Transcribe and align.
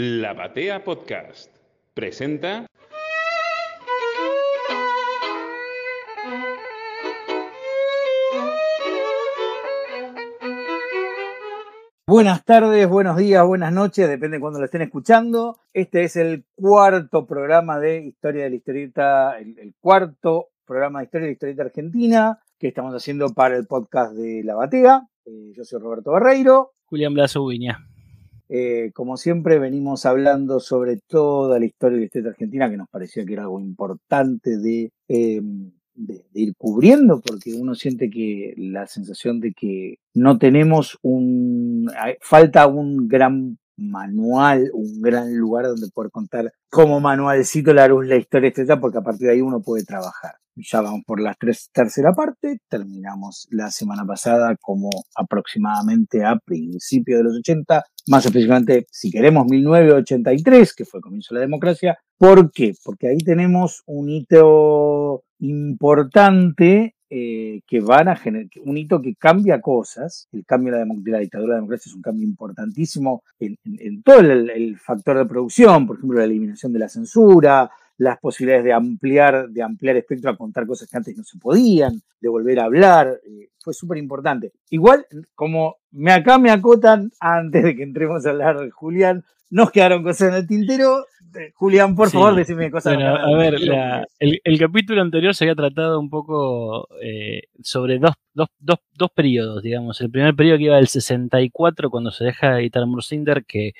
La 0.00 0.32
Batea 0.32 0.84
Podcast 0.84 1.50
presenta. 1.92 2.66
Buenas 12.06 12.44
tardes, 12.44 12.88
buenos 12.88 13.16
días, 13.16 13.44
buenas 13.44 13.72
noches, 13.72 14.08
depende 14.08 14.36
de 14.36 14.40
cuando 14.40 14.60
lo 14.60 14.66
estén 14.66 14.82
escuchando. 14.82 15.58
Este 15.72 16.04
es 16.04 16.14
el 16.14 16.44
cuarto 16.54 17.26
programa 17.26 17.80
de 17.80 18.00
Historia 18.00 18.44
de 18.44 18.50
la 18.50 18.56
Historieta, 18.56 19.36
el, 19.40 19.58
el 19.58 19.74
cuarto 19.80 20.50
programa 20.64 21.00
de 21.00 21.06
Historia 21.06 21.24
de 21.24 21.30
la 21.30 21.32
Historieta 21.32 21.62
Argentina 21.64 22.38
que 22.56 22.68
estamos 22.68 22.94
haciendo 22.94 23.34
para 23.34 23.56
el 23.56 23.66
podcast 23.66 24.12
de 24.12 24.44
La 24.44 24.54
Batea. 24.54 25.08
Eh, 25.24 25.54
yo 25.56 25.64
soy 25.64 25.80
Roberto 25.80 26.12
Barreiro. 26.12 26.70
Julián 26.84 27.14
Blaso 27.14 27.44
Viña. 27.44 27.80
Eh, 28.48 28.90
como 28.94 29.16
siempre, 29.16 29.58
venimos 29.58 30.06
hablando 30.06 30.60
sobre 30.60 30.98
toda 30.98 31.58
la 31.58 31.66
historia 31.66 32.08
de 32.12 32.22
la 32.22 32.30
argentina, 32.30 32.70
que 32.70 32.76
nos 32.76 32.88
parecía 32.88 33.24
que 33.24 33.34
era 33.34 33.42
algo 33.42 33.60
importante 33.60 34.58
de, 34.58 34.90
eh, 35.08 35.40
de, 35.94 36.24
ir 36.34 36.54
cubriendo, 36.56 37.20
porque 37.20 37.54
uno 37.54 37.74
siente 37.74 38.08
que 38.08 38.54
la 38.56 38.86
sensación 38.86 39.40
de 39.40 39.52
que 39.52 39.98
no 40.14 40.38
tenemos 40.38 40.98
un. 41.02 41.90
falta 42.20 42.66
un 42.66 43.08
gran 43.08 43.58
manual, 43.76 44.70
un 44.72 45.00
gran 45.00 45.36
lugar 45.36 45.66
donde 45.66 45.88
poder 45.88 46.10
contar 46.10 46.52
como 46.70 47.00
manualcito 47.00 47.72
la 47.72 47.86
luz 47.88 48.06
la 48.06 48.16
historia 48.16 48.48
historieta, 48.48 48.80
porque 48.80 48.98
a 48.98 49.02
partir 49.02 49.28
de 49.28 49.34
ahí 49.34 49.40
uno 49.40 49.60
puede 49.60 49.84
trabajar. 49.84 50.36
Ya 50.60 50.80
vamos 50.80 51.02
por 51.06 51.20
la 51.20 51.34
tres, 51.38 51.70
tercera 51.72 52.12
parte, 52.12 52.58
terminamos 52.68 53.46
la 53.50 53.70
semana 53.70 54.04
pasada 54.04 54.56
como 54.60 54.90
aproximadamente 55.14 56.24
a 56.24 56.36
principios 56.36 57.18
de 57.18 57.24
los 57.24 57.36
80, 57.38 57.84
más 58.08 58.26
específicamente, 58.26 58.86
si 58.90 59.10
queremos, 59.10 59.46
1983, 59.46 60.74
que 60.74 60.84
fue 60.84 60.98
el 60.98 61.04
comienzo 61.04 61.34
de 61.34 61.40
la 61.40 61.46
democracia. 61.46 61.98
¿Por 62.16 62.50
qué? 62.50 62.72
Porque 62.82 63.08
ahí 63.08 63.18
tenemos 63.18 63.82
un 63.86 64.08
hito 64.10 65.22
importante 65.38 66.96
eh, 67.10 67.62
que 67.66 67.80
van 67.80 68.08
a 68.08 68.16
generar, 68.16 68.48
un 68.64 68.76
hito 68.76 69.00
que 69.00 69.14
cambia 69.14 69.60
cosas. 69.60 70.28
El 70.32 70.44
cambio 70.44 70.74
de 70.74 70.80
la, 70.80 70.86
de 70.94 71.10
la 71.10 71.18
dictadura 71.20 71.52
de 71.52 71.54
la 71.54 71.60
democracia 71.60 71.88
es 71.88 71.94
un 71.94 72.02
cambio 72.02 72.26
importantísimo 72.26 73.22
en, 73.38 73.56
en, 73.64 73.76
en 73.80 74.02
todo 74.02 74.20
el, 74.20 74.76
factor 74.78 75.18
de 75.18 75.26
producción, 75.26 75.86
por 75.86 75.96
ejemplo, 75.96 76.18
la 76.18 76.24
eliminación 76.24 76.72
de 76.72 76.80
la 76.80 76.88
censura, 76.88 77.70
las 77.98 78.18
posibilidades 78.18 78.64
de 78.64 78.72
ampliar, 78.72 79.48
de 79.48 79.62
ampliar 79.62 79.96
espectro 79.96 80.30
a 80.30 80.36
contar 80.36 80.66
cosas 80.66 80.88
que 80.88 80.96
antes 80.96 81.16
no 81.16 81.24
se 81.24 81.38
podían, 81.38 82.00
de 82.20 82.28
volver 82.28 82.60
a 82.60 82.64
hablar, 82.64 83.20
eh, 83.26 83.48
fue 83.58 83.74
súper 83.74 83.98
importante. 83.98 84.52
Igual, 84.70 85.04
como 85.34 85.76
me 85.90 86.12
acá 86.12 86.38
me 86.38 86.50
acotan, 86.50 87.10
antes 87.20 87.62
de 87.62 87.76
que 87.76 87.82
entremos 87.82 88.24
a 88.24 88.30
hablar 88.30 88.60
de 88.60 88.70
Julián, 88.70 89.24
nos 89.50 89.70
quedaron 89.70 90.02
cosas 90.02 90.28
en 90.28 90.34
el 90.34 90.46
tintero. 90.46 91.06
Julián, 91.54 91.94
por 91.94 92.10
favor, 92.10 92.32
sí. 92.32 92.38
decime 92.38 92.70
cosas. 92.70 92.94
Bueno, 92.94 93.16
a 93.16 93.36
ver, 93.36 93.60
la, 93.60 94.06
el, 94.18 94.40
el, 94.44 94.58
capítulo 94.58 95.02
anterior 95.02 95.34
se 95.34 95.44
había 95.44 95.54
tratado 95.54 96.00
un 96.00 96.08
poco 96.08 96.88
eh, 97.02 97.42
sobre 97.62 97.98
dos, 97.98 98.14
dos, 98.32 98.48
dos, 98.58 98.78
dos, 98.94 99.10
periodos, 99.10 99.62
digamos. 99.62 100.00
El 100.00 100.10
primer 100.10 100.34
periodo 100.34 100.58
que 100.58 100.64
iba 100.64 100.76
del 100.76 100.88
64, 100.88 101.90
cuando 101.90 102.10
se 102.10 102.24
deja 102.24 102.54
de 102.54 102.60
editar 102.62 102.86
Mursinder, 102.86 103.44
que 103.44 103.72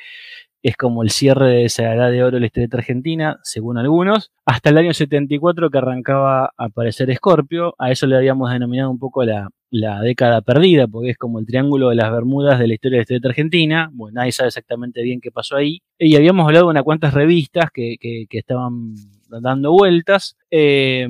es 0.62 0.76
como 0.76 1.02
el 1.02 1.10
cierre 1.10 1.48
de 1.48 1.64
esa 1.64 1.94
edad 1.94 2.10
de 2.10 2.22
oro 2.22 2.36
de 2.36 2.40
la 2.40 2.46
historieta 2.46 2.78
argentina, 2.78 3.38
según 3.42 3.78
algunos, 3.78 4.32
hasta 4.44 4.70
el 4.70 4.78
año 4.78 4.92
74 4.92 5.70
que 5.70 5.78
arrancaba 5.78 6.46
a 6.46 6.52
aparecer 6.56 7.14
Scorpio, 7.14 7.74
a 7.78 7.90
eso 7.90 8.06
le 8.06 8.16
habíamos 8.16 8.50
denominado 8.50 8.90
un 8.90 8.98
poco 8.98 9.24
la, 9.24 9.48
década 9.70 10.40
perdida, 10.40 10.88
porque 10.88 11.10
es 11.10 11.18
como 11.18 11.38
el 11.38 11.46
triángulo 11.46 11.90
de 11.90 11.96
las 11.96 12.10
Bermudas 12.10 12.58
de 12.58 12.68
la 12.68 12.74
historia 12.74 12.96
de 12.96 12.98
la 13.00 13.02
historieta 13.02 13.28
argentina, 13.28 13.90
bueno, 13.92 14.20
nadie 14.20 14.32
sabe 14.32 14.48
exactamente 14.48 15.02
bien 15.02 15.20
qué 15.20 15.30
pasó 15.30 15.56
ahí, 15.56 15.82
y 15.98 16.16
habíamos 16.16 16.46
hablado 16.46 16.66
de 16.66 16.70
unas 16.70 16.84
cuantas 16.84 17.12
revistas 17.14 17.70
que, 17.72 17.96
que, 18.00 18.26
que 18.28 18.38
estaban 18.38 18.94
dando 19.28 19.72
vueltas, 19.72 20.36
eh, 20.50 21.06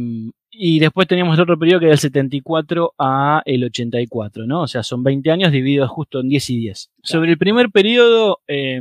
y 0.61 0.81
después 0.81 1.06
teníamos 1.06 1.37
el 1.37 1.42
otro 1.42 1.56
periodo 1.56 1.78
que 1.78 1.87
era 1.87 1.92
del 1.92 2.01
74 2.01 2.94
a 2.99 3.43
el 3.44 3.62
84, 3.62 4.44
¿no? 4.44 4.62
O 4.62 4.66
sea, 4.66 4.83
son 4.83 5.05
20 5.05 5.31
años 5.31 5.53
divididos 5.53 5.88
justo 5.88 6.19
en 6.19 6.28
10 6.28 6.50
y 6.50 6.59
10. 6.59 6.87
Claro. 6.87 7.00
Sobre 7.05 7.31
el 7.31 7.38
primer 7.38 7.71
periodo, 7.71 8.41
eh, 8.49 8.81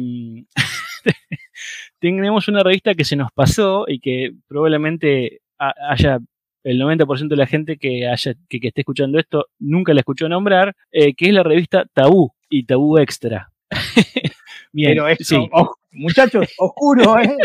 tenemos 2.00 2.48
una 2.48 2.64
revista 2.64 2.96
que 2.96 3.06
se 3.06 3.16
nos 3.16 3.32
pasó 3.32 3.86
y 3.88 4.00
que 4.00 4.32
probablemente 4.48 5.42
haya 5.60 6.18
el 6.64 6.82
90% 6.82 7.28
de 7.28 7.36
la 7.36 7.46
gente 7.46 7.78
que, 7.78 8.08
haya, 8.08 8.34
que, 8.50 8.60
que, 8.60 8.70
esté 8.70 8.82
escuchando 8.82 9.20
esto 9.20 9.46
nunca 9.60 9.94
la 9.94 10.00
escuchó 10.00 10.28
nombrar, 10.28 10.76
eh, 10.92 11.14
que 11.14 11.28
es 11.28 11.34
la 11.34 11.44
revista 11.44 11.86
Tabú 11.94 12.34
y 12.50 12.66
Tabú 12.66 12.98
Extra. 12.98 13.52
Bien, 14.74 14.92
Pero 14.92 15.08
esto, 15.08 15.24
sí. 15.24 15.50
oh, 15.52 15.76
muchachos, 15.92 16.48
oscuro, 16.58 17.20
¿eh? 17.20 17.36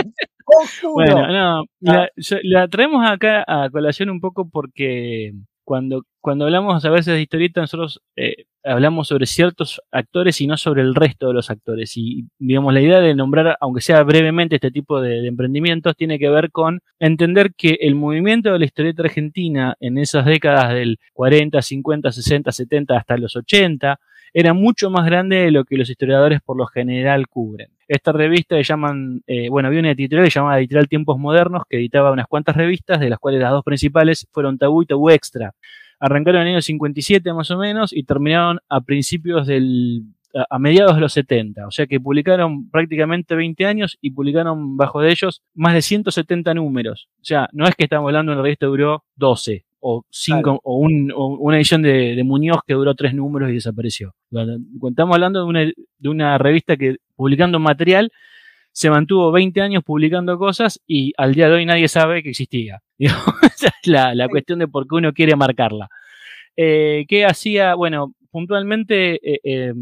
Bueno, 0.94 1.26
no, 1.28 1.64
la, 1.80 2.08
la, 2.42 2.68
traemos 2.68 3.08
acá 3.08 3.44
a 3.46 3.70
colación 3.70 4.10
un 4.10 4.20
poco 4.20 4.48
porque 4.48 5.32
cuando, 5.64 6.04
cuando 6.20 6.44
hablamos 6.44 6.84
a 6.84 6.90
veces 6.90 7.14
de 7.14 7.22
historieta, 7.22 7.60
nosotros 7.60 8.02
eh, 8.16 8.44
hablamos 8.64 9.08
sobre 9.08 9.26
ciertos 9.26 9.80
actores 9.90 10.40
y 10.40 10.46
no 10.46 10.56
sobre 10.56 10.82
el 10.82 10.94
resto 10.94 11.28
de 11.28 11.34
los 11.34 11.50
actores. 11.50 11.96
Y, 11.96 12.26
digamos, 12.38 12.74
la 12.74 12.80
idea 12.80 13.00
de 13.00 13.14
nombrar, 13.14 13.56
aunque 13.60 13.80
sea 13.80 14.02
brevemente, 14.02 14.56
este 14.56 14.70
tipo 14.70 15.00
de, 15.00 15.22
de 15.22 15.28
emprendimientos 15.28 15.96
tiene 15.96 16.18
que 16.18 16.28
ver 16.28 16.50
con 16.50 16.80
entender 16.98 17.54
que 17.56 17.78
el 17.80 17.94
movimiento 17.94 18.52
de 18.52 18.58
la 18.58 18.64
historieta 18.64 19.02
argentina 19.02 19.76
en 19.80 19.98
esas 19.98 20.26
décadas 20.26 20.74
del 20.74 20.98
40, 21.14 21.62
50, 21.62 22.12
60, 22.12 22.52
70 22.52 22.96
hasta 22.96 23.16
los 23.16 23.36
80 23.36 23.98
era 24.34 24.54
mucho 24.54 24.90
más 24.90 25.04
grande 25.06 25.36
de 25.36 25.50
lo 25.50 25.64
que 25.64 25.76
los 25.76 25.90
historiadores 25.90 26.40
por 26.40 26.56
lo 26.56 26.66
general 26.66 27.28
cubren. 27.28 27.70
Esta 27.92 28.10
revista 28.10 28.56
le 28.56 28.62
llaman, 28.62 29.22
eh, 29.26 29.50
bueno, 29.50 29.68
había 29.68 29.80
una 29.80 29.90
editorial 29.90 30.30
llamada 30.30 30.58
Editorial 30.58 30.88
Tiempos 30.88 31.18
Modernos 31.18 31.64
que 31.68 31.76
editaba 31.76 32.10
unas 32.10 32.26
cuantas 32.26 32.56
revistas, 32.56 32.98
de 33.00 33.10
las 33.10 33.18
cuales 33.18 33.42
las 33.42 33.50
dos 33.50 33.62
principales 33.62 34.26
fueron 34.32 34.56
Tabú 34.56 34.80
y 34.80 34.86
Tabú 34.86 35.10
Extra. 35.10 35.52
Arrancaron 36.00 36.40
en 36.40 36.46
el 36.46 36.54
año 36.54 36.62
57 36.62 37.34
más 37.34 37.50
o 37.50 37.58
menos 37.58 37.92
y 37.92 38.04
terminaron 38.04 38.60
a 38.70 38.80
principios 38.80 39.46
del 39.46 40.04
a 40.48 40.58
mediados 40.58 40.94
de 40.94 41.02
los 41.02 41.12
70, 41.12 41.66
o 41.66 41.70
sea 41.70 41.86
que 41.86 42.00
publicaron 42.00 42.70
prácticamente 42.70 43.34
20 43.34 43.66
años 43.66 43.98
y 44.00 44.12
publicaron 44.12 44.78
bajo 44.78 45.02
de 45.02 45.10
ellos 45.10 45.42
más 45.52 45.74
de 45.74 45.82
170 45.82 46.54
números. 46.54 47.10
O 47.20 47.24
sea, 47.24 47.50
no 47.52 47.66
es 47.66 47.74
que 47.74 47.84
estamos 47.84 48.08
hablando 48.08 48.32
de 48.32 48.36
una 48.36 48.42
revista 48.42 48.64
que 48.64 48.70
duró 48.70 49.04
12, 49.16 49.66
o 49.82 50.04
cinco, 50.10 50.42
claro. 50.42 50.60
o, 50.62 50.78
un, 50.78 51.12
o, 51.14 51.26
una 51.38 51.56
edición 51.56 51.82
de, 51.82 52.14
de, 52.14 52.24
Muñoz 52.24 52.60
que 52.66 52.74
duró 52.74 52.94
tres 52.94 53.14
números 53.14 53.50
y 53.50 53.54
desapareció. 53.54 54.14
Estamos 54.30 55.14
hablando 55.14 55.40
de 55.40 55.46
una, 55.46 55.60
de 55.60 56.08
una 56.08 56.38
revista 56.38 56.76
que 56.76 56.96
publicando 57.16 57.58
material 57.58 58.10
se 58.70 58.88
mantuvo 58.88 59.32
20 59.32 59.60
años 59.60 59.84
publicando 59.84 60.38
cosas 60.38 60.80
y 60.86 61.12
al 61.18 61.34
día 61.34 61.48
de 61.48 61.54
hoy 61.56 61.66
nadie 61.66 61.88
sabe 61.88 62.22
que 62.22 62.30
existía. 62.30 62.80
Esa 62.98 63.68
es 63.82 63.86
la, 63.86 64.14
la, 64.14 64.28
cuestión 64.28 64.60
de 64.60 64.68
por 64.68 64.86
qué 64.86 64.94
uno 64.94 65.12
quiere 65.12 65.36
marcarla. 65.36 65.88
Eh, 66.56 67.04
¿Qué 67.08 67.26
hacía? 67.26 67.74
Bueno, 67.74 68.14
puntualmente 68.30 69.14
eh, 69.14 69.40
eh, 69.42 69.74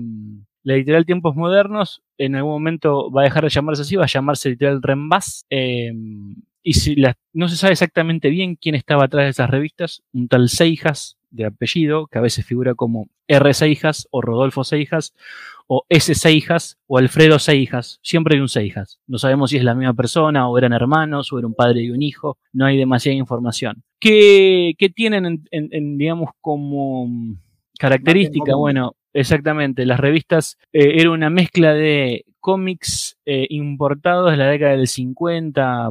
la 0.62 0.74
editorial 0.74 1.06
Tiempos 1.06 1.36
Modernos 1.36 2.02
en 2.18 2.36
algún 2.36 2.52
momento 2.52 3.10
va 3.10 3.22
a 3.22 3.24
dejar 3.24 3.44
de 3.44 3.50
llamarse 3.50 3.82
así, 3.82 3.96
va 3.96 4.04
a 4.04 4.08
llamarse 4.08 4.48
editorial 4.48 4.82
Rembas. 4.82 5.46
Y 6.62 6.74
si 6.74 6.96
la, 6.96 7.16
no 7.32 7.48
se 7.48 7.56
sabe 7.56 7.72
exactamente 7.72 8.28
bien 8.28 8.56
quién 8.56 8.74
estaba 8.74 9.04
atrás 9.04 9.24
de 9.24 9.30
esas 9.30 9.50
revistas, 9.50 10.02
un 10.12 10.28
tal 10.28 10.48
Seijas 10.48 11.16
de 11.30 11.46
apellido, 11.46 12.06
que 12.06 12.18
a 12.18 12.22
veces 12.22 12.44
figura 12.44 12.74
como 12.74 13.08
R. 13.28 13.54
Seijas 13.54 14.08
o 14.10 14.20
Rodolfo 14.20 14.64
Seijas 14.64 15.14
o 15.68 15.84
S. 15.88 16.14
Seijas 16.14 16.78
o 16.88 16.98
Alfredo 16.98 17.38
Seijas. 17.38 18.00
Siempre 18.02 18.34
hay 18.34 18.40
un 18.40 18.48
Seijas. 18.48 18.98
No 19.06 19.18
sabemos 19.18 19.50
si 19.50 19.56
es 19.56 19.64
la 19.64 19.74
misma 19.74 19.94
persona 19.94 20.48
o 20.48 20.58
eran 20.58 20.72
hermanos 20.72 21.32
o 21.32 21.38
era 21.38 21.46
un 21.46 21.54
padre 21.54 21.82
y 21.82 21.90
un 21.90 22.02
hijo. 22.02 22.38
No 22.52 22.66
hay 22.66 22.76
demasiada 22.76 23.16
información. 23.16 23.84
¿Qué, 24.00 24.74
qué 24.76 24.88
tienen, 24.90 25.26
en, 25.26 25.44
en, 25.52 25.68
en, 25.70 25.96
digamos, 25.96 26.30
como 26.40 27.08
característica? 27.78 28.56
Bueno, 28.56 28.96
exactamente. 29.12 29.86
Las 29.86 30.00
revistas 30.00 30.58
eh, 30.72 30.94
era 30.96 31.12
una 31.12 31.30
mezcla 31.30 31.72
de 31.72 32.24
cómics 32.40 33.18
eh, 33.24 33.46
importados 33.50 34.30
de 34.32 34.38
la 34.38 34.48
década 34.48 34.72
del 34.72 34.88
50, 34.88 35.90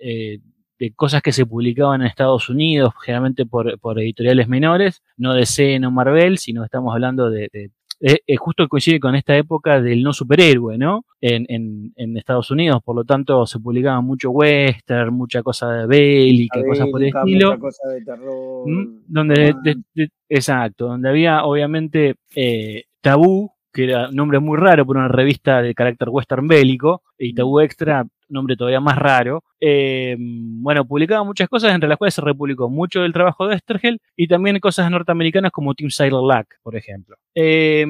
eh, 0.00 0.38
de 0.78 0.92
cosas 0.94 1.22
que 1.22 1.32
se 1.32 1.46
publicaban 1.46 2.00
en 2.00 2.06
Estados 2.06 2.48
Unidos, 2.48 2.94
generalmente 3.04 3.44
por, 3.46 3.78
por 3.78 4.00
editoriales 4.00 4.48
menores, 4.48 5.02
no 5.16 5.34
DC, 5.34 5.78
no 5.78 5.90
Marvel, 5.90 6.38
sino 6.38 6.64
estamos 6.64 6.94
hablando 6.94 7.30
de, 7.30 7.48
de 7.52 7.70
eh, 8.02 8.36
justo 8.36 8.66
coincide 8.66 8.98
con 8.98 9.14
esta 9.14 9.36
época 9.36 9.82
del 9.82 10.02
no 10.02 10.14
superhéroe, 10.14 10.78
¿no? 10.78 11.04
En, 11.20 11.44
en, 11.50 11.92
en, 11.96 12.16
Estados 12.16 12.50
Unidos, 12.50 12.80
por 12.82 12.96
lo 12.96 13.04
tanto 13.04 13.44
se 13.44 13.60
publicaban 13.60 14.06
mucho 14.06 14.30
western, 14.30 15.12
mucha 15.12 15.42
cosa 15.42 15.70
de 15.70 15.86
bélica, 15.86 16.64
cosas 16.64 16.88
por 16.88 17.02
el 17.02 17.08
estilo. 17.08 17.58
Cosa 17.58 17.88
de 17.90 18.02
terror. 18.02 18.64
Donde, 19.06 19.50
ah. 19.50 19.60
de, 19.62 19.76
de, 19.92 20.08
exacto, 20.30 20.86
donde 20.86 21.10
había 21.10 21.44
obviamente 21.44 22.14
eh, 22.34 22.84
tabú, 23.02 23.52
que 23.70 23.84
era 23.84 24.10
nombre 24.10 24.38
muy 24.38 24.56
raro 24.56 24.86
por 24.86 24.96
una 24.96 25.08
revista 25.08 25.60
de 25.60 25.74
carácter 25.74 26.08
western 26.08 26.48
bélico, 26.48 27.02
y 27.18 27.34
tabú 27.34 27.60
extra, 27.60 28.06
nombre 28.30 28.56
todavía 28.56 28.80
más 28.80 28.96
raro. 28.96 29.44
Eh, 29.60 30.16
bueno, 30.18 30.84
publicaba 30.86 31.24
muchas 31.24 31.48
cosas, 31.48 31.74
entre 31.74 31.88
las 31.88 31.98
cuales 31.98 32.14
se 32.14 32.20
republicó 32.22 32.68
mucho 32.68 33.02
del 33.02 33.12
trabajo 33.12 33.46
de 33.46 33.56
Estergel 33.56 34.00
y 34.16 34.28
también 34.28 34.58
cosas 34.60 34.90
norteamericanas 34.90 35.52
como 35.52 35.74
Team 35.74 35.90
Sailor 35.90 36.26
Lack, 36.26 36.60
por 36.62 36.76
ejemplo. 36.76 37.16
Eh, 37.34 37.86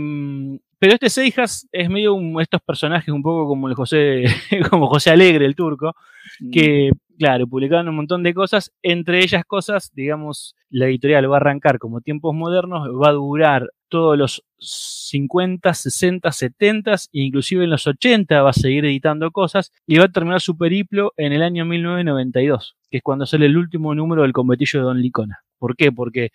pero 0.79 0.95
este 0.95 1.11
Seijas 1.11 1.69
es 1.73 1.91
medio 1.91 2.15
un, 2.15 2.41
estos 2.41 2.63
personajes 2.63 3.09
un 3.09 3.23
poco 3.23 3.47
como 3.47 3.69
el 3.69 3.75
José, 3.75 4.25
como 4.71 4.89
José 4.89 5.11
Alegre, 5.11 5.45
el 5.45 5.55
turco, 5.55 5.95
Mm. 6.41 6.51
que, 6.51 6.91
claro, 7.19 7.47
publicaron 7.47 7.89
un 7.89 7.97
montón 7.97 8.23
de 8.23 8.35
cosas, 8.35 8.73
entre 8.83 9.21
ellas 9.21 9.45
cosas, 9.45 9.91
digamos, 9.95 10.55
la 10.71 10.87
editorial 10.87 11.31
va 11.31 11.37
a 11.37 11.41
arrancar 11.41 11.79
como 11.79 12.01
tiempos 12.01 12.35
modernos, 12.35 12.89
va 12.89 13.09
a 13.09 13.13
durar 13.13 13.71
todos 13.91 14.17
los 14.17 14.45
50, 14.59 15.75
60, 15.75 16.33
70, 16.33 16.97
inclusive 17.13 17.65
en 17.65 17.71
los 17.71 17.87
80 17.87 18.43
va 18.43 18.51
a 18.51 18.55
seguir 18.55 18.87
editando 18.87 19.31
cosas 19.31 19.73
y 19.87 19.99
va 19.99 20.05
a 20.05 20.09
terminar 20.09 20.41
su 20.41 20.57
periplo 20.57 21.13
en 21.19 21.33
el 21.33 21.43
año 21.43 21.67
1992, 21.67 22.77
que 22.91 22.99
es 22.99 23.03
cuando 23.03 23.27
sale 23.27 23.47
el 23.47 23.59
último 23.59 23.95
número 23.95 24.23
del 24.23 24.33
conventillo 24.33 24.81
de 24.81 24.85
Don 24.87 25.03
Licona. 25.03 25.41
¿Por 25.59 25.77
qué? 25.77 25.93
Porque 25.93 26.31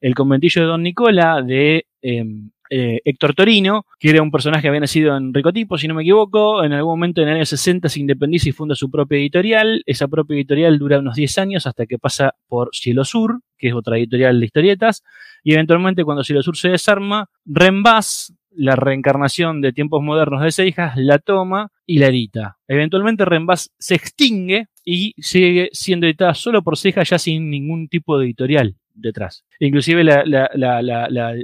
el 0.00 0.14
conventillo 0.14 0.60
de 0.60 0.68
Don 0.68 0.82
Nicola 0.82 1.40
de 1.40 1.86
eh, 2.02 2.24
eh, 2.70 3.00
Héctor 3.04 3.34
Torino, 3.34 3.84
que 3.98 4.10
era 4.10 4.22
un 4.22 4.30
personaje 4.30 4.62
que 4.62 4.68
había 4.68 4.80
nacido 4.80 5.16
en 5.16 5.32
Ricotipo, 5.32 5.78
si 5.78 5.88
no 5.88 5.94
me 5.94 6.02
equivoco, 6.02 6.64
en 6.64 6.72
algún 6.72 6.92
momento 6.92 7.22
en 7.22 7.28
el 7.28 7.34
año 7.36 7.44
60 7.46 7.88
se 7.88 8.00
independiza 8.00 8.48
y 8.48 8.52
funda 8.52 8.74
su 8.74 8.90
propia 8.90 9.18
editorial. 9.18 9.82
Esa 9.86 10.08
propia 10.08 10.36
editorial 10.36 10.78
dura 10.78 10.98
unos 10.98 11.16
10 11.16 11.38
años 11.38 11.66
hasta 11.66 11.86
que 11.86 11.98
pasa 11.98 12.34
por 12.48 12.70
Cielo 12.72 13.04
Sur, 13.04 13.40
que 13.58 13.68
es 13.68 13.74
otra 13.74 13.98
editorial 13.98 14.38
de 14.40 14.46
historietas, 14.46 15.02
y 15.42 15.54
eventualmente 15.54 16.04
cuando 16.04 16.24
Cielo 16.24 16.42
Sur 16.42 16.56
se 16.56 16.70
desarma, 16.70 17.28
Rembas, 17.44 18.34
la 18.50 18.74
reencarnación 18.74 19.60
de 19.60 19.72
tiempos 19.72 20.02
modernos 20.02 20.42
de 20.42 20.50
Seijas, 20.50 20.96
la 20.96 21.18
toma 21.18 21.70
y 21.84 21.98
la 21.98 22.06
edita. 22.06 22.56
Eventualmente 22.66 23.24
Rembas 23.24 23.70
se 23.78 23.94
extingue 23.94 24.68
y 24.84 25.14
sigue 25.18 25.68
siendo 25.72 26.06
editada 26.06 26.34
solo 26.34 26.62
por 26.62 26.76
Seijas 26.76 27.10
ya 27.10 27.18
sin 27.18 27.50
ningún 27.50 27.88
tipo 27.88 28.18
de 28.18 28.26
editorial 28.26 28.76
detrás. 28.94 29.44
Inclusive 29.60 30.04
la, 30.04 30.24
la, 30.24 30.50
la, 30.54 30.82
la 30.82 31.34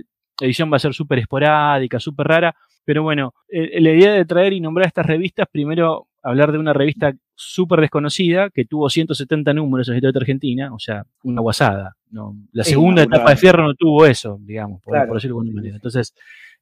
edición 0.47 0.71
va 0.73 0.77
a 0.77 0.81
ser 0.81 0.95
súper 0.95 1.19
esporádica, 1.19 2.01
súper 2.01 2.27
rara, 2.27 2.55
pero 2.85 3.03
bueno, 3.03 3.35
eh, 3.49 3.81
la 3.81 3.91
idea 3.91 4.13
de 4.13 4.25
traer 4.25 4.53
y 4.53 4.61
nombrar 4.61 4.87
estas 4.87 5.07
revistas, 5.07 5.47
primero 5.51 6.09
hablar 6.23 6.53
de 6.53 6.59
una 6.59 6.73
revista 6.73 7.13
súper 7.35 7.81
desconocida 7.81 8.51
que 8.51 8.65
tuvo 8.65 8.89
170 8.89 9.53
números 9.55 9.89
en 9.89 9.93
la 9.93 9.97
historia 9.99 10.13
de 10.13 10.19
Argentina, 10.21 10.75
o 10.75 10.79
sea, 10.79 11.05
una 11.25 11.41
guasada. 11.41 11.97
¿no? 12.11 12.37
La 12.53 12.65
segunda 12.65 13.03
etapa 13.03 13.31
de 13.31 13.37
Fierro 13.37 13.65
no 13.65 13.75
tuvo 13.75 14.07
eso, 14.07 14.39
digamos, 14.41 14.81
por, 14.83 14.93
claro. 14.93 15.09
por 15.09 15.17
decirlo 15.17 15.37
de 15.37 15.41
alguna 15.41 15.55
manera. 15.57 15.77
Entonces, 15.77 16.15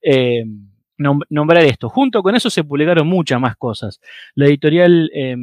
eh, 0.02 0.44
nombrar 0.96 1.64
esto. 1.64 1.88
Junto 1.88 2.22
con 2.22 2.34
eso 2.34 2.50
se 2.50 2.64
publicaron 2.64 3.06
muchas 3.06 3.40
más 3.40 3.56
cosas. 3.56 4.00
La 4.34 4.46
editorial... 4.46 5.10
Eh, 5.12 5.36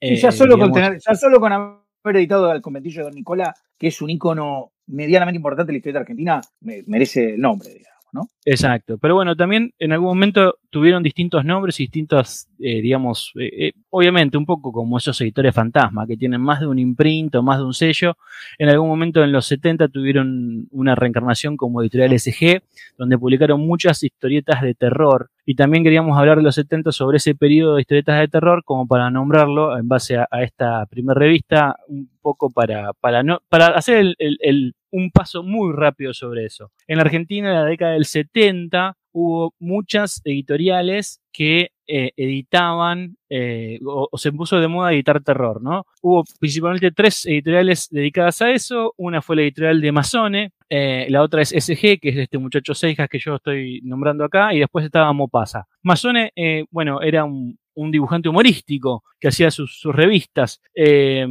sí, 0.00 0.16
ya, 0.16 0.32
solo 0.32 0.54
digamos, 0.54 0.74
con 0.74 0.82
tener, 0.82 1.00
ya 1.00 1.14
solo 1.14 1.40
con 1.40 1.52
haber 1.52 2.16
editado 2.16 2.50
al 2.50 2.60
conventillo 2.60 2.98
de 2.98 3.04
Don 3.04 3.14
Nicola, 3.14 3.54
que 3.78 3.88
es 3.88 4.02
un 4.02 4.10
ícono 4.10 4.71
medianamente 4.86 5.36
importante 5.36 5.72
la 5.72 5.78
historia 5.78 5.94
de 5.94 6.00
Argentina, 6.00 6.40
me, 6.60 6.82
merece 6.86 7.34
el 7.34 7.40
nombre, 7.40 7.70
digamos. 7.70 7.91
¿No? 8.12 8.28
Exacto, 8.44 8.98
pero 8.98 9.14
bueno, 9.14 9.34
también 9.34 9.72
en 9.78 9.92
algún 9.92 10.08
momento 10.08 10.56
tuvieron 10.70 11.02
distintos 11.02 11.44
nombres 11.44 11.80
y 11.80 11.84
distintas, 11.84 12.48
eh, 12.58 12.82
digamos, 12.82 13.32
eh, 13.38 13.68
eh, 13.68 13.72
obviamente 13.90 14.36
un 14.36 14.44
poco 14.44 14.70
como 14.70 14.98
esos 14.98 15.20
editores 15.22 15.54
fantasma 15.54 16.06
que 16.06 16.16
tienen 16.16 16.40
más 16.40 16.60
de 16.60 16.66
un 16.66 16.78
imprint 16.78 17.34
o 17.34 17.42
más 17.42 17.58
de 17.58 17.64
un 17.64 17.74
sello. 17.74 18.16
En 18.58 18.68
algún 18.68 18.88
momento 18.88 19.24
en 19.24 19.32
los 19.32 19.46
70 19.46 19.88
tuvieron 19.88 20.68
una 20.70 20.94
reencarnación 20.94 21.56
como 21.56 21.80
editorial 21.80 22.18
SG, 22.18 22.62
donde 22.98 23.18
publicaron 23.18 23.60
muchas 23.60 24.02
historietas 24.02 24.60
de 24.60 24.74
terror. 24.74 25.30
Y 25.46 25.54
también 25.54 25.82
queríamos 25.82 26.18
hablar 26.18 26.36
de 26.36 26.44
los 26.44 26.54
70 26.54 26.92
sobre 26.92 27.16
ese 27.16 27.34
periodo 27.34 27.76
de 27.76 27.80
historietas 27.80 28.20
de 28.20 28.28
terror, 28.28 28.62
como 28.64 28.86
para 28.86 29.10
nombrarlo 29.10 29.76
en 29.78 29.88
base 29.88 30.16
a, 30.18 30.28
esta 30.42 30.86
primera 30.86 31.18
revista, 31.18 31.76
un 31.88 32.10
poco 32.20 32.50
para, 32.50 32.92
para, 32.92 33.22
no, 33.22 33.40
para 33.48 33.68
hacer 33.68 34.14
el 34.18 34.74
un 34.92 35.10
paso 35.10 35.42
muy 35.42 35.72
rápido 35.74 36.14
sobre 36.14 36.44
eso. 36.44 36.70
En 36.86 36.96
la 36.96 37.02
Argentina, 37.02 37.48
en 37.48 37.54
la 37.54 37.64
década 37.64 37.92
del 37.92 38.04
70, 38.04 38.96
hubo 39.12 39.54
muchas 39.58 40.20
editoriales 40.24 41.20
que 41.32 41.70
eh, 41.86 42.12
editaban 42.16 43.16
eh, 43.28 43.78
o, 43.84 44.08
se 44.16 44.32
puso 44.32 44.60
de 44.60 44.68
moda 44.68 44.92
editar 44.92 45.22
terror, 45.22 45.62
¿no? 45.62 45.84
Hubo 46.00 46.24
principalmente 46.38 46.90
tres 46.90 47.26
editoriales 47.26 47.88
dedicadas 47.90 48.40
a 48.42 48.50
eso. 48.50 48.94
Una 48.96 49.20
fue 49.20 49.36
la 49.36 49.42
editorial 49.42 49.80
de 49.80 49.92
Masone, 49.92 50.52
eh, 50.68 51.06
la 51.10 51.22
otra 51.22 51.42
es 51.42 51.50
SG, 51.50 51.98
que 52.00 52.08
es 52.10 52.16
este 52.16 52.38
muchacho 52.38 52.74
Seijas 52.74 53.08
que 53.08 53.18
yo 53.18 53.36
estoy 53.36 53.80
nombrando 53.82 54.24
acá, 54.24 54.54
y 54.54 54.60
después 54.60 54.84
estaba 54.84 55.12
Mopasa. 55.12 55.66
Masone, 55.82 56.32
bueno, 56.70 57.02
era 57.02 57.24
un, 57.24 57.58
un, 57.74 57.90
dibujante 57.90 58.28
humorístico 58.28 59.04
que 59.18 59.28
hacía 59.28 59.50
sus, 59.50 59.78
sus 59.78 59.94
revistas. 59.94 60.60
Eh, 60.74 61.26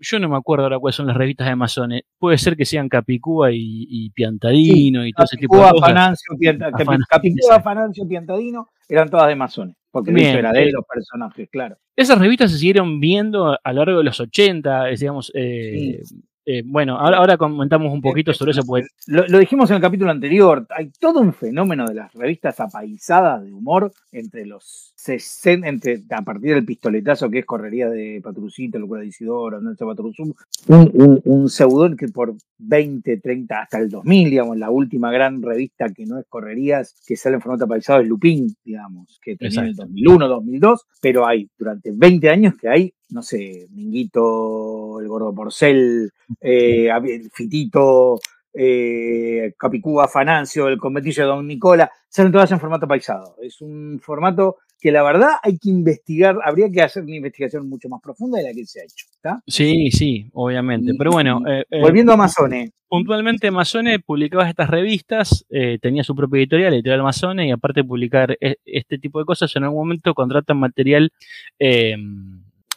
yo 0.00 0.18
no 0.18 0.28
me 0.28 0.36
acuerdo 0.36 0.64
ahora 0.64 0.78
cuáles 0.78 0.96
son 0.96 1.06
las 1.06 1.16
revistas 1.16 1.46
de 1.46 1.56
Masone. 1.56 2.04
Puede 2.18 2.38
ser 2.38 2.56
que 2.56 2.64
sean 2.64 2.88
Capicúa 2.88 3.52
y, 3.52 3.86
y 3.88 4.10
Piantadino 4.10 5.02
sí, 5.02 5.08
y 5.08 5.12
todo 5.12 5.24
ese 5.24 5.36
tipo 5.36 5.56
de 5.56 5.70
cosas. 5.70 6.22
Pianta, 6.38 6.68
Afan 6.72 7.00
Capicúa, 7.08 7.60
Fanancio, 7.60 8.06
Piantadino, 8.08 8.68
eran 8.88 9.10
todas 9.10 9.28
de 9.28 9.36
Masone. 9.36 9.74
Porque 9.90 10.12
Bien, 10.12 10.36
era 10.36 10.52
de 10.52 10.70
los 10.70 10.84
personajes, 10.86 11.48
claro. 11.50 11.76
Esas 11.96 12.18
revistas 12.18 12.52
se 12.52 12.58
siguieron 12.58 13.00
viendo 13.00 13.58
a 13.62 13.72
lo 13.72 13.84
largo 13.84 13.98
de 13.98 14.04
los 14.04 14.20
80, 14.20 14.84
digamos, 14.86 15.32
eh, 15.34 16.00
sí. 16.04 16.22
Eh, 16.52 16.62
bueno, 16.66 16.98
ahora, 16.98 17.18
ahora, 17.18 17.36
comentamos 17.36 17.92
un 17.92 18.00
poquito 18.00 18.34
sobre 18.34 18.50
eso. 18.50 18.62
Porque... 18.66 18.88
Lo, 19.06 19.24
lo, 19.28 19.38
dijimos 19.38 19.70
en 19.70 19.76
el 19.76 19.82
capítulo 19.82 20.10
anterior. 20.10 20.66
Hay 20.70 20.90
todo 20.98 21.20
un 21.20 21.32
fenómeno 21.32 21.86
de 21.86 21.94
las 21.94 22.12
revistas 22.12 22.58
apaisadas 22.58 23.44
de 23.44 23.52
humor 23.52 23.92
entre 24.10 24.44
los 24.46 24.92
60, 24.96 25.68
entre, 25.68 26.02
a 26.10 26.22
partir 26.22 26.54
del 26.54 26.64
pistoletazo 26.64 27.30
que 27.30 27.38
es 27.38 27.46
Correría 27.46 27.88
de 27.88 28.20
Patrucito, 28.20 28.80
Locura 28.80 29.02
de 29.02 29.06
Isidoro, 29.06 29.60
Nelson 29.60 29.88
Patruzum, 29.90 30.32
un, 30.66 30.90
un, 30.92 31.20
un 31.24 31.48
pseudón 31.48 31.96
que 31.96 32.08
por 32.08 32.34
20, 32.58 33.18
30, 33.18 33.62
hasta 33.62 33.78
el 33.78 33.88
2000, 33.88 34.30
digamos, 34.30 34.58
la 34.58 34.70
última 34.70 35.12
gran 35.12 35.40
revista 35.40 35.88
que 35.90 36.04
no 36.04 36.18
es 36.18 36.26
Correrías, 36.28 36.96
que 37.06 37.14
sale 37.14 37.36
en 37.36 37.42
formato 37.42 37.66
apaisado 37.66 38.00
es 38.00 38.08
Lupín, 38.08 38.56
digamos, 38.64 39.20
que 39.22 39.36
tenía 39.36 39.60
en 39.60 39.66
el 39.68 39.76
2001, 39.76 40.26
2002, 40.26 40.86
pero 41.00 41.28
hay 41.28 41.48
durante 41.56 41.92
20 41.92 42.28
años 42.28 42.54
que 42.56 42.68
hay 42.68 42.92
no 43.10 43.22
sé, 43.22 43.66
Minguito, 43.70 45.00
el 45.00 45.08
gordo 45.08 45.34
Porcel, 45.34 46.12
eh, 46.40 46.88
Fitito, 47.32 48.18
eh, 48.52 49.54
Capicúa, 49.56 50.08
Fanancio, 50.08 50.68
el 50.68 50.78
conventillo 50.78 51.22
de 51.22 51.28
Don 51.28 51.46
Nicola, 51.46 51.90
salen 52.08 52.32
todas 52.32 52.50
en 52.52 52.60
formato 52.60 52.86
paisado. 52.86 53.36
Es 53.42 53.60
un 53.60 54.00
formato 54.02 54.58
que 54.80 54.90
la 54.90 55.02
verdad 55.02 55.32
hay 55.42 55.58
que 55.58 55.68
investigar, 55.68 56.38
habría 56.42 56.70
que 56.70 56.82
hacer 56.82 57.02
una 57.02 57.16
investigación 57.16 57.68
mucho 57.68 57.88
más 57.88 58.00
profunda 58.00 58.38
de 58.38 58.44
la 58.44 58.52
que 58.52 58.64
se 58.64 58.80
ha 58.80 58.84
hecho. 58.84 59.06
Sí, 59.46 59.90
sí, 59.90 60.28
obviamente. 60.32 60.92
Pero 60.96 61.12
bueno. 61.12 61.42
Eh, 61.46 61.64
Volviendo 61.80 62.12
a 62.12 62.16
Masone. 62.16 62.72
Puntualmente 62.88 63.50
Masone 63.50 64.00
publicaba 64.00 64.48
estas 64.48 64.68
revistas, 64.68 65.46
eh, 65.50 65.78
tenía 65.80 66.02
su 66.02 66.16
propia 66.16 66.40
editorial, 66.40 66.74
editorial 66.74 67.02
Masone, 67.02 67.46
y 67.46 67.50
aparte 67.52 67.82
de 67.82 67.84
publicar 67.84 68.36
este 68.40 68.98
tipo 68.98 69.20
de 69.20 69.26
cosas, 69.26 69.54
en 69.54 69.64
algún 69.64 69.80
momento 69.80 70.12
contratan 70.12 70.58
material 70.58 71.12
eh, 71.58 71.96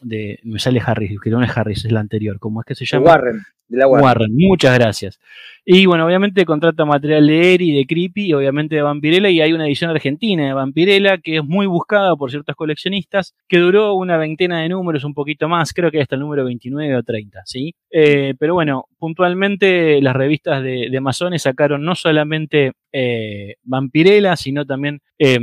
de, 0.04 0.40
me 0.44 0.60
sale 0.60 0.81
Harris, 0.86 1.19
que 1.22 1.30
no 1.30 1.42
es 1.44 1.57
Harris, 1.57 1.86
es 1.86 1.92
la 1.92 2.00
anterior, 2.00 2.40
¿cómo 2.40 2.62
es 2.62 2.66
que 2.66 2.76
se 2.76 2.86
llama? 2.86 3.06
Warren, 3.07 3.42
de 3.68 3.78
la 3.78 3.88
Warren. 3.88 4.06
Warren. 4.06 4.31
Muchas 4.36 4.78
gracias. 4.78 5.19
Y 5.66 5.86
bueno, 5.86 6.06
obviamente 6.06 6.45
contrata 6.45 6.83
material 6.83 7.26
de 7.26 7.54
Eri, 7.54 7.72
de 7.76 7.86
Creepy 7.86 8.28
y 8.28 8.33
obviamente 8.33 8.76
de 8.76 8.81
Vampirella 8.81 9.30
y 9.30 9.40
hay 9.40 9.54
una 9.54 9.66
edición 9.66 9.92
argentina 9.92 10.45
de 10.45 10.54
Vampirella 10.54 11.19
que 11.19 11.38
es 11.38 11.44
muy 11.44 11.68
buscada 11.68 12.16
por 12.18 12.31
ciertos 12.31 12.56
coleccionistas, 12.56 13.33
que 13.48 13.60
duró 13.60 13.94
una 13.94 14.18
veintena 14.18 14.62
de 14.62 14.69
números, 14.69 15.06
un 15.06 15.14
poquito 15.14 15.48
más, 15.48 15.74
creo 15.74 15.90
que 15.90 16.02
hasta 16.02 16.16
el 16.16 16.22
número 16.22 16.44
29 16.44 16.98
o 16.98 17.04
30, 17.04 17.42
¿sí? 17.45 17.76
Eh, 17.90 18.33
pero 18.38 18.56
bueno, 18.56 18.90
puntualmente 18.98 20.02
las 20.02 20.16
revistas 20.16 20.62
de, 20.62 20.90
de 20.92 21.02
Masones 21.02 21.44
sacaron 21.44 21.83
no 21.83 21.95
solamente 21.95 22.74
eh, 22.92 23.56
Vampirella, 23.64 24.36
sino 24.36 24.66
también, 24.66 25.02
eh, 25.18 25.40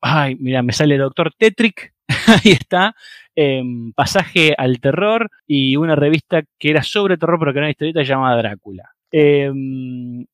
ay, 0.00 0.36
mira, 0.40 0.62
me 0.62 0.72
sale 0.72 0.96
Doctor 0.96 1.32
Tetrick, 1.36 1.92
ahí 2.26 2.52
está, 2.52 2.94
eh, 3.42 3.62
Pasaje 3.94 4.54
al 4.58 4.80
Terror 4.80 5.30
y 5.46 5.76
una 5.76 5.96
revista 5.96 6.42
que 6.58 6.70
era 6.70 6.82
sobre 6.82 7.16
terror, 7.16 7.38
pero 7.38 7.52
que 7.52 7.58
era 7.58 7.66
una 7.66 7.70
historieta 7.70 8.02
llamada 8.02 8.36
Drácula. 8.36 8.90
Eh, 9.10 9.50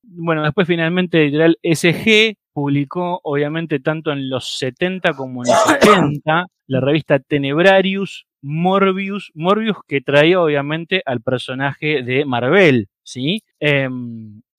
bueno, 0.02 0.42
después 0.42 0.66
finalmente 0.66 1.22
Editorial 1.22 1.56
SG 1.62 2.34
publicó, 2.52 3.20
obviamente, 3.22 3.78
tanto 3.78 4.10
en 4.10 4.28
los 4.28 4.58
70 4.58 5.12
como 5.12 5.44
en 5.44 5.52
los 5.52 5.66
80, 6.24 6.46
la 6.66 6.80
revista 6.80 7.20
Tenebrarius, 7.20 8.26
Morbius, 8.42 9.30
Morbius 9.34 9.76
que 9.86 10.00
traía 10.00 10.40
obviamente 10.40 11.02
al 11.06 11.20
personaje 11.20 12.02
de 12.02 12.24
Marvel, 12.24 12.88
¿sí? 13.04 13.44
Eh, 13.60 13.88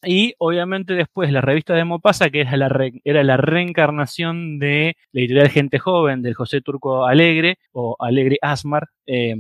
y 0.04 0.34
obviamente 0.38 0.94
después 0.94 1.32
la 1.32 1.42
revista 1.42 1.74
de 1.74 1.86
Mopasa, 1.86 2.30
que 2.30 2.42
era 2.42 2.56
la, 2.58 2.70
la 3.24 3.38
reencarnación 3.38 4.60
de 4.60 4.96
la 5.12 5.22
editorial 5.22 5.50
Gente 5.50 5.80
Joven 5.80 6.22
del 6.22 6.36
José 6.36 6.62
Turco 6.62 7.06
Alegre, 7.06 7.58
o 7.72 7.96
Alegre 8.00 8.38
Asmar, 8.42 8.90
eh, 9.06 9.36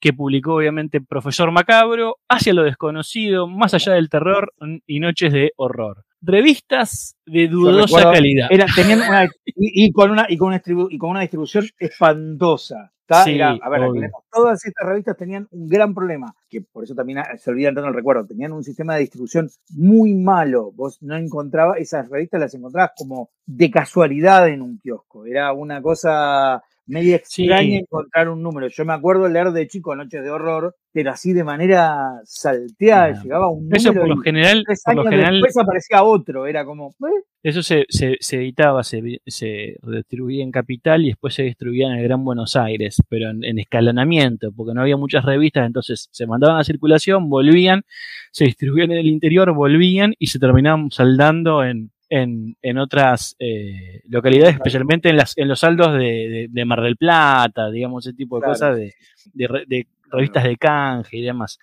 que 0.00 0.12
publicó 0.12 0.56
obviamente 0.56 1.00
Profesor 1.00 1.52
Macabro, 1.52 2.16
Hacia 2.28 2.52
lo 2.52 2.64
desconocido, 2.64 3.46
Más 3.46 3.74
allá 3.74 3.92
del 3.92 4.10
terror 4.10 4.52
y 4.86 4.98
Noches 4.98 5.32
de 5.32 5.52
horror. 5.56 6.04
Revistas 6.22 7.16
de 7.26 7.48
dudosa 7.48 8.02
calidad. 8.12 8.48
tenían 8.74 9.28
y, 9.56 9.92
con 9.92 10.10
una, 10.10 10.26
y, 10.28 10.36
con 10.36 10.54
y 10.90 10.98
con 10.98 11.10
una 11.10 11.20
distribución 11.20 11.66
espantosa. 11.78 12.92
a 13.08 13.24
ver, 13.24 14.10
todas 14.30 14.64
estas 14.64 14.88
revistas 14.88 15.16
tenían 15.16 15.46
un 15.50 15.68
gran 15.68 15.92
problema, 15.92 16.34
que 16.48 16.62
por 16.62 16.84
eso 16.84 16.94
también 16.94 17.18
se 17.36 17.50
olvida 17.50 17.74
tanto 17.74 17.88
el 17.88 17.94
recuerdo. 17.94 18.24
Tenían 18.26 18.52
un 18.52 18.64
sistema 18.64 18.94
de 18.94 19.00
distribución 19.00 19.50
muy 19.70 20.14
malo. 20.14 20.72
Vos 20.72 21.02
no 21.02 21.16
encontrabas, 21.16 21.78
esas 21.78 22.08
revistas 22.08 22.40
las 22.40 22.54
encontrabas 22.54 22.92
como 22.96 23.30
de 23.44 23.70
casualidad 23.70 24.48
en 24.48 24.62
un 24.62 24.78
kiosco. 24.78 25.26
Era 25.26 25.52
una 25.52 25.82
cosa 25.82 26.62
medio 26.86 27.16
extraña 27.16 27.78
encontrar 27.78 28.28
un 28.28 28.42
número. 28.42 28.68
Yo 28.68 28.84
me 28.84 28.92
acuerdo 28.92 29.28
leer 29.28 29.50
de 29.50 29.68
chico 29.68 29.94
Noches 29.94 30.22
de 30.22 30.30
Horror, 30.30 30.74
pero 30.92 31.10
así 31.10 31.32
de 31.32 31.44
manera 31.44 32.20
salteada, 32.24 33.22
llegaba 33.22 33.50
un 33.50 33.64
número. 33.64 33.76
Eso 33.76 33.94
por 33.94 34.08
lo 34.08 34.16
general, 34.18 34.64
por 34.84 34.94
lo 34.96 35.04
general 35.04 35.34
después 35.34 35.56
aparecía 35.56 36.02
otro, 36.02 36.46
era 36.46 36.64
como. 36.64 36.90
¿eh? 36.90 37.22
Eso 37.42 37.62
se, 37.62 37.86
se, 37.88 38.36
editaba, 38.36 38.84
se, 38.84 39.20
se, 39.26 39.76
distribuía 39.82 40.44
en 40.44 40.52
Capital 40.52 41.04
y 41.04 41.08
después 41.08 41.34
se 41.34 41.42
distribuía 41.42 41.88
en 41.88 41.94
el 41.94 42.04
Gran 42.04 42.24
Buenos 42.24 42.56
Aires, 42.56 43.02
pero 43.08 43.30
en, 43.30 43.58
escalonamiento, 43.58 44.52
porque 44.52 44.74
no 44.74 44.82
había 44.82 44.96
muchas 44.96 45.24
revistas, 45.24 45.66
entonces 45.66 46.08
se 46.12 46.26
mandaban 46.26 46.58
a 46.58 46.64
circulación, 46.64 47.28
volvían, 47.28 47.82
se 48.30 48.44
distribuían 48.44 48.92
en 48.92 48.98
el 48.98 49.06
interior, 49.06 49.52
volvían 49.54 50.14
y 50.18 50.28
se 50.28 50.38
terminaban 50.38 50.90
saldando 50.90 51.64
en, 51.64 51.90
en, 52.12 52.58
en 52.60 52.76
otras 52.76 53.36
eh, 53.38 54.02
localidades, 54.06 54.56
especialmente 54.56 55.08
en, 55.08 55.16
las, 55.16 55.32
en 55.38 55.48
los 55.48 55.60
saldos 55.60 55.94
de, 55.94 56.46
de, 56.50 56.64
Mar 56.66 56.82
del 56.82 56.98
Plata, 56.98 57.70
digamos, 57.70 58.06
ese 58.06 58.14
tipo 58.14 58.38
de 58.38 58.46
cosas, 58.46 58.76
de, 58.76 58.94
de, 59.32 59.86
revistas 60.12 60.44
de 60.44 60.56
canje 60.56 61.16
y 61.16 61.22
demás. 61.22 61.58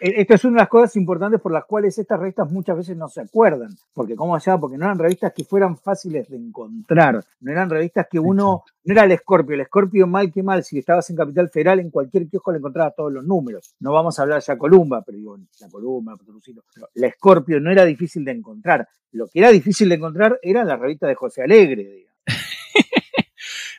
Esto 0.00 0.34
es 0.34 0.44
una 0.44 0.54
de 0.54 0.60
las 0.60 0.68
cosas 0.68 0.96
importantes 0.96 1.40
por 1.40 1.52
las 1.52 1.64
cuales 1.64 1.96
estas 1.98 2.18
revistas 2.18 2.50
muchas 2.50 2.76
veces 2.76 2.96
no 2.96 3.08
se 3.08 3.20
acuerdan, 3.20 3.70
porque 3.92 4.16
¿cómo 4.16 4.34
allá? 4.34 4.58
Porque 4.58 4.78
no 4.78 4.86
eran 4.86 4.98
revistas 4.98 5.32
que 5.34 5.44
fueran 5.44 5.76
fáciles 5.76 6.28
de 6.28 6.36
encontrar, 6.36 7.22
no 7.40 7.52
eran 7.52 7.68
revistas 7.68 8.06
que 8.10 8.18
uno, 8.18 8.64
no 8.84 8.92
era 8.92 9.04
el 9.04 9.16
Scorpio, 9.18 9.54
el 9.54 9.66
Scorpio 9.66 10.06
mal 10.06 10.32
que 10.32 10.42
mal, 10.42 10.64
si 10.64 10.78
estabas 10.78 11.08
en 11.10 11.16
Capital 11.16 11.48
Federal, 11.50 11.80
en 11.80 11.90
cualquier 11.90 12.28
kiosco 12.28 12.52
le 12.52 12.58
encontrabas 12.58 12.94
todos 12.96 13.12
los 13.12 13.24
números. 13.24 13.74
No 13.80 13.92
vamos 13.92 14.18
a 14.18 14.22
hablar 14.22 14.42
ya 14.42 14.56
Columba, 14.56 15.02
pero 15.02 15.18
digo, 15.18 15.38
la 15.60 15.68
Columba, 15.68 16.16
pero 16.16 16.38
la 16.94 17.10
Scorpio 17.10 17.60
no 17.60 17.70
era 17.70 17.84
difícil 17.84 18.24
de 18.24 18.32
encontrar. 18.32 18.88
Lo 19.12 19.26
que 19.26 19.40
era 19.40 19.50
difícil 19.50 19.88
de 19.88 19.96
encontrar 19.96 20.38
era 20.42 20.64
la 20.64 20.76
revista 20.76 21.06
de 21.06 21.14
José 21.14 21.42
Alegre, 21.42 21.82
digamos. 21.82 22.09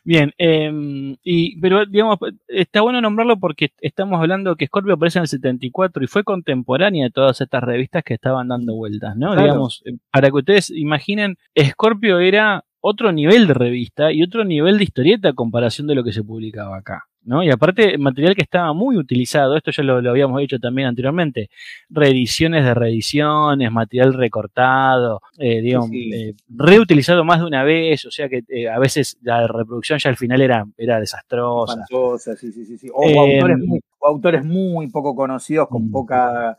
Bien, 0.03 0.34
em, 0.39 1.15
y, 1.24 1.60
pero 1.62 1.86
digamos, 1.86 2.17
está 2.48 2.81
bueno 2.81 3.01
nombrarlo 3.01 3.38
porque 3.38 3.72
estamos 3.81 4.20
hablando 4.20 4.55
que 4.55 4.65
Scorpio 4.65 4.96
aparece 4.96 5.20
en 5.20 5.24
el 5.24 5.27
74 5.27 6.03
y 6.03 6.08
fue 6.08 6.24
contemporánea 6.24 7.05
de 7.05 7.12
todas 7.12 7.39
estas 7.39 7.63
revistas 7.63 8.03
que 8.03 8.15
estaban 8.15 8.48
dando 8.48 8.75
vueltas, 8.75 9.15
¿no? 9.15 9.36
Digamos, 9.36 9.84
eh, 9.86 9.98
para 10.12 10.29
que 10.29 10.38
ustedes 10.38 10.72
imaginen, 10.72 11.38
Scorpio 11.55 12.20
era 12.20 12.65
otro 12.79 13.12
nivel 13.12 13.46
de 13.46 13.53
revista 13.53 14.12
y 14.12 14.24
otro 14.24 14.43
nivel 14.43 14.79
de 14.79 14.86
historieta 14.86 15.29
a 15.29 15.34
comparación 15.34 15.86
de 15.86 15.96
lo 15.96 16.03
que 16.03 16.13
se 16.13 16.24
publicaba 16.24 16.77
acá. 16.77 17.03
¿No? 17.24 17.44
Y 17.44 17.50
aparte, 17.50 17.98
material 17.98 18.36
que 18.36 18.42
estaba 18.42 18.74
muy 18.74 18.98
utilizado, 18.98 19.56
esto 19.56 19.72
ya 19.72 19.84
lo, 19.84 20.10
habíamos 20.10 20.42
hecho 20.42 20.60
también 20.60 20.88
anteriormente, 20.88 21.50
reediciones 21.90 22.66
de 22.66 22.74
reediciones, 22.74 23.72
material 23.72 24.13
recortado, 24.13 25.22
eh, 25.38 25.62
digamos, 25.62 25.90
eh, 25.94 26.34
reutilizado 26.50 27.24
más 27.24 27.40
de 27.40 27.46
una 27.46 27.63
vez, 27.63 28.06
o 28.06 28.12
sea 28.12 28.28
que 28.30 28.44
eh, 28.50 28.70
a 28.70 28.80
veces 28.80 29.18
la 29.22 29.48
reproducción 29.48 30.00
ya 30.00 30.10
al 30.10 30.18
final 30.18 30.42
era, 30.42 30.66
era 30.78 31.00
desastrosa. 31.00 31.86
sí, 32.38 32.51
sí, 32.51 32.78
sí. 32.78 32.88
O, 32.94 33.08
autores 33.20 33.58
muy, 33.60 33.80
autores 34.03 34.43
muy 34.43 34.89
poco 34.89 35.15
conocidos, 35.15 35.67
con 35.67 35.88
mm. 35.88 35.91
poca 35.91 36.58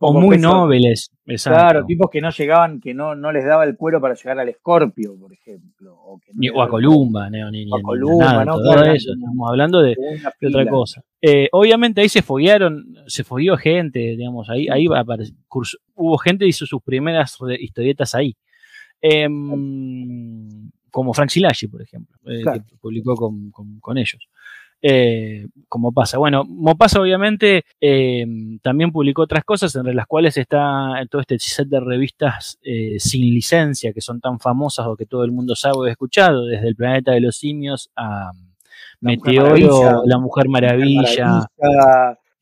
o 0.00 0.12
muy 0.12 0.38
nobles, 0.38 1.10
Claro, 1.44 1.84
tipos 1.84 2.08
que 2.10 2.20
no 2.22 2.30
llegaban, 2.30 2.80
que 2.80 2.94
no, 2.94 3.14
no 3.14 3.30
les 3.32 3.44
daba 3.44 3.64
el 3.64 3.76
cuero 3.76 4.00
para 4.00 4.14
llegar 4.14 4.38
al 4.38 4.48
Escorpio, 4.48 5.14
por 5.18 5.32
ejemplo. 5.32 5.94
O, 5.94 6.62
a 6.62 6.68
Columba, 6.68 7.28
no, 7.28 7.50
ni, 7.50 7.64
a 7.64 7.82
Columba, 7.82 8.44
no, 8.44 8.56
todo 8.56 8.82
eso. 8.84 9.12
Estamos 9.12 9.50
hablando 9.50 9.80
de, 9.80 9.94
otra 10.46 10.66
cosa. 10.66 11.02
Eh, 11.20 11.48
obviamente 11.52 12.00
ahí 12.00 12.08
se 12.08 12.22
foguearon, 12.22 12.94
se 13.06 13.24
fogueó 13.24 13.56
gente, 13.56 13.98
digamos, 13.98 14.48
ahí, 14.48 14.68
ahí 14.68 14.86
hubo 14.86 16.18
gente 16.18 16.44
que 16.44 16.48
hizo 16.48 16.64
sus 16.64 16.82
primeras 16.82 17.36
historietas 17.60 18.14
ahí. 18.14 18.34
Em, 19.00 20.70
como 20.90 21.12
Frank 21.12 21.28
Silagi, 21.28 21.68
por 21.68 21.82
ejemplo, 21.82 22.16
eh, 22.26 22.42
que 22.42 22.76
publicó 22.80 23.14
con, 23.14 23.50
con 23.80 23.98
ellos. 23.98 24.28
Eh, 24.80 25.48
como 25.68 25.92
pasa. 25.92 26.18
Bueno, 26.18 26.44
Mopasa 26.44 27.00
obviamente 27.00 27.64
eh, 27.80 28.24
también 28.62 28.92
publicó 28.92 29.22
otras 29.22 29.44
cosas, 29.44 29.74
entre 29.74 29.92
las 29.92 30.06
cuales 30.06 30.36
está 30.36 30.94
todo 31.10 31.20
este 31.20 31.38
set 31.38 31.68
de 31.68 31.80
revistas 31.80 32.58
eh, 32.62 32.96
sin 32.98 33.22
licencia, 33.22 33.92
que 33.92 34.00
son 34.00 34.20
tan 34.20 34.38
famosas 34.38 34.86
o 34.86 34.96
que 34.96 35.04
todo 35.04 35.24
el 35.24 35.32
mundo 35.32 35.56
sabe 35.56 35.76
o 35.76 35.84
ha 35.84 35.90
escuchado, 35.90 36.46
desde 36.46 36.68
el 36.68 36.76
planeta 36.76 37.12
de 37.12 37.20
los 37.20 37.36
simios 37.36 37.90
a 37.96 38.30
Meteoro, 39.00 40.02
La 40.06 40.18
Mujer 40.18 40.48
Maravilla 40.48 41.48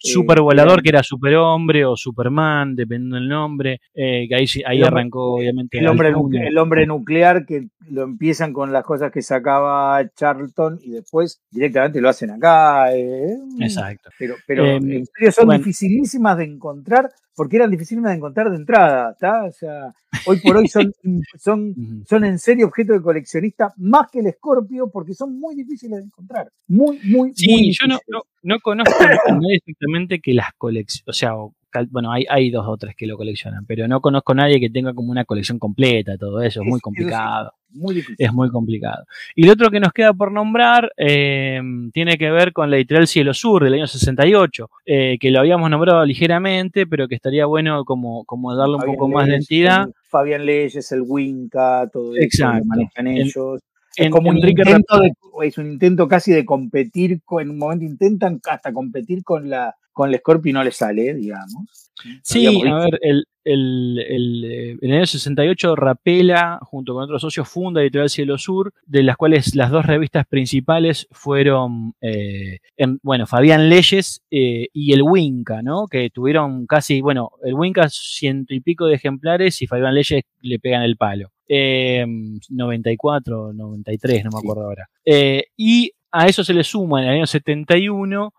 Super 0.07 0.41
Volador, 0.41 0.83
que 0.83 0.89
era 0.91 1.03
Superhombre 1.03 1.85
o 1.85 1.97
Superman, 1.97 2.75
dependiendo 2.75 3.17
del 3.17 3.29
nombre, 3.29 3.81
eh, 3.95 4.27
que 4.29 4.35
ahí, 4.35 4.47
ahí 4.67 4.83
arrancó 4.83 5.35
obviamente. 5.35 5.79
El 5.79 5.87
hombre, 5.89 6.09
el 6.09 6.59
hombre 6.59 6.87
nuclear, 6.87 7.45
que 7.45 7.69
lo 7.91 8.03
empiezan 8.03 8.53
con 8.53 8.73
las 8.73 8.85
cosas 8.85 9.13
que 9.13 9.23
sacaba 9.23 10.03
Charlton 10.15 10.79
y 10.83 10.91
después 10.91 11.43
directamente 11.51 12.01
lo 12.01 12.09
hacen 12.09 12.31
acá. 12.31 12.95
Eh. 12.95 13.37
Exacto. 13.61 14.11
Pero, 14.19 14.35
pero 14.47 14.65
em, 14.65 14.91
en 14.91 15.07
serio 15.07 15.33
son 15.33 15.49
dificilísimas 15.49 16.39
de 16.39 16.45
encontrar 16.45 17.11
porque 17.37 17.57
eran 17.57 17.71
dificilísimas 17.71 18.13
de 18.13 18.17
encontrar 18.17 18.51
de 18.51 18.57
entrada, 18.57 19.13
¿está? 19.13 19.45
O 19.45 19.53
sea, 19.53 19.95
hoy 20.27 20.41
por 20.41 20.57
hoy 20.57 20.69
son, 20.69 20.93
son, 21.39 22.05
son 22.09 22.25
en 22.25 22.39
serio 22.39 22.67
objeto 22.67 22.95
de 22.95 23.03
coleccionista 23.03 23.73
más 23.77 24.11
que 24.11 24.21
el 24.21 24.33
Scorpio 24.33 24.91
porque 24.91 25.15
son 25.15 25.39
muy 25.39 25.55
difíciles 25.55 25.99
de 25.99 26.05
encontrar. 26.07 26.51
Muy, 26.67 26.99
muy, 27.05 27.35
sí, 27.35 27.73
yo 27.73 27.87
no, 27.87 27.99
no, 28.43 28.59
conozco 28.61 28.95
exactamente 29.51 30.21
que 30.21 30.33
las 30.33 30.53
colecciones, 30.57 31.05
o 31.07 31.13
sea, 31.13 31.33
bueno, 31.91 32.13
hay, 32.13 32.25
hay 32.29 32.51
dos 32.51 32.67
o 32.69 32.77
tres 32.77 32.95
que 32.97 33.07
lo 33.07 33.17
coleccionan, 33.17 33.65
pero 33.67 33.89
no 33.89 34.01
conozco 34.01 34.33
a 34.33 34.37
nadie 34.37 34.61
que 34.61 34.71
tenga 34.71 34.95
como 34.95 35.11
una 35.11 35.25
colección 35.25 35.59
completa, 35.59 36.13
de 36.13 36.19
todo 36.19 36.43
eso, 36.43 36.61
es 36.63 36.67
muy 36.67 36.81
complicado. 36.81 37.53
Muy 37.71 38.03
es 38.17 38.33
muy 38.33 38.49
complicado. 38.49 39.05
Y 39.35 39.45
lo 39.45 39.53
otro 39.53 39.71
que 39.71 39.81
nos 39.81 39.93
queda 39.93 40.15
por 40.15 40.33
nombrar 40.33 40.93
eh, 40.97 41.61
tiene 41.93 42.17
que 42.17 42.31
ver 42.31 42.53
con 42.53 42.71
la 42.71 42.77
editorial 42.77 43.07
Cielo 43.07 43.35
Sur 43.35 43.65
del 43.65 43.75
año 43.75 43.87
68, 43.87 44.71
eh, 44.87 45.19
que 45.19 45.31
lo 45.31 45.41
habíamos 45.41 45.69
nombrado 45.69 46.05
ligeramente, 46.05 46.87
pero 46.87 47.07
que 47.09 47.17
estaría 47.17 47.45
bueno 47.45 47.85
como, 47.85 48.25
como 48.25 48.55
darle 48.55 48.77
un 48.77 48.83
poco 48.83 49.09
más 49.09 49.27
de 49.27 49.37
entidad. 49.37 49.89
Fabián 50.09 50.47
Leyes, 50.47 50.91
el 50.93 51.03
Winca, 51.03 51.89
todo 51.93 52.15
eso 52.17 52.51
que 52.53 52.65
manejan 52.65 53.07
ellos. 53.09 53.61
es 53.97 54.11
como 54.11 54.31
un 54.31 54.39
intento, 54.39 55.03
es 55.43 55.59
un 55.59 55.73
intento 55.73 56.09
casi 56.09 56.33
de 56.33 56.47
competir, 56.47 57.21
en 57.41 57.51
un 57.51 57.59
momento 57.59 57.85
intentan 57.85 58.41
hasta 58.49 58.73
competir 58.73 59.23
con 59.23 59.51
la 59.51 59.75
con 59.97 60.13
el 60.13 60.19
Scorpio 60.19 60.53
no 60.53 60.63
le 60.63 60.73
sale, 60.73 61.15
digamos. 61.15 61.91
Sí, 62.23 62.47
a 62.47 62.75
ver, 62.75 62.99
el, 63.01 63.25
el, 63.45 63.99
el, 63.99 64.45
eh, 64.45 64.77
en 64.79 64.91
el 64.91 64.97
año 64.99 65.07
68 65.07 65.75
Rapela, 65.75 66.59
junto 66.61 66.93
con 66.93 67.05
otros 67.05 67.23
socios, 67.23 67.49
funda 67.49 67.81
Editorial 67.81 68.11
Cielo 68.11 68.37
Sur, 68.37 68.75
de 68.85 69.03
las 69.03 69.17
cuales 69.17 69.55
las 69.55 69.71
dos 69.71 69.87
revistas 69.87 70.27
principales 70.27 71.09
fueron, 71.13 71.95
eh, 72.03 72.59
bueno, 73.03 73.27
Fabián 73.27 73.71
Leyes 73.71 74.21
eh, 74.31 74.67
y 74.75 74.93
el 74.93 75.03
Winca, 75.03 75.63
¿no? 75.63 75.87
Que 75.87 76.11
tuvieron 76.11 76.67
casi, 76.67 77.01
bueno, 77.01 77.31
el 77.43 77.55
Winca 77.55 77.89
ciento 77.89 78.53
y 78.53 78.61
pico 78.61 78.85
de 78.85 78.97
ejemplares 78.97 79.63
y 79.63 79.67
Fabián 79.67 79.95
Leyes 79.95 80.25
le 80.43 80.59
pegan 80.59 80.83
el 80.83 80.99
palo. 80.99 81.31
94, 81.49 83.55
93, 83.55 84.25
no 84.25 84.31
me 84.31 84.39
acuerdo 84.41 84.65
ahora. 84.65 84.91
y 85.57 85.91
a 86.11 86.27
eso 86.27 86.45
se 86.45 86.53
le 86.53 86.65
suma 86.65 87.01
en 87.01 87.09
el 87.09 87.15
año 87.15 87.27
71 87.27 88.35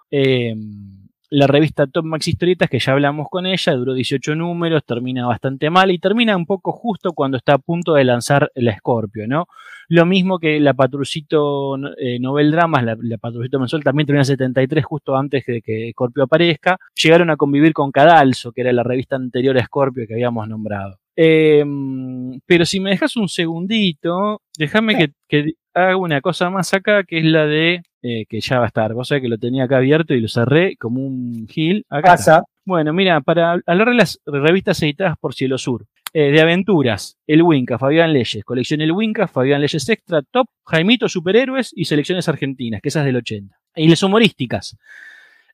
la 1.30 1.48
revista 1.48 1.88
Top 1.88 2.06
Max 2.06 2.28
Historietas, 2.28 2.70
que 2.70 2.80
ya 2.80 2.94
hablamos 2.94 3.28
con 3.30 3.46
ella, 3.46 3.74
duró 3.74 3.94
18 3.94 4.36
números, 4.36 4.84
termina 4.86 5.26
bastante 5.26 5.70
mal 5.70 5.92
y 5.92 6.00
termina 6.00 6.36
un 6.36 6.46
poco 6.46 6.72
justo 6.72 7.14
cuando 7.14 7.38
está 7.38 7.56
a 7.56 7.58
punto 7.58 7.94
de 7.94 8.04
lanzar 8.06 8.52
la 8.56 8.76
Scorpio, 8.78 9.28
¿no? 9.28 9.48
Lo 9.90 10.06
mismo 10.06 10.40
que 10.40 10.60
la 10.60 10.74
Patrucito 10.74 11.78
eh, 11.98 12.20
Novel 12.20 12.52
Dramas, 12.52 12.84
la, 12.84 12.98
la, 13.00 13.18
Patrucito 13.18 13.60
Mensual, 13.60 13.84
también 13.84 14.06
termina 14.06 14.22
en 14.22 14.26
73, 14.26 14.86
justo 14.86 15.16
antes 15.16 15.46
de 15.46 15.62
que 15.62 15.92
Scorpio 15.92 16.24
aparezca. 16.24 16.78
Llegaron 17.02 17.30
a 17.30 17.38
convivir 17.38 17.74
con 17.74 17.92
Cadalso, 17.92 18.52
que 18.52 18.62
era 18.62 18.74
la 18.74 18.84
revista 18.84 19.16
anterior 19.16 19.58
a 19.58 19.66
Scorpio 19.66 20.06
que 20.08 20.14
habíamos 20.14 20.48
nombrado. 20.48 21.00
Em, 21.16 22.40
pero 22.46 22.66
si 22.66 22.80
me 22.80 22.92
dejas 22.92 23.16
un 23.16 23.28
segundito, 23.28 24.42
déjame 24.58 24.98
que, 24.98 25.12
que 25.28 25.54
haga 25.78 25.98
una 25.98 26.22
cosa 26.22 26.50
más 26.50 26.74
acá, 26.74 27.04
que 27.04 27.20
es 27.20 27.26
la 27.26 27.46
de 27.46 27.84
eh, 28.02 28.26
que 28.28 28.42
ya 28.42 28.60
va 28.60 28.66
a 28.66 28.68
estar. 28.68 28.94
Vos 28.94 29.08
sabés 29.08 29.22
que 29.22 29.30
lo 29.30 29.38
tenía 29.38 29.66
acá 29.66 29.78
abierto 29.78 30.14
y 30.14 30.22
lo 30.22 30.28
cerré 30.28 30.76
como 30.78 31.02
un 31.02 31.48
gil. 31.48 31.86
Acá 31.90 32.12
Pasa. 32.12 32.44
Bueno, 32.66 32.94
mira, 32.94 33.22
para 33.22 33.60
hablar 33.66 33.90
de 33.90 33.96
las 33.96 34.20
revistas 34.26 34.82
editadas 34.82 35.18
por 35.20 35.34
Cielo 35.34 35.58
Sur. 35.58 35.86
Eh, 36.14 36.32
de 36.32 36.42
aventuras, 36.42 37.18
El 37.28 37.44
Winca, 37.44 37.78
Fabián 37.78 38.14
Leyes, 38.14 38.44
colección 38.46 38.82
El 38.82 38.94
Winca, 38.94 39.28
Fabián 39.28 39.60
Leyes 39.60 39.88
Extra, 39.90 40.22
Top, 40.22 40.48
Jaimito 40.66 41.10
Superhéroes 41.10 41.72
y 41.76 41.86
selecciones 41.86 42.30
argentinas, 42.30 42.82
que 42.82 42.90
esas 42.90 43.06
del 43.06 43.18
80. 43.18 43.56
Y 43.76 43.90
las 43.90 44.02
humorísticas. 44.02 44.78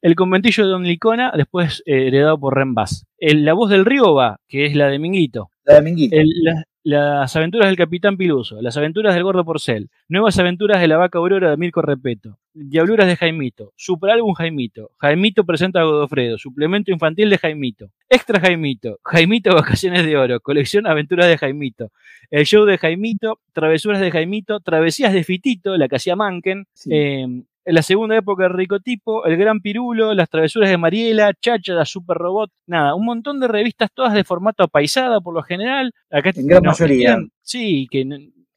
El 0.03 0.15
conventillo 0.15 0.65
de 0.65 0.69
Don 0.69 0.83
Licona, 0.83 1.31
después 1.35 1.81
eh, 1.85 2.07
heredado 2.07 2.37
por 2.37 2.55
Rembas. 2.55 3.05
El, 3.17 3.45
la 3.45 3.53
voz 3.53 3.69
del 3.69 3.85
río 3.85 4.13
va, 4.13 4.41
que 4.49 4.65
es 4.65 4.75
la 4.75 4.89
de 4.89 4.99
Minguito. 4.99 5.49
La 5.63 5.75
de 5.75 5.81
Minguito. 5.81 6.15
El, 6.17 6.27
la, 6.43 6.63
las 6.83 7.33
aventuras 7.37 7.69
del 7.69 7.77
Capitán 7.77 8.17
Piluso, 8.17 8.61
Las 8.61 8.75
aventuras 8.75 9.13
del 9.15 9.23
Gordo 9.23 9.45
Porcel, 9.45 9.89
Nuevas 10.09 10.37
aventuras 10.37 10.81
de 10.81 10.89
la 10.89 10.97
Vaca 10.97 11.19
Aurora 11.19 11.49
de 11.51 11.55
Mirko 11.55 11.81
Repeto, 11.81 12.37
Diabluras 12.53 13.07
de 13.07 13.15
Jaimito, 13.15 13.71
Superálbum 13.77 14.33
Jaimito, 14.33 14.91
Jaimito 14.97 15.45
presenta 15.45 15.79
a 15.79 15.85
Godofredo, 15.85 16.37
Suplemento 16.37 16.91
Infantil 16.91 17.29
de 17.29 17.37
Jaimito, 17.37 17.89
Extra 18.09 18.41
Jaimito, 18.41 18.99
Jaimito 19.05 19.55
Vacaciones 19.55 20.05
de 20.05 20.17
Oro, 20.17 20.41
Colección 20.41 20.85
Aventuras 20.85 21.27
de 21.29 21.37
Jaimito, 21.37 21.91
El 22.29 22.45
Show 22.45 22.65
de 22.65 22.77
Jaimito, 22.77 23.39
Travesuras 23.53 24.01
de 24.01 24.11
Jaimito, 24.11 24.59
Travesías 24.59 25.13
de 25.13 25.23
Fitito, 25.23 25.77
la 25.77 25.87
que 25.87 25.95
hacía 25.95 26.17
Manken, 26.17 26.65
Sí. 26.73 26.89
eh, 26.91 27.43
en 27.65 27.75
la 27.75 27.81
segunda 27.81 28.17
época 28.17 28.43
de 28.43 28.49
Ricotipo, 28.49 29.25
El 29.25 29.37
Gran 29.37 29.61
Pirulo, 29.61 30.13
Las 30.13 30.29
Travesuras 30.29 30.69
de 30.69 30.77
Mariela, 30.77 31.33
Chacha, 31.41 31.73
la 31.73 31.85
Super 31.85 32.17
Robot, 32.17 32.51
nada, 32.67 32.95
un 32.95 33.05
montón 33.05 33.39
de 33.39 33.47
revistas 33.47 33.89
todas 33.93 34.13
de 34.13 34.23
formato 34.23 34.63
apaisada 34.63 35.21
por 35.21 35.33
lo 35.33 35.43
general. 35.43 35.93
Acá 36.11 36.31
En 36.35 36.47
gran 36.47 36.63
mayoría. 36.63 37.17
Sí, 37.41 37.87
que 37.89 38.01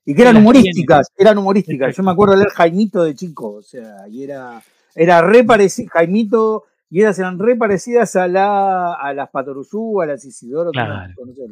Y 0.04 0.14
que 0.14 0.22
eran 0.22 0.36
humorísticas, 0.36 1.08
eran 1.16 1.38
humorísticas. 1.38 1.96
Yo 1.96 2.02
me 2.02 2.10
acuerdo 2.10 2.34
de 2.34 2.38
leer 2.38 2.50
Jaimito 2.50 3.04
de 3.04 3.14
chico, 3.14 3.54
o 3.54 3.62
sea, 3.62 4.08
y 4.08 4.24
era, 4.24 4.60
era 4.94 5.22
re 5.22 5.44
parecido, 5.44 5.88
Jaimito, 5.92 6.64
y 6.88 7.00
ellas 7.00 7.18
eran 7.18 7.38
re 7.38 7.56
parecidas 7.56 8.14
a 8.16 8.28
la, 8.28 8.94
a 8.94 9.12
las 9.12 9.28
Patoruzú, 9.30 10.00
a 10.00 10.06
las 10.06 10.24
Isidoro, 10.24 10.70
Claro. 10.70 10.94
eran, 10.94 11.14
no 11.26 11.32
sé, 11.34 11.42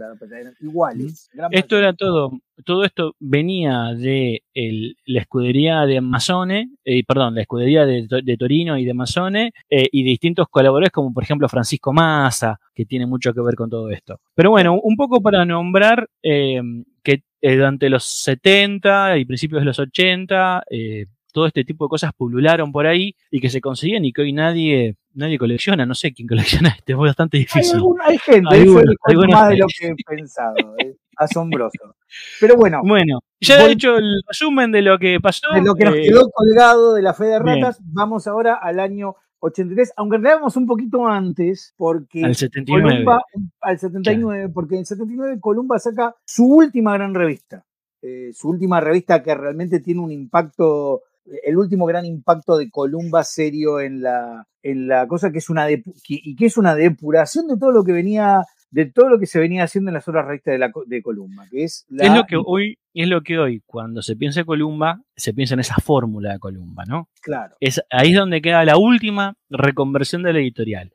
eran 0.41 0.55
iguales. 0.61 1.29
esto 1.51 1.77
era 1.77 1.93
todo, 1.93 2.31
todo 2.65 2.85
esto 2.85 3.15
venía 3.19 3.95
de 3.97 4.43
el- 4.55 4.97
la 5.07 5.21
escudería 5.23 5.87
de 5.87 6.01
Mazzone, 6.01 6.71
eh, 6.85 7.03
perdón, 7.05 7.35
la 7.35 7.41
escudería 7.43 7.85
de, 7.85 8.07
de 8.23 8.37
Torino 8.37 8.79
y 8.79 8.85
de 8.85 8.95
Mazzone, 8.95 9.53
eh, 9.69 9.89
y 9.91 10.05
de 10.05 10.11
distintos 10.11 10.47
colaboradores 10.49 10.91
como 10.93 11.13
por 11.13 11.25
ejemplo 11.25 11.49
Francisco 11.49 11.93
Massa, 11.93 12.59
que 12.75 12.85
tiene 12.87 13.07
mucho 13.07 13.33
que 13.35 13.41
ver 13.41 13.55
con 13.57 13.69
todo 13.71 13.91
esto. 13.91 14.21
Pero 14.35 14.51
bueno, 14.51 14.79
un 14.81 14.97
poco 14.97 15.21
para 15.21 15.45
nombrar 15.45 16.09
eh, 16.23 16.61
que 17.03 17.23
durante 17.43 17.91
los 17.91 18.05
70 18.05 19.19
y 19.19 19.25
principios 19.25 19.61
de 19.63 19.67
los 19.67 19.79
80, 19.79 20.63
eh, 20.71 21.07
todo 21.33 21.47
este 21.47 21.65
tipo 21.65 21.85
de 21.85 21.89
cosas 21.91 22.13
pulularon 22.17 22.71
por 22.73 22.87
ahí 22.87 23.15
y 23.31 23.41
que 23.41 23.51
se 23.51 23.61
conseguían 23.61 24.05
y 24.05 24.13
que 24.13 24.23
hoy 24.23 24.33
nadie, 24.33 24.95
nadie 25.15 25.39
colecciona, 25.39 25.87
no 25.87 25.95
sé 25.95 26.13
quién 26.13 26.29
colecciona 26.29 26.71
este, 26.71 26.93
es 26.93 26.99
bastante 26.99 27.37
Hay, 27.39 27.43
difícil. 27.45 27.77
algún- 27.77 27.99
hay 28.03 28.19
gente, 28.19 28.55
Algunos- 28.57 28.85
algunos 29.05 29.31
más 29.33 29.49
de 29.49 29.55
hay. 29.55 29.59
lo 29.61 29.67
que 29.67 29.87
he 29.89 30.17
pensado, 30.17 30.55
es 30.79 30.97
asombroso. 31.17 31.97
Pero 32.41 32.57
bueno, 32.57 32.81
Bueno, 32.85 33.21
ya 33.41 33.65
he 33.67 33.73
hecho 33.73 33.97
el 33.97 34.21
resumen 34.27 34.73
de 34.73 34.83
lo 34.83 34.99
que 34.99 35.19
pasó. 35.21 35.47
de 35.55 35.63
lo 35.63 35.75
que 35.75 35.85
nos 35.85 35.95
eh, 35.97 36.03
quedó 36.09 36.29
colgado 36.31 36.95
de 36.95 37.03
la 37.03 37.15
fe 37.15 37.25
de 37.25 37.41
bien. 37.43 37.61
ratas, 37.63 37.81
vamos 37.85 38.27
ahora 38.27 38.55
al 38.55 38.81
año 38.81 39.15
83, 39.41 39.93
aunque 39.97 40.19
vamos 40.19 40.57
un 40.57 40.67
poquito 40.67 41.07
antes, 41.07 41.75
porque 41.77 42.25
al 42.25 42.35
79. 42.35 42.89
Columba 43.05 43.23
al 43.61 43.79
79, 43.79 44.49
porque 44.49 44.75
en 44.77 44.81
el 44.81 44.87
79 44.87 45.39
Columba 45.41 45.79
saca 45.79 46.15
su 46.25 46.47
última 46.47 46.95
gran 46.95 47.15
revista. 47.15 47.65
Eh, 48.03 48.31
su 48.33 48.49
última 48.51 48.81
revista 48.81 49.23
que 49.23 49.35
realmente 49.35 49.81
tiene 49.81 50.01
un 50.01 50.13
impacto, 50.13 51.03
el 51.45 51.57
último 51.57 51.87
gran 51.87 52.05
impacto 52.07 52.57
de 52.59 52.71
Columba 52.71 53.25
serio 53.25 53.81
en 53.81 54.03
la, 54.03 54.47
en 54.63 54.89
la 54.89 55.07
cosa 55.07 55.31
que 55.33 55.39
es 55.39 55.49
una 55.51 55.67
que- 55.69 55.83
y 56.07 56.37
que 56.37 56.47
es 56.47 56.57
una 56.57 56.75
depuración 56.75 57.47
de 57.49 57.57
todo 57.57 57.71
lo 57.73 57.83
que 57.85 57.93
venía, 57.93 58.41
de 58.71 58.87
todo 58.87 59.09
lo 59.09 59.19
que 59.19 59.27
se 59.27 59.39
venía 59.39 59.65
haciendo 59.65 59.91
en 59.91 59.95
las 59.95 60.09
otras 60.09 60.27
revistas 60.27 60.53
de, 60.53 60.59
la, 60.59 60.73
de 60.87 61.03
Columba, 61.03 61.45
que 61.51 61.65
es 61.65 61.87
la 61.89 62.07
es 62.07 62.13
lo 62.13 62.25
que 62.25 62.37
hoy, 62.45 62.79
es 62.93 63.09
lo 63.09 63.23
que 63.23 63.39
hoy, 63.39 63.63
cuando 63.67 64.03
se 64.03 64.17
piensa 64.17 64.41
en 64.41 64.47
Columba, 64.47 65.01
se 65.17 65.33
piensa 65.33 65.55
en 65.55 65.61
esa 65.61 65.77
fórmula 65.77 66.33
de 66.33 66.39
Columba, 66.39 66.85
¿no? 66.87 67.09
claro, 67.23 67.55
Es, 67.61 67.81
ahí 67.91 68.11
es 68.11 68.17
donde 68.19 68.43
queda 68.43 68.65
la 68.65 68.77
última 68.77 69.35
reconversión 69.49 70.23
de 70.23 70.33
la 70.33 70.41
editorial. 70.41 70.93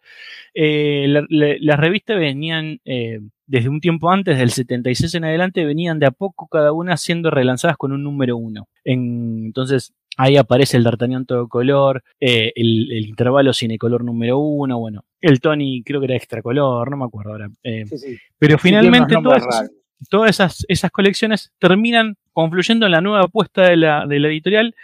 Eh, 0.53 1.05
la- 1.07 1.25
la- 1.29 1.55
las 1.59 1.79
revistas 1.79 2.17
venían, 2.19 2.79
eh, 2.85 3.19
desde 3.47 3.69
un 3.69 3.79
tiempo 3.81 4.11
antes, 4.11 4.37
del 4.37 4.51
76 4.51 5.15
en 5.15 5.23
adelante, 5.25 5.65
venían 5.65 5.99
de 5.99 6.05
a 6.05 6.11
poco 6.11 6.47
cada 6.47 6.71
una 6.73 6.97
siendo 6.97 7.31
relanzadas 7.31 7.77
con 7.77 7.91
un 7.91 8.03
número 8.03 8.37
uno. 8.37 8.67
En- 8.83 9.45
entonces, 9.45 9.93
ahí 10.19 10.37
aparece 10.37 10.77
el 10.77 10.83
D'Artagnan 10.83 11.25
todo 11.25 11.47
color, 11.47 12.03
eh, 12.19 12.51
el, 12.55 12.91
el 12.91 13.05
intervalo 13.07 13.53
cinecolor 13.53 14.03
número 14.03 14.37
uno, 14.37 14.77
bueno, 14.79 15.05
el 15.21 15.39
Tony 15.39 15.81
creo 15.83 15.99
que 16.01 16.05
era 16.07 16.15
extra 16.15 16.41
color, 16.41 16.91
no 16.91 16.97
me 16.97 17.05
acuerdo 17.05 17.31
ahora. 17.31 17.49
eh, 17.63 17.85
sí, 17.87 17.97
sí. 17.97 18.17
pero 18.37 18.57
Sí, 18.57 18.63
finalmente 18.69 19.15
todas, 19.23 19.43
raros. 19.45 19.71
todas 20.09 20.29
esas, 20.31 20.65
esas 20.67 20.91
colecciones 20.91 21.51
terminan 21.59 22.15
confluyendo 22.33 22.85
en 22.85 22.91
la 22.93 23.01
nueva 23.01 23.21
apuesta 23.21 23.63
de 23.63 23.77
la, 23.77 24.05
de 24.05 24.19
la 24.19 24.27
editorial, 24.27 24.75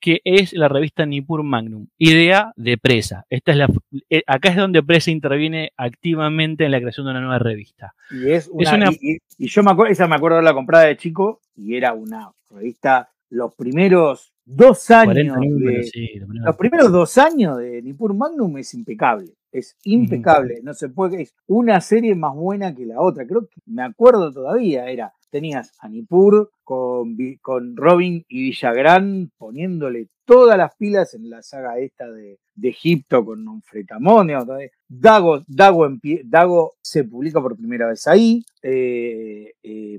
que 0.00 0.20
es 0.24 0.52
la 0.52 0.68
revista 0.68 1.04
Nippur 1.06 1.42
Magnum, 1.42 1.88
idea 1.98 2.52
de 2.54 2.78
Presa. 2.78 3.24
Esta 3.30 3.50
es 3.50 3.58
la, 3.58 3.68
eh, 4.10 4.22
acá 4.28 4.50
es 4.50 4.56
donde 4.56 4.80
Presa 4.82 5.10
interviene 5.10 5.72
activamente 5.76 6.64
en 6.64 6.70
la 6.70 6.78
creación 6.78 7.06
de 7.06 7.10
una 7.10 7.20
nueva 7.20 7.40
revista. 7.40 7.94
Y 8.10 8.30
es 8.30 8.48
una, 8.48 8.62
Es 8.70 8.76
una- 8.76 8.90
y, 8.92 9.14
y- 9.14 9.18
y 9.38 9.48
yo 9.48 9.62
me 9.64 9.72
acuerdo, 9.72 9.90
esa 9.92 10.06
me 10.06 10.14
acuerdo 10.14 10.36
de 10.38 10.44
la 10.44 10.54
comprada 10.54 10.84
de 10.84 10.96
chico, 10.96 11.40
y 11.56 11.74
era 11.74 11.94
una 11.94 12.30
revista, 12.50 13.08
los 13.30 13.52
primeros 13.54 14.32
dos 14.48 14.86
40 14.86 15.20
años 15.20 15.36
números, 15.36 15.74
de, 15.74 15.82
sí, 15.84 16.08
los 16.18 16.56
primeros 16.56 16.90
dos 16.90 17.18
años 17.18 17.58
de 17.58 17.82
Nippur 17.82 18.14
Magnum 18.14 18.56
es 18.58 18.72
impecable. 18.74 19.34
Es 19.52 19.76
impecable. 19.84 20.60
No 20.62 20.74
se 20.74 20.88
puede. 20.88 21.22
Es 21.22 21.34
una 21.46 21.80
serie 21.80 22.14
más 22.14 22.34
buena 22.34 22.74
que 22.74 22.84
la 22.86 23.00
otra. 23.00 23.26
Creo 23.26 23.46
que 23.46 23.60
me 23.66 23.82
acuerdo 23.82 24.32
todavía. 24.32 24.90
Era. 24.90 25.12
Tenías 25.30 25.72
a 25.80 25.88
Nippur 25.88 26.50
con, 26.64 27.16
con 27.42 27.76
Robin 27.76 28.24
y 28.28 28.44
Villagrán 28.44 29.30
poniéndole 29.36 30.08
todas 30.24 30.56
las 30.56 30.74
pilas 30.76 31.12
en 31.14 31.28
la 31.28 31.42
saga 31.42 31.78
esta 31.78 32.10
de, 32.10 32.38
de 32.54 32.68
Egipto 32.68 33.24
con 33.24 33.44
Nonfretamonio. 33.44 34.46
Dago, 34.88 35.42
Dago, 35.46 35.88
Dago 36.24 36.74
se 36.80 37.04
publica 37.04 37.42
por 37.42 37.56
primera 37.56 37.88
vez 37.88 38.06
ahí. 38.06 38.42
eh, 38.62 39.52
eh, 39.62 39.98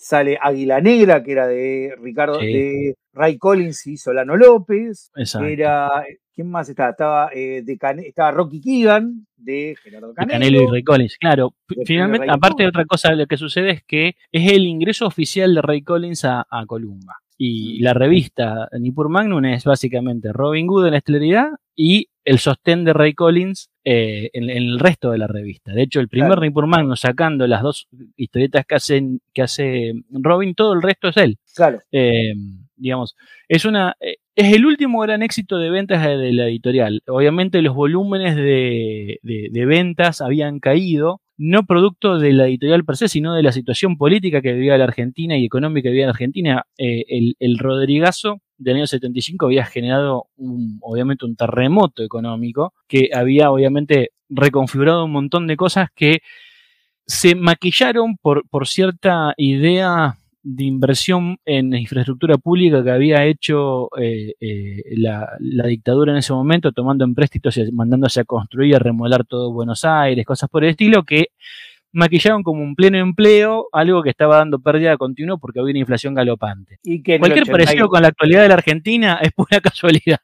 sale 0.00 0.38
Águila 0.40 0.80
Negra, 0.80 1.22
que 1.22 1.32
era 1.32 1.46
de 1.46 1.94
Ricardo, 2.00 2.40
Sí. 2.40 2.46
de 2.46 2.96
Ray 3.12 3.36
Collins 3.36 3.86
y 3.86 3.96
Solano 3.98 4.34
López. 4.34 5.10
Exacto. 5.14 5.46
Era, 5.46 6.04
¿quién 6.34 6.50
más 6.50 6.68
estaba? 6.70 6.90
Estaba, 6.90 7.30
eh, 7.34 7.62
de 7.62 7.78
estaba 8.06 8.30
Rocky 8.30 8.62
Keegan, 8.62 9.26
de 9.36 9.76
Gerardo 9.82 10.08
de 10.08 10.14
Canelo. 10.14 10.32
Canelo 10.38 10.62
y 10.62 10.66
Ray 10.72 10.82
Collins, 10.84 11.16
claro. 11.18 11.54
De 11.68 11.84
Finalmente, 11.84 12.26
aparte 12.30 12.62
de 12.62 12.70
otra 12.70 12.86
cosa, 12.86 13.12
lo 13.12 13.26
que 13.26 13.36
sucede 13.36 13.70
es 13.70 13.82
que 13.84 14.14
es 14.32 14.50
el 14.50 14.64
ingreso 14.64 15.06
oficial 15.06 15.54
de 15.54 15.60
Ray 15.60 15.82
Collins 15.82 16.24
a, 16.24 16.46
a 16.50 16.64
Columba. 16.64 17.16
Y 17.42 17.78
Mm. 17.80 17.84
la 17.84 17.94
revista 17.94 18.68
Nippur 18.78 19.08
Magnum 19.08 19.42
es 19.46 19.64
básicamente 19.64 20.30
Robin 20.30 20.66
Hood 20.68 20.84
en 20.86 20.90
la 20.92 20.98
estelaridad 20.98 21.48
y 21.74 22.08
el 22.22 22.38
sostén 22.38 22.84
de 22.84 22.92
Ray 22.92 23.14
Collins 23.14 23.70
eh, 23.82 24.28
en, 24.34 24.50
en 24.50 24.58
el 24.64 24.78
resto 24.78 25.10
de 25.10 25.16
la 25.16 25.26
revista. 25.26 25.72
De 25.72 25.80
hecho, 25.82 26.00
el 26.00 26.08
primer 26.10 26.28
Claro. 26.32 26.42
Nippur 26.42 26.66
Magnum 26.66 26.96
sacando 26.96 27.46
las 27.46 27.62
dos 27.62 27.88
historietas 28.16 28.66
que, 28.66 28.74
hacen, 28.74 29.20
que 29.32 29.40
hace 29.40 29.94
Robin, 30.10 30.54
todo 30.54 30.74
el 30.74 30.82
resto 30.82 31.08
es 31.08 31.16
él. 31.16 31.38
Claro, 31.56 31.80
Eh, 31.90 32.34
digamos, 32.76 33.16
es 33.48 33.64
una 33.64 33.94
eh, 34.00 34.16
es 34.36 34.54
el 34.54 34.64
último 34.66 35.00
gran 35.00 35.22
éxito 35.22 35.58
de 35.58 35.70
ventas 35.70 36.02
de, 36.02 36.32
la 36.32 36.46
editorial. 36.48 37.02
Obviamente 37.08 37.62
los 37.62 37.74
volúmenes 37.74 38.36
de 38.36 39.18
ventas 39.66 40.20
habían 40.20 40.60
caído, 40.60 41.20
no 41.36 41.64
producto 41.64 42.18
de 42.18 42.32
la 42.34 42.46
editorial 42.48 42.84
per 42.84 42.96
se, 42.98 43.08
sino 43.08 43.34
de 43.34 43.42
la 43.42 43.52
situación 43.52 43.96
política 43.96 44.42
que 44.42 44.52
vivía 44.52 44.76
la 44.76 44.84
Argentina 44.84 45.38
y 45.38 45.46
económica 45.46 45.84
que 45.84 45.90
vivía 45.92 46.04
la 46.06 46.12
Argentina. 46.12 46.64
Eh, 46.76 47.04
el, 47.08 47.34
el 47.38 47.58
Rodrigazo 47.58 48.40
del 48.58 48.76
año 48.76 48.86
75 48.86 49.46
había 49.46 49.64
generado 49.64 50.26
un- 50.36 50.78
obviamente 50.82 51.24
un 51.24 51.36
terremoto 51.36 52.02
económico 52.02 52.74
que 52.86 53.08
había 53.14 53.50
obviamente 53.50 54.10
reconfigurado 54.28 55.06
un 55.06 55.12
montón 55.12 55.46
de 55.46 55.56
cosas 55.56 55.88
que 55.96 56.20
se 57.06 57.34
maquillaron 57.34 58.16
por, 58.18 58.46
por 58.50 58.68
cierta 58.68 59.32
idea 59.38 60.18
de 60.42 60.64
inversión 60.64 61.38
en 61.44 61.74
infraestructura 61.74 62.38
pública 62.38 62.82
que 62.82 62.90
había 62.90 63.24
hecho 63.26 63.88
eh, 63.98 64.34
eh, 64.40 64.82
la, 64.96 65.28
la 65.38 65.66
dictadura 65.66 66.12
en 66.12 66.18
ese 66.18 66.32
momento, 66.32 66.72
tomando 66.72 67.04
empréstitos 67.04 67.56
y 67.56 67.70
mandándose 67.72 68.20
a 68.20 68.24
construir 68.24 68.76
a 68.76 68.78
remodelar 68.78 69.24
todo 69.24 69.52
Buenos 69.52 69.84
Aires, 69.84 70.24
cosas 70.24 70.48
por 70.48 70.64
el 70.64 70.70
estilo, 70.70 71.04
que 71.04 71.28
maquillaron 71.92 72.42
como 72.42 72.62
un 72.62 72.74
pleno 72.74 72.98
empleo, 72.98 73.68
algo 73.72 74.02
que 74.02 74.10
estaba 74.10 74.36
dando 74.36 74.58
pérdida 74.60 74.96
continua 74.96 75.38
porque 75.38 75.60
había 75.60 75.72
una 75.72 75.80
inflación 75.80 76.14
galopante. 76.14 76.78
y 76.82 77.02
que 77.02 77.18
Cualquier 77.18 77.44
el 77.44 77.50
80 77.50 77.52
parecido 77.52 77.88
con 77.88 78.02
la 78.02 78.08
actualidad 78.08 78.42
de 78.42 78.48
la 78.48 78.54
Argentina 78.54 79.18
es 79.22 79.32
pura 79.32 79.60
casualidad. 79.62 80.18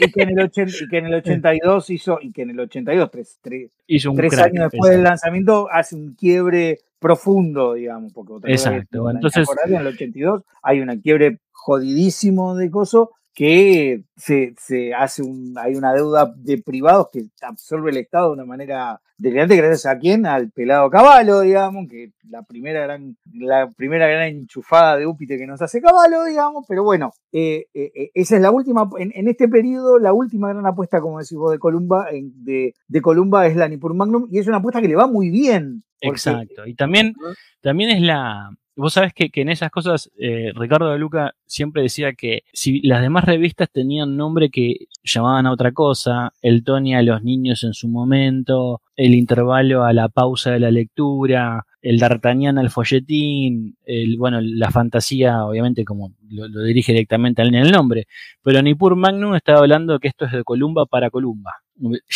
y 0.00 0.10
que 0.12 0.22
en 0.22 0.30
el 0.30 0.40
80 0.40 0.72
y 0.84 0.88
que 0.88 0.98
en 0.98 1.06
el 1.06 1.14
82 1.14 1.90
hizo, 1.90 2.18
y 2.20 2.32
que 2.32 2.42
en 2.42 2.50
el 2.50 2.60
82, 2.60 3.10
tres, 3.10 3.38
tres, 3.40 3.70
Hizo 3.86 4.10
un 4.10 4.16
tres 4.16 4.32
crack, 4.34 4.46
años 4.46 4.70
después 4.70 4.90
del 4.90 5.02
lanzamiento, 5.02 5.68
hace 5.70 5.94
un 5.96 6.14
quiebre 6.14 6.78
profundo, 6.98 7.74
digamos, 7.74 8.12
porque 8.12 8.32
otra 8.32 8.50
Exacto, 8.50 9.04
¿me 9.04 9.12
entonces- 9.12 9.46
en 9.66 9.74
el 9.74 9.86
82 9.86 10.42
hay 10.62 10.80
un 10.80 11.00
quiebre 11.00 11.38
jodidísimo 11.52 12.54
de 12.56 12.70
coso, 12.70 13.10
que 13.34 14.02
se, 14.16 14.54
se 14.58 14.94
hace 14.94 15.22
un, 15.22 15.54
hay 15.58 15.74
una 15.74 15.92
deuda 15.92 16.32
de 16.36 16.58
privados 16.58 17.08
que 17.12 17.24
absorbe 17.42 17.90
el 17.90 17.96
Estado 17.96 18.28
de 18.28 18.34
una 18.34 18.44
manera 18.44 19.00
delirante 19.16 19.56
gracias 19.56 19.86
a 19.86 19.98
quién, 19.98 20.26
al 20.26 20.50
pelado 20.50 20.90
caballo, 20.90 21.40
digamos, 21.40 21.88
que 21.88 22.12
la 22.28 22.42
primera 22.42 22.82
gran, 22.82 23.16
la 23.32 23.70
primera 23.70 24.06
gran 24.06 24.28
enchufada 24.28 24.96
de 24.96 25.06
Úpite 25.06 25.36
que 25.36 25.46
nos 25.46 25.62
hace 25.62 25.80
caballo, 25.80 26.24
digamos, 26.24 26.64
pero 26.68 26.84
bueno, 26.84 27.12
eh, 27.32 27.66
eh, 27.74 27.92
eh, 27.94 28.10
esa 28.14 28.36
es 28.36 28.42
la 28.42 28.50
última, 28.50 28.88
en, 28.98 29.28
este 29.28 29.48
periodo, 29.48 29.98
la 29.98 30.12
última 30.12 30.48
gran 30.48 30.66
apuesta, 30.66 31.00
como 31.00 31.18
decís 31.18 31.36
vos, 31.36 31.52
de 31.52 31.58
Columba, 31.58 32.06
de, 32.12 32.74
de 32.86 33.00
Columba 33.00 33.46
es 33.46 33.56
la 33.56 33.68
Nipur 33.68 33.94
Magnum, 33.94 34.28
y 34.30 34.38
es 34.38 34.46
una 34.46 34.58
apuesta 34.58 34.80
que 34.80 34.88
le 34.88 34.96
va 34.96 35.06
muy 35.06 35.30
bien. 35.30 35.82
Exacto, 36.00 36.66
y 36.66 36.74
también, 36.74 37.14
también 37.62 37.90
es 37.90 38.02
la, 38.02 38.50
Vos 38.76 38.94
sabés 38.94 39.12
que, 39.14 39.30
en 39.34 39.48
esas 39.50 39.70
cosas, 39.70 40.10
eh, 40.18 40.52
Ricardo 40.54 40.90
de 40.90 40.98
Luca 40.98 41.34
siempre 41.46 41.82
decía 41.82 42.12
que 42.14 42.42
si 42.52 42.80
las 42.80 43.02
demás 43.02 43.24
revistas 43.24 43.70
tenían 43.70 44.16
nombre 44.16 44.50
que 44.50 44.86
llamaban 45.04 45.46
a 45.46 45.52
otra 45.52 45.72
cosa, 45.72 46.32
el 46.42 46.64
Tony 46.64 46.94
a 46.94 47.02
los 47.02 47.22
niños 47.22 47.62
en 47.62 47.72
su 47.72 47.88
momento, 47.88 48.82
el 48.96 49.14
intervalo 49.14 49.84
a 49.84 49.92
la 49.92 50.08
pausa 50.08 50.50
de 50.50 50.60
la 50.60 50.72
lectura, 50.72 51.64
el 51.82 51.98
D'Artagnan 51.98 52.58
al 52.58 52.70
folletín, 52.70 53.76
el, 53.84 54.16
bueno, 54.16 54.40
la 54.40 54.70
fantasía, 54.70 55.44
obviamente, 55.44 55.84
como 55.84 56.12
lo, 56.30 56.48
dirige 56.64 56.92
directamente 56.92 57.42
en 57.42 57.54
el 57.54 57.70
nombre, 57.70 58.06
pero 58.42 58.62
Nippur 58.62 58.96
Magnum 58.96 59.34
estaba 59.34 59.60
hablando 59.60 60.00
que 60.00 60.08
esto 60.08 60.24
es 60.24 60.32
de 60.32 60.42
Columba 60.42 60.86
para 60.86 61.10
Columba. 61.10 61.52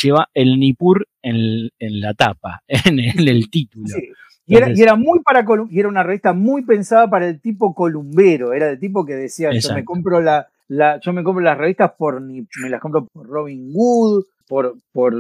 Lleva 0.03 0.29
el 0.35 0.59
Nippur 0.59 1.07
en, 1.21 1.71
la 1.79 2.15
tapa, 2.15 2.63
en 2.67 2.99
el, 2.99 3.51
título. 3.51 3.95
Y 4.49 4.83
era, 4.83 4.97
muy 4.97 5.21
para 5.21 5.45
y 5.69 5.79
era 5.79 5.89
una 5.89 6.03
revista 6.03 6.33
muy 6.33 6.65
pensada 6.65 7.09
para 7.11 7.29
el 7.29 7.41
tipo 7.41 7.75
columbero, 7.75 8.55
era 8.55 8.71
el 8.71 8.81
tipo 8.81 9.05
que 9.05 9.15
decía, 9.15 9.51
yo 9.53 9.75
me 9.75 9.85
compro 9.85 10.23
la, 10.23 10.49
la, 10.69 10.99
yo 11.01 11.13
me 11.13 11.23
compro 11.23 11.45
las 11.45 11.59
revistas 11.59 11.93
por 11.99 12.23
me 12.23 12.47
las 12.71 12.81
compro 12.81 13.07
por 13.07 13.27
Robin 13.27 13.71
Wood, 13.75 14.25
por, 14.49 14.77
por. 14.91 15.15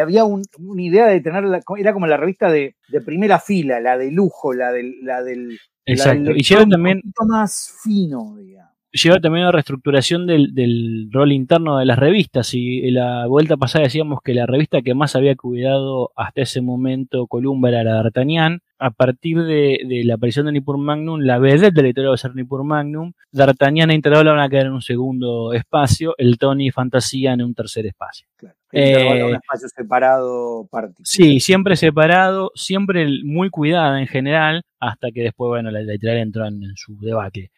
Había 0.00 0.24
una 0.24 0.42
idea 0.82 1.06
de 1.06 1.20
tenerla, 1.20 1.60
era 1.76 1.92
como 1.92 2.06
la 2.06 2.16
revista 2.16 2.50
de, 2.50 2.74
de, 2.88 3.00
primera 3.02 3.38
fila, 3.38 3.80
la 3.80 3.98
de 3.98 4.10
lujo, 4.10 4.54
la 4.54 4.72
del, 4.72 5.04
la 5.04 5.22
del, 5.22 5.58
Exacto. 5.84 6.30
y 6.30 6.42
lleva 6.42 6.66
también. 6.66 7.02
Un 7.04 7.28
más 7.28 7.78
fino, 7.82 8.36
digamos 8.38 8.71
lleva 8.92 9.18
también 9.20 9.44
a 9.44 9.48
una 9.48 9.52
reestructuración 9.52 10.26
del, 10.26 10.54
del, 10.54 11.08
rol 11.10 11.32
interno 11.32 11.78
de 11.78 11.86
las 11.86 11.98
revistas. 11.98 12.52
Y 12.54 12.86
en 12.86 12.94
la 12.94 13.26
vuelta 13.26 13.56
pasada 13.56 13.84
decíamos 13.84 14.20
que 14.22 14.34
la 14.34 14.46
revista 14.46 14.82
que 14.82 14.94
más 14.94 15.16
había 15.16 15.34
cuidado 15.34 16.12
hasta 16.16 16.42
ese 16.42 16.60
momento 16.60 17.26
Columba 17.26 17.70
era 17.70 17.84
la 17.84 17.94
D'Artagnan. 17.94 18.60
A 18.78 18.90
partir 18.90 19.42
de, 19.44 20.02
la 20.04 20.14
aparición 20.14 20.46
de 20.46 20.52
Nippur 20.52 20.76
Magnum, 20.76 21.20
la 21.20 21.38
vedette 21.38 21.72
de 21.72 21.82
la 21.82 21.88
editorial 21.88 22.10
va 22.10 22.14
a 22.14 22.18
ser 22.18 22.34
Nippur 22.34 22.64
Magnum. 22.64 23.12
D'Artagnan 23.30 23.90
e 23.90 23.94
Intervalo 23.94 24.32
van 24.32 24.40
a 24.40 24.48
quedar 24.48 24.66
en 24.66 24.72
un 24.72 24.82
segundo 24.82 25.52
espacio. 25.52 26.14
El 26.18 26.36
Tony 26.36 26.70
Fantasía 26.70 27.32
en 27.32 27.42
un 27.42 27.54
tercer 27.54 27.86
espacio. 27.86 28.26
Claro. 28.36 28.56
Eh, 28.72 29.22
un 29.24 29.34
espacio 29.34 29.68
separado 29.68 30.66
particular. 30.70 31.06
Sí, 31.06 31.40
siempre 31.40 31.76
separado, 31.76 32.50
siempre 32.54 33.06
muy 33.22 33.50
cuidada 33.50 34.00
en 34.00 34.06
general, 34.06 34.62
hasta 34.80 35.12
que 35.12 35.22
después, 35.22 35.48
bueno, 35.48 35.70
la 35.70 35.80
editorial 35.80 36.18
entró 36.18 36.46
en, 36.46 36.62
en 36.62 36.74
su 36.74 36.98
debate 36.98 37.52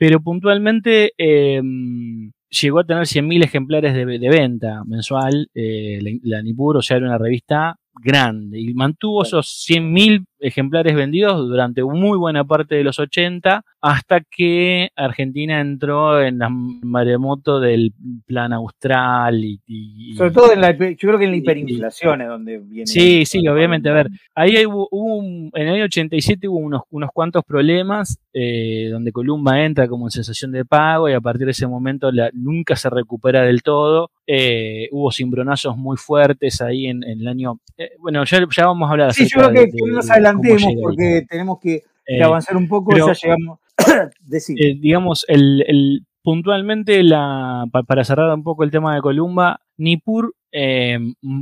pero 0.00 0.22
puntualmente 0.22 1.12
em, 1.18 2.32
llegó 2.48 2.78
a 2.78 2.84
tener 2.84 3.02
100.000 3.02 3.44
ejemplares 3.44 3.92
de, 3.92 4.28
venta 4.30 4.82
mensual, 4.86 5.50
eh, 5.52 5.98
la, 6.00 6.10
la, 6.22 6.42
Nipur, 6.42 6.78
o 6.78 6.82
sea, 6.82 6.96
era 6.96 7.06
una 7.06 7.18
revista 7.18 7.76
grande 8.02 8.58
y 8.58 8.72
mantuvo 8.72 9.24
esos 9.24 9.62
100.000 9.68 10.24
ejemplares 10.40 10.94
vendidos 10.94 11.48
durante 11.48 11.82
muy 11.84 12.18
buena 12.18 12.44
parte 12.44 12.74
de 12.74 12.84
los 12.84 12.98
80 12.98 13.64
hasta 13.82 14.20
que 14.20 14.90
Argentina 14.94 15.60
entró 15.60 16.20
en 16.20 16.38
la 16.38 16.48
maremoto 16.50 17.60
del 17.60 17.92
plan 18.26 18.52
austral 18.52 19.42
y, 19.42 20.14
sobre 20.16 20.30
todo 20.32 20.52
en 20.52 20.60
la, 20.60 20.72
yo 20.72 20.96
creo 20.96 21.18
que 21.18 21.24
en 21.24 21.30
la 21.30 21.36
hiperinflación 21.38 22.20
es 22.20 22.28
donde 22.28 22.58
viene 22.58 22.86
sí 22.86 23.24
sí 23.24 23.46
obviamente. 23.48 23.88
A 23.88 23.94
ver 23.94 24.10
ahí 24.34 24.66
hubo, 24.66 25.22
en 25.54 25.66
el 25.66 25.74
año 25.74 25.84
87 25.84 26.48
hubo 26.48 26.58
unos, 26.58 26.82
unos 26.90 27.10
cuantos 27.12 27.44
problemas 27.44 28.18
eh, 28.32 28.88
donde 28.90 29.12
Columba 29.12 29.62
entra 29.64 29.88
como 29.88 30.06
en 30.06 30.10
sensación 30.10 30.52
de 30.52 30.64
pago 30.64 31.08
y 31.08 31.14
a 31.14 31.20
partir 31.20 31.46
de 31.46 31.52
ese 31.52 31.66
momento 31.66 32.12
la, 32.12 32.30
nunca 32.32 32.76
se 32.76 32.90
recupera 32.90 33.42
del 33.42 33.62
todo. 33.62 34.10
Eh, 34.26 34.88
hubo 34.92 35.10
cimbronazos 35.10 35.76
muy 35.76 35.96
fuertes 35.96 36.60
ahí 36.60 36.86
en, 36.86 37.02
el 37.02 37.26
año 37.26 37.58
eh, 37.76 37.90
bueno 37.98 38.22
ya, 38.24 38.38
ya, 38.56 38.66
vamos 38.66 38.88
a 38.88 38.92
hablar 38.92 39.12
sí 39.12 39.26
yo 39.26 39.40
creo 39.40 39.52
que, 39.52 39.70
nos 39.88 40.08
adelantemos 40.30 40.74
porque 40.82 41.26
tenemos 41.28 41.58
que, 41.60 41.82
eh, 42.06 42.22
avanzar 42.22 42.56
un 42.56 42.68
poco 42.68 42.96
ya 42.96 43.12
llegamos 43.12 43.58
digamos 44.80 45.24
el, 45.28 46.06
puntualmente 46.22 47.02
la 47.02 47.64
para 47.86 48.04
cerrar 48.04 48.34
un 48.34 48.42
poco 48.42 48.64
el 48.64 48.70
tema 48.70 48.94
de 48.94 49.00
Columba 49.00 49.60
Nippur 49.76 50.34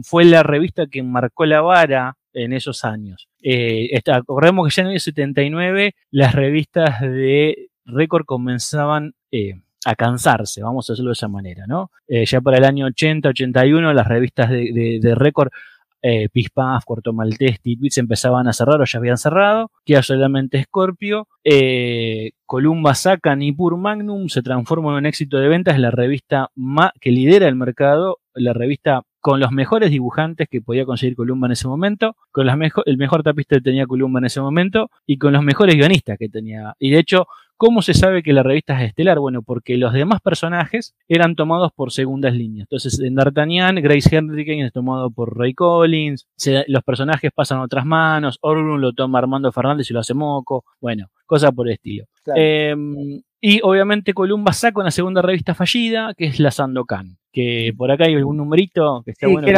fue 0.03 0.25
la 0.25 0.43
revista 0.43 0.87
que 0.87 1.03
marcó 1.03 1.47
la 1.47 1.63
vara 1.63 2.17
en 2.35 2.53
esos 2.53 2.85
años. 2.85 3.29
Eh, 3.43 4.01
recordemos 4.05 4.69
que 4.69 4.75
ya 4.75 4.83
en 4.83 4.87
el 4.89 4.91
año 4.93 5.01
79 5.01 5.95
las 6.11 6.35
revistas 6.35 7.01
de 7.01 7.71
récord 7.85 8.25
comenzaban 8.25 9.15
a 9.85 9.95
cansarse, 9.95 10.63
vamos 10.63 10.89
a 10.89 10.93
decirlo 10.93 11.11
de 11.11 11.15
esa 11.15 11.29
manera, 11.29 11.67
¿no? 11.67 11.91
Eh, 12.09 12.27
ya 12.27 12.41
para 12.41 12.59
el 12.59 12.65
año 12.65 12.87
80, 12.87 13.29
81, 13.29 13.93
las 13.93 14.07
revistas 14.07 14.51
de, 14.51 14.99
de, 15.01 15.15
récord, 15.15 15.51
eh, 16.03 16.29
Pispaf, 16.31 16.85
Cuarto 16.85 17.13
Maltés, 17.13 17.61
Titwits 17.61 17.99
empezaban 17.99 18.49
a 18.49 18.53
cerrar 18.53 18.81
o 18.81 18.85
ya 18.85 18.99
habían 18.99 19.19
cerrado, 19.19 19.71
queda 19.85 20.03
solamente 20.03 20.63
Scorpio, 20.63 21.29
eh, 21.45 22.33
Columba 22.47 22.95
saca 22.95 23.35
Nippur 23.37 23.77
Magnum, 23.77 24.29
se 24.29 24.43
transforma 24.43 24.91
en 24.91 24.97
un 24.97 25.07
éxito 25.07 25.39
de 25.39 25.49
ventas, 25.49 25.79
la 25.79 25.91
revista 25.91 26.51
que 27.01 27.11
lidera 27.11 27.49
el 27.49 27.57
mercado, 27.57 28.19
la 28.35 28.53
revista 28.53 29.03
con 29.21 29.41
los 29.41 29.51
mejores 29.51 29.91
dibujantes 29.91 30.49
que 30.49 30.61
podía 30.61 30.85
conseguir 30.85 31.17
Columba 31.17 31.49
en 31.49 31.53
ese 31.53 31.69
momento, 31.69 32.17
con 32.31 32.47
las 32.47 32.57
el 32.87 32.97
mejor 32.97 33.23
tapista 33.23 33.57
que 33.57 33.63
tenía 33.63 33.87
Columba 33.87 34.21
en 34.21 34.27
ese 34.27 34.41
momento 34.41 34.91
y 35.07 35.19
con 35.19 35.33
los 35.33 35.43
mejores 35.43 35.75
guionistas 35.75 36.17
que 36.19 36.29
tenía. 36.29 36.75
Y 36.79 36.91
de 36.91 37.01
hecho, 37.01 37.27
¿Cómo 37.59 37.83
se 37.83 37.93
sabe 37.93 38.23
que 38.23 38.33
la 38.33 38.45
revista 38.45 38.81
es 38.81 38.91
estelar? 38.91 39.19
Bueno, 39.19 39.43
porque 39.43 39.77
los 39.77 39.93
demás 39.93 40.21
personajes 40.21 40.95
eran 41.09 41.35
tomados 41.35 41.73
por 41.75 41.91
segundas 41.91 42.33
líneas. 42.33 42.67
Entonces, 42.71 43.01
en 43.01 43.17
D'Artagnan, 43.17 43.75
Grace 43.83 44.15
Henriken 44.17 44.61
es 44.61 44.73
tomado 44.73 45.11
por 45.11 45.37
Ray 45.37 45.55
Collins, 45.55 46.29
los 46.69 46.85
personajes 46.85 47.33
pasan 47.35 47.59
a 47.59 47.63
otras 47.63 47.85
manos, 47.85 48.39
Orlun 48.43 48.81
lo 48.81 48.93
toma 48.93 49.19
Armando 49.19 49.51
Fernández 49.51 49.91
y 49.91 49.93
lo 49.93 49.99
hace 49.99 50.15
Moco, 50.15 50.65
bueno, 50.81 51.09
cosas 51.27 51.51
por 51.51 51.67
el 51.67 51.75
estilo. 51.75 52.05
Em, 52.37 53.23
y 53.41 53.61
obviamente 53.65 54.15
Columba 54.15 54.53
saca 54.53 54.81
una 54.81 54.93
segunda 54.93 55.21
revista 55.21 55.53
fallida, 55.53 56.15
que 56.17 56.27
es 56.27 56.39
la 56.39 56.53
Sandokan, 56.53 57.19
que 57.33 57.73
por 57.77 57.91
acá 57.91 58.05
hay 58.05 58.15
algún 58.15 58.37
numerito 58.37 59.03
que 59.05 59.11
está 59.11 59.27
bueno 59.27 59.47
que, 59.47 59.53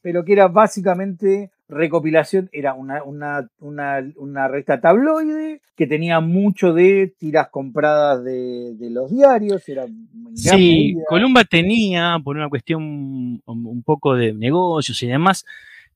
pero 0.00 0.24
que 0.24 0.32
era 0.32 0.48
básicamente 0.48 1.50
recopilación, 1.68 2.48
era 2.52 2.74
una, 2.74 3.02
una, 3.04 3.48
una, 3.58 4.48
revista 4.48 4.80
tabloide 4.80 5.60
que 5.76 5.86
tenía 5.86 6.20
mucho 6.20 6.72
de 6.74 7.14
tiras 7.18 7.48
compradas 7.50 8.22
de, 8.24 8.76
los 8.90 9.10
diarios. 9.10 9.68
Era 9.68 9.86
sí, 10.34 10.96
Columba 11.08 11.44
tenía, 11.44 12.18
por 12.22 12.36
una 12.36 12.48
cuestión 12.48 13.42
un 13.46 13.82
poco 13.84 14.14
de 14.14 14.32
negocios 14.32 15.02
y 15.02 15.06
demás, 15.06 15.44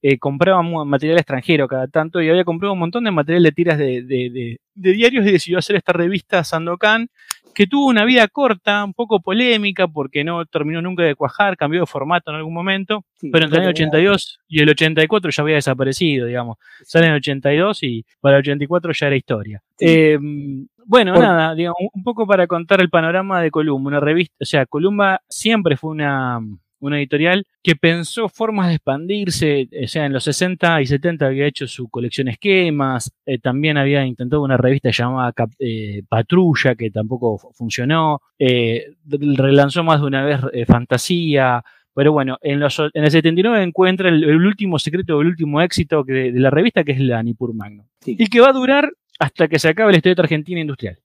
eh, 0.08 0.18
compraba 0.18 0.62
material 0.62 1.18
extranjero 1.18 1.66
cada 1.66 1.88
tanto 1.88 2.22
y 2.22 2.28
había 2.28 2.44
comprado 2.44 2.74
un 2.74 2.78
montón 2.78 3.02
de 3.02 3.10
material 3.10 3.42
de 3.42 3.50
tiras 3.50 3.76
de, 3.76 4.02
de, 4.02 4.58
diarios 4.74 5.26
y 5.26 5.32
decidió 5.32 5.58
hacer 5.58 5.74
esta 5.74 5.92
revista 5.92 6.44
Sandokan 6.44 7.08
que 7.52 7.66
tuvo 7.66 7.86
una 7.86 8.04
vida 8.04 8.28
corta, 8.28 8.84
un 8.84 8.94
poco 8.94 9.18
polémica, 9.18 9.88
porque 9.88 10.22
no 10.22 10.44
terminó 10.44 10.80
nunca 10.80 11.02
de 11.02 11.16
cuajar, 11.16 11.56
cambió 11.56 11.80
de 11.80 11.86
formato 11.86 12.30
en 12.30 12.36
algún 12.36 12.54
momento, 12.54 13.02
pero 13.32 13.46
entre 13.46 13.62
el 13.62 13.68
82 13.70 14.40
y 14.46 14.60
el 14.60 14.68
84 14.68 15.30
ya 15.30 15.42
había 15.42 15.54
desaparecido, 15.56 16.26
digamos. 16.26 16.58
Sale 16.84 17.06
en 17.06 17.12
el 17.12 17.16
82 17.16 17.82
y 17.82 18.04
para 18.20 18.36
el 18.36 18.40
84 18.40 18.92
ya 18.92 19.06
era 19.06 19.16
historia. 19.16 19.62
Em, 19.80 20.68
bueno, 20.84 21.14
nada, 21.14 21.54
digamos, 21.54 21.78
un 21.92 22.04
poco 22.04 22.26
para 22.28 22.46
contar 22.46 22.80
el 22.80 22.90
panorama 22.90 23.40
de 23.40 23.50
Columba, 23.50 23.88
una 23.88 24.00
revista, 24.00 24.36
o 24.40 24.44
sea, 24.44 24.66
Columba 24.66 25.22
siempre 25.28 25.76
fue 25.76 25.90
una 25.90 26.38
una 26.80 26.98
editorial 26.98 27.46
que 27.62 27.76
pensó 27.76 28.28
formas 28.28 28.68
de 28.68 28.74
expandirse, 28.74 29.68
o 29.84 29.88
sea, 29.88 30.06
en 30.06 30.12
los 30.12 30.24
60 30.24 30.82
y 30.82 30.86
70 30.86 31.26
había 31.26 31.46
hecho 31.46 31.66
su 31.66 31.88
colección 31.88 32.28
esquemas, 32.28 33.12
eh, 33.24 33.38
también 33.38 33.76
había 33.76 34.04
intentado 34.04 34.42
una 34.42 34.56
revista 34.56 34.90
llamada 34.90 35.32
eh, 35.58 36.02
Patrulla, 36.08 36.74
que 36.74 36.90
tampoco 36.90 37.38
funcionó, 37.54 38.20
eh, 38.38 38.86
relanzó 39.08 39.82
más 39.84 40.00
de 40.00 40.06
una 40.06 40.24
vez 40.24 40.40
Fantasía, 40.66 41.62
pero 41.96 42.12
bueno, 42.12 42.36
en, 42.42 42.60
los, 42.60 42.78
en 42.78 43.04
el 43.04 43.10
79 43.10 43.62
encuentra 43.62 44.10
el, 44.10 44.46
último 44.46 44.78
secreto, 44.78 45.18
el 45.22 45.28
último 45.28 45.62
éxito 45.62 46.04
de, 46.04 46.30
la 46.32 46.50
revista, 46.50 46.84
que 46.84 46.92
es 46.92 47.00
la 47.00 47.22
Nipur 47.22 47.54
Magno. 47.54 47.86
Y 48.04 48.26
que 48.26 48.38
va 48.38 48.50
a 48.50 48.52
durar 48.52 48.92
hasta 49.18 49.48
que 49.48 49.58
se 49.58 49.70
acabe 49.70 49.92
la 49.92 49.96
historieta 49.96 50.20
argentina 50.20 50.60
industrial. 50.60 50.98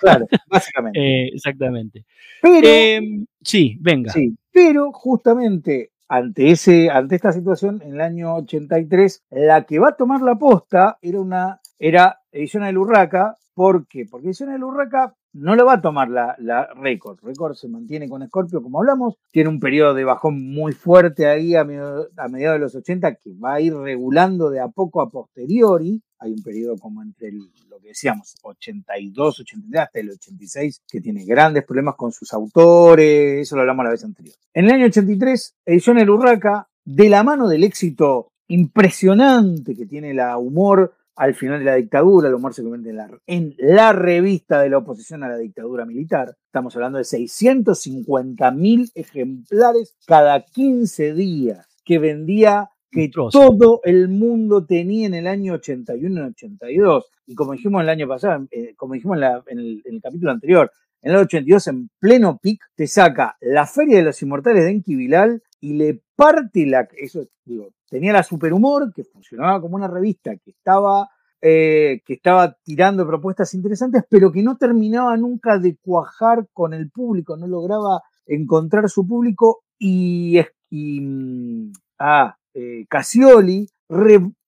Claro, 0.00 0.26
básicamente. 0.46 1.28
exactamente. 1.34 2.04
Pero, 2.40 3.24
sí, 3.42 3.76
venga. 3.80 4.12
Sí, 4.12 4.36
pero 4.54 4.92
justamente 4.92 5.90
ante, 6.08 6.52
ese, 6.52 6.88
ante 6.88 7.16
esta 7.16 7.32
situación, 7.32 7.82
en 7.82 7.94
el 7.94 8.00
año 8.00 8.36
83, 8.36 9.24
la 9.30 9.64
que 9.64 9.80
va 9.80 9.88
a 9.88 9.96
tomar 9.96 10.22
la 10.22 10.36
posta 10.36 10.96
era 11.02 11.20
una 11.20 11.60
era 11.76 12.20
Edición 12.30 12.62
del 12.62 12.78
Urraca. 12.78 13.36
¿Por 13.52 13.88
qué? 13.88 14.06
Porque 14.08 14.28
Edición 14.28 14.52
del 14.52 14.62
Urraca 14.62 15.16
no 15.34 15.56
lo 15.56 15.66
va 15.66 15.74
a 15.74 15.82
tomar 15.82 16.08
la, 16.08 16.36
la 16.38 16.68
Record. 16.74 17.18
Record 17.22 17.54
se 17.54 17.68
mantiene 17.68 18.08
con 18.08 18.26
Scorpio, 18.26 18.62
como 18.62 18.78
hablamos. 18.78 19.16
Tiene 19.32 19.50
un 19.50 19.58
periodo 19.58 19.92
de 19.92 20.04
bajón 20.04 20.40
muy 20.40 20.72
fuerte 20.72 21.26
ahí 21.26 21.56
a, 21.56 21.64
mediados 21.64 22.54
de 22.54 22.58
los 22.58 22.74
80 22.74 23.16
que 23.16 23.32
va 23.34 23.54
a 23.54 23.60
ir 23.60 23.74
regulando 23.74 24.48
de 24.48 24.60
a 24.60 24.68
poco 24.68 25.02
a 25.02 25.10
posteriori. 25.10 26.00
Hay 26.20 26.32
un 26.32 26.42
periodo 26.42 26.78
como 26.78 27.02
entre 27.02 27.32
lo 27.32 27.78
que 27.80 27.88
decíamos, 27.88 28.34
82, 28.42 29.40
83 29.40 29.82
hasta 29.82 30.00
el 30.00 30.10
86, 30.10 30.82
que 30.88 31.00
tiene 31.00 31.24
grandes 31.24 31.64
problemas 31.64 31.96
con 31.96 32.12
sus 32.12 32.32
autores. 32.32 33.40
Eso 33.40 33.56
lo 33.56 33.62
hablamos 33.62 33.84
la 33.84 33.90
vez 33.90 34.04
anterior. 34.04 34.36
En 34.54 34.66
el 34.66 34.72
año 34.72 34.86
83, 34.86 35.56
Edición 35.66 35.98
El 35.98 36.10
Urraca, 36.10 36.68
de 36.84 37.08
la 37.08 37.24
mano 37.24 37.48
del 37.48 37.64
éxito 37.64 38.30
impresionante 38.46 39.74
que 39.74 39.86
tiene 39.86 40.14
la 40.14 40.38
humor 40.38 40.94
al 41.16 41.34
final 41.34 41.60
de 41.60 41.64
la 41.64 41.74
dictadura, 41.76 42.28
el 42.28 42.34
humor 42.34 42.54
se 42.54 42.62
convierte 42.62 42.90
en 42.90 42.96
la, 42.96 43.10
en 43.26 43.54
la 43.58 43.92
revista 43.92 44.60
de 44.60 44.70
la 44.70 44.78
oposición 44.78 45.22
a 45.22 45.28
la 45.28 45.36
dictadura 45.36 45.84
militar. 45.84 46.36
Estamos 46.46 46.74
hablando 46.76 46.98
de 46.98 47.04
650 47.04 48.50
mil 48.50 48.90
ejemplares 48.94 49.96
cada 50.06 50.44
15 50.44 51.14
días 51.14 51.68
que 51.84 51.98
vendía 51.98 52.70
que 52.90 53.10
todo 53.10 53.80
el 53.82 54.08
mundo 54.08 54.64
tenía 54.64 55.06
en 55.06 55.14
el 55.14 55.26
año 55.26 55.54
81 55.54 56.20
y 56.20 56.30
82. 56.30 57.10
Y 57.26 57.34
como 57.34 57.52
dijimos 57.52 57.82
el 57.82 57.88
año 57.88 58.06
pasado, 58.06 58.46
eh, 58.50 58.74
como 58.76 58.94
dijimos 58.94 59.18
en, 59.18 59.24
el, 59.58 59.82
en, 59.84 59.94
el, 59.96 60.00
capítulo 60.00 60.30
anterior, 60.30 60.70
en 61.02 61.10
el 61.10 61.18
82, 61.18 61.66
en 61.66 61.90
pleno 61.98 62.38
pic, 62.40 62.62
te 62.76 62.86
saca 62.86 63.36
la 63.40 63.66
Feria 63.66 63.98
de 63.98 64.04
los 64.04 64.22
Inmortales 64.22 64.64
de 64.64 64.70
Enki 64.70 64.94
Bilal 64.94 65.42
y 65.60 65.74
le 65.74 66.03
parte 66.16 66.66
la. 66.66 66.88
Eso, 66.96 67.26
digo, 67.44 67.70
tenía 67.88 68.12
la 68.12 68.22
Superhumor, 68.22 68.92
que 68.92 69.04
funcionaba 69.04 69.60
como 69.60 69.76
una 69.76 69.88
revista 69.88 70.36
que 70.36 70.50
estaba, 70.50 71.08
eh, 71.40 72.00
que 72.04 72.14
estaba 72.14 72.56
tirando 72.62 73.06
propuestas 73.06 73.54
interesantes, 73.54 74.04
pero 74.08 74.32
que 74.32 74.42
no 74.42 74.56
terminaba 74.56 75.16
nunca 75.16 75.58
de 75.58 75.76
cuajar 75.76 76.48
con 76.52 76.74
el 76.74 76.90
público, 76.90 77.36
no 77.36 77.46
lograba 77.46 78.02
encontrar 78.26 78.88
su 78.88 79.06
público 79.06 79.64
y, 79.78 80.40
y 80.70 81.00
mm, 81.00 81.72
ah, 81.98 82.36
eh, 82.54 82.86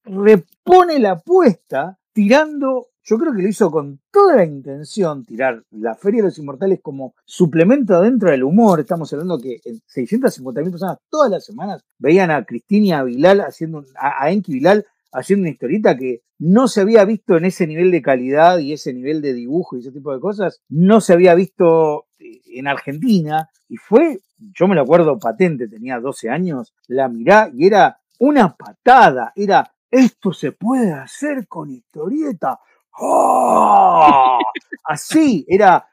repone 0.04 0.98
la 0.98 1.12
apuesta 1.12 1.98
tirando 2.12 2.86
yo 3.06 3.18
creo 3.18 3.32
que 3.32 3.42
lo 3.42 3.48
hizo 3.48 3.70
con 3.70 4.00
toda 4.10 4.36
la 4.36 4.44
intención 4.44 5.24
tirar 5.24 5.62
la 5.70 5.94
Feria 5.94 6.22
de 6.22 6.28
los 6.28 6.38
Inmortales 6.38 6.80
como 6.82 7.14
suplemento 7.24 8.00
dentro 8.00 8.30
del 8.30 8.42
humor. 8.42 8.80
Estamos 8.80 9.12
hablando 9.12 9.38
que 9.38 9.60
650.000 9.62 10.70
personas 10.70 10.98
todas 11.08 11.30
las 11.30 11.44
semanas 11.44 11.84
veían 11.98 12.32
a 12.32 12.44
Cristina 12.44 13.04
Vilal 13.04 13.42
haciendo, 13.42 13.84
a, 13.96 14.28
Enki 14.32 14.54
Vilal 14.54 14.84
haciendo 15.12 15.42
una 15.42 15.50
historieta 15.50 15.96
que 15.96 16.22
no 16.38 16.66
se 16.66 16.80
había 16.80 17.04
visto 17.04 17.36
en 17.36 17.44
ese 17.44 17.68
nivel 17.68 17.92
de 17.92 18.02
calidad 18.02 18.58
y 18.58 18.72
ese 18.72 18.92
nivel 18.92 19.22
de 19.22 19.34
dibujo 19.34 19.76
y 19.76 19.80
ese 19.80 19.92
tipo 19.92 20.12
de 20.12 20.18
cosas. 20.18 20.60
No 20.68 21.00
se 21.00 21.12
había 21.12 21.36
visto 21.36 22.08
eh, 22.18 22.40
en 22.56 22.66
Argentina 22.66 23.48
y 23.68 23.76
fue, 23.76 24.18
yo 24.36 24.66
me 24.66 24.74
lo 24.74 24.82
acuerdo 24.82 25.16
patente, 25.16 25.68
tenía 25.68 26.00
12 26.00 26.28
años, 26.28 26.74
la 26.88 27.08
mirá 27.08 27.50
y 27.54 27.66
era 27.66 28.00
una 28.18 28.56
patada, 28.56 29.32
era 29.36 29.72
esto 29.90 30.32
se 30.32 30.50
puede 30.52 30.92
hacer 30.92 31.46
con 31.46 31.70
historieta. 31.70 32.58
¡Oh! 32.98 34.38
Así, 34.84 35.44
era, 35.48 35.86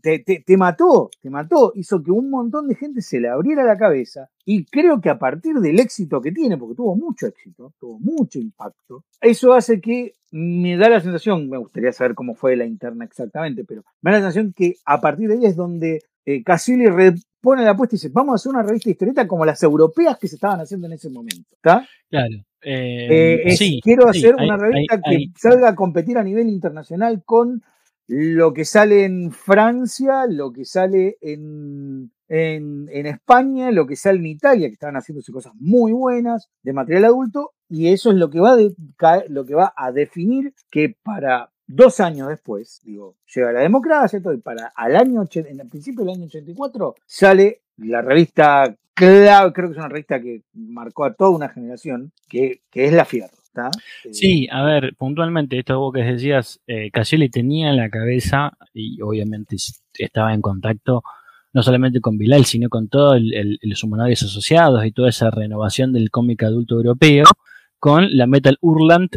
te, 0.00 0.18
te, 0.20 0.56
mató, 0.56 1.10
te 1.20 1.30
mató, 1.30 1.72
hizo 1.74 2.02
que 2.02 2.10
un 2.10 2.30
montón 2.30 2.68
de 2.68 2.74
gente 2.74 3.02
se 3.02 3.20
le 3.20 3.28
abriera 3.28 3.64
la 3.64 3.76
cabeza 3.76 4.28
y 4.44 4.64
creo 4.64 5.00
que 5.00 5.10
a 5.10 5.18
partir 5.18 5.56
del 5.56 5.78
éxito 5.78 6.20
que 6.20 6.32
tiene, 6.32 6.56
porque 6.56 6.76
tuvo 6.76 6.96
mucho 6.96 7.26
éxito, 7.26 7.74
tuvo 7.78 7.98
mucho 7.98 8.38
impacto, 8.38 9.04
eso 9.20 9.52
hace 9.52 9.80
que 9.80 10.14
me 10.30 10.76
da 10.76 10.88
la 10.88 11.00
sensación, 11.00 11.48
me 11.48 11.58
gustaría 11.58 11.92
saber 11.92 12.14
cómo 12.14 12.34
fue 12.34 12.56
la 12.56 12.64
interna 12.64 13.04
exactamente, 13.04 13.64
pero 13.64 13.84
me 14.00 14.12
da 14.12 14.18
la 14.18 14.24
sensación 14.24 14.52
que 14.54 14.76
a 14.84 15.00
partir 15.00 15.28
de 15.28 15.34
ahí 15.34 15.44
es 15.46 15.56
donde 15.56 16.00
eh, 16.24 16.42
repone 16.44 17.64
la 17.64 17.70
apuesta 17.70 17.96
y 17.96 17.98
dice, 17.98 18.10
vamos 18.12 18.32
a 18.32 18.36
hacer 18.36 18.50
una 18.50 18.62
revista 18.62 18.90
historieta 18.90 19.26
como 19.26 19.44
las 19.44 19.62
europeas 19.62 20.18
que 20.18 20.28
se 20.28 20.36
estaban 20.36 20.60
haciendo 20.60 20.86
en 20.86 20.94
ese 20.94 21.10
momento. 21.10 21.48
¿Está? 21.52 21.86
Claro. 22.08 22.36
Eh, 22.62 23.42
eh, 23.44 23.56
sí, 23.56 23.80
quiero 23.82 24.08
hacer 24.08 24.34
una 24.34 24.56
revista 24.56 25.00
que 25.00 25.26
salga 25.36 25.70
a 25.70 25.74
competir 25.74 26.18
a 26.18 26.24
nivel 26.24 26.48
internacional 26.48 27.22
con 27.24 27.62
lo 28.06 28.52
que 28.52 28.64
sale 28.64 29.04
en 29.04 29.30
Francia, 29.30 30.26
lo 30.26 30.52
que 30.52 30.64
sale 30.64 31.16
en, 31.20 32.10
en, 32.28 33.06
España, 33.06 33.70
lo 33.70 33.86
que 33.86 33.94
sale 33.94 34.18
en 34.18 34.26
Italia, 34.26 34.66
que 34.66 34.74
estaban 34.74 34.96
haciéndose 34.96 35.30
cosas 35.30 35.52
muy 35.56 35.92
buenas 35.92 36.50
de 36.62 36.72
material 36.72 37.04
adulto, 37.04 37.52
y 37.68 37.88
eso 37.88 38.10
es 38.10 38.16
lo 38.16 38.28
que 38.28 38.40
va, 38.40 38.56
lo 39.28 39.44
que 39.44 39.54
va 39.54 39.72
a 39.76 39.92
definir 39.92 40.52
que 40.70 40.96
para 41.02 41.52
dos 41.68 42.00
años 42.00 42.28
después, 42.28 42.80
digo, 42.82 43.14
llega 43.32 43.52
la 43.52 43.60
democracia, 43.60 44.20
todo, 44.20 44.32
y 44.32 44.38
para 44.38 44.72
al 44.74 44.96
año, 44.96 45.22
en 45.32 45.60
el 45.60 45.68
principio 45.68 46.04
del 46.04 46.14
año 46.14 46.26
84, 46.26 46.96
sale 47.06 47.62
la 47.80 48.02
revista 48.02 48.74
clave, 48.94 49.52
creo 49.52 49.68
que 49.68 49.72
es 49.72 49.78
una 49.78 49.88
revista 49.88 50.20
que 50.20 50.42
marcó 50.54 51.04
a 51.04 51.14
toda 51.14 51.30
una 51.30 51.48
generación, 51.48 52.12
que, 52.28 52.60
es 52.72 52.92
La 52.92 53.04
Fierro. 53.04 53.40
Eh, 54.04 54.12
sí, 54.12 54.48
a 54.50 54.62
ver, 54.62 54.94
puntualmente, 54.96 55.58
esto 55.58 55.90
que 55.92 56.02
decías, 56.02 56.60
eh, 56.66 56.90
tenía 57.32 57.70
en 57.70 57.76
la 57.76 57.90
cabeza, 57.90 58.52
y 58.72 59.00
obviamente 59.02 59.56
estaba 59.98 60.32
en 60.34 60.40
contacto 60.40 61.02
no 61.52 61.62
solamente 61.62 62.00
con 62.00 62.16
Bilal, 62.16 62.44
sino 62.44 62.68
con 62.68 62.88
todos 62.88 63.20
los 63.20 63.82
humanidades 63.82 64.22
asociados 64.22 64.84
y 64.86 64.92
toda 64.92 65.08
esa 65.08 65.30
renovación 65.30 65.92
del 65.92 66.10
cómic 66.10 66.44
adulto 66.44 66.76
europeo, 66.76 67.24
con 67.80 68.16
la 68.16 68.26
Metal 68.26 68.56
Urland 68.60 69.08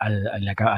a, 0.00 0.10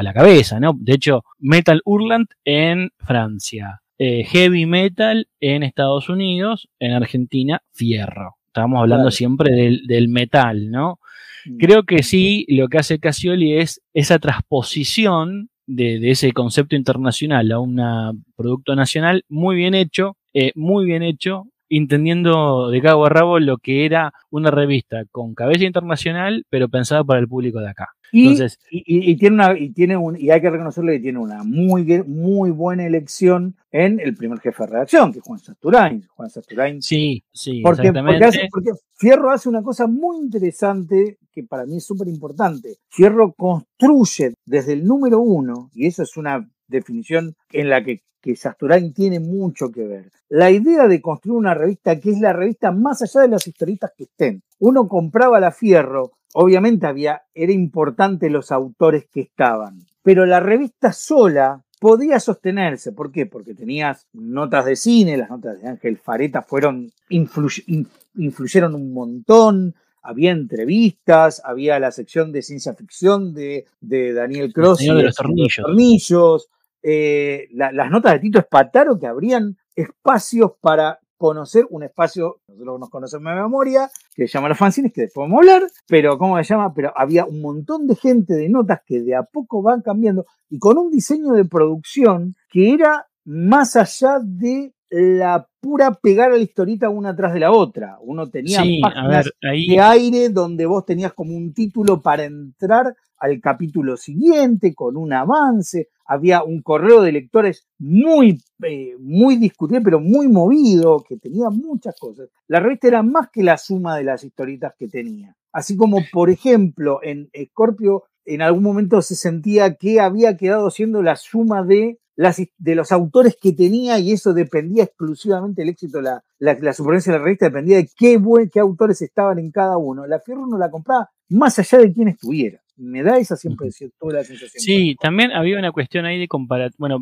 la, 0.02 0.12
cabeza, 0.12 0.60
¿no? 0.60 0.76
De 0.78 0.92
hecho, 0.92 1.24
Metal 1.38 1.80
Urland 1.84 2.26
en 2.44 2.90
Francia, 2.98 3.80
eh, 3.98 4.24
heavy 4.24 4.66
metal 4.66 5.28
en 5.40 5.62
Estados 5.62 6.09
Unidos, 6.09 6.68
en 6.78 6.92
Argentina, 6.92 7.62
fierro. 7.72 8.37
Estábamos 8.46 8.80
hablando 8.80 9.11
siempre 9.11 9.50
del, 9.52 10.09
metal, 10.09 10.70
¿no? 10.70 10.98
Mm. 11.44 11.57
Creo 11.59 11.83
que 11.85 12.02
sí, 12.02 12.44
lo 12.48 12.68
que 12.68 12.78
hace 12.78 12.98
Casioli 12.98 13.54
es 13.59 13.80
esa 13.92 14.18
transposición 14.18 15.50
de, 15.66 16.11
ese 16.11 16.33
concepto 16.33 16.76
internacional 16.76 17.50
a 17.52 17.59
un 17.59 18.24
producto 18.37 18.76
nacional 18.76 19.24
muy 19.28 19.57
bien 19.57 19.74
hecho, 19.74 20.16
eh, 20.33 20.52
muy 20.54 20.85
bien 20.85 21.02
hecho, 21.02 21.46
entendiendo 21.68 22.70
de 22.70 22.81
cabo 22.81 23.07
a 23.07 23.09
rabo 23.09 23.38
lo 23.38 23.59
que 23.59 23.85
era 23.85 24.12
una 24.31 24.50
revista 24.50 25.05
con 25.11 25.35
cabeza 25.35 25.64
internacional, 25.64 26.44
pero 26.50 26.68
pensada 26.68 27.05
para 27.05 27.20
el 27.20 27.29
público 27.29 27.61
de 27.61 27.70
acá. 27.70 27.90
Y, 28.16 28.38
y, 28.70 29.16
tiene 29.16 29.35
una, 29.35 29.59
y 29.59 29.70
tiene 29.70 29.96
un, 29.96 30.16
y 30.16 30.31
hay 30.31 30.40
que 30.40 30.48
reconocerle 30.48 30.92
que 30.92 31.00
tiene 31.00 31.18
una 31.18 31.42
muy, 31.42 31.85
muy 32.07 32.53
buena 32.53 32.87
elección 32.87 33.57
en 33.72 33.98
el 33.98 34.14
primer 34.14 34.38
jefe 34.38 34.62
de 34.62 34.68
redacción, 34.68 35.12
que 35.12 35.18
es 35.18 35.24
Juan 35.24 35.40
Sasturain. 35.40 36.07
Juan 36.14 36.31
Sasturain. 36.31 36.81
Sí, 36.81 37.24
sí, 37.33 37.61
porque, 37.61 37.88
exactamente. 37.88 38.48
Porque, 38.53 38.70
Fierro 38.94 39.33
hace 39.33 39.48
una 39.48 39.62
cosa 39.62 39.88
muy 39.88 40.18
interesante 40.18 41.18
que 41.33 41.42
para 41.42 41.66
mí 41.66 41.79
es 41.79 41.85
súper 41.85 42.07
importante. 42.07 42.77
Fierro 42.88 43.33
construye 43.33 44.35
desde 44.46 44.74
el 44.74 44.85
número 44.85 45.18
uno, 45.18 45.70
y 45.74 45.87
eso 45.87 46.05
es 46.05 46.16
una 46.16 46.48
definición 46.66 47.37
en 47.53 47.68
la 47.70 47.85
que, 47.85 48.03
que 48.20 48.37
Sasturain 48.37 48.92
tiene 48.92 49.20
mucho 49.20 49.70
que 49.70 49.85
ver. 49.85 50.12
La 50.29 50.50
idea 50.50 50.88
de 50.88 51.00
construir 51.00 51.38
una 51.38 51.55
revista 51.55 52.00
que 52.00 52.11
es 52.11 52.20
la 52.20 52.33
revista 52.33 52.72
más 52.72 53.03
allá 53.03 53.22
de 53.22 53.29
las 53.29 53.46
historietas 53.46 53.92
que 53.96 54.05
estén. 54.05 54.42
Uno 54.59 54.88
compraba 54.88 55.40
la 55.40 55.53
Fierro 55.53 56.12
obviamente 56.35 56.87
había, 56.87 57.22
era 57.33 57.53
importante 57.53 58.29
los 58.29 58.53
autores 58.53 59.07
que 59.11 59.20
estaban, 59.20 59.87
pero 60.03 60.27
la 60.27 60.40
revista 60.40 60.92
sola 60.92 61.62
podía 61.81 62.20
sostenerse. 62.20 62.92
¿Por 62.92 63.11
qué? 63.11 63.27
Porque 63.27 63.55
tenías 63.55 64.07
notas 64.12 64.66
de 64.66 64.77
cine, 64.77 65.16
las 65.16 65.31
notas 65.31 65.61
de 65.61 65.68
Ángel 65.68 65.96
Fareta 65.96 66.42
fueron, 66.42 66.92
influyeron 67.09 68.74
un 68.74 68.92
montón, 68.92 69.74
había 70.03 70.33
entrevistas, 70.33 71.40
había 71.44 71.79
la 71.79 71.90
sección 71.90 72.33
de 72.33 72.42
ciencia 72.42 72.74
ficción 72.74 73.33
de, 73.33 73.66
Daniel 73.81 74.53
Cross 74.53 74.81
de 74.81 75.03
los 75.03 75.14
tornillos. 75.14 75.64
tornillos 75.64 76.48
eh, 76.86 77.48
las 77.52 77.90
notas 77.90 78.12
de 78.12 78.18
Tito 78.18 78.38
Espataro 78.38 78.98
que 78.98 79.06
abrían 79.06 79.56
espacios 79.74 80.52
para 80.60 81.00
conocer 81.16 81.66
un 81.70 81.82
espacio, 81.82 82.40
nosotros 82.46 82.78
nos 82.78 82.90
conocemos 82.90 83.34
de 83.34 83.40
memoria, 83.40 83.90
que 84.14 84.28
se 84.28 84.34
llama 84.34 84.50
Los 84.50 84.58
Fanzines, 84.58 84.92
que 84.92 85.02
después 85.02 85.24
vamos 85.24 85.38
a 85.38 85.54
hablar, 85.54 85.70
pero 85.88 86.18
¿cómo 86.18 86.36
se 86.36 86.44
llama? 86.44 86.74
Pero 86.74 86.92
había 86.94 87.24
un 87.24 87.40
montón 87.40 87.86
de 87.86 87.96
gente 87.96 88.34
de 88.34 88.50
notas 88.50 88.80
que 88.84 89.00
de 89.00 89.14
a 89.14 89.22
poco 89.22 89.62
van 89.62 89.80
cambiando 89.80 90.26
y 90.50 90.58
con 90.58 90.76
un 90.76 90.90
diseño 90.90 91.32
de 91.32 91.46
producción 91.46 92.36
que 92.50 92.74
era 92.74 93.06
más 93.24 93.76
allá 93.76 94.18
de 94.22 94.74
la 94.96 95.48
pura 95.61 95.92
pegar 95.94 96.30
a 96.30 96.37
la 96.37 96.42
historieta 96.42 96.88
una 96.88 97.11
atrás 97.11 97.35
de 97.35 97.40
la 97.40 97.50
otra. 97.50 97.98
Uno 98.00 98.30
tenía 98.30 98.62
páginas 98.80 99.28
de 99.40 99.80
aire 99.80 100.28
donde 100.28 100.66
vos 100.66 100.85
tenías 100.87 101.12
como 101.12 101.37
un 101.37 101.52
título 101.52 102.00
para 102.00 102.24
entrar 102.24 102.94
al 103.18 103.40
capítulo 103.40 103.96
siguiente 103.96 104.72
con 104.72 104.96
un 104.96 105.12
avance. 105.12 105.88
Había 106.07 106.44
un 106.44 106.62
correo 106.62 107.02
de 107.02 107.11
lectores 107.11 107.66
muy, 107.78 108.40
eh, 108.62 108.94
muy 109.00 109.37
discutible, 109.37 109.80
pero 109.80 109.98
muy 109.98 110.28
movido, 110.28 111.02
que 111.09 111.16
tenía 111.16 111.50
muchas 111.50 111.96
cosas. 111.98 112.28
La 112.46 112.61
revista 112.61 112.87
era 112.87 113.02
más 113.02 113.30
que 113.30 113.42
la 113.42 113.59
suma 113.59 113.96
de 113.96 114.04
las 114.04 114.22
historietas 114.22 114.74
que 114.78 114.87
tenía. 114.87 115.35
Así 115.50 115.76
como, 115.76 115.98
por 116.12 116.30
ejemplo, 116.30 117.00
en 117.02 117.30
Scorpio 117.50 118.04
en 118.26 118.42
algún 118.42 118.62
momento 118.62 119.02
se 119.02 119.16
sentía 119.16 119.74
que 119.74 120.00
había 120.00 120.37
quedado 120.37 120.70
siendo 120.70 121.02
la 121.02 121.16
suma 121.16 121.64
de 121.64 121.98
las, 122.16 122.40
de 122.57 122.74
los 122.74 122.92
autores 122.92 123.37
que 123.40 123.53
tenía 123.53 123.98
y 123.98 124.12
eso 124.12 124.33
dependía 124.33 124.85
exclusivamente 124.85 125.62
del 125.62 125.70
éxito, 125.70 126.00
la, 126.00 126.22
la, 126.38 126.57
la 126.61 126.72
supervivencia 126.72 127.12
de 127.12 127.18
la 127.18 127.24
revista 127.24 127.46
dependía 127.46 127.77
de 127.77 127.88
qué, 127.96 128.18
buen, 128.18 128.48
qué 128.50 128.61
autores 128.61 129.03
estaban 129.03 129.38
en 129.38 129.50
cada 129.50 129.77
uno. 129.79 130.07
La 130.07 130.20
Fierro 130.20 130.46
no 130.46 130.59
la 130.59 130.70
compraba 130.70 131.11
más 131.29 131.59
allá 131.59 131.79
de 131.79 131.92
quién 131.92 132.09
estuviera. 132.09 132.61
Me 132.77 133.03
da 133.03 133.18
esa 133.18 133.37
siempre, 133.37 133.68
toda 134.00 134.14
la 134.14 134.24
sensación. 134.24 134.61
Sí, 134.61 134.96
también 135.00 135.31
había 135.31 135.59
una 135.59 135.70
cuestión 135.70 136.07
ahí 136.07 136.18
de 136.18 136.27
comparar, 136.27 136.72
bueno, 136.77 136.98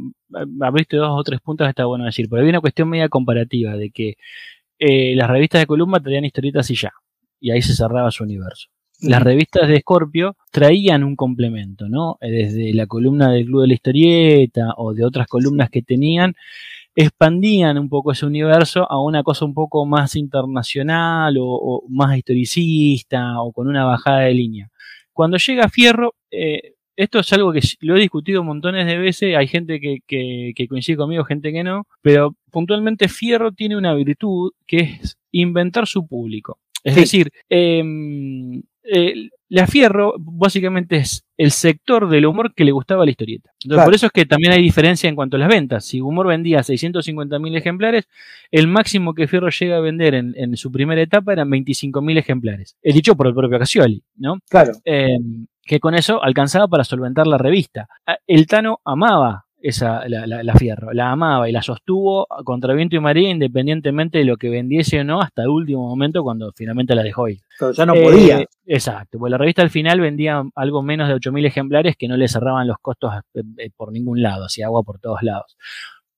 abriste 0.60 0.98
dos 0.98 1.10
o 1.10 1.22
tres 1.22 1.40
puntos, 1.40 1.66
está 1.66 1.86
bueno 1.86 2.04
decir, 2.04 2.26
pero 2.28 2.40
había 2.40 2.50
una 2.50 2.60
cuestión 2.60 2.90
media 2.90 3.08
comparativa 3.08 3.74
de 3.76 3.90
que 3.90 4.16
eh, 4.78 5.16
las 5.16 5.30
revistas 5.30 5.62
de 5.62 5.66
Columba 5.66 6.00
traían 6.00 6.26
historietas 6.26 6.70
y 6.70 6.74
ya, 6.74 6.92
y 7.40 7.52
ahí 7.52 7.62
se 7.62 7.74
cerraba 7.74 8.10
su 8.10 8.22
universo. 8.24 8.68
Las 9.02 9.22
revistas 9.22 9.68
de 9.68 9.80
Scorpio 9.80 10.36
traían 10.50 11.04
un 11.04 11.16
complemento, 11.16 11.88
¿no? 11.88 12.18
Eh, 12.20 12.30
desde 12.30 12.72
la 12.74 12.86
columna 12.86 13.30
del 13.30 13.46
Club 13.46 13.62
de 13.62 13.68
la 13.68 13.74
Historieta 13.74 14.74
o 14.76 14.94
de 14.94 15.04
otras 15.04 15.26
columnas 15.26 15.70
que 15.70 15.82
tenían, 15.82 16.34
expandían 16.94 17.78
un 17.78 17.88
poco 17.88 18.12
ese 18.12 18.26
universo 18.26 18.90
a 18.90 19.00
una 19.00 19.22
cosa 19.22 19.44
un 19.44 19.54
poco 19.54 19.86
más 19.86 20.14
internacional 20.16 21.36
o, 21.38 21.84
más 21.88 22.16
historicista 22.16 23.40
o 23.40 23.52
con 23.52 23.68
una 23.68 23.84
bajada 23.84 24.20
de 24.20 24.34
línea. 24.34 24.70
Cuando 25.12 25.36
llega 25.36 25.68
Fierro, 25.68 26.14
eh, 26.30 26.74
esto 26.96 27.20
es 27.20 27.32
algo 27.32 27.52
que 27.52 27.60
lo 27.80 27.96
he 27.96 28.00
discutido 28.00 28.44
montones 28.44 28.86
de 28.86 28.98
veces, 28.98 29.36
hay 29.36 29.46
gente 29.46 29.80
que, 29.80 30.00
que, 30.06 30.68
coincide 30.68 30.96
conmigo, 30.96 31.24
gente 31.24 31.52
que 31.52 31.64
no, 31.64 31.86
pero 32.02 32.36
puntualmente 32.50 33.08
Fierro 33.08 33.52
tiene 33.52 33.76
una 33.76 33.94
virtud 33.94 34.52
que 34.66 34.98
es 35.00 35.16
inventar 35.30 35.86
su 35.86 36.06
público. 36.06 36.58
Es 36.84 36.96
decir, 36.96 37.30
em, 37.48 38.62
eh, 38.84 39.28
la 39.48 39.66
Fierro 39.66 40.14
básicamente 40.18 40.96
es 40.96 41.24
el 41.36 41.50
sector 41.50 42.08
del 42.08 42.24
humor 42.24 42.54
que 42.54 42.64
le 42.64 42.72
gustaba 42.72 43.04
la 43.04 43.10
historieta. 43.10 43.50
Por 43.68 43.94
eso 43.94 44.06
es 44.06 44.12
que 44.12 44.24
también 44.24 44.52
hay 44.52 44.62
diferencia 44.62 45.10
en 45.10 45.14
cuanto 45.14 45.36
a 45.36 45.40
las 45.40 45.48
ventas. 45.48 45.84
Si 45.84 46.00
Humor 46.00 46.28
vendía 46.28 46.60
650.000 46.60 47.56
ejemplares, 47.56 48.08
el 48.50 48.66
máximo 48.66 49.12
que 49.12 49.28
Fierro 49.28 49.50
llega 49.50 49.76
a 49.76 49.80
vender 49.80 50.14
en, 50.14 50.56
su 50.56 50.72
primera 50.72 51.02
etapa 51.02 51.34
eran 51.34 51.50
25.000 51.50 52.18
ejemplares. 52.18 52.76
Es 52.80 52.94
dicho 52.94 53.14
por 53.14 53.26
el 53.26 53.34
propio 53.34 53.58
Casioli, 53.58 54.02
¿no? 54.16 54.38
Claro. 54.48 54.72
Eh, 54.86 55.18
que 55.64 55.80
con 55.80 55.94
eso 55.94 56.22
alcanzaba 56.22 56.66
para 56.66 56.84
solventar 56.84 57.26
la 57.26 57.36
revista. 57.36 57.88
Ah, 58.06 58.16
el 58.26 58.46
Tano 58.46 58.80
amaba 58.84 59.44
esa, 59.62 60.08
la, 60.08 60.26
la, 60.26 60.54
Fierro. 60.54 60.92
La 60.92 61.12
amaba 61.12 61.48
y 61.48 61.52
la 61.52 61.62
sostuvo 61.62 62.26
contra 62.44 62.74
viento 62.74 62.96
y 62.96 63.00
María 63.00 63.30
independientemente 63.30 64.18
de 64.18 64.24
lo 64.24 64.36
que 64.36 64.50
vendiese 64.50 65.00
o 65.00 65.04
no 65.04 65.20
hasta 65.20 65.42
el 65.42 65.48
último 65.48 65.88
momento 65.88 66.22
cuando 66.22 66.52
finalmente 66.54 66.94
la 66.94 67.02
dejó 67.02 67.28
ir. 67.28 67.40
Pero 67.58 67.72
ya 67.72 67.86
no 67.86 67.94
podía. 67.94 68.40
Eh, 68.40 68.48
exacto, 68.66 69.18
pues 69.18 69.30
la 69.30 69.38
revista 69.38 69.62
al 69.62 69.70
final 69.70 70.00
vendía 70.00 70.42
algo 70.54 70.82
menos 70.82 71.08
de 71.08 71.14
8.000 71.14 71.46
ejemplares 71.46 71.96
que 71.96 72.08
no 72.08 72.16
le 72.16 72.28
cerraban 72.28 72.66
los 72.66 72.78
costos 72.78 73.14
eh, 73.34 73.70
por 73.76 73.92
ningún 73.92 74.20
lado, 74.20 74.44
hacía 74.46 74.66
agua 74.66 74.82
por 74.82 74.98
todos 74.98 75.22
lados. 75.22 75.56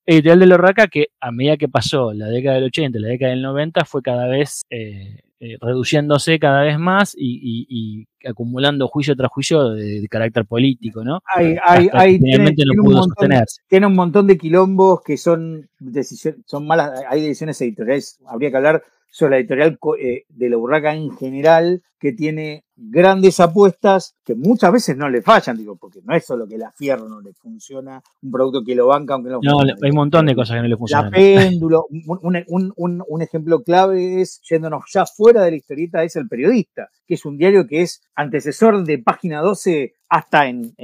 El 0.06 0.18
ideal 0.18 0.38
de 0.38 0.46
Lorraca 0.46 0.86
que 0.86 1.08
a 1.20 1.30
medida 1.30 1.56
que 1.56 1.68
pasó 1.68 2.12
la 2.12 2.26
década 2.26 2.56
del 2.56 2.64
80 2.64 2.98
y 2.98 3.00
la 3.00 3.08
década 3.08 3.30
del 3.30 3.42
90 3.42 3.84
fue 3.84 4.02
cada 4.02 4.26
vez 4.26 4.62
eh, 4.70 5.20
reduciéndose 5.60 6.38
cada 6.38 6.62
vez 6.62 6.78
más 6.78 7.14
y, 7.16 8.06
acumulando 8.26 8.88
juicio 8.88 9.14
tras 9.14 9.30
juicio 9.30 9.70
de, 9.70 10.06
carácter 10.08 10.46
político, 10.46 11.04
¿no? 11.04 11.20
Hay, 11.34 11.56
hay, 11.92 12.18
tiene, 12.18 12.54
no 12.74 12.82
pudo 12.82 13.00
montón, 13.00 13.30
Tiene 13.68 13.86
un 13.86 13.94
montón 13.94 14.26
de 14.26 14.38
quilombos 14.38 15.02
que 15.02 15.16
son 15.16 15.68
decisiones, 15.78 16.40
son 16.46 16.66
malas, 16.66 17.02
hay 17.08 17.20
decisiones 17.20 17.60
editoriales, 17.60 18.18
habría 18.26 18.50
que 18.50 18.56
hablar 18.56 18.82
sobre 19.10 19.30
la 19.30 19.38
editorial 19.38 19.78
eh, 20.00 20.24
de 20.28 20.50
la 20.50 20.56
Urraca 20.56 20.94
en 20.94 21.16
general, 21.16 21.82
que 22.00 22.12
tiene 22.12 22.63
grandes 22.76 23.38
apuestas 23.40 24.16
que 24.24 24.34
muchas 24.34 24.72
veces 24.72 24.96
no 24.96 25.08
le 25.08 25.22
fallan, 25.22 25.56
digo, 25.56 25.76
porque 25.76 26.00
no 26.02 26.14
es 26.14 26.24
solo 26.24 26.46
que 26.46 26.58
la 26.58 26.72
Fierro 26.72 27.08
no 27.08 27.20
le 27.20 27.32
funciona, 27.32 28.02
un 28.22 28.30
producto 28.30 28.64
que 28.64 28.74
lo 28.74 28.88
banca 28.88 29.14
aunque 29.14 29.30
no 29.30 29.40
No, 29.42 29.60
hay 29.60 29.90
un 29.90 29.96
montón 29.96 30.26
de 30.26 30.34
cosas 30.34 30.56
que 30.56 30.62
no 30.62 30.68
le 30.68 30.76
funcionan. 30.76 31.10
La 31.10 31.16
péndulo, 31.16 31.86
un, 31.88 33.22
ejemplo 33.22 33.62
clave 33.62 34.20
es, 34.20 34.40
yéndonos 34.48 34.84
ya 34.92 35.06
fuera 35.06 35.42
de 35.42 35.52
la 35.52 35.56
historieta, 35.56 36.02
es 36.02 36.16
El 36.16 36.28
Periodista, 36.28 36.88
que 37.06 37.14
es 37.14 37.24
un 37.24 37.36
diario 37.36 37.66
que 37.66 37.82
es 37.82 38.02
antecesor 38.14 38.84
de 38.84 38.98
Página 38.98 39.40
12 39.40 39.94
hasta 40.08 40.46
en, 40.48 40.74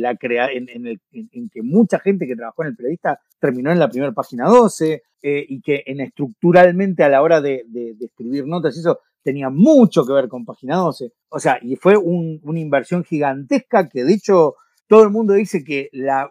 la 0.00 0.16
crea 0.16 0.50
en, 0.50 0.66
en, 0.70 1.50
que 1.50 1.62
mucha 1.62 1.98
gente 1.98 2.26
que 2.26 2.36
trabajó 2.36 2.62
en 2.62 2.68
El 2.68 2.76
Periodista 2.76 3.20
terminó 3.38 3.70
en 3.70 3.78
la 3.78 3.88
primera 3.88 4.12
Página 4.12 4.46
12, 4.46 5.02
eh, 5.24 5.46
y 5.48 5.60
que 5.60 5.84
en 5.86 6.00
estructuralmente 6.00 7.04
a 7.04 7.08
la 7.08 7.22
hora 7.22 7.40
de, 7.40 7.62
de, 7.68 7.94
de 7.94 8.06
escribir 8.06 8.44
notas, 8.44 8.76
eso 8.76 8.98
tenía 9.22 9.50
mucho 9.50 10.04
que 10.04 10.12
ver 10.12 10.28
con 10.28 10.44
Página 10.44 10.76
12. 10.76 11.12
O 11.28 11.38
sea, 11.38 11.58
y 11.62 11.76
fue 11.76 11.96
una 11.96 12.60
inversión 12.60 13.04
gigantesca 13.04 13.88
que 13.88 14.04
de 14.04 14.14
hecho 14.14 14.54
todo 14.86 15.04
el 15.04 15.10
mundo 15.10 15.34
dice 15.34 15.64
que, 15.64 15.88
la, 15.92 16.30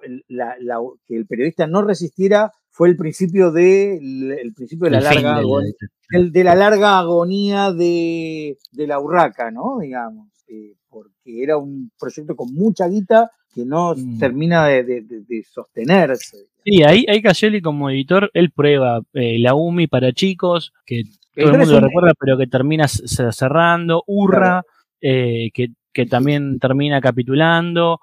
que 1.08 1.16
el 1.16 1.26
periodista 1.26 1.66
no 1.66 1.82
resistiera 1.82 2.52
fue 2.70 2.90
el 2.90 2.96
principio 2.96 3.52
de, 3.52 3.96
el 3.98 4.54
principio 4.54 4.86
de 4.86 4.92
la, 4.92 5.02
larga, 5.02 5.38
agonía, 5.38 5.74
de 6.10 6.44
la 6.44 6.56
larga 6.56 7.00
agonía 7.00 7.72
de, 7.72 8.58
la 8.74 9.00
urraca, 9.00 9.52
¿no? 9.52 9.80
Digamos, 9.80 10.30
eh, 10.48 10.76
porque 10.90 11.44
era 11.44 11.58
un 11.58 11.92
proyecto 12.00 12.36
con 12.36 12.54
mucha 12.54 12.88
guita 12.88 13.32
que 13.54 13.66
no 13.66 13.94
mm. 13.96 14.20
termina 14.20 14.68
de, 14.68 15.44
sostenerse. 15.52 16.48
Sí, 16.64 16.84
ahí, 16.84 17.06
ahí 17.10 17.22
Caselli 17.22 17.62
como 17.62 17.90
editor, 17.90 18.30
él 18.34 18.52
prueba 18.52 19.02
eh, 19.14 19.40
la 19.40 19.56
UMI 19.56 19.88
para 19.88 20.14
chicos, 20.14 20.72
que 20.86 21.04
todo 21.36 21.52
el 21.52 21.58
mundo 21.60 21.74
lo 21.74 21.88
recuerda, 21.88 22.14
pero 22.20 22.38
que 22.38 22.48
termina 22.48 22.88
cerrando, 22.88 24.04
Urra, 24.08 24.64
eh, 25.00 25.50
que, 25.54 25.70
que, 25.94 26.06
también 26.06 26.60
termina 26.60 27.00
capitulando, 27.02 28.00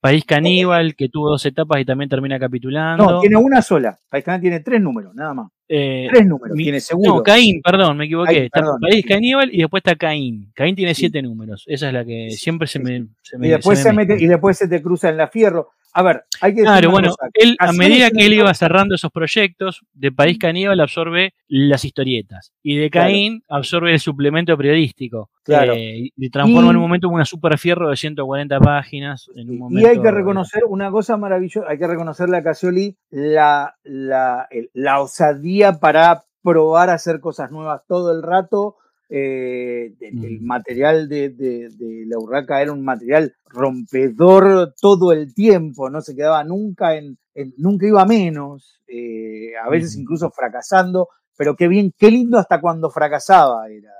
País 0.00 0.24
Caníbal, 0.24 0.94
que 0.94 1.08
tuvo 1.08 1.30
dos 1.30 1.44
etapas 1.46 1.80
y 1.80 1.84
también 1.84 2.08
termina 2.08 2.38
capitulando. 2.38 3.04
No, 3.04 3.20
tiene 3.20 3.36
una 3.36 3.62
sola, 3.62 3.98
País 4.08 4.24
Caníbal 4.24 4.40
tiene 4.40 4.60
tres 4.60 4.80
números, 4.80 5.14
nada 5.14 5.34
más. 5.34 5.50
Eh, 5.68 6.06
tres 6.10 6.26
números, 6.26 6.56
tiene 6.56 6.80
seguro. 6.80 7.16
No, 7.16 7.22
Caín, 7.22 7.60
perdón, 7.60 7.96
me 7.96 8.04
equivoqué. 8.04 8.44
está 8.44 8.62
País 8.80 9.04
Caníbal 9.06 9.52
y 9.52 9.58
después 9.58 9.80
está 9.80 9.96
Caín. 9.96 10.52
Caín 10.54 10.76
tiene 10.76 10.94
siete 10.94 11.20
números, 11.22 11.64
esa 11.66 11.88
es 11.88 11.92
la 11.92 12.04
que 12.04 12.30
siempre 12.30 12.68
se 12.68 12.78
me... 12.78 13.06
Se 13.22 13.36
me 13.38 13.48
y, 13.48 13.50
después 13.50 13.80
se, 13.80 13.92
mete, 13.92 14.16
y 14.18 14.26
después 14.26 14.56
se 14.56 14.68
te 14.68 14.80
cruza 14.80 15.08
en 15.08 15.16
la 15.16 15.28
fierro. 15.28 15.70
A 15.98 16.02
ver, 16.02 16.24
hay 16.42 16.54
que 16.54 16.60
Claro, 16.60 16.90
bueno, 16.90 17.14
él, 17.32 17.56
a 17.58 17.72
medida 17.72 18.10
que 18.10 18.26
él 18.26 18.34
iba 18.34 18.52
cerrando 18.52 18.94
esos 18.94 19.10
proyectos, 19.10 19.80
de 19.94 20.12
País 20.12 20.38
Caníbal 20.38 20.78
absorbe 20.78 21.32
las 21.48 21.86
historietas 21.86 22.52
y 22.62 22.76
de 22.76 22.90
Caín 22.90 23.42
absorbe 23.48 23.94
el 23.94 23.98
suplemento 23.98 24.54
periodístico. 24.58 25.30
Claro. 25.42 25.72
Eh, 25.74 26.10
y 26.14 26.30
transforma 26.30 26.68
en 26.68 26.76
un 26.76 26.82
momento 26.82 27.06
en 27.06 27.14
una 27.14 27.24
super 27.24 27.56
fierro 27.56 27.88
de 27.88 27.96
140 27.96 28.60
páginas. 28.60 29.30
En 29.34 29.48
un 29.48 29.58
momento, 29.58 29.88
y 29.88 29.90
hay 29.90 30.02
que 30.02 30.10
reconocer 30.10 30.64
una 30.68 30.90
cosa 30.90 31.16
maravillosa, 31.16 31.66
hay 31.66 31.78
que 31.78 31.86
reconocerle 31.86 32.36
a 32.36 32.42
Casioli 32.42 32.94
la, 33.08 33.74
la, 33.82 34.48
la 34.74 35.00
osadía 35.00 35.80
para 35.80 36.24
probar 36.42 36.90
a 36.90 36.94
hacer 36.94 37.20
cosas 37.20 37.50
nuevas 37.50 37.86
todo 37.88 38.12
el 38.12 38.22
rato 38.22 38.76
eh, 39.08 39.94
el 40.00 40.40
mm. 40.40 40.44
material 40.44 41.08
de, 41.08 41.30
de, 41.30 41.70
la 42.06 42.18
urraca 42.18 42.60
era 42.60 42.72
un 42.72 42.84
material 42.84 43.34
rompedor 43.48 44.74
todo 44.80 45.12
el 45.12 45.32
tiempo, 45.32 45.88
no 45.90 46.00
se 46.00 46.16
quedaba 46.16 46.42
nunca 46.42 46.96
en, 46.96 47.16
nunca 47.56 47.86
iba 47.86 48.04
menos, 48.04 48.80
eh, 48.88 49.52
a 49.64 49.68
veces 49.68 49.96
incluso 49.96 50.30
fracasando, 50.30 51.08
pero 51.36 51.54
qué 51.54 51.68
bien, 51.68 51.92
qué 51.96 52.10
lindo 52.10 52.38
hasta 52.38 52.60
cuando 52.60 52.90
fracasaba 52.90 53.68
era. 53.68 53.90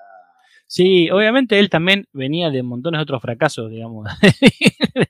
Sí, 0.68 1.08
obviamente 1.10 1.60
él 1.60 1.70
también 1.70 2.06
venía 2.12 2.50
de 2.50 2.64
montones 2.64 2.98
de 2.98 3.02
otros 3.02 3.22
fracasos, 3.22 3.70
digamos. 3.70 4.08
Sí, 4.20 4.56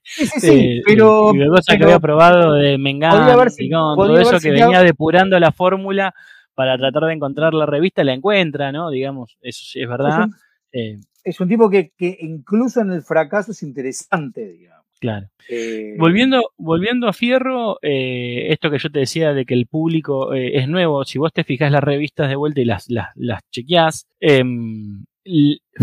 sí, 0.04 0.40
sí, 0.40 0.50
eh, 0.52 0.82
pero. 0.84 1.34
Y 1.34 1.38
de 1.38 1.46
cosas 1.46 1.76
que 1.76 1.84
había 1.84 1.98
probado 1.98 2.52
de 2.52 2.76
Mengán, 2.76 3.34
todo 3.70 4.18
eso 4.18 4.38
que 4.38 4.50
venía 4.50 4.82
depurando 4.82 5.38
la 5.40 5.52
fórmula 5.52 6.14
para 6.56 6.76
tratar 6.78 7.04
de 7.04 7.12
encontrar 7.12 7.54
la 7.54 7.66
revista, 7.66 8.02
la 8.02 8.14
encuentra, 8.14 8.72
¿no? 8.72 8.90
Digamos, 8.90 9.36
eso 9.42 9.64
sí 9.64 9.82
es 9.82 9.88
verdad. 9.88 10.26
Es 11.22 11.38
un, 11.38 11.46
eh, 11.46 11.50
tipo 11.50 11.70
que, 11.70 11.92
incluso 12.20 12.80
en 12.80 12.90
el 12.90 13.02
fracaso 13.02 13.52
es 13.52 13.62
interesante, 13.62 14.48
digamos. 14.48 14.84
Claro. 14.98 15.28
Eh, 15.50 15.94
volviendo, 15.98 16.50
volviendo 16.56 17.06
a 17.06 17.12
Fierro, 17.12 17.76
eh, 17.82 18.46
esto 18.50 18.70
que 18.70 18.78
yo 18.78 18.90
te 18.90 19.00
decía 19.00 19.34
de 19.34 19.44
que 19.44 19.52
el 19.52 19.66
público 19.66 20.32
es 20.32 20.66
nuevo, 20.66 21.04
si 21.04 21.18
vos 21.18 21.34
te 21.34 21.44
fijas 21.44 21.70
las 21.70 21.84
revistas 21.84 22.30
de 22.30 22.36
vuelta 22.36 22.62
y 22.62 22.64
las, 22.64 22.88
las, 22.88 23.08
las 23.14 23.42
chequeás, 23.50 24.06
em, 24.18 25.04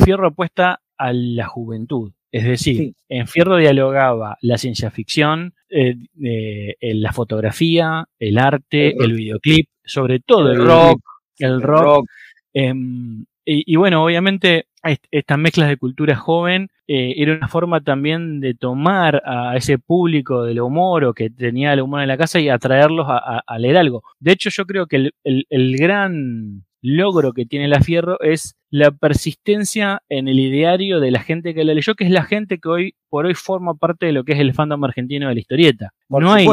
Fierro 0.04 0.28
apuesta 0.28 0.82
a 0.98 1.14
la 1.14 1.46
juventud. 1.46 2.14
Es 2.34 2.46
decir, 2.46 2.96
en 3.10 3.28
Fierro 3.28 3.58
dialogaba 3.58 4.40
la 4.42 4.58
ciencia 4.58 4.90
ficción, 4.90 5.54
la 5.70 7.14
fotografía, 7.14 8.06
el 8.18 8.40
arte, 8.40 8.96
el 9.00 9.14
videoclip, 9.14 9.70
sobre 9.86 10.20
todo 10.20 10.52
el, 10.52 10.66
rock. 10.66 11.00
El 11.38 11.62
rock. 11.62 12.10
Em, 12.52 13.24
y, 13.46 13.76
bueno, 13.76 14.04
obviamente 14.04 14.66
estas 15.12 15.38
mezclas 15.38 15.70
de 15.70 15.78
cultura 15.78 16.16
joven 16.16 16.70
eh, 16.88 17.14
era 17.18 17.36
una 17.36 17.48
forma 17.48 17.82
también 17.82 18.40
de 18.40 18.56
tomar 18.56 19.22
a 19.26 19.56
ese 19.56 19.78
público 19.78 20.44
del 20.44 20.60
humor 20.60 21.06
o 21.06 21.14
que 21.14 21.30
tenía 21.30 21.74
el 21.74 21.82
humor 21.82 22.02
en 22.02 22.08
la 22.08 22.18
casa 22.18 22.40
y 22.40 22.50
atraerlos 22.50 23.06
a, 23.08 23.44
leer 23.60 23.78
algo. 23.78 24.02
De 24.20 24.32
hecho, 24.32 24.50
yo 24.50 24.66
creo 24.66 24.88
que 24.88 24.96
el, 24.96 25.14
el, 25.24 25.78
gran 25.78 26.64
logro 26.84 27.32
que 27.34 27.46
tiene 27.46 27.68
la 27.68 27.80
Fierro 27.80 28.20
es 28.20 28.56
la 28.70 28.92
persistencia 28.92 30.04
en 30.10 30.28
el 30.28 30.40
ideario 30.40 31.00
de 31.00 31.12
la 31.12 31.22
gente 31.22 31.54
que 31.54 31.64
la 31.64 31.74
leyó, 31.74 31.96
que 31.96 32.04
es 32.04 32.12
la 32.12 32.24
gente 32.24 32.60
que 32.60 32.70
hoy 32.70 32.96
por 33.10 33.26
hoy 33.26 33.34
forma 33.34 33.74
parte 33.76 34.06
de 34.06 34.12
lo 34.12 34.24
que 34.24 34.34
es 34.34 34.40
el 34.40 34.54
fandom 34.54 34.84
argentino 34.84 35.30
de 35.30 35.34
la 35.34 35.40
historieta. 35.40 35.94
no 36.10 36.34
hay 36.34 36.46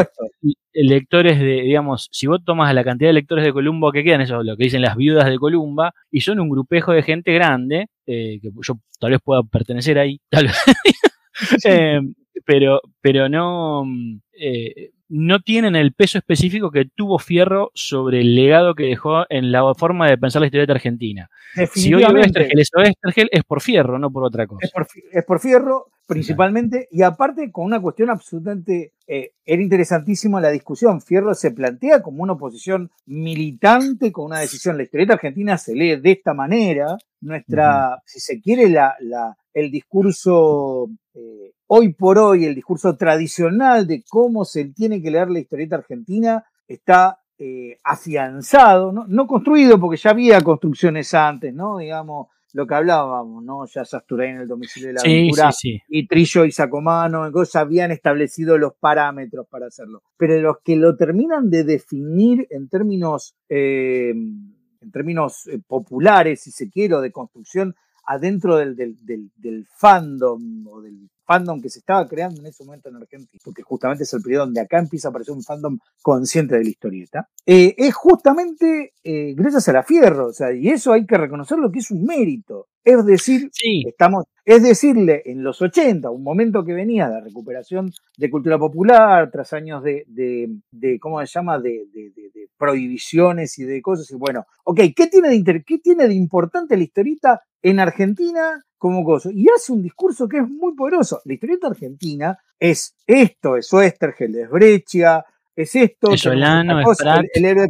lectores 0.72 1.38
de, 1.40 1.62
digamos, 1.62 2.08
si 2.12 2.28
vos 2.28 2.38
tomas 2.44 2.72
la 2.72 2.84
cantidad 2.84 3.08
de 3.08 3.14
lectores 3.14 3.44
de 3.44 3.52
Columba 3.52 3.90
que 3.92 4.04
quedan, 4.04 4.20
eso 4.20 4.42
lo 4.42 4.56
que 4.56 4.64
dicen 4.64 4.82
las 4.82 4.96
viudas 4.96 5.28
de 5.28 5.36
Columba, 5.36 5.92
y 6.12 6.20
son 6.20 6.38
un 6.38 6.48
grupejo 6.48 6.92
de 6.92 7.02
gente 7.02 7.32
grande, 7.32 7.88
eh, 8.06 8.38
que 8.40 8.50
yo 8.62 8.74
tal 9.00 9.10
vez 9.10 9.20
pueda 9.22 9.42
pertenecer 9.42 9.98
ahí, 9.98 10.20
tal 10.30 10.46
vez. 10.46 10.56
Eh, 11.64 12.00
pero, 12.44 12.80
pero 13.00 13.28
no, 13.28 13.84
eh, 14.32 14.90
no 15.10 15.40
tienen 15.40 15.74
el 15.74 15.92
peso 15.92 16.18
específico 16.18 16.70
que 16.70 16.84
tuvo 16.84 17.18
Fierro 17.18 17.72
sobre 17.74 18.20
el 18.20 18.36
legado 18.36 18.76
que 18.76 18.84
dejó 18.84 19.24
en 19.28 19.50
la 19.50 19.74
forma 19.74 20.08
de 20.08 20.16
pensar 20.16 20.40
la 20.40 20.46
historieta 20.46 20.72
argentina. 20.72 21.28
Si 21.74 21.92
hoy 21.92 22.04
Westergel 22.04 22.60
es 22.60 22.70
Westergel, 22.74 23.28
es 23.32 23.42
por 23.42 23.60
Fierro, 23.60 23.98
no 23.98 24.12
por 24.12 24.22
otra 24.22 24.46
cosa. 24.46 24.68
Es 25.12 25.24
por, 25.24 25.40
Fierro, 25.40 25.88
principalmente, 26.06 26.86
y 26.92 27.02
aparte 27.02 27.50
con 27.50 27.64
una 27.64 27.80
cuestión 27.80 28.08
absolutamente, 28.08 28.92
eh, 29.08 29.32
era 29.44 29.60
interesantísimo 29.60 30.38
la 30.38 30.50
discusión. 30.50 31.02
Fierro 31.02 31.34
se 31.34 31.50
plantea 31.50 32.02
como 32.02 32.22
una 32.22 32.34
oposición 32.34 32.92
militante 33.06 34.12
con 34.12 34.26
una 34.26 34.38
decisión. 34.38 34.76
La 34.76 34.84
historieta 34.84 35.14
argentina 35.14 35.58
se 35.58 35.74
lee 35.74 35.96
de 35.96 36.12
esta 36.12 36.34
manera. 36.34 36.96
Nuestra, 37.20 38.00
si 38.06 38.20
se 38.20 38.40
quiere, 38.40 38.68
la, 38.68 38.94
la, 39.00 39.36
el 39.52 39.70
discurso 39.70 40.88
eh, 41.14 41.52
hoy 41.66 41.92
por 41.92 42.18
hoy 42.18 42.44
el 42.44 42.54
discurso 42.54 42.96
tradicional 42.96 43.86
de 43.86 44.02
cómo 44.08 44.44
se 44.44 44.66
tiene 44.66 45.02
que 45.02 45.10
leer 45.10 45.30
la 45.30 45.40
historieta 45.40 45.76
argentina 45.76 46.44
está 46.66 47.18
eh, 47.38 47.78
afianzado, 47.84 48.92
¿no? 48.92 49.26
construido 49.26 49.80
porque 49.80 49.96
ya 49.96 50.10
había 50.10 50.40
construcciones 50.42 51.14
antes, 51.14 51.54
¿no? 51.54 51.78
Digamos, 51.78 52.28
lo 52.52 52.66
que 52.66 52.74
hablábamos, 52.74 53.42
¿no? 53.42 53.64
Ya 53.66 53.84
Sasturey 53.84 54.30
en 54.30 54.36
el 54.38 54.48
domicilio 54.48 54.88
de 54.88 54.94
la 54.94 55.00
aventura 55.00 55.50
y 55.88 56.06
Trillo 56.06 56.44
y 56.44 56.52
Sacomano, 56.52 57.30
ya 57.44 57.60
habían 57.60 57.92
establecido 57.92 58.58
los 58.58 58.74
parámetros 58.74 59.46
para 59.48 59.68
hacerlo. 59.68 60.02
Pero 60.16 60.38
los 60.40 60.56
que 60.62 60.76
lo 60.76 60.96
terminan 60.96 61.48
de 61.48 61.64
definir 61.64 62.46
en 62.50 62.68
términos, 62.68 63.34
eh, 63.48 64.10
en 64.10 64.90
términos 64.92 65.48
populares, 65.66 66.42
si 66.42 66.50
se 66.50 66.68
quiere, 66.68 66.94
o 66.94 67.00
de 67.00 67.12
construcción 67.12 67.74
adentro 68.10 68.56
del, 68.56 68.74
del, 68.74 68.96
del, 69.36 69.66
fandom 69.66 70.66
o 70.66 70.80
del 70.82 71.08
fandom 71.24 71.62
que 71.62 71.70
se 71.70 71.78
estaba 71.78 72.08
creando 72.08 72.40
en 72.40 72.46
ese 72.46 72.64
momento 72.64 72.88
en 72.88 72.96
Argentina, 72.96 73.40
porque 73.44 73.62
justamente 73.62 74.02
es 74.02 74.12
el 74.12 74.20
periodo 74.20 74.46
donde 74.46 74.60
acá 74.60 74.80
empieza 74.80 75.08
a 75.08 75.10
aparecer 75.10 75.32
un 75.32 75.44
fandom 75.44 75.78
consciente 76.02 76.56
de 76.56 76.64
la 76.64 76.70
historieta, 76.70 77.28
eh, 77.46 77.72
es 77.78 77.94
justamente 77.94 78.94
eh, 79.04 79.32
gracias 79.36 79.68
a 79.68 79.74
la 79.74 79.84
Fierro, 79.84 80.26
o 80.26 80.32
sea, 80.32 80.52
y 80.52 80.68
eso 80.70 80.92
hay 80.92 81.06
que 81.06 81.16
reconocerlo 81.16 81.70
que 81.70 81.78
es 81.78 81.90
un 81.92 82.04
mérito. 82.04 82.66
Es 82.82 83.04
decir, 83.04 83.50
estamos, 83.86 84.24
es 84.44 84.62
decirle, 84.62 85.22
en 85.26 85.44
los 85.44 85.60
80, 85.60 86.10
un 86.10 86.22
momento 86.22 86.64
que 86.64 86.72
venía 86.72 87.08
de 87.10 87.20
recuperación 87.20 87.92
de 88.16 88.30
cultura 88.30 88.58
popular, 88.58 89.30
tras 89.30 89.52
años 89.52 89.84
de, 89.84 90.04
de, 90.08 90.98
¿cómo 90.98 91.20
se 91.20 91.26
llama?, 91.26 91.58
de, 91.60 91.86
de, 91.92 92.48
prohibiciones 92.60 93.58
y 93.58 93.64
de 93.64 93.80
cosas, 93.80 94.10
y 94.12 94.14
bueno, 94.14 94.46
ok, 94.64 94.80
¿qué 94.94 95.06
tiene 95.08 95.30
de, 95.30 95.64
qué 95.66 95.78
tiene 95.78 96.06
de 96.06 96.14
importante 96.14 96.76
la 96.76 96.84
historieta 96.84 97.42
en 97.62 97.80
Argentina 97.80 98.62
como 98.80 99.04
cosa. 99.04 99.30
Y 99.32 99.46
hace 99.54 99.72
un 99.72 99.82
discurso 99.82 100.26
que 100.26 100.38
es 100.38 100.48
muy 100.48 100.74
poderoso. 100.74 101.20
La 101.26 101.34
historieta 101.34 101.66
argentina 101.66 102.38
es 102.58 102.96
esto, 103.06 103.56
es 103.56 103.70
Oestergel, 103.72 104.34
es 104.36 104.48
Breccia, 104.48 105.24
es 105.54 105.74
esto. 105.74 106.12
Es 106.12 106.22
Solano, 106.22 106.80
es, 106.80 106.98
el, 107.34 107.44
héroe, 107.44 107.66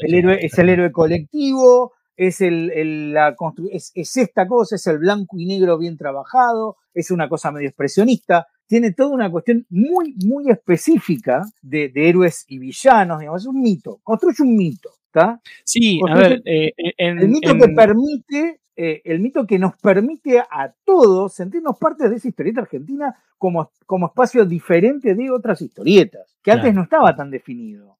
el, 0.00 0.14
héroe, 0.14 0.38
es 0.40 0.58
el 0.58 0.70
héroe 0.70 0.90
colectivo, 0.90 1.92
es, 2.16 2.40
el, 2.40 3.12
la 3.12 3.36
es, 3.72 3.92
es, 3.94 4.16
esta 4.16 4.46
cosa, 4.46 4.76
es 4.76 4.86
el 4.86 4.98
blanco 4.98 5.38
y 5.38 5.44
negro 5.44 5.76
bien 5.76 5.98
trabajado, 5.98 6.78
es 6.94 7.10
una 7.10 7.28
cosa 7.28 7.52
medio 7.52 7.68
expresionista. 7.68 8.46
Tiene 8.66 8.92
toda 8.92 9.10
una 9.10 9.30
cuestión 9.30 9.66
muy, 9.68 10.14
muy 10.24 10.50
específica 10.50 11.44
de, 11.62 11.88
de 11.88 12.08
héroes 12.08 12.44
y 12.48 12.58
villanos, 12.58 13.20
digamos, 13.20 13.42
es 13.42 13.46
un 13.46 13.60
mito, 13.60 14.00
construye 14.02 14.42
un 14.42 14.56
mito. 14.56 14.90
¿está? 15.06 15.40
Sí, 15.64 16.00
a 16.08 16.14
ver, 16.16 16.42
eh, 16.44 16.72
el 16.96 17.28
mito 17.28 17.54
que 17.56 17.68
permite 17.68 18.60
eh, 18.76 19.02
el 19.04 19.20
mito 19.20 19.46
que 19.46 19.58
nos 19.58 19.76
permite 19.76 20.40
a 20.40 20.74
todos 20.84 21.34
sentirnos 21.34 21.78
parte 21.78 22.08
de 22.08 22.16
esa 22.16 22.26
historieta 22.26 22.62
argentina 22.62 23.14
como, 23.38 23.70
como 23.86 24.06
espacio 24.06 24.44
diferente 24.44 25.14
de 25.14 25.30
otras 25.30 25.62
historietas, 25.62 26.36
que 26.42 26.50
antes 26.50 26.74
no 26.74 26.82
estaba 26.82 27.14
tan 27.14 27.30
definido. 27.30 27.98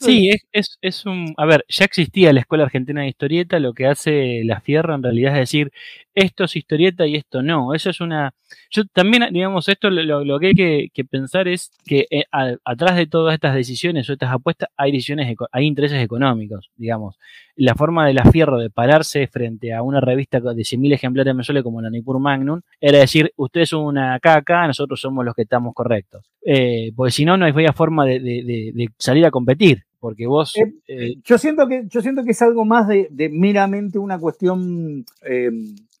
Sí, 0.00 0.30
es, 0.52 0.78
es, 0.80 1.06
un. 1.06 1.32
A 1.36 1.46
ver, 1.46 1.64
ya 1.68 1.84
existía 1.84 2.32
la 2.32 2.40
Escuela 2.40 2.64
Argentina 2.64 3.00
de 3.00 3.08
Historieta, 3.08 3.58
lo 3.58 3.72
que 3.72 3.86
hace 3.86 4.42
la 4.44 4.60
Fierra 4.60 4.94
en 4.94 5.02
realidad 5.02 5.32
es 5.34 5.40
decir, 5.40 5.72
esto 6.14 6.44
es 6.44 6.54
historieta 6.56 7.06
y 7.06 7.16
esto 7.16 7.42
no. 7.42 7.74
Eso 7.74 7.90
es 7.90 8.00
una. 8.00 8.34
Yo 8.70 8.84
también, 8.92 9.24
digamos, 9.32 9.68
esto 9.68 9.90
lo, 9.90 10.38
que 10.38 10.46
hay 10.46 10.88
que, 10.90 11.04
pensar 11.04 11.48
es 11.48 11.72
que 11.84 12.06
eh, 12.10 12.24
atrás 12.64 12.96
de 12.96 13.06
todas 13.06 13.34
estas 13.34 13.54
decisiones 13.54 14.08
o 14.08 14.12
estas 14.12 14.32
apuestas 14.32 14.68
hay 14.76 14.92
decisiones, 14.92 15.34
hay 15.50 15.66
intereses 15.66 16.02
económicos, 16.02 16.70
digamos. 16.76 17.16
La 17.56 17.74
forma 17.74 18.06
de 18.06 18.14
la 18.14 18.24
Fierro 18.24 18.58
de 18.58 18.70
pararse 18.70 19.26
frente 19.28 19.72
a 19.72 19.82
una 19.82 20.00
revista 20.00 20.40
de 20.40 20.62
100.000 20.62 20.94
ejemplares 20.94 21.34
mensuales 21.34 21.62
como 21.62 21.80
la 21.80 21.90
Nippur 21.90 22.18
Magnum 22.18 22.60
era 22.80 22.98
decir, 22.98 23.32
ustedes 23.36 23.68
son 23.70 23.84
una 23.84 24.18
caca, 24.20 24.66
nosotros 24.66 25.00
somos 25.00 25.24
los 25.24 25.34
que 25.34 25.42
estamos 25.42 25.72
correctos. 25.74 26.24
Eh, 26.44 26.92
porque 26.94 27.12
si 27.12 27.24
no, 27.24 27.36
no 27.36 27.46
hay 27.46 27.52
forma 27.74 28.04
de, 28.04 28.88
salir 28.98 29.24
a 29.24 29.30
competir 29.30 29.53
porque 30.00 30.26
vos 30.26 30.52
eh, 30.86 31.14
yo 31.24 31.38
siento 31.38 31.66
que 31.66 31.84
yo 31.88 32.02
siento 32.02 32.24
que 32.24 32.32
es 32.32 32.42
algo 32.42 32.64
más 32.64 32.86
de, 32.88 33.30
meramente 33.32 33.98
una 33.98 34.18
cuestión 34.18 35.04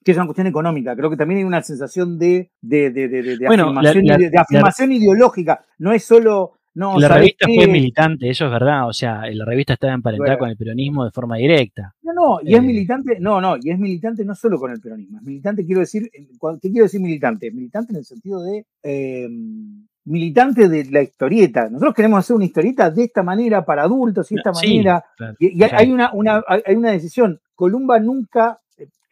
que 0.04 0.10
es 0.10 0.16
una 0.16 0.26
cuestión 0.26 0.46
económica. 0.46 0.94
Creo 0.94 1.10
que 1.10 1.16
también 1.16 1.38
hay 1.38 1.44
una 1.44 1.62
sensación 1.62 2.18
de, 2.18 2.50
de, 2.60 2.90
de, 2.90 3.08
de 3.08 3.48
afirmación, 4.38 4.92
ideológica. 4.92 5.64
No 5.78 5.92
es 5.92 6.04
solo. 6.04 6.52
No, 6.74 6.98
la 6.98 7.06
revista 7.08 7.46
fue 7.46 7.68
militante, 7.68 8.28
eso 8.28 8.46
es 8.46 8.50
verdad. 8.50 8.88
O 8.88 8.92
sea, 8.92 9.22
la 9.32 9.44
revista 9.44 9.74
estaba 9.74 9.94
emparentada 9.94 10.36
con 10.36 10.50
el 10.50 10.56
peronismo 10.56 11.04
de 11.04 11.12
forma 11.12 11.36
directa. 11.36 11.94
No, 12.02 12.12
no, 12.12 12.38
y 12.42 12.52
es 12.54 12.58
eh, 12.58 12.62
militante, 12.62 13.16
no, 13.20 13.40
no, 13.40 13.56
y 13.62 13.70
es 13.70 13.78
militante 13.78 14.24
no 14.24 14.34
solo 14.34 14.58
con 14.58 14.72
el 14.72 14.80
peronismo. 14.80 15.18
Es 15.18 15.24
militante, 15.24 15.64
quiero 15.64 15.80
decir, 15.80 16.10
¿qué 16.10 16.70
quiero 16.70 16.84
decir 16.84 17.00
militante? 17.00 17.52
Militante 17.52 17.92
en 17.92 17.98
el 17.98 18.04
sentido 18.04 18.42
de. 18.42 18.66
Eh, 18.82 19.28
militante 20.04 20.68
de 20.68 20.84
la 20.86 21.02
historieta. 21.02 21.68
Nosotros 21.68 21.94
queremos 21.94 22.18
hacer 22.18 22.36
una 22.36 22.44
historieta 22.44 22.90
de 22.90 23.04
esta 23.04 23.22
manera 23.22 23.64
para 23.64 23.82
adultos 23.82 24.30
y 24.30 24.34
de 24.34 24.40
esta 24.40 24.52
manera. 24.52 25.04
y, 25.38 25.62
hay, 25.62 25.90
una, 25.90 26.12
una, 26.12 26.42
hay 26.46 26.74
una 26.74 26.90
decisión. 26.90 27.40
Columba 27.54 27.98
nunca 28.00 28.60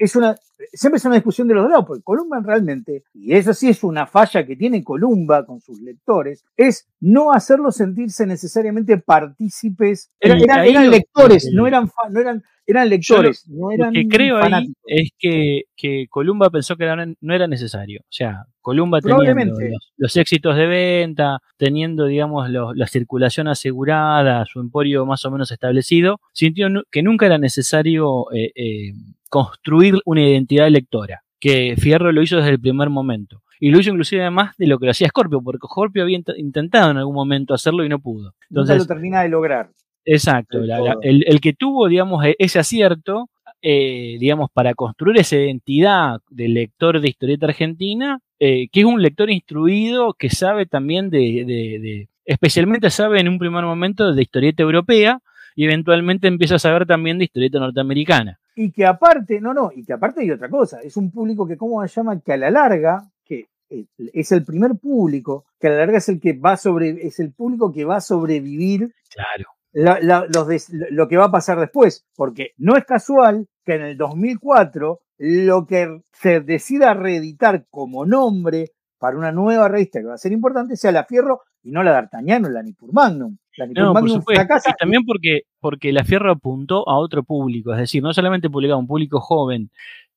es 0.03 0.17
una, 0.17 0.37
siempre 0.73 0.97
es 0.97 1.05
una 1.05 1.15
discusión 1.15 1.47
de 1.47 1.55
los 1.55 1.65
dos 1.65 1.71
lados, 1.71 1.87
porque 1.87 2.03
Columba 2.03 2.41
realmente, 2.41 3.05
y 3.15 3.35
eso 3.35 3.55
sí 3.55 3.69
es 3.69 3.85
una 3.85 4.07
falla 4.07 4.45
que 4.45 4.57
tiene 4.57 4.83
Columba 4.83 5.47
con 5.47 5.61
sus 5.61 5.81
lectores, 5.81 6.45
es 6.57 6.89
no 7.01 7.33
hacerlos 7.33 7.77
sentirse 7.77 8.27
necesariamente 8.27 8.99
partícipes. 8.99 10.11
Eran, 10.19 10.91
lectores, 10.91 11.49
no 11.53 11.67
eran, 11.67 11.89
no 12.11 12.21
eran, 12.21 12.43
eran 12.67 12.89
lectores, 12.89 13.47
no 13.49 13.71
eran 13.71 13.93
Lo 13.93 14.01
que 14.01 14.09
creo 14.09 14.37
ahí 14.37 14.73
es 14.87 15.11
que, 15.19 15.63
que 15.77 16.07
Columba 16.09 16.51
pensó 16.51 16.77
que 16.77 16.87
no 17.21 17.35
era 17.35 17.47
necesario. 17.47 18.01
O 18.03 18.13
sea, 18.13 18.45
Columba 18.61 19.01
teniendo 19.01 19.55
los, 19.97 20.17
éxitos 20.17 20.57
de 20.57 20.67
venta, 20.67 21.41
teniendo, 21.57 22.07
digamos, 22.07 22.49
la 22.51 22.87
circulación 22.87 23.49
asegurada, 23.49 24.45
su 24.47 24.61
emporio 24.61 25.05
más 25.07 25.25
o 25.25 25.31
menos 25.31 25.51
establecido, 25.51 26.21
sintió 26.33 26.69
que 26.91 27.03
nunca 27.03 27.27
era 27.27 27.39
necesario 27.39 28.33
eh, 28.33 28.53
eh, 28.55 28.93
construir 29.29 29.97
una 30.05 30.23
identidad 30.23 30.69
lectora, 30.69 31.23
que 31.41 31.75
Fierro 31.77 32.13
lo 32.13 32.23
hizo 32.23 32.37
desde 32.37 32.51
el 32.51 32.61
primer 32.61 32.91
momento. 32.91 33.43
Y 33.59 33.71
lo 33.71 33.79
hizo 33.79 33.91
inclusive 33.91 34.29
más 34.31 34.57
de 34.57 34.67
lo 34.67 34.79
que 34.79 34.87
lo 34.87 34.91
hacía 34.91 35.09
Scorpio, 35.09 35.41
porque 35.41 35.67
Scorpio 35.69 36.03
había 36.03 36.21
intentado 36.37 36.91
en 36.91 36.97
algún 36.97 37.15
momento 37.15 37.55
hacerlo 37.55 37.85
y 37.85 37.89
no 37.89 38.01
pudo. 38.01 38.35
Entonces 38.51 38.79
lo 38.79 38.87
termina 38.87 39.23
de 39.23 39.29
lograr. 39.29 39.71
Exacto, 40.05 40.59
el, 41.03 41.41
que 41.41 41.53
tuvo, 41.53 41.89
digamos, 41.89 42.25
e, 42.25 42.35
ese 42.39 42.59
acierto, 42.59 43.29
eh, 43.61 44.17
digamos, 44.19 44.51
para 44.53 44.75
construir 44.75 45.19
esa 45.19 45.37
identidad 45.37 46.21
del 46.31 46.55
lector 46.55 47.01
de 47.01 47.09
historieta 47.09 47.47
argentina, 47.47 48.19
eh, 48.41 48.69
que 48.73 48.81
es 48.81 48.87
un 48.87 49.01
lector 49.01 49.31
instruido 49.31 50.15
que 50.15 50.31
sabe 50.31 50.67
también 50.67 51.11
de, 51.11 51.45
de, 51.47 52.09
especialmente 52.25 52.91
sabe 52.91 53.21
en 53.21 53.29
un 53.29 53.39
primer 53.39 53.65
momento 53.65 54.13
de 54.13 54.23
historieta 54.23 54.63
europea 54.63 55.21
y 55.55 55.65
eventualmente 55.65 56.29
empieza 56.29 56.57
a 56.57 56.59
saber 56.59 56.87
también 56.87 57.19
de 57.19 57.25
historieta 57.25 57.59
norteamericana. 57.59 58.39
Y 58.55 58.71
que 58.71 58.85
aparte, 58.85 59.41
no, 59.41 59.55
no, 59.55 59.71
y 59.75 59.85
que 59.85 59.93
aparte 59.93 60.23
hay 60.23 60.31
otra 60.31 60.49
cosa, 60.49 60.81
es 60.81 60.97
un 60.97 61.11
público 61.11 61.47
que, 61.47 61.57
¿cómo 61.57 61.87
se 61.87 61.95
llama? 61.95 62.21
Que 62.21 62.33
a 62.33 62.37
la 62.37 62.51
larga, 62.51 63.09
que 63.25 63.47
eh, 63.71 63.87
es 64.13 64.33
el 64.33 64.45
primer 64.45 64.73
público, 64.77 65.45
que 65.59 65.69
a 65.69 65.71
la 65.71 65.77
larga 65.79 65.99
es 65.99 66.09
el 66.09 66.21
que 66.21 66.35
va 66.35 66.57
sobre, 66.57 66.91
es 67.07 67.19
el 67.21 67.33
público 67.33 67.73
que 67.73 67.85
va 67.85 67.97
a 67.97 68.01
sobrevivir. 68.01 68.93
Claro. 69.11 69.51
Lo 69.73 71.09
que 71.09 71.17
va 71.17 71.25
a 71.25 71.31
pasar 71.31 71.59
después, 71.59 72.07
porque 72.15 72.53
no 72.59 72.77
es 72.77 72.85
casual 72.85 73.47
que 73.65 73.75
en 73.75 73.83
el 73.83 73.97
2004 73.97 75.01
lo 75.19 75.67
que 75.67 76.03
se 76.13 76.41
decida 76.41 76.95
reeditar 76.95 77.67
como 77.71 78.05
nombre 78.05 78.73
para 78.99 79.17
una 79.17 79.33
nueva 79.33 79.69
revista 79.69 80.01
que 80.01 80.07
va 80.07 80.15
a 80.15 80.19
ser 80.19 80.33
importante 80.33 80.77
sea 80.77 80.93
la 80.93 81.05
Fierro 81.05 81.43
y 81.63 81.71
no 81.71 81.83
la 81.83 81.93
D'Artagnan 81.93 82.45
o 82.45 82.49
la 82.49 82.63
Nippur 82.63 82.93
Magnum. 82.93 83.37
La 83.57 83.67
Nippur 83.67 83.85
No, 83.85 83.95
Magnum 83.95 84.23
fracasa 84.23 84.71
Y 84.71 84.75
también 84.75 85.05
porque, 85.05 85.43
porque 85.61 85.93
la 85.93 86.05
Fierro 86.05 86.33
apuntó 86.33 86.89
a 86.89 86.99
otro 86.99 87.23
público, 87.23 87.73
es 87.73 87.79
decir, 87.79 88.03
no 88.03 88.13
solamente 88.13 88.51
publicaba 88.51 88.77
a 88.77 88.81
un 88.81 88.87
público 88.87 89.21
joven, 89.21 89.71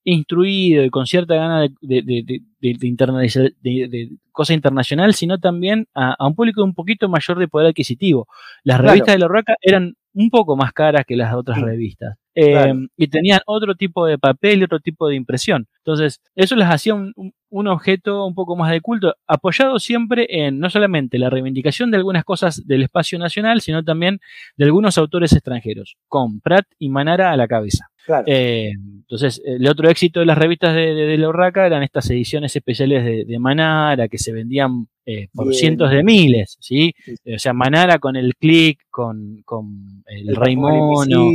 instruido 0.05 0.83
y 0.85 0.89
con 0.89 1.05
cierta 1.07 1.35
gana 1.35 1.61
de, 1.61 1.69
de, 1.81 2.01
de, 2.23 3.87
de- 3.87 4.09
cosa 4.31 4.53
internacional, 4.53 5.13
sino 5.13 5.39
también 5.39 5.87
a, 5.93 6.13
a 6.17 6.27
un 6.27 6.35
público 6.35 6.63
un 6.63 6.73
poquito 6.73 7.07
mayor 7.09 7.39
de 7.39 7.47
poder 7.47 7.67
adquisitivo. 7.69 8.27
Las 8.63 8.77
Claro. 8.77 8.89
revistas 8.91 9.15
de 9.15 9.19
la 9.19 9.27
Roca 9.27 9.55
eran 9.61 9.95
un 10.13 10.29
poco 10.29 10.55
más 10.55 10.71
caras 10.73 11.05
que 11.05 11.15
las 11.15 11.33
otras 11.33 11.57
Sí. 11.57 11.63
revistas. 11.63 12.17
Eh, 12.35 12.51
Claro. 12.51 12.79
Y 12.97 13.07
tenían 13.07 13.39
otro 13.45 13.75
tipo 13.75 14.05
de 14.05 14.17
papel 14.17 14.59
y 14.59 14.63
otro 14.65 14.79
tipo 14.81 15.07
de 15.07 15.15
impresión. 15.15 15.67
Entonces, 15.77 16.21
eso 16.35 16.55
les 16.57 16.67
hacía 16.67 16.93
un- 16.95 17.13
un 17.49 17.67
objeto 17.67 18.25
un 18.25 18.35
poco 18.35 18.57
más 18.57 18.71
de 18.71 18.81
culto, 18.81 19.15
apoyado 19.25 19.79
siempre 19.79 20.27
en 20.29 20.59
no 20.59 20.69
solamente 20.69 21.17
la 21.17 21.29
reivindicación 21.29 21.91
de 21.91 21.97
algunas 21.97 22.25
cosas 22.25 22.65
del 22.67 22.83
espacio 22.83 23.17
nacional, 23.17 23.61
sino 23.61 23.83
también 23.85 24.19
de 24.57 24.65
algunos 24.65 24.97
autores 24.97 25.31
extranjeros, 25.31 25.95
con 26.09 26.41
Pratt 26.41 26.65
y 26.77 26.89
Manara 26.89 27.31
a 27.31 27.37
la 27.37 27.47
cabeza. 27.47 27.87
Claro. 28.05 28.25
Eh, 28.27 28.71
entonces, 29.01 29.41
el 29.45 29.67
otro 29.67 29.89
éxito 29.89 30.19
de 30.19 30.25
las 30.25 30.37
revistas 30.37 30.73
de, 30.73 30.93
de, 30.93 31.05
de 31.05 31.17
la 31.17 31.29
Urraca 31.29 31.65
eran 31.65 31.83
estas 31.83 32.09
ediciones 32.09 32.55
especiales 32.55 33.03
de, 33.03 33.25
de 33.25 33.39
Manara 33.39 34.07
que 34.07 34.17
se 34.17 34.31
vendían 34.31 34.87
eh, 35.05 35.27
por 35.33 35.47
Bien. 35.47 35.59
cientos 35.59 35.91
de 35.91 36.03
miles, 36.03 36.57
¿sí? 36.59 36.93
Sí. 37.03 37.15
O 37.35 37.39
sea, 37.39 37.53
Manara 37.53 37.99
con 37.99 38.15
el 38.15 38.35
click, 38.35 38.79
con, 38.89 39.41
con 39.45 40.01
el, 40.07 40.29
El 40.29 40.35
Rey 40.35 40.55
Mono, 40.55 41.29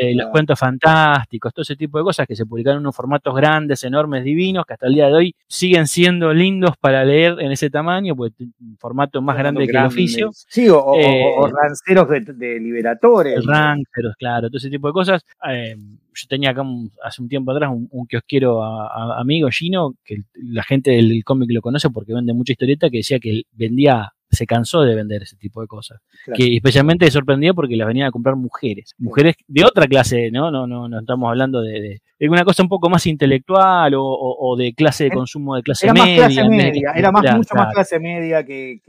eh, 0.00 0.14
los 0.14 0.26
cuentos 0.30 0.58
fantásticos, 0.58 1.52
todo 1.54 1.62
ese 1.62 1.76
tipo 1.76 1.98
de 1.98 2.04
cosas 2.04 2.26
que 2.26 2.34
se 2.36 2.44
publicaron 2.46 2.78
en 2.78 2.80
unos 2.86 2.96
formatos 2.96 3.34
grandes, 3.34 3.84
enormes, 3.84 4.24
divinos, 4.24 4.64
que 4.66 4.72
hasta 4.74 4.86
el 4.86 4.94
día 4.94 5.06
de 5.08 5.14
hoy 5.14 5.34
siguen 5.46 5.86
siendo 5.86 6.32
lindos 6.34 6.72
para 6.80 7.04
leer 7.04 7.36
en 7.40 7.52
ese 7.52 7.70
tamaño, 7.70 8.16
porque 8.16 8.34
t- 8.36 8.44
un 8.60 8.76
formato 8.78 9.20
más 9.22 9.36
grande 9.36 9.64
que 9.66 9.70
el 9.70 9.86
oficio. 9.86 10.30
Sí, 10.32 10.68
o, 10.68 10.94
Eh, 10.96 11.24
o 11.36 11.46
ranceros 11.48 12.08
de, 12.08 12.20
de 12.20 12.60
liberadores. 12.60 13.34
Pero 13.94 14.10
claro, 14.18 14.48
todo 14.48 14.58
ese 14.58 14.70
tipo 14.70 14.88
de 14.88 14.92
cosas. 14.92 15.24
Yo 16.14 16.26
tenía 16.28 16.50
acá 16.50 16.62
un- 16.62 16.90
hace 17.04 17.22
un 17.22 17.28
tiempo 17.28 17.52
atrás 17.52 17.70
un, 17.72 17.88
un 17.90 18.06
kiosquero 18.06 18.62
a- 18.64 18.86
a- 18.88 19.20
amigo 19.20 19.48
Gino, 19.50 19.94
que 20.04 20.16
la 20.34 20.62
gente 20.64 20.90
del 20.92 21.22
cómic 21.24 21.50
lo 21.52 21.60
conoce 21.60 21.90
porque 21.90 22.12
vende 22.14 22.32
mucha 22.34 22.52
historieta, 22.52 22.90
que 22.90 22.98
decía 22.98 23.18
que 23.20 23.42
vendía, 23.52 24.12
se 24.38 24.46
cansó 24.46 24.80
de 24.82 24.94
vender 24.94 25.22
ese 25.22 25.36
tipo 25.36 25.60
de 25.60 25.66
cosas. 25.66 26.00
Claro. 26.24 26.36
Que 26.38 26.56
especialmente 26.56 27.04
le 27.04 27.10
sorprendía 27.10 27.52
porque 27.52 27.76
las 27.76 27.86
venían 27.86 28.08
a 28.08 28.10
comprar 28.10 28.36
mujeres. 28.36 28.94
Mujeres 28.98 29.34
de 29.46 29.64
otra 29.64 29.86
clase, 29.86 30.30
¿no? 30.30 30.50
No, 30.50 30.66
no, 30.66 30.88
no 30.88 31.00
estamos 31.00 31.28
hablando 31.28 31.60
de, 31.60 31.80
de- 31.80 32.02
de 32.20 32.28
una 32.28 32.44
cosa 32.44 32.64
un 32.64 32.68
poco 32.68 32.90
más 32.90 33.06
intelectual 33.06 33.94
o, 33.94 34.02
o- 34.02 34.50
o 34.52 34.56
de 34.56 34.74
clase 34.74 35.04
de 35.04 35.10
consumo 35.12 35.54
de 35.54 35.62
clase 35.62 35.86
Era 35.86 35.94
más 35.94 36.04
media. 36.08 36.26
clase 36.26 36.48
media, 36.48 36.92
era 36.96 37.12
más, 37.12 37.22
claro, 37.22 37.36
mucho 37.36 37.54
más 37.54 37.72
clase 37.72 38.00
media 38.00 38.44
que. 38.44 38.80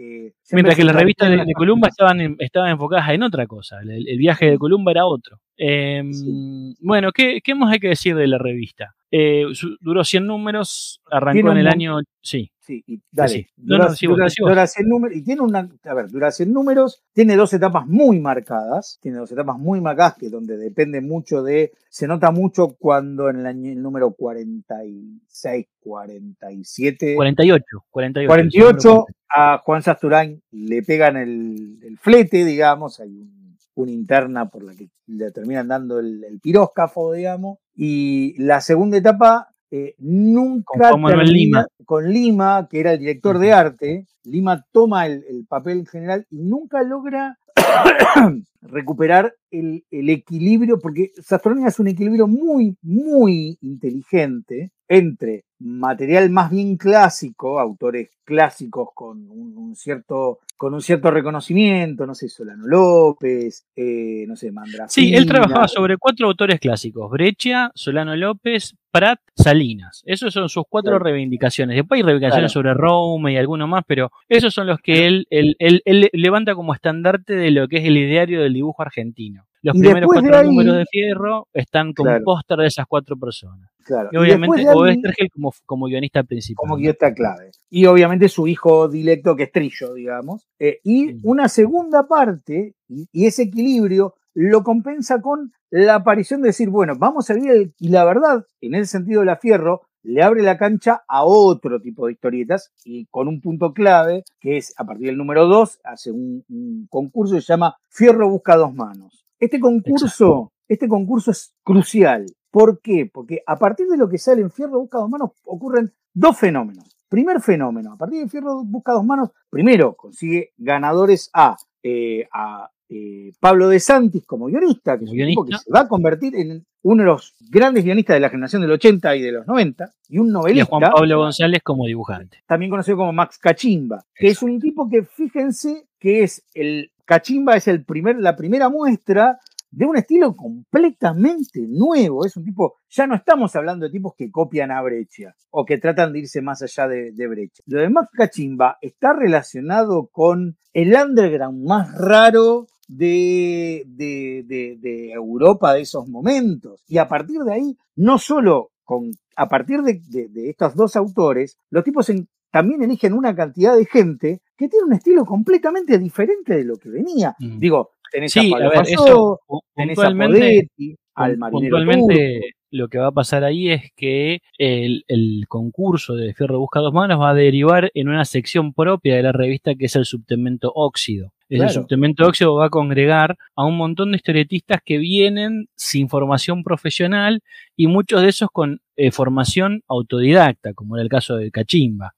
Mientras 0.52 0.76
que 0.76 0.84
las 0.84 0.96
revistas 0.96 1.30
de, 1.30 1.54
Columba 1.54 1.90
estaban, 1.90 2.22
en- 2.22 2.36
estaban 2.40 2.72
enfocadas 2.72 3.10
en 3.10 3.22
otra 3.24 3.46
cosa. 3.46 3.82
El, 3.82 4.08
el 4.08 4.18
viaje 4.18 4.50
de 4.50 4.58
Columba 4.58 4.92
era 4.92 5.06
otro. 5.06 5.40
Eh, 5.58 6.04
Sí. 6.12 6.76
Bueno, 6.82 7.12
¿qué, 7.12 7.42
¿qué 7.44 7.54
más 7.54 7.72
hay 7.74 7.80
que 7.80 7.90
decir 7.90 8.16
de 8.16 8.28
la 8.28 8.38
revista? 8.38 8.96
Eh, 9.12 9.46
duró 9.82 10.04
100 10.04 10.26
números, 10.26 11.02
arrancó 11.12 11.52
en 11.52 11.58
el 11.58 11.68
año. 11.68 12.00
Sí, 12.22 12.52
Sí, 12.70 12.84
y 12.86 13.02
dale. 13.12 13.30
Sí. 13.34 13.48
No, 13.58 13.78
Dura, 13.78 13.88
no, 13.90 13.96
sí, 13.96 14.06
vos, 14.06 14.18
dura- 14.18 14.30
sí, 14.30 14.42
vos. 14.44 14.52
dura 14.52 14.68
100 14.68 14.88
números 14.88 15.18
y 15.18 15.24
tiene 15.24 15.42
una, 15.42 15.68
a 15.86 15.94
ver, 15.96 16.08
dura 16.12 16.30
100 16.30 16.54
números, 16.54 17.02
tiene 17.14 17.36
dos 17.36 17.52
etapas 17.52 17.88
muy 17.88 18.20
marcadas, 18.20 19.00
tiene 19.02 19.18
dos 19.18 19.32
etapas 19.32 19.58
muy 19.58 19.82
marcadas 19.82 20.18
que 20.20 20.30
donde 20.30 20.56
depende 20.56 21.02
mucho 21.02 21.42
de, 21.42 21.72
se 21.90 22.06
nota 22.06 22.30
muo 22.30 22.52
cuando 22.78 23.28
en 23.32 23.38
el, 23.40 23.46
año, 23.48 23.72
el 23.72 23.82
número 23.82 24.12
46, 24.12 25.66
47, 25.80 27.16
48. 27.16 27.66
48, 27.90 28.28
48 28.30 29.06
a 29.36 29.58
Juan 29.66 29.82
Sasturain 29.82 30.40
le 30.52 30.84
pegan 30.84 31.18
el, 31.18 31.80
el 31.82 31.98
flete, 31.98 32.46
digamos, 32.46 33.00
hay 33.00 33.18
un- 33.18 33.58
una 33.74 33.92
interna 33.92 34.48
por 34.50 34.62
la 34.64 34.76
que 34.76 34.90
le 35.08 35.32
terminan 35.32 35.70
dando 35.70 36.00
el, 36.00 36.24
el 36.24 36.40
piróscafo, 36.40 37.14
digamos, 37.14 37.58
y 37.74 38.36
la 38.38 38.62
segunda 38.62 38.98
etapa 38.98 39.48
eh, 39.72 39.96
nunca 40.00 40.92
Con 40.92 41.04
termina- 41.06 41.24
Lima. 41.24 41.66
con 41.86 42.10
Lima, 42.12 42.68
que 42.70 42.80
era 42.80 42.94
el 42.94 43.00
director 43.00 43.38
de 43.40 43.54
arte, 43.54 44.06
Lima 44.24 44.66
toma 44.72 45.06
el, 45.08 45.24
el 45.30 45.46
papel 45.48 45.88
general 45.88 46.26
y 46.30 46.38
nunca 46.44 46.82
logra 46.84 47.38
recuperar 48.62 49.34
el, 49.52 49.84
el 49.92 50.10
equilibrio, 50.10 50.80
porque 50.80 51.12
Sasturain 51.22 51.66
es 51.68 51.80
un 51.80 51.88
equilibrio 51.88 52.28
muy, 52.28 52.76
muy 52.82 53.58
inteligente 53.62 54.72
entre 54.88 55.46
material 55.60 56.30
más 56.30 56.50
bien 56.50 56.78
clásico, 56.78 57.60
autores 57.60 58.10
clásicos 58.24 58.90
con 58.96 59.30
un, 59.30 59.56
un 59.58 59.76
cierto 59.76 60.40
con 60.58 60.74
un 60.74 60.82
cierto 60.82 61.10
reconocimiento, 61.10 62.06
no 62.06 62.14
sé, 62.14 62.28
Solano 62.28 62.68
López, 62.68 63.66
eh, 63.78 64.26
no 64.28 64.36
sé, 64.36 64.52
Mandrafina. 64.52 64.90
Sí, 64.90 65.14
él 65.14 65.26
trabajaba 65.26 65.68
sobre 65.70 65.96
cuatro 65.98 66.28
autores 66.28 66.60
clásicos: 66.60 67.10
Breccia, 67.10 67.72
Solano 67.76 68.14
López, 68.16 68.76
Prat, 68.92 69.20
Salinas. 69.36 70.02
Esas 70.06 70.34
son 70.34 70.50
sus 70.50 70.64
cuatro 70.68 70.92
Claro. 70.94 71.06
reivindicaciones. 71.06 71.78
Después 71.78 72.00
hay 72.00 72.04
reivindicaciones 72.04 72.52
Claro. 72.52 72.68
sobre 72.68 72.74
Rome 72.74 73.34
y 73.34 73.38
alguno 73.38 73.68
más, 73.68 73.84
pero 73.88 74.12
esos 74.28 74.54
son 74.54 74.68
los 74.68 74.80
que 74.82 75.08
él, 75.08 75.28
él, 75.30 75.56
él- 75.60 75.82
él 75.86 76.10
levanta 76.14 76.56
como 76.56 76.74
estandarte 76.74 77.36
de 77.36 77.52
lo 77.52 77.68
que 77.70 77.78
es 77.78 77.86
el 77.86 77.96
ideario 77.98 78.42
del 78.42 78.54
dibujo 78.54 78.82
argentino. 78.82 79.39
Los 79.62 79.76
Y 79.76 79.80
primeros 79.80 80.02
después 80.02 80.24
de 80.24 80.30
cuatro 80.30 80.40
ahí- 80.40 80.48
números 80.56 80.78
de 80.78 80.86
Fierro 80.90 81.48
están 81.54 81.94
con 81.94 82.06
Claro. 82.06 82.24
póster 82.24 82.58
de 82.60 82.68
esas 82.68 82.86
cuatro 82.88 83.18
personas. 83.18 83.70
Claro. 83.86 84.10
Y 84.12 84.18
obviamente 84.18 84.62
de 84.62 84.70
Oestergel 84.70 85.30
como, 85.32 85.52
como 85.66 85.86
guionista 85.88 86.24
principal. 86.24 86.62
como 86.62 86.76
guionista 86.78 87.14
clave. 87.14 87.52
Y 87.70 87.86
obviamente 87.88 88.30
su 88.30 88.48
hijo 88.48 88.88
directo, 88.88 89.36
que 89.36 89.44
es 89.44 89.52
Trillo, 89.52 89.94
digamos. 89.94 90.48
Eh, 90.60 90.80
y 90.84 91.08
Sí. 91.10 91.20
una 91.24 91.50
segunda 91.50 92.08
parte, 92.08 92.76
y, 92.88 93.08
y 93.12 93.26
ese 93.26 93.44
equilibrio 93.44 94.14
lo 94.34 94.64
compensa 94.64 95.22
con 95.22 95.52
la 95.72 95.96
aparición 95.96 96.42
de 96.42 96.50
decir, 96.50 96.70
bueno, 96.70 96.94
vamos 96.98 97.30
a 97.30 97.34
el, 97.34 97.74
y 97.80 97.90
la 97.90 98.06
verdad, 98.06 98.46
en 98.62 98.76
ese 98.76 98.86
sentido, 98.86 99.24
la 99.26 99.36
Fierro 99.38 99.82
le 100.04 100.24
abre 100.24 100.42
la 100.44 100.58
cancha 100.58 101.02
a 101.08 101.26
otro 101.26 101.82
tipo 101.82 102.06
de 102.08 102.14
historietas 102.14 102.72
y 102.86 103.06
con 103.08 103.28
un 103.28 103.42
punto 103.42 103.74
clave, 103.74 104.24
que 104.40 104.56
es 104.58 104.74
a 104.78 104.86
partir 104.86 105.08
del 105.08 105.18
número 105.18 105.46
2, 105.48 105.80
hace 105.84 106.12
un, 106.12 106.44
un 106.48 106.88
concurso 106.90 107.36
que 107.36 107.42
se 107.42 107.48
llama 107.48 107.76
Fierro 107.90 108.30
busca 108.30 108.56
dos 108.56 108.74
manos. 108.74 109.19
Este 109.40 109.60
concurso, 109.60 110.52
este 110.68 110.88
concurso 110.88 111.32
es 111.32 111.56
crucial. 111.64 112.26
¿Por 112.52 112.82
qué? 112.82 113.10
Porque 113.12 113.42
a 113.46 113.58
partir 113.58 113.88
de 113.88 113.98
lo 113.98 114.10
que 114.10 114.18
sale 114.18 114.42
en 114.42 114.52
Fierro 114.52 114.80
busca 114.80 114.98
dos 114.98 115.10
manos 115.10 115.32
ocurren 115.44 115.94
dos 116.14 116.38
fenómenos. 116.38 116.96
Primer 117.08 117.42
fenómeno, 117.42 117.94
a 117.94 117.98
partir 117.98 118.22
de 118.22 118.30
Fierro 118.30 118.64
busca 118.64 118.92
dos 118.92 119.06
manos, 119.06 119.32
primero 119.50 119.96
consigue 119.96 120.54
ganadores 120.58 121.30
a, 121.34 121.56
eh, 121.84 122.28
a 122.32 122.70
eh, 122.90 123.32
Pablo 123.40 123.70
de 123.70 123.80
Santis 123.80 124.26
como 124.26 124.48
guionista, 124.48 124.98
que 124.98 125.06
es 125.06 125.12
un 125.12 125.18
tipo 125.18 125.46
que 125.46 125.50
guionista. 125.50 125.64
se 125.64 125.72
va 125.72 125.82
a 125.82 125.88
convertir 125.88 126.36
en 126.36 126.66
uno 126.82 127.04
de 127.04 127.08
los 127.08 127.36
grandes 127.50 127.84
guionistas 127.84 128.16
de 128.16 128.20
la 128.20 128.30
generación 128.30 128.62
del 128.62 128.72
80 128.72 129.16
y 129.16 129.22
de 129.22 129.32
los 129.32 129.48
90, 129.48 129.92
y 130.08 130.18
un 130.18 130.28
Y 130.28 130.30
a 130.30 130.34
novelista 130.34 130.66
Juan 130.66 130.92
Pablo 130.92 131.18
González 131.20 131.62
como 131.64 131.86
dibujante. 131.86 132.40
también 132.48 132.72
conocido 132.72 132.98
como 132.98 133.14
Max 133.14 133.38
Cachimba, 133.38 134.04
que 134.16 134.30
es 134.30 134.42
un 134.42 134.60
tipo 134.60 134.90
que 134.90 135.04
fíjense 135.04 135.88
que 136.00 136.24
es 136.24 136.44
el 136.54 136.92
Cachimba 137.06 137.56
es 137.56 137.68
el 137.68 137.84
primer, 137.84 138.18
la 138.20 138.36
primera 138.36 138.70
muestra 138.70 139.40
de 139.72 139.86
un 139.86 139.98
estilo 139.98 140.36
completamente 140.36 141.66
nuevo. 141.68 142.24
Es 142.24 142.38
un 142.38 142.46
tipo, 142.46 142.76
ya 142.88 143.08
no 143.08 143.16
estamos 143.16 143.56
hablando 143.56 143.86
de 143.86 143.92
tipos 143.92 144.14
que 144.16 144.30
copian 144.30 144.72
a 144.72 144.82
Breccia 144.82 145.36
o 145.50 145.66
que 145.66 145.78
tratan 145.78 146.14
de 146.14 146.20
irse 146.20 146.42
más 146.42 146.62
allá 146.62 146.88
de, 146.88 147.12
de 147.12 147.28
Breccia. 147.28 147.64
Lo 147.68 147.80
de 147.82 147.90
Max 147.90 148.10
Cachimba 148.14 148.78
está 148.82 149.14
relacionado 149.14 150.08
con 150.12 150.58
el 150.74 150.94
underground 150.94 151.66
más 151.66 151.92
raro 151.98 152.68
de, 152.90 153.84
de, 153.88 154.44
de- 154.46 154.78
de 154.82 155.12
Europa 155.12 155.74
de 155.76 155.82
esos 155.82 156.08
momentos. 156.10 156.84
Y 156.88 156.98
a 156.98 157.08
partir 157.08 157.40
de 157.42 157.54
ahí, 157.54 157.78
no 157.96 158.18
solo 158.18 158.72
con, 158.84 159.12
a 159.36 159.48
partir 159.48 159.82
de, 159.84 160.02
estos 160.50 160.76
dos 160.76 160.96
autores, 160.96 161.58
los 161.70 161.84
tipos 161.84 162.10
en- 162.10 162.28
también 162.52 162.82
eligen 162.82 163.14
una 163.14 163.36
cantidad 163.36 163.78
de 163.78 163.86
gente 163.86 164.42
que 164.58 164.68
tiene 164.68 164.86
un 164.88 164.94
estilo 164.94 165.24
completamente 165.24 166.00
diferente 166.00 166.58
de 166.58 166.66
lo 166.66 166.78
que 166.78 166.90
venía. 166.90 167.36
Mm. 167.40 167.60
Digo, 167.60 167.92
tenés 168.12 168.32
Sí, 168.34 168.40
a 168.40 168.42
a 168.48 168.52
Pablo 168.60 168.70
ver, 168.72 168.78
Fayó, 168.80 169.06
eso 169.06 169.40
pu- 169.48 169.60
tenés 169.76 170.00
a 170.00 170.02
puntualmente, 170.02 170.40
Podetti, 170.40 170.96
al 171.14 171.38
marinero 171.38 171.78
puntualmente 171.78 172.40
turco. 172.42 172.58
lo 172.72 172.88
que 172.88 172.98
va 172.98 173.08
a 173.08 173.12
pasar 173.12 173.44
ahí 173.44 173.70
es 173.70 173.92
que 173.96 174.40
el, 174.58 175.04
el 175.08 175.44
concurso 175.48 176.16
de 176.16 176.34
Fierro 176.34 176.60
Busca 176.60 176.80
Dos 176.80 176.94
Manos 176.94 177.20
va 177.22 177.30
a 177.30 177.34
derivar 177.36 177.92
en 177.94 178.10
una 178.10 178.26
sección 178.26 178.74
propia 178.74 179.16
de 179.16 179.22
la 179.24 179.32
revista 179.32 179.76
que 179.76 179.86
es 179.86 179.96
el 179.96 180.06
subtemento 180.06 180.72
óxido. 180.74 181.32
Claro. 181.58 181.74
subtemento 181.74 182.28
óxido 182.28 182.56
va 182.56 182.68
a 182.68 182.70
congregar 182.70 183.36
a 183.56 183.66
un 183.66 183.76
montón 183.76 184.12
de 184.12 184.18
historietistas 184.18 184.82
que 184.86 185.00
vienen 185.00 185.68
sin 185.76 186.08
formación 186.08 186.64
profesional 186.64 187.42
y 187.76 187.88
muchos 187.88 188.22
de 188.22 188.30
esos 188.30 188.50
con 188.52 188.82
eh, 188.96 189.12
formación 189.12 189.82
autodidacta, 189.88 190.74
como 190.74 190.96
era 190.96 191.04
el 191.04 191.10
caso 191.10 191.38
de 191.38 191.50
Cachimba, 191.50 192.14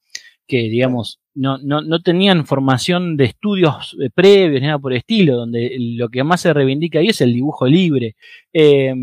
que 0.48 0.64
digamos 0.64 1.21
no, 1.34 1.58
no, 1.60 1.82
no 1.82 2.02
tenían 2.02 2.46
formación 2.46 3.16
de 3.18 3.26
estudios 3.26 3.96
eh, 4.02 4.10
previos 4.14 4.62
ni 4.62 4.68
nada 4.68 4.80
por 4.80 4.92
el 4.92 5.00
estilo, 5.00 5.36
donde 5.36 5.76
lo 5.80 6.10
que 6.10 6.24
más 6.24 6.42
se 6.42 6.54
reivindica 6.54 7.00
ahí 7.00 7.08
es 7.08 7.22
el 7.22 7.34
dibujo 7.34 7.66
libre. 7.66 8.16
Eh, 8.54 8.94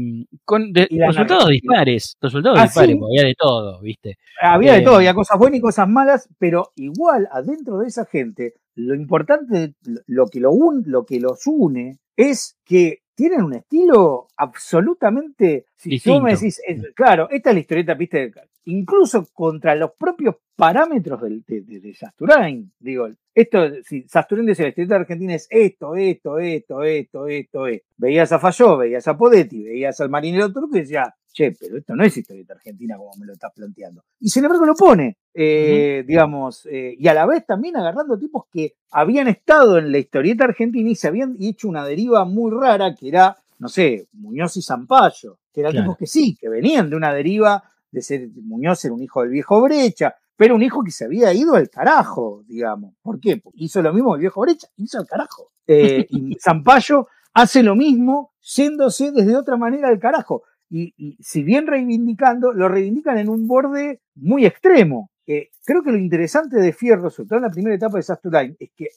con 0.45 0.73
resultados 0.75 1.49
dispares, 1.49 2.17
resultados 2.21 2.59
ah, 2.59 2.65
dispares, 2.65 2.97
había 2.97 3.25
de 3.25 3.35
todo, 3.35 3.81
¿viste? 3.81 4.19
Había 4.41 4.75
de 4.75 4.83
todo, 4.83 4.97
había 4.97 5.15
cosas 5.15 5.39
buenas 5.39 5.59
y 5.59 5.63
cosas 5.63 5.89
malas, 5.89 6.29
pero 6.39 6.73
igual 6.77 7.29
adentro 7.33 7.79
de 7.79 7.89
esa 7.89 8.05
gente, 8.05 8.55
lo 8.75 8.95
importante, 8.95 9.75
lo 10.07 10.27
que, 10.27 10.41
lo, 10.41 10.53
lo 10.85 11.05
que 11.05 11.21
los 11.21 11.47
une 11.47 11.99
es 12.17 12.57
que 12.65 13.01
tienen 13.19 13.43
un 13.43 13.55
estilo 13.55 14.29
absolutamente. 14.37 15.67
Si 15.75 15.99
tú 15.99 16.21
me 16.21 16.35
decís, 16.35 16.63
claro, 16.95 17.29
esta 17.29 17.51
es 17.51 17.55
la 17.55 17.61
historieta, 17.61 17.95
viste, 17.95 18.33
incluso 18.67 19.27
contra 19.33 19.75
los 19.75 19.91
propios 19.99 20.37
parámetros 20.55 21.21
de, 21.23 21.63
de, 21.63 21.95
Sasturain. 21.95 22.71
Digo, 22.79 23.09
esto, 23.35 23.83
si 23.83 24.03
Sasturain 24.03 24.47
dice 24.47 24.63
la 24.63 24.69
historieta 24.69 24.95
argentina 24.95 25.35
es 25.35 25.49
esto, 25.51 25.97
esto, 25.97 26.39
esto, 26.39 26.85
esto, 26.85 27.27
esto, 27.27 27.67
esto. 27.67 27.87
Veías 27.97 28.31
a 28.31 28.39
Falló, 28.39 28.77
veías 28.77 29.09
a 29.09 29.19
Podetti, 29.19 29.65
veías 29.65 30.01
al 30.01 30.11
marinero 30.11 30.53
truco 30.53 30.77
y 30.77 30.83
decía, 30.83 31.13
che, 31.33 31.57
pero 31.59 31.79
esto 31.79 31.95
no 31.95 32.05
es 32.05 32.17
historieta 32.17 32.55
argentina 32.55 32.97
como 32.97 33.11
me 33.19 33.27
lo 33.27 33.33
estás 33.33 33.53
planteando. 33.55 34.05
Y 34.21 34.29
sin 34.29 34.45
embargo 34.45 34.65
lo 34.67 34.75
pone, 34.75 35.19
eh, 35.35 36.05
digamos, 36.07 36.67
eh, 36.67 36.95
y 36.99 37.09
a 37.09 37.15
la 37.15 37.27
vez 37.27 37.47
también 37.47 37.77
agarrando 37.77 38.19
tipos 38.19 38.45
que 38.51 38.75
habían 38.91 39.29
estado 39.29 39.79
en 39.79 39.93
la 39.93 39.99
historieta 39.99 40.45
argentina 40.45 40.91
y 40.91 40.95
se 40.95 41.09
habían 41.09 41.37
hecho 41.41 41.69
una 41.69 41.85
deriva 41.85 42.25
muy 42.25 42.51
rara 42.51 42.95
que 42.95 43.09
era, 43.09 43.37
no 43.59 43.69
sé, 43.69 44.09
Muñoz 44.13 44.57
y 44.57 44.63
Zampayo, 44.63 45.39
que 45.53 45.61
eran 45.61 45.73
tipos 45.73 45.97
que 45.97 46.07
sí, 46.07 46.37
que 46.39 46.49
venían 46.49 46.91
de 46.91 46.97
una 46.97 47.13
deriva 47.13 47.63
de 47.91 48.03
ser 48.03 48.29
Muñoz 48.43 48.85
era 48.85 48.95
un 48.95 49.03
hijo 49.03 49.23
del 49.23 49.31
viejo 49.31 49.61
Brecha, 49.63 50.15
pero 50.37 50.55
un 50.55 50.63
hijo 50.63 50.85
que 50.85 50.91
se 50.91 51.05
había 51.05 51.33
ido 51.33 51.55
al 51.55 51.69
carajo, 51.69 52.45
digamos. 52.47 52.95
¿Por 53.03 53.19
qué? 53.19 53.39
Porque 53.39 53.65
hizo 53.65 53.83
lo 53.83 53.93
mismo 53.93 54.15
el 54.15 54.21
viejo 54.21 54.41
Brecha, 54.41 54.69
hizo 54.77 54.99
al 54.99 55.07
carajo. 55.07 55.51
Eh, 55.67 56.07
y 56.11 56.37
Zampayo 56.41 57.09
hace 57.35 57.63
lo 57.63 57.75
mismo, 57.75 58.33
yéndose 58.41 59.13
desde 59.13 59.37
otra 59.37 59.57
manera 59.57 59.89
al 59.89 59.99
carajo. 59.99 60.43
Y, 60.71 61.17
si 61.21 61.43
bien 61.43 61.67
reivindicando, 61.67 62.53
lo 62.53 62.69
reivindican 62.69 63.19
en 63.19 63.29
un 63.29 63.47
borde 63.47 64.01
muy 64.15 64.45
extremo. 64.45 65.11
creo 65.25 65.83
que 65.83 65.93
lo 65.93 65.99
interesante 65.99 66.59
de 66.59 66.73
Fierro, 66.73 67.11
sobre 67.11 67.29
todo 67.29 67.39
en 67.39 67.45
la 67.45 67.51
primera 67.51 67.77
etapa 67.77 67.97
de 67.97 68.03
Sasturain, 68.03 68.57
es 68.59 68.71
que 68.77 68.89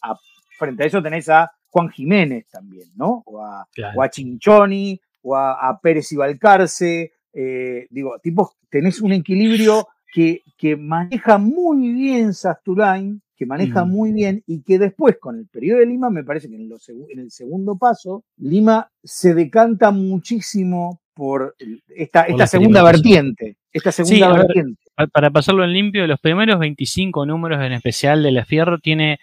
frente 0.57 0.84
a 0.84 0.88
eso 0.88 1.01
tenés 1.01 1.30
a 1.30 1.51
Juan 1.69 1.89
Jiménez 1.89 2.47
también, 2.49 2.89
¿no? 2.95 3.24
O 3.26 3.43
a, 3.43 3.65
Chinchoni, 4.09 4.99
o 5.24 5.36
a, 5.36 5.80
Pérez 5.82 6.11
y 6.11 6.17
Balcarce, 6.17 7.13
eh, 7.34 7.88
digo, 7.89 8.19
tipos, 8.19 8.57
tenés 8.69 9.01
un 9.01 9.13
equilibrio 9.13 9.88
que, 10.13 10.41
que 10.57 10.76
maneja 10.76 11.38
muy 11.38 11.93
bien 11.93 12.34
Sasturain, 12.34 13.22
que 13.41 13.47
maneja 13.47 13.86
muy 13.86 14.11
bien 14.11 14.43
y 14.45 14.61
que 14.61 14.78
después 14.78 15.17
con 15.19 15.36
el 15.39 15.47
periodo 15.47 15.80
de 15.80 15.88
Lima, 15.88 16.11
me 16.11 16.24
parece 16.24 16.47
que 16.47 16.55
en, 16.55 16.69
en 17.09 17.19
el 17.19 17.32
segundo 17.32 17.76
paso, 17.76 18.24
Lima 18.38 18.91
se 19.03 19.34
decanta 19.34 19.89
muchísimo 19.89 21.01
por 21.22 21.55
esta, 21.88 22.24
esta 22.24 22.47
segunda 22.47 22.82
vertiente. 22.82 23.55
Esta 23.72 23.91
segunda 23.91 24.34
vertiente. 24.34 24.82
para 25.13 25.30
pasarlo 25.30 25.63
en 25.63 25.72
limpio, 25.72 26.07
los 26.07 26.19
primeros 26.19 26.57
25 26.57 27.28
números 27.28 27.61
en 27.61 27.74
especial 27.74 28.24
de 28.24 28.32
La 28.32 28.43
Fierro 28.43 28.80
tiene 28.80 29.19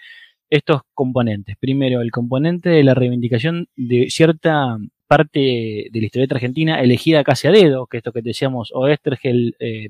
estos 0.49 0.83
componentes. 0.95 1.57
Primero, 1.59 2.01
el 2.01 2.13
componente 2.13 2.69
de 2.69 2.85
la 2.85 2.95
reivindicación 2.95 3.67
de 3.75 4.11
cierta 4.11 4.79
parte 5.09 5.41
de 5.91 6.01
la 6.01 6.07
historieta 6.07 6.37
argentina 6.37 6.81
elegida 6.81 7.25
casi 7.25 7.49
a 7.49 7.51
dedo, 7.51 7.89
que 7.89 7.97
esto 7.97 8.13
que 8.13 8.23
decíamos, 8.23 8.71
Oestergel, 8.73 9.57
eh, 9.59 9.89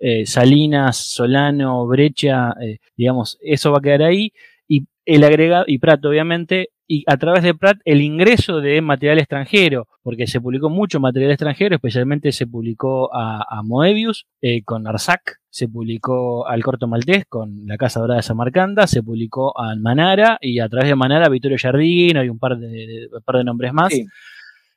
eh, 0.00 0.24
Salinas, 0.24 0.96
Solano, 0.96 1.86
Brecha, 1.86 2.54
eh, 2.62 2.78
digamos, 2.96 3.36
eso 3.42 3.72
va 3.72 3.78
a 3.80 3.82
quedar 3.82 4.04
ahí. 4.04 4.32
Y 4.66 4.86
el 5.04 5.22
agregado, 5.22 5.66
y 5.68 5.76
Pratt 5.76 6.02
obviamente, 6.06 6.70
y 6.88 7.04
a 7.06 7.16
través 7.16 7.42
de 7.42 7.54
Pratt 7.54 7.78
el 7.84 8.00
ingreso 8.00 8.60
de 8.60 8.80
material 8.80 9.18
extranjero, 9.18 9.88
porque 10.02 10.26
se 10.26 10.40
publicó 10.40 10.70
mucho 10.70 11.00
material 11.00 11.32
extranjero, 11.32 11.74
especialmente 11.74 12.32
se 12.32 12.46
publicó 12.46 13.10
a, 13.14 13.62
Moebius 13.64 14.26
con 14.64 14.86
Arzac, 14.86 15.40
se 15.50 15.68
publicó 15.68 16.46
al 16.46 16.62
Corto 16.62 16.86
Maltés 16.86 17.24
con 17.28 17.66
La 17.66 17.76
Casa 17.76 18.00
Dorada 18.00 18.18
de 18.18 18.22
Samarcanda, 18.22 18.86
se 18.86 19.02
publicó 19.02 19.58
a 19.58 19.74
Manara 19.76 20.38
y 20.40 20.60
a 20.60 20.68
través 20.68 20.88
de 20.88 20.94
Manara 20.96 21.28
Vittorio 21.28 21.58
Jardín, 21.60 22.16
hay 22.18 22.28
un 22.28 22.38
par 22.38 22.58
de, 22.58 23.08
par 23.24 23.36
de 23.36 23.44
nombres 23.44 23.72
más. 23.72 23.92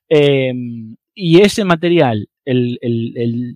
Em, 0.10 0.96
y 1.14 1.42
ese 1.42 1.66
material, 1.66 2.30
el, 2.46 2.80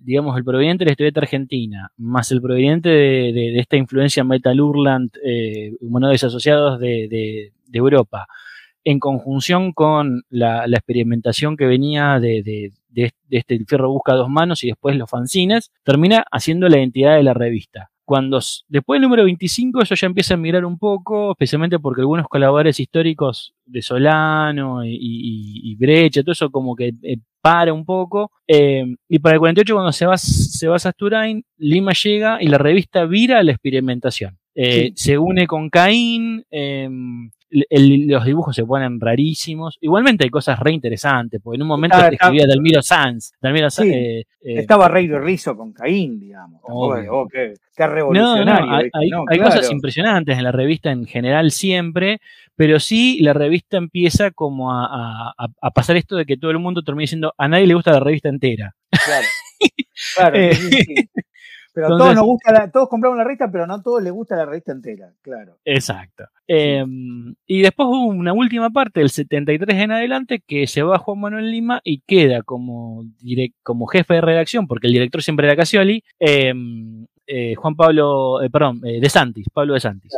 digamos, 0.04 0.36
el 0.36 0.44
proveniente 0.44 0.84
de 0.84 0.90
la 0.90 0.92
historieta 0.92 1.20
argentina, 1.20 1.90
más 1.96 2.30
el 2.30 2.40
proveniente 2.40 2.90
de, 2.90 3.58
esta 3.58 3.76
influencia 3.76 4.22
Metal 4.22 4.60
Urland, 4.60 5.10
eh, 5.24 5.72
humanoides 5.80 6.24
asociados 6.24 6.78
de, 6.78 7.52
Europa, 7.72 8.26
en 8.84 9.00
conjunción 9.00 9.72
con 9.72 10.22
la, 10.28 10.64
experimentación 10.66 11.56
que 11.56 11.66
venía 11.66 12.20
de, 12.20 12.72
este 13.30 13.54
El 13.54 13.66
Fierro 13.66 13.90
Busca 13.90 14.14
Dos 14.14 14.28
Manos 14.28 14.62
y 14.62 14.68
después 14.68 14.96
los 14.96 15.10
fanzines, 15.10 15.72
termina 15.82 16.24
haciendo 16.30 16.68
la 16.68 16.78
identidad 16.78 17.16
de 17.16 17.22
la 17.22 17.34
revista. 17.34 17.90
Cuando 18.04 18.38
después 18.68 18.98
del 18.98 19.08
número 19.08 19.24
25 19.24 19.82
eso 19.82 19.94
ya 19.94 20.06
empieza 20.06 20.34
a 20.34 20.36
migrar 20.36 20.66
un 20.66 20.78
poco, 20.78 21.30
especialmente 21.32 21.78
porque 21.78 22.02
algunos 22.02 22.28
colaboradores 22.28 22.78
históricos 22.78 23.54
de 23.64 23.80
Solano 23.80 24.84
y, 24.84 25.74
Brecha, 25.76 26.22
todo 26.22 26.32
eso 26.32 26.50
como 26.50 26.76
que 26.76 26.92
eh, 27.02 27.16
para 27.40 27.72
un 27.72 27.86
poco. 27.86 28.30
Eh, 28.46 28.84
y 29.08 29.18
para 29.20 29.36
el 29.36 29.40
48 29.40 29.74
cuando 29.74 29.92
se 29.92 30.04
va, 30.04 30.18
se 30.18 30.68
va 30.68 30.76
a 30.76 30.78
Sasturain, 30.78 31.44
Lima 31.56 31.92
llega 31.92 32.42
y 32.42 32.48
la 32.48 32.58
revista 32.58 33.06
vira 33.06 33.38
a 33.38 33.42
la 33.42 33.52
experimentación. 33.52 34.38
Eh, 34.54 34.92
se 34.94 35.18
une 35.18 35.46
con 35.46 35.68
Caín, 35.68 36.44
los 37.70 38.24
dibujos 38.24 38.56
se 38.56 38.64
ponen 38.64 39.00
rarísimos. 39.00 39.78
Igualmente 39.80 40.24
hay 40.24 40.30
cosas 40.30 40.58
re 40.58 40.72
interesantes, 40.72 41.40
porque 41.42 41.56
en 41.56 41.62
un 41.62 41.68
momento 41.68 41.98
te 41.98 42.14
escribía 42.14 42.46
Delmiro 42.46 42.82
Sanz. 42.82 43.32
Eh, 43.42 44.20
eh, 44.20 44.24
estaba 44.42 44.88
Rey 44.88 45.06
de 45.06 45.18
Rizo 45.18 45.56
con 45.56 45.72
Caín, 45.72 46.18
digamos. 46.18 46.60
Oh, 46.64 47.26
qué, 47.28 47.54
revolucionario. 47.76 48.90
hay, 49.28 49.38
cosas 49.38 49.70
impresionantes 49.70 50.36
en 50.36 50.44
la 50.44 50.52
revista 50.52 50.90
en 50.90 51.06
general 51.06 51.50
siempre, 51.50 52.20
pero 52.56 52.80
sí 52.80 53.18
la 53.20 53.32
revista 53.32 53.76
empieza 53.76 54.30
como 54.30 54.72
a, 54.72 55.34
pasar 55.74 55.96
esto 55.96 56.16
de 56.16 56.26
que 56.26 56.36
todo 56.36 56.50
el 56.50 56.58
mundo 56.58 56.82
termina 56.82 57.02
diciendo 57.02 57.34
a 57.38 57.48
nadie 57.48 57.66
le 57.66 57.74
gusta 57.74 57.92
la 57.92 58.00
revista 58.00 58.28
entera. 58.28 58.74
Claro. 58.90 59.26
claro 60.16 60.36
eh, 60.36 60.52
pero 61.74 61.88
todos 61.88 62.14
nos 62.14 62.24
gusta 62.24 62.70
todos 62.70 62.88
compramos 62.88 63.18
la 63.18 63.24
revista, 63.24 63.50
pero 63.50 63.66
no 63.66 63.74
a 63.74 63.82
todos 63.82 64.00
les 64.02 64.12
gusta 64.12 64.36
la 64.36 64.46
revista 64.46 64.72
entera, 64.72 65.12
claro. 65.22 65.58
Exacto. 65.64 66.24
Em, 66.46 67.34
y 67.46 67.62
después 67.62 67.88
hubo 67.88 68.06
una 68.06 68.32
última 68.32 68.70
parte, 68.70 69.00
del 69.00 69.10
73 69.10 69.76
en 69.76 69.90
adelante, 69.90 70.40
que 70.46 70.68
se 70.68 70.82
va 70.82 70.98
Juan 70.98 71.18
Manuel 71.18 71.50
Lima 71.50 71.80
y 71.82 72.00
queda 72.06 72.42
como, 72.42 73.04
como 73.64 73.86
jefe 73.86 74.14
de 74.14 74.20
redacción, 74.20 74.68
porque 74.68 74.86
el 74.86 74.92
director 74.92 75.22
siempre 75.22 75.46
era 75.46 75.56
Casioli, 75.56 76.04
em, 76.20 77.06
eh, 77.26 77.54
Juan 77.54 77.74
Pablo, 77.74 78.42
eh, 78.42 78.50
perdón, 78.50 78.80
eh, 78.84 79.00
De 79.00 79.08
Santis, 79.08 79.46
Pablo 79.52 79.74
De 79.74 79.80
Santis. 79.80 80.12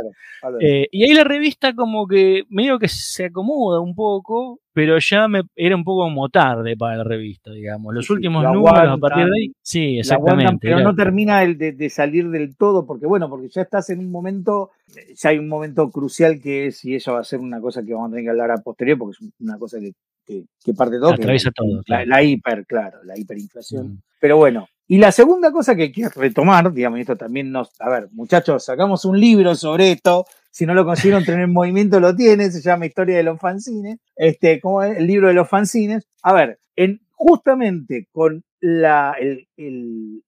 y 0.60 1.04
ahí 1.04 1.14
la 1.14 1.24
revista 1.24 1.72
como 1.74 2.06
que 2.06 2.44
medio 2.48 2.78
que 2.78 2.88
se 2.88 3.26
acomoda 3.26 3.80
un 3.80 3.94
poco, 3.94 4.60
pero 4.72 4.98
ya 4.98 5.28
me 5.28 5.42
era 5.54 5.76
un 5.76 5.84
poco 5.84 6.02
como 6.02 6.28
tarde 6.28 6.76
para 6.76 6.96
la 6.96 7.04
revista, 7.04 7.52
digamos. 7.52 7.94
Los 7.94 8.10
últimos 8.10 8.42
números 8.44 8.88
a 8.88 8.96
partir 8.98 9.26
de 9.26 9.38
ahí, 9.38 9.52
sí, 9.62 9.98
exactamente. 9.98 10.58
pero 10.60 10.80
no 10.80 10.94
termina 10.94 11.40
de, 11.46 11.90
salir 11.90 12.28
del 12.30 12.56
todo, 12.56 12.84
porque 12.84 13.06
bueno, 13.06 13.28
porque 13.28 13.48
ya 13.48 13.62
estás 13.62 13.88
en 13.90 14.00
un 14.00 14.10
momento, 14.10 14.72
ya 15.14 15.30
hay 15.30 15.38
un 15.38 15.48
momento 15.48 15.88
crucial 15.90 16.40
que 16.40 16.66
es, 16.66 16.84
y 16.84 16.96
eso 16.96 17.12
va 17.12 17.20
a 17.20 17.24
ser 17.24 17.38
una 17.38 17.60
cosa 17.60 17.84
que 17.84 17.94
vamos 17.94 18.08
a 18.08 18.10
tener 18.10 18.24
que 18.24 18.30
hablar 18.30 18.50
a 18.50 18.58
posterior, 18.58 18.98
porque 18.98 19.16
es 19.20 19.30
una 19.38 19.58
cosa 19.58 19.78
que, 19.78 19.92
que, 20.26 20.74
parte 20.74 20.96
de 20.96 21.00
todo. 21.00 21.12
Atraviesa 21.12 21.52
todo. 21.52 21.82
La, 21.86 22.22
hiper, 22.22 22.66
claro, 22.66 22.98
la 23.04 23.16
hiperinflación. 23.16 23.86
Mm. 23.86 24.02
Pero 24.20 24.38
bueno, 24.38 24.68
y 24.88 24.98
la 24.98 25.10
segunda 25.10 25.50
cosa 25.50 25.74
que 25.74 25.90
quiero 25.90 26.10
retomar, 26.14 26.72
digamos, 26.72 27.00
esto 27.00 27.16
también 27.16 27.50
nos. 27.50 27.72
A 27.80 27.88
ver, 27.88 28.08
muchachos, 28.12 28.64
sacamos 28.64 29.04
un 29.04 29.18
libro 29.18 29.54
sobre 29.54 29.92
esto. 29.92 30.26
Si 30.50 30.64
no 30.64 30.74
lo 30.74 30.84
consiguieron 30.84 31.24
tener 31.24 31.40
en 31.40 31.52
movimiento, 31.52 31.98
lo 31.98 32.14
tiene. 32.14 32.50
Se 32.50 32.62
llama 32.62 32.86
Historia 32.86 33.16
de 33.16 33.24
los 33.24 33.38
fanzines. 33.40 33.98
Este, 34.14 34.60
como 34.60 34.82
es 34.82 34.96
el 34.96 35.06
libro 35.06 35.28
de 35.28 35.34
los 35.34 35.48
fanzines. 35.48 36.06
A 36.22 36.32
ver, 36.32 36.60
en, 36.76 37.00
justamente 37.10 38.06
con 38.12 38.44
la, 38.60 39.14
el, 39.20 39.48
el, 39.56 40.22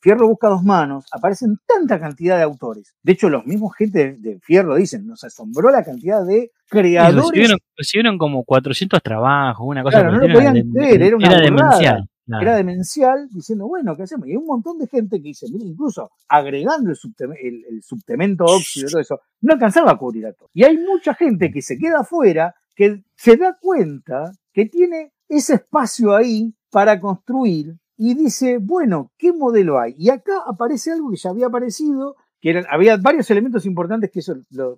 Fierro 0.00 0.28
busca 0.28 0.48
dos 0.48 0.62
manos, 0.62 1.06
aparecen 1.12 1.56
tanta 1.66 2.00
cantidad 2.00 2.36
de 2.36 2.42
autores. 2.42 2.94
De 3.02 3.12
hecho, 3.12 3.28
los 3.28 3.46
mismos 3.46 3.74
gente 3.76 4.16
de, 4.18 4.38
Fierro 4.40 4.74
dicen, 4.76 5.06
nos 5.06 5.24
asombró 5.24 5.70
la 5.70 5.84
cantidad 5.84 6.24
de 6.26 6.50
creadores. 6.68 7.58
Recibieron, 7.76 8.18
como 8.18 8.44
400 8.44 9.02
trabajos, 9.02 9.64
una 9.66 9.82
cosa 9.82 10.00
claro, 10.00 10.16
no 10.16 10.26
lo 10.26 10.34
podían 10.34 10.70
creer, 10.72 11.02
era, 11.02 11.16
una 11.16 11.28
era 11.28 11.40
demencial. 11.40 12.08
Era 12.40 12.56
demencial, 12.56 13.28
diciendo, 13.30 13.66
bueno, 13.66 13.96
¿qué 13.96 14.04
hacemos? 14.04 14.26
Y 14.26 14.30
hay 14.30 14.36
un 14.36 14.46
montón 14.46 14.78
de 14.78 14.86
gente 14.86 15.16
que 15.18 15.28
dice, 15.28 15.46
mira, 15.52 15.66
incluso 15.66 16.10
agregando 16.28 16.90
el, 16.90 17.64
el, 17.68 17.82
subtemento 17.82 18.44
óxido 18.44 18.88
y 18.88 18.90
todo 18.90 19.00
eso, 19.00 19.20
no 19.40 19.54
alcanzaba 19.54 19.92
a 19.92 19.98
cubrir 19.98 20.26
a 20.26 20.32
todo. 20.32 20.48
Y 20.52 20.64
hay 20.64 20.78
mucha 20.78 21.14
gente 21.14 21.50
que 21.50 21.62
se 21.62 21.76
queda 21.78 22.00
afuera, 22.00 22.54
que 22.74 23.04
se 23.16 23.36
da 23.36 23.58
cuenta 23.60 24.32
que 24.52 24.66
tiene 24.66 25.12
ese 25.28 25.54
espacio 25.54 26.14
ahí 26.14 26.54
para 26.70 27.00
construir 27.00 27.76
y 27.96 28.14
dice, 28.14 28.58
bueno, 28.58 29.12
¿qué 29.16 29.32
modelo 29.32 29.78
hay? 29.78 29.94
Y 29.96 30.10
acá 30.10 30.42
aparece 30.46 30.92
algo 30.92 31.10
que 31.10 31.16
ya 31.16 31.30
había 31.30 31.46
aparecido, 31.46 32.16
que 32.40 32.50
eran, 32.50 32.64
había 32.70 32.96
varios 32.96 33.30
elementos 33.30 33.64
importantes 33.66 34.10
que 34.10 34.18
eso, 34.18 34.34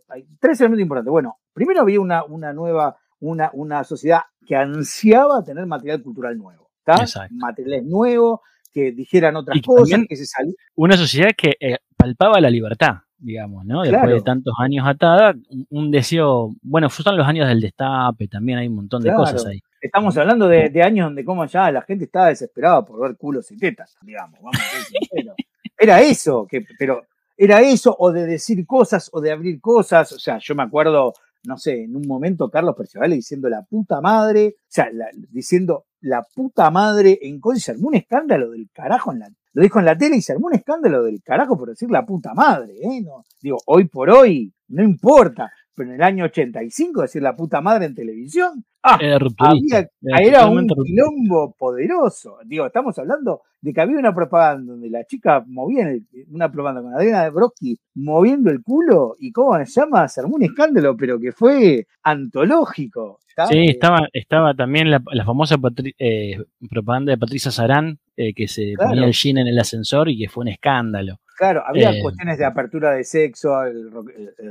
hay 0.08 0.26
tres 0.38 0.60
elementos 0.60 0.82
importantes. 0.82 1.10
Bueno, 1.10 1.38
primero 1.52 1.80
había 1.80 2.00
una, 2.00 2.24
una 2.24 2.52
nueva, 2.52 2.96
una, 3.20 3.50
una 3.54 3.84
sociedad 3.84 4.20
que 4.46 4.56
ansiaba 4.56 5.42
tener 5.42 5.64
material 5.66 6.02
cultural 6.02 6.36
nuevo, 6.36 6.63
¿está? 6.86 7.28
Materiales 7.30 7.84
nuevos, 7.84 8.40
que 8.72 8.92
dijeran 8.92 9.36
otras 9.36 9.60
cosas, 9.62 10.00
que 10.08 10.16
se 10.16 10.26
salía. 10.26 10.54
Una 10.74 10.96
sociedad 10.96 11.30
que 11.36 11.56
eh, 11.60 11.78
palpaba 11.96 12.40
la 12.40 12.50
libertad, 12.50 12.96
digamos, 13.18 13.64
¿no? 13.64 13.82
Después 13.82 14.10
de 14.10 14.20
tantos 14.20 14.54
años 14.58 14.86
atada, 14.86 15.34
un, 15.70 15.90
deseo, 15.90 16.54
bueno, 16.62 16.90
fueron 16.90 17.16
los 17.16 17.26
años 17.26 17.48
del 17.48 17.60
destape, 17.60 18.28
también 18.28 18.58
hay 18.58 18.68
un 18.68 18.76
montón 18.76 19.02
de 19.02 19.14
cosas 19.14 19.46
ahí. 19.46 19.60
Estamos 19.80 20.16
hablando 20.16 20.48
de, 20.48 20.82
años 20.82 21.06
donde 21.06 21.24
como 21.24 21.44
ya 21.46 21.70
la 21.70 21.82
gente 21.82 22.04
estaba 22.04 22.28
desesperada 22.28 22.84
por 22.84 23.00
ver 23.00 23.16
culos 23.16 23.50
y 23.50 23.58
tetas, 23.58 23.96
digamos, 24.02 24.40
vamos 24.40 24.56
a 24.56 25.34
Era 25.78 26.00
eso, 26.00 26.46
que, 26.48 26.64
pero 26.78 27.04
era 27.36 27.60
eso, 27.60 27.94
o 27.98 28.12
de 28.12 28.26
decir 28.26 28.64
cosas, 28.66 29.10
o 29.12 29.20
de 29.20 29.32
abrir 29.32 29.60
cosas. 29.60 30.12
O 30.12 30.18
sea, 30.18 30.38
yo 30.38 30.54
me 30.54 30.62
acuerdo, 30.62 31.12
no 31.46 31.56
sé, 31.58 31.84
en 31.84 31.96
un 31.96 32.06
momento 32.06 32.50
Carlos 32.50 32.74
Percival 32.76 33.10
diciendo 33.10 33.48
la 33.48 33.62
puta 33.62 34.00
madre, 34.00 34.56
o 34.58 34.66
sea, 34.68 34.88
diciendo 35.30 35.86
la 36.00 36.22
puta 36.34 36.70
madre 36.70 37.18
en 37.22 37.40
cosas, 37.40 37.62
se 37.62 37.70
armó 37.72 37.88
un 37.88 37.96
escándalo 37.96 38.50
del 38.50 38.68
carajo 38.72 39.12
en 39.12 39.20
la, 39.20 39.30
lo 39.52 39.62
dijo 39.62 39.78
en 39.78 39.84
la 39.84 39.96
tele 39.96 40.16
y 40.16 40.22
se 40.22 40.32
armó 40.32 40.46
un 40.46 40.54
escándalo 40.54 41.02
del 41.02 41.22
carajo 41.22 41.56
por 41.56 41.68
decir 41.68 41.90
la 41.90 42.04
puta 42.04 42.34
madre, 42.34 42.74
¿eh? 42.82 43.02
No, 43.02 43.24
digo, 43.40 43.58
hoy 43.66 43.86
por 43.86 44.10
hoy, 44.10 44.52
no 44.68 44.82
importa, 44.82 45.50
pero 45.74 45.88
en 45.88 45.96
el 45.96 46.02
año 46.02 46.24
85 46.24 47.02
decir 47.02 47.22
la 47.22 47.34
puta 47.34 47.60
madre 47.60 47.86
en 47.86 47.94
televisión, 47.94 48.64
ah, 48.82 48.98
había, 49.38 49.88
era, 50.02 50.46
un 50.46 50.66
quilombo 50.68 51.54
poderoso. 51.58 52.38
Digo, 52.44 52.66
estamos 52.66 52.98
hablando 52.98 53.42
de 53.64 53.72
que 53.72 53.80
había 53.80 53.98
una 53.98 54.14
propaganda 54.14 54.72
donde 54.72 54.90
la 54.90 55.04
chica 55.04 55.42
movía 55.46 55.88
una 56.28 56.52
propaganda 56.52 56.82
con 56.82 56.94
Adriana 56.94 57.24
de 57.24 57.30
Broski 57.30 57.78
moviendo 57.94 58.50
el 58.50 58.62
culo 58.62 59.16
y 59.18 59.32
cómo 59.32 59.56
se 59.64 59.80
llama, 59.80 60.06
se 60.06 60.20
armó 60.20 60.36
un 60.36 60.42
escándalo, 60.42 60.94
pero 60.94 61.18
que 61.18 61.32
fue 61.32 61.86
antológico. 62.02 63.20
Sí, 63.48 63.64
estaba, 63.70 64.06
estaba 64.12 64.52
también 64.52 64.90
la, 64.90 65.00
famosa 65.24 65.56
eh, 65.98 66.36
propaganda 66.68 67.12
de 67.12 67.18
Patricia 67.18 67.50
Sarán, 67.50 67.98
eh, 68.18 68.34
que 68.34 68.48
se 68.48 68.74
ponía 68.76 69.06
el 69.06 69.12
jean 69.12 69.38
en 69.38 69.46
el 69.46 69.58
ascensor 69.58 70.10
y 70.10 70.18
que 70.18 70.28
fue 70.28 70.42
un 70.42 70.48
escándalo. 70.48 71.20
Claro, 71.38 71.62
había 71.66 71.90
eh, 71.90 72.02
cuestiones 72.02 72.36
de 72.36 72.44
apertura 72.44 72.90
de 72.92 73.02
sexo, 73.02 73.62
el 73.64 73.90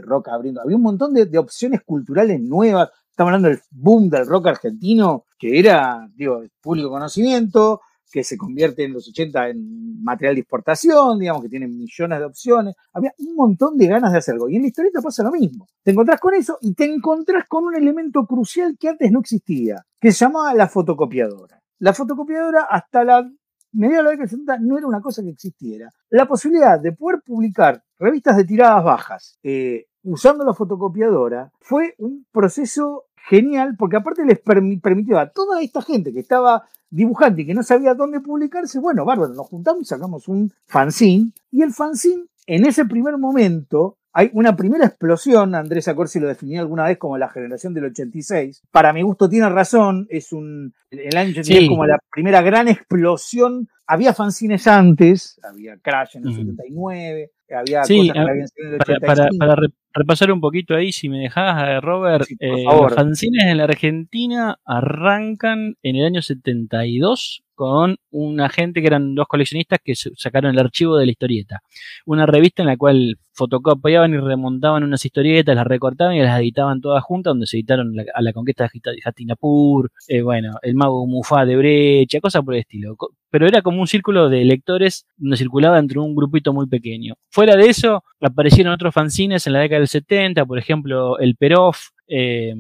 rock, 0.01 0.30
abriendo, 0.30 0.59
había 0.59 0.76
un 0.76 0.82
montón 0.82 1.14
de, 1.14 1.38
opciones 1.38 1.82
culturales 1.86 2.41
nuevas. 2.41 2.89
Estamos 3.11 3.30
hablando 3.30 3.49
del 3.49 3.59
boom 3.70 4.09
del 4.09 4.26
rock 4.26 4.47
argentino, 4.47 5.26
que 5.38 5.59
era, 5.59 6.09
digo, 6.16 6.41
público 6.59 6.89
conocimiento, 6.89 7.80
que 8.14 8.24
se 8.24 8.38
convierte 8.38 8.84
en 8.84 8.93
los 8.93 9.09
80 9.09 9.49
en 9.49 10.03
material 10.03 10.36
de 10.36 10.41
exportación, 10.41 11.18
digamos, 11.18 11.41
que 11.41 11.49
tiene 11.49 11.68
millones 11.68 12.20
de 12.20 12.26
opciones. 12.26 12.76
Había 12.93 13.11
un 13.18 13.36
montón 13.36 13.76
de 13.76 13.88
ganas 13.88 14.11
de 14.11 14.20
hacer 14.20 14.36
algo. 14.36 14.47
Y 14.49 14.57
en 14.57 14.61
la 14.61 14.68
historieta 14.68 15.01
pasa 15.01 15.24
lo 15.24 15.32
mismo. 15.32 15.68
Te 15.82 15.91
encontrás 15.91 16.20
con 16.20 16.36
eso 16.36 16.59
y 16.61 16.76
te 16.76 16.86
encontrás 16.86 17.45
con 17.47 17.64
un 17.64 17.76
elemento 17.76 18.24
crucial 18.28 18.78
que 18.80 18.89
antes 18.89 19.11
no 19.11 19.20
existía, 19.20 19.84
que 19.99 20.11
se 20.11 20.26
llamaba 20.26 20.53
la 20.53 20.68
fotocopiadora. 20.68 21.59
La 21.80 21.91
fotocopiadora 21.91 22.68
hasta 22.70 23.03
la 23.03 23.28
mediados 23.72 23.97
de 23.97 24.03
la 24.03 24.09
década 24.11 24.30
70 24.30 24.57
no 24.59 24.78
era 24.78 24.86
una 24.86 25.01
cosa 25.01 25.24
que 25.24 25.32
existiera. 25.32 25.89
La 26.11 26.28
posibilidad 26.28 26.80
de 26.80 26.91
poder 26.91 27.22
publicar 27.26 27.82
revistas 27.97 28.38
de 28.38 28.45
tiradas 28.45 28.84
bajas 28.84 29.39
eh, 29.41 29.88
usando 30.03 30.45
la 30.45 30.53
fotocopiadora 30.53 31.51
fue 31.59 31.95
un 31.97 32.28
proceso 32.32 33.05
genial 33.28 33.76
porque 33.78 33.97
aparte 33.97 34.26
les 34.26 34.39
permitió 34.39 35.19
a 35.19 35.30
toda 35.30 35.61
esta 35.61 35.82
gente 35.82 36.13
que 36.13 36.19
estaba 36.19 36.67
dibujante 36.89 37.41
y 37.41 37.45
que 37.45 37.53
no 37.53 37.63
sabía 37.63 37.93
dónde 37.93 38.19
publicarse, 38.19 38.80
bueno, 38.80 39.05
bárbaro, 39.05 39.34
nos 39.34 39.47
juntamos 39.47 39.84
y 39.84 39.86
sacamos 39.86 40.28
un 40.28 40.51
fanzine 40.67 41.32
y 41.51 41.61
el 41.61 41.74
fanzine 41.74 42.26
en 42.45 42.65
ese 42.65 42.86
primer 42.86 43.17
momento 43.17 43.97
hay 44.15 44.30
una 44.34 44.55
primera 44.55 44.86
explosión, 44.86 45.55
Andrés 45.55 45.88
Acorsi 45.88 46.19
lo 46.19 46.28
definió 46.28 46.61
alguna 46.61 46.86
vez 46.86 46.99
como 46.99 47.17
la 47.17 47.30
generación 47.30 47.74
del 47.74 47.86
86. 47.86 48.61
Para 48.69 48.93
mi 48.93 49.01
gusto 49.01 49.28
tiene 49.28 49.49
razón, 49.49 50.05
es 50.07 50.32
un 50.32 50.71
el 50.91 51.17
año 51.17 51.32
86 51.32 51.69
como 51.69 51.88
la 51.88 51.97
primera 52.11 52.43
gran 52.43 52.67
explosión. 52.67 53.67
Había 53.88 54.13
fanzines 54.13 54.67
antes, 54.67 55.39
había 55.43 55.78
Crash 55.78 56.17
en 56.17 56.28
el 56.28 56.36
79, 56.36 57.32
había 57.49 57.82
cosas 57.82 58.13
que 58.13 58.19
habían 58.19 58.47
sido 58.47 58.67
en 58.67 58.74
el 58.74 58.82
85. 58.82 59.05
Para, 59.07 59.30
para, 59.39 59.67
repasar 59.93 60.31
un 60.31 60.41
poquito 60.41 60.75
ahí, 60.75 60.91
si 60.91 61.09
me 61.09 61.19
dejás, 61.19 61.67
eh, 61.67 61.81
Robert, 61.81 62.25
eh, 62.39 62.63
los 62.65 62.93
fanzines 62.93 63.45
en 63.45 63.57
la 63.57 63.65
Argentina 63.65 64.57
arrancan 64.65 65.75
en 65.81 65.95
el 65.95 66.05
año 66.05 66.21
72 66.21 67.43
con 67.55 67.97
una 68.11 68.49
gente 68.49 68.81
que 68.81 68.87
eran 68.87 69.15
dos 69.15 69.27
coleccionistas 69.27 69.79
que 69.83 69.93
sacaron 69.95 70.51
el 70.51 70.59
archivo 70.59 70.97
de 70.97 71.05
la 71.05 71.11
historieta. 71.11 71.61
Una 72.05 72.25
revista 72.25 72.63
en 72.63 72.67
la 72.67 72.77
cual 72.77 73.17
fotocopiaban 73.33 74.13
y 74.13 74.17
remontaban 74.17 74.83
unas 74.83 75.05
historietas, 75.05 75.55
las 75.55 75.65
recortaban 75.65 76.15
y 76.15 76.21
las 76.21 76.39
editaban 76.39 76.81
todas 76.81 77.03
juntas, 77.03 77.31
donde 77.31 77.47
se 77.47 77.57
editaron 77.57 77.93
a 78.13 78.21
la 78.21 78.33
conquista 78.33 78.69
de 78.73 78.99
Hastinapur, 79.03 79.91
eh, 80.07 80.21
bueno, 80.21 80.57
el 80.61 80.75
mago 80.75 81.05
Mufá 81.07 81.45
de 81.45 81.55
Brecha, 81.55 82.19
cosas 82.19 82.43
por 82.43 82.55
el 82.55 82.61
estilo. 82.61 82.95
Pero 83.29 83.47
era 83.47 83.61
como 83.61 83.81
un 83.81 83.87
círculo 83.87 84.29
de 84.29 84.43
lectores 84.45 85.05
donde 85.17 85.37
circulaba 85.37 85.79
entre 85.79 85.99
un 85.99 86.15
grupito 86.15 86.53
muy 86.53 86.67
pequeño. 86.67 87.15
Fuera 87.29 87.55
de 87.55 87.69
eso, 87.69 88.03
aparecieron 88.21 88.73
otros 88.73 88.93
fanzines 88.93 89.47
en 89.47 89.53
la 89.53 89.59
década 89.59 89.82
del 89.84 89.88
70, 89.89 90.45
por 90.45 90.57
ejemplo, 90.57 91.19
el 91.19 91.36
Perof, 91.36 91.89
eh, 92.07 92.53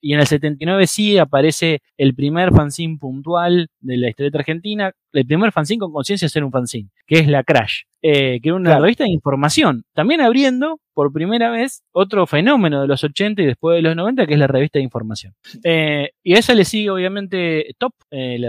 y 0.00 0.14
en 0.14 0.20
el 0.20 0.26
79 0.26 0.86
sí 0.86 1.18
aparece 1.18 1.82
el 1.98 2.14
primer 2.14 2.52
fanzine 2.52 2.98
puntual 2.98 3.68
de 3.80 3.96
la 3.96 4.08
historieta 4.08 4.38
argentina, 4.38 4.92
el 5.12 5.26
primer 5.26 5.52
fanzine 5.52 5.80
con 5.80 5.92
conciencia 5.92 6.26
de 6.26 6.30
ser 6.30 6.44
un 6.44 6.50
fanzine, 6.50 6.88
que 7.06 7.18
es 7.18 7.28
la 7.28 7.44
Crash, 7.44 7.82
eh, 8.02 8.40
que 8.42 8.48
era 8.48 8.56
una 8.56 8.78
revista 8.78 9.04
de 9.04 9.10
información, 9.10 9.84
también 9.94 10.20
abriendo 10.20 10.80
por 10.94 11.12
primera 11.12 11.50
vez 11.50 11.82
otro 11.92 12.26
fenómeno 12.26 12.80
de 12.80 12.88
los 12.88 13.04
80 13.04 13.42
y 13.42 13.46
después 13.46 13.76
de 13.76 13.82
los 13.82 13.96
90, 13.96 14.26
que 14.26 14.34
es 14.34 14.38
la 14.38 14.46
revista 14.46 14.78
de 14.78 14.84
información. 14.84 15.34
Eh, 15.64 16.10
y 16.22 16.34
a 16.34 16.38
esa 16.38 16.54
le 16.54 16.64
sigue 16.64 16.90
obviamente 16.90 17.74
Top, 17.78 17.92
eh, 18.10 18.40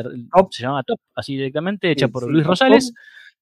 se 0.51 0.63
llama 0.63 0.83
Top, 0.83 0.99
así 1.15 1.35
directamente, 1.35 1.91
hecha 1.91 2.07
por 2.07 2.29
Luis 2.31 2.45
Rosales, 2.45 2.93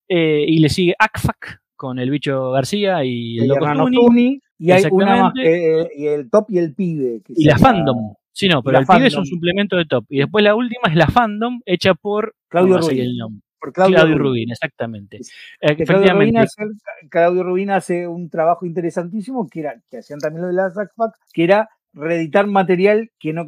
y 0.08 0.58
le 0.58 0.68
sigue 0.68 0.96
ACFAC 0.98 1.60
con 1.76 1.98
el 1.98 2.10
bicho 2.10 2.50
García 2.50 3.04
y 3.04 3.38
el, 3.38 3.48
Loco 3.48 3.66
Tuni 3.90 4.40
y 4.60 4.72
hay 4.72 4.84
una 4.90 5.16
más, 5.16 5.32
que, 5.34 5.88
y 5.96 6.06
el 6.06 6.28
top 6.28 6.50
y 6.50 6.58
el 6.58 6.74
pibe. 6.74 7.22
y 7.28 7.44
la 7.44 7.56
fandom. 7.56 8.12
Sí, 8.30 8.46
no, 8.46 8.62
pero 8.62 8.78
el 8.78 8.86
pibe 8.86 9.06
es 9.06 9.16
un 9.16 9.24
suplemento 9.24 9.76
de 9.76 9.86
top. 9.86 10.04
Y 10.10 10.18
después 10.18 10.44
la 10.44 10.54
última 10.54 10.82
es 10.88 10.96
la 10.96 11.06
fandom 11.06 11.62
hecha 11.64 11.94
por 11.94 12.34
Claudio 12.46 12.78
Rubín. 12.78 13.42
Por 13.58 13.72
Claudio, 13.72 14.18
Rubín. 14.18 14.50
exactamente. 14.50 15.20
Eh, 15.60 15.76
Claudio, 15.84 16.12
Rubín 16.12 16.36
hace, 16.36 16.62
Claudio 17.08 17.42
Rubín 17.42 17.70
hace 17.70 18.06
un 18.06 18.28
trabajo 18.28 18.66
interesantísimo 18.66 19.48
que 19.48 19.60
era, 19.60 19.80
que 19.90 19.98
hacían 19.98 20.18
también 20.18 20.42
lo 20.42 20.48
de 20.48 20.54
la 20.54 20.70
Zackpack, 20.70 21.14
que 21.32 21.44
era 21.44 21.70
reeditar 21.94 22.46
material 22.46 23.10
que 23.18 23.32
no 23.32 23.46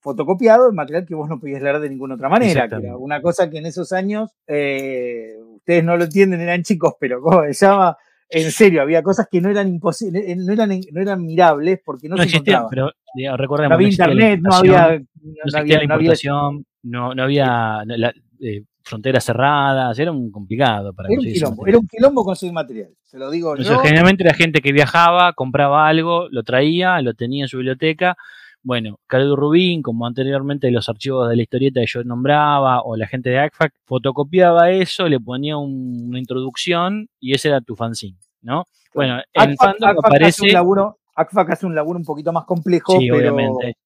fotocopiado, 0.00 0.72
material 0.72 1.06
que 1.06 1.14
vos 1.14 1.28
no 1.28 1.40
podías 1.40 1.62
leer 1.62 1.80
de 1.80 1.88
ninguna 1.88 2.16
otra 2.16 2.28
manera. 2.28 2.68
Que 2.68 2.76
era 2.76 2.98
una 2.98 3.22
cosa 3.22 3.48
que 3.48 3.58
en 3.58 3.66
esos 3.66 3.92
años, 3.92 4.30
eh, 4.46 5.36
ustedes 5.56 5.84
no 5.84 5.96
lo 5.96 6.04
entienden, 6.04 6.40
eran 6.40 6.62
chicos, 6.62 6.94
pero 7.00 7.22
¿cómo 7.22 7.44
se 7.44 7.66
llama? 7.66 7.96
En 8.30 8.50
serio, 8.52 8.82
había 8.82 9.02
cosas 9.02 9.26
que 9.30 9.40
no 9.40 9.50
eran 9.50 9.68
imposibles, 9.68 10.24
eh, 10.26 10.36
no 10.36 10.52
eran, 10.52 10.70
no 10.92 11.00
eran 11.00 11.24
mirables 11.24 11.80
porque 11.84 12.08
no, 12.08 12.16
se 12.16 12.24
existían. 12.24 12.64
Pero 12.70 12.92
recordemos, 13.36 13.70
no 13.70 13.74
había 13.74 13.88
internet, 13.88 14.40
no 14.42 14.54
había, 14.54 14.98
no, 14.98 15.58
había 15.58 15.78
la 15.78 15.84
importación, 15.84 16.66
no, 16.82 17.14
no 17.14 17.22
había 17.22 17.82
la, 17.84 18.14
eh, 18.40 18.64
fronteras 18.82 19.24
cerradas, 19.24 19.98
era 19.98 20.12
un 20.12 20.30
complicado 20.30 20.92
para 20.92 21.08
era 21.08 21.18
un 21.18 21.26
quilombo, 21.26 21.66
era 21.66 21.78
un 21.78 21.88
quilombo 21.88 22.24
conseguir 22.24 22.52
material, 22.52 22.90
se 23.02 23.18
lo 23.18 23.30
digo 23.30 23.56
yo. 23.56 23.78
Generalmente 23.80 24.24
la 24.24 24.34
gente 24.34 24.60
que 24.60 24.72
viajaba, 24.72 25.32
compraba 25.32 25.88
algo, 25.88 26.28
lo 26.30 26.44
traía, 26.44 27.02
lo 27.02 27.14
tenía 27.14 27.44
en 27.44 27.48
su 27.48 27.58
biblioteca 27.58 28.16
bueno, 28.62 28.98
Caldo 29.06 29.36
Rubín, 29.36 29.82
como 29.82 30.06
anteriormente 30.06 30.70
los 30.70 30.88
archivos 30.88 31.28
de 31.28 31.36
la 31.36 31.42
historieta 31.42 31.80
que 31.80 31.86
yo 31.86 32.04
nombraba, 32.04 32.82
o 32.82 32.96
la 32.96 33.06
gente 33.06 33.30
de 33.30 33.38
ACFAC, 33.38 33.72
fotocopiaba 33.84 34.70
eso, 34.70 35.08
le 35.08 35.18
ponía 35.18 35.56
una 35.56 36.18
introducción 36.18 37.08
y 37.18 37.34
ese 37.34 37.48
era 37.48 37.60
tu 37.60 37.76
fanzine, 37.76 38.18
¿no? 38.42 38.64
Bueno, 38.94 39.20
en 39.32 39.56
Fandom 39.56 39.96
aparece... 40.04 40.28
Hace 40.28 40.46
un 40.46 40.52
laburo, 40.52 40.98
ACFAC 41.14 41.50
hace 41.50 41.66
un 41.66 41.74
laburo 41.74 41.98
un 41.98 42.04
poquito 42.04 42.32
más 42.32 42.44
complejo, 42.44 42.98
sí, 42.98 43.10
obviamente. 43.10 43.76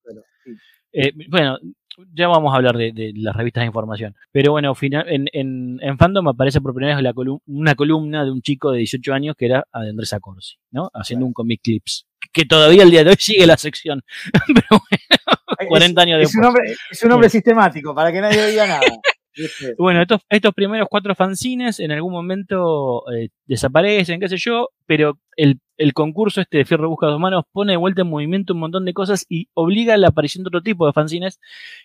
Eh, 0.93 1.13
bueno, 1.29 1.59
ya 2.13 2.29
vamos 2.29 2.53
a 2.53 2.57
hablar 2.57 2.77
de, 2.77 3.13
las 3.17 3.37
revistas 3.37 3.63
de 3.63 3.67
información. 3.67 4.15
Pero 4.33 4.53
bueno, 4.53 4.75
final, 4.75 5.07
en, 5.09 5.27
en, 5.33 5.79
en 5.81 5.99
Fandom 5.99 6.29
aparece 6.29 6.61
por 6.61 6.75
primera 6.75 6.97
vez 6.97 7.03
la 7.03 7.15
una 7.47 7.75
columna 7.75 8.25
de 8.25 8.31
un 8.31 8.43
chico 8.43 8.71
de 8.71 8.79
18 8.79 9.13
años 9.13 9.37
que 9.37 9.47
era 9.47 9.67
Andrés 9.73 10.13
Acorsi, 10.13 10.57
¿no? 10.71 10.91
Haciendo 10.95 11.27
un 11.27 11.33
comic 11.33 11.61
clips. 11.63 12.07
Que 12.33 12.45
todavía 12.45 12.83
el 12.83 12.91
día 12.91 13.05
de 13.05 13.11
hoy 13.11 13.17
sigue 13.19 13.47
la 13.47 13.57
sección. 13.57 14.03
Pero 14.47 14.67
bueno, 14.71 15.69
40 15.69 16.03
años 16.03 16.19
después. 16.21 16.35
Es 16.35 16.39
un 16.39 16.45
hombre, 16.45 16.77
es 16.91 17.03
un 17.03 17.13
hombre 17.13 17.29
sistemático, 17.29 17.95
para 17.95 18.13
que 18.13 18.21
nadie 18.21 18.47
diga 18.47 18.67
nada. 18.67 18.81
Bueno, 19.79 20.03
estos, 20.03 20.21
estos 20.29 20.55
primeros 20.55 20.89
cuatro 20.91 21.15
fanzines 21.15 21.81
en 21.81 21.91
algún 21.93 22.13
momento 22.13 23.03
eh, 23.13 23.31
desaparecen, 23.47 24.21
qué 24.21 24.29
sé 24.29 24.37
yo, 24.37 24.69
pero 24.87 25.19
el, 25.37 25.59
concurso 25.93 26.41
este 26.41 26.59
de 26.59 26.65
Fierro 26.65 26.89
Busca 26.89 27.07
dos 27.07 27.19
Manos 27.19 27.45
pone 27.53 27.73
de 27.73 27.77
vuelta 27.77 28.03
en 28.03 28.09
movimiento 28.09 28.55
un 28.55 28.61
montón 28.61 28.85
de 28.85 28.93
cosas 28.93 29.27
y 29.29 29.49
obliga 29.55 29.95
a 29.95 29.97
la 29.97 30.09
aparición 30.09 30.45
de 30.45 30.49
otro 30.49 30.63
tipo 30.63 30.87
de 30.87 30.93
fanzines, 30.93 31.41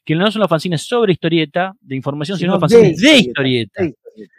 que 0.06 0.16
no 0.16 0.30
son 0.32 0.42
los 0.42 0.50
fanzines 0.50 0.84
sobre 0.84 1.14
historieta, 1.14 1.74
de 1.82 1.96
información, 1.96 2.38
sino, 2.38 2.52
los 2.52 2.60
fanzines 2.60 3.02
de, 3.02 3.18
historieta. 3.18 3.84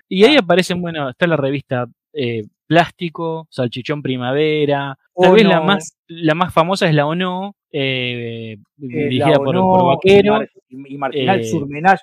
Y 0.09 0.25
ahí 0.25 0.37
aparecen, 0.37 0.81
bueno, 0.81 1.11
está 1.11 1.27
la 1.27 1.37
revista 1.37 1.87
eh, 2.13 2.45
Plástico, 2.71 3.49
Salchichón 3.51 4.01
Primavera. 4.01 4.97
Tal 5.13 5.33
vez 5.33 5.45
la 5.45 5.61
más, 5.61 5.99
la 6.07 6.37
más 6.37 6.55
famosa 6.55 6.89
es 6.89 6.95
la 6.95 7.05
ONO, 7.05 7.57
eh, 7.73 8.59
dirigida 8.77 9.39
por, 9.39 9.57
por, 9.57 9.87
Vaquero. 9.87 10.39
Y, 10.69 10.97
Marginal 10.97 11.41
eh, 11.41 11.45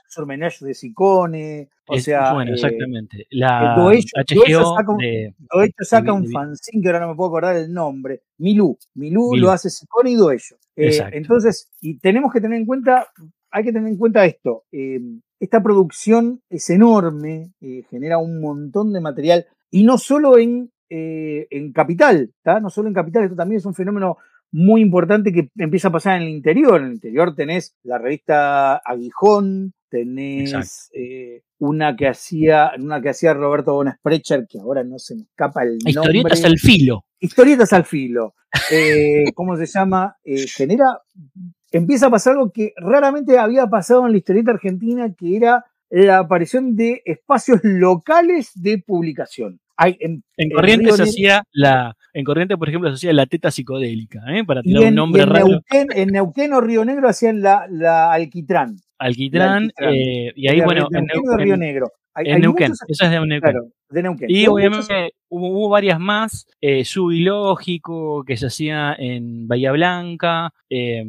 Surmenage, 0.10 0.66
de 0.66 0.74
Sicone. 0.74 1.70
O 1.88 1.98
sea, 2.00 2.34
bueno, 2.34 2.52
exactamente. 2.52 3.28
La 3.30 3.78
HGO 3.78 4.76
saca 4.76 4.92
un, 4.92 4.98
de, 4.98 5.34
saca 5.80 6.12
un 6.12 6.30
fanzine 6.30 6.82
que 6.82 6.90
ahora 6.90 7.00
no 7.00 7.08
me 7.12 7.16
puedo 7.16 7.30
acordar 7.30 7.56
el 7.56 7.72
nombre. 7.72 8.24
Milú. 8.38 8.78
Milú, 8.96 9.38
lo 9.38 9.52
hace 9.52 9.70
Sicone 9.70 10.12
y 10.12 10.16
Doello. 10.16 10.58
entonces, 10.76 11.72
y 11.80 11.98
tenemos 12.00 12.34
que 12.34 12.42
tener 12.42 12.60
en 12.60 12.66
cuenta, 12.66 13.08
hay 13.52 13.64
que 13.64 13.72
tener 13.72 13.88
en 13.88 13.98
cuenta 13.98 14.26
esto 14.26 14.66
esta 15.40 15.62
producción 15.62 16.42
es 16.50 16.70
enorme, 16.70 17.52
eh, 17.62 17.84
genera 17.90 18.18
un 18.18 18.42
montón 18.42 18.94
de 18.94 19.02
material, 19.02 19.46
y 19.72 19.84
no 19.84 19.98
solo 19.98 20.38
en, 20.38 20.72
eh, 20.90 21.48
en 21.50 21.72
capital, 21.74 22.32
no 22.62 22.70
solo 22.70 22.88
en 22.88 22.94
capital, 22.94 23.24
esto 23.24 23.36
también 23.36 23.58
es 23.58 23.66
un 23.66 23.74
fenómeno 23.74 24.18
muy 24.52 24.82
importante 24.82 25.34
que 25.34 25.50
empieza 25.58 25.90
a 25.90 25.92
pasar 25.92 26.18
en 26.18 26.24
el 26.24 26.30
interior. 26.30 26.80
En 26.80 26.88
el 26.88 26.94
interior 26.94 27.36
tenés 27.36 27.76
la 27.84 27.98
revista 27.98 28.78
Aguijón, 28.78 29.74
tenés 29.90 30.90
eh, 30.94 31.44
una 31.60 31.96
que 31.96 32.08
hacía 32.08 32.72
una 32.80 33.02
que 33.02 33.10
hacía 33.10 33.34
Roberto 33.34 33.74
Bonasprecher, 33.74 34.48
que 34.48 34.60
ahora 34.60 34.84
no 34.84 35.00
se 35.00 35.16
me 35.16 35.24
escapa 35.24 35.64
el 35.64 35.78
nombre. 35.78 35.92
Historietas 35.92 36.44
al 36.46 36.58
filo. 36.58 37.06
Historietas 37.20 37.74
al 37.74 37.84
filo. 37.84 38.36
¿Cómo 39.36 39.58
se 39.58 39.66
llama? 39.66 40.16
genera 40.24 41.02
empieza 41.72 42.08
a 42.08 42.12
pasar 42.12 42.34
algo 42.34 42.52
que 42.52 42.74
raramente 42.78 43.38
había 43.38 43.68
pasado 43.68 44.06
en 44.06 44.12
la 44.12 44.18
historieta 44.18 44.52
argentina, 44.52 45.14
que 45.14 45.36
era 45.36 45.66
la 45.90 46.20
aparición 46.20 46.76
de 46.76 47.02
espacios 47.06 47.60
locales 47.64 48.52
de 48.56 48.80
publicación. 48.86 49.60
en, 49.78 50.24
Corrientes 50.54 51.00
hacía 51.00 51.44
la, 51.52 51.96
en 52.14 52.26
Corrientes, 52.26 52.58
por 52.58 52.68
ejemplo, 52.68 52.90
se 52.90 52.96
hacía 52.96 53.14
la 53.14 53.26
teta 53.26 53.52
psicodélica, 53.52 54.22
¿eh? 54.30 54.44
para 54.44 54.62
tener 54.62 54.88
un 54.88 54.96
nombre 54.96 55.24
en 55.24 55.30
raro. 55.30 55.48
Neuquén, 55.48 55.88
en 55.94 56.10
Neuquén 56.10 56.54
o 56.54 56.62
Río 56.62 56.84
Negro 56.84 57.08
hacían 57.08 57.42
la, 57.42 57.68
la 57.70 58.12
Alquitrán. 58.12 58.78
Alquitrán, 59.00 59.72
eh, 59.80 60.34
y 60.36 60.48
ahí, 60.50 60.62
bueno, 60.62 60.88
en 60.92 61.06
Neuquén, 61.06 61.38
Río 61.38 61.58
Negro. 61.58 61.92
en 62.16 62.42
Neuquén, 62.42 62.74
esa 62.88 63.06
es 63.06 63.12
de 63.12 63.20
Neuquén. 63.20 63.40
Claro, 63.40 63.68
de 63.90 64.04
Neuquén. 64.04 64.30
Y 64.30 64.48
obviamente 64.48 65.14
hubo, 65.30 65.70
varias 65.70 66.00
más, 66.00 66.48
eh, 66.60 66.84
Subilógico, 66.84 68.24
que 68.26 68.38
se 68.38 68.48
hacía 68.48 68.96
en 68.98 69.48
Bahía 69.48 69.72
Blanca, 69.72 70.52
eh, 70.70 71.04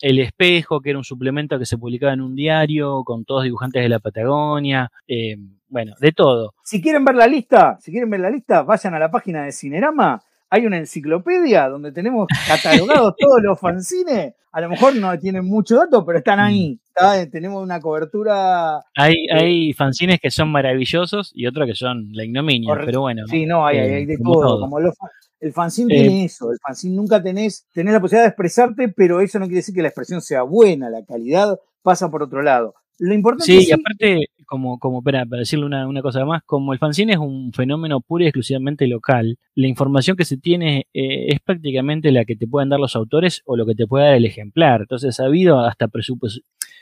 el 0.00 0.18
Espejo, 0.18 0.80
que 0.80 0.90
era 0.90 0.98
un 0.98 1.04
suplemento 1.04 1.58
que 1.58 1.66
se 1.66 1.78
publicaba 1.78 2.12
en 2.12 2.20
un 2.20 2.34
diario 2.34 3.02
con 3.04 3.24
todos 3.24 3.44
dibujantes 3.44 3.82
de 3.82 3.88
la 3.88 3.98
Patagonia. 3.98 4.90
Eh, 5.06 5.36
bueno, 5.68 5.94
de 6.00 6.12
todo. 6.12 6.54
Si 6.62 6.80
quieren 6.80 7.04
ver 7.04 7.16
la 7.16 7.26
lista, 7.26 7.76
si 7.80 7.90
quieren 7.90 8.08
ver 8.10 8.20
la 8.20 8.30
lista, 8.30 8.62
vayan 8.62 8.94
a 8.94 8.98
la 8.98 9.10
página 9.10 9.44
de 9.44 9.52
Cinerama. 9.52 10.20
Hay 10.50 10.66
una 10.66 10.78
enciclopedia 10.78 11.68
donde 11.68 11.92
tenemos 11.92 12.26
catalogados 12.46 13.14
todos 13.18 13.42
los 13.42 13.58
fanzines. 13.58 14.34
A 14.50 14.60
lo 14.60 14.70
mejor 14.70 14.96
no 14.96 15.16
tienen 15.18 15.44
mucho 15.44 15.76
dato, 15.76 16.04
pero 16.04 16.18
están 16.18 16.40
ahí. 16.40 16.80
Mm. 16.96 17.30
Tenemos 17.30 17.62
una 17.62 17.80
cobertura. 17.80 18.82
Hay, 18.96 19.26
hay 19.32 19.72
fanzines 19.72 20.18
que 20.20 20.30
son 20.30 20.50
maravillosos 20.50 21.30
y 21.34 21.46
otros 21.46 21.66
que 21.66 21.74
son 21.74 22.08
la 22.12 22.24
ignominia, 22.24 22.74
pero 22.84 23.02
bueno. 23.02 23.24
Sí, 23.28 23.46
no, 23.46 23.66
hay, 23.66 23.78
hay 23.78 24.06
de 24.06 24.18
todo. 24.18 24.60
Como 24.60 24.80
los, 24.80 24.94
el 25.40 25.52
fanzine 25.52 25.94
tiene 25.94 26.22
eh, 26.22 26.24
eso, 26.24 26.50
el 26.50 26.58
fanzine 26.58 26.96
nunca 26.96 27.22
tenés, 27.22 27.66
tenés 27.72 27.92
la 27.92 28.00
posibilidad 28.00 28.24
de 28.24 28.28
expresarte, 28.30 28.88
pero 28.88 29.20
eso 29.20 29.38
no 29.38 29.46
quiere 29.46 29.58
decir 29.58 29.74
que 29.74 29.82
la 29.82 29.88
expresión 29.88 30.20
sea 30.20 30.42
buena, 30.42 30.90
la 30.90 31.04
calidad 31.04 31.58
pasa 31.82 32.10
por 32.10 32.22
otro 32.22 32.42
lado. 32.42 32.74
Lo 32.98 33.14
importante 33.14 33.44
sí, 33.44 33.68
y 33.68 33.72
aparte, 33.72 34.26
como, 34.48 34.78
como 34.78 35.02
para, 35.02 35.24
decirle 35.26 35.66
una, 35.66 35.86
una, 35.86 36.02
cosa 36.02 36.24
más, 36.24 36.42
como 36.44 36.72
el 36.72 36.78
fanzine 36.78 37.12
es 37.12 37.18
un 37.18 37.52
fenómeno 37.52 38.00
puro 38.00 38.24
y 38.24 38.26
exclusivamente 38.26 38.88
local, 38.88 39.38
la 39.54 39.68
información 39.68 40.16
que 40.16 40.24
se 40.24 40.38
tiene 40.38 40.88
eh, 40.94 41.26
es 41.28 41.40
prácticamente 41.40 42.10
la 42.10 42.24
que 42.24 42.34
te 42.34 42.48
pueden 42.48 42.70
dar 42.70 42.80
los 42.80 42.96
autores 42.96 43.42
o 43.44 43.56
lo 43.56 43.66
que 43.66 43.74
te 43.74 43.86
puede 43.86 44.06
dar 44.06 44.14
el 44.14 44.24
ejemplar. 44.24 44.80
Entonces 44.80 45.20
ha 45.20 45.26
habido 45.26 45.60
hasta 45.60 45.88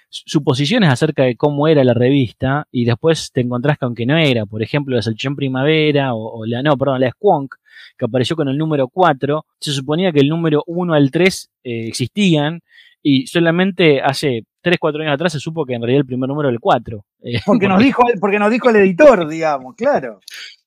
suposiciones 0.08 0.88
acerca 0.88 1.24
de 1.24 1.36
cómo 1.36 1.68
era 1.68 1.82
la 1.84 1.92
revista 1.92 2.68
y 2.70 2.84
después 2.84 3.32
te 3.32 3.40
encontrás 3.40 3.78
que 3.78 3.84
aunque 3.84 4.06
no 4.06 4.16
era, 4.16 4.46
por 4.46 4.62
ejemplo, 4.62 4.94
la 4.94 5.02
Salchichón 5.02 5.36
Primavera 5.36 6.14
o, 6.14 6.46
la, 6.46 6.62
no, 6.62 6.78
perdón, 6.78 7.00
la 7.00 7.10
Squonk, 7.10 7.56
que 7.98 8.04
apareció 8.04 8.36
con 8.36 8.48
el 8.48 8.56
número 8.56 8.88
4, 8.88 9.44
se 9.60 9.72
suponía 9.72 10.12
que 10.12 10.20
el 10.20 10.28
número 10.28 10.62
1 10.66 10.94
al 10.94 11.10
3 11.10 11.50
eh, 11.64 11.88
existían 11.88 12.60
y 13.02 13.26
solamente 13.26 14.00
hace 14.00 14.44
3, 14.62 14.78
4 14.80 15.02
años 15.02 15.14
atrás 15.14 15.32
se 15.32 15.38
supo 15.38 15.64
que 15.64 15.74
en 15.74 15.82
realidad 15.82 16.00
el 16.00 16.06
primer 16.06 16.28
número 16.28 16.48
era 16.48 16.54
el 16.54 16.60
4. 16.60 17.04
Eh, 17.26 17.40
porque, 17.44 17.68
nos 17.68 17.82
dijo, 17.82 18.04
porque 18.20 18.38
nos 18.38 18.50
dijo 18.50 18.70
el 18.70 18.76
editor, 18.76 19.26
digamos, 19.28 19.74
claro. 19.74 20.20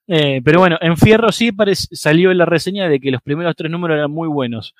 Eh, 0.07 0.41
pero 0.43 0.59
bueno, 0.59 0.77
en 0.81 0.97
Fierro 0.97 1.31
sí 1.31 1.51
salió 1.91 2.33
la 2.33 2.45
reseña 2.45 2.89
de 2.89 2.99
que 2.99 3.11
los 3.11 3.21
primeros 3.21 3.55
tres 3.55 3.71
números 3.71 3.95
eran 3.95 4.11
muy 4.11 4.27
buenos. 4.27 4.75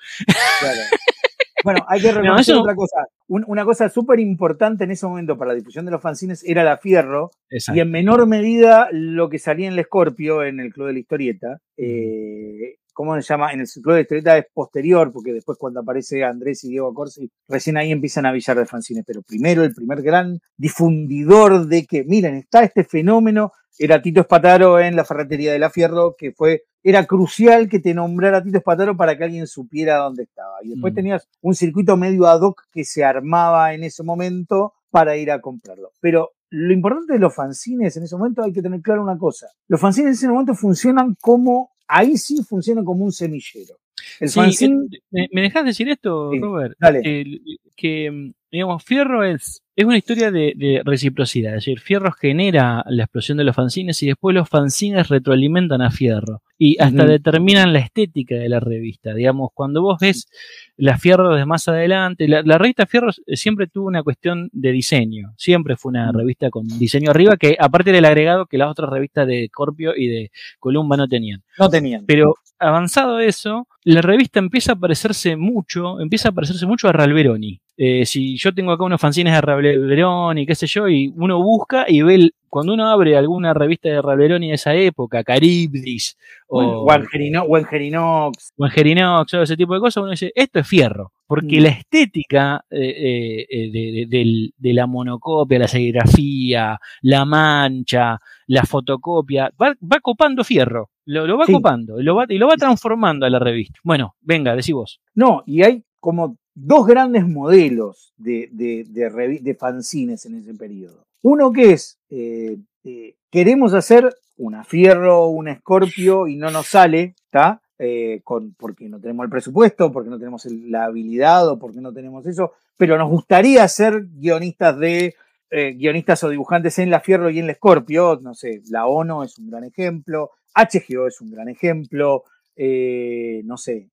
Claro. 0.60 0.80
Bueno, 1.62 1.84
hay 1.88 2.00
que 2.00 2.10
reconocer 2.10 2.54
otra 2.56 2.74
cosa. 2.74 3.06
una 3.28 3.66
cosa 3.66 3.90
súper 3.90 4.18
importante 4.18 4.84
en 4.84 4.92
ese 4.92 5.06
momento 5.06 5.36
para 5.36 5.50
la 5.50 5.56
difusión 5.56 5.84
de 5.84 5.90
los 5.90 6.00
fanzines 6.00 6.42
era 6.42 6.64
la 6.64 6.78
Fierro. 6.78 7.32
Y 7.50 7.80
en 7.80 7.90
menor 7.90 8.26
medida 8.26 8.88
lo 8.92 9.28
que 9.28 9.38
salía 9.38 9.68
en 9.68 9.74
el 9.74 9.84
Scorpio, 9.84 10.42
en 10.42 10.58
el 10.58 10.72
Club 10.72 10.86
de 10.86 10.92
la 10.94 10.98
Historieta. 10.98 11.60
Eh, 11.76 12.78
¿Cómo 12.92 13.14
se 13.14 13.22
llama? 13.22 13.52
En 13.52 13.60
el 13.60 13.66
Club 13.66 13.92
de 13.92 13.94
la 13.94 14.00
Historieta 14.00 14.38
es 14.38 14.46
posterior, 14.52 15.12
porque 15.12 15.32
después 15.32 15.58
cuando 15.58 15.80
aparece 15.80 16.24
Andrés 16.24 16.64
y 16.64 16.68
Diego 16.70 16.92
Corsi, 16.94 17.30
recién 17.48 17.76
ahí 17.76 17.92
empiezan 17.92 18.26
a 18.26 18.30
avisar 18.30 18.56
de 18.56 18.66
fanzines. 18.66 19.04
Pero 19.06 19.22
primero, 19.22 19.64
el 19.64 19.74
primer 19.74 20.02
gran 20.02 20.40
difundidor 20.56 21.66
de 21.66 21.86
que, 21.86 22.04
miren, 22.04 22.36
está 22.36 22.62
este 22.62 22.84
fenómeno, 22.84 23.52
era 23.78 24.02
Tito 24.02 24.20
Espataro 24.20 24.78
en 24.78 24.94
la 24.96 25.04
ferretería 25.04 25.52
de 25.52 25.58
la 25.58 25.70
Fierro, 25.70 26.14
que 26.16 26.32
fue 26.32 26.64
era 26.82 27.06
crucial 27.06 27.68
que 27.68 27.78
te 27.78 27.94
nombrara 27.94 28.42
Tito 28.42 28.58
Espataro 28.58 28.96
para 28.96 29.16
que 29.16 29.24
alguien 29.24 29.46
supiera 29.46 29.96
dónde 29.96 30.24
estaba. 30.24 30.56
Y 30.62 30.70
después 30.70 30.92
mm. 30.92 30.96
tenías 30.96 31.28
un 31.40 31.54
circuito 31.54 31.96
medio 31.96 32.26
ad 32.26 32.40
hoc 32.40 32.62
que 32.70 32.84
se 32.84 33.04
armaba 33.04 33.74
en 33.74 33.84
ese 33.84 34.02
momento 34.02 34.74
para 34.90 35.16
ir 35.16 35.30
a 35.30 35.40
comprarlo. 35.40 35.92
Pero 36.00 36.32
lo 36.50 36.72
importante 36.72 37.12
de 37.12 37.18
los 37.18 37.34
fanzines 37.34 37.96
en 37.96 38.02
ese 38.02 38.16
momento 38.16 38.42
hay 38.42 38.52
que 38.52 38.62
tener 38.62 38.80
claro 38.80 39.02
una 39.02 39.16
cosa. 39.16 39.46
Los 39.68 39.80
fanzines 39.80 40.08
en 40.08 40.14
ese 40.14 40.28
momento 40.28 40.54
funcionan 40.54 41.16
como, 41.20 41.70
ahí 41.90 42.16
sí 42.16 42.42
funcionan 42.42 42.84
como 42.84 43.04
un 43.04 43.12
semillero. 43.12 43.76
El 44.20 44.30
fanzine... 44.30 44.86
¿me, 45.10 45.28
¿me, 45.32 45.42
dejas 45.42 45.64
decir 45.64 45.88
esto, 45.88 46.32
Robert? 46.40 46.74
Dale. 46.78 47.40
que, 47.76 48.32
digamos, 48.50 48.84
Fierro 48.84 49.24
es 49.24 49.62
es 49.80 49.86
una 49.86 49.96
historia 49.96 50.30
de, 50.30 50.82
reciprocidad, 50.84 51.52
es 51.52 51.64
decir, 51.64 51.80
Fierro 51.80 52.12
genera 52.12 52.84
la 52.86 53.04
explosión 53.04 53.38
de 53.38 53.44
los 53.44 53.56
fanzines 53.56 54.02
y 54.02 54.08
después 54.08 54.34
los 54.34 54.46
fanzines 54.46 55.08
retroalimentan 55.08 55.80
a 55.80 55.90
Fierro 55.90 56.42
y 56.58 56.76
hasta 56.78 57.06
determinan 57.06 57.72
la 57.72 57.78
estética 57.78 58.34
de 58.34 58.50
la 58.50 58.60
revista. 58.60 59.14
Digamos, 59.14 59.48
cuando 59.54 59.80
vos 59.80 59.96
ves 59.98 60.28
la 60.76 60.98
Fierro 60.98 61.34
de 61.34 61.46
más 61.46 61.66
adelante, 61.66 62.28
la, 62.28 62.58
revista 62.58 62.84
Fierro 62.84 63.10
siempre 63.28 63.68
tuvo 63.68 63.86
una 63.86 64.02
cuestión 64.02 64.50
de 64.52 64.70
diseño, 64.70 65.32
siempre 65.38 65.76
fue 65.76 65.90
una 65.90 66.12
revista 66.12 66.50
con 66.50 66.68
diseño 66.78 67.10
arriba 67.10 67.38
que 67.38 67.56
aparte 67.58 67.90
del 67.90 68.04
agregado 68.04 68.44
que 68.44 68.58
las 68.58 68.70
otras 68.70 68.90
revistas 68.90 69.26
de 69.26 69.48
Scorpio 69.48 69.96
y 69.96 70.08
de 70.08 70.30
Columba 70.58 70.98
no 70.98 71.08
tenían. 71.08 71.42
No 71.58 71.70
tenían. 71.70 72.04
Pero 72.04 72.34
avanzado 72.60 73.18
eso, 73.18 73.66
la 73.84 74.02
revista 74.02 74.38
empieza 74.38 74.72
a 74.72 74.76
parecerse 74.76 75.36
mucho, 75.36 76.00
empieza 76.00 76.28
a 76.28 76.32
parecerse 76.32 76.66
mucho 76.66 76.88
a 76.88 76.92
Ralberoni. 76.92 77.60
Eh, 77.82 78.04
si 78.04 78.36
yo 78.36 78.52
tengo 78.52 78.72
acá 78.72 78.84
unos 78.84 79.00
fanzines 79.00 79.32
de 79.32 79.40
Rablerón 79.40 80.36
y 80.36 80.44
qué 80.44 80.54
sé 80.54 80.66
yo, 80.66 80.86
y 80.86 81.10
uno 81.16 81.42
busca 81.42 81.86
y 81.88 82.02
ve, 82.02 82.30
cuando 82.50 82.74
uno 82.74 82.86
abre 82.90 83.16
alguna 83.16 83.54
revista 83.54 83.88
de 83.88 84.02
Rablerón 84.02 84.42
de 84.42 84.52
esa 84.52 84.74
época, 84.74 85.24
Caribdis 85.24 86.18
o 86.46 86.84
Wangerinox, 86.84 88.52
Wangerinox, 88.58 89.32
o 89.32 89.42
ese 89.42 89.56
tipo 89.56 89.72
de 89.72 89.80
cosas, 89.80 90.02
uno 90.02 90.10
dice, 90.10 90.30
esto 90.34 90.58
es 90.58 90.68
fierro, 90.68 91.12
porque 91.26 91.58
mm. 91.58 91.62
la 91.62 91.68
estética 91.70 92.64
eh, 92.70 93.46
eh, 93.48 94.06
de, 94.06 94.72
la 94.74 94.86
monocopia, 94.86 95.60
la 95.60 95.68
serigrafía, 95.68 96.78
la 97.00 97.24
mancha, 97.24 98.20
la 98.50 98.64
fotocopia, 98.64 99.52
va, 99.62 100.00
copando 100.02 100.42
fierro. 100.42 100.90
Lo, 101.04 101.38
va 101.38 101.46
copando 101.46 102.02
lo 102.02 102.16
va, 102.16 102.24
y 102.28 102.36
lo 102.36 102.48
va 102.48 102.56
transformando 102.56 103.24
a 103.24 103.30
la 103.30 103.38
revista. 103.38 103.78
Bueno, 103.84 104.16
venga, 104.20 104.56
decí 104.56 104.72
vos. 104.72 105.00
No, 105.14 105.44
y 105.46 105.62
hay 105.62 105.84
como 106.00 106.36
dos 106.52 106.84
grandes 106.84 107.28
modelos 107.28 108.12
de, 108.16 108.48
de, 108.50 108.84
de, 108.88 109.54
fanzines 109.54 110.26
en 110.26 110.38
ese 110.38 110.54
periodo. 110.54 111.06
Uno 111.22 111.52
que 111.52 111.72
es, 111.72 112.00
eh, 112.10 112.58
eh, 112.82 113.14
queremos 113.30 113.72
hacer 113.72 114.12
una 114.36 114.64
Fierro, 114.64 115.28
una 115.28 115.54
Scorpio 115.54 116.26
y 116.26 116.34
no 116.34 116.50
nos 116.50 116.66
sale, 116.66 117.14
¿está? 117.26 117.62
Eh, 117.78 118.20
con, 118.24 118.54
porque 118.54 118.88
no 118.88 118.98
tenemos 118.98 119.24
el 119.24 119.30
presupuesto, 119.30 119.92
porque 119.92 120.10
no 120.10 120.18
tenemos 120.18 120.44
la 120.46 120.86
habilidad 120.86 121.48
o 121.48 121.58
porque 121.58 121.80
no 121.80 121.92
tenemos 121.92 122.26
eso, 122.26 122.52
pero 122.76 122.98
nos 122.98 123.10
gustaría 123.10 123.66
ser 123.68 124.08
guionistas 124.10 124.76
de 124.76 125.14
guionistas 125.50 126.22
o 126.24 126.28
dibujantes 126.28 126.78
en 126.78 126.90
la 126.90 127.00
Fierro 127.00 127.30
y 127.30 127.38
en 127.38 127.46
la 127.46 127.54
Scorpio, 127.54 128.18
no 128.22 128.34
sé, 128.34 128.62
la 128.70 128.86
ONO 128.86 129.24
es 129.24 129.38
un 129.38 129.50
gran 129.50 129.64
ejemplo, 129.64 130.30
HGO 130.54 131.06
es 131.06 131.20
un 131.20 131.30
gran 131.30 131.48
ejemplo, 131.48 132.24
no 132.56 133.56
sé, 133.56 133.90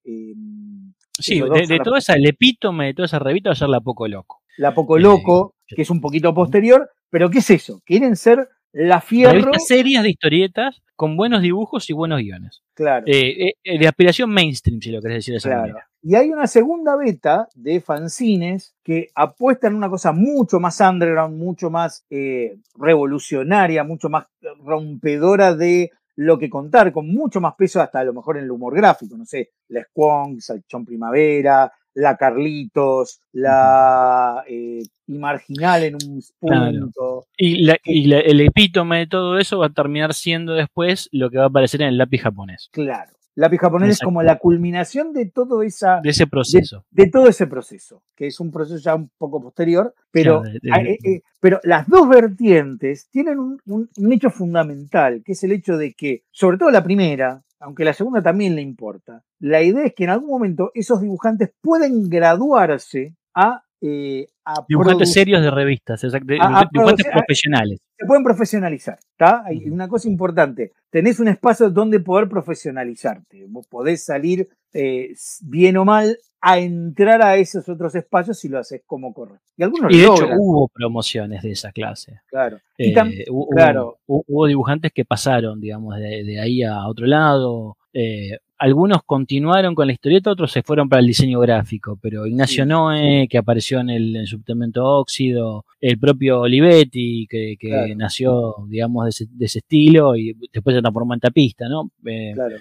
Sí, 1.20 1.42
de, 1.42 1.80
toda 1.84 1.98
esa, 1.98 2.14
el 2.14 2.28
epítome 2.28 2.88
de 2.88 2.94
toda 2.94 3.08
esa 3.08 3.20
revista 3.20 3.50
va 3.50 3.54
a 3.54 3.56
ser 3.56 3.70
La 3.70 3.82
Poco 3.82 4.08
Loco. 4.08 4.42
La 4.58 4.74
Poco 4.74 4.98
Loco, 4.98 5.56
que 5.68 5.82
es 5.82 5.90
un 5.90 6.02
poquito 6.02 6.34
posterior, 6.34 6.90
pero 7.10 7.30
¿qué 7.30 7.40
es 7.40 7.50
eso? 7.50 7.82
Quieren 7.86 8.16
ser 8.16 8.50
La 8.72 9.02
Fierro. 9.02 9.32
Revistas 9.32 9.68
serias 9.68 10.04
de 10.04 10.12
historietas 10.12 10.82
con 10.98 11.16
buenos 11.16 11.42
dibujos 11.44 11.90
y 11.90 11.94
buenos 11.94 12.20
guiones. 12.20 12.64
Claro. 12.74 13.06
Eh, 13.08 13.54
eh, 13.64 13.80
de 13.80 13.88
aspiración 13.88 14.32
mainstream, 14.32 14.82
si 14.82 14.92
lo 14.92 15.00
querés 15.00 15.20
decir 15.20 15.34
de 15.34 15.38
esa 15.38 15.50
Claro. 15.50 15.62
manera. 15.62 15.88
Y 16.02 16.16
hay 16.16 16.30
una 16.30 16.48
segunda 16.48 16.96
beta 16.96 17.48
de 17.54 17.80
fanzines 17.82 18.76
que 18.84 19.10
apuestan 19.14 19.74
en 19.74 19.78
una 19.78 19.90
cosa 19.90 20.12
mucho 20.12 20.60
más 20.60 20.80
underground, 20.82 21.38
mucho 21.38 21.70
más 21.70 22.04
eh, 22.10 22.58
revolucionaria, 22.76 23.84
mucho 23.84 24.10
más 24.10 24.26
rompedora 24.64 25.56
de 25.56 25.92
lo 26.16 26.40
que 26.40 26.50
contar, 26.50 26.92
con 26.92 27.08
mucho 27.08 27.40
más 27.40 27.54
peso 27.56 27.80
hasta 27.80 28.00
a 28.00 28.04
lo 28.04 28.14
mejor 28.14 28.38
en 28.38 28.46
el 28.46 28.52
humor 28.52 28.76
gráfico, 28.76 29.16
no 29.16 29.26
sé, 29.26 29.52
la 29.68 29.84
Squonk, 29.84 30.40
Salchón 30.40 30.84
Primavera, 30.84 31.72
la 31.98 32.16
Carlitos, 32.16 33.22
la 33.34 34.44
eh, 34.48 34.84
Imarginal 35.08 35.84
en 35.84 35.96
un 35.96 36.22
Claro. 36.40 36.80
punto. 36.80 37.26
Y, 37.38 37.64
la- 37.64 37.78
y 37.84 38.06
la- 38.06 38.20
el 38.20 38.42
epítome 38.42 39.00
de 39.00 39.08
todo 39.08 39.38
eso 39.40 39.58
va 39.60 39.68
a 39.68 39.74
terminar 39.74 40.14
siendo 40.14 40.54
después 40.54 41.10
lo 41.12 41.30
que 41.30 41.38
va 41.38 41.46
a 41.46 41.48
aparecer 41.48 41.82
en 41.82 41.88
el 41.90 41.98
lápiz 41.98 42.20
japonés. 42.20 42.70
Claro. 42.72 43.12
Lápiz 43.36 43.58
japonés 43.60 43.92
es 43.92 44.00
como 44.00 44.24
la 44.24 44.40
culminación 44.40 45.14
de 45.14 45.28
todo 45.28 45.62
esa 45.62 46.02
De 46.02 46.10
ese 46.10 46.26
proceso. 46.26 46.84
de 46.90 47.08
todo 47.08 47.28
ese 47.30 47.46
proceso, 47.46 48.02
que 48.16 48.26
es 48.28 48.40
un 48.40 48.52
proceso 48.52 48.78
ya 48.80 48.96
un 48.96 49.12
poco 49.16 49.40
posterior, 49.42 49.94
pero, 50.12 50.42
Claro, 50.42 50.54
de- 50.54 50.60
de- 50.60 50.72
ah, 50.74 50.82
eh, 50.82 50.98
eh, 51.04 51.22
pero 51.40 51.60
las 51.64 51.88
dos 51.88 52.10
vertientes 52.10 53.08
tienen 53.12 53.38
un, 53.38 53.60
un- 53.68 53.90
un 53.96 54.14
hecho 54.14 54.32
fundamental, 54.32 55.22
que 55.24 55.34
es 55.34 55.44
el 55.44 55.52
hecho 55.52 55.78
de 55.78 55.94
que, 55.94 56.24
sobre 56.32 56.58
todo 56.58 56.72
la 56.72 56.84
primera, 56.84 57.44
aunque 57.60 57.86
la 57.86 57.94
segunda 57.94 58.22
también 58.22 58.56
le 58.56 58.62
importa, 58.62 59.24
la 59.40 59.62
idea 59.62 59.86
es 59.86 59.94
que 59.96 60.04
en 60.06 60.10
algún 60.12 60.30
momento 60.30 60.72
esos 60.74 61.02
dibujantes 61.02 61.52
pueden 61.62 62.10
graduarse 62.10 63.16
a... 63.36 63.64
eh, 63.82 64.28
a 64.46 64.54
Dibujantes 64.68 65.12
serios 65.14 65.42
de 65.42 65.52
revistas, 65.52 66.04
exact- 66.04 66.26
de- 66.26 66.40
A- 66.40 66.62
a 66.62 66.70
dibujantes 66.72 67.06
profesionales. 67.12 67.80
se 67.98 68.06
pueden 68.06 68.24
profesionalizar, 68.24 68.98
¿está? 69.12 69.44
Hay 69.46 69.70
una 69.70 69.88
cosa 69.88 70.08
importante, 70.08 70.72
tenés 70.90 71.20
un 71.20 71.28
espacio 71.28 71.70
donde 71.70 72.00
poder 72.00 72.28
profesionalizarte, 72.30 73.46
vos 73.50 73.68
podés 73.68 74.04
salir 74.06 74.48
eh, 74.74 75.14
bien 75.44 75.78
o 75.78 75.86
mal 75.86 76.18
a 76.50 76.60
entrar 76.60 77.22
a 77.22 77.36
esos 77.38 77.68
otros 77.68 77.94
espacios 77.96 78.40
si 78.40 78.48
lo 78.50 78.60
haces 78.60 78.82
como 78.86 79.14
corre. 79.14 79.40
Y 79.58 79.64
algunos 79.64 79.92
Y 79.94 79.98
de 79.98 80.04
hecho 80.04 80.28
hubo 80.38 80.68
promociones 80.70 81.42
de 81.44 81.52
esa 81.52 81.72
clase. 81.72 82.22
claro. 82.28 82.60
Eh, 82.78 82.94
hu- 82.94 83.26
hubo, 83.32 83.48
claro. 83.50 83.98
hu- 84.08 84.24
hubo 84.28 84.48
dibujantes 84.48 84.92
que 84.94 85.04
pasaron, 85.06 85.60
digamos, 85.60 85.98
de, 85.98 86.24
de 86.24 86.40
ahí 86.40 86.64
a 86.64 86.88
otro 86.88 87.06
lado. 87.08 87.78
Eh, 87.94 88.38
algunos 88.60 89.04
continuaron 89.04 89.76
con 89.76 89.88
la 89.88 89.94
historieta, 89.94 90.32
otros 90.32 90.52
se 90.52 90.64
fueron 90.64 90.88
para 90.90 91.00
el 91.00 91.08
diseño 91.08 91.40
gráfico, 91.40 91.98
pero 92.02 92.26
Ignacio 92.26 92.64
Sí. 92.64 92.70
Noé, 92.70 93.28
que 93.30 93.38
apareció 93.38 93.80
en 93.80 93.90
el, 93.90 94.16
en 94.16 94.26
Subtemento 94.28 94.84
Óxido, 94.86 95.66
el 95.82 96.00
propio 96.00 96.42
Olivetti, 96.42 97.28
que, 97.30 97.56
que 97.60 97.68
Claro. 97.70 97.96
nació, 97.96 98.56
digamos, 98.68 99.04
de 99.06 99.10
ese, 99.10 99.26
de 99.30 99.46
ese 99.46 99.60
estilo 99.60 100.16
y 100.16 100.36
después 100.52 100.76
se 100.76 100.82
transformó 100.82 101.14
en 101.14 101.20
tapista, 101.20 101.68
¿no? 101.70 101.92
Eh, 102.06 102.32
claro. 102.34 102.56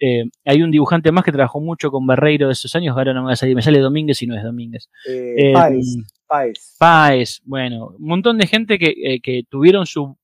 Eh, 0.00 0.24
hay 0.44 0.62
un 0.62 0.70
dibujante 0.70 1.12
más 1.12 1.24
que 1.24 1.32
trabajó 1.32 1.60
mucho 1.60 1.90
con 1.90 2.06
Berreiro 2.06 2.46
de 2.48 2.52
esos 2.52 2.74
años, 2.74 2.96
ahora 2.96 3.14
no 3.14 3.22
me 3.22 3.26
va 3.28 3.32
a 3.32 3.36
salir, 3.36 3.54
me 3.54 3.62
sale 3.62 3.78
Domínguez 3.78 4.22
y 4.22 4.26
no 4.26 4.36
es 4.36 4.42
Domínguez. 4.42 4.90
Eh, 5.08 5.34
Eh, 5.36 5.52
Páez, 5.52 5.96
Páez. 6.26 6.76
Páez, 6.78 7.40
bueno, 7.44 7.94
un 7.98 8.06
montón 8.06 8.38
de 8.38 8.46
gente 8.46 8.78
que, 8.78 8.94
eh, 8.96 9.20
que 9.20 9.42
tuvieron 9.48 9.86
su... 9.86 10.16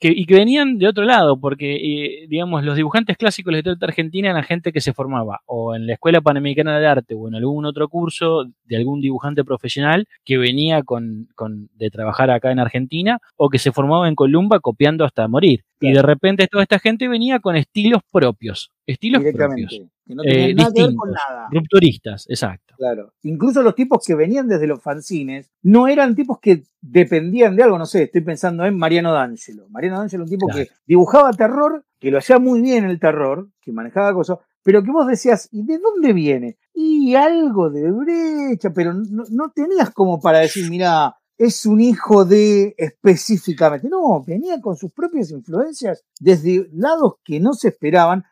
que, 0.00 0.08
y 0.08 0.24
que 0.26 0.34
venían 0.34 0.78
de 0.78 0.88
otro 0.88 1.04
lado, 1.04 1.38
porque, 1.38 1.76
eh, 1.76 2.26
digamos, 2.28 2.64
los 2.64 2.74
dibujantes 2.76 3.16
clásicos 3.16 3.50
de 3.50 3.52
la 3.52 3.58
historieta 3.58 3.86
argentina 3.86 4.30
eran 4.30 4.42
gente 4.42 4.72
que 4.72 4.80
se 4.80 4.92
formaba 4.92 5.40
o 5.46 5.74
en 5.76 5.86
la 5.86 5.92
Escuela 5.92 6.20
Panamericana 6.20 6.78
de 6.80 6.86
Arte 6.86 7.14
o 7.14 7.28
en 7.28 7.34
algún 7.36 7.64
otro 7.66 7.88
curso 7.88 8.44
de 8.64 8.76
algún 8.76 9.00
dibujante 9.00 9.44
profesional 9.44 10.06
que 10.24 10.38
venía 10.38 10.82
con, 10.82 11.28
con- 11.36 11.68
de 11.76 11.90
trabajar 11.90 12.30
acá 12.30 12.50
en 12.50 12.58
Argentina 12.58 13.18
o 13.36 13.48
que 13.48 13.58
se 13.58 13.70
formaba 13.72 14.08
en 14.08 14.14
Columba 14.16 14.58
copiando 14.60 15.04
hasta 15.04 15.28
morir. 15.28 15.64
Y 15.80 15.88
de 15.92 16.02
repente 16.02 16.46
toda 16.48 16.62
esta 16.62 16.78
gente 16.78 17.06
venía 17.08 17.38
con 17.40 17.54
estilos 17.56 18.02
propios, 18.10 18.70
estilos 18.86 19.22
propios, 19.48 19.72
Que 20.04 20.14
no 20.14 20.22
tenían 20.22 20.50
eh, 20.50 20.54
nada 20.54 20.72
que 20.74 20.82
ver 20.82 20.94
con 20.96 21.10
nada. 21.12 21.48
rupturistas, 21.50 22.26
exacto. 22.28 22.74
Claro. 22.76 23.12
Incluso 23.22 23.62
los 23.62 23.74
tipos 23.74 24.04
que 24.04 24.14
venían 24.14 24.48
desde 24.48 24.66
los 24.66 24.82
fanzines 24.82 25.50
no 25.62 25.86
eran 25.86 26.14
tipos 26.16 26.38
que 26.40 26.64
dependían 26.80 27.54
de 27.54 27.62
algo, 27.62 27.78
no 27.78 27.86
sé, 27.86 28.04
estoy 28.04 28.22
pensando 28.22 28.64
en 28.64 28.76
Mariano 28.76 29.12
D'Angelo. 29.12 29.68
Mariano 29.70 29.98
D'Angelo, 29.98 30.24
un 30.24 30.30
tipo 30.30 30.46
Claro. 30.46 30.64
que 30.64 30.70
dibujaba 30.86 31.32
terror, 31.32 31.84
que 32.00 32.10
lo 32.10 32.18
hacía 32.18 32.38
muy 32.38 32.60
bien 32.60 32.84
el 32.84 32.98
terror, 32.98 33.48
que 33.60 33.70
manejaba 33.72 34.12
cosas, 34.12 34.38
pero 34.64 34.82
que 34.82 34.90
vos 34.90 35.06
decías, 35.06 35.48
¿y 35.52 35.64
de 35.64 35.78
dónde 35.78 36.12
viene? 36.12 36.56
Y 36.74 37.14
algo 37.14 37.70
de 37.70 37.90
brecha, 37.90 38.70
pero 38.72 38.92
no, 38.94 39.24
no 39.30 39.50
tenías 39.50 39.90
como 39.90 40.20
para 40.20 40.38
decir, 40.40 40.68
mira, 40.70 41.14
es 41.38 41.66
un 41.66 41.80
hijo 41.80 42.24
de 42.24 42.74
específicamente. 42.78 43.88
No, 43.88 44.22
venía 44.24 44.60
con 44.60 44.76
sus 44.76 44.92
propias 44.92 45.30
influencias 45.30 46.04
desde 46.20 46.68
lados 46.72 47.14
que 47.24 47.40
no 47.40 47.52
se 47.54 47.68
esperaban. 47.68 48.24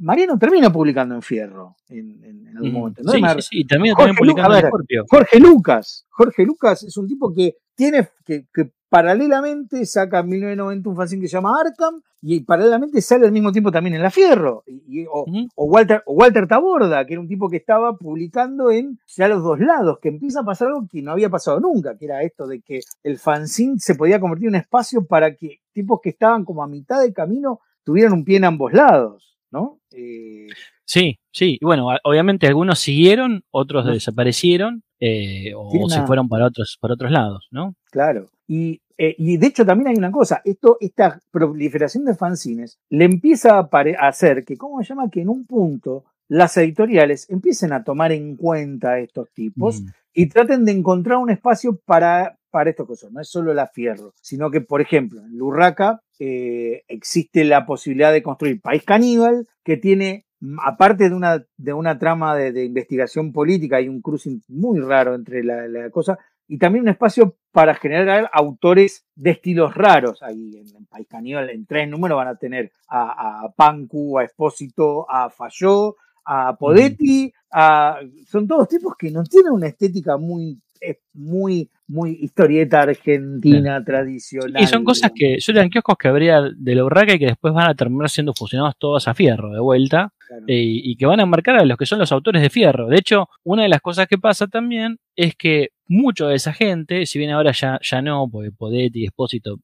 Mariano 0.00 0.38
termina 0.38 0.72
publicando 0.72 1.14
en 1.14 1.22
Fierro 1.22 1.76
en, 1.88 2.22
en- 2.24 2.46
en 2.48 2.56
algún 2.56 2.70
Mm, 2.70 2.74
momento. 2.74 3.02
¿no? 3.04 3.12
sí, 3.12 3.20
Mar- 3.20 3.42
sí, 3.42 3.48
sí, 3.58 3.64
también, 3.66 3.94
Jorge 3.94 4.08
también 4.14 4.18
publicando 4.18 4.48
Lu- 4.50 4.56
en 4.56 4.62
ver, 4.62 4.70
Scorpio. 4.70 5.04
Jorge 5.08 5.40
Lucas. 5.40 6.06
Jorge 6.10 6.44
Lucas 6.44 6.82
es 6.82 6.96
un 6.96 7.06
tipo 7.06 7.32
que 7.32 7.56
tiene 7.74 8.08
que, 8.24 8.46
que 8.52 8.70
paralelamente 8.88 9.84
saca 9.86 10.20
en 10.20 10.28
1990 10.28 10.88
un 10.90 10.96
fanzine 10.96 11.22
que 11.22 11.28
se 11.28 11.32
llama 11.36 11.58
Arkham 11.60 12.00
y 12.22 12.40
paralelamente 12.40 13.00
sale 13.00 13.24
al 13.24 13.32
mismo 13.32 13.50
tiempo 13.50 13.70
también 13.72 13.94
en 13.96 14.02
La 14.02 14.10
Fierro. 14.10 14.62
Y- 14.66 15.02
y- 15.02 15.06
o, 15.06 15.22
Ujú. 15.22 15.48
o 15.54 15.64
Walter, 15.66 16.02
o 16.06 16.14
Walter 16.14 16.46
Taborda, 16.46 17.04
que 17.06 17.14
era 17.14 17.20
un 17.20 17.28
tipo 17.28 17.48
que 17.48 17.56
estaba 17.56 17.96
publicando 17.96 18.70
en 18.70 18.98
ya 19.06 19.26
los 19.28 19.42
dos 19.42 19.58
lados, 19.60 19.98
que 20.02 20.08
empieza 20.10 20.40
a 20.40 20.44
pasar 20.44 20.68
algo 20.68 20.86
que 20.90 21.00
no 21.02 21.12
había 21.12 21.30
pasado 21.30 21.60
nunca, 21.60 21.96
que 21.96 22.04
era 22.04 22.22
esto 22.22 22.46
de 22.46 22.60
que 22.60 22.80
el 23.02 23.18
fanzine 23.18 23.76
se 23.78 23.94
podía 23.94 24.20
convertir 24.20 24.48
en 24.48 24.54
un 24.54 24.60
espacio 24.60 25.06
para 25.06 25.34
que 25.34 25.60
tipos 25.72 26.00
que 26.02 26.10
estaban 26.10 26.44
como 26.44 26.62
a 26.62 26.66
mitad 26.68 27.00
de 27.00 27.12
camino 27.12 27.60
tuvieran 27.84 28.12
un 28.12 28.24
pie 28.24 28.36
en 28.36 28.44
ambos 28.44 28.72
lados, 28.74 29.38
¿no? 29.50 29.78
Eh, 29.92 30.46
Sí, 30.84 31.18
sí. 31.32 31.56
Y 31.60 31.64
bueno, 31.64 31.86
obviamente 32.04 32.46
algunos 32.48 32.80
siguieron, 32.80 33.44
otros 33.52 33.84
No. 33.86 33.92
desaparecieron 33.92 34.82
eh, 34.98 35.52
o 35.56 35.88
se 35.88 36.02
fueron 36.02 36.28
para 36.28 36.46
otros, 36.46 36.76
para 36.80 36.94
otros 36.94 37.10
lados, 37.12 37.46
¿no? 37.52 37.74
Claro. 37.90 38.26
Y, 38.48 38.80
eh, 38.98 39.14
y 39.16 39.36
de 39.36 39.46
hecho 39.46 39.64
también 39.64 39.88
hay 39.88 39.96
una 39.96 40.10
cosa, 40.10 40.42
esto, 40.44 40.76
esta 40.80 41.20
proliferación 41.30 42.04
de 42.04 42.14
fanzines 42.14 42.78
le 42.90 43.04
empieza 43.04 43.58
a 43.60 43.68
hacer 44.08 44.44
que, 44.44 44.56
¿cómo 44.56 44.82
se 44.82 44.88
llama? 44.90 45.08
Que 45.10 45.22
en 45.22 45.28
un 45.28 45.46
punto 45.46 46.04
las 46.28 46.56
editoriales 46.56 47.30
empiecen 47.30 47.72
a 47.72 47.82
tomar 47.84 48.12
en 48.12 48.36
cuenta 48.36 48.90
a 48.92 48.98
estos 49.00 49.30
tipos 49.32 49.80
Mm. 49.80 49.86
y 50.14 50.28
traten 50.28 50.64
de 50.64 50.72
encontrar 50.72 51.18
un 51.18 51.30
espacio 51.30 51.78
para, 51.86 52.36
para 52.50 52.70
estas 52.70 52.86
cosas. 52.86 53.12
No 53.12 53.20
es 53.20 53.28
solo 53.28 53.54
la 53.54 53.66
fierro, 53.68 54.12
sino 54.20 54.50
que, 54.50 54.60
por 54.60 54.80
ejemplo, 54.80 55.20
en 55.20 55.36
Lurraca 55.38 56.00
eh, 56.18 56.82
existe 56.88 57.44
la 57.44 57.64
posibilidad 57.64 58.12
de 58.12 58.22
construir 58.22 58.60
País 58.60 58.82
Caníbal, 58.84 59.46
que 59.64 59.76
tiene, 59.76 60.26
mm, 60.40 60.58
aparte 60.64 61.08
de 61.08 61.14
una, 61.14 61.44
de 61.56 61.72
una 61.72 61.98
trama 61.98 62.36
de, 62.36 62.52
de 62.52 62.64
investigación 62.64 63.32
política, 63.32 63.76
hay 63.78 63.88
un 63.88 64.02
cruising 64.02 64.42
muy 64.48 64.80
raro 64.80 65.14
entre 65.14 65.42
la, 65.44 65.66
la 65.68 65.88
cosa, 65.90 66.18
y 66.46 66.58
también 66.58 66.82
un 66.82 66.88
espacio 66.90 67.36
para 67.52 67.74
generar 67.76 68.28
autores 68.32 69.06
de 69.14 69.30
estilos 69.30 69.72
raros. 69.74 70.20
Ahí 70.22 70.56
en, 70.56 70.76
en 70.76 70.86
País 70.86 71.06
Caníbal, 71.08 71.48
en 71.50 71.64
tres 71.64 71.88
números 71.88 72.16
van 72.16 72.26
a 72.28 72.36
tener 72.36 72.72
a, 72.88 73.44
a 73.44 73.52
Pancu, 73.52 74.18
a 74.18 74.24
Espósito, 74.24 75.08
a 75.08 75.30
Falló, 75.30 75.94
a 76.24 76.56
Podetti, 76.56 77.32
a- 77.52 78.00
son 78.26 78.46
todos 78.48 78.68
tipos 78.68 78.94
que 78.98 79.10
no 79.12 79.22
tienen 79.24 79.52
una 79.52 79.68
estética 79.68 80.16
muy, 80.16 80.60
eh, 80.80 81.00
muy, 81.12 81.70
muy 81.86 82.18
historieta 82.22 82.82
argentina 82.82 83.82
tradicional. 83.84 84.62
Y 84.62 84.66
son 84.66 84.84
cosas 84.84 85.10
que, 85.14 85.38
yo 85.40 85.52
eran 85.52 85.68
kioscos 85.70 85.96
que 85.98 86.08
habría 86.08 86.42
de 86.56 86.74
la 86.74 86.84
urraca 86.84 87.14
y 87.14 87.18
que 87.18 87.26
después 87.26 87.52
van 87.52 87.68
a 87.68 87.74
terminar 87.74 88.08
siendo 88.10 88.32
fusionados 88.34 88.74
todos 88.78 89.06
a 89.08 89.14
fierro 89.14 89.50
de 89.52 89.60
vuelta 89.60 90.12
Claro. 90.28 90.44
eh, 90.46 90.62
y 90.62 90.94
que 90.96 91.06
van 91.06 91.18
a 91.18 91.26
marcar 91.26 91.56
a 91.56 91.64
los 91.64 91.76
que 91.76 91.86
son 91.86 91.98
los 91.98 92.12
autores 92.12 92.40
de 92.40 92.50
fierro. 92.50 92.86
De 92.86 92.96
hecho, 92.98 93.28
una 93.42 93.64
de 93.64 93.68
las 93.68 93.80
cosas 93.80 94.06
que 94.06 94.16
pasa 94.16 94.46
también 94.46 94.98
es 95.16 95.34
que 95.34 95.70
mucho 95.88 96.28
de 96.28 96.36
esa 96.36 96.52
gente, 96.52 97.04
si 97.06 97.18
bien 97.18 97.32
ahora 97.32 97.50
ya, 97.50 97.80
ya 97.82 98.00
no, 98.00 98.28
porque 98.30 98.52
Podetti 98.52 99.00
y 99.00 99.06
Espósito 99.06 99.56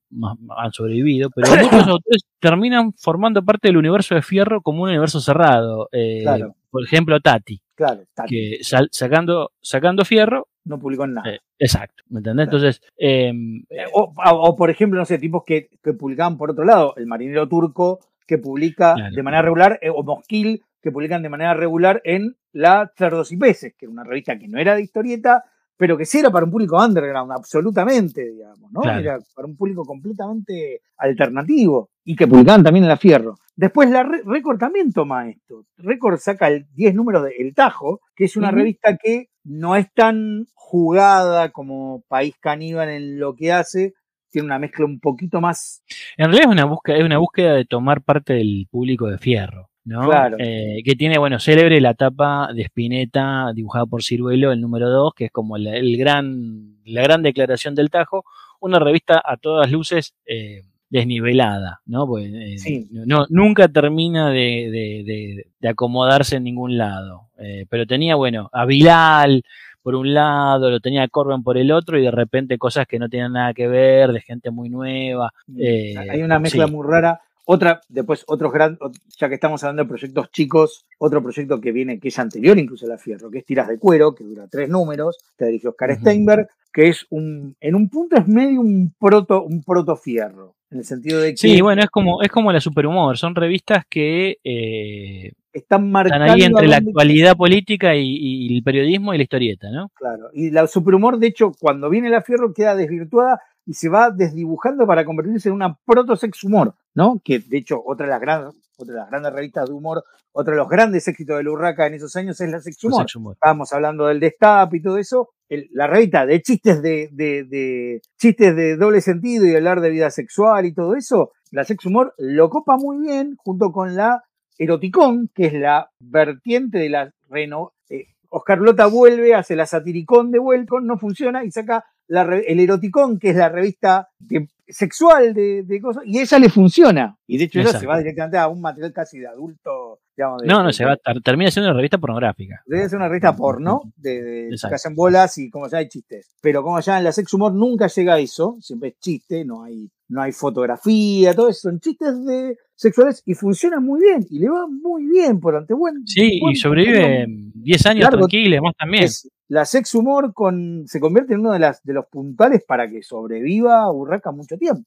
han 0.56 0.72
sobrevivido, 0.72 1.30
pero 1.30 1.46
muchos 1.82 1.86
autores 1.86 2.24
terminan 2.40 2.92
formando 2.94 3.44
parte 3.44 3.68
del 3.68 3.76
universo 3.76 4.16
de 4.16 4.22
fierro 4.22 4.60
como 4.60 4.82
un 4.82 4.88
universo 4.88 5.20
cerrado. 5.20 5.88
Eh, 5.92 6.20
Claro. 6.22 6.56
Por 6.68 6.84
ejemplo, 6.84 7.20
Tati, 7.20 7.60
Claro, 7.76 8.02
Tati, 8.12 8.28
que 8.34 8.58
sal- 8.64 8.88
sacando, 8.90 9.52
sacando 9.62 10.04
fierro, 10.04 10.48
no 10.66 10.78
publicó 10.78 11.04
en 11.04 11.14
nada. 11.14 11.30
eh, 11.30 11.38
exacto, 11.58 12.02
¿me 12.10 12.18
entendés? 12.18 12.48
Claro. 12.48 12.58
Entonces, 12.58 12.82
eh, 12.98 13.32
Eh, 13.70 13.84
O, 13.92 14.12
o- 14.14 14.56
por 14.56 14.68
ejemplo, 14.70 14.98
no 14.98 15.04
sé, 15.06 15.18
tipos 15.18 15.42
que, 15.46 15.68
que 15.82 15.92
publicaban 15.94 16.36
por 16.36 16.50
otro 16.50 16.64
lado, 16.64 16.94
el 16.96 17.06
marinero 17.06 17.48
turco 17.48 18.00
que 18.26 18.38
publica 18.38 18.94
Claro. 18.94 19.14
de 19.14 19.22
manera 19.22 19.42
regular, 19.42 19.78
eh, 19.80 19.88
o 19.90 20.02
Mosquil 20.02 20.62
que 20.82 20.92
publican 20.92 21.22
de 21.22 21.28
manera 21.28 21.54
regular 21.54 22.00
en 22.04 22.36
la 22.52 22.92
Cerdos 22.96 23.32
y 23.32 23.36
Peces, 23.36 23.74
que 23.76 23.86
era 23.86 23.92
una 23.92 24.04
revista 24.04 24.38
que 24.38 24.46
no 24.48 24.58
era 24.58 24.74
de 24.76 24.82
historieta, 24.82 25.42
pero 25.76 25.96
que 25.98 26.04
sí 26.06 26.18
era 26.20 26.30
para 26.30 26.44
un 26.44 26.50
público 26.50 26.82
underground, 26.82 27.32
absolutamente, 27.32 28.24
digamos, 28.30 28.70
¿no? 28.72 28.80
Claro. 28.82 29.00
Era 29.00 29.18
para 29.34 29.46
un 29.46 29.56
público 29.56 29.84
completamente 29.84 30.80
alternativo 30.96 31.90
y 32.04 32.14
que 32.16 32.26
publicaban 32.26 32.62
también 32.62 32.84
en 32.84 32.88
la 32.88 32.96
Fierro. 32.96 33.34
Después 33.54 33.90
la 33.90 34.02
Record 34.02 34.58
también 34.58 34.92
toma 34.92 35.28
esto. 35.28 35.64
Record 35.78 36.18
saca 36.18 36.48
el 36.48 36.66
10 36.74 36.94
números 36.94 37.24
de 37.24 37.34
El 37.38 37.54
Tajo, 37.54 38.00
que 38.14 38.24
es 38.24 38.36
una 38.36 38.50
revista 38.50 38.96
que 38.96 39.28
no 39.46 39.76
es 39.76 39.92
tan 39.92 40.46
jugada 40.54 41.50
como 41.50 42.02
País 42.08 42.36
Caníbal 42.40 42.90
en 42.90 43.18
lo 43.18 43.34
que 43.34 43.52
hace, 43.52 43.94
tiene 44.30 44.46
una 44.46 44.58
mezcla 44.58 44.84
un 44.84 45.00
poquito 45.00 45.40
más. 45.40 45.82
En 46.16 46.26
realidad 46.26 46.50
es 46.50 46.52
una 46.52 46.64
búsqueda, 46.64 46.96
es 46.98 47.04
una 47.04 47.18
búsqueda 47.18 47.54
de 47.54 47.64
tomar 47.64 48.02
parte 48.02 48.34
del 48.34 48.66
público 48.70 49.06
de 49.06 49.18
fierro. 49.18 49.70
¿no? 49.84 50.00
Claro. 50.00 50.36
Eh, 50.40 50.82
que 50.84 50.96
tiene, 50.96 51.16
bueno, 51.16 51.38
célebre 51.38 51.80
la 51.80 51.94
tapa 51.94 52.50
de 52.52 52.62
Spinetta 52.62 53.52
dibujada 53.54 53.86
por 53.86 54.02
Ciruelo, 54.02 54.50
el 54.50 54.60
número 54.60 54.90
2, 54.90 55.14
que 55.14 55.26
es 55.26 55.30
como 55.30 55.56
la, 55.56 55.76
el 55.76 55.96
gran, 55.96 56.78
la 56.84 57.02
gran 57.02 57.22
declaración 57.22 57.76
del 57.76 57.90
Tajo, 57.90 58.24
una 58.60 58.80
revista 58.80 59.22
a 59.24 59.36
todas 59.36 59.70
luces 59.70 60.14
eh, 60.26 60.62
desnivelada, 60.90 61.80
¿no? 61.86 62.06
Pues, 62.06 62.30
eh, 62.32 62.58
Sí. 62.58 62.88
no, 62.90 63.26
nunca 63.28 63.68
termina 63.68 64.30
de, 64.30 64.70
de- 64.70 65.02
de- 65.04 65.46
de 65.60 65.68
acomodarse 65.68 66.36
en 66.36 66.44
ningún 66.44 66.76
lado. 66.78 67.28
Eh, 67.38 67.66
pero 67.68 67.86
tenía, 67.86 68.14
bueno, 68.16 68.48
a 68.52 68.64
Bilal 68.64 69.44
por 69.82 69.94
un 69.94 70.12
lado, 70.14 70.68
lo 70.68 70.80
tenía 70.80 71.04
a 71.04 71.08
Corben 71.08 71.44
por 71.44 71.56
el 71.56 71.70
otro, 71.70 71.96
y 71.96 72.02
de 72.02 72.10
repente 72.10 72.58
cosas 72.58 72.88
que 72.88 72.98
no 72.98 73.08
tenían 73.08 73.34
nada 73.34 73.54
que 73.54 73.68
ver, 73.68 74.10
de 74.12 74.20
gente 74.20 74.50
muy 74.50 74.68
nueva. 74.68 75.32
Eh, 75.56 75.94
Hay 76.10 76.24
una 76.24 76.40
mezcla 76.40 76.66
sí. 76.66 76.72
muy 76.72 76.84
rara. 76.84 77.20
Otra, 77.44 77.80
después, 77.88 78.24
otros 78.26 78.52
grandes, 78.52 78.80
ya 79.16 79.28
que 79.28 79.36
estamos 79.36 79.62
hablando 79.62 79.84
de 79.84 79.88
proyectos 79.88 80.28
chicos, 80.32 80.84
otro 80.98 81.22
proyecto 81.22 81.60
que 81.60 81.70
viene, 81.70 82.00
que 82.00 82.08
es 82.08 82.18
anterior 82.18 82.58
incluso 82.58 82.86
a 82.86 82.88
la 82.88 82.98
Fierro, 82.98 83.30
que 83.30 83.38
es 83.38 83.44
Tiras 83.44 83.68
de 83.68 83.78
Cuero, 83.78 84.12
que 84.12 84.24
dura 84.24 84.48
tres 84.50 84.68
números, 84.68 85.16
que 85.38 85.44
dirigió 85.44 85.70
Oscar. 85.70 85.94
Steinberg, 85.94 86.48
que 86.72 86.88
es 86.88 87.06
un, 87.10 87.54
en 87.60 87.76
un 87.76 87.88
punto 87.88 88.16
es 88.16 88.26
medio 88.26 88.60
un 88.60 88.92
proto, 88.98 89.44
un 89.44 89.62
proto 89.62 89.94
Fierro, 89.94 90.55
en 90.70 90.78
el 90.78 90.84
sentido 90.84 91.20
de 91.20 91.32
que 91.32 91.36
Sí, 91.36 91.60
bueno, 91.60 91.82
es 91.82 91.90
como, 91.90 92.22
es 92.22 92.28
como 92.28 92.52
la 92.52 92.60
superhumor, 92.60 93.16
son 93.18 93.34
revistas 93.34 93.84
que 93.88 94.38
eh, 94.44 95.32
están 95.52 95.90
marcando 95.90 96.24
están 96.24 96.38
ahí 96.38 96.44
entre 96.44 96.68
la 96.68 96.76
actualidad 96.76 97.36
política 97.36 97.94
y, 97.94 98.02
y 98.04 98.56
el 98.56 98.62
periodismo 98.62 99.14
y 99.14 99.16
la 99.16 99.22
historieta, 99.22 99.70
¿no? 99.70 99.90
Claro. 99.94 100.30
Y 100.34 100.50
la 100.50 100.66
superhumor, 100.66 101.18
de 101.18 101.28
hecho, 101.28 101.52
cuando 101.58 101.88
viene 101.88 102.10
la 102.10 102.22
Fierro 102.22 102.52
queda 102.52 102.74
desvirtuada 102.74 103.40
y 103.66 103.74
se 103.74 103.88
va 103.88 104.10
desdibujando 104.10 104.86
para 104.86 105.04
convertirse 105.04 105.48
en 105.48 105.54
una 105.56 105.76
proto-sex 105.84 106.44
humor, 106.44 106.74
¿no? 106.94 107.20
Que 107.24 107.40
de 107.40 107.58
hecho, 107.58 107.82
otra 107.84 108.06
de 108.06 108.12
las 108.12 108.20
grandes, 108.20 108.54
otra 108.78 108.94
de 108.94 109.00
las 109.00 109.10
grandes 109.10 109.32
revistas 109.32 109.68
de 109.68 109.74
humor, 109.74 110.04
otro 110.32 110.52
de 110.52 110.58
los 110.58 110.68
grandes 110.68 111.06
éxitos 111.08 111.36
de 111.38 111.44
la 111.44 111.50
Urraca 111.50 111.86
en 111.86 111.94
esos 111.94 112.14
años 112.16 112.40
es 112.40 112.50
la 112.50 112.60
sex 112.60 112.82
humor. 112.84 113.02
Sex 113.02 113.16
humor. 113.16 113.32
Estábamos 113.34 113.72
hablando 113.72 114.06
del 114.06 114.20
destape 114.20 114.76
y 114.76 114.82
todo 114.82 114.98
eso. 114.98 115.30
El- 115.48 115.68
la 115.72 115.86
revista 115.86 116.26
de 116.26 116.40
chistes 116.42 116.80
de, 116.82 117.08
de- 117.12 117.44
de- 117.44 118.00
chistes 118.18 118.54
de 118.54 118.76
doble 118.76 119.00
sentido 119.00 119.46
y 119.46 119.54
hablar 119.54 119.80
de 119.80 119.90
vida 119.90 120.10
sexual 120.10 120.66
y 120.66 120.74
todo 120.74 120.94
eso, 120.94 121.32
la 121.52 121.64
sex 121.64 121.84
humor 121.86 122.14
lo 122.18 122.48
copa 122.50 122.76
muy 122.76 122.98
bien 122.98 123.34
junto 123.38 123.72
con 123.72 123.96
la 123.96 124.22
eroticón, 124.58 125.30
que 125.34 125.46
es 125.46 125.52
la 125.54 125.90
vertiente 126.00 126.78
de 126.78 126.88
la 126.90 127.10
reno. 127.28 127.72
eh, 127.88 128.06
Oscar 128.28 128.58
Lota 128.58 128.86
vuelve, 128.86 129.34
hace 129.34 129.54
la 129.56 129.66
satiricón 129.66 130.30
de 130.30 130.38
vuelco, 130.38 130.80
no 130.80 130.98
funciona 130.98 131.44
y 131.44 131.50
saca 131.50 131.84
la 132.08 132.22
el 132.22 132.60
eroticón, 132.60 133.18
que 133.18 133.30
es 133.30 133.36
la 133.36 133.48
revista 133.48 134.08
de- 134.18 134.48
sexual 134.68 135.32
de, 135.32 135.62
de 135.62 135.80
cosas, 135.80 136.02
y 136.06 136.18
ella 136.18 136.38
le 136.40 136.48
funciona. 136.48 137.16
Y 137.26 137.38
de 137.38 137.44
hecho 137.44 137.60
ella 137.60 137.70
se 137.80 137.86
va 137.86 137.98
directamente 137.98 138.36
a 138.36 138.48
un 138.48 138.60
material 138.60 138.92
casi 138.92 139.18
de 139.20 139.28
adulto. 139.28 140.00
Digamos, 140.16 140.42
de- 140.42 140.48
No, 140.48 140.62
no, 140.62 140.72
se 140.72 140.84
va, 140.84 140.96
ter- 140.96 141.20
termina 141.22 141.50
siendo 141.50 141.68
una 141.70 141.76
revista 141.76 141.98
pornográfica. 141.98 142.62
Debe 142.66 142.88
ser 142.88 142.96
una 142.98 143.08
revista 143.08 143.36
porno, 143.36 143.82
de, 143.96 144.48
que 144.68 144.74
hacen 144.74 144.94
bolas 144.96 145.36
y 145.38 145.50
como 145.50 145.68
ya 145.68 145.78
hay 145.78 145.88
chistes. 145.88 146.34
Pero 146.40 146.62
como 146.64 146.80
ya 146.80 146.98
en 146.98 147.04
la 147.04 147.12
sex 147.12 147.32
humor 147.34 147.54
nunca 147.54 147.86
llega 147.86 148.14
a 148.14 148.18
eso, 148.18 148.56
siempre 148.60 148.88
es 148.90 148.98
chiste, 148.98 149.44
no 149.44 149.62
hay, 149.62 149.88
no 150.08 150.22
hay 150.22 150.32
fotografía, 150.32 151.34
todo 151.34 151.48
eso, 151.48 151.68
son 151.70 151.78
chistes 151.80 152.24
de 152.24 152.56
sexuales 152.74 153.22
y 153.24 153.34
funciona 153.34 153.78
muy 153.78 154.00
bien, 154.00 154.26
y 154.30 154.38
le 154.40 154.48
va 154.48 154.66
muy 154.66 155.06
bien 155.06 155.38
por 155.38 155.54
ante 155.56 155.74
buen. 155.74 156.06
Sí, 156.06 156.40
buen- 156.40 156.52
y 156.52 156.56
sobrevive 156.56 157.26
10 157.54 157.86
años 157.86 158.10
tranquilo, 158.10 158.48
y 158.48 158.52
demás 158.54 158.72
también. 158.78 159.04
es- 159.04 159.28
la 159.48 159.64
sex 159.64 159.94
humor 159.94 160.32
con, 160.34 160.84
se 160.86 160.98
convierte 160.98 161.34
en 161.34 161.40
uno 161.40 161.52
de, 161.52 161.60
las, 161.60 161.82
de 161.84 161.92
los 161.92 162.06
puntales 162.06 162.64
para 162.66 162.88
que 162.90 163.02
sobreviva 163.02 163.90
Urraca 163.92 164.32
mucho 164.32 164.56
tiempo. 164.58 164.82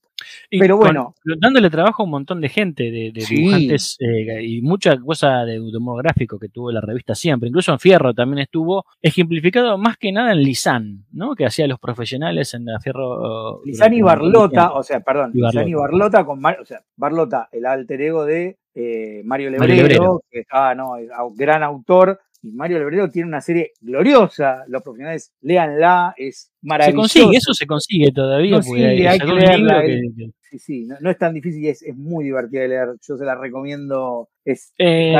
Y 0.50 0.58
pero 0.58 0.76
con- 0.76 0.88
bueno. 0.88 1.14
dándole 1.40 1.70
trabajo 1.70 2.02
a 2.02 2.04
un 2.04 2.10
montón 2.10 2.40
de 2.42 2.48
gente, 2.50 2.90
de, 2.90 3.10
de 3.14 3.20
Sí. 3.22 3.36
dibujantes 3.36 3.96
eh, 4.00 4.44
y 4.44 4.60
mucha 4.60 4.98
cosa 5.00 5.44
de, 5.46 5.52
de 5.54 5.76
humor 5.78 6.02
gráfico 6.02 6.38
que 6.38 6.48
tuvo 6.50 6.70
la 6.70 6.80
revista 6.82 7.14
siempre. 7.14 7.48
Incluso 7.48 7.72
en 7.72 7.78
Fierro 7.78 8.12
también 8.12 8.40
estuvo 8.40 8.84
ejemplificado 9.00 9.78
más 9.78 9.96
que 9.96 10.12
nada 10.12 10.32
en 10.32 10.42
Lisan, 10.42 11.06
¿no? 11.10 11.34
Que 11.34 11.46
hacía 11.46 11.66
los 11.66 11.78
profesionales 11.78 12.52
en 12.52 12.66
la 12.66 12.78
Fierro. 12.80 13.62
Lizani 13.64 13.96
y 13.96 14.00
durante 14.00 14.24
un 14.24 14.32
Barlota, 14.32 14.72
o 14.72 14.82
sea, 14.82 15.00
perdón, 15.00 15.30
Y 15.34 15.38
y 15.38 15.74
Barlota. 15.74 16.24
Con 16.26 16.38
Mar- 16.40 16.58
o 16.60 16.64
sea, 16.66 16.82
Barlota, 16.96 17.48
el 17.52 17.64
alter 17.64 18.00
ego 18.02 18.24
de 18.26 18.58
eh, 18.74 19.22
Mario 19.24 19.50
Mario 19.58 19.74
Lebrero, 19.76 20.22
que 20.30 20.44
ah, 20.50 20.74
no, 20.76 20.92
gran 21.34 21.62
autor, 21.62 22.20
y 22.42 22.52
Mario 22.52 22.78
Lebrero 22.78 23.10
tiene 23.10 23.28
una 23.28 23.40
serie 23.40 23.72
gloriosa, 23.80 24.64
los 24.68 24.82
profesionales, 24.82 25.32
léanla, 25.42 26.14
es 26.16 26.50
Se 26.60 26.66
maravilloso. 26.66 27.00
consigue, 27.00 27.36
eso 27.36 27.52
se 27.54 27.66
consigue 27.66 28.12
todavía. 28.12 28.56
No, 28.56 28.62
sí, 28.62 28.82
hay 28.82 29.18
sacó 29.18 29.34
que 29.34 29.40
leerla, 29.40 29.84
el- 29.84 30.12
que- 30.16 30.30
Sí, 30.50 30.58
sí, 30.58 30.84
no, 30.86 30.96
no 31.00 31.10
es 31.10 31.16
tan 31.18 31.32
difícil 31.32 31.62
y 31.64 31.68
es, 31.68 31.80
es 31.82 31.96
muy 31.96 32.24
divertida 32.24 32.62
de 32.62 32.68
leer, 32.68 32.88
yo 33.06 33.16
se 33.16 33.24
la 33.24 33.36
recomiendo, 33.36 34.28
es 34.44 34.72
Eh. 34.78 35.14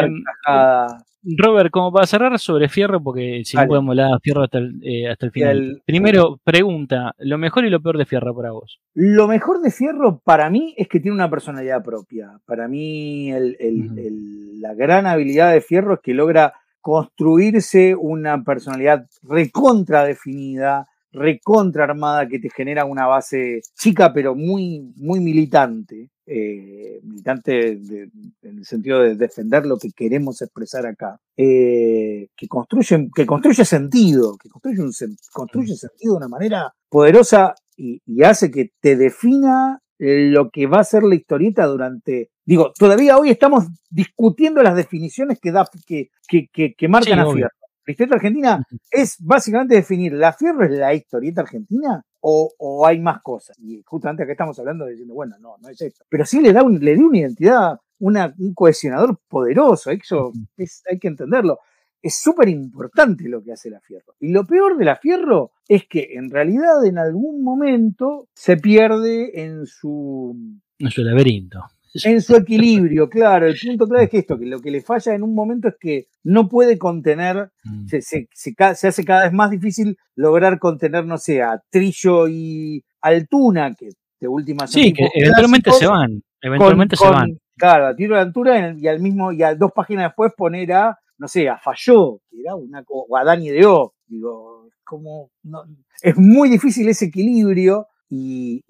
Robert, 1.37 1.71
como 1.71 1.93
para 1.93 2.07
cerrar 2.07 2.39
sobre 2.39 2.68
Fierro, 2.71 3.03
porque 3.03 3.43
si 3.45 3.55
Dale. 3.57 3.66
no 3.66 3.68
podemos 3.68 3.91
hablar 3.91 4.11
de 4.12 4.18
Fierro 4.23 4.43
hasta 4.43 4.59
el, 4.59 4.81
eh, 4.83 5.07
hasta 5.09 5.27
el 5.27 5.33
final. 5.33 5.57
el- 5.59 5.83
Primero, 5.85 6.41
pregunta, 6.43 7.14
lo 7.18 7.37
mejor 7.37 7.66
y 7.66 7.71
lo 7.71 7.81
peor 7.83 7.99
de 7.99 8.07
Fierro 8.07 8.35
para 8.35 8.53
vos. 8.53 8.81
Lo 8.95 9.29
mejor 9.29 9.61
de 9.61 9.71
Fierro 9.71 10.18
para 10.25 10.49
mí 10.49 10.75
es 10.79 10.89
que 10.89 10.99
tiene 10.99 11.14
una 11.14 11.29
personalidad 11.29 11.85
propia. 11.85 12.41
Para 12.47 12.68
mí 12.68 13.31
el- 13.31 13.57
el- 13.61 14.61
la 14.62 14.75
gran 14.75 15.07
habilidad 15.07 15.53
de 15.53 15.61
Fierro 15.61 15.95
es 15.95 16.01
que 16.01 16.14
logra 16.14 16.55
construirse 16.81 17.95
una 17.95 18.43
personalidad 18.45 19.07
recontra 19.22 20.05
definida, 20.05 20.87
recontra 21.12 21.85
armada 21.85 22.28
que 22.28 22.39
te 22.39 22.51
genera 22.51 22.85
una 22.85 23.07
base 23.07 23.61
chica 23.76 24.12
pero 24.12 24.35
muy, 24.35 24.93
muy 24.97 25.20
militante. 25.20 26.09
eh, 26.33 27.01
militante 27.03 27.51
de- 27.74 28.09
en 28.43 28.59
el 28.59 28.64
sentido 28.64 29.01
de 29.01 29.16
defender 29.16 29.66
lo 29.66 29.76
que 29.78 29.91
queremos 29.91 30.41
expresar 30.41 30.87
acá. 30.87 31.18
eh, 31.37 32.28
que, 32.37 32.47
construye, 32.47 33.09
que 33.12 33.26
construye 33.26 33.64
sentido, 33.64 34.37
que 34.41 34.49
construye, 34.49 34.81
un, 34.81 34.93
construye 35.33 35.74
sentido 35.74 36.12
de 36.12 36.16
una 36.18 36.28
manera 36.28 36.72
poderosa 36.89 37.55
y, 37.76 38.01
y 38.07 38.22
hace 38.22 38.49
que 38.53 38.70
te 38.81 38.95
defina 38.95 39.81
lo 40.01 40.51
que 40.51 40.67
va 40.67 40.81
a 40.81 40.85
ser 40.85 41.03
la 41.03 41.15
historieta 41.15 41.67
durante. 41.67 42.31
Digo, 42.45 42.73
todavía 42.79 43.19
hoy 43.19 43.31
estamos 43.31 43.67
discutiendo 43.91 44.63
las 44.63 44.75
definiciones 44.75 45.39
que, 45.41 45.53
da, 45.53 45.69
que, 45.87 46.11
que, 46.27 46.49
que, 46.53 46.75
que 46.75 46.89
marcan 46.89 47.15
Sí, 47.15 47.21
a 47.21 47.27
obvio. 47.27 47.35
Fierro. 47.35 47.51
La 47.87 47.93
historieta 47.93 48.15
argentina 48.17 48.65
es 48.91 49.17
básicamente 49.21 49.75
definir, 49.75 50.13
¿la 50.13 50.33
Fierro 50.33 50.65
es 50.65 50.71
la 50.71 50.95
historieta 50.95 51.43
argentina? 51.43 52.03
O, 52.21 52.53
o 52.59 52.87
hay 52.87 53.01
más 53.01 53.21
cosas. 53.23 53.59
Y 53.59 53.83
justamente 53.85 54.23
acá 54.23 54.33
estamos 54.33 54.59
hablando 54.59 54.85
de 54.85 54.93
diciendo, 54.93 55.15
bueno, 55.15 55.37
no, 55.41 55.57
no 55.61 55.69
es 55.69 55.81
esto. 55.81 56.05
Pero 56.09 56.25
sí 56.25 56.41
le 56.41 56.53
da 56.53 56.63
un, 56.63 56.79
le 56.79 56.95
dio 56.95 57.07
una 57.07 57.19
identidad, 57.19 57.79
una, 57.99 58.35
un 58.39 58.55
cohesionador 58.55 59.19
poderoso. 59.29 59.91
Eso 59.91 60.33
es, 60.57 60.83
hay 60.91 60.99
que 60.99 61.09
entenderlo. 61.09 61.59
Es 62.03 62.21
súper 62.23 62.49
importante 62.49 63.29
lo 63.29 63.43
que 63.43 63.53
hace 63.53 63.69
la 63.71 63.81
Fierro. 63.81 64.15
Y 64.21 64.33
lo 64.33 64.45
peor 64.47 64.77
de 64.79 64.85
la 64.87 64.97
Fierro 64.97 65.53
es 65.69 65.87
que 65.87 66.09
en 66.15 66.31
realidad 66.31 66.85
en 66.85 66.99
algún 66.99 67.43
momento 67.45 68.29
se 68.35 68.57
pierde 68.57 69.43
en 69.43 69.67
su, 69.67 70.35
En 70.79 70.91
su 70.91 71.03
laberinto. 71.03 71.61
en 72.05 72.23
su 72.23 72.37
equilibrio. 72.37 73.09
Claro, 73.11 73.47
el 73.47 73.57
punto 73.63 73.87
clave 73.87 74.05
es 74.05 74.11
que 74.11 74.19
esto, 74.19 74.39
que 74.39 74.47
lo 74.47 74.61
que 74.61 74.71
le 74.71 74.81
falla 74.81 75.15
en 75.15 75.23
un 75.23 75.35
momento 75.35 75.69
es 75.69 75.75
que 75.79 76.07
no 76.25 76.49
puede 76.49 76.79
contener 76.79 77.51
Mm. 77.65 77.87
se, 77.89 78.01
se- 78.01 78.29
se 78.33 78.55
hace 78.89 79.05
cada 79.05 79.25
vez 79.25 79.33
más 79.33 79.51
difícil 79.51 79.97
lograr 80.15 80.59
contener, 80.59 81.05
no 81.05 81.19
sé, 81.19 81.43
a 81.43 81.61
Trillo 81.71 82.29
y 82.29 82.83
Altuna, 83.03 83.75
que 83.75 83.91
de 84.21 84.29
última 84.29 84.67
son 84.67 84.83
Sí, 84.83 84.93
que 84.93 85.09
eventualmente 85.15 85.71
se 85.73 85.87
van. 85.87 86.23
Eventualmente 86.41 86.97
con- 86.97 87.07
se 87.09 87.13
con- 87.13 87.21
van. 87.21 87.39
Claro, 87.59 87.87
a 87.89 87.95
tiro 87.95 88.15
de 88.15 88.23
altura 88.23 88.75
y 88.79 88.87
al 88.89 89.01
mismo, 89.01 89.33
y 89.33 89.43
a 89.43 89.55
dos 89.55 89.73
páginas 89.75 90.05
después 90.11 90.33
poner 90.35 90.73
a, 90.73 90.99
no 91.21 91.29
sé, 91.29 91.49
a 91.49 91.59
Falló, 91.59 92.21
que 92.31 92.41
era 92.41 92.55
una, 92.57 92.83
o 92.89 93.16
a 93.16 93.23
Dani 93.25 93.51
de 93.51 93.64
O. 93.66 93.95
Digo, 94.09 94.68
como, 94.83 95.31
no- 95.45 95.62
es 96.03 96.16
muy 96.16 96.49
difícil 96.49 96.89
ese 96.89 97.05
equilibrio 97.07 97.87
y, 98.09 98.64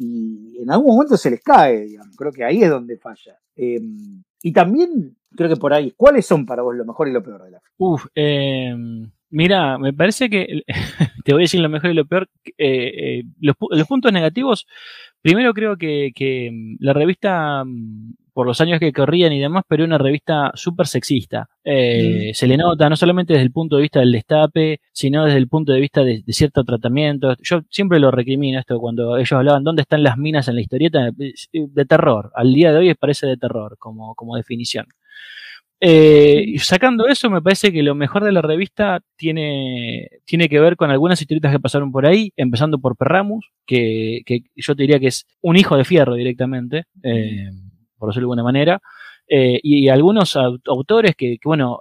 en 0.60 0.70
algún 0.70 0.94
momento 0.96 1.16
se 1.16 1.30
les 1.30 1.40
cae, 1.42 1.86
digamos. 1.86 2.14
Creo 2.16 2.32
que 2.32 2.44
ahí 2.44 2.62
es 2.62 2.68
donde 2.68 2.98
falla. 2.98 3.38
Eh, 3.56 3.80
y 4.42 4.52
también, 4.52 5.16
creo 5.34 5.48
que 5.48 5.56
por 5.56 5.72
ahí, 5.72 5.92
¿cuáles 5.96 6.26
son 6.26 6.44
para 6.44 6.62
vos 6.62 6.74
lo 6.76 6.84
mejor 6.84 7.08
y 7.08 7.12
lo 7.12 7.22
peor 7.22 7.44
de 7.44 7.52
la 7.52 7.62
Uf, 7.78 8.04
eh, 8.14 8.74
mira, 9.30 9.78
me 9.78 9.92
parece 9.94 10.28
que 10.28 10.62
te 11.24 11.32
voy 11.32 11.42
a 11.42 11.44
decir 11.44 11.60
lo 11.60 11.68
mejor 11.70 11.90
y 11.90 11.94
lo 11.94 12.04
peor. 12.06 12.28
eh, 12.58 13.20
eh, 13.20 13.22
los, 13.40 13.56
pu- 13.56 13.74
los 13.74 13.86
puntos 13.86 14.12
negativos, 14.12 14.66
primero 15.22 15.54
creo 15.54 15.76
que, 15.78 16.50
mm, 16.52 16.76
la 16.80 16.92
revista, 16.92 17.64
por 18.32 18.46
los 18.46 18.60
años 18.60 18.78
que 18.80 18.92
corrían 18.92 19.32
y 19.32 19.40
demás, 19.40 19.64
pero 19.68 19.82
era 19.84 19.94
una 19.94 19.98
revista 19.98 20.50
súper 20.54 20.86
sexista. 20.86 21.48
Eh, 21.64 22.32
Se 22.34 22.46
le 22.46 22.56
nota 22.56 22.88
no 22.88 22.96
solamente 22.96 23.32
desde 23.34 23.44
el 23.44 23.52
punto 23.52 23.76
de 23.76 23.82
vista 23.82 24.00
del 24.00 24.12
destape, 24.12 24.80
sino 24.92 25.24
desde 25.24 25.38
el 25.38 25.48
punto 25.48 25.72
de 25.72 25.80
vista 25.80 26.02
de, 26.02 26.22
de 26.24 26.32
cierto 26.32 26.64
tratamiento. 26.64 27.34
Yo 27.42 27.62
siempre 27.70 28.00
lo 28.00 28.10
recrimino 28.10 28.58
esto 28.58 28.78
cuando 28.78 29.16
ellos 29.16 29.32
hablaban 29.32 29.64
dónde 29.64 29.82
están 29.82 30.02
las 30.02 30.16
minas 30.18 30.48
en 30.48 30.54
la 30.54 30.60
historieta, 30.60 31.08
eh, 31.18 31.32
de 31.52 31.84
terror. 31.84 32.32
Al 32.34 32.52
día 32.54 32.72
de 32.72 32.78
hoy 32.78 32.94
parece 32.94 33.26
de 33.26 33.36
terror 33.36 33.76
como, 33.78 34.14
como 34.14 34.36
definición. 34.36 34.86
Eh, 35.82 36.56
sacando 36.58 37.06
eso, 37.06 37.30
me 37.30 37.40
parece 37.40 37.72
que 37.72 37.82
lo 37.82 37.94
mejor 37.94 38.22
de 38.22 38.32
la 38.32 38.42
revista 38.42 39.00
tiene, 39.16 40.10
tiene 40.26 40.50
que 40.50 40.60
ver 40.60 40.76
con 40.76 40.90
algunas 40.90 41.22
historietas 41.22 41.52
que 41.52 41.58
pasaron 41.58 41.90
por 41.90 42.04
ahí, 42.04 42.32
empezando 42.36 42.78
por 42.78 42.98
Perramus, 42.98 43.48
que, 43.64 44.20
que 44.26 44.40
yo 44.56 44.76
te 44.76 44.82
diría 44.82 45.00
que 45.00 45.06
es 45.06 45.26
un 45.40 45.56
hijo 45.56 45.78
de 45.78 45.86
fierro 45.86 46.16
directamente, 46.16 46.84
eh, 47.02 47.48
por 48.00 48.08
decirlo 48.08 48.26
de 48.26 48.32
alguna 48.32 48.42
manera, 48.42 48.80
eh, 49.28 49.60
y, 49.62 49.88
algunos 49.88 50.36
autores 50.36 51.14
que, 51.14 51.38
que 51.38 51.48
bueno, 51.48 51.78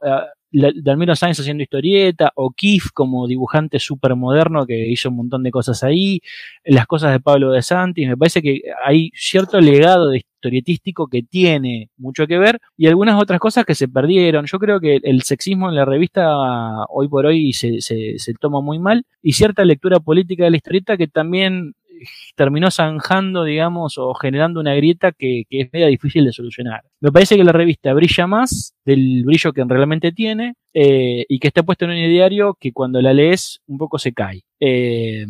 Dalmiro 0.51 1.15
Sáenz 1.15 1.39
haciendo 1.39 1.63
historieta, 1.63 2.31
o 2.35 2.51
Kif 2.51 2.87
como 2.93 3.27
dibujante 3.27 3.79
súper 3.79 4.15
moderno 4.15 4.65
que 4.65 4.89
hizo 4.89 5.09
un 5.09 5.17
montón 5.17 5.43
de 5.43 5.51
cosas 5.51 5.83
ahí, 5.83 6.21
las 6.63 6.87
cosas 6.87 7.11
de 7.11 7.19
Pablo 7.19 7.51
de 7.51 7.61
Santis, 7.61 8.07
me 8.07 8.17
parece 8.17 8.41
que 8.41 8.61
hay 8.83 9.11
cierto 9.13 9.59
legado 9.61 10.09
de 10.09 10.17
historietístico 10.17 11.07
que 11.07 11.21
tiene 11.21 11.89
mucho 11.97 12.25
que 12.25 12.39
ver 12.39 12.59
y 12.77 12.87
algunas 12.87 13.21
otras 13.21 13.39
cosas 13.39 13.65
que 13.65 13.75
se 13.75 13.87
perdieron. 13.87 14.45
Yo 14.47 14.57
creo 14.57 14.79
que 14.79 14.99
el 15.03 15.21
sexismo 15.21 15.69
en 15.69 15.75
la 15.75 15.85
revista 15.85 16.85
hoy 16.89 17.07
por 17.07 17.25
hoy 17.25 17.53
se, 17.53 17.81
se, 17.81 18.17
se 18.17 18.33
toma 18.33 18.61
muy 18.61 18.79
mal 18.79 19.05
y 19.21 19.33
cierta 19.33 19.65
lectura 19.65 19.99
política 19.99 20.45
de 20.45 20.51
la 20.51 20.57
historieta 20.57 20.97
que 20.97 21.07
también 21.07 21.73
terminó 22.35 22.71
zanjando, 22.71 23.43
digamos, 23.43 23.97
o 23.97 24.13
generando 24.13 24.59
una 24.59 24.75
grieta 24.75 25.11
que, 25.11 25.43
es 25.49 25.69
media 25.71 25.87
difícil 25.87 26.25
de 26.25 26.31
solucionar. 26.31 26.83
Me 26.99 27.11
parece 27.11 27.35
que 27.35 27.43
la 27.43 27.51
revista 27.51 27.93
brilla 27.93 28.27
más 28.27 28.75
del 28.85 29.23
brillo 29.25 29.53
que 29.53 29.63
realmente 29.63 30.11
tiene 30.11 30.55
eh, 30.73 31.25
y 31.27 31.39
que 31.39 31.47
está 31.47 31.63
puesto 31.63 31.85
en 31.85 31.91
un 31.91 31.97
diario 31.97 32.57
que 32.59 32.71
cuando 32.71 33.01
la 33.01 33.13
lees 33.13 33.61
un 33.67 33.77
poco 33.77 33.99
se 33.99 34.13
cae. 34.13 34.43
Eh, 34.59 35.25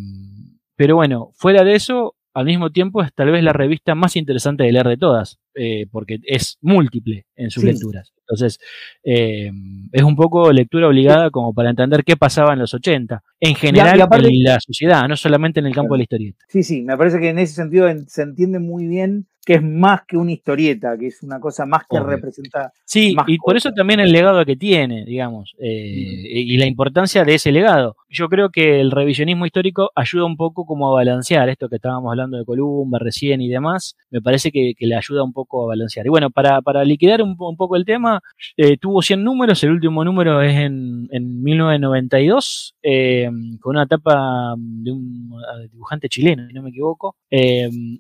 pero 0.76 0.96
bueno, 0.96 1.32
fuera 1.36 1.64
de 1.64 1.76
eso, 1.76 2.16
al 2.34 2.46
mismo 2.46 2.70
tiempo 2.72 3.02
es 3.04 3.14
tal 3.14 3.32
vez 3.32 3.44
la 3.44 3.54
revista 3.54 3.96
más 3.96 4.16
interesante 4.16 4.64
de 4.64 4.72
leer 4.72 4.88
de 4.88 4.98
todas, 4.98 5.40
eh, 5.61 5.88
porque 5.91 6.19
es 6.23 6.57
múltiple 6.61 7.26
en 7.36 7.52
sus 7.52 7.65
lecturas. 7.65 8.14
Entonces, 8.22 8.60
eh, 9.03 9.52
es 9.91 10.03
un 10.03 10.15
poco 10.15 10.53
lectura 10.53 10.88
obligada 10.88 11.31
como 11.31 11.53
para 11.53 11.69
entender 11.69 12.06
qué 12.06 12.15
pasaba 12.15 12.53
en 12.53 12.60
los 12.60 12.73
80, 12.73 13.22
en 13.41 13.56
general 13.56 13.99
en 13.99 14.44
la 14.44 14.60
sociedad, 14.61 15.06
no 15.10 15.18
solamente 15.18 15.60
en 15.60 15.65
el 15.65 15.76
campo 15.76 15.95
de 15.95 15.98
la 15.98 16.03
historieta. 16.03 16.45
Sí, 16.48 16.64
sí, 16.64 16.81
me 16.84 16.95
parece 16.95 17.19
que 17.19 17.27
en 17.27 17.40
ese 17.40 17.56
sentido 17.56 17.90
se 18.07 18.22
entiende 18.22 18.60
muy 18.60 18.88
bien 18.88 19.27
que 19.49 19.56
es 19.56 19.64
más 19.64 20.02
que 20.07 20.15
una 20.15 20.31
historieta, 20.31 20.95
que 20.95 21.07
es 21.07 21.23
una 21.23 21.40
cosa 21.40 21.65
más 21.65 21.81
que 21.90 21.99
representa. 21.99 22.72
Sí, 22.86 23.15
y 23.26 23.38
por 23.40 23.57
eso 23.57 23.72
también 23.72 23.99
el 23.99 24.11
legado 24.11 24.45
que 24.45 24.56
tiene, 24.56 25.06
digamos, 25.06 25.56
eh, 25.57 25.65
y 25.72 26.56
la 26.57 26.68
importancia 26.68 27.26
de 27.26 27.34
ese 27.34 27.52
legado. 27.52 27.95
Yo 28.10 28.30
creo 28.30 28.52
que 28.52 28.80
el 28.80 28.91
revisionismo 28.91 29.48
histórico 29.48 29.90
ayuda 29.95 30.26
un 30.26 30.38
poco 30.38 30.68
como 30.68 30.90
a 30.90 30.94
balancear 30.94 31.49
esto 31.49 31.68
que 31.68 31.77
estábamos 31.77 32.11
hablando 32.11 32.38
de 32.38 32.45
Columba 32.45 32.99
recién 32.99 33.41
y 33.41 33.49
demás, 33.49 33.95
me 34.11 34.22
parece 34.22 34.52
que, 34.52 34.73
le 34.80 34.95
ayuda 34.95 35.23
un 35.23 35.34
poco 35.34 35.49
a 35.52 35.68
balancear. 35.68 36.06
Y 36.06 36.10
bueno, 36.10 36.30
para, 36.30 36.62
para 36.62 36.84
liquidar 36.84 37.22
un, 37.22 37.36
poco 37.38 37.76
el 37.76 37.86
tema, 37.86 38.22
eh, 38.58 38.78
tuvo 38.78 39.02
100 39.02 39.24
números, 39.24 39.64
el 39.64 39.72
último 39.72 40.04
número 40.04 40.42
es 40.42 40.56
en, 40.56 41.08
en 41.12 41.44
1992, 41.44 42.76
eh, 42.84 43.30
con 43.60 43.76
una 43.76 43.88
tapa 43.88 44.56
de 44.58 44.92
un 44.92 45.32
dibujante 45.72 46.10
chileno, 46.10 46.48
si 46.48 46.54
no 46.54 46.62
me 46.62 46.70
equivoco. 46.70 47.16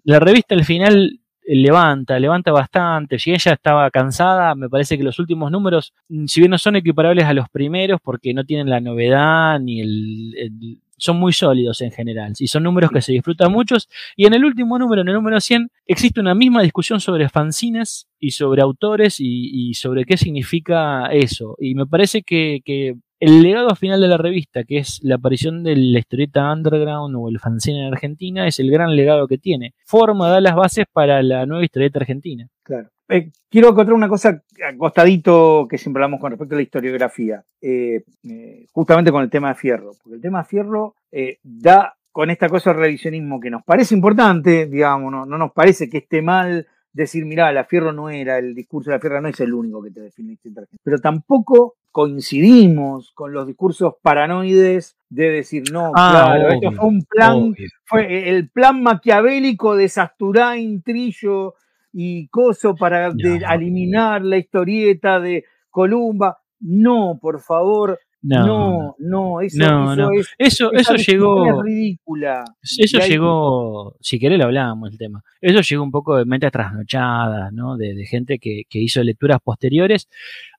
la 0.03 0.19
revista 0.19 0.55
al 0.55 0.65
final 0.65 1.19
levanta, 1.55 2.19
levanta 2.19 2.51
bastante. 2.51 3.19
Si 3.19 3.31
ella 3.31 3.53
estaba 3.53 3.89
cansada, 3.91 4.55
me 4.55 4.69
parece 4.69 4.97
que 4.97 5.03
los 5.03 5.19
últimos 5.19 5.51
números, 5.51 5.93
mm, 6.09 6.25
si 6.25 6.41
bien 6.41 6.51
no 6.51 6.57
son 6.57 6.75
equiparables 6.75 7.25
a 7.25 7.33
los 7.33 7.49
primeros, 7.49 7.99
porque 8.01 8.33
no 8.33 8.43
tienen 8.43 8.69
la 8.69 8.79
novedad 8.79 9.59
ni 9.59 9.81
el, 9.81 10.79
son 10.99 11.17
muy 11.17 11.33
sólidos 11.33 11.81
en 11.81 11.91
general. 11.91 12.33
Y 12.37 12.47
son 12.47 12.63
números 12.63 12.91
que 12.91 13.01
se 13.01 13.11
disfrutan 13.11 13.51
muchos. 13.51 13.89
Y 14.15 14.25
en 14.25 14.33
el 14.33 14.45
último 14.45 14.77
número, 14.77 15.01
en 15.01 15.07
el 15.07 15.15
número 15.15 15.39
100, 15.39 15.69
existe 15.85 16.19
una 16.19 16.35
misma 16.35 16.61
discusión 16.61 16.99
sobre 16.99 17.29
fanzines 17.29 18.07
y 18.19 18.31
sobre 18.31 18.61
autores 18.61 19.17
y, 19.19 19.73
sobre 19.73 20.05
qué 20.05 20.17
significa 20.17 21.07
eso. 21.07 21.55
Y 21.59 21.75
me 21.75 21.85
parece 21.85 22.21
que, 22.21 22.59
que 22.63 22.95
el 23.19 23.41
legado 23.41 23.75
final 23.75 23.99
de 24.01 24.07
la 24.07 24.17
revista, 24.17 24.63
que 24.63 24.77
es 24.77 24.99
la 25.03 25.15
aparición 25.15 25.63
de 25.63 25.75
la 25.75 25.99
historieta 25.99 26.51
underground 26.51 27.15
o 27.17 27.29
el 27.29 27.39
fanzine 27.39 27.87
en 27.87 27.93
Argentina, 27.93 28.47
es 28.47 28.59
el 28.59 28.71
gran 28.71 28.95
legado 28.95 29.27
que 29.27 29.37
tiene. 29.37 29.73
Forma, 29.85 30.29
da 30.29 30.39
las 30.39 30.55
bases 30.55 30.85
para 30.91 31.21
la 31.23 31.45
nueva 31.45 31.65
historieta 31.65 31.99
argentina. 31.99 32.47
Claro. 32.63 32.89
Eh, 33.11 33.31
quiero 33.49 33.69
encontrar 33.69 33.95
una 33.95 34.07
cosa 34.07 34.43
acostadito 34.63 35.67
que 35.67 35.79
siempre 35.79 36.03
hablamos 36.03 36.19
con 36.19 36.29
respecto 36.29 36.53
a 36.53 36.57
la 36.57 36.61
historiografía, 36.61 37.43
eh, 37.59 38.03
eh, 38.23 38.67
justamente 38.71 39.11
con 39.11 39.23
el 39.23 39.31
tema 39.31 39.49
de 39.49 39.55
Fierro, 39.55 39.93
porque 40.03 40.17
el 40.17 40.21
tema 40.21 40.39
de 40.39 40.45
Fierro 40.45 40.95
da 41.43 41.95
con 42.11 42.29
esta 42.29 42.47
cosa 42.47 42.71
de 42.71 42.79
revisionismo 42.79 43.39
que 43.39 43.49
nos 43.49 43.63
parece 43.63 43.95
importante, 43.95 44.67
digamos, 44.67 45.11
no, 45.11 45.25
no 45.25 45.37
nos 45.39 45.51
parece 45.53 45.89
que 45.89 45.97
esté 45.99 46.21
mal 46.21 46.67
decir, 46.93 47.25
mira, 47.25 47.51
la 47.51 47.63
Fierro 47.63 47.91
no 47.93 48.11
era, 48.11 48.37
el 48.37 48.53
discurso 48.53 48.91
de 48.91 48.97
la 48.97 49.01
Fierro 49.01 49.21
no 49.21 49.29
es 49.29 49.39
el 49.39 49.53
único 49.53 49.81
que 49.81 49.89
te 49.89 50.01
define 50.01 50.37
Pero 50.83 50.99
tampoco 50.99 51.77
coincidimos 51.91 53.11
con 53.15 53.33
los 53.33 53.47
discursos 53.47 53.95
paranoides 54.03 54.97
de 55.09 55.29
decir, 55.31 55.63
no, 55.71 55.91
ah, 55.95 56.11
claro, 56.11 56.49
esto 56.49 56.71
fue 56.73 56.87
un 56.87 57.01
plan, 57.01 57.55
fue 57.85 58.29
el 58.29 58.49
plan 58.49 58.83
maquiavélico 58.83 59.75
de 59.75 59.89
Sasturain, 59.89 60.83
Trillo 60.83 61.55
y 61.93 62.27
Coso 62.27 62.75
para 62.75 63.11
eliminar 63.53 64.23
la 64.23 64.37
historieta 64.37 65.19
de 65.19 65.43
Columba. 65.69 66.39
No, 66.59 67.17
por 67.21 67.39
favor, 67.41 67.99
no, 68.21 68.95
no, 68.99 69.39
eso, 69.39 70.11
eso, 70.37 70.73
eso, 70.73 70.95
llegó. 70.95 71.63
ridícula. 71.63 72.43
Eso 72.61 72.99
llegó, 72.99 73.95
si 74.01 74.19
querés 74.19 74.37
lo 74.37 74.45
hablábamos 74.45 74.91
el 74.91 74.97
tema. 74.97 75.23
Eso 75.39 75.61
llegó 75.61 75.83
un 75.83 75.91
poco 75.91 76.17
de 76.17 76.25
mente 76.25 76.51
trasnochadas, 76.51 77.53
¿no? 77.53 77.77
De, 77.77 78.05
gente 78.05 78.37
que, 78.39 78.65
hizo 78.71 79.01
lecturas 79.03 79.39
posteriores. 79.41 80.09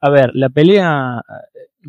A 0.01 0.11
ver, 0.11 0.31
la 0.35 0.48
pelea. 0.48 1.23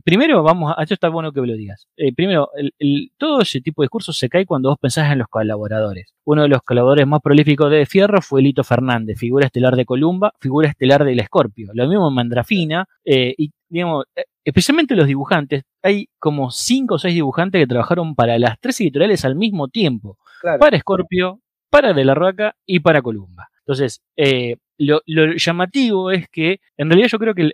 Primero, 0.06 0.42
vamos 0.42 0.74
a. 0.76 0.82
Esto 0.82 0.94
está 0.94 1.10
bueno 1.10 1.32
que 1.34 1.42
me 1.42 1.48
lo 1.48 1.54
digas. 1.54 1.88
Eh, 1.98 2.14
primero, 2.14 2.50
el, 2.56 3.12
todo 3.18 3.42
ese 3.42 3.60
tipo 3.60 3.82
de 3.82 3.86
discursos 3.86 4.18
se 4.18 4.30
cae 4.30 4.46
cuando 4.46 4.70
vos 4.70 4.78
pensás 4.80 5.12
en 5.12 5.20
los 5.20 5.28
colaboradores. 5.28 6.14
Uno 6.24 6.44
de 6.44 6.48
los 6.48 6.62
colaboradores 6.62 7.08
más 7.08 7.20
prolíficos 7.22 7.70
de 7.70 7.86
Fierro 7.86 8.22
fue 8.22 8.42
Lito 8.42 8.64
Fernández, 8.64 9.18
figura 9.20 9.48
estelar 9.48 9.76
de 9.76 9.86
Columba, 9.86 10.34
figura 10.40 10.70
estelar 10.70 11.04
del 11.04 11.20
Escorpio. 11.20 11.72
Lo 11.74 11.88
mismo 11.88 12.08
en 12.08 12.14
Mandrafina, 12.14 12.86
eh, 13.04 13.36
y 13.38 13.52
digamos, 13.68 14.06
eh, 14.16 14.24
especialmente 14.46 14.96
los 14.96 15.08
dibujantes, 15.08 15.64
hay 15.84 16.08
como 16.20 16.52
cinco 16.52 16.96
o 16.96 17.00
seis 17.00 17.14
dibujantes 17.14 17.62
que 17.62 17.68
trabajaron 17.68 18.16
para 18.16 18.40
las 18.40 18.60
tres 18.62 18.80
editoriales 18.80 19.26
al 19.26 19.36
mismo 19.36 19.68
tiempo. 19.68 20.18
Para 20.60 20.80
Scorpio, 20.80 21.42
para 21.70 21.94
De 21.94 22.06
la 22.06 22.16
Roca 22.16 22.56
y 22.66 22.80
para 22.80 23.02
Columba. 23.02 23.51
Entonces, 23.72 24.02
eh, 24.18 24.58
lo, 24.78 25.02
llamativo 25.36 26.12
es 26.12 26.28
que, 26.30 26.60
en 26.76 26.90
realidad 26.90 27.08
yo 27.10 27.20
creo 27.20 27.34
que 27.34 27.52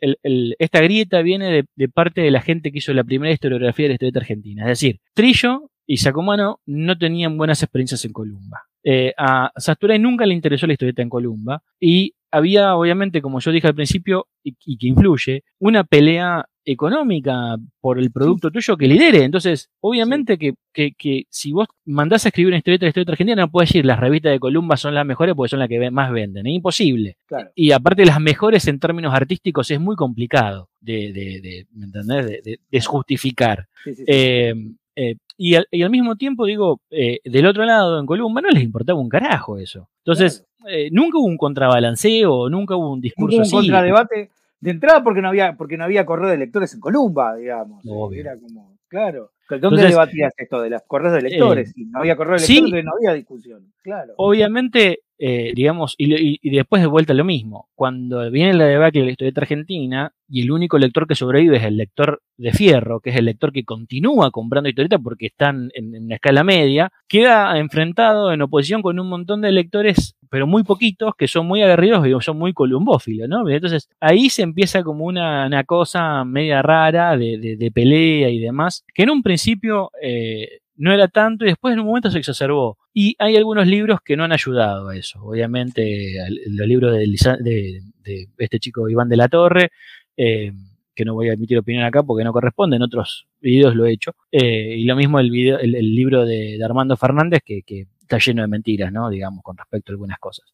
esta 0.57 0.81
grieta 0.81 1.21
viene 1.21 1.67
de, 1.75 1.89
parte 1.89 2.21
de 2.21 2.31
la 2.31 2.41
gente 2.41 2.71
que 2.71 2.79
hizo 2.79 2.93
la 2.93 3.03
primera 3.03 3.31
historiografía 3.31 3.83
de 3.83 3.89
la 3.89 3.93
historieta 3.93 4.19
argentina. 4.19 4.63
Es 4.63 4.79
decir, 4.79 4.99
Trillo 5.13 5.69
y 5.85 5.97
Sacomano 5.97 6.59
no 6.65 6.97
tenían 6.97 7.37
buenas 7.37 7.61
experiencias 7.61 8.03
en 8.05 8.13
Columba. 8.13 8.63
Eh, 8.83 9.13
a 9.17 9.51
Sasturay 9.57 9.99
nunca 9.99 10.25
le 10.25 10.33
interesó 10.33 10.65
la 10.65 10.73
historieta 10.73 11.01
en 11.03 11.09
Columba 11.09 11.61
y 11.79 12.15
había, 12.31 12.75
obviamente, 12.75 13.21
como 13.21 13.39
yo 13.39 13.51
dije 13.51 13.67
al 13.67 13.75
principio, 13.75 14.27
y, 14.43 14.77
que 14.77 14.87
influye, 14.87 15.43
una 15.59 15.83
pelea 15.83 16.45
económica 16.67 17.55
por 17.79 17.97
el 17.97 18.11
producto 18.11 18.51
tuyo 18.51 18.75
que 18.75 18.87
lidere. 18.87 19.23
Entonces, 19.23 19.69
obviamente 19.79 20.37
que, 20.37 20.53
que, 20.73 21.23
si 21.29 21.53
vos 21.53 21.67
mandás 21.85 22.25
a 22.25 22.29
escribir 22.29 22.49
una 22.49 22.57
historieta 22.57 22.85
de 22.85 22.89
historieta 22.89 23.13
argentina, 23.13 23.41
no 23.41 23.49
puedes 23.49 23.69
decir 23.69 23.85
las 23.85 23.99
revistas 23.99 24.33
de 24.33 24.39
Columba 24.39 24.75
son 24.75 24.93
las 24.93 25.05
mejores 25.05 25.33
porque 25.33 25.49
son 25.49 25.59
las 25.59 25.69
que 25.69 25.89
más 25.89 26.11
venden. 26.11 26.45
Es 26.45 26.53
imposible. 26.53 27.17
Y 27.55 27.71
aparte, 27.71 28.05
las 28.05 28.19
mejores 28.19 28.67
en 28.67 28.79
términos 28.79 29.13
artísticos 29.13 29.71
es 29.71 29.79
muy 29.79 29.95
complicado 29.95 30.69
de, 30.81 31.13
de, 31.13 31.41
de 31.41 31.67
¿me 31.73 31.85
entendés? 31.85 32.43
De, 32.43 32.59
de, 32.69 32.81
justificar. 32.81 33.67
Eh, 34.05 34.53
eh, 34.95 35.15
y, 35.37 35.55
al, 35.55 35.67
y, 35.71 35.83
al, 35.83 35.89
mismo 35.89 36.15
tiempo, 36.15 36.45
digo, 36.45 36.81
eh, 36.89 37.19
del 37.23 37.45
otro 37.45 37.63
lado, 37.65 37.99
en 37.99 38.05
Columba, 38.05 38.41
no 38.41 38.49
les 38.49 38.63
importaba 38.63 38.99
un 38.99 39.09
carajo 39.09 39.57
eso. 39.57 39.89
Entonces, 40.03 40.45
eh, 40.67 40.89
nunca 40.91 41.17
hubo 41.17 41.27
un 41.27 41.37
contrabalanceo, 41.37 42.49
nunca 42.49 42.75
hubo 42.75 42.91
un 42.91 43.01
discurso 43.01 43.37
hubo 43.37 43.43
un 43.43 43.51
contradebate 43.51 44.31
de 44.59 44.71
entrada 44.71 45.03
porque 45.03 45.21
no 45.21 45.29
había 45.29 45.55
porque 45.55 45.77
no 45.77 45.83
había 45.83 46.05
correo 46.05 46.29
de 46.29 46.37
lectores 46.37 46.73
en 46.73 46.79
Columba, 46.79 47.35
digamos. 47.35 47.83
Era 48.13 48.37
como, 48.37 48.77
claro. 48.87 49.31
¿Dónde 49.61 49.87
debatías 49.87 50.33
esto 50.35 50.61
de 50.61 50.69
los 50.69 50.81
correos 50.83 51.13
de 51.13 51.21
lectores? 51.21 51.71
si 51.71 51.85
no 51.85 51.99
había 51.99 52.17
correo 52.17 52.37
de 52.37 52.47
lectores, 52.47 52.83
no 52.83 52.91
había 52.97 53.13
discusión. 53.13 53.71
Claro. 53.81 54.13
Obviamente, 54.17 54.99
digamos, 55.17 55.95
y, 55.97 56.39
y, 56.45 56.55
después 56.55 56.81
de 56.81 56.87
vuelta 56.87 57.13
lo 57.13 57.23
mismo. 57.23 57.69
Cuando 57.73 58.29
viene 58.29 58.53
la 58.53 58.65
debacle 58.65 59.01
de 59.01 59.05
la 59.05 59.11
historieta 59.11 59.41
argentina, 59.41 60.13
y 60.29 60.41
el 60.41 60.51
único 60.51 60.77
lector 60.77 61.07
que 61.07 61.15
sobrevive 61.15 61.57
es 61.57 61.63
el 61.63 61.77
lector 61.77 62.21
de 62.35 62.51
fierro, 62.51 62.99
que 62.99 63.11
es 63.11 63.15
el 63.15 63.25
lector 63.25 63.53
que 63.53 63.63
continúa 63.63 64.31
comprando 64.31 64.69
historietas 64.69 64.99
porque 65.01 65.27
están 65.27 65.69
en, 65.73 65.95
en 65.95 66.11
escala 66.11 66.43
media, 66.43 66.91
queda 67.07 67.57
enfrentado 67.57 68.33
en 68.33 68.41
oposición 68.41 68.81
con 68.81 68.99
un 68.99 69.07
montón 69.07 69.41
de 69.41 69.53
lectores, 69.53 70.16
pero 70.29 70.47
muy 70.47 70.63
poquitos, 70.63 71.13
que 71.17 71.27
son 71.27 71.47
muy 71.47 71.61
aguerridos 71.61 72.07
y 72.07 72.23
son 72.23 72.37
muy 72.37 72.53
columbófilos, 72.53 73.27
¿no? 73.29 73.47
Entonces 73.49 73.89
ahí 73.99 74.29
se 74.29 74.43
empieza 74.43 74.83
como 74.83 75.05
una, 75.05 75.63
cosa 75.65 76.23
media 76.25 76.61
rara 76.61 77.17
de, 77.17 77.71
pelea 77.73 78.29
y 78.29 78.39
demás, 78.39 78.83
que 78.93 79.03
en 79.03 79.09
un 79.09 79.23
principio 79.23 79.91
eh, 80.01 80.59
no 80.75 80.93
era 80.93 81.07
tanto 81.07 81.45
y 81.45 81.49
después 81.49 81.73
en 81.73 81.79
un 81.79 81.87
momento 81.87 82.11
se 82.11 82.19
exacerbó. 82.19 82.77
Y 82.93 83.15
hay 83.19 83.35
algunos 83.35 83.67
libros 83.67 83.99
que 84.03 84.15
no 84.15 84.23
han 84.23 84.31
ayudado 84.31 84.89
a 84.89 84.95
eso. 84.95 85.19
Obviamente, 85.23 86.15
los 86.47 86.67
libros 86.67 86.93
de, 86.93 87.81
de, 88.03 88.27
este 88.37 88.59
chico 88.59 88.89
Iván 88.89 89.09
de 89.09 89.17
la 89.17 89.27
Torre, 89.27 89.71
eh, 90.15 90.51
que 90.95 91.05
no 91.05 91.13
voy 91.13 91.29
a 91.29 91.33
emitir 91.33 91.57
opinión 91.57 91.85
acá 91.85 92.03
porque 92.03 92.23
no 92.23 92.33
corresponde, 92.33 92.75
en 92.75 92.81
otros 92.81 93.27
videos 93.39 93.75
lo 93.75 93.85
he 93.85 93.93
hecho. 93.93 94.15
Eh, 94.31 94.75
y 94.77 94.83
lo 94.85 94.95
mismo 94.95 95.19
el, 95.19 95.29
video, 95.29 95.59
el, 95.59 95.71
libro 95.95 96.25
de, 96.25 96.59
Armando 96.63 96.97
Fernández, 96.97 97.41
que, 97.45 97.61
que, 97.61 97.85
está 98.07 98.17
lleno 98.17 98.41
de 98.41 98.47
mentiras, 98.47 98.91
¿no? 98.91 99.09
Digamos, 99.09 99.43
con 99.43 99.57
respecto 99.57 99.91
a 99.91 99.93
algunas 99.93 100.19
cosas. 100.19 100.45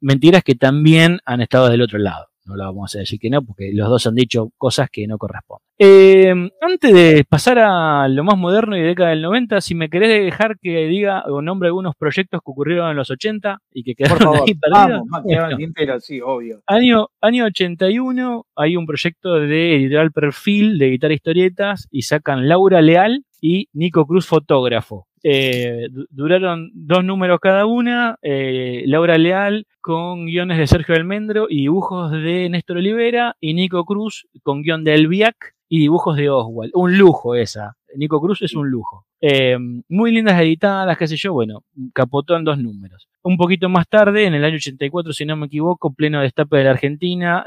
Mentiras 0.00 0.42
que 0.42 0.54
también 0.54 1.20
han 1.24 1.40
estado 1.40 1.68
del 1.68 1.82
otro 1.82 1.98
lado 1.98 2.28
no 2.46 2.56
lo 2.56 2.64
vamos 2.64 2.94
a 2.94 3.00
decir 3.00 3.18
que 3.18 3.28
no, 3.28 3.42
porque 3.42 3.72
los 3.72 3.88
dos 3.88 4.06
han 4.06 4.14
dicho 4.14 4.50
cosas 4.56 4.88
que 4.90 5.06
no 5.06 5.18
corresponden. 5.18 5.66
Eh, 5.78 6.32
antes 6.60 6.94
de 6.94 7.24
pasar 7.28 7.58
a 7.58 8.08
lo 8.08 8.24
más 8.24 8.38
moderno 8.38 8.76
y 8.76 8.80
de 8.80 8.86
década 8.86 9.10
del 9.10 9.22
90, 9.22 9.60
si 9.60 9.74
me 9.74 9.90
querés 9.90 10.24
dejar 10.24 10.58
que 10.58 10.86
diga 10.86 11.24
o 11.26 11.42
nombre 11.42 11.68
algunos 11.68 11.94
proyectos 11.96 12.40
que 12.40 12.50
ocurrieron 12.50 12.90
en 12.90 12.96
los 12.96 13.10
80 13.10 13.58
y 13.72 13.82
que 13.82 13.94
quedaron 13.94 14.18
Por 14.18 14.26
favor, 14.26 14.48
ahí 14.48 14.54
perdidos. 14.54 15.02
Vamos, 15.10 16.04
sí, 16.04 16.20
obvio. 16.20 16.62
Año, 16.66 17.08
año 17.20 17.44
81 17.44 18.46
hay 18.54 18.76
un 18.76 18.86
proyecto 18.86 19.34
de 19.34 19.76
editorial 19.76 20.12
perfil 20.12 20.78
de 20.78 20.90
guitarra 20.90 21.14
historietas 21.14 21.88
y 21.90 22.02
sacan 22.02 22.48
Laura 22.48 22.80
Leal 22.80 23.24
y 23.46 23.68
Nico 23.72 24.06
Cruz 24.06 24.26
fotógrafo. 24.26 25.06
Eh, 25.22 25.88
duraron 26.10 26.70
dos 26.74 27.04
números 27.04 27.38
cada 27.40 27.64
una. 27.64 28.18
Eh, 28.22 28.82
Laura 28.86 29.18
Leal 29.18 29.66
con 29.80 30.26
guiones 30.26 30.58
de 30.58 30.66
Sergio 30.66 30.96
Almendro 30.96 31.46
y 31.48 31.62
dibujos 31.62 32.10
de 32.10 32.48
Néstor 32.48 32.78
Olivera. 32.78 33.36
Y 33.40 33.54
Nico 33.54 33.84
Cruz 33.84 34.26
con 34.42 34.62
guion 34.62 34.82
de 34.82 34.94
Elviac 34.94 35.55
y 35.68 35.80
dibujos 35.80 36.16
de 36.16 36.30
Oswald. 36.30 36.72
Un 36.74 36.96
lujo 36.98 37.34
esa. 37.34 37.76
Nico 37.96 38.20
Cruz 38.20 38.42
es 38.42 38.54
un 38.54 38.70
lujo. 38.70 39.06
Eh, 39.20 39.56
muy 39.88 40.12
lindas 40.12 40.40
editadas, 40.40 40.98
qué 40.98 41.08
sé 41.08 41.16
yo. 41.16 41.32
Bueno, 41.32 41.64
capotó 41.94 42.36
en 42.36 42.44
dos 42.44 42.58
números. 42.58 43.08
Un 43.22 43.36
poquito 43.36 43.68
más 43.68 43.88
tarde, 43.88 44.26
en 44.26 44.34
el 44.34 44.44
año 44.44 44.56
84, 44.56 45.12
si 45.12 45.24
no 45.24 45.36
me 45.36 45.46
equivoco, 45.46 45.92
pleno 45.92 46.20
destape 46.20 46.58
de 46.58 46.64
la 46.64 46.70
Argentina, 46.70 47.44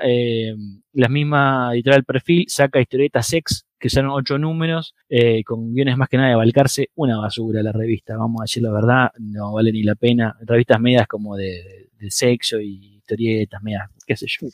la 0.91 1.08
misma 1.08 1.70
editorial 1.74 2.04
Perfil 2.04 2.46
saca 2.50 2.82
historietas 2.82 3.28
sex 3.28 3.66
que 3.80 3.90
son 3.90 4.08
ocho 4.08 4.38
números, 4.38 4.94
eh, 5.08 5.44
con 5.44 5.74
guiones 5.74 5.96
más 5.98 6.10
que 6.10 6.18
nada 6.18 6.30
de 6.30 6.36
Balcarce, 6.36 6.90
una 6.96 7.18
basura 7.18 7.64
la 7.64 7.72
revista, 7.72 8.18
vamos 8.18 8.41
a 8.41 8.44
decir 8.44 8.62
la 8.62 8.72
verdad, 8.72 9.12
no 9.18 9.54
vale 9.54 9.72
ni 9.72 9.84
la 9.84 9.96
pena. 9.96 10.36
Revistas 10.41 10.80
medias 10.82 11.08
como 11.08 11.38
de, 11.38 11.88
sexo 12.10 12.60
y 12.60 12.98
historietas 12.98 13.62
medias, 13.64 13.90
qué 14.06 14.16
sé 14.16 14.26
yo. 14.28 14.48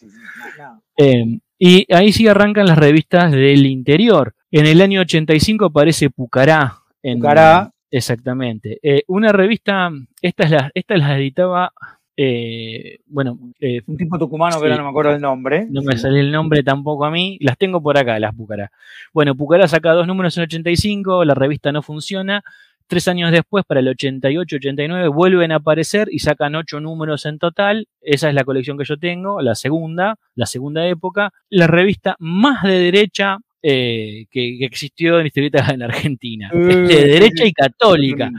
Em, 0.95 1.39
y 1.57 1.91
ahí 1.93 2.11
sí 2.11 2.27
arrancan 2.27 2.67
las 2.67 2.77
revistas 2.77 3.31
del 3.31 3.65
interior. 3.65 4.35
En 4.51 4.65
el 4.65 4.81
año 4.81 5.01
85 5.01 5.65
aparece 5.65 6.09
Pucará. 6.09 6.79
En, 7.01 7.19
Pucará. 7.19 7.71
Exactamente. 7.91 8.79
Eh, 8.83 9.03
una 9.07 9.31
revista, 9.31 9.89
esta, 10.21 10.43
es 10.43 10.51
la, 10.51 10.71
esta 10.73 10.97
las 10.97 11.17
editaba 11.17 11.71
eh, 12.17 12.99
bueno, 13.07 13.37
eh, 13.59 13.81
un 13.87 13.97
tipo 13.97 14.17
tucumano 14.17 14.57
que 14.57 14.65
ahora 14.65 14.77
no 14.77 14.83
me 14.83 14.89
acuerdo 14.89 15.11
el 15.11 15.21
nombre. 15.21 15.67
No 15.69 15.81
me 15.81 15.97
sale 15.97 16.19
el 16.19 16.31
nombre 16.31 16.63
tampoco 16.63 17.05
a 17.05 17.11
mí. 17.11 17.37
Las 17.41 17.57
tengo 17.57 17.81
por 17.81 17.97
acá, 17.97 18.19
las 18.19 18.33
Pucará. 18.33 18.71
Bueno, 19.13 19.35
Pucará 19.35 19.67
saca 19.67 19.91
dos 19.91 20.07
números 20.07 20.37
en 20.37 20.43
85, 20.43 21.25
la 21.25 21.33
revista 21.33 21.71
no 21.71 21.81
funciona. 21.81 22.43
Tres 22.87 23.07
años 23.07 23.31
después, 23.31 23.65
para 23.65 23.79
el 23.79 23.87
88-89, 23.87 25.13
vuelven 25.13 25.51
a 25.51 25.55
aparecer 25.55 26.07
y 26.11 26.19
sacan 26.19 26.55
ocho 26.55 26.79
números 26.79 27.25
en 27.25 27.39
total. 27.39 27.87
Esa 28.01 28.29
es 28.29 28.35
la 28.35 28.43
colección 28.43 28.77
que 28.77 28.85
yo 28.85 28.97
tengo, 28.97 29.41
la 29.41 29.55
segunda, 29.55 30.15
la 30.35 30.45
segunda 30.45 30.87
época. 30.87 31.31
La 31.49 31.67
revista 31.67 32.15
más 32.19 32.63
de 32.63 32.79
derecha 32.79 33.37
eh, 33.63 34.25
que, 34.29 34.63
existió 34.63 35.19
en 35.19 35.25
historietas 35.25 35.69
en 35.69 35.81
Argentina. 35.81 36.51
de 36.53 36.85
derecha 36.85 37.45
y 37.45 37.53
católica. 37.53 38.29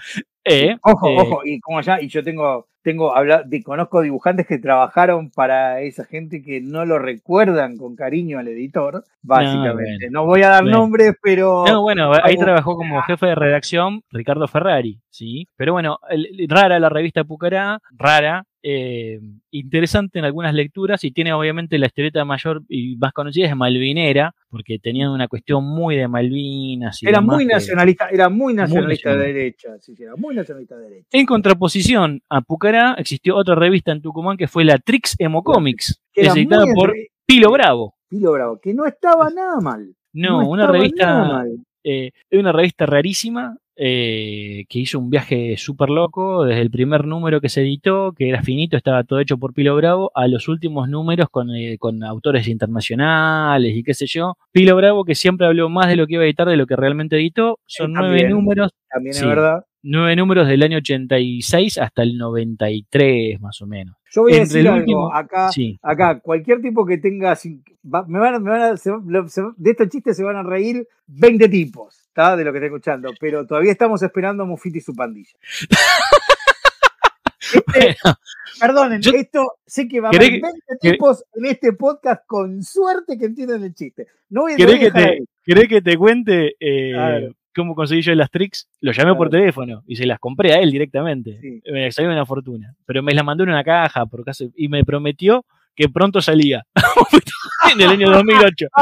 Ojo, 0.83 1.09
ojo, 1.15 1.41
y 1.45 1.61
como 1.61 1.81
ya, 1.81 2.01
y 2.01 2.09
yo 2.09 2.23
tengo 2.23 2.67
tengo 2.87 3.17
habla, 3.17 3.43
conozco 3.65 4.01
dibujantes 4.01 4.47
que 4.47 4.59
trabajaron 4.59 5.33
para 5.33 5.81
esa 5.81 6.05
gente 6.05 6.41
que 6.41 6.61
no 6.61 6.85
lo 6.85 7.01
recuerdan 7.01 7.77
con 7.77 7.97
cariño 7.97 8.39
al 8.39 8.47
editor, 8.47 9.03
básicamente. 9.23 10.09
No, 10.09 10.25
voy 10.25 10.45
a 10.45 10.51
dar 10.51 10.65
nombres, 10.65 11.17
pero. 11.21 11.65
No, 11.67 11.83
bueno, 11.83 12.13
ahí 12.23 12.37
trabajó 12.37 12.77
como 12.77 13.03
jefe 13.03 13.27
de 13.27 13.35
redacción 13.35 14.03
Ricardo 14.13 14.47
Ferrari, 14.47 15.01
¿sí? 15.11 15.49
Pero 15.57 15.73
bueno, 15.73 15.99
rara 16.49 16.79
la 16.79 16.89
revista 16.89 17.25
Pucará, 17.25 17.81
rara, 17.91 18.45
eh, 18.69 19.21
interesante 19.53 20.19
en 20.19 20.25
algunas 20.25 20.53
lecturas 20.53 21.05
y 21.05 21.13
tiene 21.13 21.33
obviamente 21.33 21.79
la 21.79 21.87
historieta 21.87 22.25
mayor 22.25 22.65
y 22.69 22.97
más 22.97 23.13
conocida 23.13 23.47
es 23.47 23.55
Malvinera, 23.55 24.35
porque 24.51 24.81
tenían 24.81 25.11
una 25.11 25.29
cuestión 25.29 25.63
muy 25.63 25.95
de 25.95 26.09
Malvinas. 26.09 26.99
era, 27.01 27.21
muy 27.21 27.47
nacionalista, 27.47 28.09
era 28.09 28.29
muy 28.29 28.55
nacionalista, 28.55 29.17
de 29.17 29.33
derecha, 29.33 29.79
sí, 29.79 29.95
era 29.97 30.17
muy 30.17 30.35
nacionalista 30.35 30.77
de 30.79 30.83
derecha. 30.83 31.07
En 31.13 31.27
contraposición 31.27 32.23
a 32.29 32.41
Pucará 32.41 32.97
existió 32.99 33.37
otra 33.37 33.55
revista 33.55 33.93
en 33.93 34.03
Tucumán 34.03 34.37
que 34.37 34.49
fue 34.49 34.65
la 34.65 34.79
Trix 34.79 35.15
Emo 35.21 35.45
Comics, 35.45 36.03
editada 36.13 36.65
por 36.75 36.93
Pilo 37.25 37.53
Bravo. 37.53 37.95
Pilo 38.09 38.33
Bravo, 38.33 38.59
que 38.61 38.75
no 38.75 38.85
estaba 38.85 39.31
nada 39.31 39.61
mal. 39.61 39.95
No, 40.13 40.49
una 40.49 40.67
revista, 40.67 41.45
eh, 41.89 42.11
una 42.33 42.51
revista 42.51 42.85
rarísima, 42.85 43.59
eh, 43.77 44.65
que 44.69 44.79
hizo 44.81 44.99
un 44.99 45.09
viaje 45.09 45.57
súper 45.57 45.89
loco, 45.89 46.45
desde 46.45 46.63
el 46.63 46.71
primer 46.71 47.07
número 47.07 47.41
que 47.41 47.49
se 47.49 47.61
editó, 47.61 48.13
que 48.13 48.29
era 48.29 48.43
finito, 48.43 48.77
estaba 48.77 49.05
todo 49.05 49.21
hecho 49.21 49.39
por 49.39 49.55
Pilo 49.55 49.77
Bravo, 49.77 50.11
a 50.15 50.27
los 50.27 50.49
últimos 50.49 50.89
números 50.89 51.29
con, 51.31 51.55
eh, 51.55 51.79
autores 52.09 52.49
internacionales 52.49 53.77
y 53.77 53.85
qué 53.85 53.95
sé 53.95 54.07
yo. 54.07 54.35
Pilo 54.51 54.75
Bravo, 54.75 55.05
que 55.05 55.15
siempre 55.15 55.47
habló 55.47 55.69
más 55.69 55.87
de 55.89 55.97
lo 55.97 56.07
que 56.07 56.15
iba 56.15 56.25
a 56.25 56.27
editar 56.27 56.49
de 56.49 56.57
lo 56.57 56.67
que 56.67 56.75
realmente 56.75 57.17
editó, 57.17 57.61
son 57.67 57.93
nueve 57.93 58.29
números. 58.29 58.73
También 58.89 59.15
es 59.15 59.25
verdad. 59.25 59.65
Nueve 59.89 60.17
números 60.17 60.49
del 60.49 60.65
año 60.65 60.79
86 60.79 61.79
hasta 61.79 62.03
el 62.03 62.19
93, 62.19 63.41
más 63.41 63.63
o 63.63 63.67
menos. 63.67 63.97
Yo 64.11 64.23
voy 64.23 64.35
a 64.35 64.41
decir 64.41 64.67
algo, 64.67 65.15
acá, 65.15 65.49
acá, 65.81 66.19
cualquier 66.19 66.61
tipo 66.61 66.85
que 66.85 66.99
tenga, 66.99 67.39
me 67.45 68.19
van, 68.19 68.43
me 68.43 68.51
van 68.51 68.77
de 69.57 69.71
estos 69.71 69.89
chistes 69.89 70.17
se 70.17 70.25
van 70.25 70.37
a 70.37 70.43
reír 70.43 70.89
20 71.07 71.49
tipos 71.49 72.07
de 72.17 72.45
lo 72.45 72.53
que 72.53 72.59
está 72.59 72.67
escuchando, 72.67 73.11
pero 73.21 73.47
todavía 73.47 73.71
estamos 73.71 74.03
esperando 74.03 74.43
a 74.43 74.47
Mufiti 74.47 74.79
y 74.79 74.81
su 74.81 74.95
pandilla. 74.95 75.31
Este, 77.55 77.97
perdonen, 78.59 79.01
esto 79.15 79.59
sé 79.65 79.87
que 79.87 80.01
va 80.01 80.09
a 80.09 80.11
haber 80.11 80.41
20 80.41 80.51
tipos 80.81 81.25
en 81.33 81.47
este 81.47 81.75
podcast 81.75 82.27
con 82.27 82.61
suerte 82.65 83.17
que 83.17 83.27
entienden 83.27 83.63
el 83.63 83.73
chiste. 83.73 84.09
No 84.31 84.43
voy 84.43 84.55
a 84.55 84.57
¿Querés, 84.57 84.81
que 84.81 84.91
te, 84.91 85.19
¿Querés 85.45 85.69
que 85.69 85.81
te 85.81 85.97
cuente 85.97 86.57
eh, 86.59 87.31
cómo 87.57 87.75
conseguí 87.75 88.03
yo 88.03 88.15
las 88.15 88.31
tricks? 88.31 88.69
Lo 88.81 88.93
llamé 88.93 89.15
por 89.15 89.31
teléfono 89.31 89.83
y 89.87 89.97
se 89.97 90.05
las 90.07 90.19
compré 90.19 90.53
a 90.53 90.59
él 90.59 90.71
directamente. 90.71 91.41
Me 91.73 91.91
salió 91.91 92.11
una 92.11 92.27
fortuna. 92.27 92.75
Pero 92.85 93.03
me 93.03 93.15
las 93.15 93.25
mandó 93.25 93.45
en 93.45 93.51
una 93.51 93.65
caja 93.65 94.05
por 94.07 94.25
caso, 94.25 94.45
y 94.55 94.69
me 94.69 94.85
prometió 94.85 95.47
que 95.75 95.89
pronto 95.89 96.21
salía. 96.21 96.65
en 97.73 97.81
el 97.81 97.89
año 97.89 98.11
2008. 98.11 98.67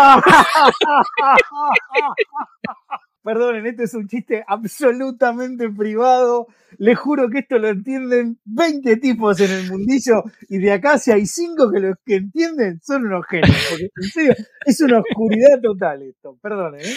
Perdonen, 3.25 3.67
este 3.67 3.85
es 3.85 3.95
un 3.95 4.07
chiste 4.07 4.45
absolutamente 4.47 5.71
privado. 5.71 6.47
Les 6.77 6.99
juro 6.99 7.31
que 7.31 7.39
esto 7.39 7.59
lo 7.59 7.69
entienden 7.69 8.39
20 8.45 8.99
tipos 8.99 9.41
en 9.41 9.51
el 9.51 9.71
mundillo 9.71 10.25
y 10.51 10.59
de 10.59 10.73
acá 10.73 10.99
si 10.99 11.11
hay 11.11 11.25
5 11.25 11.73
que 11.73 11.81
lo 11.81 11.95
que 12.05 12.17
entienden 12.17 12.81
son 12.83 13.07
unos 13.07 13.25
genios. 13.27 13.57
Porque 13.71 13.89
en 13.97 14.09
serio, 14.11 14.35
es 14.67 14.79
una 14.83 14.99
oscuridad 14.99 15.59
total 15.63 16.03
esto. 16.03 16.37
Perdonen, 16.43 16.83
¿eh? 16.83 16.95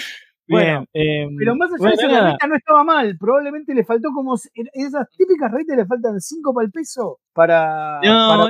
Bueno, 0.48 0.86
em, 0.94 1.36
pero 1.38 1.56
más 1.56 1.70
allá 1.74 1.90
de 1.90 1.96
eso, 1.96 2.08
la 2.08 2.22
revista 2.22 2.48
no 2.48 2.56
estaba 2.56 2.84
mal. 2.84 3.18
Probablemente 3.20 3.74
le 3.74 3.84
faltó 3.84 4.10
como. 4.14 4.36
Esas 4.74 5.10
típicas 5.18 5.52
revistas 5.52 5.78
le 5.78 5.86
faltan 5.86 6.20
5 6.20 6.54
para 6.54 6.66
el 6.66 6.72
peso 6.72 7.20
para. 7.34 8.00
No, 8.04 8.48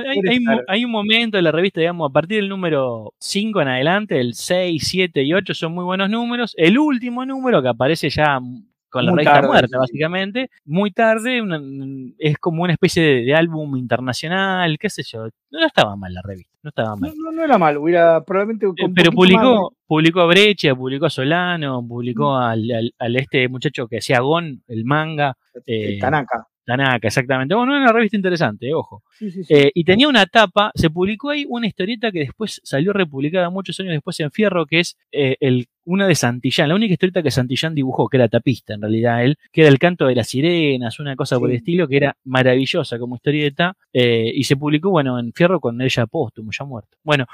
hay, 0.68 0.84
un 0.84 0.90
momento 0.90 1.36
de 1.36 1.42
la 1.42 1.52
revista, 1.52 1.80
digamos, 1.80 2.10
a 2.10 2.12
partir 2.12 2.40
del 2.40 2.48
número 2.48 3.12
5 3.18 3.60
en 3.60 3.68
adelante, 3.68 4.20
el 4.20 4.34
6, 4.34 4.82
7 4.82 5.22
y 5.22 5.34
8 5.34 5.54
son 5.54 5.72
muy 5.72 5.84
buenos 5.84 6.08
números. 6.08 6.54
El 6.56 6.78
último 6.78 7.26
número 7.26 7.60
que 7.60 7.68
aparece 7.68 8.08
ya 8.08 8.40
con 8.90 9.04
la 9.04 9.12
revista 9.12 9.42
muerta, 9.42 9.78
básicamente. 9.78 10.50
Muy 10.64 10.90
tarde, 10.90 11.42
es 12.18 12.38
como 12.38 12.62
una 12.62 12.72
especie 12.72 13.24
de, 13.24 13.34
álbum 13.34 13.76
internacional, 13.76 14.78
qué 14.78 14.90
sé 14.90 15.02
yo. 15.02 15.28
No 15.50 15.66
estaba 15.66 15.96
mal 15.96 16.12
la 16.12 16.22
revista, 16.22 16.56
no 16.62 16.68
estaba 16.68 16.96
mal. 16.96 17.12
No, 17.16 17.32
no, 17.32 17.44
era 17.44 17.58
mal, 17.58 17.76
hubiera 17.78 18.24
probablemente. 18.24 18.66
Eh, 18.66 18.88
pero 18.94 19.12
publicó, 19.12 19.74
publicó 19.86 20.20
a 20.20 20.26
Brecha, 20.26 20.74
publicó 20.74 21.06
a 21.06 21.10
Solano, 21.10 21.84
publicó 21.86 22.36
al, 22.36 22.92
al, 22.98 23.16
este 23.16 23.48
muchacho 23.48 23.86
que 23.88 23.98
hacía 23.98 24.20
Gon, 24.20 24.62
el 24.66 24.84
manga. 24.84 25.36
Eh, 25.66 25.98
Tanaka. 25.98 26.46
Tanaka, 26.68 27.08
exactamente. 27.08 27.54
Bueno, 27.54 27.74
era 27.74 27.84
una 27.84 27.92
revista 27.92 28.18
interesante, 28.18 28.74
ojo. 28.74 29.02
Eh, 29.48 29.70
y 29.72 29.84
tenía 29.84 30.06
una 30.06 30.26
tapa, 30.26 30.70
se 30.74 30.90
publicó 30.90 31.30
ahí 31.30 31.46
una 31.48 31.66
historieta 31.66 32.12
que 32.12 32.18
después 32.18 32.60
salió 32.62 32.92
republicada 32.92 33.48
muchos 33.48 33.80
años 33.80 33.92
después 33.92 34.20
en 34.20 34.30
Fierro, 34.30 34.66
que 34.66 34.80
es 34.80 34.98
eh, 35.10 35.36
el, 35.40 35.68
una 35.88 36.06
de 36.06 36.14
Santillán, 36.14 36.68
la 36.68 36.74
única 36.74 36.92
historieta 36.92 37.22
que 37.22 37.30
Santillán 37.30 37.74
dibujó, 37.74 38.08
que 38.08 38.18
era 38.18 38.28
tapista 38.28 38.74
en 38.74 38.82
realidad 38.82 39.24
él, 39.24 39.38
que 39.50 39.62
era 39.62 39.70
el 39.70 39.78
canto 39.78 40.06
de 40.06 40.14
las 40.14 40.28
sirenas, 40.28 41.00
una 41.00 41.16
cosa 41.16 41.38
por 41.38 41.50
el 41.50 41.56
estilo, 41.56 41.88
que 41.88 41.96
era 41.96 42.16
maravillosa 42.24 42.98
como 42.98 43.16
historieta, 43.16 43.74
eh, 43.92 44.30
y 44.34 44.44
se 44.44 44.56
publicó, 44.56 44.90
bueno, 44.90 45.18
en 45.18 45.32
Fierro 45.32 45.60
con 45.60 45.80
ella 45.80 46.06
póstumo, 46.06 46.50
ya 46.52 46.64
muerto. 46.66 46.98
Bueno, 47.02 47.24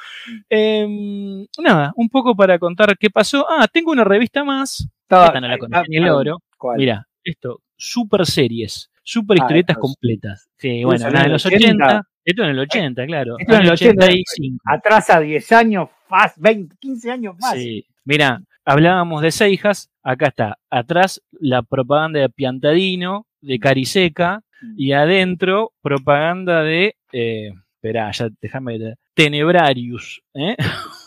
em, 0.49 1.45
nada, 1.59 1.93
un 1.97 2.09
poco 2.09 2.37
para 2.37 2.59
contar 2.61 2.97
qué 2.97 3.11
pasó. 3.11 3.45
Ah, 3.51 3.67
tengo 3.73 3.91
una 3.91 4.05
revista 4.05 4.45
más, 4.45 4.89
esta 5.03 5.41
no 5.41 5.49
la 5.49 5.59
conocí 5.59 5.91
ni 5.91 5.97
el 5.97 6.09
oro. 6.09 6.39
Mira, 6.77 7.09
esto, 7.25 7.61
super 7.77 8.25
series 8.25 8.91
super 9.03 9.37
ah, 9.39 9.43
historietas 9.43 9.77
completas. 9.77 10.49
Sí, 10.57 10.83
bueno, 10.83 11.09
en 11.09 11.33
los 11.33 11.45
80, 11.45 12.03
esto 12.25 12.43
en 12.43 12.49
el 12.49 12.59
80, 12.61 13.07
claro. 13.07 13.37
Esto 13.39 13.55
en 13.55 13.63
el 13.63 13.71
85. 13.71 14.63
Atrás 14.65 15.11
a 15.11 15.21
10 15.21 15.53
años, 15.53 15.89
más, 16.09 16.33
20, 16.39 16.77
15 16.81 17.11
años 17.11 17.37
más. 17.39 17.53
Sí. 17.53 17.85
Mira, 18.05 18.41
hablábamos 18.65 19.23
de 19.23 19.31
Seijas, 19.31 19.91
acá 20.03 20.29
está, 20.29 20.59
atrás 20.71 21.23
la 21.33 21.63
propaganda 21.63 22.21
de 22.21 22.29
Piantadino, 22.29 23.27
de 23.41 23.59
Cariseca, 23.59 24.41
Mm. 24.63 24.75
y 24.79 24.93
adentro 24.93 25.73
propaganda 25.83 26.63
de, 26.63 26.97
eh, 27.13 27.53
esperá, 27.77 28.11
ya 28.13 28.29
déjame, 28.41 28.79
Tenebrarius, 29.15 30.23
¿eh? 30.35 30.57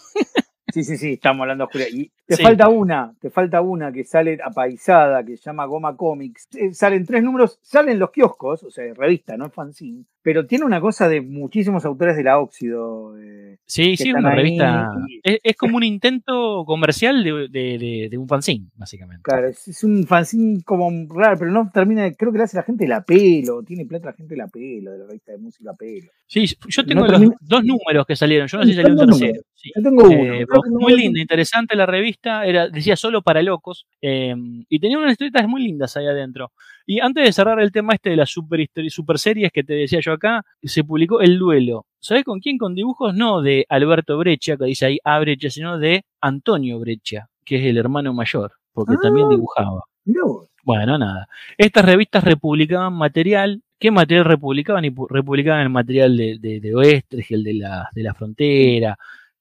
Sí, 0.78 0.84
sí, 0.84 0.98
sí, 0.98 1.14
estamos 1.14 1.41
hablando 1.41 1.64
de 1.64 1.66
oscuridad. 1.66 1.90
Y 1.91 2.12
te 2.28 2.36
Sí. 2.36 2.44
falta 2.44 2.68
una, 2.70 3.14
te 3.20 3.32
falta 3.32 3.62
una 3.62 3.91
que 3.91 4.04
sale 4.04 4.38
apaisada, 4.44 5.24
que 5.26 5.38
se 5.38 5.44
llama 5.45 5.66
Goma 5.66 5.95
Comics. 5.98 6.48
Eh, 6.56 6.72
salen 6.74 7.04
tres 7.04 7.24
números, 7.24 7.58
salen 7.64 7.98
los 7.98 8.12
kioscos, 8.12 8.62
o 8.64 8.70
sea, 8.70 8.94
revista, 8.94 9.36
no 9.38 9.48
es 9.48 9.54
fanzine, 9.54 10.04
pero 10.22 10.45
tiene 10.45 10.66
una 10.66 10.80
cosa 10.80 11.08
de 11.10 11.22
muchísimos 11.22 11.84
autores 11.86 12.16
de 12.16 12.24
la 12.24 12.38
Óxido. 12.40 13.18
eh, 13.18 13.58
Sí, 13.66 13.98
sí, 13.98 14.12
una 14.14 14.30
ahí 14.30 14.36
revista. 14.36 14.91
Es, 15.24 15.40
es 15.44 15.56
como 15.58 15.78
un 15.78 15.84
intento 15.84 16.64
comercial 16.66 17.24
de, 17.24 17.48
de- 17.49 17.78
de- 17.80 18.08
de 18.12 18.18
un 18.18 18.28
fanzine, 18.28 18.68
básicamente. 18.76 19.24
claro, 19.24 19.48
es, 19.48 19.68
es 19.68 19.84
un 19.84 20.06
fanzine 20.06 20.62
como 20.64 20.90
raro, 21.10 21.38
pero 21.40 21.52
no 21.52 21.72
termina, 21.74 22.12
creo 22.14 22.32
que 22.32 22.38
le 22.38 22.44
hace 22.44 22.58
la 22.58 22.64
gente 22.64 22.88
la 22.88 23.02
pelo, 23.04 23.64
tiene 23.64 23.86
plata 23.86 24.08
la 24.08 24.14
gente 24.14 24.36
la 24.36 24.48
pelo, 24.48 24.91
de 24.91 24.98
la 24.99 25.06
revista 25.08 25.32
de 25.32 25.38
música 25.40 25.74
pelo. 25.74 26.12
Sí, 26.28 26.45
yo 26.68 26.86
tengo 26.86 27.02
No 27.02 27.08
los 27.08 27.20
termina- 27.20 27.38
dos 27.41 27.64
números 27.66 28.06
que 28.06 28.16
salieron, 28.16 28.48
yo 28.48 28.58
no 28.60 28.64
sé 28.66 28.70
si 28.70 28.76
salió 28.76 28.91
un 28.94 28.98
tercero. 28.99 29.18
números. 29.28 29.45
Sí. 29.68 29.72
Yo 29.76 29.84
tengo 29.84 30.03
uno. 30.03 30.34
Eh, 30.34 30.45
no 30.49 30.80
muy 30.80 30.95
linda, 30.95 31.19
interesante 31.22 31.76
la 31.76 31.85
revista, 31.85 32.45
era, 32.45 32.68
decía 32.69 32.95
solo 32.95 33.22
para 33.22 33.41
locos, 33.41 33.85
eh, 34.02 34.35
y 34.69 34.80
tenía 34.80 34.98
unas 34.98 35.11
historietas 35.11 35.48
muy 35.48 35.64
lindas 35.64 35.95
ahí 35.98 36.06
adentro. 36.07 36.52
Y 36.85 36.99
antes 36.99 37.26
de 37.26 37.34
cerrar 37.34 37.60
el 37.60 37.72
tema 37.72 37.94
este 37.94 38.10
de 38.11 38.15
las 38.15 38.30
super, 38.30 38.65
super 38.89 39.19
series 39.19 39.52
que 39.52 39.64
te 39.64 39.73
decía 39.73 39.99
yo 40.02 40.14
acá, 40.14 40.44
se 40.64 40.84
publicó 40.84 41.22
El 41.22 41.38
Duelo. 41.38 41.85
¿Sabes 41.99 42.23
con 42.23 42.39
quién? 42.39 42.57
Con 42.57 42.76
dibujos 42.76 43.14
no 43.14 43.41
de 43.41 43.65
Alberto 43.69 44.18
Breccia, 44.18 44.56
que 44.57 44.65
dice 44.65 44.85
ahí 44.85 44.99
A 45.03 45.19
Breccia, 45.19 45.49
sino 45.49 45.77
de 45.77 46.03
Antonio 46.22 46.80
Breccia, 46.80 47.27
que 47.44 47.57
es 47.57 47.65
el 47.65 47.77
hermano 47.77 48.14
mayor, 48.14 48.53
porque 48.73 48.94
Ah. 48.95 48.99
también 49.02 49.30
dibujaba. 49.30 49.81
Vos. 50.06 50.49
Bueno, 50.64 50.98
nada. 50.98 51.27
Estas 51.57 51.85
revistas 51.85 52.23
republicaban 52.23 52.94
material. 52.94 53.61
¿Qué 53.80 53.91
material 53.91 54.26
republicaban? 54.26 54.84
Y 54.85 54.94
republicaban 55.10 55.61
el 55.61 55.69
material 55.69 56.18
de, 56.18 56.38
de, 56.39 56.60
de 56.60 56.76
Oestres, 56.76 57.30
el 57.31 57.44
de 57.44 57.53
la, 57.53 57.89
de 57.94 58.03
la 58.03 58.14
frontera, 58.14 58.98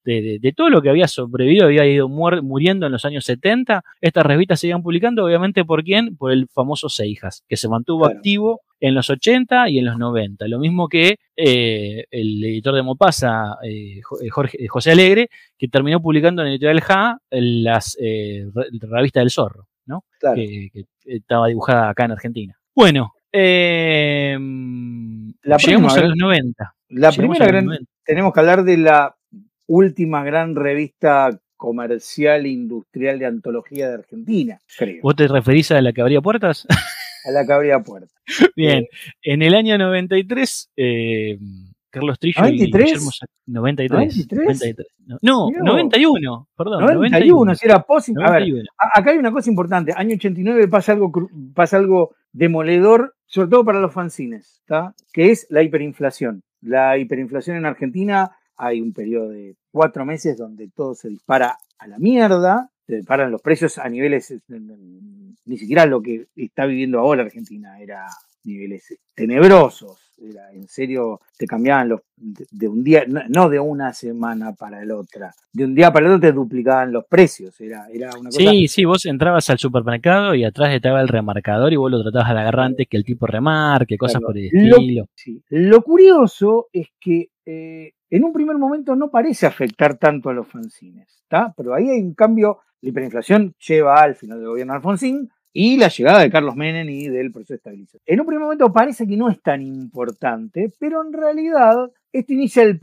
de, 0.07 0.21
de- 0.21 0.39
de 0.39 0.53
todo 0.53 0.69
lo 0.69 0.81
que 0.81 0.89
había 0.89 1.07
sobrevivido, 1.07 1.65
había 1.65 1.85
ido 1.85 2.07
muer- 2.07 2.41
muriendo 2.41 2.85
en 2.85 2.91
los 2.93 3.03
años 3.05 3.25
70. 3.25 3.83
Estas 4.01 4.25
revistas 4.25 4.59
se 4.59 4.67
iban 4.67 4.81
publicando, 4.81 5.25
obviamente, 5.25 5.65
¿por 5.65 5.83
quién? 5.83 6.15
Por 6.15 6.31
el 6.31 6.47
famoso 6.47 6.87
Seijas, 6.89 7.43
que 7.47 7.57
se 7.57 7.67
mantuvo 7.67 8.05
Claro. 8.05 8.17
activo 8.17 8.61
en 8.79 8.93
los 8.95 9.09
80 9.09 9.69
y 9.69 9.79
en 9.79 9.85
los 9.85 9.97
90. 9.97 10.47
Lo 10.47 10.59
mismo 10.59 10.87
que 10.87 11.17
eh, 11.35 12.05
el 12.11 12.43
editor 12.43 12.75
de 12.75 12.83
Mopasa, 12.83 13.57
eh, 13.63 13.99
eh, 13.99 14.29
Jorge, 14.29 14.67
José 14.67 14.91
Alegre, 14.91 15.29
que 15.57 15.67
terminó 15.67 15.99
publicando 16.01 16.41
en 16.41 16.49
Editorial 16.49 16.81
Ja 16.81 17.17
las 17.31 17.97
eh, 18.01 18.45
re- 18.53 18.67
revista 18.81 19.19
del 19.19 19.31
Zorro, 19.31 19.67
¿no? 19.87 20.03
Claro. 20.19 20.35
que, 20.37 20.69
que 20.71 20.83
estaba 21.05 21.47
dibujada 21.47 21.89
acá 21.89 22.05
en 22.05 22.11
Argentina. 22.11 22.55
Bueno, 22.75 23.13
La 25.43 25.57
llegamos 25.57 25.93
próxima 25.93 26.05
a 26.05 26.07
los 26.09 26.17
90. 26.17 26.73
La 26.89 27.09
Llegamos 27.09 27.17
primera 27.17 27.45
gran, 27.47 27.65
90. 27.65 27.85
tenemos 28.05 28.33
que 28.33 28.39
hablar 28.39 28.63
de 28.63 28.77
la 28.77 29.15
última 29.67 30.23
gran 30.23 30.55
revista 30.55 31.37
comercial 31.55 32.45
e 32.45 32.49
industrial 32.49 33.19
de 33.19 33.25
antología 33.25 33.87
de 33.89 33.95
Argentina, 33.95 34.59
creo, 34.77 35.01
¿Vos 35.01 35.15
te 35.15 35.27
referís 35.27 35.71
a 35.71 35.81
la 35.81 35.91
que 35.93 36.01
abría 36.01 36.21
puertas? 36.21 36.65
a 37.25 37.31
la 37.31 37.45
que 37.45 37.53
abría 37.53 37.79
puerta. 37.79 38.13
Bien, 38.55 38.85
en 39.21 39.41
el 39.41 39.53
año 39.55 39.77
93, 39.77 40.71
eh, 40.77 41.37
Carlos 41.89 42.19
Trillo 42.19 42.39
y 42.47 42.51
93? 42.69 42.85
Guillermo 42.85 43.11
Sa- 43.11 43.25
93. 43.47 44.29
93? 44.29 44.45
93. 44.45 44.87
No, 45.07 45.17
no, 45.21 45.47
Mirá 45.47 45.59
vos. 45.61 45.71
91, 45.71 46.47
perdón. 46.55 46.85
91, 46.85 47.55
si 47.55 47.65
era 47.65 47.85
posi- 47.85 48.13
A 48.17 48.31
ver, 48.31 48.41
91. 48.41 48.69
acá 48.77 49.11
hay 49.11 49.17
una 49.17 49.31
cosa 49.31 49.49
importante. 49.49 49.93
Año 49.95 50.15
89 50.15 50.67
pasa 50.67 50.91
algo, 50.93 51.11
pasa 51.53 51.77
algo 51.77 52.15
demoledor, 52.31 53.15
sobre 53.25 53.49
todo 53.49 53.65
para 53.65 53.79
los 53.79 53.93
fanzines, 53.93 54.61
¿tá? 54.67 54.93
que 55.11 55.31
es 55.31 55.47
la 55.49 55.63
hiperinflación. 55.63 56.43
La 56.61 56.97
hiperinflación 56.97 57.57
en 57.57 57.65
Argentina, 57.65 58.31
hay 58.57 58.81
un 58.81 58.91
periodo 58.93 59.29
de 59.29 59.55
cuatro 59.71 60.05
meses 60.05 60.37
donde 60.37 60.67
todo 60.69 60.95
se 60.95 61.09
dispara 61.09 61.57
a 61.79 61.87
la 61.87 61.97
mierda, 61.99 62.69
se 62.85 62.95
disparan 62.97 63.31
los 63.31 63.41
precios 63.41 63.77
a 63.77 63.87
niveles, 63.89 64.31
eh, 64.31 64.39
ni 65.45 65.57
siquiera 65.57 65.85
lo 65.85 66.01
que 66.01 66.27
está 66.35 66.65
viviendo 66.65 66.99
ahora 66.99 67.23
Argentina, 67.23 67.79
era 67.79 68.05
niveles 68.43 68.97
tenebrosos. 69.15 70.03
Era, 70.19 70.51
en 70.51 70.67
serio, 70.67 71.21
te 71.37 71.45
cambiaban 71.45 71.89
los 71.89 72.01
de, 72.15 72.47
de 72.49 72.67
un 72.67 72.83
día, 72.83 73.03
no, 73.07 73.21
no 73.29 73.49
de 73.49 73.59
una 73.59 73.93
semana 73.93 74.51
para 74.55 74.83
la 74.83 74.95
otra, 74.97 75.31
de 75.53 75.63
un 75.65 75.75
día 75.75 75.93
para 75.93 76.07
el 76.07 76.13
otro 76.13 76.29
te 76.29 76.33
duplicaban 76.33 76.91
los 76.91 77.05
precios. 77.05 77.61
Era, 77.61 77.85
era 77.93 78.09
una 78.19 78.31
cosa. 78.31 78.39
Sí, 78.49 78.67
sí, 78.67 78.83
vos 78.83 79.05
entrabas 79.05 79.47
al 79.51 79.59
supermercado 79.59 80.33
y 80.33 80.43
atrás 80.43 80.73
estaba 80.73 81.01
el 81.01 81.07
remarcador 81.07 81.71
y 81.71 81.75
vos 81.75 81.91
lo 81.91 82.01
tratabas 82.01 82.31
al 82.31 82.37
agarrar 82.39 82.65
antes 82.65 82.87
que 82.89 82.97
el 82.97 83.03
tipo 83.03 83.27
remarque, 83.27 83.95
cosas 83.95 84.13
Claro. 84.21 84.27
por 84.29 84.37
el 84.39 84.49
Lo- 84.53 84.77
estilo. 84.77 85.05
Sí. 85.13 85.43
Lo 85.49 85.83
curioso 85.83 86.67
es 86.73 86.87
que 86.99 87.29
eh, 87.45 87.91
en 88.09 88.23
un 88.23 88.33
primer 88.33 88.57
momento 88.57 88.95
no 88.95 89.09
parece 89.09 89.45
afectar 89.45 89.97
tanto 89.97 90.29
a 90.29 90.33
los 90.33 90.47
fanzines. 90.47 91.23
Pero 91.55 91.73
ahí 91.73 91.89
hay 91.89 91.99
un 91.99 92.13
cambio, 92.13 92.59
la 92.81 92.89
hiperinflación 92.89 93.55
lleva 93.59 94.01
al 94.01 94.15
final 94.15 94.39
del 94.39 94.47
gobierno 94.47 94.73
de 94.73 94.77
Alfonsín 94.77 95.29
y 95.53 95.77
la 95.77 95.87
llegada 95.87 96.19
de 96.19 96.29
Carlos 96.29 96.55
Menem 96.55 96.87
y 96.89 97.07
del 97.07 97.31
proceso 97.31 97.53
de 97.53 97.57
estabilización. 97.57 98.01
En 98.05 98.19
un 98.19 98.25
primer 98.25 98.43
momento 98.43 98.71
parece 98.71 99.07
que 99.07 99.17
no 99.17 99.29
es 99.29 99.41
tan 99.41 99.61
importante, 99.61 100.71
pero 100.79 101.01
en 101.03 101.13
realidad 101.13 101.89
esto 102.11 102.33
inicia 102.33 102.63
un 102.63 102.79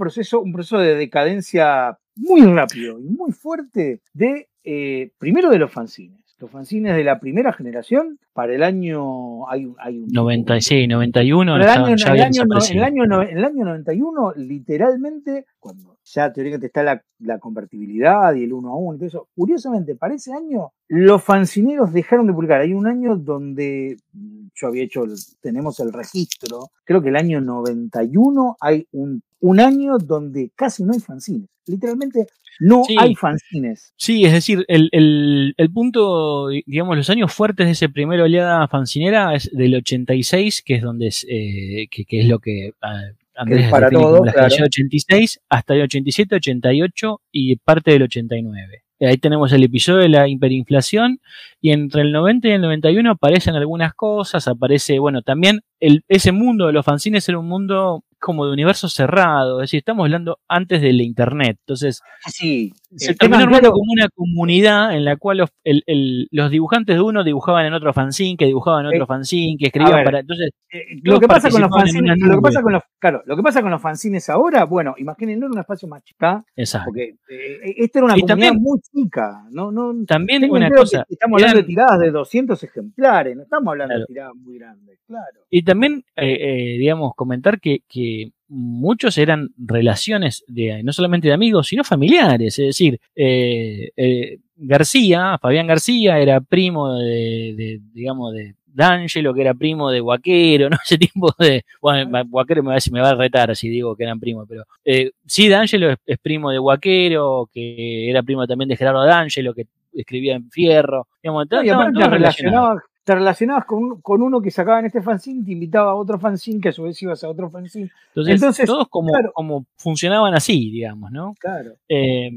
proceso 0.53 0.79
de 0.79 0.95
decadencia 0.97 1.99
muy 2.17 2.43
rápido 2.43 2.99
y 3.01 3.05
muy 3.05 3.33
fuerte 3.33 4.01
de, 4.13 4.49
eh, 4.65 5.13
primero 5.19 5.51
de 5.51 5.59
los 5.59 5.71
fanzines. 5.71 6.24
Los 6.39 6.51
fanzines 6.51 6.97
de 6.97 7.05
la 7.05 7.21
primera 7.21 7.53
generación, 7.53 8.19
para 8.33 8.55
el 8.55 8.63
año, 8.65 9.49
hay, 9.49 9.73
hay 9.79 9.99
un 9.99 10.09
90, 10.09 10.61
sí, 10.61 10.89
91, 10.89 11.57
en 11.57 11.63
el, 11.63 11.69
año, 11.69 11.87
el 11.87 12.21
año, 12.21 12.43
el 12.43 12.83
año, 12.83 13.23
el 13.23 13.45
año 13.45 13.65
91, 13.65 14.33
literalmente, 14.37 15.47
cuando 15.61 15.97
ya 16.05 16.33
teóricamente 16.33 16.67
está 16.67 16.83
la, 16.83 17.03
la 17.21 17.39
convertibilidad 17.39 18.35
y 18.35 18.45
el 18.45 18.53
uno 18.53 18.71
a 18.71 18.77
uno 18.77 18.97
y 18.97 18.99
todo 18.99 19.09
eso, 19.09 19.29
curiosamente, 19.35 19.95
para 19.95 20.15
ese 20.15 20.33
año, 20.33 20.73
los 20.89 21.23
fancineros 21.23 21.93
dejaron 21.93 22.27
de 22.27 22.33
publicar. 22.33 22.61
Hay 22.61 22.75
un 22.75 22.87
año 22.87 23.17
donde 23.17 23.97
mm, 24.13 24.47
yo 24.55 24.67
había 24.67 24.83
hecho, 24.83 25.05
tenemos 25.41 25.79
el 25.81 25.93
registro, 25.93 26.71
creo 26.85 27.01
que 27.01 27.09
el 27.11 27.17
año 27.17 27.41
91 27.41 28.57
hay 28.61 28.87
un, 28.93 29.23
un 29.41 29.61
año 29.61 29.99
donde 29.99 30.51
casi 30.55 30.85
no 30.85 30.93
hay 30.93 31.01
fanzines. 31.01 31.49
Literalmente 31.67 32.27
no 32.61 32.85
Sí. 32.85 32.97
hay 32.99 33.15
fanzines. 33.15 33.93
Sí, 33.97 34.25
es 34.25 34.33
decir, 34.33 34.65
el, 34.69 34.89
el, 34.93 35.55
el 35.57 35.71
punto, 35.73 36.49
digamos, 36.49 36.97
los 36.97 37.11
años 37.11 37.33
fuertes 37.33 37.67
de 37.67 37.73
esa 37.73 37.89
primera 37.89 38.25
oleada 38.25 38.67
fancinera 38.69 39.35
es 39.35 39.51
del 39.53 39.75
86, 39.77 40.63
que 40.65 40.75
es 40.77 40.83
donde 40.83 41.09
es, 41.09 41.27
eh, 41.29 41.87
que, 41.91 42.05
que 42.05 42.21
es 42.21 42.27
lo 42.29 42.39
que 42.39 42.73
ah, 42.83 43.01
Andrés 43.37 43.69
para 43.71 43.87
define 43.87 44.03
como 44.03 44.17
todo, 44.17 44.25
la 44.25 44.33
claro. 44.33 44.49
generación 44.51 44.67
86, 44.67 45.41
hasta 45.49 45.75
el 45.75 45.83
87, 45.83 46.37
88 46.37 47.21
y 47.33 47.57
parte 47.57 47.91
del 47.93 48.03
89. 48.05 48.83
Eh, 49.01 49.07
Ahí 49.09 49.17
tenemos 49.19 49.53
el 49.53 49.65
episodio 49.65 49.99
de 50.03 50.09
la 50.09 50.29
hiperinflación 50.29 51.19
y 51.61 51.73
entre 51.73 52.03
el 52.03 52.13
90 52.13 52.47
y 52.49 52.53
el 52.53 52.61
91 52.63 53.11
aparecen 53.11 53.57
algunas 53.57 53.93
cosas, 53.95 54.47
aparece, 54.47 55.01
bueno, 55.01 55.23
también 55.23 55.63
el, 55.81 56.05
ese 56.09 56.31
mundo 56.31 56.69
de 56.69 56.73
los 56.75 56.85
fanzines 56.85 57.29
era 57.29 57.39
un 57.41 57.49
mundo 57.49 58.05
como 58.25 58.47
de 58.47 58.53
universo 58.53 58.89
cerrado, 58.89 59.61
es 59.61 59.65
decir, 59.65 59.79
estamos 59.79 60.05
hablando 60.05 60.39
antes 60.49 60.81
de 60.81 60.93
la 60.95 61.03
internet, 61.03 61.59
entonces 61.61 62.01
Sí, 62.27 62.73
se 62.97 63.15
terminó 63.15 63.43
armando 63.45 63.71
como 63.71 63.93
una 63.93 64.09
comunidad 64.15 64.95
en 64.97 65.05
la 65.05 65.17
cual 65.17 65.39
los, 65.39 65.51
el- 65.63 65.83
el- 65.87 66.29
los 66.31 66.51
dibujantes 66.51 66.97
de 66.97 67.03
uno 67.03 67.23
dibujaban 67.23 67.67
en 67.67 67.75
otro 67.75 67.93
fanzine, 67.93 68.37
que 68.39 68.47
dibujaban 68.47 68.87
en 68.87 68.93
otro 68.95 69.05
Eh, 69.05 69.07
fanzine, 69.07 69.57
que 69.59 69.67
escribían 69.67 69.97
ver, 69.97 70.05
para. 70.05 70.21
Entonces, 70.21 70.51
Eh, 70.73 70.97
Todos 71.05 71.15
lo 71.15 71.21
que 71.21 71.29
pasa 71.29 71.51
con 71.51 71.61
los 71.61 71.71
fanzines, 71.71 72.19
lo 72.19 72.35
que 72.37 72.41
pasa 72.43 72.63
con 72.63 72.73
los, 72.73 72.83
claro, 72.99 73.23
lo 73.27 73.37
que 73.37 73.43
pasa 73.43 73.63
con 73.63 73.71
los 73.71 73.81
fanzines 73.83 74.29
ahora, 74.31 74.65
bueno, 74.65 74.95
imagínense 74.99 75.47
un 75.47 75.59
espacio 75.59 75.87
más 75.87 76.03
chica, 76.03 76.43
exacto. 76.57 76.87
porque 76.87 77.15
eh, 77.31 77.75
esta 77.77 77.99
era 78.01 78.07
una 78.07 78.17
Y 78.17 78.21
comunidad 78.23 78.49
también- 78.49 78.63
muy 78.63 78.79
chica, 78.81 79.45
no, 79.53 79.71
no, 79.71 79.93
También 80.07 80.51
una 80.51 80.69
cosa. 80.71 81.05
estamos 81.09 81.41
hablando 81.41 81.61
de 81.61 81.67
tiradas 81.67 81.99
de 82.01 82.11
200 82.11 82.63
ejemplares, 82.65 83.37
no 83.37 83.43
estamos 83.45 83.69
hablando 83.71 83.93
Claro. 83.95 84.01
de 84.01 84.07
tiradas 84.15 84.35
muy 84.35 84.59
grandes, 84.59 84.99
claro. 85.07 85.41
Y 85.51 85.63
también, 85.63 86.03
eh, 86.17 86.39
eh, 86.41 86.79
digamos, 86.79 87.13
comentar 87.15 87.61
que, 87.61 87.79
que 87.89 88.14
muchos 88.49 89.19
eran 89.19 89.49
relaciones 89.59 90.45
de 90.47 90.83
no 90.83 90.93
solamente 90.93 91.29
de 91.29 91.35
amigos, 91.35 91.69
sino 91.69 91.85
familiares. 91.85 92.59
Es 92.59 92.67
decir, 92.67 93.01
eh, 93.15 93.91
eh, 93.97 94.39
García, 94.57 95.39
Fabián 95.41 95.67
García, 95.67 96.19
era 96.19 96.41
primo 96.41 96.95
de, 96.99 97.55
de, 97.57 97.81
digamos, 97.93 98.33
de 98.35 98.55
D'Angelo, 98.67 99.33
que 99.35 99.41
era 99.43 99.55
primo 99.55 99.91
de 99.91 100.01
Guaquero, 100.01 100.69
¿no? 100.71 100.77
Ese 100.85 100.99
tipo 100.99 101.33
de. 101.39 101.65
Bueno, 101.81 102.25
Guaquero 102.29 102.63
me 102.63 102.69
va, 102.69 102.75
a 102.75 102.77
decir- 102.77 102.93
me 102.93 103.01
va 103.01 103.11
a 103.11 103.15
retar 103.15 103.55
si 103.57 103.69
digo 103.69 103.95
que 103.97 104.03
eran 104.05 104.19
primos, 104.21 104.47
pero. 104.49 104.65
Eh, 104.85 105.11
sí, 105.27 105.49
D'Angelo 105.49 105.91
es, 105.91 105.99
es 106.07 106.19
primo 106.19 106.51
de 106.51 106.59
Guaquero, 106.59 107.49
que 107.53 108.09
era 108.11 108.23
primo 108.23 108.47
también 108.47 108.69
de 108.69 108.77
Gerardo 108.77 109.05
D'Angelo, 109.05 109.55
que 109.55 109.67
escribía 109.93 110.35
en 110.35 110.51
Fierro. 110.51 111.07
Digamos, 111.23 111.47
No, 111.51 111.63
y 111.65 111.69
aparte 111.71 111.93
todos 111.95 112.11
relacionados. 112.11 112.13
relacionaba, 112.13 112.83
te 113.05 113.15
relacionabas 113.15 113.67
con, 113.67 114.01
con 114.01 114.23
uno 114.23 114.41
que 114.41 114.51
sacaba 114.51 114.81
en 114.81 114.87
este 114.87 115.03
fanzine, 115.03 115.45
te 115.45 115.53
invitaba 115.53 115.91
a 115.91 115.95
otro 115.95 116.19
fanzine, 116.19 116.61
que 116.61 116.71
a 116.71 116.73
su 116.73 116.85
vez 116.85 117.01
ibas 117.03 117.23
a 117.23 117.29
otro 117.29 117.51
fanzine. 117.51 117.91
Entonces, 118.17 118.67
todos 118.67 118.89
como, 118.89 119.13
como 119.35 119.67
funcionaban 119.77 120.35
así, 120.35 120.71
digamos, 120.71 121.13
¿no? 121.13 121.35
Claro. 121.39 121.75
Eh, 121.89 122.31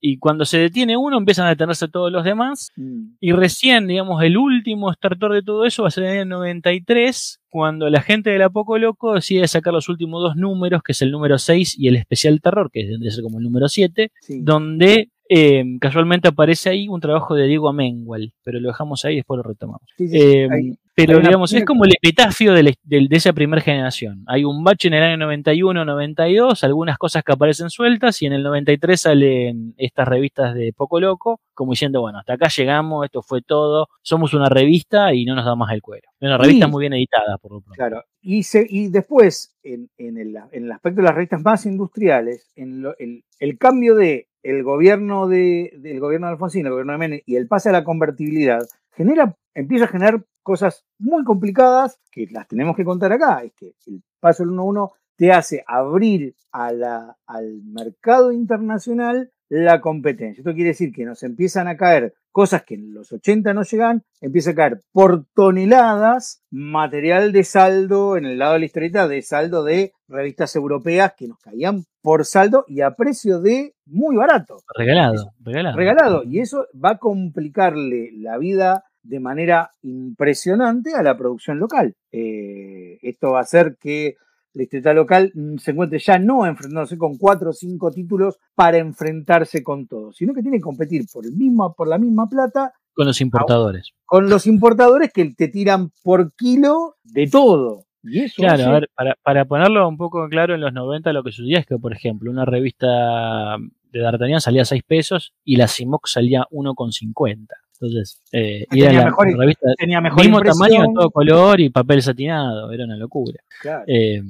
y 0.00 0.18
cuando 0.18 0.44
se 0.44 0.58
detiene 0.58 0.96
uno, 0.96 1.18
empiezan 1.18 1.46
a 1.46 1.50
detenerse 1.50 1.88
todos 1.88 2.10
los 2.10 2.24
demás. 2.24 2.70
Mm. 2.76 3.14
Y 3.20 3.32
recién, 3.32 3.86
digamos, 3.86 4.22
el 4.22 4.36
último 4.38 4.92
starter 4.92 5.30
de 5.30 5.42
todo 5.42 5.66
eso 5.66 5.82
va 5.82 5.88
a 5.88 5.90
ser 5.90 6.04
en 6.04 6.10
el 6.10 6.20
año 6.20 6.36
93, 6.36 7.40
cuando 7.50 7.88
la 7.90 8.00
gente 8.00 8.30
de 8.30 8.38
La 8.38 8.50
Poco 8.50 8.78
Loco 8.78 9.14
decide 9.14 9.46
sacar 9.48 9.72
los 9.74 9.88
últimos 9.88 10.22
dos 10.22 10.36
números, 10.36 10.82
que 10.82 10.92
es 10.92 11.02
el 11.02 11.10
número 11.10 11.38
6 11.38 11.78
y 11.78 11.88
el 11.88 11.96
especial 11.96 12.40
terror, 12.40 12.70
que 12.70 12.86
que 13.00 13.10
ser 13.10 13.22
como 13.22 13.38
el 13.38 13.44
número 13.44 13.68
7, 13.68 14.10
Sí. 14.20 14.40
donde 14.42 15.10
eh, 15.36 15.64
casualmente 15.80 16.28
aparece 16.28 16.70
ahí 16.70 16.88
un 16.88 17.00
trabajo 17.00 17.34
de 17.34 17.46
Diego 17.46 17.68
Amengual, 17.68 18.32
pero 18.44 18.60
lo 18.60 18.68
dejamos 18.68 19.04
ahí 19.04 19.14
y 19.14 19.16
después 19.16 19.38
lo 19.38 19.42
retomamos. 19.42 19.82
Sí, 19.96 20.08
sí, 20.08 20.16
Eh, 20.16 20.48
hay- 20.50 20.78
pero 20.96 21.16
hay 21.18 21.24
digamos, 21.24 21.52
es 21.52 21.64
como 21.64 21.84
el 21.84 21.90
epitafio 22.00 22.52
de, 22.52 22.62
la- 22.62 22.72
del- 22.84 23.08
de 23.08 23.16
esa 23.16 23.32
primera 23.32 23.60
generación. 23.60 24.22
Hay 24.28 24.44
un 24.44 24.62
bache 24.62 24.86
en 24.86 24.94
el 24.94 25.02
año 25.02 25.16
91, 25.16 25.84
92, 25.84 26.62
algunas 26.62 26.98
cosas 26.98 27.24
que 27.24 27.32
aparecen 27.32 27.68
sueltas 27.68 28.22
y 28.22 28.26
en 28.26 28.32
el 28.34 28.44
93 28.44 29.00
salen 29.00 29.74
estas 29.76 30.06
revistas 30.06 30.54
de 30.54 30.72
Poco 30.72 31.00
Loco, 31.00 31.40
como 31.52 31.72
diciendo, 31.72 32.00
bueno, 32.00 32.18
hasta 32.20 32.34
acá 32.34 32.46
llegamos, 32.48 33.04
esto 33.04 33.22
fue 33.22 33.42
todo, 33.42 33.88
somos 34.02 34.34
una 34.34 34.48
revista 34.48 35.12
y 35.14 35.24
no 35.24 35.34
nos 35.34 35.44
da 35.44 35.56
más 35.56 35.72
el 35.72 35.82
cuero. 35.82 36.08
Una 36.20 36.38
revista 36.38 36.66
Sí. 36.66 36.70
muy 36.70 36.82
bien 36.82 36.92
editada, 36.92 37.38
por 37.38 37.52
lo 37.54 37.60
pronto. 37.60 37.76
Claro. 37.76 38.04
Y, 38.22 38.44
se, 38.44 38.64
y 38.68 38.88
después, 38.88 39.56
en, 39.64 39.90
en 39.98 40.16
el, 40.16 40.36
en 40.52 40.64
el 40.66 40.70
aspecto 40.72 41.00
de 41.00 41.06
las 41.08 41.14
revistas 41.16 41.42
más 41.42 41.66
industriales, 41.66 42.50
en 42.54 42.82
lo- 42.82 42.96
el, 42.98 43.24
el 43.40 43.58
cambio 43.58 43.96
de 43.96 44.28
el 44.44 44.62
gobierno 44.62 45.26
de, 45.26 45.72
del 45.78 45.98
gobierno 45.98 46.26
de 46.26 46.34
Alfonsín, 46.34 46.66
el 46.66 46.72
gobierno 46.72 46.92
de 46.92 46.98
Menem, 46.98 47.20
y 47.26 47.36
el 47.36 47.48
pase 47.48 47.70
a 47.70 47.72
la 47.72 47.82
convertibilidad, 47.82 48.60
genera, 48.92 49.34
empieza 49.54 49.86
a 49.86 49.88
generar 49.88 50.22
cosas 50.42 50.84
muy 50.98 51.24
complicadas 51.24 51.98
que 52.12 52.28
las 52.30 52.46
tenemos 52.46 52.76
que 52.76 52.84
contar 52.84 53.12
acá. 53.12 53.42
Es 53.42 53.52
que 53.54 53.74
el 53.86 54.02
paso 54.20 54.44
del 54.44 54.52
1-1 54.52 54.92
te 55.16 55.32
hace 55.32 55.64
abrir 55.66 56.34
a 56.52 57.16
al 57.26 57.62
mercado 57.64 58.30
internacional 58.30 59.32
la 59.48 59.80
competencia. 59.80 60.42
Esto 60.42 60.54
quiere 60.54 60.70
decir 60.70 60.92
que 60.92 61.04
nos 61.04 61.22
empiezan 61.22 61.66
a 61.66 61.76
caer 61.76 62.14
cosas 62.34 62.64
que 62.64 62.74
en 62.74 62.92
los 62.92 63.12
80 63.12 63.54
no 63.54 63.62
llegan, 63.62 64.02
empieza 64.20 64.50
a 64.50 64.54
caer 64.56 64.80
por 64.92 65.24
toneladas 65.34 66.42
material 66.50 67.30
de 67.30 67.44
saldo 67.44 68.16
en 68.16 68.24
el 68.24 68.38
lado 68.38 68.54
de 68.54 68.58
la 68.58 68.64
historieta, 68.64 69.06
de 69.06 69.22
saldo 69.22 69.62
de 69.62 69.92
revistas 70.08 70.56
europeas 70.56 71.14
que 71.16 71.28
nos 71.28 71.38
caían 71.38 71.84
por 72.02 72.24
saldo 72.24 72.64
y 72.66 72.80
a 72.80 72.90
precio 72.96 73.40
de 73.40 73.74
muy 73.86 74.16
barato 74.16 74.56
Regalado, 74.76 75.30
regalado. 75.38 75.76
regalado. 75.76 76.22
Y 76.24 76.40
eso 76.40 76.66
va 76.74 76.90
a 76.90 76.98
complicarle 76.98 78.10
la 78.16 78.36
vida 78.36 78.82
de 79.04 79.20
manera 79.20 79.70
impresionante 79.82 80.92
a 80.92 81.04
la 81.04 81.16
producción 81.16 81.60
local. 81.60 81.94
Eh, 82.10 82.98
esto 83.02 83.30
va 83.30 83.38
a 83.38 83.42
hacer 83.42 83.76
que 83.80 84.16
la 84.54 84.62
historieta 84.62 84.94
local 84.94 85.30
mm, 85.34 85.56
se 85.58 85.72
encuentre 85.72 85.98
ya 85.98 86.18
no 86.18 86.46
enfrentándose 86.46 86.96
con 86.96 87.18
cuatro 87.18 87.50
o 87.50 87.52
cinco 87.52 87.90
títulos 87.90 88.38
para 88.54 88.78
enfrentarse 88.78 89.62
con 89.62 89.86
todos, 89.86 90.16
sino 90.16 90.32
que 90.32 90.42
tiene 90.42 90.56
que 90.58 90.62
competir 90.62 91.04
por, 91.12 91.26
el 91.26 91.32
mismo, 91.32 91.74
por 91.74 91.88
la 91.88 91.98
misma 91.98 92.28
plata 92.28 92.72
Con 92.94 93.06
los 93.06 93.20
importadores. 93.20 93.90
con 94.06 94.28
los 94.30 94.46
importadores 94.46 95.12
que 95.12 95.34
te 95.34 95.48
tiran 95.48 95.90
por 96.02 96.32
kilo 96.34 96.96
de 97.04 97.26
todo. 97.28 97.84
Y 98.06 98.20
eso 98.20 98.34
Claro, 98.42 98.54
hace- 98.54 98.64
a 98.64 98.72
ver, 98.72 98.90
para, 98.94 99.16
para 99.22 99.44
ponerlo 99.46 99.88
un 99.88 99.96
poco 99.96 100.28
claro, 100.28 100.54
en 100.54 100.60
los 100.60 100.72
90 100.72 101.12
lo 101.12 101.22
que 101.24 101.32
sucedía 101.32 101.58
es 101.58 101.66
que, 101.66 101.78
por 101.78 101.92
ejemplo, 101.94 102.30
una 102.30 102.44
revista 102.44 103.56
de 103.90 104.00
D'Artagnan 104.00 104.40
salía 104.40 104.62
a 104.62 104.66
6 104.66 104.82
pesos 104.86 105.32
y 105.44 105.56
la 105.56 105.68
Simoc 105.68 106.06
salía 106.06 106.44
1,50. 106.50 107.46
Entonces, 107.86 108.20
eh, 108.32 108.64
y 108.70 108.80
Tenía 108.80 108.90
era 108.90 108.98
la 109.00 109.04
mejor- 109.06 109.38
revista 109.38 109.66
tenía 109.78 110.00
mejor 110.00 110.20
mismo 110.22 110.38
impresión. 110.38 110.68
tamaño, 110.70 110.92
todo 110.94 111.10
color 111.10 111.60
y 111.60 111.70
papel 111.70 112.02
satinado, 112.02 112.72
era 112.72 112.84
una 112.84 112.96
locura. 112.96 113.40
Claro. 113.60 113.84
Eh, 113.86 114.22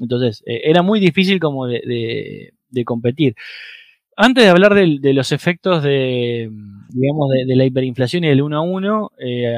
entonces, 0.00 0.42
eh, 0.46 0.60
era 0.64 0.82
muy 0.82 1.00
difícil 1.00 1.40
como 1.40 1.66
de, 1.66 1.80
de- 1.86 2.54
de 2.70 2.84
competir. 2.84 3.34
Antes 4.16 4.44
de 4.44 4.50
hablar 4.50 4.74
de 4.74 5.12
los 5.14 5.30
efectos 5.32 5.82
de, 5.82 6.50
digamos, 6.90 7.30
de, 7.46 7.54
la 7.56 7.64
hiperinflación 7.64 8.24
y 8.24 8.28
del 8.28 8.42
1 8.42 8.56
a 8.56 8.60
1, 8.62 9.10
eh, 9.18 9.54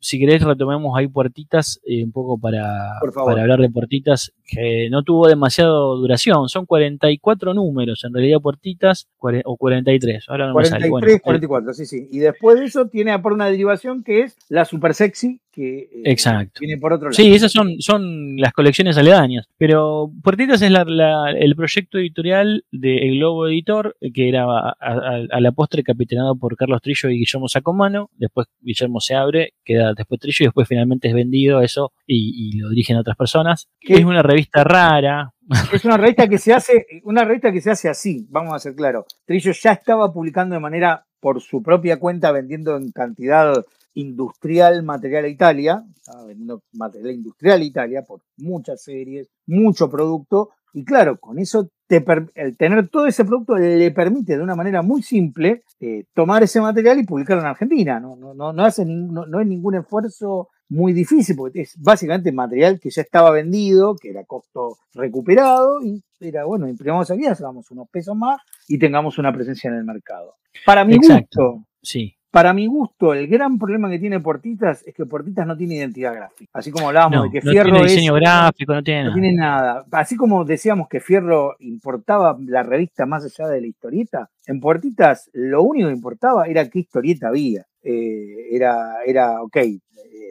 si 0.00 0.18
querés 0.18 0.42
retomemos 0.42 0.96
ahí 0.96 1.08
puertitas, 1.08 1.80
eh, 1.84 2.04
un 2.04 2.12
poco 2.12 2.38
para, 2.38 2.92
para 3.24 3.42
hablar 3.42 3.60
de 3.60 3.70
puertitas, 3.70 4.32
que 4.46 4.88
no 4.90 5.02
tuvo 5.02 5.28
demasiado 5.28 5.96
duración, 5.96 6.48
son 6.48 6.66
44 6.66 7.54
números, 7.54 8.04
en 8.04 8.14
realidad 8.14 8.38
puertitas, 8.40 9.08
o 9.44 9.56
43, 9.56 10.24
ahora 10.28 10.48
no 10.48 10.54
me 10.54 10.64
sale. 10.64 10.88
43, 10.88 10.90
Bueno, 10.90 11.06
eh, 11.16 11.20
44, 11.20 11.72
sí, 11.74 11.86
sí. 11.86 12.08
Y 12.10 12.18
después 12.18 12.58
de 12.58 12.66
eso 12.66 12.86
tiene 12.88 13.18
por 13.18 13.32
una 13.32 13.46
derivación 13.46 14.02
que 14.04 14.22
es 14.22 14.36
la 14.48 14.64
super 14.64 14.94
sexy, 14.94 15.40
que 15.52 15.78
eh, 15.80 15.88
Exacto. 16.04 16.60
viene 16.60 16.80
por 16.80 16.92
otro 16.92 17.06
lado. 17.06 17.14
Sí, 17.14 17.34
esas 17.34 17.50
son, 17.50 17.80
son 17.80 18.36
las 18.36 18.52
colecciones 18.52 18.96
aledañas. 18.96 19.46
Pero 19.58 20.12
Puertitas 20.22 20.62
es 20.62 20.70
la- 20.70 20.84
la- 20.84 21.32
el 21.32 21.56
proyecto 21.56 21.98
editorial 21.98 22.64
de 22.70 23.08
El 23.08 23.16
Globo 23.18 23.48
Editor, 23.48 23.96
que 24.14 24.28
era 24.28 24.44
a, 24.44 24.76
a- 24.80 25.22
a 25.30 25.40
la 25.40 25.52
postre 25.52 25.82
capitaneado 25.82 26.36
por 26.36 26.56
Carlos 26.56 26.80
Trillo 26.82 27.08
y 27.10 27.18
Guillermo 27.18 27.48
Sacomano. 27.48 28.10
Después 28.16 28.46
Guillermo 28.60 29.00
se 29.00 29.14
abre, 29.16 29.54
queda 29.64 29.87
después 29.94 30.20
Trillo 30.20 30.44
y 30.44 30.46
después 30.46 30.68
finalmente 30.68 31.08
es 31.08 31.14
vendido 31.14 31.60
eso 31.60 31.92
y, 32.06 32.54
y 32.56 32.58
lo 32.58 32.68
dirigen 32.70 32.96
otras 32.96 33.16
personas. 33.16 33.68
¿Qué? 33.80 33.94
Es 33.94 34.04
una 34.04 34.22
revista 34.22 34.64
rara. 34.64 35.32
Es 35.72 35.84
una 35.86 35.96
revista 35.96 36.28
que 36.28 36.36
se 36.36 36.52
hace, 36.52 36.86
una 37.04 37.24
revista 37.24 37.50
que 37.50 37.62
se 37.62 37.70
hace 37.70 37.88
así, 37.88 38.26
vamos 38.28 38.52
a 38.52 38.58
ser 38.58 38.74
claros. 38.74 39.06
Trillo 39.24 39.52
ya 39.52 39.72
estaba 39.72 40.12
publicando 40.12 40.54
de 40.54 40.60
manera 40.60 41.06
por 41.20 41.40
su 41.40 41.62
propia 41.62 41.98
cuenta, 41.98 42.32
vendiendo 42.32 42.76
en 42.76 42.92
cantidad 42.92 43.64
industrial 43.94 44.82
material 44.82 45.24
a 45.24 45.28
Italia, 45.28 45.84
estaba 45.96 46.26
vendiendo 46.26 46.62
material 46.72 47.14
industrial 47.14 47.60
a 47.60 47.64
Italia 47.64 48.02
por 48.06 48.20
muchas 48.36 48.82
series, 48.82 49.28
mucho 49.46 49.90
producto, 49.90 50.50
y 50.72 50.84
claro, 50.84 51.18
con 51.18 51.38
eso 51.38 51.70
te 51.86 52.04
el 52.34 52.56
tener 52.56 52.88
todo 52.88 53.06
ese 53.06 53.24
producto 53.24 53.56
le 53.56 53.90
permite 53.92 54.36
de 54.36 54.42
una 54.42 54.54
manera 54.54 54.82
muy 54.82 55.02
simple 55.02 55.62
eh, 55.80 56.04
tomar 56.12 56.42
ese 56.42 56.60
material 56.60 56.98
y 56.98 57.04
publicarlo 57.04 57.42
en 57.42 57.48
Argentina. 57.48 57.98
No, 57.98 58.14
no, 58.14 58.34
no, 58.34 58.52
no 58.52 58.64
hace 58.64 58.84
no, 58.84 59.26
no 59.26 59.40
es 59.40 59.46
ningún 59.46 59.74
esfuerzo 59.76 60.48
muy 60.68 60.92
difícil, 60.92 61.34
porque 61.34 61.62
es 61.62 61.74
básicamente 61.80 62.30
material 62.30 62.78
que 62.78 62.90
ya 62.90 63.00
estaba 63.02 63.30
vendido, 63.30 63.96
que 63.96 64.10
era 64.10 64.24
costo 64.24 64.76
recuperado, 64.92 65.80
y 65.82 66.02
era 66.20 66.44
bueno, 66.44 66.68
imprimamos 66.68 67.10
aquí, 67.10 67.24
hagamos 67.24 67.70
unos 67.70 67.88
pesos 67.88 68.14
más 68.14 68.40
y 68.68 68.78
tengamos 68.78 69.18
una 69.18 69.32
presencia 69.32 69.68
en 69.68 69.76
el 69.76 69.84
mercado. 69.84 70.34
Para 70.66 70.84
mi 70.84 70.94
Exacto. 70.94 71.52
gusto, 71.52 71.64
Sí. 71.82 72.17
Para 72.30 72.52
mi 72.52 72.66
gusto, 72.66 73.14
el 73.14 73.26
gran 73.26 73.58
problema 73.58 73.88
que 73.90 73.98
tiene 73.98 74.20
Portitas 74.20 74.82
es 74.86 74.94
que 74.94 75.06
Portitas 75.06 75.46
no 75.46 75.56
tiene 75.56 75.76
identidad 75.76 76.14
gráfica. 76.14 76.50
Así 76.52 76.70
como 76.70 76.88
hablábamos 76.88 77.16
No, 77.16 77.22
de 77.24 77.30
que 77.30 77.40
no 77.44 77.50
Fierro 77.50 77.70
tiene 77.70 77.86
es- 77.86 77.92
diseño 77.92 78.14
gráfico, 78.14 78.74
no 78.74 78.82
tiene 78.82 79.00
no 79.04 79.08
nada. 79.10 79.20
tiene 79.20 79.36
nada. 79.36 79.84
Así 79.92 80.16
como 80.16 80.44
decíamos 80.44 80.88
que 80.88 81.00
Fierro 81.00 81.56
importaba 81.60 82.36
la 82.40 82.62
revista 82.62 83.06
más 83.06 83.24
allá 83.24 83.48
de 83.48 83.60
la 83.60 83.66
historieta, 83.66 84.28
en 84.46 84.60
Puertitas 84.60 85.30
lo 85.32 85.62
único 85.62 85.88
que 85.88 85.94
importaba 85.94 86.46
era 86.46 86.68
qué 86.68 86.80
historieta 86.80 87.28
había. 87.28 87.64
Eh, 87.82 88.48
era, 88.50 89.02
era, 89.06 89.40
ok, 89.42 89.56
eh, 89.56 89.80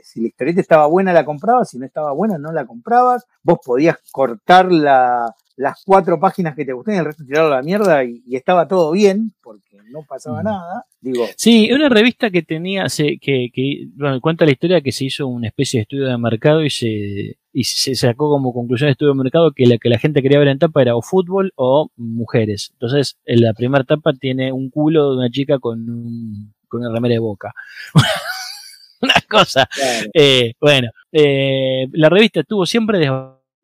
si 0.03 0.21
la 0.21 0.27
historieta 0.27 0.61
estaba 0.61 0.85
buena 0.87 1.13
la 1.13 1.25
comprabas, 1.25 1.69
si 1.69 1.79
no 1.79 1.85
estaba 1.85 2.11
buena 2.13 2.37
no 2.37 2.51
la 2.51 2.65
comprabas, 2.65 3.25
vos 3.41 3.59
podías 3.65 3.97
cortar 4.11 4.71
la- 4.71 5.33
las 5.57 5.83
cuatro 5.85 6.19
páginas 6.19 6.55
que 6.55 6.63
te 6.65 6.71
gustaban 6.73 6.97
y 6.97 6.99
el 6.99 7.05
resto 7.05 7.25
tirarlo 7.25 7.53
a 7.53 7.57
la 7.57 7.63
mierda 7.63 8.03
y, 8.05 8.21
y 8.25 8.35
estaba 8.35 8.67
todo 8.67 8.91
bien, 8.91 9.33
porque 9.41 9.77
no 9.91 10.03
pasaba 10.07 10.41
Mm. 10.41 10.45
nada. 10.45 10.85
Digo, 11.01 11.25
Sí, 11.35 11.71
una 11.73 11.89
revista 11.89 12.29
que 12.29 12.43
tenía, 12.43 12.87
se, 12.89 13.17
que, 13.19 13.49
que 13.53 13.87
bueno, 13.95 14.21
cuenta 14.21 14.45
la 14.45 14.51
historia 14.51 14.81
que 14.81 14.91
se 14.91 15.05
hizo 15.05 15.27
una 15.27 15.47
especie 15.47 15.79
de 15.79 15.81
estudio 15.83 16.05
de 16.07 16.17
mercado 16.17 16.63
y 16.63 16.69
se, 16.69 17.37
y 17.53 17.63
se 17.63 17.95
sacó 17.95 18.29
como 18.29 18.53
conclusión 18.53 18.87
de 18.87 18.91
estudio 18.91 19.13
de 19.13 19.23
mercado 19.23 19.51
que 19.51 19.65
la 19.65 19.77
que 19.79 19.89
la 19.89 19.97
gente 19.99 20.21
quería 20.21 20.39
ver 20.39 20.49
en 20.49 20.59
tapa 20.59 20.81
era 20.81 20.95
o 20.95 21.01
fútbol 21.01 21.51
o 21.55 21.89
mujeres. 21.95 22.69
Entonces, 22.73 23.17
en 23.25 23.41
la 23.41 23.53
primera 23.53 23.83
tapa 23.83 24.13
tiene 24.13 24.51
un 24.51 24.69
culo 24.69 25.11
de 25.11 25.17
una 25.17 25.29
chica 25.31 25.57
con 25.59 25.89
un, 25.89 26.53
con 26.67 26.81
una 26.81 26.93
remera 26.93 27.13
de 27.13 27.19
boca. 27.19 27.53
una 29.01 29.13
cosa. 29.29 29.67
claro, 29.73 30.09
Eh, 30.13 30.53
bueno, 30.59 30.89
eh, 31.11 31.87
la 31.93 32.09
revista 32.09 32.41
estuvo 32.41 32.65
siempre 32.65 32.99
desde 32.99 33.11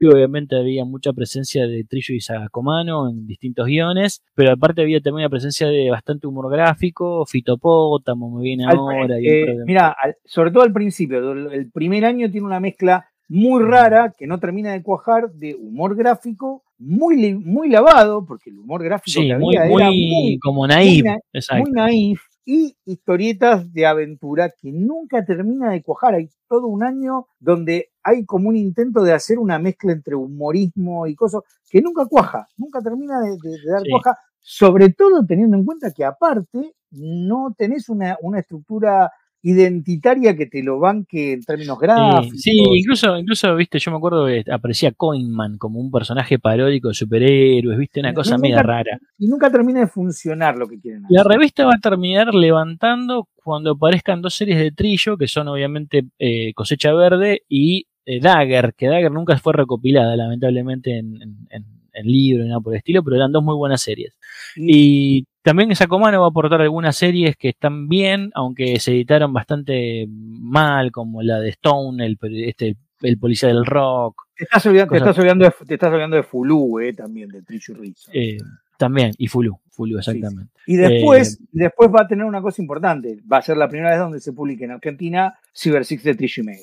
obviamente 0.01 0.57
había 0.57 0.85
mucha 0.85 1.13
presencia 1.13 1.65
de 1.67 1.83
Trillo 1.85 2.13
y 2.15 2.19
Sacomano 2.21 3.09
en 3.09 3.25
distintos 3.25 3.67
guiones, 3.67 4.21
pero 4.35 4.51
aparte 4.51 4.81
había 4.81 4.99
también 5.01 5.25
una 5.25 5.29
presencia 5.29 5.67
de 5.67 5.89
bastante 5.89 6.27
humor 6.27 6.51
gráfico, 6.51 7.25
Fitopótamo 7.25 8.37
me 8.37 8.43
viene 8.43 8.65
Al- 8.65 8.77
ahora. 8.77 9.17
eh, 9.19 9.55
mira, 9.65 9.95
al- 10.01 10.15
sobre 10.25 10.51
todo 10.51 10.63
al 10.63 10.73
principio, 10.73 11.31
el 11.51 11.71
primer 11.71 12.05
año 12.05 12.29
tiene 12.31 12.45
una 12.47 12.59
mezcla 12.59 13.05
muy 13.29 13.63
rara 13.63 14.13
que 14.17 14.27
no 14.27 14.39
termina 14.39 14.73
de 14.73 14.83
cuajar 14.83 15.31
de 15.31 15.55
humor 15.55 15.95
gráfico 15.95 16.63
muy, 16.77 17.33
muy 17.35 17.69
lavado, 17.69 18.25
porque 18.25 18.49
el 18.49 18.59
humor 18.59 18.83
gráfico 18.83 19.21
sí, 19.21 19.27
que 19.27 19.37
muy, 19.37 19.55
había 19.55 19.69
muy, 19.71 19.81
era 19.81 19.91
muy, 19.91 20.39
como 20.39 20.67
naive, 20.67 21.09
na- 21.09 21.17
exacto. 21.31 21.63
muy 21.63 21.71
naif 21.71 22.21
y 22.45 22.75
historietas 22.85 23.71
de 23.71 23.85
aventura 23.85 24.49
que 24.49 24.69
nunca 24.73 25.23
termina 25.23 25.71
de 25.71 25.81
cuajar. 25.81 26.15
Hay 26.15 26.27
todo 26.49 26.67
un 26.67 26.83
año 26.83 27.27
donde 27.39 27.87
hay 28.03 28.25
como 28.25 28.49
un 28.49 28.55
intento 28.55 29.01
de 29.03 29.13
hacer 29.13 29.39
una 29.39 29.59
mezcla 29.59 29.91
entre 29.93 30.15
humorismo 30.15 31.07
y 31.07 31.15
cosas 31.15 31.41
que 31.69 31.81
nunca 31.81 32.05
cuaja, 32.05 32.47
nunca 32.57 32.79
termina 32.81 33.19
de, 33.21 33.31
de- 33.41 33.59
de 33.63 33.71
dar 33.71 33.83
Sí. 33.83 33.89
cuaja, 33.91 34.17
sobre 34.39 34.89
todo 34.89 35.25
teniendo 35.25 35.57
en 35.57 35.65
cuenta 35.65 35.91
que 35.91 36.03
aparte 36.03 36.73
no 36.91 37.53
tenés 37.57 37.89
una, 37.89 38.17
una 38.21 38.39
estructura 38.39 39.11
identitaria 39.45 40.35
que 40.35 40.45
te 40.45 40.63
lo 40.63 40.79
banque 40.79 41.33
en 41.33 41.43
términos 41.43 41.77
gráficos. 41.77 42.39
sí, 42.41 42.51
incluso, 42.55 43.17
incluso, 43.17 43.55
viste, 43.55 43.77
yo 43.77 43.91
me 43.91 43.97
acuerdo 43.97 44.25
que 44.25 44.43
aparecía 44.51 44.91
Coinman 44.93 45.57
como 45.57 45.79
un 45.79 45.91
personaje 45.91 46.39
paródico 46.39 46.87
de 46.87 46.93
superhéroes, 46.93 47.77
viste, 47.77 47.99
una 47.99 48.13
cosa 48.13 48.37
media 48.37 48.63
rara. 48.63 48.97
Y 49.17 49.27
nunca 49.27 49.51
termina 49.51 49.81
de 49.81 49.87
funcionar 49.87 50.55
lo 50.57 50.67
que 50.67 50.79
quieren 50.79 51.05
hacer. 51.05 51.17
La 51.17 51.23
revista 51.23 51.65
va 51.65 51.73
a 51.75 51.79
terminar 51.81 52.33
levantando 52.33 53.27
cuando 53.43 53.71
aparezcan 53.71 54.21
dos 54.21 54.33
series 54.33 54.57
de 54.59 54.71
Trillo, 54.71 55.17
que 55.17 55.27
son 55.27 55.49
obviamente 55.49 56.05
eh, 56.19 56.53
Cosecha 56.53 56.93
Verde 56.93 57.41
y 57.49 57.87
eh, 58.05 58.19
Dagger, 58.19 58.73
que 58.75 58.87
Dagger 58.87 59.11
nunca 59.11 59.37
fue 59.37 59.53
recopilada, 59.53 60.15
lamentablemente, 60.15 60.97
en, 60.97 61.21
en, 61.49 61.65
en 61.93 62.07
libro 62.07 62.43
y 62.43 62.47
nada 62.47 62.59
por 62.59 62.73
el 62.73 62.79
estilo, 62.79 63.03
pero 63.03 63.15
eran 63.15 63.31
dos 63.31 63.43
muy 63.43 63.55
buenas 63.55 63.81
series. 63.81 64.17
Y 64.55 65.25
también 65.41 65.75
Sacomano 65.75 66.19
va 66.21 66.27
a 66.27 66.29
aportar 66.29 66.61
algunas 66.61 66.95
series 66.95 67.35
que 67.37 67.49
están 67.49 67.87
bien, 67.87 68.31
aunque 68.33 68.79
se 68.79 68.91
editaron 68.91 69.33
bastante 69.33 70.07
mal, 70.09 70.91
como 70.91 71.21
la 71.21 71.39
de 71.39 71.49
Stone, 71.49 72.05
el, 72.05 72.17
este, 72.45 72.77
el 73.01 73.17
policía 73.17 73.49
del 73.49 73.65
rock. 73.65 74.23
Te 74.35 74.45
estás 74.45 74.65
olvidando, 74.65 74.93
te 74.93 74.99
estás 75.73 75.91
olvidando, 75.91 76.15
de, 76.15 76.23
Fulu, 76.23 76.79
eh, 76.79 76.93
también, 76.93 77.29
de 77.29 77.43
Trichu 77.43 77.73
Rizzo. 77.75 78.09
Eh, 78.13 78.37
también, 78.77 79.11
y 79.17 79.27
Fulu, 79.27 79.59
Fulu, 79.73 79.97
exactamente. 79.97 80.51
Y 80.67 80.75
después, 80.75 81.39
eh, 81.39 81.45
después 81.51 81.89
va 81.89 82.01
a 82.01 82.07
tener 82.07 82.25
una 82.25 82.41
cosa 82.41 82.61
importante. 82.61 83.19
Va 83.31 83.37
a 83.37 83.41
ser 83.41 83.57
la 83.57 83.67
primera 83.67 83.89
vez 83.89 83.99
donde 83.99 84.19
se 84.19 84.33
publique 84.33 84.65
en 84.65 84.71
Argentina 84.71 85.33
Cyber 85.53 85.83
Six 85.83 86.03
de 86.03 86.15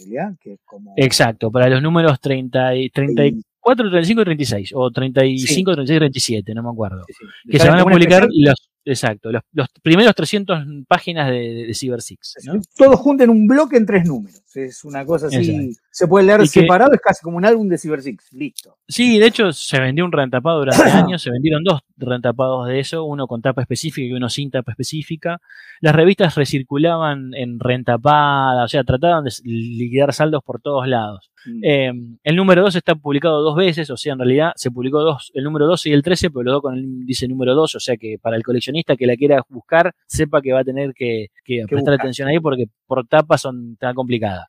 ¿ya? 0.08 0.34
Que 0.40 0.54
es 0.54 0.60
como... 0.64 0.94
Exacto, 0.96 1.50
para 1.50 1.68
los 1.68 1.82
números 1.82 2.20
30 2.20 2.76
y 2.76 2.90
34, 2.90 3.90
35 3.90 4.20
y 4.20 4.24
36, 4.24 4.72
o 4.74 4.90
35, 4.90 5.72
36 5.74 5.96
y 5.96 5.98
37, 5.98 6.54
no 6.54 6.62
me 6.62 6.70
acuerdo. 6.70 7.04
que 7.48 7.58
se 7.58 7.68
van 7.68 7.80
a 7.80 7.84
publicar 7.84 8.26
los 8.30 8.70
Exacto, 8.84 9.30
los, 9.30 9.68
primeros 9.82 10.14
300 10.14 10.64
páginas 10.88 11.30
de, 11.30 11.66
de, 11.66 11.74
Cyber 11.74 12.00
Six. 12.00 12.36
Todo 12.76 12.96
junto 12.96 13.22
en 13.24 13.30
un 13.30 13.46
bloque 13.46 13.76
en 13.76 13.84
tres 13.84 14.06
números. 14.06 14.42
Es 14.54 14.84
una 14.84 15.04
cosa 15.04 15.28
así. 15.28 15.72
Se 15.90 16.08
puede 16.08 16.26
leer 16.26 16.46
separado, 16.46 16.92
es 16.92 17.00
casi 17.00 17.22
como 17.22 17.36
un 17.36 17.44
álbum 17.44 17.68
de 17.68 17.78
Cyber 17.78 18.02
Six. 18.02 18.32
Listo. 18.32 18.76
Sí, 18.88 19.18
de 19.18 19.26
hecho, 19.26 19.52
se 19.52 19.80
vendió 19.80 20.04
un 20.04 20.12
rentapado 20.12 20.58
durante 20.58 20.82
años. 20.90 21.22
Se 21.22 21.30
vendieron 21.30 21.62
dos 21.62 21.80
rentapados 21.96 22.66
de 22.66 22.80
eso, 22.80 23.04
uno 23.04 23.26
con 23.26 23.42
tapa 23.42 23.62
específica 23.62 24.06
y 24.06 24.12
uno 24.12 24.28
sin 24.28 24.50
tapa 24.50 24.72
específica. 24.72 25.40
Las 25.80 25.94
revistas 25.94 26.34
recirculaban 26.34 27.32
en 27.34 27.60
rentapada, 27.60 28.64
o 28.64 28.68
sea, 28.68 28.84
trataban 28.84 29.24
de 29.24 29.32
liquidar 29.44 30.12
saldos 30.12 30.42
por 30.44 30.60
todos 30.60 30.86
lados. 30.86 31.30
Mm. 31.46 31.60
Em, 31.62 32.18
el 32.22 32.36
número 32.36 32.62
2 32.62 32.76
está 32.76 32.94
publicado 32.94 33.42
dos 33.42 33.56
veces, 33.56 33.88
o 33.90 33.96
sea, 33.96 34.12
en 34.12 34.18
realidad 34.18 34.52
se 34.56 34.70
publicó 34.70 35.00
dos, 35.00 35.30
el 35.34 35.44
número 35.44 35.66
12 35.66 35.88
y 35.88 35.92
el 35.92 36.02
13, 36.02 36.30
pero 36.30 36.42
luego 36.42 36.62
con 36.62 36.76
el 36.76 37.06
dice 37.06 37.28
número 37.28 37.54
2, 37.54 37.76
o 37.76 37.80
sea 37.80 37.96
que 37.96 38.18
para 38.20 38.36
el 38.36 38.42
coleccionista 38.42 38.96
que 38.96 39.06
la 39.06 39.16
quiera 39.16 39.42
buscar, 39.48 39.94
sepa 40.06 40.42
que 40.42 40.52
va 40.52 40.60
a 40.60 40.64
tener 40.64 40.92
que, 40.94 41.28
prestar 41.68 41.94
atención 41.94 42.28
ahí 42.28 42.40
porque 42.40 42.66
por 42.90 43.06
tapa 43.06 43.38
son 43.38 43.76
tan 43.76 43.94
complicadas. 43.94 44.48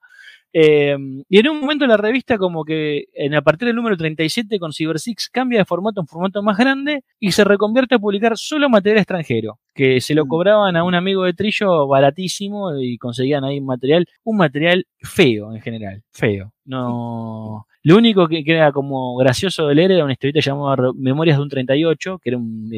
Em, 0.53 1.23
y 1.29 1.39
en 1.39 1.47
un 1.47 1.61
momento 1.61 1.87
la 1.87 1.95
revista 1.95 2.37
como 2.37 2.65
que 2.65 3.05
en, 3.13 3.35
a 3.35 3.41
partir 3.41 3.67
del 3.67 3.75
número 3.75 3.95
37 3.95 4.59
con 4.59 4.73
Cyber 4.73 4.99
Six 4.99 5.29
cambia 5.29 5.59
de 5.59 5.65
formato 5.65 6.01
a 6.01 6.03
un 6.03 6.07
formato 6.07 6.43
más 6.43 6.57
grande 6.57 7.05
y 7.21 7.31
se 7.31 7.45
reconvierte 7.45 7.95
a 7.95 7.99
publicar 7.99 8.35
solo 8.35 8.67
material 8.67 8.97
extranjero, 8.97 9.59
que 9.73 10.01
se 10.01 10.13
lo 10.13 10.25
mm. 10.25 10.27
cobraban 10.27 10.75
a 10.75 10.83
un 10.83 10.95
amigo 10.95 11.23
de 11.23 11.33
Trillo 11.33 11.87
baratísimo 11.87 12.75
y 12.75 12.97
conseguían 12.97 13.45
ahí 13.45 13.61
material, 13.61 14.05
un 14.23 14.37
material 14.37 14.85
feo 14.99 15.53
en 15.53 15.61
general, 15.61 16.03
feo. 16.11 16.51
No, 16.65 17.65
lo 17.83 17.97
único 17.97 18.27
que, 18.27 18.43
era 18.45 18.71
como 18.73 19.15
gracioso 19.17 19.67
de 19.67 19.75
leer 19.75 19.91
era 19.91 20.03
una 20.03 20.13
historieta 20.13 20.41
llamada 20.41 20.91
Memorias 20.95 21.37
de 21.37 21.43
un 21.43 21.49
38, 21.49 22.19
que 22.19 22.29
era 22.29 22.37
un 22.37 22.69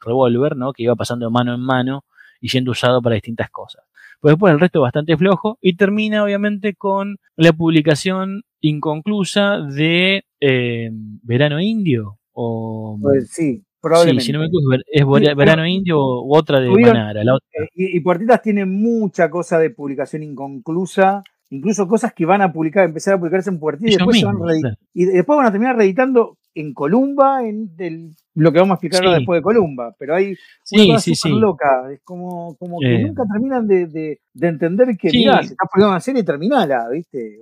revólver, 0.00 0.56
¿no? 0.56 0.72
Que 0.72 0.82
iba 0.82 0.96
pasando 0.96 1.26
de 1.26 1.30
mano 1.32 1.54
en 1.54 1.60
mano 1.60 2.04
y 2.40 2.48
siendo 2.48 2.72
usado 2.72 3.00
para 3.00 3.14
distintas 3.14 3.50
cosas. 3.50 3.84
Pues 4.20 4.32
después 4.32 4.52
el 4.52 4.60
resto 4.60 4.80
bastante 4.80 5.16
flojo 5.16 5.58
y 5.60 5.76
termina 5.76 6.24
obviamente 6.24 6.74
con 6.74 7.16
la 7.36 7.52
publicación 7.52 8.42
inconclusa 8.60 9.58
de 9.60 10.24
eh, 10.40 10.90
Verano 11.22 11.60
Indio 11.60 12.18
o 12.32 12.98
pues 13.00 13.30
sí, 13.30 13.62
probablemente. 13.80 14.22
Sí, 14.22 14.26
si 14.26 14.32
no 14.32 14.40
me 14.40 14.46
equivoco, 14.46 15.18
es 15.18 15.36
Verano 15.36 15.66
Indio 15.66 15.98
u 15.98 16.34
otra 16.34 16.60
de 16.60 16.70
Manara. 16.70 17.22
Eh, 17.22 17.68
y, 17.74 18.00
Puertitas 18.00 18.42
tiene 18.42 18.64
mucha 18.64 19.30
cosa 19.30 19.58
de 19.58 19.70
publicación 19.70 20.22
inconclusa 20.22 21.22
incluso 21.50 21.86
cosas 21.86 22.12
que 22.12 22.26
van 22.26 22.42
a 22.42 22.52
publicar, 22.52 22.84
empezar 22.84 23.14
a 23.14 23.18
publicarse 23.18 23.50
en 23.50 23.60
Puertitas 23.60 23.92
y 23.92 23.96
después, 23.96 24.22
van 24.24 24.36
y 24.92 25.04
después 25.04 25.36
van 25.36 25.46
a 25.46 25.52
terminar 25.52 25.76
reeditando 25.76 26.38
en 26.54 26.72
Columba, 26.72 27.46
en 27.46 27.76
del, 27.76 28.10
lo 28.34 28.52
que 28.52 28.58
vamos 28.58 28.72
a 28.72 28.74
explicar 28.74 29.16
después 29.16 29.38
de 29.38 29.42
Columba, 29.42 29.94
pero 29.98 30.14
hay 30.14 30.36
sí, 30.62 30.90
una 30.90 30.94
cosa 30.94 31.28
loca, 31.28 31.92
es 31.92 32.00
como, 32.02 32.56
como 32.56 32.78
que 32.80 32.94
eh. 32.94 33.02
nunca 33.02 33.24
terminan 33.30 33.66
de, 33.66 33.86
de, 33.86 34.20
de 34.32 34.48
entender 34.48 34.96
que, 34.96 35.10
mira, 35.10 35.42
si 35.42 35.52
estás 35.52 35.68
publicando 35.70 35.90
una 35.90 36.00
serie, 36.00 36.22
terminala, 36.22 36.88
¿viste? 36.90 37.38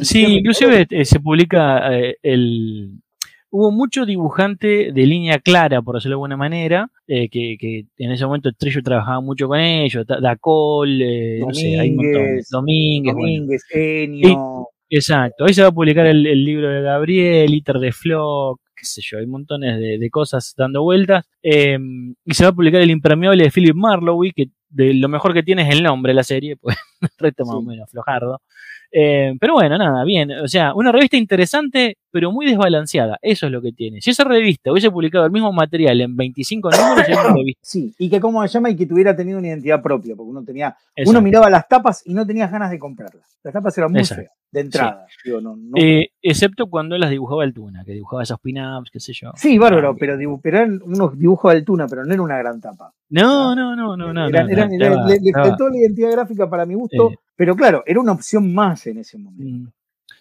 sí, 0.00 0.24
inclusive 0.24 0.86
eh, 0.90 1.04
se 1.04 1.20
publica 1.20 1.94
eh, 1.94 2.16
el... 2.22 3.00
Hubo 3.48 3.70
mucho 3.70 4.04
dibujante 4.04 4.92
de 4.92 5.06
línea 5.06 5.38
clara, 5.38 5.80
por 5.80 5.94
decirlo 5.94 6.14
de 6.14 6.16
alguna 6.16 6.36
manera, 6.36 6.90
que, 7.06 7.28
que, 7.30 7.86
en 7.96 8.10
ese 8.10 8.26
momento 8.26 8.50
Trillo 8.52 8.82
trabajaba 8.82 9.20
mucho 9.20 9.46
con 9.48 9.60
ellos, 9.60 10.04
Dacol, 10.06 11.00
eh, 11.00 11.38
no 11.40 11.54
sé, 11.54 11.78
hay 11.78 11.90
un 11.90 11.96
montón. 11.96 12.22
Domínguez, 12.50 13.14
Domínguez, 13.14 13.62
Enio. 13.72 14.68
Exacto, 14.88 15.44
ahí 15.44 15.54
se 15.54 15.62
va 15.62 15.68
a 15.68 15.72
publicar 15.72 16.06
el, 16.06 16.22
libro 16.22 16.68
de 16.68 16.82
Gabriel, 16.82 17.52
Iter 17.52 17.78
de 17.78 17.92
Flock, 17.92 18.60
qué 18.76 18.84
sé 18.84 19.00
yo, 19.02 19.18
hay 19.18 19.26
montones 19.26 19.78
de, 19.80 20.10
cosas 20.10 20.54
dando 20.56 20.82
vueltas. 20.82 21.24
Em, 21.42 22.14
y 22.24 22.34
se 22.34 22.44
va 22.44 22.50
a 22.50 22.52
publicar 22.52 22.80
el 22.80 22.90
impermeable 22.90 23.44
de 23.44 23.50
Philip 23.50 23.74
Marlowe, 23.74 24.32
que 24.34 24.46
de 24.68 24.94
lo 24.94 25.08
mejor 25.08 25.34
que 25.34 25.42
tiene 25.42 25.62
es 25.62 25.74
el 25.74 25.82
nombre 25.82 26.10
de 26.10 26.14
la 26.14 26.24
serie, 26.24 26.56
pues 26.56 26.76
resto 27.18 27.44
más 27.44 27.54
o 27.56 27.62
menos 27.62 27.90
flojardo. 27.90 28.40
Eh, 28.92 29.34
pero 29.40 29.54
bueno, 29.54 29.76
nada, 29.78 30.04
bien. 30.04 30.30
O 30.32 30.48
sea, 30.48 30.74
una 30.74 30.92
revista 30.92 31.16
interesante, 31.16 31.98
pero 32.10 32.32
muy 32.32 32.46
desbalanceada. 32.46 33.18
Eso 33.20 33.46
es 33.46 33.52
lo 33.52 33.60
que 33.60 33.72
tiene. 33.72 34.00
Si 34.00 34.10
esa 34.10 34.24
revista 34.24 34.70
hubiese 34.70 34.90
publicado 34.90 35.26
el 35.26 35.32
mismo 35.32 35.52
material 35.52 36.00
en 36.00 36.16
25 36.16 36.70
números, 36.70 37.08
una 37.08 37.34
revista. 37.34 37.60
Sí, 37.62 37.94
y 37.98 38.08
que 38.08 38.20
como 38.20 38.46
se 38.46 38.54
llama, 38.54 38.70
y 38.70 38.76
que 38.76 38.86
tuviera 38.86 39.14
tenido 39.14 39.38
una 39.38 39.48
identidad 39.48 39.82
propia, 39.82 40.14
porque 40.14 40.30
uno 40.30 40.44
tenía, 40.44 40.76
uno 41.04 41.20
miraba 41.20 41.50
las 41.50 41.68
tapas 41.68 42.02
y 42.06 42.14
no 42.14 42.26
tenías 42.26 42.50
ganas 42.50 42.70
de 42.70 42.78
comprarlas. 42.78 43.36
Las 43.42 43.52
tapas 43.52 43.76
eran 43.78 43.92
muy 43.92 44.04
feas, 44.04 44.32
de 44.50 44.60
entrada. 44.60 45.06
Eh, 45.76 46.08
excepto 46.22 46.66
cuando 46.66 46.96
las 46.98 47.10
dibujaba 47.10 47.44
Altuna, 47.44 47.84
que 47.84 47.92
dibujaba 47.92 48.22
esos 48.22 48.40
pin-ups, 48.40 48.90
qué 48.90 48.98
sé 48.98 49.12
yo. 49.12 49.32
Sí, 49.36 49.58
bárbaro, 49.58 49.90
ah, 49.90 49.96
pero, 49.98 50.16
eran 50.42 50.80
unos 50.84 51.18
dibujos 51.18 51.52
de 51.52 51.58
Altuna, 51.58 51.86
pero 51.86 52.04
no 52.04 52.12
era 52.12 52.22
una 52.22 52.38
gran 52.38 52.60
tapa. 52.60 52.92
No, 53.08 53.54
no, 53.54 53.76
no, 53.76 53.96
no, 53.96 54.12
no. 54.12 54.28
le, 54.28 55.32
faltó 55.32 55.68
la 55.68 55.76
identidad 55.76 56.10
gráfica 56.12 56.48
para 56.50 56.66
mi 56.66 56.74
gusto, 56.74 56.85
pero 57.34 57.56
claro, 57.56 57.82
era 57.86 58.00
una 58.00 58.12
opción 58.12 58.52
más 58.54 58.86
en 58.86 58.98
ese 58.98 59.18
momento. 59.18 59.70
Mm. 59.70 59.72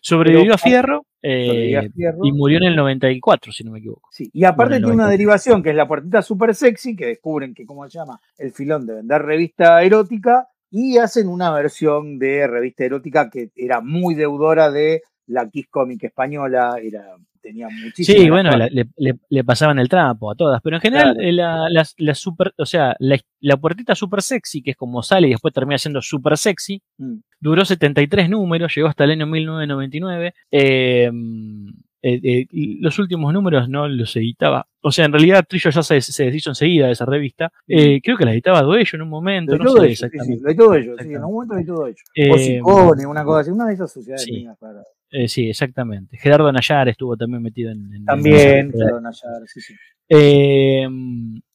Sobrevivió 0.01 0.53
a 0.53 0.57
Fierro, 0.57 1.05
eh, 1.21 1.89
y 2.21 2.31
murió 2.31 2.57
en 2.57 2.65
el 2.65 2.75
94, 2.75 3.51
si 3.51 3.63
no 3.63 3.71
me 3.71 3.79
equivoco. 3.79 4.07
Sí, 4.11 4.29
y 4.31 4.43
aparte 4.43 4.77
tiene 4.77 4.93
una 4.93 5.09
derivación 5.09 5.63
que 5.63 5.71
es 5.71 5.75
la 5.75 5.87
puertita 5.87 6.21
super 6.21 6.53
sexy, 6.53 6.95
que 6.95 7.07
descubren 7.07 7.55
que, 7.55 7.65
¿cómo 7.65 7.89
se 7.89 7.97
llama? 7.97 8.19
El 8.37 8.51
filón 8.51 8.85
de 8.85 8.93
vender 8.93 9.23
revista 9.23 9.81
erótica, 9.81 10.47
y 10.69 10.97
hacen 10.97 11.27
una 11.27 11.51
versión 11.51 12.19
de 12.19 12.45
revista 12.45 12.83
erótica 12.83 13.29
que 13.29 13.49
era 13.55 13.81
muy 13.81 14.13
deudora 14.13 14.69
de 14.69 15.01
la 15.27 15.49
Kiss 15.49 15.67
Comic 15.69 16.03
española, 16.03 16.75
era 16.83 17.15
tenía 17.45 17.67
muchísimo. 17.69 18.17
Sí, 18.17 18.29
bueno, 18.29 18.51
le, 19.29 19.43
pasaban 19.43 19.79
el 19.79 19.87
trapo 19.87 20.31
a 20.31 20.35
todas, 20.35 20.61
pero 20.61 20.77
en 20.77 20.81
general 20.81 21.17
eh, 21.19 21.31
la, 21.31 22.15
super, 22.15 22.53
o 22.57 22.65
sea, 22.65 22.95
la, 22.99 23.57
puertita 23.57 23.93
super 23.95 24.21
sexy, 24.21 24.61
que 24.61 24.71
es 24.71 24.77
como 24.77 25.03
sale 25.03 25.27
y 25.27 25.31
después 25.31 25.53
termina 25.53 25.77
siendo 25.77 26.01
super 26.01 26.37
sexy, 26.37 26.81
mm. 26.97 27.15
duró 27.39 27.63
73 27.63 28.29
números, 28.29 28.73
llegó 28.75 28.87
hasta 28.87 29.03
el 29.03 29.11
año 29.11 29.27
1999. 29.27 30.33
Em, 30.51 31.67
eh, 32.01 32.21
eh, 32.23 32.47
los 32.81 32.99
últimos 32.99 33.33
números 33.33 33.67
no 33.67 33.87
los 33.87 34.15
editaba. 34.15 34.67
O 34.81 34.91
sea, 34.91 35.05
en 35.05 35.11
realidad 35.11 35.43
Trillo 35.47 35.71
ya 35.71 35.81
se, 35.81 36.01
se 36.01 36.25
deshizo 36.25 36.51
enseguida 36.51 36.87
de 36.87 36.93
esa 36.93 37.05
revista. 37.05 37.51
Mm. 37.67 37.97
creo 38.03 38.17
que 38.17 38.25
la 38.25 38.33
editaba 38.33 38.61
Doello 38.61 38.91
en 38.93 39.01
un 39.01 39.09
momento, 39.09 39.57
no 39.57 39.71
sé 39.71 39.91
exactamente. 39.91 40.37
Sí, 40.37 40.43
lo 40.43 40.49
editó 40.49 40.73
ellos, 40.75 40.97
sí, 40.99 41.07
en 41.13 41.23
un 41.23 41.33
momento 41.33 41.53
lo 41.53 41.59
editó 41.59 41.87
ellos. 41.87 42.03
o 42.31 42.37
Sicone, 42.37 43.05
una 43.05 43.23
cosa 43.23 43.41
así, 43.41 43.51
una 43.51 43.67
de 43.67 43.73
esas 43.73 43.91
sociedades 43.91 44.27
para 44.59 44.83
eh, 45.11 45.27
sí, 45.27 45.49
exactamente. 45.49 46.17
Gerardo 46.17 46.51
Nayar 46.51 46.89
estuvo 46.89 47.15
también 47.15 47.41
metido 47.41 47.71
en. 47.71 48.05
también, 48.05 48.71
Gerardo 48.71 49.01
Nayar, 49.01 49.41
sí, 49.45 49.61
sí. 49.61 49.73
Eh, 50.09 50.87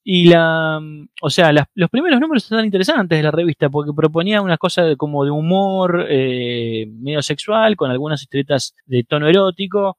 y 0.02 0.24
la. 0.24 0.80
O 1.20 1.30
sea, 1.30 1.52
los 1.74 1.90
primeros 1.90 2.20
números 2.20 2.44
están 2.44 2.64
interesantes 2.64 3.18
de 3.18 3.22
la 3.22 3.30
revista 3.30 3.68
porque 3.68 3.92
proponía 3.94 4.40
una 4.40 4.56
cosa 4.56 4.96
como 4.96 5.24
de 5.24 5.30
humor 5.30 6.06
eh, 6.08 6.86
medio 6.90 7.22
sexual, 7.22 7.76
con 7.76 7.90
algunas 7.90 8.22
historietas 8.22 8.74
de 8.86 9.04
tono 9.04 9.28
erótico. 9.28 9.96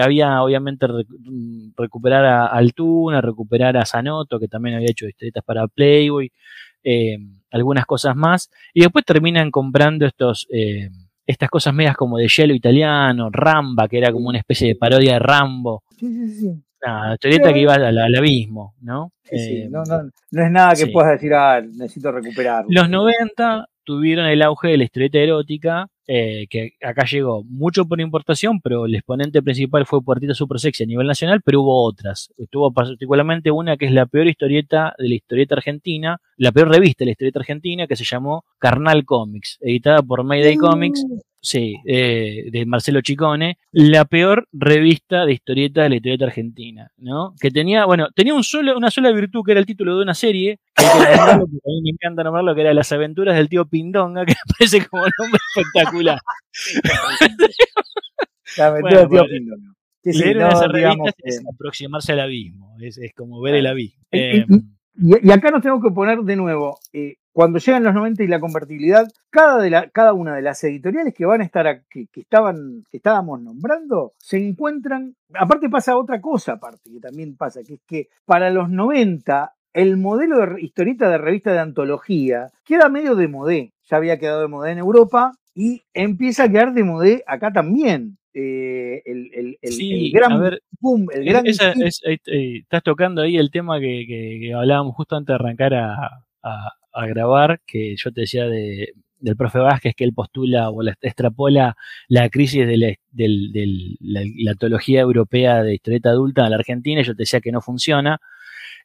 había, 0.00 0.42
obviamente, 0.42 0.86
recuperar 1.76 2.24
a 2.24 2.46
Altuna, 2.46 3.20
recuperar 3.20 3.76
a 3.76 3.84
Sanoto, 3.84 4.38
que 4.38 4.48
también 4.48 4.76
había 4.76 4.90
hecho 4.90 5.06
historietas 5.06 5.44
para 5.44 5.68
Playboy, 5.68 6.32
algunas 7.50 7.86
cosas 7.86 8.16
más. 8.16 8.50
Y 8.72 8.80
después 8.80 9.04
terminan 9.04 9.50
comprando 9.50 10.06
estos 10.06 10.48
estas 11.26 11.48
cosas 11.48 11.74
medias 11.74 11.96
como 11.96 12.18
de 12.18 12.28
hielo 12.28 12.54
italiano, 12.54 13.30
Ramba, 13.30 13.88
que 13.88 13.98
era 13.98 14.12
como 14.12 14.28
una 14.28 14.38
especie 14.38 14.68
de 14.68 14.76
parodia 14.76 15.14
de 15.14 15.18
Rambo. 15.18 15.82
Sí, 15.96 16.06
sí, 16.08 16.28
sí. 16.28 16.64
Una 16.86 17.14
historieta 17.14 17.52
que 17.52 17.60
iba 17.60 17.74
al, 17.74 18.14
abismo, 18.14 18.74
¿no? 18.82 19.12
Sí, 19.22 19.38
sí. 19.38 19.56
Eh, 19.62 19.68
no, 19.70 19.84
no, 19.84 20.02
no, 20.02 20.44
es 20.44 20.50
nada 20.50 20.74
que 20.74 20.88
puedas 20.88 21.12
decir, 21.12 21.32
ah, 21.32 21.62
necesito 21.62 22.12
recuperarlo. 22.12 22.68
Los 22.68 22.90
90 22.90 23.66
tuvieron 23.84 24.26
el 24.26 24.42
auge 24.42 24.68
de 24.68 24.78
la 24.78 24.84
historieta 24.84 25.18
erótica, 25.18 25.86
eh, 26.06 26.46
que 26.50 26.72
acá 26.82 27.04
llegó 27.04 27.42
mucho 27.44 27.86
por 27.86 28.00
importación, 28.00 28.60
pero 28.60 28.86
el 28.86 28.94
exponente 28.94 29.42
principal 29.42 29.86
fue 29.86 30.02
Puertita 30.02 30.34
Super 30.34 30.60
Sexy 30.60 30.84
a 30.84 30.86
nivel 30.86 31.06
nacional, 31.06 31.40
pero 31.42 31.62
hubo 31.62 31.84
otras. 31.84 32.32
Estuvo 32.36 32.72
particularmente 32.72 33.50
una 33.50 33.76
que 33.76 33.86
es 33.86 33.92
la 33.92 34.06
peor 34.06 34.26
historieta 34.26 34.94
de 34.98 35.08
la 35.08 35.14
historieta 35.14 35.54
argentina, 35.54 36.20
la 36.36 36.52
peor 36.52 36.68
revista 36.68 37.00
de 37.00 37.06
la 37.06 37.12
historieta 37.12 37.38
argentina, 37.40 37.86
que 37.86 37.96
se 37.96 38.04
llamó 38.04 38.44
Carnal 38.58 39.04
Comics, 39.04 39.58
editada 39.60 40.02
por 40.02 40.24
Mayday 40.24 40.56
Comics, 40.56 41.04
Sí, 41.44 41.76
eh, 41.84 42.48
de 42.50 42.64
Marcelo 42.64 43.02
Chicone, 43.02 43.58
la 43.70 44.06
peor 44.06 44.48
revista 44.50 45.26
de 45.26 45.34
historieta 45.34 45.82
de 45.82 45.90
la 45.90 45.96
historieta 45.96 46.24
argentina, 46.24 46.90
¿no? 46.96 47.34
Que 47.38 47.50
tenía, 47.50 47.84
bueno, 47.84 48.08
tenía 48.14 48.32
un 48.32 48.42
solo, 48.42 48.74
una 48.78 48.90
sola 48.90 49.12
virtud 49.12 49.42
que 49.44 49.52
era 49.52 49.60
el 49.60 49.66
título 49.66 49.94
de 49.94 50.04
una 50.04 50.14
serie, 50.14 50.58
que 50.74 50.86
a 50.86 51.36
mí 51.36 51.82
me 51.82 51.90
encanta 51.90 52.24
nombrarlo, 52.24 52.54
que 52.54 52.62
era 52.62 52.72
Las 52.72 52.90
aventuras 52.92 53.36
del 53.36 53.50
tío 53.50 53.66
Pindonga, 53.66 54.24
que 54.24 54.32
parece 54.58 54.86
como 54.86 55.02
nombre 55.02 55.38
espectacular. 55.54 56.18
La 58.56 58.68
aventura 58.68 59.00
del 59.00 59.08
tío 59.10 59.26
Pindonga. 59.26 59.74
Leer 60.02 60.38
una 60.38 60.48
esa 60.48 60.68
revista 60.68 61.12
es 61.24 61.42
aproximarse 61.46 62.12
al 62.12 62.20
abismo, 62.20 62.74
es, 62.80 62.98
como 63.14 63.42
ver 63.42 63.56
el 63.56 63.66
abismo. 63.66 64.02
Eh, 64.12 64.46
y, 64.96 65.30
acá 65.30 65.50
nos 65.50 65.60
tenemos 65.60 65.82
que 65.82 65.90
poner 65.90 66.20
de 66.20 66.36
nuevo, 66.36 66.78
eh, 66.94 67.16
cuando 67.34 67.58
llegan 67.58 67.82
los 67.82 67.94
90 67.94 68.22
y 68.22 68.28
la 68.28 68.38
convertibilidad, 68.38 69.08
cada, 69.28 69.60
de 69.60 69.68
la, 69.68 69.90
cada 69.90 70.12
una 70.12 70.36
de 70.36 70.42
las 70.42 70.62
editoriales 70.62 71.12
que 71.12 71.26
van 71.26 71.40
a 71.40 71.44
estar, 71.44 71.82
que, 71.90 72.06
estaban, 72.14 72.84
que 72.88 72.98
estábamos 72.98 73.42
nombrando, 73.42 74.12
se 74.18 74.36
encuentran, 74.36 75.16
aparte 75.34 75.68
pasa 75.68 75.98
otra 75.98 76.20
cosa, 76.20 76.52
aparte 76.52 76.92
que 76.92 77.00
también 77.00 77.36
pasa, 77.36 77.62
que 77.66 77.74
es 77.74 77.80
que 77.88 78.08
para 78.24 78.50
los 78.50 78.70
90 78.70 79.52
el 79.72 79.96
modelo 79.96 80.38
de 80.46 80.62
historieta 80.62 81.10
de 81.10 81.18
revista 81.18 81.52
de 81.52 81.58
antología 81.58 82.52
queda 82.64 82.88
medio 82.88 83.16
de 83.16 83.26
modé, 83.26 83.72
ya 83.90 83.96
había 83.96 84.20
quedado 84.20 84.42
de 84.42 84.48
modé 84.48 84.70
en 84.70 84.78
Europa 84.78 85.32
y 85.56 85.82
empieza 85.92 86.44
a 86.44 86.48
quedar 86.48 86.72
de 86.72 86.84
modé 86.84 87.24
acá 87.26 87.52
también. 87.52 88.16
Eh, 88.32 89.02
el, 89.04 89.56
gran 90.12 90.40
boom, 90.80 91.08
el 91.12 91.24
gran... 91.24 91.44
Estás 91.46 92.82
tocando 92.84 93.22
ahí 93.22 93.36
el 93.36 93.50
tema 93.50 93.80
que, 93.80 94.52
hablábamos 94.56 94.94
justo 94.94 95.16
antes 95.16 95.28
de 95.28 95.34
arrancar 95.34 95.74
a, 95.74 96.24
a 96.42 96.72
grabar, 97.06 97.60
que 97.66 97.96
yo 97.96 98.12
te 98.12 98.22
decía 98.22 98.46
de, 98.46 98.94
del 99.24 99.36
profe 99.36 99.58
Vázquez, 99.58 99.94
que 99.96 100.04
él 100.04 100.12
postula 100.12 100.70
o 100.70 100.82
la, 100.82 100.94
extrapola 101.00 101.76
la 102.08 102.28
crisis 102.28 102.66
de, 102.66 102.76
la, 102.76 102.94
la, 104.00 105.00
europea 105.00 105.62
de 105.62 105.74
historieta 105.74 106.10
adulta 106.10 106.44
en 106.44 106.50
la 106.50 106.56
Argentina, 106.56 107.00
y 107.00 107.04
yo 107.04 107.14
te 107.14 107.22
decía 107.22 107.40
que 107.40 107.52
no 107.52 107.60
funciona. 107.60 108.20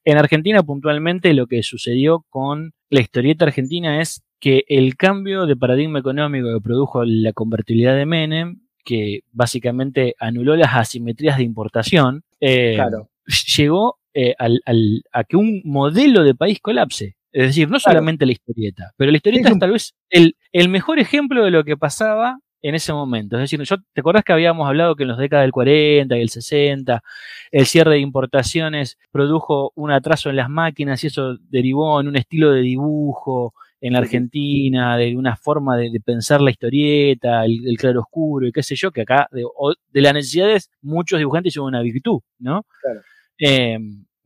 En 0.06 0.18
Argentina, 0.18 0.64
puntualmente, 0.64 1.34
lo 1.34 1.48
que 1.48 1.62
sucedió 1.62 2.26
con 2.30 2.74
la 2.90 3.02
historieta 3.02 3.46
argentina 3.46 4.02
es 4.02 4.24
que 4.40 4.64
el 4.68 4.96
cambio 4.96 5.46
de 5.46 5.58
paradigma 5.58 6.00
económico 6.00 6.48
que 6.54 6.62
produjo 6.62 7.04
la 7.04 7.34
convertibilidad 7.34 7.96
de 7.96 8.06
Menem, 8.06 8.62
que 8.86 9.22
básicamente 9.32 10.16
anuló 10.20 10.56
las 10.56 10.74
asimetrías 10.74 11.38
de 11.38 11.44
importación, 11.44 12.24
eh, 12.40 12.80
llegó 13.58 14.00
eh, 14.14 14.36
a 14.40 15.24
que 15.26 15.36
un 15.36 15.62
modelo 15.66 16.24
de 16.24 16.34
país 16.34 16.60
colapse. 16.62 17.19
Es 17.32 17.48
decir, 17.48 17.70
no 17.70 17.80
solamente 17.80 18.26
la 18.26 18.32
historieta, 18.32 18.92
pero 18.98 19.12
la 19.12 19.18
historieta 19.18 19.50
es 19.50 19.60
tal 19.60 19.72
vez 19.72 19.94
el, 20.10 20.36
el, 20.52 20.70
mejor 20.70 21.00
ejemplo 21.00 21.44
de 21.44 21.52
lo 21.52 21.64
que 21.64 21.78
pasaba 21.78 22.40
en 22.62 22.76
ese 22.76 22.92
momento. 22.92 23.38
Es 23.38 23.42
decir, 23.42 23.62
yo, 23.62 23.78
¿te 23.94 24.02
acordás 24.02 24.24
que 24.24 24.34
habíamos 24.34 24.68
hablado 24.68 24.96
que 24.96 25.04
en 25.04 25.10
los 25.10 25.18
décadas 25.18 25.44
del 25.44 25.52
40 25.52 26.18
y 26.18 26.22
el 26.22 26.30
60 26.30 27.02
el 27.52 27.66
cierre 27.66 27.92
de 27.92 28.00
importaciones 28.00 28.98
produjo 29.12 29.72
un 29.76 29.92
atraso 29.92 30.30
en 30.30 30.38
las 30.38 30.50
máquinas 30.50 31.04
y 31.04 31.08
eso 31.08 31.38
derivó 31.50 32.02
en 32.02 32.08
un 32.08 32.16
estilo 32.16 32.52
de 32.52 32.62
dibujo 32.62 33.54
en 33.82 33.94
la 33.94 34.00
Argentina, 34.00 34.98
de 34.98 35.16
una 35.16 35.38
forma 35.38 35.78
de, 35.78 36.02
pensar 36.04 36.42
la 36.42 36.52
historieta, 36.52 37.46
el, 37.46 37.66
el 37.66 37.78
claro 37.78 38.02
oscuro 38.02 38.46
y 38.48 38.52
qué 38.52 38.62
sé 38.62 38.76
yo, 38.76 38.92
que 38.92 39.02
acá 39.02 39.30
de, 39.32 39.46
de 39.90 40.02
las 40.02 40.14
necesidades 40.14 40.70
muchos 40.82 41.20
dibujantes 41.20 41.52
hicieron 41.52 41.70
una 41.70 41.82
virtud, 41.82 42.20
¿no? 42.40 42.66
Claro. 42.82 43.02
Eh, 43.40 43.78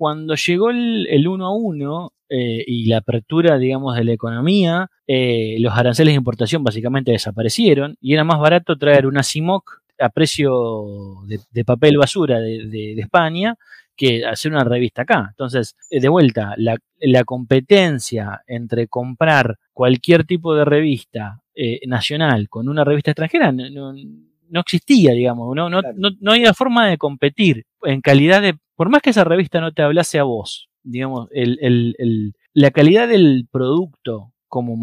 cuando 0.04 0.36
llegó 0.36 0.70
el, 0.70 1.08
el 1.10 1.30
uno 1.30 1.46
a 1.46 1.56
uno 1.56 2.12
eh, 2.28 2.62
y 2.68 2.88
la 2.88 2.98
apertura, 2.98 3.58
digamos, 3.58 3.96
de 3.96 4.04
la 4.04 4.12
economía, 4.12 4.92
eh, 5.08 5.56
los 5.62 5.74
aranceles 5.74 6.12
de 6.12 6.18
importación 6.18 6.62
básicamente 6.62 7.14
desaparecieron 7.14 7.96
y 8.02 8.14
era 8.14 8.26
más 8.26 8.38
barato 8.38 8.78
traer 8.78 9.06
una 9.06 9.24
CIMOC 9.24 9.82
a 10.02 10.10
precio 10.10 11.24
de, 11.26 11.64
papel 11.64 11.98
basura 11.98 12.42
de, 12.42 13.00
España 13.00 13.56
que 13.96 14.26
hacer 14.26 14.52
una 14.52 14.66
revista 14.66 15.04
acá. 15.04 15.28
Entonces, 15.30 15.78
eh, 15.90 16.02
de 16.02 16.10
vuelta, 16.10 16.54
la, 16.58 16.78
competencia 17.24 18.42
entre 18.46 18.90
comprar 18.90 19.58
cualquier 19.72 20.26
tipo 20.26 20.54
de 20.54 20.66
revista 20.66 21.40
nacional 21.88 22.50
con 22.50 22.68
una 22.68 22.84
revista 22.84 23.12
extranjera 23.12 23.54
no, 23.54 24.60
existía, 24.60 25.14
digamos, 25.14 25.56
no, 25.56 25.70
no, 25.70 25.82
no, 25.96 26.10
no 26.20 26.32
había 26.34 26.54
forma 26.54 26.90
de 26.90 26.98
competir 26.98 27.64
en 27.84 28.02
calidad 28.02 28.42
de 28.42 28.56
por 28.76 28.90
más 28.90 29.02
que 29.02 29.12
esa 29.12 29.24
revista 29.24 29.62
no 29.62 29.72
te 29.72 29.82
hablase 29.82 30.20
a 30.20 30.24
vos, 30.24 30.70
digamos, 30.84 31.30
el, 31.32 31.58
el, 31.62 32.34
la 32.54 32.72
calidad 32.72 33.08
del 33.08 33.48
producto 33.52 34.34
como 34.48 34.78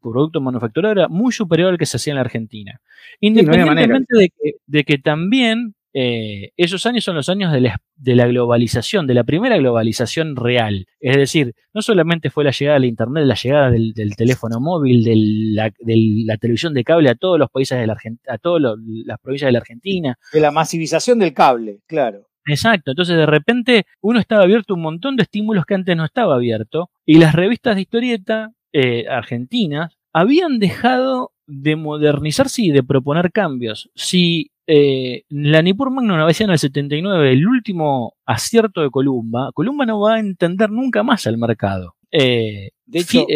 producto 0.00 0.40
manufacturado 0.40 0.92
era 0.92 1.08
muy 1.08 1.32
superior 1.32 1.70
al 1.70 1.78
que 1.78 1.86
se 1.86 1.98
hacía 1.98 2.12
en 2.12 2.16
la 2.16 2.22
Argentina. 2.22 2.80
Independientemente 3.20 4.16
de, 4.16 4.28
que, 4.28 4.52
de, 4.66 4.84
que, 4.84 4.98
también 4.98 5.74
eh, 5.92 6.50
esos 6.56 6.84
años 6.86 7.04
son 7.04 7.14
los 7.14 7.28
años 7.28 7.52
de 7.52 7.60
la, 7.60 7.80
de 7.94 8.16
la, 8.16 8.26
globalización, 8.26 9.06
de 9.06 9.14
la 9.14 9.22
primera 9.22 9.56
globalización 9.56 10.34
real. 10.34 10.86
Es 10.98 11.16
decir, 11.16 11.54
no 11.72 11.80
solamente 11.80 12.30
fue 12.30 12.42
la 12.42 12.50
llegada 12.50 12.80
del 12.80 12.86
Internet, 12.86 13.24
la 13.24 13.36
llegada 13.36 13.70
del, 13.70 13.94
teléfono 14.16 14.58
móvil, 14.58 15.04
de 15.04 15.14
la, 15.16 15.72
la, 15.86 16.36
televisión 16.36 16.74
de 16.74 16.82
cable 16.82 17.08
a 17.10 17.14
todos 17.14 17.38
los 17.38 17.50
países 17.50 17.78
de 17.78 17.86
la 17.86 17.92
Argentina, 17.92 18.34
a 18.34 18.38
todas 18.38 18.76
las 19.06 19.20
provincias 19.20 19.46
de 19.46 19.52
la 19.52 19.58
Argentina. 19.60 20.18
De 20.32 20.40
la 20.40 20.50
masivización 20.50 21.20
del 21.20 21.32
cable, 21.32 21.78
claro. 21.86 22.26
Exacto, 22.46 22.90
entonces 22.90 23.16
de 23.16 23.26
repente 23.26 23.86
uno 24.00 24.18
estaba 24.20 24.42
abierto 24.42 24.74
a 24.74 24.76
un 24.76 24.82
montón 24.82 25.16
de 25.16 25.22
estímulos 25.22 25.64
que 25.64 25.74
antes 25.74 25.96
no 25.96 26.04
estaba 26.04 26.34
abierto 26.34 26.90
y 27.06 27.18
las 27.18 27.34
revistas 27.34 27.74
de 27.74 27.82
historieta 27.82 28.52
eh, 28.72 29.06
argentinas 29.08 29.96
habían 30.12 30.58
dejado 30.58 31.32
de 31.46 31.76
modernizarse 31.76 32.62
y 32.62 32.70
de 32.70 32.82
proponer 32.82 33.32
cambios. 33.32 33.90
Si 33.94 34.50
eh, 34.66 35.22
la 35.28 35.62
Nippur 35.62 35.90
Magnum 35.90 36.18
aparecía 36.18 36.44
en 36.44 36.52
el 36.52 36.58
79, 36.58 37.32
el 37.32 37.46
último 37.46 38.14
acierto 38.26 38.82
de 38.82 38.90
Columba, 38.90 39.50
Columba 39.52 39.86
no 39.86 40.00
va 40.00 40.14
a 40.14 40.20
entender 40.20 40.70
nunca 40.70 41.02
más 41.02 41.26
al 41.26 41.38
mercado. 41.38 41.94
Eh, 42.10 42.70
de 42.86 42.98
hecho, 42.98 43.26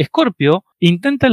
Scorpio 0.00 0.64
intenta 0.80 1.28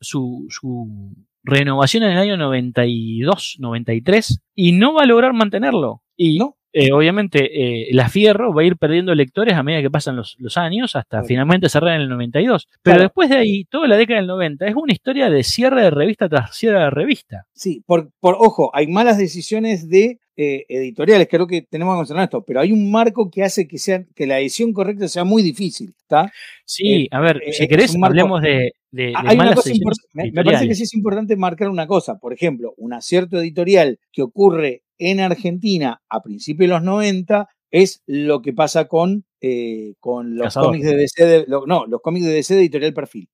su, 0.00 0.46
su, 0.50 1.14
renovación 1.42 2.02
en 2.02 2.12
el 2.12 2.18
año 2.18 2.36
92, 2.36 3.56
93 3.58 4.40
y 4.54 4.72
no 4.72 4.94
va 4.94 5.02
a 5.02 5.06
lograr 5.06 5.32
mantenerlo. 5.32 6.02
Y 6.22 6.38
¿No? 6.38 6.56
Eh, 6.72 6.92
obviamente 6.92 7.48
eh, 7.50 7.88
la 7.92 8.08
Fierro 8.08 8.54
va 8.54 8.62
a 8.62 8.64
ir 8.64 8.76
perdiendo 8.76 9.12
lectores 9.14 9.54
a 9.54 9.62
medida 9.62 9.82
que 9.82 9.90
pasan 9.90 10.14
los, 10.14 10.36
años 10.56 10.94
hasta 10.94 11.24
finalmente 11.24 11.68
cerrar 11.68 11.96
en 11.96 12.02
el 12.02 12.08
92. 12.10 12.68
Pero 12.82 13.00
después 13.00 13.28
de 13.30 13.38
ahí, 13.38 13.64
toda 13.64 13.88
la 13.88 13.96
década 13.96 14.20
del 14.20 14.28
90 14.28 14.66
es 14.66 14.74
una 14.76 14.92
historia 14.92 15.30
de 15.30 15.42
cierre 15.42 15.82
de 15.82 15.90
revista 15.90 16.28
tras 16.28 16.54
cierre 16.54 16.78
de 16.78 16.90
revista. 16.90 17.46
Sí, 17.54 17.82
por, 17.86 18.10
por 18.20 18.36
ojo, 18.38 18.70
hay 18.72 18.86
malas 18.86 19.18
decisiones 19.18 19.88
de 19.88 20.20
eh, 20.36 20.64
editoriales, 20.68 21.26
creo 21.28 21.46
que 21.46 21.62
tenemos 21.62 21.94
que 21.94 21.98
mencionar 21.98 22.24
esto, 22.24 22.44
pero 22.44 22.60
hay 22.60 22.70
un 22.70 22.90
marco 22.90 23.30
que 23.30 23.42
hace 23.42 23.66
que, 23.66 23.78
sea, 23.78 24.04
que 24.14 24.26
la 24.26 24.38
edición 24.38 24.72
correcta 24.72 25.08
sea 25.08 25.24
muy 25.24 25.42
difícil, 25.42 25.94
¿está? 26.00 26.32
Sí, 26.64 27.08
a 27.10 27.20
ver, 27.20 27.42
si 27.50 27.66
querés, 27.66 27.96
hablemos 28.00 28.40
de, 28.42 28.72
de, 28.90 29.12
hay 29.16 29.36
una 29.36 29.54
cosa 29.54 29.70
me, 30.12 30.30
me, 30.30 30.44
parece 30.44 30.68
que 30.68 30.74
sí 30.74 30.84
es 30.84 30.94
importante 30.94 31.36
marcar 31.36 31.68
una 31.68 31.86
cosa, 31.86 32.18
por 32.18 32.32
ejemplo, 32.32 32.74
un 32.76 32.92
acierto 32.92 33.38
editorial 33.38 33.98
que 34.12 34.22
ocurre 34.22 34.82
en 35.00 35.20
Argentina 35.20 36.00
a 36.08 36.22
principios 36.22 36.68
de 36.68 36.74
los 36.74 36.82
90 36.82 37.48
es 37.70 38.02
lo 38.06 38.42
que 38.42 38.52
pasa 38.52 38.86
con, 38.86 39.24
eh, 39.40 39.94
con 40.00 40.36
los 40.36 40.54
cómics 40.54 40.84
de 40.84 40.96
DC, 40.96 41.24
de, 41.24 41.46
no, 41.48 41.86
los 41.86 42.00
cómics 42.00 42.26
de 42.26 42.32
DC 42.32 42.54
de 42.54 42.60
editorial 42.60 42.92
perfil. 42.92 43.28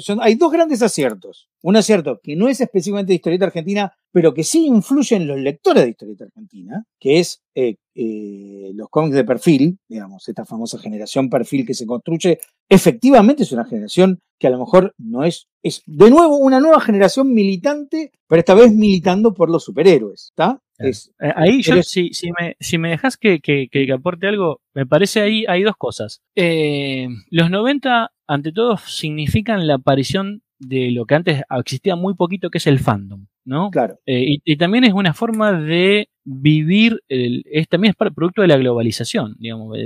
Son, 0.00 0.18
hay 0.22 0.36
dos 0.36 0.52
grandes 0.52 0.82
aciertos. 0.82 1.48
Un 1.62 1.76
acierto 1.76 2.20
que 2.22 2.36
no 2.36 2.48
es 2.48 2.60
específicamente 2.60 3.10
de 3.10 3.16
historieta 3.16 3.46
argentina, 3.46 3.92
pero 4.12 4.32
que 4.32 4.44
sí 4.44 4.66
influye 4.66 5.16
en 5.16 5.26
los 5.26 5.38
lectores 5.38 5.82
de 5.84 5.90
historieta 5.90 6.24
argentina, 6.24 6.84
que 7.00 7.18
es 7.18 7.42
eh, 7.54 7.76
eh, 7.94 8.70
los 8.74 8.88
cómics 8.88 9.16
de 9.16 9.24
perfil, 9.24 9.78
digamos, 9.88 10.28
esta 10.28 10.44
famosa 10.44 10.78
generación 10.78 11.28
perfil 11.28 11.66
que 11.66 11.74
se 11.74 11.86
construye, 11.86 12.38
efectivamente 12.68 13.42
es 13.42 13.52
una 13.52 13.64
generación 13.64 14.20
que 14.38 14.46
a 14.46 14.50
lo 14.50 14.58
mejor 14.58 14.94
no 14.98 15.24
es, 15.24 15.48
es 15.62 15.82
de 15.86 16.10
nuevo 16.10 16.36
una 16.36 16.60
nueva 16.60 16.80
generación 16.80 17.32
militante, 17.32 18.12
pero 18.28 18.40
esta 18.40 18.54
vez 18.54 18.72
militando 18.72 19.34
por 19.34 19.50
los 19.50 19.64
superhéroes, 19.64 20.30
¿está? 20.30 20.60
Eh, 20.78 20.92
ahí 21.34 21.62
yo, 21.62 21.82
si, 21.82 22.12
si, 22.12 22.30
me, 22.32 22.56
si 22.60 22.78
me 22.78 22.90
dejas 22.90 23.16
que, 23.16 23.40
que, 23.40 23.68
que, 23.70 23.90
aporte 23.92 24.26
algo, 24.26 24.60
me 24.74 24.86
parece 24.86 25.20
ahí 25.20 25.44
hay 25.48 25.62
dos 25.62 25.76
cosas. 25.76 26.22
Eh, 26.34 27.08
los 27.30 27.50
90, 27.50 28.12
ante 28.26 28.52
todo, 28.52 28.76
significan 28.76 29.66
la 29.66 29.74
aparición 29.76 30.42
de 30.58 30.90
lo 30.90 31.06
que 31.06 31.14
antes 31.14 31.42
existía 31.58 31.96
muy 31.96 32.14
poquito, 32.14 32.50
que 32.50 32.58
es 32.58 32.66
el 32.66 32.78
fandom, 32.78 33.26
¿no? 33.44 33.70
Claro. 33.70 33.98
Eh, 34.06 34.38
y, 34.44 34.56
también 34.56 34.84
es 34.84 34.92
una 34.92 35.14
forma 35.14 35.52
de 35.52 36.08
vivir, 36.26 37.00
es, 37.08 37.68
también 37.68 37.92
es 37.92 38.12
producto 38.12 38.42
de 38.42 38.48
la 38.48 38.56
globalización, 38.56 39.36
digamos, 39.38 39.78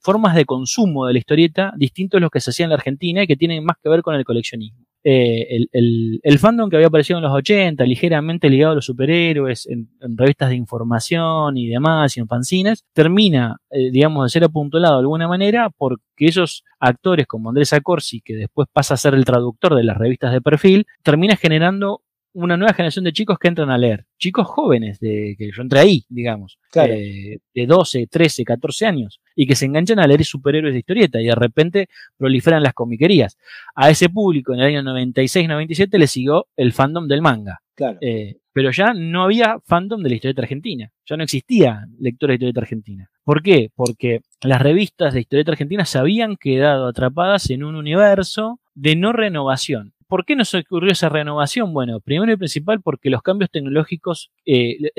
formas 0.00 0.34
de 0.34 0.46
consumo 0.46 1.06
de 1.06 1.12
la 1.12 1.18
historieta 1.18 1.72
distintos 1.76 2.18
a 2.18 2.20
los 2.20 2.30
que 2.30 2.40
se 2.40 2.50
hacían 2.50 2.66
en 2.66 2.70
la 2.70 2.76
Argentina 2.76 3.22
y 3.22 3.26
que 3.26 3.36
tienen 3.36 3.62
más 3.64 3.76
que 3.82 3.90
ver 3.90 4.02
con 4.02 4.14
el 4.14 4.24
coleccionismo. 4.24 4.86
Eh, 5.02 5.66
el, 5.72 6.38
fandom 6.38 6.68
que 6.68 6.76
había 6.76 6.88
aparecido 6.88 7.18
en 7.18 7.24
los 7.24 7.32
80, 7.32 7.84
ligeramente 7.84 8.50
ligado 8.50 8.72
a 8.72 8.74
los 8.74 8.84
superhéroes, 8.86 9.66
en, 9.66 9.88
revistas 10.16 10.50
de 10.50 10.56
información 10.56 11.56
y 11.56 11.68
demás, 11.68 12.16
y 12.16 12.20
en 12.20 12.28
fanzines, 12.28 12.84
termina, 12.92 13.56
eh, 13.70 13.90
digamos, 13.90 14.24
de 14.24 14.28
ser 14.30 14.44
apuntolado 14.44 14.96
de 14.96 15.00
alguna 15.00 15.28
manera 15.28 15.70
porque 15.70 16.02
esos 16.18 16.64
actores 16.78 17.26
como 17.26 17.50
Andrés 17.50 17.72
Acorsi, 17.72 18.20
que 18.20 18.34
después 18.34 18.68
pasa 18.72 18.94
a 18.94 18.98
ser 18.98 19.14
el 19.14 19.24
traductor 19.24 19.74
de 19.74 19.84
las 19.84 19.96
revistas 19.96 20.32
de 20.32 20.40
perfil, 20.40 20.86
termina 21.02 21.36
generando 21.36 22.02
una 22.32 22.56
nueva 22.56 22.74
generación 22.74 23.04
de 23.04 23.12
chicos 23.12 23.38
que 23.38 23.48
entran 23.48 23.70
a 23.70 23.78
leer. 23.78 24.06
Chicos 24.18 24.46
jóvenes, 24.46 25.00
de, 25.00 25.34
que 25.38 25.50
yo 25.52 25.62
entré 25.62 25.80
ahí, 25.80 26.04
digamos, 26.08 26.58
eh, 26.74 27.38
de 27.54 27.66
12, 27.66 28.06
13, 28.06 28.44
14 28.44 28.86
años, 28.86 29.20
y 29.34 29.46
que 29.46 29.56
se 29.56 29.66
enganchan 29.66 29.98
a 29.98 30.06
leer 30.06 30.24
superhéroes 30.24 30.74
de 30.74 30.80
historieta 30.80 31.20
y 31.20 31.26
de 31.26 31.34
repente 31.34 31.88
proliferan 32.16 32.62
las 32.62 32.74
comiquerías. 32.74 33.36
A 33.74 33.90
ese 33.90 34.08
público 34.08 34.52
en 34.54 34.60
el 34.60 34.66
año 34.66 34.82
96-97 34.82 35.98
le 35.98 36.06
siguió 36.06 36.46
el 36.56 36.72
fandom 36.72 37.08
del 37.08 37.22
manga. 37.22 37.60
Eh, 38.00 38.36
pero 38.52 38.70
ya 38.72 38.92
no 38.92 39.22
había 39.22 39.58
fandom 39.64 40.02
de 40.02 40.10
la 40.10 40.14
historieta 40.16 40.42
argentina. 40.42 40.90
Ya 41.06 41.16
no 41.16 41.24
existía 41.24 41.86
lectura 41.98 42.32
de 42.32 42.34
historieta 42.34 42.60
argentina. 42.60 43.10
¿Por 43.24 43.42
qué? 43.42 43.70
Porque 43.74 44.20
las 44.42 44.60
revistas 44.60 45.14
de 45.14 45.20
historieta 45.20 45.52
argentina 45.52 45.84
se 45.84 45.98
habían 45.98 46.36
quedado 46.36 46.86
atrapadas 46.86 47.48
en 47.50 47.64
un 47.64 47.76
universo 47.76 48.60
de 48.74 48.96
no 48.96 49.12
renovación. 49.12 49.94
¿Por 50.10 50.24
qué 50.24 50.34
nos 50.34 50.52
ocurrió 50.54 50.90
esa 50.90 51.08
renovación? 51.08 51.72
Bueno, 51.72 52.00
primero 52.00 52.32
y 52.32 52.36
principal 52.36 52.82
porque 52.82 53.10
los 53.10 53.22
cambios 53.22 53.48
tecnológicos, 53.48 54.32
eh, 54.44 54.90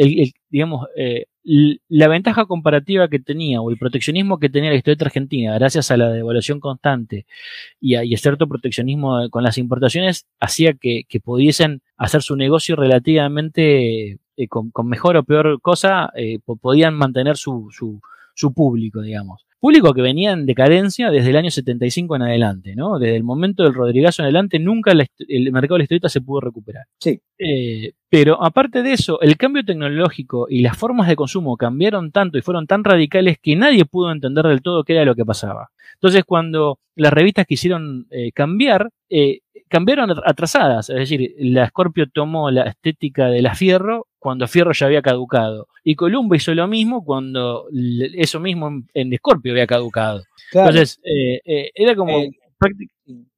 digamos, 0.49 0.88
eh, 0.95 1.25
la 1.43 2.07
ventaja 2.07 2.45
comparativa 2.45 3.09
que 3.09 3.19
tenía 3.19 3.59
o 3.59 3.69
el 3.71 3.77
proteccionismo 3.77 4.39
que 4.39 4.47
tenía 4.49 4.69
la 4.69 4.77
historia 4.77 5.05
argentina, 5.05 5.53
gracias 5.55 5.91
a 5.91 5.97
la 5.97 6.09
devaluación 6.11 6.61
constante 6.61 7.25
y 7.81 7.95
a, 7.95 8.03
cierto 8.17 8.47
proteccionismo 8.47 9.29
con 9.29 9.43
las 9.43 9.57
importaciones, 9.57 10.27
hacía 10.39 10.75
que, 10.75 11.05
pudiesen 11.21 11.81
hacer 11.97 12.21
su 12.21 12.38
negocio 12.38 12.77
relativamente 12.77 14.11
eh, 14.38 14.47
con, 14.47 14.71
mejor 14.85 15.17
o 15.17 15.23
peor 15.25 15.59
cosa, 15.61 16.09
podían 16.61 16.93
mantener 16.95 17.35
su, 17.35 17.67
su 18.33 18.53
público, 18.53 19.01
digamos. 19.01 19.45
Público 19.61 19.93
que 19.93 20.01
venía 20.01 20.31
en 20.31 20.47
decadencia 20.47 21.11
desde 21.11 21.29
el 21.29 21.38
año 21.38 21.51
75 21.51 22.15
en 22.15 22.23
adelante, 22.23 22.75
¿no? 22.75 22.97
Desde 22.97 23.15
el 23.15 23.23
momento 23.23 23.61
del 23.61 23.75
Rodrigazo 23.75 24.23
en 24.23 24.25
adelante, 24.25 24.57
nunca 24.57 24.91
el 24.91 25.51
mercado 25.51 25.75
de 25.75 25.79
la 25.79 25.83
historieta 25.83 26.09
se 26.09 26.19
pudo 26.19 26.41
recuperar. 26.41 26.85
Sí. 26.99 27.21
Eh, 27.38 27.93
pero 28.09 28.43
aparte 28.43 28.81
de 28.81 28.93
eso, 28.93 29.21
el 29.21 29.38
cambio 29.38 29.63
tecnológico 29.63 30.47
y 30.49 30.61
las 30.61 30.75
formas 30.75 31.07
de 31.07 31.15
consumo 31.15 31.57
cambiaron 31.57 32.11
tanto 32.11 32.39
y 32.39 32.41
fueron 32.41 32.65
tan 32.65 32.83
radicales 32.83 33.38
que 33.39 33.55
nadie 33.55 33.85
pudo 33.85 34.11
entender 34.11 34.47
del 34.47 34.63
todo 34.63 34.83
qué 34.83 34.93
era 34.93 35.05
lo 35.05 35.13
que 35.13 35.25
pasaba. 35.25 35.69
Entonces, 36.02 36.23
cuando 36.26 36.80
las 36.95 37.14
revistas 37.14 37.45
quisieron 37.45 38.07
eh, 38.10 38.32
cambiar, 38.32 38.90
eh, 39.07 39.41
cambiaron 39.68 40.10
atrasadas. 40.26 40.90
Es 40.90 40.95
decir, 40.95 41.36
la 41.38 41.68
Scorpio 41.68 42.07
tomó 42.11 42.49
la 42.49 42.64
estética 42.64 43.28
de 43.28 43.44
la 43.44 43.53
Fierro 43.53 44.07
cuando 44.18 44.48
Fierro 44.48 44.72
ya 44.73 44.88
había 44.88 45.03
caducado. 45.03 45.68
Y 45.84 45.95
Columba 45.95 46.36
hizo 46.36 46.56
lo 46.56 46.68
mismo 46.68 47.06
cuando 47.06 47.68
eso 47.72 48.40
mismo 48.40 48.72
en, 48.95 49.15
Scorpio 49.18 49.52
había 49.52 49.68
caducado. 49.68 50.23
Entonces, 50.52 50.99
eh, 51.03 51.69
era 51.76 51.95
como... 51.95 52.19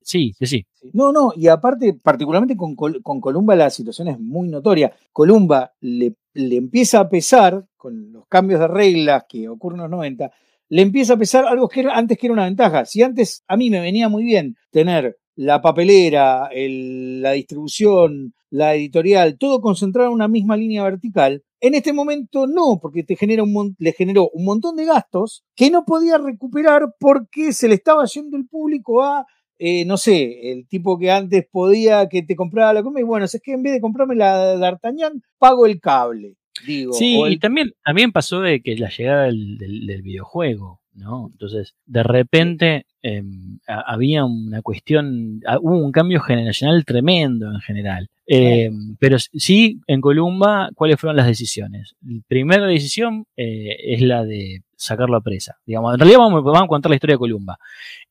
sí, 0.01 0.33
sí, 0.39 0.45
sí. 0.45 0.65
No, 0.93 1.11
no, 1.11 1.33
y 1.35 1.49
aparte, 1.49 1.93
particularmente 2.01 2.55
con, 2.55 2.75
con 2.75 3.19
Columba 3.19 3.57
la 3.57 3.69
situación 3.69 4.07
es 4.07 4.19
muy 4.19 4.47
notoria. 4.47 4.93
Columba 5.11 5.73
le, 5.81 6.15
le 6.33 6.55
empieza 6.55 7.01
a 7.01 7.09
pesar, 7.09 7.65
con 7.75 8.13
los 8.13 8.25
cambios 8.27 8.61
de 8.61 8.67
reglas 8.67 9.25
que 9.27 9.49
ocurren 9.49 9.79
en 9.79 9.83
los 9.83 9.91
90, 9.91 10.31
le 10.69 10.81
empieza 10.81 11.13
a 11.13 11.17
pesar 11.17 11.45
algo 11.45 11.67
que 11.67 11.85
antes 11.91 12.17
que 12.17 12.27
era 12.27 12.33
una 12.33 12.45
ventaja. 12.45 12.85
Si 12.85 13.01
antes 13.01 13.43
a 13.47 13.57
mí 13.57 13.69
me 13.69 13.81
venía 13.81 14.09
muy 14.09 14.23
bien 14.23 14.55
tener 14.71 15.17
la 15.35 15.61
papelera, 15.61 16.49
la 16.53 17.31
distribución, 17.31 18.33
la 18.49 18.75
editorial, 18.75 19.37
todo 19.37 19.61
concentrado 19.61 20.09
en 20.09 20.15
una 20.15 20.27
misma 20.27 20.55
línea 20.55 20.83
vertical, 20.83 21.43
en 21.59 21.75
este 21.75 21.93
momento 21.93 22.45
no, 22.45 22.79
porque 22.81 23.03
te 23.03 23.15
genera 23.15 23.43
un, 23.43 23.75
le 23.79 23.93
generó 23.93 24.29
un 24.33 24.45
montón 24.45 24.75
de 24.75 24.85
gastos 24.85 25.43
que 25.55 25.71
no 25.71 25.85
podía 25.85 26.17
recuperar 26.17 26.93
porque 26.99 27.53
se 27.53 27.67
le 27.67 27.75
estaba 27.75 28.05
yendo 28.05 28.37
el 28.37 28.47
público 28.47 29.01
a, 29.01 29.25
eh, 29.57 29.85
no 29.85 29.97
sé, 29.97 30.51
el 30.51 30.67
tipo 30.67 30.97
que 30.99 31.09
antes 31.09 31.45
podía 31.51 32.07
que 32.09 32.21
te 32.21 32.35
compraba 32.35 32.73
la 32.73 32.83
comida 32.83 33.01
y 33.01 33.05
bueno, 33.05 33.25
es 33.25 33.39
que 33.43 33.53
en 33.53 33.63
vez 33.63 33.73
de 33.73 33.81
comprarme 33.81 34.15
la 34.15 34.57
D'Artagnan, 34.57 35.21
pago 35.39 35.65
el 35.65 35.79
cable 35.79 36.35
sí, 36.61 37.21
y 37.27 37.37
también, 37.37 37.73
también 37.83 38.11
pasó 38.11 38.41
de 38.41 38.61
que 38.61 38.75
la 38.77 38.89
llegada 38.89 39.25
del, 39.25 40.01
videojuego, 40.03 40.81
¿no? 40.93 41.29
Entonces, 41.31 41.75
de 41.85 42.03
repente 42.03 42.85
em, 43.01 43.59
había 43.67 44.25
una 44.25 44.61
cuestión, 44.61 45.41
hubo 45.61 45.77
un 45.77 45.91
cambio 45.91 46.21
generacional 46.21 46.85
tremendo 46.85 47.51
en 47.51 47.59
general. 47.59 48.09
Em, 48.25 48.95
pero 48.99 49.17
sí, 49.19 49.81
en 49.87 49.99
Columba, 49.99 50.69
¿cuáles 50.75 50.99
fueron 50.99 51.17
las 51.17 51.27
decisiones? 51.27 51.95
La 52.01 52.21
primera 52.27 52.65
decisión 52.67 53.25
eh, 53.35 53.75
es 53.93 54.01
la 54.01 54.23
de 54.23 54.61
sacarlo 54.83 55.17
a 55.17 55.21
presa. 55.21 55.57
Digamos, 55.65 55.93
en 55.93 55.99
realidad 55.99 56.19
vamos, 56.19 56.43
vamos 56.43 56.63
a 56.63 56.67
contar 56.67 56.89
la 56.89 56.95
historia 56.95 57.15
de 57.15 57.19
Columba. 57.19 57.57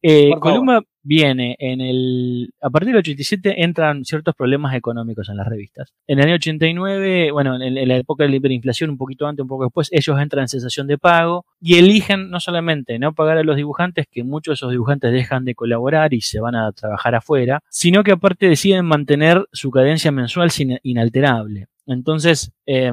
Eh, 0.00 0.30
Columba 0.40 0.82
viene 1.02 1.56
en 1.58 1.80
el. 1.80 2.54
A 2.60 2.70
partir 2.70 2.88
del 2.88 2.98
87 2.98 3.62
entran 3.62 4.04
ciertos 4.04 4.34
problemas 4.34 4.74
económicos 4.74 5.28
en 5.28 5.36
las 5.36 5.46
revistas. 5.46 5.92
En 6.06 6.18
el 6.18 6.26
año 6.26 6.34
89, 6.36 7.30
bueno, 7.32 7.60
en, 7.60 7.88
la 7.88 7.96
época 7.96 8.24
de 8.24 8.30
la 8.30 8.36
hiperinflación, 8.36 8.90
un 8.90 8.98
poquito 8.98 9.26
antes, 9.26 9.42
un 9.42 9.48
poco 9.48 9.64
después, 9.64 9.88
ellos 9.92 10.18
entran 10.20 10.44
en 10.44 10.48
sensación 10.48 10.86
de 10.86 10.98
pago 10.98 11.44
y 11.60 11.76
eligen 11.76 12.30
no 12.30 12.40
solamente 12.40 12.98
no 12.98 13.12
pagar 13.12 13.38
a 13.38 13.42
los 13.42 13.56
dibujantes, 13.56 14.06
que 14.10 14.24
muchos 14.24 14.52
de 14.52 14.54
esos 14.54 14.70
dibujantes 14.70 15.12
dejan 15.12 15.44
de 15.44 15.54
colaborar 15.54 16.14
y 16.14 16.20
se 16.20 16.40
van 16.40 16.54
a 16.54 16.72
trabajar 16.72 17.14
afuera, 17.14 17.60
sino 17.68 18.02
que 18.02 18.12
aparte 18.12 18.48
deciden 18.48 18.84
mantener 18.86 19.46
su 19.52 19.70
cadencia 19.70 20.12
mensual 20.12 20.50
sin, 20.50 20.78
inalterable. 20.82 21.66
Entonces, 21.86 22.52
eh, 22.64 22.92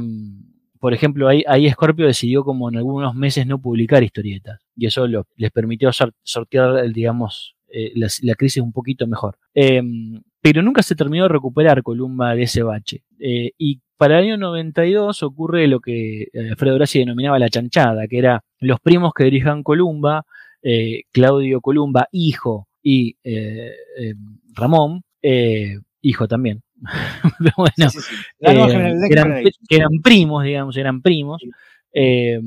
por 0.80 0.94
ejemplo, 0.94 1.28
ahí, 1.28 1.44
ahí 1.48 1.70
Scorpio 1.70 2.08
decidió 2.08 2.44
como 2.44 2.70
en 2.70 2.78
algunos 2.78 3.14
meses 3.14 3.46
no 3.46 3.60
publicar 3.60 4.02
historietas 4.04 4.60
y 4.76 4.86
eso 4.86 5.06
les 5.08 5.52
permitió 5.52 5.92
sortear, 6.24 6.90
digamos, 6.92 7.56
eh, 7.72 7.92
la, 7.96 8.36
crisis 8.36 8.64
un 8.64 8.72
poquito 8.72 9.06
mejor. 9.08 9.38
Em, 9.54 10.22
pero 10.42 10.62
nunca 10.62 10.82
se 10.82 10.96
terminó 10.96 11.24
de 11.24 11.30
recuperar 11.30 11.84
Columba 11.84 12.34
de 12.34 12.44
ese 12.44 12.64
bache. 12.64 13.04
Eh, 13.20 13.52
y 13.58 13.82
para 13.98 14.20
el 14.20 14.26
año 14.26 14.38
92 14.38 15.22
ocurre 15.24 15.68
lo 15.68 15.80
que 15.80 16.24
eh, 16.34 16.50
Alfredo 16.50 16.76
Grassi 16.76 17.00
denominaba 17.00 17.38
la 17.38 17.50
chanchada, 17.50 18.08
que 18.08 18.18
era 18.18 18.44
los 18.60 18.80
primos 18.80 19.14
que 19.14 19.26
dirijan 19.26 19.64
Columba, 19.64 20.26
Claudio 21.14 21.62
Columba, 21.62 22.10
hijo, 22.12 22.68
y 22.84 23.16
Ramón, 24.54 25.04
hijo 26.02 26.28
también, 26.28 26.64
bueno, 27.58 27.90
eran, 29.10 29.44
eran, 29.70 29.92
primos, 30.02 30.44
digamos, 30.44 30.78
eran 30.78 31.02
primos. 31.02 31.42
Eh, 31.94 32.40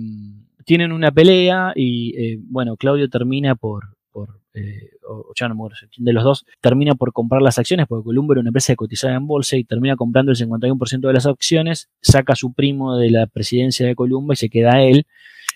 tienen 0.64 0.92
una 0.92 1.10
pelea 1.10 1.72
y, 1.74 2.14
eh, 2.16 2.38
bueno, 2.40 2.76
Claudio 2.76 3.08
termina 3.08 3.54
por, 3.54 3.96
por 4.10 4.40
eh, 4.54 4.90
o 5.08 5.32
ya 5.34 5.48
no 5.48 5.54
me 5.54 5.68
de 5.96 6.12
los 6.12 6.24
dos, 6.24 6.46
termina 6.60 6.94
por 6.94 7.12
comprar 7.12 7.42
las 7.42 7.58
acciones, 7.58 7.86
porque 7.86 8.04
Columbo 8.04 8.34
era 8.34 8.40
una 8.40 8.50
empresa 8.50 8.74
cotizada 8.76 9.16
en 9.16 9.26
bolsa 9.26 9.56
y 9.56 9.64
termina 9.64 9.96
comprando 9.96 10.32
el 10.32 10.38
51% 10.38 11.00
de 11.00 11.12
las 11.12 11.26
acciones, 11.26 11.88
saca 12.00 12.34
a 12.34 12.36
su 12.36 12.52
primo 12.52 12.96
de 12.96 13.10
la 13.10 13.26
presidencia 13.26 13.86
de 13.86 13.94
Columba 13.94 14.34
y 14.34 14.36
se 14.36 14.48
queda 14.48 14.82
él, 14.82 15.06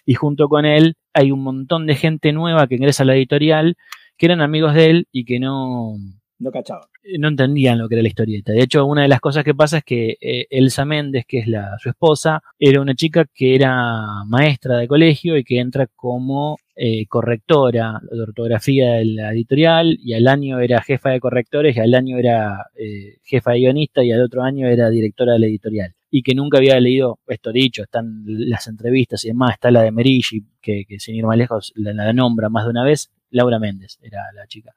y 0.05 0.15
junto 0.15 0.49
con 0.49 0.65
él 0.65 0.97
hay 1.13 1.31
un 1.31 1.43
montón 1.43 1.87
de 1.87 1.95
gente 1.95 2.33
nueva 2.33 2.67
que 2.67 2.77
ingresa 2.77 3.03
a 3.03 3.07
la 3.07 3.17
editorial, 3.17 3.77
que 4.17 4.27
eran 4.27 4.41
amigos 4.41 4.75
de 4.75 4.91
él 4.91 5.09
y 5.13 5.25
que 5.25 5.39
no... 5.41 5.97
No 6.39 6.51
cachaban 6.51 6.87
no 7.19 7.29
entendían 7.29 7.79
lo 7.79 7.89
que 7.89 7.95
era 7.95 8.03
la 8.03 8.09
historieta. 8.09 8.53
De 8.53 8.63
hecho, 8.63 8.85
una 8.85 9.03
de 9.03 9.09
las 9.09 9.21
cosas 9.21 9.45
que 9.45 9.55
pasa 9.55 9.79
es 9.79 9.85
que 9.85 10.17
eh, 10.21 10.47
Elsa 10.51 10.85
Méndez, 10.85 11.25
que 11.27 11.39
es 11.39 11.47
la, 11.49 11.77
su 11.79 11.89
esposa, 11.89 12.43
era 12.59 12.81
una 12.81 12.95
chica 12.95 13.25
que 13.33 13.55
era 13.55 14.25
maestra 14.27 14.79
de 14.79 14.89
colegio 14.89 15.37
y 15.37 15.45
que 15.45 15.61
entra 15.61 15.87
como 15.95 16.59
eh, 16.75 17.07
correctora 17.07 18.01
de 18.11 18.21
ortografía 18.21 18.93
de 18.95 19.05
la 19.07 19.33
editorial 19.33 19.99
y 20.01 20.15
al 20.15 20.27
año 20.29 20.61
era 20.61 20.83
jefa 20.83 21.11
de 21.11 21.21
correctores 21.21 21.77
y 21.77 21.81
al 21.81 21.95
año 21.95 22.19
era 22.19 22.67
eh, 22.77 23.17
jefa 23.25 23.53
de 23.53 23.61
guionista 23.61 24.05
y 24.05 24.13
al 24.13 24.23
otro 24.23 24.43
año 24.43 24.69
era 24.69 24.91
directora 24.91 25.35
de 25.35 25.39
la 25.39 25.47
editorial. 25.47 25.95
Y 26.11 26.23
que 26.23 26.35
nunca 26.35 26.59
había 26.59 26.79
leído, 26.81 27.19
esto 27.27 27.53
dicho, 27.53 27.83
están 27.83 28.23
las 28.25 28.69
entrevistas 28.69 29.25
y 29.25 29.29
demás, 29.29 29.55
está 29.55 29.71
la 29.71 29.83
de 29.83 29.91
Merigi, 29.91 30.45
que, 30.63 30.85
que 30.87 30.99
sin 30.99 31.17
ir 31.17 31.25
más 31.25 31.37
lejos 31.37 31.73
la, 31.77 31.93
la 31.93 32.13
nombra 32.13 32.49
más 32.49 32.65
de 32.65 32.71
una 32.71 32.85
vez, 32.85 33.11
Laura 33.31 33.59
Méndez 33.59 33.99
era 34.03 34.21
la 34.35 34.47
chica. 34.47 34.73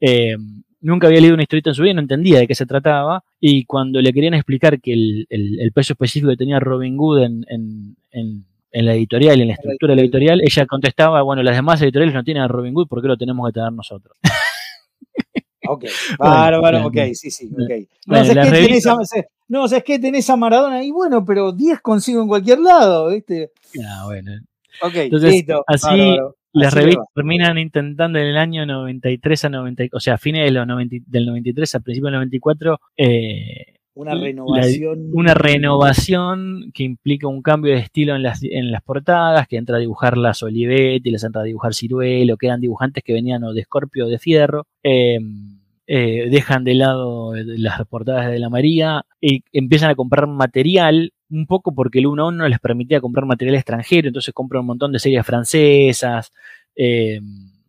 Eh, 0.00 0.36
nunca 0.80 1.06
había 1.06 1.20
leído 1.20 1.34
una 1.34 1.42
historieta 1.42 1.70
en 1.70 1.74
su 1.74 1.82
vida, 1.82 1.94
no 1.94 2.00
entendía 2.00 2.38
de 2.38 2.46
qué 2.46 2.54
se 2.54 2.66
trataba, 2.66 3.24
y 3.40 3.64
cuando 3.64 4.00
le 4.00 4.12
querían 4.12 4.34
explicar 4.34 4.80
que 4.80 4.92
el, 4.92 5.26
el, 5.28 5.72
peso 5.72 5.94
específico 5.94 6.30
que 6.30 6.36
tenía 6.36 6.60
Robin 6.60 6.96
Hood 6.96 7.22
en, 7.24 7.46
en, 7.48 7.96
en, 8.12 8.84
la 8.84 8.94
editorial, 8.94 9.40
en 9.40 9.48
la 9.48 9.54
estructura 9.54 9.92
de 9.92 9.96
la 9.96 10.02
editorial, 10.02 10.40
ella 10.42 10.66
contestaba, 10.66 11.22
bueno, 11.22 11.42
las 11.42 11.56
demás 11.56 11.80
editoriales 11.82 12.14
no 12.14 12.24
tienen 12.24 12.42
a 12.42 12.48
Robin 12.48 12.74
Hood, 12.74 12.88
¿por 12.88 13.02
qué 13.02 13.08
lo 13.08 13.16
tenemos 13.16 13.48
que 13.48 13.54
tener 13.54 13.72
nosotros? 13.72 14.16
Ok, 15.68 15.84
bueno, 16.18 16.86
ok, 16.86 16.96
sí, 17.14 17.30
sí, 17.30 17.50
ok. 17.52 17.88
No, 18.06 18.16
es 18.18 18.28
que 18.28 18.78
o 19.58 19.68
sea, 19.68 19.78
es 19.78 19.84
que 19.84 19.98
tenés 19.98 20.28
a 20.30 20.36
Maradona 20.36 20.84
y 20.84 20.90
bueno, 20.90 21.24
pero 21.24 21.52
10 21.52 21.80
consigo 21.80 22.22
en 22.22 22.28
cualquier 22.28 22.60
lado, 22.60 23.08
¿viste? 23.08 23.52
Ah, 23.84 24.04
bueno. 24.04 24.32
Ok, 24.82 24.94
Entonces, 24.94 25.32
listo. 25.32 25.64
así 25.66 25.86
bárbaro. 25.86 26.36
Las 26.58 26.72
Así 26.74 26.80
revistas 26.82 27.06
terminan 27.14 27.58
intentando 27.58 28.18
en 28.18 28.26
el 28.26 28.36
año 28.36 28.66
93 28.66 29.44
a 29.44 29.48
90, 29.50 29.84
o 29.92 30.00
sea, 30.00 30.14
a 30.14 30.18
fines 30.18 30.44
de 30.44 30.50
los 30.52 30.66
90 30.66 30.96
del 31.06 31.26
93 31.26 31.74
a 31.74 31.80
principios 31.80 32.06
del 32.10 32.14
94, 32.20 32.80
eh, 32.96 33.74
Una 33.94 34.14
la- 34.14 34.24
renovación. 34.24 34.98
una 35.12 35.34
renovación 35.34 36.70
que 36.74 36.82
implica 36.84 37.28
un 37.28 37.42
cambio 37.42 37.72
de 37.74 37.80
estilo 37.80 38.14
en 38.16 38.22
las, 38.22 38.42
en 38.42 38.70
las 38.70 38.82
portadas, 38.82 39.46
que 39.48 39.56
entra 39.56 39.76
a 39.76 39.80
dibujar 39.80 40.16
las 40.18 40.42
Olivetti, 40.42 41.10
les 41.10 41.24
entra 41.24 41.42
a 41.42 41.44
dibujar 41.44 41.74
Ciruelo, 41.74 42.36
que 42.36 42.46
eran 42.46 42.60
dibujantes 42.60 43.02
que 43.04 43.12
venían 43.12 43.44
o 43.44 43.52
de 43.52 43.62
Scorpio 43.64 44.06
o 44.06 44.08
de 44.08 44.18
Fierro. 44.18 44.66
eh, 44.82 45.18
eh, 45.88 46.26
dejan 46.30 46.64
de 46.64 46.74
lado 46.74 47.32
las 47.36 47.86
portadas 47.86 48.28
de 48.28 48.40
la 48.40 48.50
María 48.50 49.04
y 49.20 49.44
empiezan 49.52 49.88
a 49.90 49.94
comprar 49.94 50.26
material, 50.26 51.12
un 51.30 51.46
poco 51.46 51.74
porque 51.74 51.98
el 51.98 52.06
1 52.06 52.22
a 52.22 52.28
1 52.28 52.36
no 52.38 52.48
les 52.48 52.60
permitía 52.60 53.00
comprar 53.00 53.26
material 53.26 53.56
extranjero, 53.56 54.08
entonces 54.08 54.32
compran 54.34 54.60
un 54.60 54.66
montón 54.66 54.92
de 54.92 54.98
series 54.98 55.24
francesas, 55.26 56.32
eh, 56.74 57.20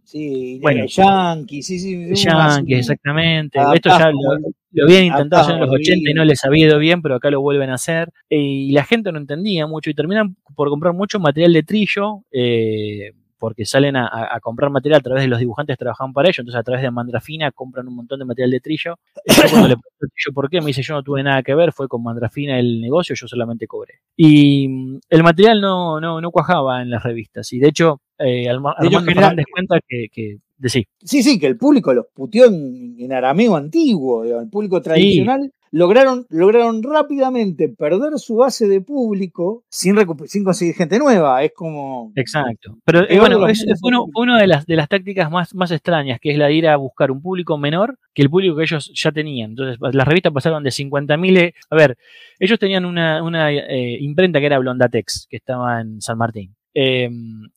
Sí, 0.07 0.57
Bueno. 0.61 0.85
Yankee, 0.85 1.61
sí, 1.61 1.77
sí. 1.79 2.15
Yankees, 2.15 2.79
exactamente. 2.79 3.59
adaptás 3.59 3.75
Esto 3.75 3.89
ya 3.99 4.09
lo, 4.09 4.85
habían 4.85 5.03
intentado 5.03 5.41
hacer 5.41 5.55
en 5.55 5.59
los 5.59 5.67
adaptás 5.67 5.89
80 5.89 6.11
y 6.11 6.13
no 6.13 6.23
les 6.23 6.45
había 6.45 6.67
ido 6.67 6.79
bien, 6.79 7.01
pero 7.01 7.15
acá 7.15 7.29
lo 7.29 7.41
vuelven 7.41 7.71
a 7.71 7.73
hacer. 7.73 8.09
Eh, 8.29 8.39
y 8.39 8.71
la 8.71 8.85
gente 8.85 9.11
no 9.11 9.17
entendía 9.17 9.67
mucho 9.67 9.89
y 9.89 9.93
terminan 9.93 10.37
por 10.55 10.69
comprar 10.69 10.93
mucho 10.93 11.19
material 11.19 11.51
de 11.51 11.63
trillo, 11.63 12.23
eh, 12.31 13.11
porque 13.37 13.65
salen 13.65 13.95
a, 13.95 14.39
comprar 14.41 14.71
material 14.71 14.99
a 14.99 15.03
través 15.03 15.23
de 15.23 15.27
los 15.29 15.39
dibujantes 15.39 15.75
que 15.75 15.79
trabajaban 15.83 16.13
para 16.13 16.27
ellos, 16.27 16.39
entonces 16.39 16.59
a 16.59 16.63
través 16.63 16.81
de 16.81 16.91
Mandrafina 16.91 17.51
compran 17.51 17.87
un 17.87 17.95
montón 17.95 18.19
de 18.19 18.25
material 18.25 18.51
de 18.51 18.59
trillo. 18.59 18.95
Y 19.25 19.33
yo 19.33 19.41
cuando 19.49 19.67
le 19.67 19.75
pregunté 19.75 20.07
trillo 20.15 20.33
por 20.33 20.49
qué, 20.49 20.61
me 20.61 20.67
dice 20.67 20.81
yo 20.81 20.93
no 20.93 21.03
tuve 21.03 21.23
nada 21.23 21.43
que 21.43 21.55
ver, 21.55 21.71
fue 21.71 21.87
con 21.87 22.03
Mandrafina 22.03 22.59
el 22.59 22.81
negocio, 22.81 23.15
yo 23.15 23.27
solamente 23.27 23.67
cobré. 23.67 23.95
Y 24.15 24.67
mm, 24.67 24.99
el 25.09 25.23
material 25.23 25.61
no, 25.61 25.99
no, 25.99 26.21
no 26.21 26.31
cuajaba 26.31 26.81
en 26.81 26.89
las 26.89 27.03
revistas, 27.03 27.51
y 27.53 27.59
de 27.59 27.69
hecho, 27.69 28.01
eh, 28.19 28.49
Armando 28.49 29.01
Fernández 29.01 29.45
cuenta 29.51 29.79
que, 29.87 30.07
que 30.11 30.37
de 30.57 30.69
sí, 30.69 30.87
Sí, 30.99 31.21
sí, 31.21 31.39
que 31.39 31.47
el 31.47 31.57
público 31.57 31.93
los 31.93 32.07
puteó 32.13 32.45
en, 32.45 32.95
en 32.99 33.13
arameo 33.13 33.55
antiguo, 33.55 34.23
el 34.23 34.49
público 34.49 34.81
tradicional. 34.81 35.51
Lograron, 35.71 36.25
lograron 36.29 36.81
rápidamente 36.83 37.69
perder 37.69 38.17
su 38.19 38.35
base 38.37 38.67
de 38.67 38.81
público 38.81 39.63
sin, 39.69 39.95
sin 40.25 40.43
conseguir 40.43 40.75
gente 40.75 40.99
nueva. 40.99 41.43
Es 41.43 41.51
como. 41.53 42.11
Exacto. 42.15 42.77
Pero 42.85 43.01
eh, 43.09 43.19
bueno, 43.19 43.47
es, 43.47 43.65
fue, 43.79 43.89
uno- 43.89 44.05
una 44.15 44.39
de 44.39 44.47
las, 44.47 44.65
de 44.65 44.75
las 44.75 44.89
tácticas 44.89 45.29
más, 45.31 45.53
más 45.55 45.71
extrañas, 45.71 46.19
que 46.21 46.31
es 46.31 46.37
la 46.37 46.47
de 46.47 46.53
ir 46.53 46.67
a 46.67 46.75
buscar 46.77 47.11
un 47.11 47.21
público 47.21 47.57
menor 47.57 47.97
que 48.13 48.21
el 48.23 48.29
público 48.29 48.55
que 48.55 48.63
ellos 48.63 48.91
ya 48.95 49.11
tenían. 49.11 49.51
Entonces, 49.51 49.77
las 49.93 50.07
revistas 50.07 50.33
pasaron 50.33 50.63
de 50.63 50.71
50.000. 50.71 51.37
eh, 51.37 51.53
A 51.69 51.75
ver, 51.75 51.97
ellos 52.39 52.57
tenían 52.59 52.85
una, 52.85 53.21
una 53.23 53.51
eh, 53.51 53.97
imprenta 54.01 54.39
que 54.39 54.47
era 54.47 54.59
Blondatex, 54.59 55.27
que 55.29 55.37
estaba 55.37 55.81
en 55.81 56.01
San 56.01 56.17
Martín. 56.17 56.55
Eh, 56.79 57.09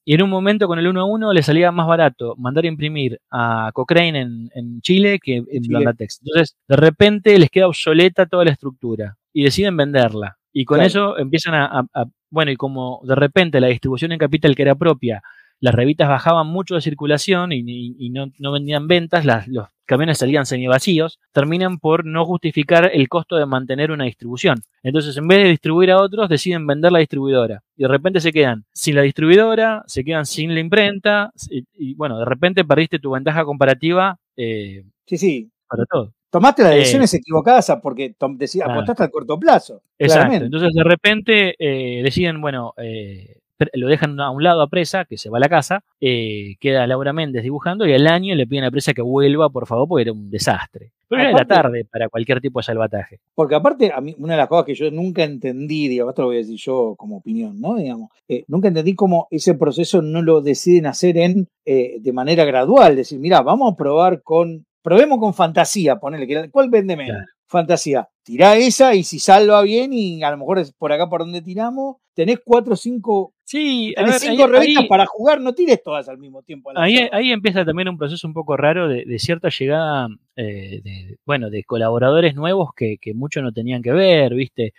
y 0.06 0.14
en 0.14 0.22
un 0.22 0.30
momento 0.30 0.66
con 0.66 0.78
el 0.78 0.86
1 0.88 0.98
a 1.00 1.04
1 1.04 1.32
le 1.34 1.42
salía 1.42 1.70
más 1.72 1.86
barato 1.86 2.34
mandar 2.38 2.64
a 2.64 2.68
imprimir 2.68 3.20
a 3.30 3.70
Cochrane 3.74 4.18
en, 4.18 4.50
en 4.54 4.80
Chile 4.80 5.18
que 5.22 5.36
en 5.36 5.62
Chile. 5.62 5.84
Entonces, 6.24 6.56
de 6.66 6.76
repente 6.76 7.38
les 7.38 7.50
queda 7.50 7.66
obsoleta 7.68 8.24
toda 8.24 8.46
la 8.46 8.52
estructura 8.52 9.16
y 9.34 9.42
deciden 9.44 9.76
venderla. 9.76 10.38
Y 10.54 10.64
con 10.64 10.76
Claro. 10.76 10.86
eso 10.88 11.18
empiezan 11.18 11.54
a, 11.54 11.66
a- 11.66 11.86
a- 11.94 12.06
Bueno, 12.30 12.50
y 12.50 12.56
como 12.56 13.00
de 13.04 13.14
repente 13.14 13.60
la 13.60 13.66
distribución 13.66 14.12
en 14.12 14.18
capital 14.18 14.54
que 14.56 14.62
era 14.62 14.74
propia, 14.74 15.22
las 15.60 15.74
revistas 15.74 16.08
bajaban 16.08 16.46
mucho 16.46 16.74
de 16.76 16.80
circulación 16.80 17.52
y, 17.52 17.58
y- 17.66 17.96
y 17.98 18.08
no, 18.10 18.32
no 18.38 18.52
vendían 18.52 18.88
ventas, 18.88 19.26
las- 19.26 19.46
los 19.48 19.68
camiones 19.90 20.18
salían 20.18 20.46
semivacíos, 20.46 21.18
terminan 21.32 21.78
por 21.78 22.04
no 22.06 22.24
justificar 22.24 22.90
el 22.94 23.08
costo 23.08 23.36
de 23.36 23.44
mantener 23.44 23.90
una 23.90 24.04
distribución. 24.04 24.62
Entonces, 24.82 25.16
en 25.16 25.26
vez 25.28 25.42
de 25.42 25.48
distribuir 25.50 25.90
a 25.90 25.98
otros, 26.00 26.28
deciden 26.28 26.66
vender 26.66 26.92
la 26.92 27.00
distribuidora. 27.00 27.62
Y 27.76 27.82
de 27.82 27.88
repente 27.88 28.20
se 28.20 28.32
quedan 28.32 28.64
sin 28.72 28.94
la 28.94 29.02
distribuidora, 29.02 29.82
se 29.86 30.04
quedan 30.04 30.24
sin 30.26 30.54
la 30.54 30.60
imprenta, 30.60 31.32
y, 31.50 31.64
y, 31.76 31.94
bueno, 31.94 32.18
de 32.18 32.24
repente 32.24 32.64
perdiste 32.64 32.98
tu 33.00 33.10
ventaja 33.10 33.44
comparativa 33.44 34.16
eh, 34.36 34.84
Sí, 35.06 35.18
sí. 35.18 35.50
para 35.68 35.84
todo. 35.86 36.14
Tomaste 36.30 36.62
las 36.62 36.72
Eh, 36.72 36.76
decisiones 36.76 37.12
equivocadas 37.12 37.72
porque 37.82 38.14
decía, 38.38 38.64
Claro. 38.64 38.80
apostaste 38.80 39.02
al 39.02 39.10
corto 39.10 39.36
plazo. 39.38 39.82
Exacto. 39.98 40.14
claramente. 40.14 40.44
Entonces, 40.46 40.70
de 40.72 40.84
repente 40.84 41.54
eh, 41.58 42.02
deciden, 42.04 42.40
bueno, 42.40 42.72
eh, 42.76 43.39
lo 43.72 43.88
dejan 43.88 44.18
a 44.20 44.30
un 44.30 44.42
lado 44.42 44.62
a 44.62 44.68
presa, 44.68 45.04
que 45.04 45.18
se 45.18 45.30
va 45.30 45.38
a 45.38 45.40
la 45.40 45.48
casa, 45.48 45.82
eh, 46.00 46.56
queda 46.60 46.86
Laura 46.86 47.12
Méndez 47.12 47.42
dibujando 47.42 47.86
y 47.86 47.92
al 47.92 48.06
año 48.06 48.34
le 48.34 48.46
piden 48.46 48.64
a 48.64 48.70
presa 48.70 48.94
que 48.94 49.02
vuelva, 49.02 49.50
por 49.50 49.66
favor, 49.66 49.88
porque 49.88 50.02
era 50.02 50.12
un 50.12 50.30
desastre. 50.30 50.92
Pero 51.08 51.22
ya 51.22 51.28
era 51.30 51.38
Aparte- 51.42 51.54
tarde 51.54 51.84
para 51.90 52.08
cualquier 52.08 52.40
tipo 52.40 52.60
de 52.60 52.64
salvataje. 52.64 53.18
Porque 53.34 53.54
aparte, 53.56 53.90
a 53.92 54.00
mí, 54.00 54.14
una 54.18 54.34
de 54.34 54.38
las 54.38 54.48
cosas 54.48 54.64
que 54.64 54.74
yo 54.76 54.90
nunca 54.92 55.24
entendí, 55.24 55.88
digamos, 55.88 56.12
esto 56.12 56.22
lo 56.22 56.28
voy 56.28 56.36
a 56.36 56.40
decir 56.40 56.56
yo 56.56 56.94
como 56.96 57.16
opinión, 57.16 57.60
¿no? 57.60 57.74
Digamos, 57.74 58.10
eh, 58.28 58.44
nunca 58.46 58.68
entendí 58.68 58.94
cómo 58.94 59.26
ese 59.30 59.54
proceso 59.54 60.02
no 60.02 60.22
lo 60.22 60.40
deciden 60.40 60.86
hacer 60.86 61.16
en 61.18 61.48
eh, 61.64 61.96
de 62.00 62.12
manera 62.12 62.44
gradual. 62.44 62.94
Decir, 62.94 63.18
mira, 63.18 63.42
vamos 63.42 63.72
a 63.72 63.76
probar 63.76 64.22
con, 64.22 64.64
probemos 64.82 65.18
con 65.18 65.34
fantasía, 65.34 65.96
ponele, 65.96 66.26
que 66.28 66.34
la- 66.36 66.48
¿cuál 66.48 66.70
vende 66.70 66.96
menos? 66.96 67.16
Claro. 67.16 67.26
Fantasía. 67.48 68.08
Tirá 68.22 68.56
esa 68.56 68.94
y 68.94 69.02
si 69.02 69.18
salva 69.18 69.60
bien, 69.62 69.92
y 69.92 70.22
a 70.22 70.30
lo 70.30 70.36
mejor 70.36 70.60
es 70.60 70.70
por 70.72 70.92
acá 70.92 71.08
por 71.08 71.22
donde 71.22 71.42
tiramos, 71.42 71.96
tenés 72.14 72.38
cuatro 72.44 72.74
o 72.74 72.76
cinco, 72.76 73.32
Sí, 73.50 73.92
a 73.96 74.04
ver, 74.04 74.12
cinco 74.14 74.44
ahí- 74.44 74.50
revistas 74.52 74.82
ahí- 74.84 74.88
para 74.88 75.06
jugar, 75.06 75.40
no 75.40 75.52
tires 75.54 75.82
todas 75.82 76.08
al 76.08 76.18
mismo 76.18 76.40
tiempo. 76.44 76.70
a 76.70 76.82
Ahí, 76.84 77.08
ahí 77.10 77.32
empieza 77.32 77.64
también 77.64 77.88
un 77.88 77.98
proceso 77.98 78.28
un 78.28 78.32
poco 78.32 78.56
raro 78.56 78.86
de, 78.88 79.04
de 79.04 79.18
cierta 79.18 79.48
llegada 79.48 80.06
eh, 80.36 80.80
de, 80.84 81.16
bueno, 81.26 81.50
de 81.50 81.64
colaboradores 81.64 82.36
nuevos 82.36 82.70
que, 82.76 82.98
que 83.00 83.12
mucho 83.12 83.42
no 83.42 83.50
tenían 83.52 83.82
que 83.82 83.90
ver, 83.90 84.34
¿viste? 84.34 84.72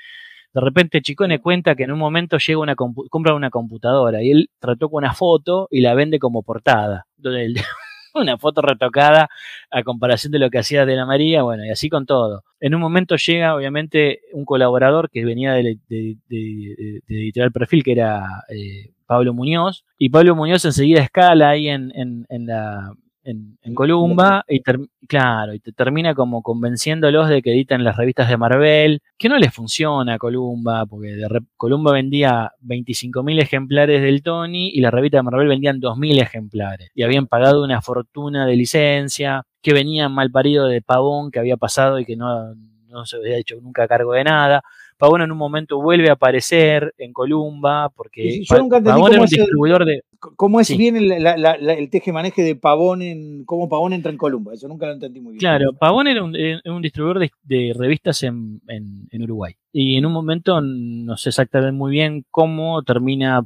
De 0.53 0.61
repente 0.61 1.01
Chicone 1.01 1.39
cuenta 1.39 1.75
que 1.75 1.83
en 1.83 1.91
un 1.91 1.99
momento 1.99 2.37
llega 2.37 2.59
una 2.59 2.75
compu- 2.77 3.07
compra 3.09 3.35
una 3.35 3.49
computadora 3.49 4.23
y 4.23 4.31
él 4.31 4.49
trató 4.59 4.89
con 4.89 5.03
una 5.03 5.13
foto 5.13 5.67
y 5.69 5.81
la 5.81 5.93
vende 5.93 6.17
como 6.19 6.41
portada. 6.41 7.07
Entonces, 7.17 7.41
él- 7.47 7.55
una 8.15 8.37
foto 8.37 8.61
retocada 8.61 9.29
a 9.69 9.83
comparación 9.83 10.31
de 10.31 10.39
lo 10.39 10.49
que 10.49 10.59
hacía 10.59 10.85
de 10.85 10.95
la 10.95 11.05
María, 11.05 11.43
bueno, 11.43 11.65
y 11.65 11.69
así 11.69 11.89
con 11.89 12.05
todo. 12.05 12.43
En 12.59 12.75
un 12.75 12.81
momento 12.81 13.15
llega, 13.15 13.55
obviamente, 13.55 14.21
un 14.33 14.45
colaborador 14.45 15.09
que 15.09 15.25
venía 15.25 15.53
de, 15.53 15.77
de- 15.89 16.17
de- 16.29 17.01
de- 17.07 17.21
Editorial 17.21 17.51
Perfil, 17.51 17.83
que 17.83 17.91
era 17.93 18.23
eh, 18.49 18.91
Pablo 19.05 19.33
Muñoz, 19.33 19.83
y 19.97 20.09
Pablo 20.09 20.35
Muñoz 20.35 20.63
enseguida 20.65 21.01
escala 21.01 21.49
ahí 21.49 21.67
en, 21.69 21.91
en, 21.95 22.25
en 22.29 22.45
la 22.47 22.93
en, 23.23 23.57
en 23.61 23.75
Columba 23.75 24.43
y 24.47 24.61
ter- 24.61 24.79
claro, 25.07 25.53
y 25.53 25.59
te 25.59 25.71
termina 25.71 26.15
como 26.15 26.41
convenciéndolos 26.41 27.29
de 27.29 27.41
que 27.41 27.51
editan 27.51 27.83
las 27.83 27.97
revistas 27.97 28.29
de 28.29 28.37
Marvel, 28.37 29.01
que 29.17 29.29
no 29.29 29.37
les 29.37 29.53
funciona 29.53 30.15
a 30.15 30.17
Columba, 30.17 30.85
porque 30.85 31.09
de 31.09 31.27
Columba 31.57 31.93
vendía 31.93 32.51
25.000 32.61 33.39
ejemplares 33.39 34.01
del 34.01 34.23
Tony 34.23 34.69
y 34.73 34.81
las 34.81 34.93
revistas 34.93 35.19
de 35.19 35.23
Marvel 35.23 35.47
vendían 35.47 35.79
2.000 35.79 36.19
ejemplares 36.19 36.89
y 36.95 37.03
habían 37.03 37.27
pagado 37.27 37.63
una 37.63 37.81
fortuna 37.81 38.45
de 38.45 38.55
licencia, 38.55 39.43
que 39.61 39.73
venían 39.73 40.11
mal 40.13 40.31
parido 40.31 40.67
de 40.67 40.81
Pavón 40.81 41.31
que 41.31 41.39
había 41.39 41.57
pasado 41.57 41.99
y 41.99 42.05
que 42.05 42.15
no, 42.15 42.55
no 42.87 43.05
se 43.05 43.17
había 43.17 43.37
hecho 43.37 43.55
nunca 43.61 43.87
cargo 43.87 44.13
de 44.13 44.23
nada. 44.23 44.63
Pavón 45.01 45.21
en 45.21 45.31
un 45.31 45.37
momento 45.37 45.81
vuelve 45.81 46.09
a 46.09 46.13
aparecer 46.13 46.93
en 46.97 47.11
Columba 47.11 47.89
porque 47.89 48.43
yo 48.43 48.57
nunca 48.59 48.77
entendí 48.77 48.95
Pavón 48.99 49.11
era 49.13 49.21
un 49.21 49.27
distribuidor 49.27 49.85
de, 49.85 50.03
¿Cómo 50.37 50.59
es 50.59 50.67
Sí. 50.67 50.77
bien 50.77 50.95
el, 50.95 51.07
la- 51.07 51.35
la- 51.35 51.57
la- 51.57 51.73
el 51.73 51.89
teje-maneje 51.89 52.43
de 52.43 52.55
Pavón 52.55 53.01
en. 53.01 53.43
cómo 53.45 53.67
Pavón 53.67 53.91
entra 53.93 54.11
en 54.11 54.17
Columba? 54.19 54.53
Eso 54.53 54.67
nunca 54.67 54.85
lo 54.85 54.93
entendí 54.93 55.19
muy 55.19 55.31
bien. 55.33 55.39
Claro, 55.39 55.73
Pavón 55.73 56.07
era 56.07 56.23
un, 56.23 56.35
eh, 56.35 56.59
un 56.65 56.81
distribuidor 56.83 57.17
de, 57.19 57.31
de 57.43 57.73
revistas 57.75 58.21
en, 58.21 58.61
en- 58.67 59.07
en 59.09 59.23
Uruguay. 59.23 59.55
Y 59.73 59.97
en 59.97 60.05
un 60.05 60.13
momento, 60.13 60.61
no 60.61 61.17
sé 61.17 61.29
exactamente 61.29 61.71
muy 61.75 61.91
bien 61.91 62.23
cómo 62.29 62.83
termina, 62.83 63.39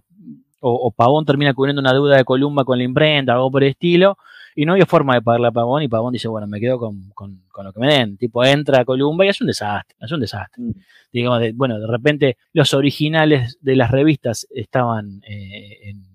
o, 0.59 0.69
o 0.73 0.91
Pavón 0.91 1.25
termina 1.25 1.53
cubriendo 1.53 1.79
una 1.79 1.93
deuda 1.93 2.17
de 2.17 2.25
Columba 2.25 2.65
con 2.65 2.77
la 2.77 2.83
imprenta, 2.83 3.31
algo 3.33 3.49
por 3.49 3.63
el 3.63 3.69
estilo, 3.69 4.17
y 4.55 4.65
no 4.65 4.71
había 4.73 4.85
forma 4.85 5.13
de 5.15 5.21
pagarle 5.21 5.47
a 5.47 5.51
Pavón, 5.51 5.83
y 5.83 5.87
Pavón 5.87 6.13
dice, 6.13 6.27
bueno, 6.29 6.47
me 6.47 6.59
quedo 6.59 6.79
con, 6.79 7.09
con- 7.13 7.41
con 7.51 7.65
lo 7.65 7.73
que 7.73 7.79
me 7.79 7.93
den. 7.93 8.17
Tipo, 8.17 8.43
entra 8.45 8.79
a 8.81 8.85
Columba 8.85 9.25
y 9.25 9.29
es 9.29 9.41
un 9.41 9.47
desastre, 9.47 9.95
es 9.99 10.11
un 10.11 10.19
desastre. 10.21 10.63
Mm. 10.63 10.71
Digamos, 11.11 11.39
de- 11.41 11.51
bueno, 11.53 11.79
de 11.79 11.87
repente 11.87 12.37
los 12.53 12.73
originales 12.73 13.57
de 13.61 13.75
las 13.75 13.91
revistas 13.91 14.47
estaban 14.51 15.21
eh, 15.27 15.89
en, 15.89 15.97
en 15.97 16.14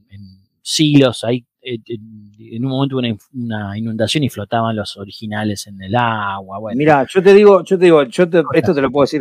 silos 0.70 1.24
ahí. 1.24 1.44
eh, 1.62 1.78
en, 1.86 2.64
un 2.64 2.70
momento 2.70 2.96
hubo 2.96 3.00
una, 3.00 3.16
una 3.34 3.78
inundación 3.78 4.24
y 4.24 4.28
flotaban 4.30 4.74
los 4.76 4.96
originales 4.96 5.66
en 5.66 5.82
el 5.82 5.94
agua. 5.94 6.58
Bueno, 6.58 6.78
Mira, 6.78 7.06
yo 7.12 7.22
te 7.22 7.34
digo, 7.34 7.62
yo 7.64 7.78
te 7.78 7.84
digo, 7.84 8.02
yo 8.04 8.30
te- 8.30 8.42
esto 8.54 8.74
te 8.74 8.80
lo 8.80 8.90
puedo 8.90 9.02
decir 9.04 9.20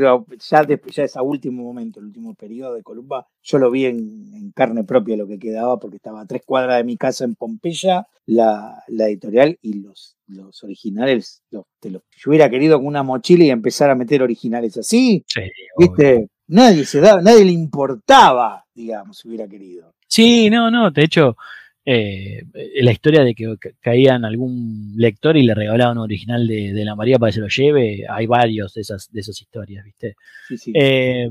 ya, 0.49 0.63
de- 0.63 0.79
ya 0.91 1.03
es 1.03 1.17
a 1.17 1.21
último 1.21 1.63
momento, 1.63 1.99
el 1.99 2.05
último 2.05 2.33
periodo 2.35 2.75
de 2.75 2.83
Columba. 2.83 3.27
Yo 3.43 3.57
lo 3.57 3.69
vi 3.71 3.85
en, 3.85 3.97
en 4.33 4.51
carne 4.51 4.83
propia 4.83 5.17
lo 5.17 5.27
que 5.27 5.37
quedaba, 5.39 5.79
porque 5.79 5.97
estaba 5.97 6.21
a 6.21 6.25
tres 6.25 6.43
cuadras 6.45 6.77
de 6.77 6.83
mi 6.85 6.95
casa 6.97 7.25
en 7.25 7.35
Pompeya, 7.35 8.05
la, 8.25 8.83
la 8.87 9.07
editorial 9.07 9.57
y 9.61 9.81
los, 9.81 10.15
los 10.27 10.63
originales. 10.63 11.41
Los, 11.51 11.65
te 11.79 11.89
los- 11.89 12.03
yo 12.15 12.29
hubiera 12.29 12.49
querido 12.49 12.77
con 12.77 12.87
una 12.87 13.03
mochila 13.03 13.43
y 13.43 13.49
empezar 13.49 13.89
a 13.89 13.95
meter 13.95 14.21
originales 14.21 14.77
así, 14.77 15.25
sí, 15.27 15.41
obvio. 15.75 16.27
Nadie 16.49 16.83
se 16.85 16.99
daba, 16.99 17.21
nadie 17.21 17.45
le 17.45 17.51
importaba, 17.51 18.65
digamos, 18.73 19.17
si 19.17 19.27
hubiera 19.27 19.47
querido. 19.47 19.93
Sí, 20.07 20.49
no, 20.49 20.71
no, 20.71 20.89
de 20.89 21.03
hecho, 21.03 21.37
eh, 21.85 22.43
la 22.81 22.91
historia 22.91 23.23
de 23.23 23.35
que 23.35 23.55
caían 23.79 24.25
algún 24.25 24.93
lector 24.95 25.37
y 25.37 25.43
le 25.43 25.53
regalaban 25.53 25.97
un 25.97 26.03
original 26.03 26.47
de, 26.47 26.83
la 26.83 26.95
María 26.95 27.19
para 27.19 27.29
que 27.29 27.35
se 27.35 27.41
lo 27.41 27.47
lleve, 27.47 28.05
hay 28.09 28.25
varios 28.25 28.73
de 28.73 28.81
esas, 28.81 29.11
de 29.11 29.19
esas 29.19 29.39
historias, 29.39 29.85
¿viste? 29.85 30.15
Sí, 30.47 30.57
sí. 30.57 30.71
Eh, 30.73 31.29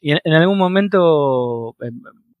y 0.00 0.12
en, 0.12 0.32
algún 0.32 0.58
momento, 0.58 1.76
eh, 1.82 1.90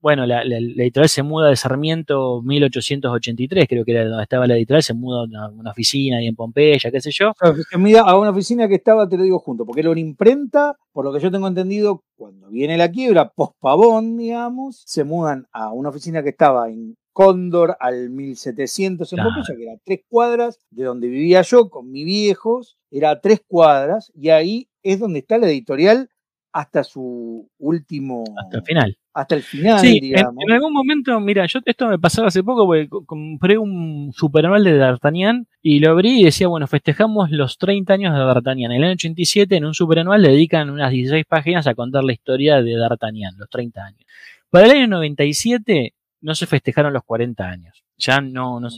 bueno, 0.02 0.26
la, 0.26 0.42
editorial 0.42 1.08
se 1.08 1.22
muda 1.22 1.48
de 1.48 1.54
Sarmiento 1.54 2.42
1883, 2.42 3.68
creo 3.68 3.84
que 3.84 3.92
era 3.92 4.04
donde 4.04 4.24
estaba 4.24 4.48
la 4.48 4.56
editorial, 4.56 4.82
se 4.82 4.94
muda 4.94 5.20
a 5.20 5.48
una, 5.48 5.70
oficina 5.70 6.18
ahí 6.18 6.26
en 6.26 6.34
Pompeya, 6.34 6.90
qué 6.90 7.00
sé 7.00 7.12
yo. 7.12 7.32
Se 7.70 7.78
muda 7.78 8.00
a 8.02 8.18
una 8.18 8.30
oficina 8.30 8.66
que 8.66 8.74
estaba, 8.74 9.08
te 9.08 9.16
lo 9.16 9.22
digo 9.22 9.38
junto, 9.38 9.64
porque 9.64 9.80
era 9.80 9.90
una 9.90 10.00
imprenta, 10.00 10.76
por 10.90 11.04
lo 11.04 11.12
que 11.12 11.20
yo 11.20 11.30
tengo 11.30 11.46
entendido, 11.46 12.02
cuando 12.16 12.48
viene 12.50 12.76
la 12.76 12.90
quiebra, 12.90 13.30
post-pavón, 13.30 14.16
digamos, 14.16 14.82
se 14.84 15.04
mudan 15.04 15.46
a 15.52 15.72
una 15.72 15.90
oficina 15.90 16.24
que 16.24 16.30
estaba 16.30 16.68
en 16.68 16.96
Cóndor 17.12 17.76
al 17.78 18.10
1700 18.10 19.12
en 19.12 19.18
Pompeya, 19.22 19.56
que 19.56 19.62
era 19.62 19.78
tres 19.84 20.00
cuadras 20.08 20.58
de 20.70 20.82
donde 20.82 21.08
vivía 21.08 21.42
yo 21.42 21.70
con 21.70 21.92
mis 21.92 22.04
viejos, 22.04 22.76
era 22.90 23.20
tres 23.20 23.40
cuadras, 23.46 24.10
y 24.16 24.30
ahí 24.30 24.68
es 24.82 24.98
donde 24.98 25.20
está 25.20 25.38
la 25.38 25.46
editorial 25.46 26.08
hasta 26.52 26.82
su 26.82 27.48
último. 27.58 28.24
Hasta 28.36 28.58
el 28.58 28.64
final. 28.64 28.96
Hasta 29.14 29.34
el 29.34 29.42
final, 29.42 29.78
sí, 29.78 30.00
digamos. 30.00 30.42
En, 30.46 30.52
algún 30.52 30.72
momento, 30.72 31.18
mira, 31.20 31.44
yo 31.46 31.60
esto 31.64 31.86
me 31.86 31.98
pasaba 31.98 32.28
hace 32.28 32.42
poco 32.42 32.64
porque 32.66 32.88
compré 33.04 33.58
un 33.58 34.10
superanual 34.14 34.64
de 34.64 34.76
D'Artagnan 34.78 35.46
y 35.60 35.80
lo 35.80 35.90
abrí 35.90 36.20
y 36.20 36.24
decía, 36.24 36.48
bueno, 36.48 36.66
festejamos 36.66 37.30
los 37.30 37.58
30 37.58 37.92
años 37.92 38.14
de 38.14 38.20
D'Artagnan. 38.20 38.72
En 38.72 38.78
el 38.78 38.84
año 38.84 38.92
87, 38.92 39.56
en 39.56 39.66
un 39.66 39.74
superanual, 39.74 40.22
le 40.22 40.30
dedican 40.30 40.70
unas 40.70 40.90
16 40.90 41.26
páginas 41.26 41.66
a 41.66 41.74
contar 41.74 42.04
la 42.04 42.12
historia 42.12 42.62
de 42.62 42.74
D'Artagnan, 42.74 43.36
los 43.36 43.50
30 43.50 43.84
años. 43.84 44.00
Para 44.48 44.66
el 44.66 44.72
año 44.72 44.86
97 44.88 45.94
no 46.22 46.34
se 46.34 46.46
festejaron 46.46 46.92
los 46.92 47.04
40 47.04 47.44
años. 47.44 47.84
Ya 48.04 48.20
no, 48.20 48.58
no 48.58 48.68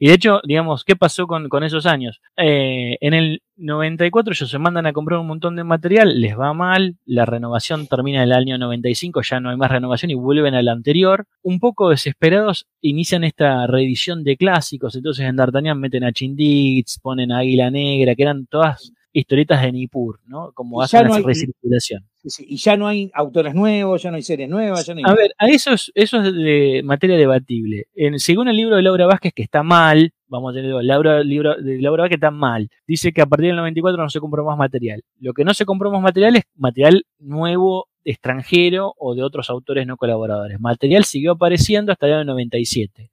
Y 0.00 0.08
de 0.08 0.14
hecho, 0.14 0.40
digamos, 0.44 0.84
¿qué 0.84 0.96
pasó 0.96 1.28
con, 1.28 1.62
esos 1.62 1.86
años? 1.86 2.20
Eh, 2.36 2.96
en 3.00 3.14
el 3.14 3.42
94 3.56 4.32
ellos 4.32 4.50
se 4.50 4.58
mandan 4.58 4.86
a 4.86 4.92
comprar 4.92 5.20
un 5.20 5.28
montón 5.28 5.54
de 5.54 5.62
material, 5.62 6.20
les 6.20 6.36
va 6.36 6.52
mal, 6.52 6.96
la 7.06 7.24
renovación 7.24 7.86
termina 7.86 8.18
en 8.18 8.24
el 8.24 8.32
año 8.32 8.58
95, 8.58 9.22
ya 9.22 9.38
no 9.38 9.50
hay 9.50 9.56
más 9.56 9.70
renovación 9.70 10.10
y 10.10 10.14
vuelven 10.14 10.54
al 10.54 10.66
anterior. 10.66 11.26
Un 11.42 11.60
poco 11.60 11.90
desesperados 11.90 12.66
inician 12.80 13.22
esta 13.22 13.68
reedición 13.68 14.24
de 14.24 14.36
clásicos, 14.36 14.96
entonces 14.96 15.26
en 15.26 15.36
D'Artagnan 15.36 15.78
meten 15.78 16.02
a 16.02 16.12
Chinditz, 16.12 16.98
ponen 16.98 17.30
a 17.30 17.38
Águila 17.38 17.70
Negra, 17.70 18.16
que 18.16 18.22
eran 18.22 18.46
todas 18.46 18.92
historietas 19.12 19.62
de 19.62 19.70
Nippur, 19.70 20.18
¿no? 20.26 20.50
Como 20.54 20.82
hacen 20.82 21.06
esa 21.06 21.20
recirculación 21.20 22.11
y 22.24 22.56
ya 22.56 22.76
no 22.76 22.86
hay 22.86 23.10
autores 23.14 23.54
nuevos, 23.54 24.02
ya 24.02 24.10
no 24.10 24.16
hay 24.16 24.22
series 24.22 24.48
nuevas, 24.48 24.86
ya 24.86 24.94
no 24.94 24.98
hay... 24.98 25.04
A 25.10 25.14
ver, 25.14 25.34
a 25.38 25.48
eso 25.48 25.72
es, 25.72 25.90
eso 25.94 26.20
es 26.20 26.32
de 26.34 26.82
materia 26.84 27.16
debatible. 27.16 27.86
Según 28.16 28.48
el 28.48 28.56
libro 28.56 28.76
de 28.76 28.82
Laura 28.82 29.06
Vázquez, 29.06 29.32
que 29.34 29.42
está 29.42 29.62
mal, 29.62 30.12
vamos 30.28 30.52
a 30.52 30.54
tener 30.54 30.70
el 30.70 31.28
libro 31.28 31.56
de 31.56 31.82
Laura 31.82 32.02
Vázquez 32.02 32.16
está 32.16 32.30
mal, 32.30 32.68
dice 32.86 33.12
que 33.12 33.22
a 33.22 33.26
partir 33.26 33.48
del 33.48 33.56
94 33.56 34.02
no 34.02 34.08
se 34.08 34.20
compró 34.20 34.44
más 34.44 34.56
material. 34.56 35.02
Lo 35.18 35.32
que 35.32 35.44
no 35.44 35.52
se 35.54 35.64
compró 35.64 35.90
más 35.90 36.02
material 36.02 36.36
es 36.36 36.44
material 36.54 37.04
nuevo 37.18 37.88
extranjero 38.04 38.94
o 38.98 39.14
de 39.14 39.22
otros 39.22 39.50
autores 39.50 39.86
no 39.86 39.96
colaboradores. 39.96 40.60
Material 40.60 41.04
siguió 41.04 41.32
apareciendo 41.32 41.92
hasta 41.92 42.06
el 42.06 42.14
año 42.14 42.24
97. 42.24 43.10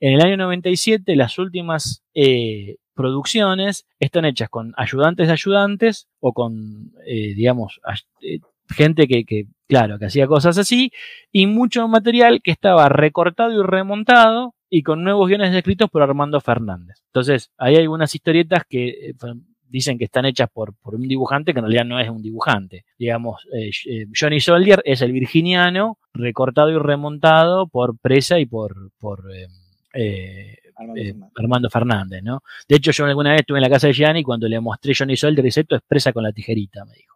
En 0.00 0.14
el 0.14 0.20
año 0.20 0.36
97, 0.36 1.16
las 1.16 1.38
últimas 1.38 2.02
eh, 2.14 2.76
producciones 3.00 3.86
están 3.98 4.24
hechas 4.24 4.48
con 4.48 4.74
ayudantes 4.76 5.26
de 5.26 5.32
ayudantes 5.32 6.08
o 6.20 6.32
con, 6.32 6.92
eh, 7.06 7.34
digamos, 7.34 7.80
eh, 8.20 8.40
gente 8.68 9.06
que, 9.08 9.46
claro, 9.68 9.98
que 9.98 10.06
hacía 10.06 10.26
cosas 10.26 10.58
así, 10.58 10.92
y 11.32 11.46
mucho 11.46 11.86
material 11.88 12.40
que 12.42 12.50
estaba 12.50 12.88
recortado 12.88 13.52
y 13.52 13.66
remontado 13.66 14.54
y 14.68 14.82
con 14.82 15.02
nuevos 15.02 15.28
guiones 15.28 15.54
escritos 15.54 15.90
por 15.90 16.02
Armando 16.02 16.40
Fernández. 16.40 16.96
Entonces, 17.06 17.50
hay 17.58 17.76
algunas 17.76 18.14
historietas 18.14 18.62
que 18.68 18.88
eh, 18.88 19.14
dicen 19.68 19.98
que 19.98 20.04
están 20.04 20.26
hechas 20.26 20.48
por, 20.52 20.74
un 20.84 21.08
dibujante 21.08 21.52
que 21.52 21.58
en 21.58 21.64
realidad 21.64 21.84
no 21.84 21.98
es 21.98 22.08
un 22.08 22.22
dibujante. 22.22 22.84
Digamos, 22.98 23.46
eh, 23.52 23.70
eh, 23.86 24.06
Johnny 24.18 24.40
Soldier 24.40 24.80
es 24.84 25.02
el 25.02 25.12
virginiano 25.12 25.98
recortado 26.14 26.70
y 26.70 26.78
remontado 26.78 27.66
por 27.66 27.98
Presa 27.98 28.38
y 28.38 28.46
por, 28.46 28.92
por 28.98 29.24
Armando, 31.36 31.70
Fernández, 31.70 32.22
¿no? 32.22 32.42
De 32.68 32.76
hecho, 32.76 32.90
yo 32.90 33.04
alguna 33.04 33.32
vez 33.32 33.40
estuve 33.40 33.58
en 33.58 33.62
la 33.62 33.70
casa 33.70 33.86
de 33.86 33.92
Gianni 33.92 34.20
y 34.20 34.22
cuando 34.22 34.48
le 34.48 34.60
mostré 34.60 34.92
Johnny 34.96 35.16
Soldier, 35.16 35.44
dice, 35.44 35.60
esto 35.60 35.76
es 35.76 35.82
presa 35.86 36.12
con 36.12 36.22
la 36.22 36.32
tijerita, 36.32 36.84
me 36.84 36.94
dijo. 36.94 37.14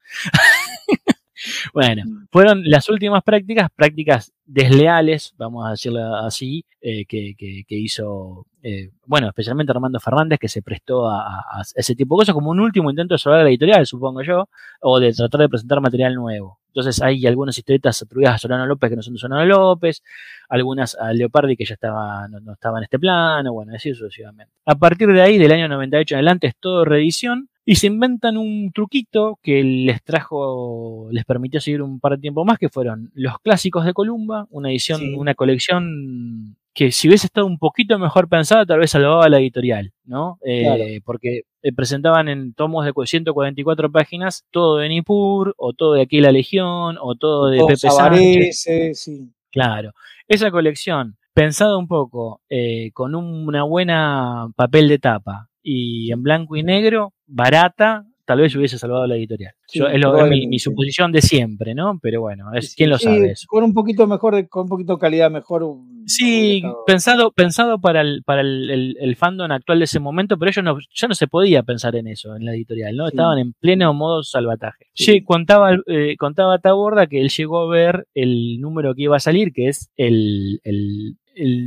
Bueno, 1.73 2.03
mm. 2.05 2.27
fueron 2.31 2.62
las 2.65 2.89
últimas 2.89 3.23
prácticas, 3.23 3.70
prácticas 3.74 4.32
desleales, 4.47 5.35
vamos 5.36 5.66
a 5.66 5.70
decirlo 5.70 6.16
así, 6.16 6.65
eh, 6.81 7.07
que, 7.07 7.65
hizo, 7.69 8.47
eh, 8.62 8.91
bueno, 9.07 9.28
especialmente 9.28 9.73
Armando 9.73 10.01
Fernández, 10.01 10.39
que 10.39 10.49
se 10.49 10.62
prestó 10.62 11.09
a, 11.09 11.62
ese 11.74 11.95
tipo 11.95 12.15
de 12.15 12.23
cosas 12.23 12.35
como 12.35 12.51
un 12.51 12.61
último 12.61 12.91
intento 12.91 13.15
de 13.15 13.19
salvar 13.19 13.43
la 13.43 13.49
editorial, 13.49 13.86
supongo 13.86 14.23
yo, 14.23 14.49
o 14.81 15.01
de 15.01 15.12
tratar 15.12 15.41
de 15.43 15.49
presentar 15.49 15.81
material 15.81 16.15
nuevo. 16.15 16.61
Entonces 16.69 17.01
hay 17.01 17.24
algunas 17.27 17.57
historietas 17.57 18.03
atribuidas 18.03 18.35
a 18.35 18.39
Solano 18.39 18.66
López 18.66 18.91
que 18.91 18.97
no 18.97 19.03
son 19.03 19.15
de 19.15 19.20
Solano 19.20 19.45
López, 19.45 20.03
algunas 20.49 20.97
a 20.97 21.12
Leopardi 21.12 21.57
que 21.57 21.65
ya 21.65 21.74
estaba, 21.74 22.27
no, 22.28 22.53
estaba 22.53 22.78
en 22.78 22.85
este 22.85 22.99
plano, 22.99 23.53
bueno, 23.53 23.73
así 23.74 23.95
sucesivamente. 23.95 24.53
A 24.66 24.74
partir 24.74 25.09
de 25.09 25.23
ahí, 25.23 25.39
del 25.39 25.53
año 25.53 25.69
98 25.69 26.15
en 26.15 26.19
adelante, 26.19 26.49
es 26.49 26.57
todo 26.57 26.85
reedición 26.85 27.49
y 27.66 27.77
se 27.77 27.86
inventan 27.86 28.36
un 28.36 28.70
truquito 28.73 29.39
que 29.43 29.62
les 29.62 30.03
trajo, 30.03 31.09
les 31.11 31.24
permitió 31.24 31.61
seguir 31.61 31.82
un 31.82 31.99
par 31.99 32.12
de 32.12 32.19
tiempo 32.19 32.45
más, 32.45 32.59
que 32.59 32.69
fueron 32.69 33.11
los 33.15 33.39
clásicos 33.39 33.85
de 33.85 33.95
Columba, 33.95 34.47
una 34.51 34.70
edición, 34.70 35.15
una 35.16 35.35
colección 35.35 36.57
que 36.74 36.91
si 36.91 37.09
hubiese 37.09 37.27
estado 37.27 37.47
un 37.47 37.59
poquito 37.59 37.99
mejor 37.99 38.28
pensada, 38.28 38.66
tal 38.66 38.81
vez 38.81 38.91
salvaba 38.91 39.28
la 39.28 39.39
editorial, 39.39 39.93
¿no? 40.05 40.39
Eh, 40.45 41.01
porque 41.05 41.43
eh, 41.62 41.73
presentaban 41.73 42.28
en 42.28 42.53
tomos 42.53 42.85
de 42.85 42.93
144 42.93 43.93
páginas 43.93 44.45
todo 44.51 44.78
de 44.78 44.89
Nippur, 44.89 45.55
o 45.57 45.73
todo 45.73 45.95
de 45.95 46.03
Aquí 46.03 46.20
la 46.20 46.32
Legión, 46.32 46.97
o 47.01 47.15
todo 47.15 47.49
de 47.49 47.61
Pepe 47.61 47.77
Sánchez. 47.77 48.66
Sí. 48.95 49.31
Claro. 49.53 49.93
Esa 50.27 50.51
colección, 50.51 51.16
pensada 51.32 51.78
un 51.78 51.86
poco, 51.86 52.41
eh, 52.49 52.91
con 52.93 53.15
una 53.15 53.62
buena 53.62 54.49
papel 54.57 54.89
de 54.89 54.99
tapa, 54.99 55.49
y 55.65 56.12
en 56.12 56.23
blanco 56.23 56.55
y 56.57 56.62
negro, 56.62 57.15
barata, 57.27 58.05
tal 58.27 58.41
vez 58.41 58.55
hubiese 58.55 58.78
salvado 58.78 59.07
la 59.07 59.16
editorial. 59.16 59.55
es, 59.73 60.49
mi, 60.49 60.59
suposición 60.59 61.11
de 61.11 61.23
siempre, 61.23 61.74
¿no? 61.74 61.99
Pero 62.01 62.20
bueno, 62.20 62.53
es, 62.55 62.74
¿quién 62.74 62.91
lo 62.91 62.99
sabe 62.99 63.32
eso? 63.32 63.47
Con 63.49 63.65
un 63.65 63.74
poquito 63.74 64.07
mejor, 64.07 64.49
con 64.49 64.65
un 64.65 64.69
poquito 64.69 64.95
de 64.95 64.99
calidad 64.99 65.31
mejor. 65.31 65.65
sí, 66.07 66.62
pensado, 66.86 67.32
pensado 67.32 67.81
para, 67.81 68.03
el, 68.03 68.23
para 68.24 68.43
el, 68.43 69.16
fandom 69.16 69.51
actual 69.51 69.78
de 69.78 69.85
ese 69.86 70.01
momento, 70.01 70.39
pero 70.39 70.51
ellos 70.51 70.65
no, 70.65 70.78
ya 70.95 71.09
no 71.09 71.15
se 71.15 71.27
podía 71.27 71.62
pensar 71.62 71.97
en 71.97 72.09
eso, 72.09 72.36
en 72.36 72.45
la 72.45 72.55
editorial, 72.55 72.97
¿no? 72.97 73.09
Estaban 73.09 73.39
en 73.39 73.53
pleno 73.55 73.93
modo 73.95 74.23
salvataje. 74.23 74.86
Sí, 74.93 75.23
contaba, 75.23 75.77
eh, 75.86 76.16
contaba 76.19 76.59
Taborda 76.59 77.07
que 77.07 77.20
él 77.20 77.31
llegó 77.31 77.62
a 77.62 77.69
ver 77.69 78.07
el 78.15 78.61
número 78.61 78.95
que 78.95 79.03
iba 79.03 79.16
a 79.16 79.20
salir, 79.20 79.53
que 79.53 79.69
es 79.69 79.91
el 79.97 80.61
el 80.65 81.16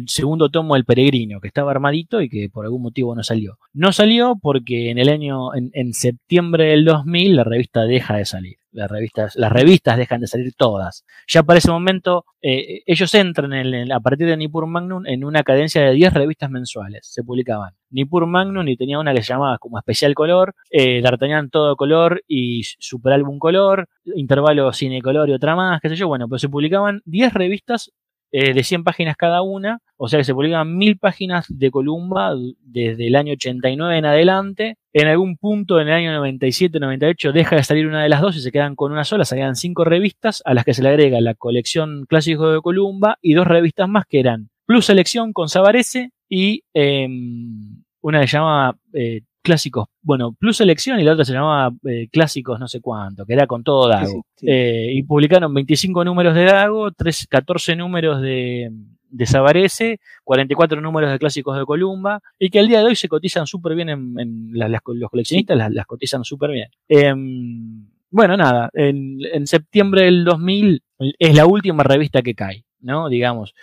segundo 0.07 0.49
tomo 0.49 0.75
del 0.75 0.85
Peregrino, 0.85 1.39
que 1.39 1.47
estaba 1.47 1.71
armadito 1.71 2.21
y 2.21 2.29
que 2.29 2.49
por 2.49 2.65
algún 2.65 2.81
motivo 2.81 3.15
no 3.15 3.23
salió. 3.23 3.57
No 3.73 3.91
salió 3.91 4.37
porque 4.41 4.89
en 4.89 4.97
el 4.97 5.09
año, 5.09 5.53
en, 5.53 5.93
septiembre 5.93 6.65
del 6.65 6.85
2000, 6.85 7.35
la 7.35 7.43
revista 7.43 7.83
deja 7.83 8.17
de 8.17 8.25
salir. 8.25 8.57
Las 8.71 8.91
revistas, 8.91 9.35
las 9.35 9.51
revistas 9.51 9.97
dejan 9.97 10.21
de 10.21 10.27
salir 10.27 10.53
todas. 10.53 11.03
Ya 11.27 11.41
para 11.41 11.57
ese 11.57 11.71
momento, 11.71 12.25
eh, 12.41 12.83
ellos 12.85 13.13
entran 13.15 13.53
en, 13.53 13.91
a 13.91 13.99
partir 13.99 14.27
de 14.27 14.37
Nippur 14.37 14.67
Magnum 14.67 15.05
en 15.07 15.23
una 15.23 15.43
cadencia 15.43 15.81
de 15.81 15.93
10 15.93 16.13
revistas 16.13 16.51
mensuales. 16.51 17.07
Se 17.07 17.23
publicaban 17.23 17.73
Nippur 17.89 18.27
Magnum 18.27 18.67
y 18.67 18.77
tenía 18.77 18.99
una 18.99 19.13
que 19.13 19.23
se 19.23 19.33
llamaba 19.33 19.57
como 19.57 19.79
Especial 19.79 20.13
Color, 20.13 20.53
eh, 20.69 21.01
D'Artagnan 21.01 21.49
Todo 21.49 21.75
Color 21.75 22.23
y 22.27 22.63
Super 22.77 23.13
Álbum 23.13 23.39
Color, 23.39 23.87
Intervalo 24.15 24.71
Cine 24.73 25.01
Color 25.01 25.29
y 25.29 25.33
otra 25.33 25.55
más, 25.55 25.81
qué 25.81 25.89
sé 25.89 25.95
yo. 25.95 26.07
Bueno, 26.07 26.27
pues 26.27 26.41
se 26.41 26.49
publicaban 26.49 27.01
10 27.05 27.33
revistas 27.33 27.91
eh, 28.31 28.53
de 28.53 28.63
100 28.63 28.83
páginas 28.83 29.15
cada 29.15 29.41
una, 29.41 29.79
o 29.95 30.07
sea 30.07 30.19
que 30.19 30.23
se 30.23 30.33
publican 30.33 30.77
mil 30.77 30.97
páginas 30.97 31.45
de 31.49 31.71
Columba 31.71 32.35
desde 32.61 33.07
el 33.07 33.15
año 33.15 33.33
89 33.33 33.97
en 33.97 34.05
adelante. 34.05 34.77
En 34.93 35.07
algún 35.07 35.37
punto 35.37 35.79
en 35.79 35.87
el 35.87 35.93
año 35.93 36.23
97-98 36.23 37.31
deja 37.31 37.55
de 37.55 37.63
salir 37.63 37.87
una 37.87 38.03
de 38.03 38.09
las 38.09 38.21
dos 38.21 38.35
y 38.35 38.41
se 38.41 38.51
quedan 38.51 38.75
con 38.75 38.91
una 38.91 39.03
sola, 39.03 39.25
salían 39.25 39.55
cinco 39.55 39.83
revistas 39.83 40.41
a 40.45 40.53
las 40.53 40.65
que 40.65 40.73
se 40.73 40.83
le 40.83 40.89
agrega 40.89 41.21
la 41.21 41.35
colección 41.35 42.05
clásico 42.07 42.51
de 42.51 42.61
Columba 42.61 43.17
y 43.21 43.33
dos 43.33 43.47
revistas 43.47 43.87
más 43.87 44.05
que 44.07 44.19
eran 44.19 44.49
Plus 44.65 44.85
Selección 44.85 45.31
con 45.31 45.47
Sabarese 45.47 46.11
y 46.27 46.63
em, 46.73 47.83
una 48.01 48.21
que 48.21 48.27
se 48.27 48.37
llama 48.37 48.77
eh, 48.93 49.21
clásicos, 49.41 49.87
bueno, 50.01 50.33
Plus 50.33 50.57
Selección 50.57 50.99
y 50.99 51.03
la 51.03 51.13
otra 51.13 51.25
se 51.25 51.33
llamaba 51.33 51.73
eh, 51.85 52.07
Clásicos 52.11 52.59
no 52.59 52.67
sé 52.67 52.81
cuánto, 52.81 53.25
que 53.25 53.33
era 53.33 53.47
con 53.47 53.63
todo 53.63 53.87
Dago. 53.87 54.25
Eh, 54.41 54.91
y 54.93 55.03
publicaron 55.03 55.53
25 55.53 56.03
números 56.03 56.35
de 56.35 56.45
Dago, 56.45 56.91
3, 56.91 57.27
14 57.29 57.75
números 57.75 58.21
de, 58.21 58.71
de 59.09 59.25
Sabarese, 59.25 59.99
44 60.23 60.81
números 60.81 61.11
de 61.11 61.19
Clásicos 61.19 61.57
de 61.57 61.65
Columba, 61.65 62.21
y 62.37 62.49
que 62.49 62.59
al 62.59 62.67
día 62.67 62.79
de 62.79 62.85
hoy 62.85 62.95
se 62.95 63.07
cotizan 63.07 63.47
súper 63.47 63.75
bien 63.75 63.89
en, 63.89 64.51
los 64.53 65.09
coleccionistas, 65.09 65.57
las, 65.57 65.85
cotizan 65.85 66.23
súper 66.23 66.51
bien. 66.51 66.69
Em, 66.87 67.87
bueno, 68.09 68.37
nada, 68.37 68.69
en, 68.73 69.19
en 69.33 69.47
septiembre 69.47 70.03
del 70.03 70.23
2000 70.23 70.81
es 71.19 71.35
la 71.35 71.45
última 71.45 71.83
revista 71.83 72.21
que 72.21 72.35
cae, 72.35 72.65
¿no? 72.79 73.09
Digamos. 73.09 73.53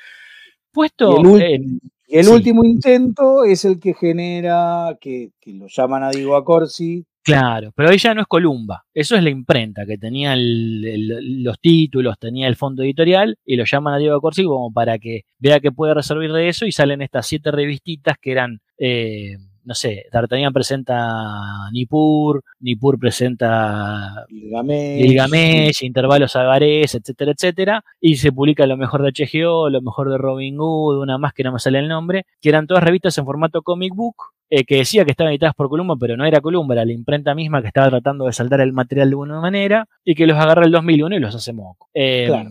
Puesto 0.73 1.19
el, 1.39 1.81
Y 2.07 2.19
el 2.19 2.25
Sí. 2.25 2.31
último 2.33 2.65
intento 2.65 3.45
es 3.45 3.65
el 3.65 3.81
que 3.81 3.95
genera, 3.95 4.97
que, 5.01 5.31
que 5.41 5.53
lo 5.55 5.67
llaman 5.69 6.03
a 6.05 6.11
Diego 6.11 6.37
Acorsi, 6.37 7.05
Claro, 7.27 7.73
pero 7.75 7.91
ya 7.95 8.13
no 8.13 8.21
es 8.21 8.27
Columba. 8.27 8.85
Eso 8.93 9.17
es 9.17 9.23
la 9.23 9.31
imprenta, 9.31 9.87
que 9.87 9.97
tenía 9.97 10.35
el- 10.35 10.85
el- 10.85 11.43
los 11.43 11.59
títulos, 11.59 12.19
tenía 12.19 12.47
el 12.49 12.55
fondo 12.57 12.83
editorial, 12.83 13.39
y 13.47 13.57
lo 13.57 13.65
llaman 13.65 13.95
a 13.95 13.99
Diego 13.99 14.21
Corsi 14.21 14.45
como 14.45 14.71
para 14.71 14.99
que 14.99 15.23
vea 15.39 15.59
que 15.61 15.73
puede 15.73 15.95
resolver 15.95 16.31
de 16.33 16.51
eso, 16.51 16.67
y 16.67 16.73
salen 16.73 17.01
estas 17.01 17.27
siete 17.27 17.51
revistitas 17.51 18.19
que 18.21 18.31
eran, 18.33 18.61
eh, 18.77 19.39
no 19.65 19.75
sé, 19.75 20.07
D'Artagnan 20.13 20.53
presenta 20.53 21.71
Nippur, 21.73 22.43
Nippur 22.61 22.99
presenta 22.99 24.27
Gilgamesh, 24.29 25.03
Gilgamesh, 25.03 25.83
Intervalos 25.85 26.37
Agarés, 26.37 26.95
etcétera, 26.95 27.33
etcétera, 27.33 27.85
y 28.01 28.17
se 28.17 28.33
publica 28.33 28.67
lo 28.67 28.77
mejor 28.77 29.03
de 29.03 29.13
HGO, 29.13 29.71
lo 29.71 29.83
mejor 29.83 30.11
de 30.11 30.19
Robin 30.19 30.57
Hood, 30.59 31.03
una 31.03 31.19
más 31.19 31.33
que 31.33 31.45
no 31.45 31.53
me 31.53 31.59
sale 31.59 31.79
el 31.79 31.89
nombre, 31.89 32.27
que 32.41 32.49
eran 32.49 32.67
todas 32.67 32.85
revistas 32.85 33.17
en 33.19 33.25
formato 33.25 33.63
comic 33.63 33.95
book, 33.95 34.17
eh, 34.51 34.65
que 34.65 34.77
decía 34.77 35.05
que 35.05 35.11
estaban 35.11 35.33
editadas 35.33 35.55
por 35.55 35.69
Columba, 35.69 35.97
pero 35.99 36.17
no 36.17 36.25
era 36.25 36.41
Columba, 36.41 36.75
era 36.75 36.85
la 36.85 36.93
imprenta 36.93 37.35
misma 37.35 37.63
que 37.63 37.69
estaba 37.69 37.89
tratando 37.89 38.27
de 38.27 38.33
saltar 38.33 38.61
el 38.61 38.73
material 38.73 39.09
de 39.09 39.13
alguna 39.13 39.41
manera, 39.41 39.89
y 40.05 40.15
que 40.15 40.27
los 40.27 40.39
agarra 40.39 40.65
el 40.65 40.73
2001 40.73 41.17
y 41.17 41.21
los 41.21 41.35
hace 41.35 41.53
moco. 41.53 41.89
Eh, 41.95 42.27
Claro. 42.27 42.51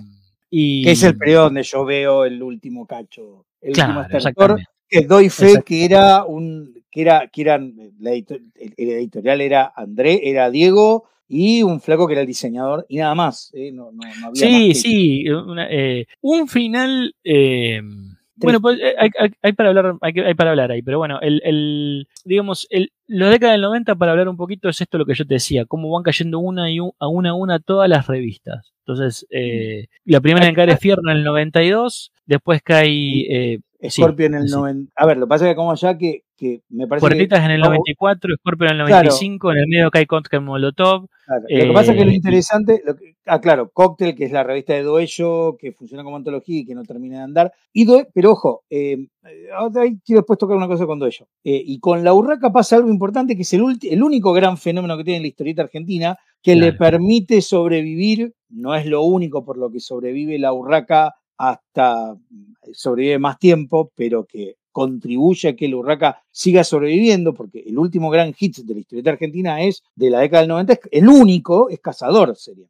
Y, 0.55 0.83
que 0.83 0.91
es 0.91 1.01
el 1.01 1.17
periodo 1.17 1.45
donde 1.45 1.63
yo 1.63 1.83
veo 1.83 2.25
el 2.25 2.43
último 2.43 2.85
cacho, 2.85 3.45
el 3.59 3.73
Claro, 3.73 4.01
último 4.01 4.17
estertor. 4.19 4.59
Que 5.01 5.07
doy 5.07 5.29
fe 5.29 5.45
Exacto. 5.45 5.65
que 5.65 5.85
era 5.85 6.23
un, 6.25 6.73
que 6.91 7.01
era, 7.01 7.27
que 7.27 7.41
eran, 7.41 7.73
la 7.99 8.11
el, 8.13 8.25
editorial 8.77 9.41
era 9.41 9.73
André, 9.75 10.21
era 10.29 10.49
Diego 10.51 11.05
y 11.27 11.63
un 11.63 11.79
flaco 11.81 12.05
que 12.07 12.13
era 12.13 12.21
el 12.21 12.27
diseñador 12.27 12.85
y 12.89 12.97
nada 12.97 13.15
más, 13.15 13.49
¿eh? 13.53 13.71
no, 13.71 13.91
no, 13.91 14.01
no 14.19 14.27
había 14.27 14.27
más 14.27 14.33
Sí, 14.35 14.73
sí, 14.75 15.29
una- 15.29 15.67
eh, 15.71 16.05
un 16.21 16.47
final. 16.47 17.15
eh, 17.23 17.81
bueno, 18.35 18.59
pues 18.59 18.77
eh, 18.79 18.93
hay, 18.99 19.09
hay- 19.19 19.31
hay 19.41 19.53
para 19.53 19.69
hablar, 19.69 19.95
hay, 20.01 20.33
para 20.35 20.49
hablar 20.51 20.71
ahí, 20.71 20.81
pero 20.81 20.97
bueno, 20.97 21.19
el, 21.21 21.41
el 21.45 22.07
digamos, 22.25 22.67
el, 22.69 22.91
la 23.07 23.29
década 23.29 23.53
del 23.53 23.61
90 23.61 23.95
para 23.95 24.11
hablar 24.11 24.27
un 24.27 24.35
poquito 24.37 24.67
es 24.69 24.81
esto 24.81 24.97
lo 24.97 25.05
que 25.05 25.13
yo 25.15 25.25
te 25.25 25.35
decía, 25.35 25.65
cómo 25.65 25.89
van 25.91 26.03
cayendo 26.03 26.39
una 26.39 26.69
y 26.69 26.77
a 26.79 27.07
una 27.07 27.29
a 27.29 27.33
una 27.35 27.59
todas 27.59 27.87
las 27.89 28.05
revistas. 28.07 28.73
Entonces, 28.85 29.25
la 30.03 30.19
primera 30.19 30.45
en 30.47 30.55
caer 30.55 30.71
es 30.71 30.79
Fierro 30.79 31.03
en 31.09 31.15
el 31.17 31.23
92, 31.23 32.11
después 32.25 32.61
cae 32.61 33.61
eh, 33.83 33.89
sí, 33.89 34.01
Scorpio 34.01 34.25
en 34.27 34.35
el 34.35 34.47
sí. 34.47 34.55
90. 34.55 34.91
A 34.95 35.05
ver, 35.05 35.17
lo 35.17 35.25
que 35.25 35.29
pasa 35.29 35.45
es 35.45 35.51
que 35.51 35.55
como 35.57 35.71
allá 35.71 35.97
que, 35.97 36.23
que 36.37 36.61
me 36.69 36.87
parece 36.87 37.05
que, 37.05 37.09
Puertitas 37.15 37.43
en 37.43 37.51
el 37.51 37.59
no, 37.59 37.67
94, 37.67 38.35
Scorpio 38.39 38.67
en 38.69 38.79
el 38.79 38.85
Claro. 38.87 39.09
95, 39.09 39.51
en 39.51 39.57
el 39.57 39.67
medio 39.67 39.91
cae 39.91 40.07
en 40.31 40.43
Molotov. 40.45 41.07
claro, 41.25 41.43
lo 41.49 41.65
que 41.67 41.73
pasa 41.73 41.91
es 41.91 41.97
que 41.97 42.05
lo 42.05 42.11
eh, 42.11 42.15
interesante, 42.15 42.81
lo 42.85 42.95
que- 42.95 43.15
ah, 43.25 43.41
claro, 43.41 43.69
Cocktail, 43.73 44.15
que 44.15 44.23
es 44.23 44.31
la 44.31 44.43
revista 44.43 44.73
de 44.73 44.83
Doello, 44.83 45.57
que 45.57 45.73
funciona 45.73 46.03
como 46.05 46.15
antología 46.15 46.61
y 46.61 46.65
que 46.65 46.75
no 46.75 46.83
termina 46.83 47.17
de 47.17 47.23
andar. 47.23 47.51
Y 47.73 47.85
pero 48.13 48.31
ojo, 48.31 48.63
eh, 48.69 49.07
ahora 49.53 49.81
ahí 49.81 49.99
quiero 50.05 50.21
después 50.21 50.39
tocar 50.39 50.55
una 50.55 50.67
cosa 50.67 50.85
con 50.85 50.99
Doello. 50.99 51.27
Eh, 51.43 51.61
y 51.65 51.79
con 51.79 52.05
la 52.05 52.13
Urraca 52.13 52.53
pasa 52.53 52.77
algo 52.77 52.89
importante, 52.89 53.35
que 53.35 53.41
es 53.41 53.53
el, 53.53 53.63
el 53.81 54.01
único 54.01 54.31
gran 54.31 54.57
fenómeno 54.57 54.95
que 54.97 55.03
tiene 55.03 55.19
la 55.19 55.27
historieta 55.27 55.63
argentina, 55.63 56.17
que 56.41 56.55
le 56.55 56.73
permite 56.73 57.41
sobrevivir, 57.41 58.33
no 58.49 58.75
es 58.75 58.85
lo 58.85 59.01
único 59.03 59.43
por 59.43 59.57
lo 59.57 59.69
que 59.71 59.79
sobrevive 59.79 60.39
la 60.39 60.53
Urraca 60.53 61.13
hasta 61.37 62.15
sobrevive 62.73 63.19
más 63.19 63.37
tiempo, 63.39 63.91
pero 63.95 64.25
que 64.25 64.55
contribuye 64.71 65.49
a 65.49 65.55
que 65.55 65.67
la 65.67 65.75
Urraca 65.77 66.23
siga 66.31 66.63
sobreviviendo, 66.63 67.33
porque 67.33 67.59
el 67.65 67.77
último 67.77 68.09
gran 68.09 68.33
hit 68.33 68.57
de 68.57 68.73
la 68.73 68.79
historieta 68.79 69.11
argentina 69.11 69.61
es 69.61 69.83
de 69.95 70.09
la 70.09 70.19
década 70.19 70.41
del 70.41 70.49
90, 70.49 70.73
es- 70.73 70.79
el 70.91 71.07
único 71.07 71.69
es 71.69 71.79
Cazador, 71.79 72.35
sería. 72.35 72.65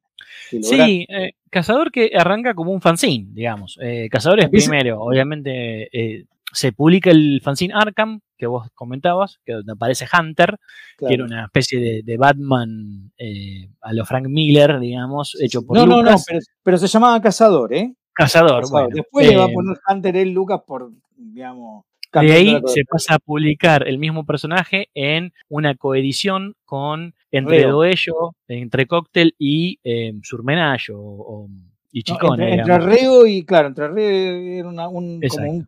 Sí, 0.49 1.06
eh, 1.10 1.31
Cazador 1.49 1.91
que 1.91 2.11
arranca 2.15 2.53
como 2.53 2.72
un 2.72 2.81
fanzine, 2.81 3.27
digamos. 3.31 3.77
Eh, 3.81 4.10
Cazador 4.10 4.40
es 4.41 4.49
primero, 4.49 5.02
obviamente 5.02 5.88
eh, 5.98 6.26
se 6.52 6.72
publica 6.73 7.10
el 7.11 7.40
fanzine 7.44 7.73
Arkham, 7.73 8.19
que 8.38 8.48
vos 8.48 8.68
comentabas, 8.73 9.40
que 9.45 9.53
donde 9.53 9.72
aparece 9.72 10.06
Hunter, 10.11 10.57
claro. 10.98 11.10
que 11.10 11.14
era 11.14 11.23
una 11.23 11.45
especie 11.45 11.80
de, 11.80 12.02
de 12.03 12.18
Batman 12.18 13.11
eh, 13.18 13.69
a 13.81 13.94
lo 13.94 14.06
Frank 14.06 14.27
Miller, 14.27 14.80
digamos, 14.80 15.38
hecho 15.40 15.65
por 15.65 15.77
No, 15.77 15.85
no, 15.85 15.98
no, 15.98 16.03
Lucas. 16.03 16.26
pero, 16.27 16.40
pero 16.64 16.77
se 16.77 16.88
llamaba 16.88 17.22
Cazador, 17.22 17.73
¿eh? 17.73 17.94
Cazador, 18.14 18.61
Cazador. 18.61 18.69
bueno. 18.72 18.90
Después 18.95 19.27
le 19.27 19.35
va 19.38 19.45
a 19.45 19.48
eh, 19.49 19.53
poner 19.53 19.77
Hunter 19.90 20.18
el 20.18 20.30
Lucas 20.31 20.61
por, 20.65 20.91
digamos. 21.15 21.85
de 22.14 22.31
ahí 22.31 22.60
se 22.68 22.84
pasa 22.85 23.15
a 23.15 23.19
publicar 23.19 23.88
el 23.88 23.98
mismo 23.98 24.26
personaje 24.26 24.90
en 24.94 25.34
una 25.49 25.76
coedición 25.76 26.56
con 26.65 27.15
entre. 27.31 27.64
Doello, 27.65 28.35
entre 28.48 28.85
Cóctel 28.85 29.34
y 29.40 29.80
eh, 29.84 30.14
Surmenayo 30.22 30.99
o, 30.99 31.48
y 31.91 31.99
No, 31.99 32.03
Chicone. 32.03 32.44
entre, 32.44 32.60
entre 32.60 32.73
digamos. 32.76 32.85
Reo 33.02 33.26
y, 33.27 33.44
claro, 33.45 33.68
entre 33.69 33.88
Reo 33.88 34.60
era 34.60 34.68
una- 34.69 34.88
un, 34.90 35.19
como 35.27 35.49
un- 35.52 35.68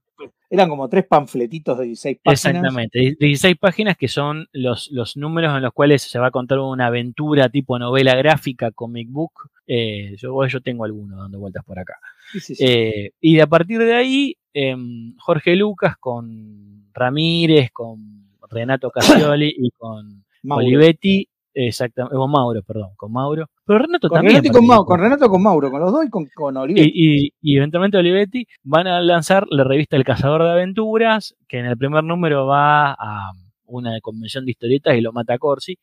eran 0.50 0.70
como 0.70 0.88
tres 0.90 1.06
panfletitos 1.08 1.78
de 1.78 1.86
16 1.86 2.18
páginas. 2.24 2.46
Exactamente, 2.46 3.00
die- 3.00 3.16
16 3.20 3.58
páginas 3.58 3.98
que 3.98 4.08
son 4.08 4.48
los, 4.54 4.90
los 4.92 5.18
números 5.18 5.56
en 5.56 5.64
los 5.64 5.74
cuales 5.74 6.02
se 6.04 6.20
va 6.20 6.28
a 6.28 6.32
contar 6.32 6.60
una 6.60 6.88
aventura 6.88 7.50
tipo 7.50 7.78
novela 7.80 8.16
gráfica, 8.16 8.72
comic 8.72 9.10
book. 9.10 9.32
Eh, 9.68 10.16
yo, 10.18 10.46
yo 10.48 10.62
tengo 10.62 10.86
alguno 10.86 11.18
dando 11.18 11.40
vueltas 11.40 11.64
por 11.66 11.80
acá. 11.80 11.96
Sí, 12.32 12.40
sí, 12.40 12.56
sí. 12.56 12.64
Eh, 12.66 13.12
y 13.22 13.40
a 13.40 13.48
partir 13.48 13.80
de 13.80 13.94
ahí, 13.96 14.36
em, 14.54 15.16
Jorge 15.18 15.56
Lucas 15.56 15.96
con 16.00 16.86
Ramírez, 16.94 17.72
con 17.72 18.26
Renato 18.50 18.92
Casioli 18.92 19.54
y 19.58 19.72
con 19.72 20.24
Mauro. 20.44 20.66
Olivetti, 20.66 21.28
exactamente, 21.56 22.16
con 22.16 22.30
Mauro, 22.32 22.62
perdón, 22.62 22.90
con 22.96 23.12
Mauro. 23.12 23.50
Pero 23.66 23.80
Renato 23.80 24.08
Con 24.10 24.18
también. 24.18 24.44
Renato, 24.44 24.48
y 24.48 24.52
con, 24.62 24.68
Mau- 24.68 24.86
con 24.86 25.00
Renato 25.00 25.30
con 25.30 25.42
Mauro, 25.42 25.72
con 25.72 25.80
los 25.82 25.92
dos 25.92 26.06
y 26.06 26.10
con, 26.10 26.26
con 26.36 26.56
Olivetti. 26.58 26.92
Y, 26.94 27.26
y- 27.28 27.34
y 27.42 27.58
eventualmente 27.58 27.98
Olivetti 27.98 28.46
van 28.64 28.86
a 28.88 29.02
lanzar 29.02 29.46
la 29.50 29.64
revista 29.64 29.96
El 29.96 30.04
Cazador 30.04 30.44
de 30.44 30.52
Aventuras, 30.52 31.36
que 31.48 31.60
en 31.60 31.66
el 31.66 31.78
primer 31.78 32.04
número 32.04 32.46
va 32.46 32.92
a 32.94 33.32
una 33.68 34.00
convención 34.02 34.46
de 34.46 34.52
historietas 34.52 34.96
y 34.96 35.02
lo 35.02 35.12
mata 35.12 35.38
Corsi. 35.40 35.80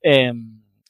Eh, 0.00 0.32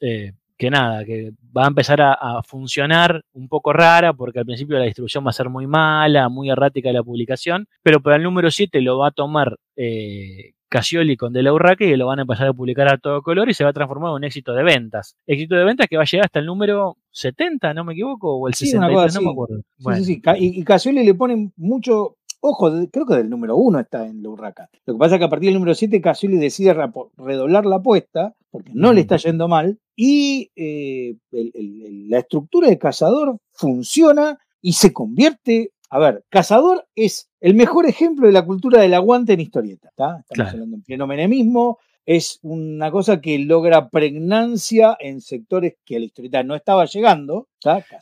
eh, 0.01 0.33
que 0.57 0.71
nada, 0.71 1.05
que 1.05 1.33
va 1.57 1.65
a 1.65 1.69
empezar 1.69 2.01
a, 2.01 2.12
a 2.12 2.43
funcionar 2.43 3.23
un 3.33 3.49
poco 3.49 3.73
rara, 3.73 4.12
porque 4.12 4.41
al 4.41 4.45
principio 4.47 4.78
la 4.78 4.85
distribución 4.85 5.24
va 5.24 5.31
a 5.31 5.33
ser 5.33 5.49
muy 5.49 5.66
mala, 5.66 6.28
muy 6.28 6.51
errática 6.51 6.93
la 6.93 7.03
publicación, 7.03 7.66
pero 7.83 8.01
para 8.01 8.16
el 8.16 8.23
número 8.23 8.51
7 8.51 8.81
lo 8.83 8.99
va 8.99 9.09
a 9.09 9.12
tomar 9.12 9.57
eh, 9.77 10.53
Casioli 10.69 11.16
con 11.16 11.33
De 11.33 11.43
la 11.43 11.53
Urraque 11.53 11.87
y 11.87 11.97
lo 11.97 12.07
van 12.07 12.19
a 12.19 12.23
empezar 12.23 12.49
a 12.49 12.53
publicar 12.53 12.93
a 12.93 12.99
todo 12.99 13.23
color 13.23 13.49
y 13.49 13.55
se 13.55 13.62
va 13.65 13.70
a 13.70 13.73
transformar 13.73 14.11
en 14.11 14.15
un 14.16 14.24
éxito 14.24 14.53
de 14.53 14.65
ventas. 14.65 15.16
Éxito 15.27 15.55
de 15.55 15.65
ventas 15.65 15.87
que 15.89 15.97
va 15.97 16.03
a 16.03 16.07
llegar 16.07 16.24
hasta 16.27 16.41
el 16.41 16.47
número 16.47 16.97
70, 17.12 17.73
no 17.73 17.85
me 17.85 17.93
equivoco, 17.93 18.37
o 18.37 18.49
el 18.49 18.55
Sí, 18.55 18.74
una 18.77 18.89
63, 18.89 19.07
cosa 19.07 19.20
no 19.20 19.24
me 19.27 19.33
acuerdo. 19.33 19.57
Sí, 19.59 19.85
Bueno. 19.85 20.05
sí, 20.05 20.23
Y, 20.39 20.61
y 20.61 20.65
Casioli 20.65 21.05
le 21.05 21.15
ponen 21.15 21.53
mucho. 21.57 22.16
Ojo, 22.48 22.70
creo 22.93 23.06
que 23.06 23.14
del 23.16 23.28
número 23.28 23.56
uno 23.56 23.81
está 23.81 24.06
en 24.06 24.23
la 24.23 24.28
Urraca. 24.28 24.68
Lo 24.86 24.94
que 24.94 24.98
pasa 24.98 25.16
es 25.16 25.18
que 25.18 25.24
a 25.24 25.28
partir 25.28 25.48
del 25.48 25.55
número 25.55 25.74
7 25.74 26.01
Casioli 26.01 26.36
decide 26.36 26.73
redoblar 27.16 27.66
la 27.66 27.77
apuesta, 27.77 28.35
porque 28.51 28.70
no 28.74 28.93
le 28.93 29.01
está 29.01 29.16
yendo 29.16 29.48
mal, 29.48 29.78
y 29.97 30.51
eh, 30.55 31.16
el- 31.32 31.51
el- 31.55 31.82
el- 31.82 32.09
la 32.09 32.18
estructura 32.20 32.68
de 32.68 32.78
Cazador 32.78 33.39
funciona 33.52 34.39
y 34.62 34.74
se 34.74 34.93
convierte. 34.93 35.73
A 35.90 35.98
ver, 35.98 36.24
Cazador 36.28 36.86
es 36.94 37.28
el 37.40 37.55
mejor 37.55 37.86
ejemplo 37.86 38.27
de 38.27 38.32
la 38.32 38.44
cultura 38.44 38.81
del 38.81 38.94
aguante 38.94 39.32
en 39.32 39.40
historieta. 39.40 39.90
¿tá? 39.97 40.18
Estamos 40.20 40.27
Claro. 40.31 40.51
hablando 40.51 40.77
en 40.77 40.82
pleno 40.82 41.06
menemismo. 41.06 41.78
Es 42.07 42.39
una 42.43 42.91
cosa 42.91 43.20
que 43.20 43.39
logra 43.39 43.91
pregnancia 43.91 44.97
en 45.01 45.20
sectores 45.20 45.74
que 45.85 45.97
a 45.97 45.99
la 45.99 46.07
historieta 46.07 46.43
no 46.45 46.55
estaba 46.55 46.85
llegando. 46.85 47.49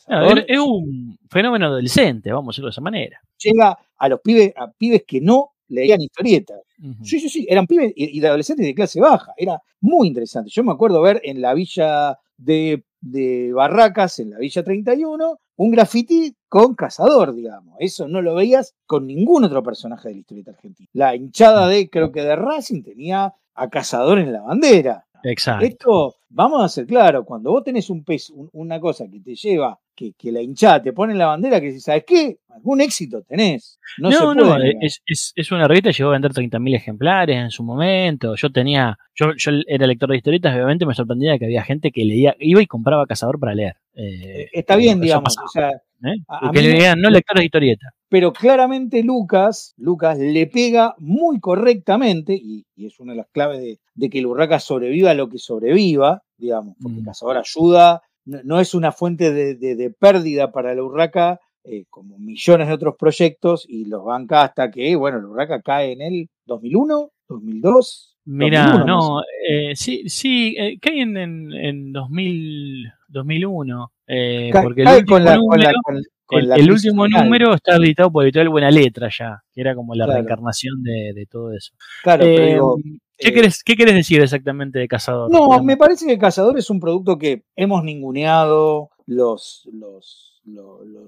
No, 0.09 0.31
es, 0.31 0.59
un 0.59 1.19
fenómeno 1.31 1.67
adolescente, 1.67 2.31
vamos 2.31 2.49
a 2.49 2.53
decirlo 2.53 2.69
de 2.69 2.73
esa 2.73 2.81
manera. 2.83 3.21
llega 3.39 3.79
a 3.97 4.09
los 4.09 4.21
pibes, 4.21 4.53
a 4.57 4.71
pibes 4.71 5.05
que 5.07 5.21
no 5.23 5.53
leían 5.69 6.03
historietas. 6.03 6.61
Sí, 7.03 7.19
sí, 7.19 7.31
sí, 7.31 7.47
eran 7.49 7.67
pibes 7.67 7.93
y, 7.97 8.19
y 8.19 8.21
de 8.21 8.29
adolescentes 8.29 8.67
de 8.67 8.75
clase 8.75 9.01
baja. 9.01 9.33
Era 9.39 9.61
muy 9.81 10.09
interesante. 10.09 10.51
Yo 10.51 10.63
me 10.63 10.73
acuerdo 10.73 11.01
ver 11.01 11.23
en 11.25 11.41
la 11.41 11.55
villa 11.55 12.19
de, 12.37 12.85
de 13.01 13.53
Barracas, 13.53 14.19
en 14.19 14.31
la 14.31 14.39
villa 14.39 14.63
31, 14.63 15.39
un 15.57 15.71
graffiti 15.71 16.35
con 16.49 16.75
cazador, 16.75 17.35
digamos. 17.35 17.77
Eso 17.79 18.09
no 18.09 18.23
lo 18.23 18.35
veías 18.35 18.75
con 18.87 19.07
ningún 19.07 19.45
otro 19.45 19.63
personaje 19.63 20.09
de 20.09 20.15
la 20.15 20.21
historieta 20.21 20.51
argentina. 20.51 20.89
La 20.93 21.15
hinchada 21.15 21.69
de, 21.69 21.89
creo 21.89 22.13
que 22.13 22.23
de 22.23 22.37
Racing, 22.37 22.83
tenía 22.83 23.33
a 23.55 23.69
cazador 23.69 24.19
en 24.19 24.33
la 24.33 24.43
bandera. 24.43 25.05
Exacto. 25.27 25.65
Esto, 25.65 26.15
vamos 26.29 26.63
a 26.63 26.69
ser 26.69 26.87
claros, 26.87 27.25
cuando 27.25 27.51
vos 27.51 27.65
tenés 27.65 27.89
un 27.89 28.05
peso, 28.05 28.35
un- 28.35 28.51
una 28.53 28.79
cosa 28.79 29.07
que 29.11 29.21
te 29.21 29.35
lleva, 29.35 29.79
que, 29.95 30.13
que 30.19 30.31
la 30.31 30.43
hinchada 30.43 30.83
te 30.83 30.93
pone 30.93 31.13
en 31.15 31.19
la 31.19 31.27
bandera, 31.29 31.63
que 31.63 31.73
si 31.73 31.81
sabes 31.81 32.05
qué, 32.07 32.37
algún 32.51 32.83
éxito 32.83 33.23
tenés. 33.23 33.79
No, 33.97 34.11
se 34.13 34.19
No, 34.19 34.35
puede 34.35 34.37
no, 34.49 34.59
negar. 34.59 34.85
es, 34.85 35.01
es, 35.07 35.33
es 35.35 35.51
una 35.51 35.67
revista 35.67 35.93
llegó 35.93 36.11
a 36.11 36.13
vender 36.13 36.33
30.000 36.33 36.75
ejemplares 36.75 37.37
en 37.39 37.51
su 37.51 37.63
momento. 37.65 38.35
Yo 38.35 38.51
tenía, 38.53 38.99
yo, 39.15 39.29
yo 39.37 39.51
era 39.67 39.87
lector 39.87 40.11
de 40.11 40.17
historietas, 40.19 40.55
obviamente 40.55 40.85
me 40.85 40.95
sorprendía 40.95 41.39
que 41.39 41.47
había 41.47 41.63
gente 41.63 41.91
que 41.91 42.05
leía, 42.05 42.37
iba 42.39 42.61
y 42.61 42.67
compraba 42.67 43.07
Cazador 43.07 43.39
para 43.41 43.55
leer. 43.55 43.77
Eh, 43.95 44.43
Eh, 44.43 44.49
Está 44.53 44.77
bien, 44.77 44.99
eso 44.99 45.05
digamos. 45.05 45.37
o 45.43 45.49
sea, 45.49 45.71
¿eh? 46.03 46.17
a- 46.29 46.49
a 46.49 46.51
que 46.53 46.61
mí- 46.61 46.67
leían 46.69 47.01
no 47.01 47.11
lectores 47.11 47.41
de 47.41 47.45
historietas. 47.47 47.93
pero 48.09 48.33
claramente 48.33 49.03
Lucas, 49.03 49.75
Lucas 49.77 50.19
le 50.19 50.47
pega 50.47 50.95
muy 50.99 51.41
correctamente, 51.41 52.35
y, 52.35 52.65
y 52.77 52.87
es 52.87 52.99
una 53.01 53.13
de 53.13 53.19
las 53.19 53.29
claves 53.31 53.61
de, 53.61 53.79
de 53.95 54.11
que 54.11 54.19
el 54.19 54.27
Urraca 54.27 54.59
sobreviva 54.61 55.15
lo 55.15 55.29
que 55.29 55.39
sobreviva, 55.39 56.23
digamos, 56.37 56.77
porque 56.83 57.01
Mm. 57.01 57.05
Cazador 57.05 57.37
ayuda, 57.39 58.03
no, 58.25 58.39
no 58.45 58.61
es 58.61 58.75
una 58.75 58.93
fuente 58.93 59.33
de, 59.33 59.55
de- 59.57 59.77
de 59.77 59.91
pérdida 59.91 60.53
para 60.53 60.75
la 60.75 60.83
Urraca 60.83 61.41
eh, 61.67 61.85
como 61.89 62.19
millones 62.19 62.69
de 62.69 62.75
otros 62.75 62.95
proyectos 62.99 63.65
y 63.69 63.87
los 63.87 64.05
banca 64.05 64.43
hasta 64.43 64.71
que, 64.71 64.95
bueno, 64.97 65.19
el 65.19 65.25
Urraca 65.25 65.63
cae 65.63 65.93
en 65.93 66.03
el 66.03 66.29
2001, 66.47 67.11
2002. 67.29 68.17
Mira, 68.27 68.85
no, 68.85 69.21
eh, 69.49 69.77
sí, 69.77 70.09
sí, 70.09 70.57
eh, 70.59 70.79
cae 70.81 71.03
en, 71.03 71.17
en, 71.17 71.53
en 71.53 71.93
2000, 71.93 72.91
2001. 73.09 73.93
Eh, 74.07 74.51
porque 74.63 74.83
el 74.83 74.89
último, 74.89 75.19
número, 75.19 75.71
el, 76.31 76.71
último 76.71 77.09
número 77.09 77.55
está 77.55 77.77
editado 77.77 78.11
por 78.11 78.25
Editorial 78.25 78.49
Buena 78.49 78.71
Letra 78.71 79.09
ya, 79.11 79.43
que 79.53 79.61
era 79.61 79.75
como 79.75 79.95
la 79.95 80.07
reencarnación 80.07 80.83
de, 80.83 81.13
de, 81.15 81.27
todo 81.27 81.53
eso. 81.53 81.73
Claro, 82.03 82.25
pero 82.25 82.77
¿Qué, 83.17 83.33
querés, 83.33 83.63
¿Qué 83.63 83.77
querés 83.77 83.95
decir 83.95 84.21
exactamente 84.21 84.79
de 84.79 84.89
Cazador? 84.89 85.31
No, 85.31 85.63
me 85.63 85.77
parece 85.77 86.07
que 86.07 86.19
Cazador 86.19 86.59
es 86.59 86.71
un 86.71 86.81
producto 86.81 87.19
que 87.19 87.45
hemos 87.57 87.85
ninguneado 87.85 88.91
los, 89.07 89.69
los 89.73 90.35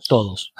todos. 0.08 0.52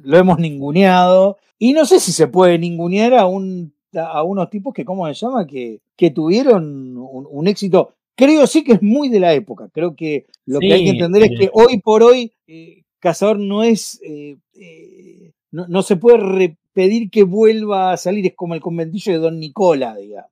lo 0.00 0.16
hemos 0.18 0.38
ninguneado. 0.38 1.38
Y 1.58 1.72
no 1.72 1.84
sé 1.84 2.00
si 2.00 2.12
se 2.12 2.26
puede 2.26 2.58
ningunear 2.58 3.14
a, 3.14 3.26
un, 3.26 3.74
a 3.94 4.22
unos 4.22 4.50
tipos 4.50 4.72
que, 4.72 4.84
¿cómo 4.84 5.06
se 5.06 5.14
llama? 5.14 5.46
Que, 5.46 5.80
que 5.96 6.10
tuvieron 6.10 6.96
un, 6.96 7.48
éxito. 7.48 7.94
Creo 8.14 8.46
sí 8.46 8.64
que 8.64 8.72
es 8.72 8.82
muy 8.82 9.08
de 9.08 9.20
la 9.20 9.32
época. 9.32 9.68
Creo 9.72 9.94
que 9.94 10.26
lo 10.46 10.58
que 10.58 10.72
hay 10.72 10.84
que 10.84 10.90
entender 10.90 11.24
es 11.24 11.38
que 11.38 11.50
hoy 11.52 11.80
por 11.80 12.02
hoy 12.02 12.32
eh, 12.46 12.82
Cazador 12.98 13.38
no 13.38 13.62
es. 13.62 14.00
Eh, 14.02 14.36
eh, 14.54 15.32
no, 15.50 15.66
no, 15.68 15.82
se 15.82 15.96
puede 15.96 16.56
pedir 16.72 17.10
que 17.10 17.24
vuelva 17.24 17.92
a 17.92 17.96
salir. 17.96 18.26
Es 18.26 18.34
como 18.34 18.54
el 18.54 18.60
conventillo 18.60 19.12
de 19.12 19.18
Don 19.18 19.38
Nicola, 19.38 19.96
digamos. 19.96 20.30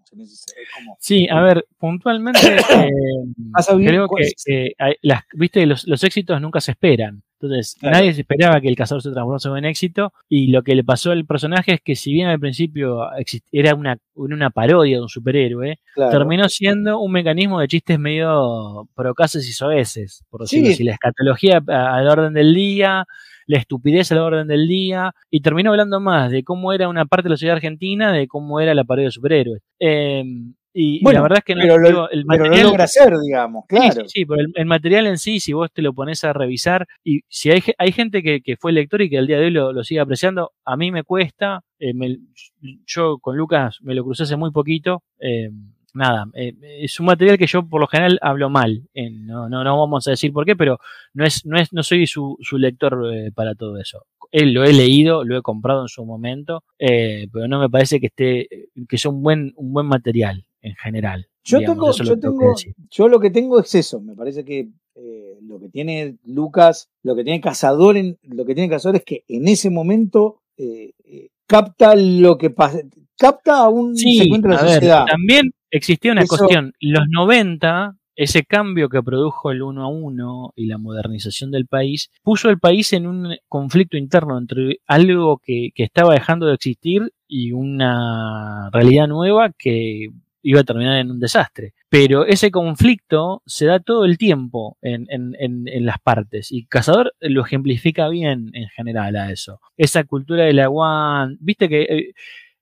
Sí, 0.98 1.28
a 1.28 1.40
ver, 1.42 1.66
puntualmente 1.78 2.40
creo 3.76 4.08
que, 4.08 4.72
las, 5.02 5.22
viste, 5.34 5.66
los, 5.66 5.86
los 5.86 6.02
éxitos 6.04 6.40
nunca 6.40 6.60
se 6.60 6.72
esperan. 6.72 7.22
Entonces, 7.42 7.76
nadie 7.80 8.12
se 8.12 8.20
esperaba 8.20 8.60
que 8.60 8.68
el 8.68 8.76
cazador 8.76 9.02
se 9.02 9.10
transformase 9.10 9.48
en 9.48 9.54
un 9.54 9.64
éxito. 9.64 10.12
Y 10.28 10.48
lo 10.48 10.62
que 10.62 10.74
le 10.74 10.84
pasó 10.84 11.10
al 11.10 11.24
personaje 11.24 11.74
es 11.74 11.80
que, 11.80 11.96
si 11.96 12.12
bien 12.12 12.28
al 12.28 12.38
principio 12.38 13.00
era 13.50 13.74
una, 13.74 13.96
una 14.14 14.50
parodia 14.50 14.96
de 14.96 15.02
un 15.02 15.08
superhéroe, 15.08 15.78
terminó 16.10 16.48
siendo 16.50 17.00
un 17.00 17.12
mecanismo 17.12 17.60
de 17.60 17.68
chistes 17.68 17.98
medio 17.98 18.88
procaces 18.94 19.48
y 19.48 19.52
soeces, 19.52 20.22
por 20.28 20.42
decirlo 20.42 20.68
así. 20.68 20.84
La 20.84 20.92
escatología 20.92 21.62
al 21.66 22.08
orden 22.08 22.34
del 22.34 22.54
día, 22.54 23.06
la 23.46 23.58
estupidez 23.58 24.12
al 24.12 24.18
orden 24.18 24.46
del 24.46 24.68
día, 24.68 25.12
y 25.30 25.40
terminó 25.40 25.70
hablando 25.70 25.98
más 25.98 26.30
de 26.30 26.44
cómo 26.44 26.74
era 26.74 26.88
una 26.88 27.06
parte 27.06 27.24
de 27.24 27.30
la 27.30 27.36
sociedad 27.36 27.56
argentina, 27.56 28.12
de 28.12 28.28
cómo 28.28 28.60
era 28.60 28.74
la 28.74 28.84
parodia 28.84 29.06
de 29.06 29.12
superhéroes. 29.12 29.62
Eh, 29.78 30.24
y, 30.72 31.00
la 31.12 31.20
verdad 31.20 31.38
es 31.38 31.44
que 31.44 31.54
no 31.56 31.62
pero 31.62 31.78
lo, 31.78 32.10
el 32.10 32.24
material, 32.24 32.62
logra 32.62 32.84
hacer, 32.84 33.12
digamos, 33.18 33.64
claro. 33.66 34.02
Sí, 34.06 34.20
sí, 34.20 34.24
pero 34.24 34.42
el, 34.54 34.66
material 34.66 35.06
en 35.08 35.18
sí, 35.18 35.40
si 35.40 35.52
vos 35.52 35.70
te 35.72 35.82
lo 35.82 35.92
pones 35.92 36.22
a 36.22 36.32
revisar, 36.32 36.86
y 37.02 37.22
si 37.28 37.50
hay, 37.50 37.60
hay 37.76 37.92
gente 37.92 38.22
que, 38.22 38.40
que 38.40 38.56
fue 38.56 38.70
lector 38.70 39.02
y 39.02 39.10
que 39.10 39.18
al 39.18 39.26
día 39.26 39.38
de 39.38 39.46
hoy 39.46 39.50
lo, 39.50 39.82
sigue 39.82 40.00
apreciando, 40.00 40.52
a 40.64 40.76
mí 40.76 40.92
me 40.92 41.02
cuesta. 41.02 41.62
Eh, 41.80 41.92
yo 42.86 43.18
con 43.18 43.36
Lucas 43.36 43.78
me 43.80 43.94
lo 43.94 44.04
crucé 44.04 44.22
hace 44.22 44.36
muy 44.36 44.52
poquito. 44.52 45.02
Eh, 45.18 45.50
nada, 45.92 46.26
eh, 46.34 46.54
es 46.62 47.00
un 47.00 47.06
material 47.06 47.36
que 47.36 47.48
yo 47.48 47.66
por 47.66 47.80
lo 47.80 47.88
general 47.88 48.18
hablo 48.22 48.48
mal. 48.48 48.82
no, 48.94 49.48
no, 49.48 49.64
no 49.64 49.78
vamos 49.78 50.06
a 50.06 50.12
decir 50.12 50.32
por 50.32 50.44
qué, 50.44 50.54
pero 50.54 50.78
no 51.14 51.24
es, 51.24 51.44
no 51.46 51.58
es, 51.58 51.72
no 51.72 51.82
soy 51.82 52.06
su, 52.06 52.36
su 52.42 52.58
lector 52.58 53.02
para 53.34 53.56
todo 53.56 53.76
eso. 53.78 54.06
Él 54.30 54.52
lo 54.52 54.62
he 54.62 54.72
leído, 54.72 55.24
lo 55.24 55.36
he 55.36 55.42
comprado 55.42 55.82
en 55.82 55.88
su 55.88 56.04
momento, 56.04 56.62
pero 56.78 57.48
no 57.48 57.58
me 57.58 57.68
parece 57.68 57.98
que 57.98 58.06
esté, 58.06 58.48
que 58.88 58.98
sea 58.98 59.10
un 59.10 59.22
buen, 59.24 59.52
un 59.56 59.72
buen 59.72 59.86
material 59.86 60.44
en 60.62 60.74
general. 60.76 61.26
Yo 61.44 61.60
tengo, 61.60 61.92
yo 61.92 62.18
tengo, 62.18 62.54
yo 62.90 63.08
lo 63.08 63.20
que 63.20 63.30
tengo 63.30 63.60
es 63.60 63.74
eso. 63.74 64.00
Me 64.00 64.14
parece 64.14 64.44
que 64.44 64.68
eh, 64.94 65.38
lo 65.42 65.58
que 65.58 65.68
tiene 65.68 66.16
Lucas, 66.24 66.90
lo 67.02 67.16
que 67.16 67.24
tiene 67.24 67.40
Cazador, 67.40 67.96
en, 67.96 68.18
lo 68.22 68.44
que 68.44 68.54
tiene 68.54 68.68
Cazador 68.68 68.96
es 68.96 69.04
que 69.04 69.24
en 69.28 69.48
ese 69.48 69.70
momento 69.70 70.42
eh, 70.56 70.92
eh, 71.04 71.28
capta 71.46 71.94
lo 71.94 72.36
que 72.36 72.50
pasa, 72.50 72.80
capta 73.16 73.58
a 73.58 73.68
un 73.68 73.96
segmento 73.96 74.48
de 74.48 74.54
la 74.54 74.60
sociedad. 74.60 75.06
también 75.06 75.50
existía 75.70 76.12
una 76.12 76.26
cuestión. 76.26 76.72
Los 76.80 77.06
90 77.10 77.96
ese 78.16 78.44
cambio 78.44 78.90
que 78.90 79.02
produjo 79.02 79.50
el 79.50 79.62
uno 79.62 79.82
a 79.82 79.88
uno 79.88 80.52
y 80.54 80.66
la 80.66 80.76
modernización 80.76 81.50
del 81.50 81.66
país 81.66 82.10
puso 82.22 82.50
al 82.50 82.58
país 82.58 82.92
en 82.92 83.06
un 83.06 83.36
conflicto 83.48 83.96
interno 83.96 84.36
entre 84.36 84.80
algo 84.86 85.38
que, 85.38 85.70
que, 85.74 85.84
estaba 85.84 86.12
dejando 86.12 86.44
de 86.44 86.54
existir 86.54 87.14
y 87.26 87.52
una 87.52 88.68
realidad 88.72 89.08
nueva 89.08 89.52
que 89.56 90.08
iba 90.42 90.60
a 90.60 90.64
terminar 90.64 90.98
en 90.98 91.10
un 91.10 91.20
desastre. 91.20 91.74
Pero 91.88 92.24
ese 92.26 92.50
conflicto 92.50 93.42
se 93.46 93.66
da 93.66 93.80
todo 93.80 94.04
el 94.04 94.18
tiempo 94.18 94.78
en, 94.82 95.06
las 95.84 95.98
partes 96.00 96.52
y 96.52 96.66
Cazador 96.66 97.14
lo 97.20 97.44
ejemplifica 97.44 98.08
bien 98.08 98.50
en 98.54 98.68
general 98.68 99.16
a 99.16 99.30
eso. 99.30 99.60
Esa 99.76 100.04
cultura 100.04 100.44
del 100.44 100.60
aguante, 100.60 101.38
viste 101.40 101.68
que... 101.68 101.82
Eh, 101.82 102.12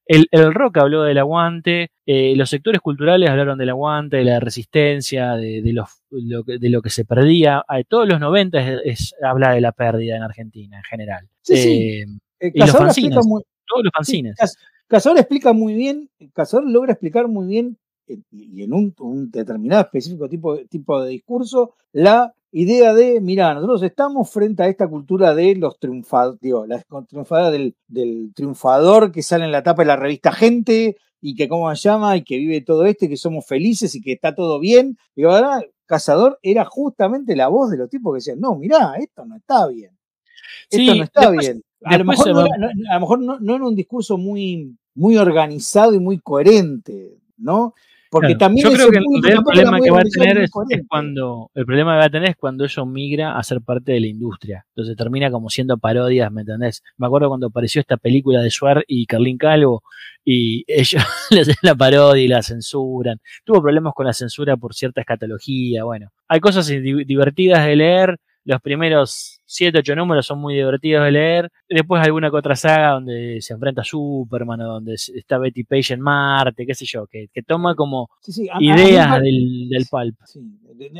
el, 0.09 0.55
rock 0.55 0.79
habló 0.79 1.03
del 1.03 1.19
aguante, 1.19 1.91
eh, 2.07 2.35
los 2.35 2.49
sectores 2.49 2.81
culturales 2.81 3.29
hablaron 3.29 3.59
del 3.59 3.69
aguante, 3.69 4.17
de 4.17 4.25
la 4.25 4.41
resistencia, 4.41 5.35
de, 5.35 5.61
de, 5.61 5.73
los, 5.75 5.87
lo, 6.11 6.43
de 6.45 6.71
lo 6.71 6.81
que 6.81 6.89
se 6.89 7.05
perdía. 7.05 7.63
todos 7.89 8.09
los 8.09 8.19
90 8.19 8.59
es, 8.85 9.15
habla 9.23 9.53
de 9.53 9.61
la 9.61 9.73
pérdida 9.73 10.17
en 10.17 10.23
Argentina 10.23 10.79
en 10.79 10.85
general. 10.85 11.29
Sí, 11.43 11.57
sí. 11.57 12.05
Eh, 12.41 12.53
y 12.55 12.59
los 12.59 12.73
fanzines, 12.73 13.19
todos 13.19 13.85
los 13.85 13.93
fanzines. 13.95 14.37
Cazador 14.89 15.19
explica 15.19 15.53
muy 15.53 15.75
bien, 15.75 16.11
Cazador 16.33 16.69
logra 16.69 16.93
explicar 16.93 17.29
muy 17.29 17.47
bien 17.47 17.79
y 18.31 18.63
en 18.63 18.73
un, 18.73 19.31
determinado 19.31 19.83
específico 19.83 20.29
tipo, 20.29 20.57
tipo 20.67 21.03
de 21.03 21.11
discurso 21.11 21.75
la 21.93 22.33
idea 22.51 22.95
de, 22.95 23.21
mira, 23.21 23.53
nosotros 23.53 23.83
estamos 23.83 24.31
frente 24.31 24.63
a 24.63 24.69
esta 24.69 24.89
cultura 24.89 25.35
de 25.35 25.55
los 25.57 25.79
triunfadores, 25.79 26.41
digo, 26.41 26.67
la 26.67 26.83
triunfadora 27.07 27.51
del, 27.51 27.77
del, 27.87 28.33
triunfador 28.35 29.13
que 29.13 29.23
sale 29.23 29.45
en 29.45 29.53
la 29.53 29.63
tapa 29.63 29.83
de 29.83 29.89
la 29.89 29.97
revista 29.97 30.33
Gente 30.33 30.97
y 31.21 31.35
que 31.35 31.49
cómo 31.49 31.75
se 31.75 31.89
llama 31.89 32.17
y 32.17 32.25
que 32.25 32.39
vive 32.39 32.63
todo 32.63 32.87
esto 32.87 33.05
y 33.05 33.09
que 33.11 33.17
somos 33.19 33.47
felices 33.47 33.95
y 33.95 34.01
que 34.01 34.13
está 34.13 34.35
todo 34.35 34.59
bien. 34.59 34.97
Y 35.15 35.25
ahora 35.25 35.63
Cazador 35.85 36.39
era 36.43 36.65
justamente 36.65 37.37
la 37.37 37.49
voz 37.49 37.71
de 37.71 37.77
los 37.77 37.91
tipos 37.91 38.15
que 38.15 38.17
decían, 38.19 38.41
no, 38.41 38.55
mira 38.55 38.95
esto 38.99 39.27
no 39.27 39.37
está 39.37 39.67
bien. 39.67 39.99
Esto 40.71 40.95
no 40.95 41.05
está 41.05 41.31
bien. 41.31 41.63
A 41.85 41.99
lo 41.99 42.05
mejor, 42.05 42.33
no, 42.33 42.41
a 42.41 42.95
lo 42.95 43.01
mejor 43.01 43.21
no, 43.21 43.55
era 43.55 43.65
un 43.65 43.75
discurso 43.75 44.19
muy, 44.19 44.77
muy 44.95 45.17
organizado 45.17 45.95
y 45.95 45.99
muy 45.99 46.19
coherente, 46.19 47.19
¿no? 47.37 47.75
Porque 48.11 48.37
también 48.37 48.67
yo 48.67 48.73
creo 48.73 48.91
que 48.91 48.99
el, 48.99 49.43
problema 49.43 49.81
que 49.81 49.91
va 49.91 50.01
a 50.01 50.05
tener 50.05 50.39
es, 50.39 50.51
cuando 50.89 51.51
el 51.55 51.67
problema 51.67 51.93
que 51.93 51.99
va 51.99 52.05
a 52.07 52.11
tener 52.11 52.31
es 52.31 52.37
cuando 52.37 52.65
eso 52.65 52.87
migra 52.87 53.37
a 53.37 53.43
ser 53.43 53.61
parte 53.61 53.93
de 53.93 54.01
la 54.01 54.07
industria. 54.07 54.65
Entonces 54.71 54.97
termina 54.97 55.31
como 55.31 55.51
siendo 55.51 55.77
parodias, 55.77 56.33
¿me 56.33 56.41
entendés? 56.41 56.83
Me 56.97 57.07
acuerdo 57.07 57.29
cuando 57.29 57.49
apareció 57.49 57.81
esta 57.83 57.99
película 57.99 58.41
de 58.41 58.51
Suar 58.51 58.83
y 58.89 59.05
Carlín 59.05 59.37
Calvo 59.37 59.83
y 60.25 60.65
ellos 60.73 61.03
le 61.31 61.41
hacen 61.41 61.57
la 61.63 61.75
parodia 61.75 62.23
y 62.23 62.29
la 62.29 62.43
censuran. 62.43 63.21
Tuvo 63.45 63.61
problemas 63.61 63.93
con 63.95 64.07
la 64.07 64.15
censura 64.15 64.57
por 64.57 64.75
cierta 64.75 65.03
escatología. 65.03 65.85
Bueno, 65.85 66.11
hay 66.29 66.41
cosas 66.41 66.67
divertidas 66.67 67.67
de 67.67 67.77
leer. 67.77 68.19
Los 68.45 68.61
primeros 68.61 69.41
7, 69.45 69.79
8 69.79 69.97
números 69.97 70.27
son 70.27 70.41
muy 70.41 70.55
divertidos 70.55 71.05
de 71.05 71.11
leer. 71.11 71.51
Después 71.69 72.03
alguna 72.03 72.31
que 72.31 72.37
otra 72.37 72.57
saga 72.57 72.93
donde 72.93 73.39
se 73.41 73.55
enfrenta 73.55 73.83
a 73.83 73.85
Superman, 73.85 74.61
o 74.61 74.73
donde 74.75 74.95
está 74.95 75.39
Betty 75.39 75.65
Page 75.65 75.95
en 75.95 76.01
Marte, 76.01 76.67
qué 76.67 76.75
sé 76.75 76.85
yo, 76.87 77.07
que, 77.07 77.29
toma 77.47 77.75
como 77.75 78.09
ideas 78.61 79.21
del, 79.21 79.69
del, 79.69 79.87
pulp. 79.91 80.17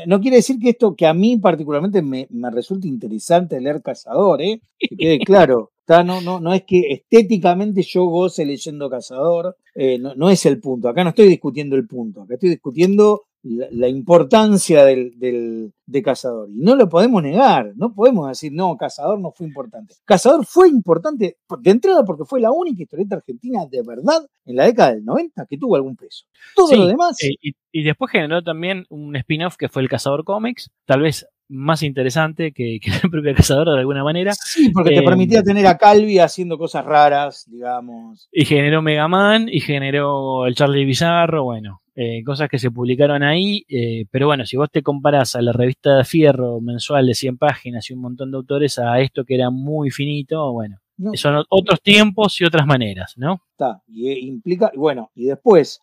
No 0.07 0.19
quiere 0.19 0.37
decir 0.37 0.57
que 0.59 0.69
esto, 0.69 0.95
que 0.95 1.05
a 1.05 1.13
mí 1.13 1.37
particularmente 1.37 2.01
me, 2.01 2.27
me 2.31 2.49
resulte 2.49 2.87
interesante 2.87 3.59
leer 3.61 3.81
Cazador, 3.81 4.41
¿eh? 4.41 4.61
que 4.77 4.95
quede 4.95 5.19
claro. 5.25 5.71
No, 5.89 6.21
no, 6.21 6.39
no 6.39 6.53
es 6.53 6.65
que 6.65 6.91
estéticamente 6.91 7.81
yo 7.81 8.05
goce 8.05 8.45
leyendo 8.45 8.91
Cazador, 8.91 9.57
eh, 9.73 9.97
no, 9.97 10.13
no, 10.13 10.29
es 10.29 10.45
el 10.45 10.59
punto. 10.59 10.87
Acá 10.87 11.03
no 11.03 11.09
estoy 11.09 11.27
discutiendo 11.27 11.75
el 11.75 11.87
punto, 11.87 12.21
acá 12.21 12.35
estoy 12.35 12.49
discutiendo 12.49 13.23
la, 13.43 13.87
importancia 13.87 14.83
del, 14.83 15.17
del, 15.17 15.73
de 15.85 16.01
Cazador. 16.01 16.49
Y 16.49 16.59
no 16.59 16.75
lo 16.75 16.89
podemos 16.89 17.23
negar, 17.23 17.73
no 17.75 17.93
podemos 17.93 18.27
decir, 18.27 18.51
no, 18.53 18.75
Cazador 18.77 19.19
no 19.19 19.31
fue 19.31 19.47
importante. 19.47 19.95
Cazador 20.05 20.45
fue 20.45 20.67
importante 20.69 21.37
de 21.59 21.71
entrada 21.71 22.03
porque 22.03 22.25
fue 22.25 22.41
la 22.41 22.51
única 22.51 22.83
historieta 22.83 23.15
argentina 23.15 23.65
de 23.65 23.81
verdad 23.81 24.27
en 24.45 24.55
la 24.55 24.65
década 24.65 24.93
del 24.93 25.05
90 25.05 25.45
que 25.45 25.57
tuvo 25.57 25.75
algún 25.75 25.95
peso. 25.95 26.25
Todo 26.55 26.75
lo 26.75 26.87
demás. 26.87 27.15
Eh, 27.23 27.35
y, 27.41 27.53
y, 27.71 27.83
después 27.83 28.11
generó 28.11 28.43
también 28.43 28.85
un 28.89 29.15
spin-off 29.15 29.55
que 29.57 29.69
fue 29.69 29.81
el 29.81 29.89
Cazador 29.89 30.23
Comics, 30.23 30.69
tal 30.85 31.01
vez 31.01 31.27
más 31.49 31.83
interesante 31.83 32.51
que, 32.51 32.79
el 33.03 33.09
propio 33.09 33.35
Cazador 33.35 33.69
de 33.69 33.79
alguna 33.79 34.03
manera. 34.03 34.33
Sí, 34.33 34.69
porque 34.69 34.95
te 34.95 35.01
permitía 35.01 35.39
eh, 35.39 35.43
tener 35.43 35.67
a 35.67 35.77
Calvi 35.77 36.19
haciendo 36.19 36.57
cosas 36.57 36.85
raras, 36.85 37.45
digamos. 37.49 38.29
Y 38.31 38.45
generó 38.45 38.81
Mega 38.81 39.07
Man 39.07 39.49
y 39.51 39.59
generó 39.59 40.45
el 40.45 40.55
Charlie 40.55 40.85
Bizarro, 40.85 41.43
bueno, 41.43 41.81
eh, 41.95 42.23
cosas 42.23 42.47
que 42.47 42.59
se 42.59 42.71
publicaron 42.71 43.23
ahí, 43.23 43.65
eh, 43.67 44.05
pero 44.09 44.27
bueno, 44.27 44.45
si 44.45 44.55
vos 44.55 44.69
te 44.71 44.81
comparás 44.81 45.35
a 45.35 45.41
la 45.41 45.51
revista 45.51 45.97
de 45.97 46.05
Fierro 46.05 46.61
mensual 46.61 47.05
de 47.07 47.13
100 47.13 47.37
páginas 47.37 47.89
y 47.89 47.93
un 47.93 48.01
montón 48.01 48.31
de 48.31 48.37
autores 48.37 48.79
a 48.79 48.99
esto 49.01 49.25
que 49.25 49.35
era 49.35 49.49
muy 49.49 49.91
finito, 49.91 50.53
bueno, 50.53 50.79
Son 51.13 51.43
otros 51.49 51.81
tiempos 51.81 52.39
y 52.41 52.45
otras 52.45 52.65
maneras, 52.65 53.13
¿no? 53.15 53.41
Está, 53.51 53.81
y 53.87 54.09
eh, 54.09 54.19
implica, 54.19 54.71
bueno, 54.75 55.11
y 55.15 55.25
después, 55.25 55.81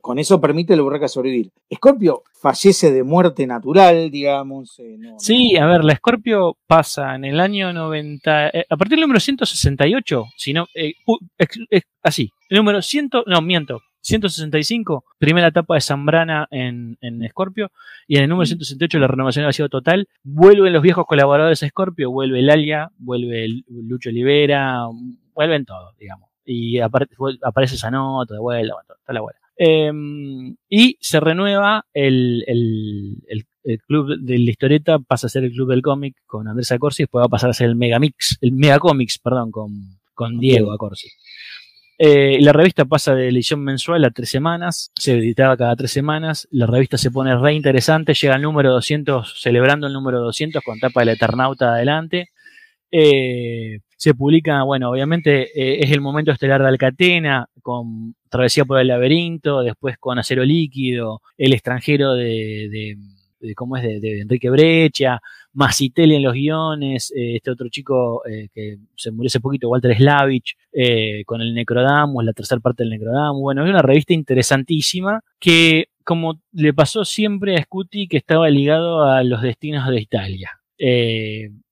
con 0.00 0.18
eso 0.18 0.40
permite 0.40 0.74
el 0.74 0.82
Borraca 0.82 1.08
sobrevivir. 1.08 1.50
Scorpio 1.74 2.22
fallece 2.40 2.92
de 2.92 3.02
muerte 3.02 3.46
natural, 3.46 4.10
digamos. 4.10 4.78
Eh, 4.78 4.98
sí, 5.18 5.56
a 5.56 5.66
ver, 5.66 5.84
la 5.84 5.96
Scorpio 5.96 6.56
pasa 6.66 7.16
en 7.16 7.24
el 7.24 7.40
año 7.40 7.72
90, 7.72 8.48
eh, 8.50 8.66
a 8.68 8.76
partir 8.76 8.96
del 8.96 9.02
número 9.02 9.20
168, 9.20 10.24
si 10.36 10.52
no, 10.52 10.66
así, 12.02 12.30
el 12.48 12.58
número 12.58 12.82
100, 12.82 13.10
no, 13.26 13.42
miento, 13.42 13.80
165, 14.00 15.04
primera 15.18 15.48
etapa 15.48 15.74
de 15.74 15.80
Zambrana 15.80 16.48
en, 16.50 16.96
en 17.00 17.28
Scorpio, 17.28 17.70
y 18.06 18.16
en 18.16 18.24
el 18.24 18.28
número 18.28 18.46
168 18.46 18.98
la 18.98 19.06
renovación 19.06 19.44
ha 19.44 19.52
sido 19.52 19.68
total. 19.68 20.08
Vuelven 20.22 20.72
los 20.72 20.82
viejos 20.82 21.06
colaboradores 21.06 21.60
de 21.60 21.68
Scorpio, 21.68 22.10
vuelve 22.10 22.40
el 22.40 22.50
Alia, 22.50 22.90
vuelve 22.98 23.44
el 23.44 23.64
Lucho 23.68 24.10
Olivera, 24.10 24.86
vuelven 25.34 25.64
todos, 25.64 25.96
digamos. 25.98 26.28
Y 26.44 26.78
aparece 26.78 27.76
Sanoto 27.76 28.32
de 28.34 28.40
vuelta, 28.40 28.74
toda 28.86 29.14
la 29.14 29.20
vuelta. 29.20 29.40
Em, 29.60 30.56
y 30.68 30.96
se 31.00 31.18
renueva 31.18 31.84
el, 31.92 32.44
el, 32.46 33.46
club 33.86 34.16
de 34.20 34.38
la 34.38 34.50
historieta, 34.50 34.98
pasa 34.98 35.26
a 35.26 35.30
ser 35.30 35.44
el 35.44 35.52
club 35.52 35.68
del 35.68 35.82
cómic 35.82 36.16
con 36.26 36.46
Andrés 36.48 36.72
Acorsi, 36.72 37.02
después 37.02 37.22
va 37.22 37.26
a 37.26 37.28
pasar 37.28 37.50
a 37.50 37.52
ser 37.52 37.68
el 37.68 37.76
Megamix, 37.76 38.38
el 38.40 38.52
Megacomics, 38.52 39.18
perdón, 39.18 39.50
con, 39.50 39.98
con 40.14 40.38
Diego 40.38 40.72
Acorsi. 40.72 41.08
Eh, 42.00 42.38
la 42.40 42.52
revista 42.52 42.84
pasa 42.84 43.16
de 43.16 43.28
edición 43.28 43.60
mensual 43.64 44.04
a 44.04 44.12
tres 44.12 44.30
semanas, 44.30 44.92
se 44.94 45.14
editaba 45.18 45.56
cada 45.56 45.74
tres 45.74 45.90
semanas, 45.90 46.46
la 46.52 46.66
revista 46.66 46.96
se 46.96 47.10
pone 47.10 47.36
re 47.36 47.54
interesante, 47.54 48.14
llega 48.14 48.36
al 48.36 48.42
número 48.42 48.70
200, 48.70 49.40
celebrando 49.40 49.88
el 49.88 49.92
número 49.92 50.20
200 50.20 50.62
con 50.62 50.78
tapa 50.78 51.00
del 51.00 51.10
Eternauta 51.10 51.74
adelante. 51.74 52.30
Eh, 52.92 53.80
se 53.96 54.14
publica, 54.14 54.62
bueno, 54.62 54.90
obviamente 54.90 55.42
eh, 55.60 55.80
es 55.82 55.90
el 55.90 56.00
momento 56.00 56.30
estelar 56.30 56.62
de 56.62 56.68
Alcatena, 56.68 57.48
con 57.62 58.14
Travesía 58.28 58.64
por 58.64 58.78
el 58.78 58.86
Laberinto, 58.86 59.62
después 59.62 59.98
con 59.98 60.20
Acero 60.20 60.44
Líquido, 60.44 61.20
El 61.36 61.52
extranjero 61.52 62.14
de 62.14 62.96
de 63.40 63.54
cómo 63.54 63.76
es 63.76 63.82
de, 63.82 64.20
Enrique 64.20 64.50
Brecha, 64.50 65.20
Masitelli 65.58 66.14
en 66.14 66.22
los 66.22 66.34
guiones, 66.34 67.12
eh, 67.16 67.34
este 67.34 67.50
otro 67.50 67.68
chico 67.68 68.22
eh, 68.24 68.48
que 68.54 68.78
se 68.94 69.10
murió 69.10 69.26
hace 69.26 69.40
poquito, 69.40 69.68
Walter 69.68 69.96
Slavich, 69.96 70.56
eh, 70.72 71.24
con 71.26 71.40
el 71.40 71.52
Necrodamus, 71.52 72.24
la 72.24 72.32
tercera 72.32 72.60
parte 72.60 72.84
del 72.84 72.90
Necrodamus. 72.90 73.42
Bueno, 73.42 73.64
es 73.64 73.70
una 73.70 73.82
revista 73.82 74.14
interesantísima 74.14 75.20
que, 75.40 75.88
como 76.04 76.40
le 76.52 76.72
pasó 76.72 77.04
siempre 77.04 77.56
a 77.56 77.62
Scuti, 77.62 78.06
que 78.06 78.18
estaba 78.18 78.48
ligado 78.48 79.02
a 79.02 79.24
los 79.24 79.42
destinos 79.42 79.88
de 79.88 80.00
Italia. 80.00 80.52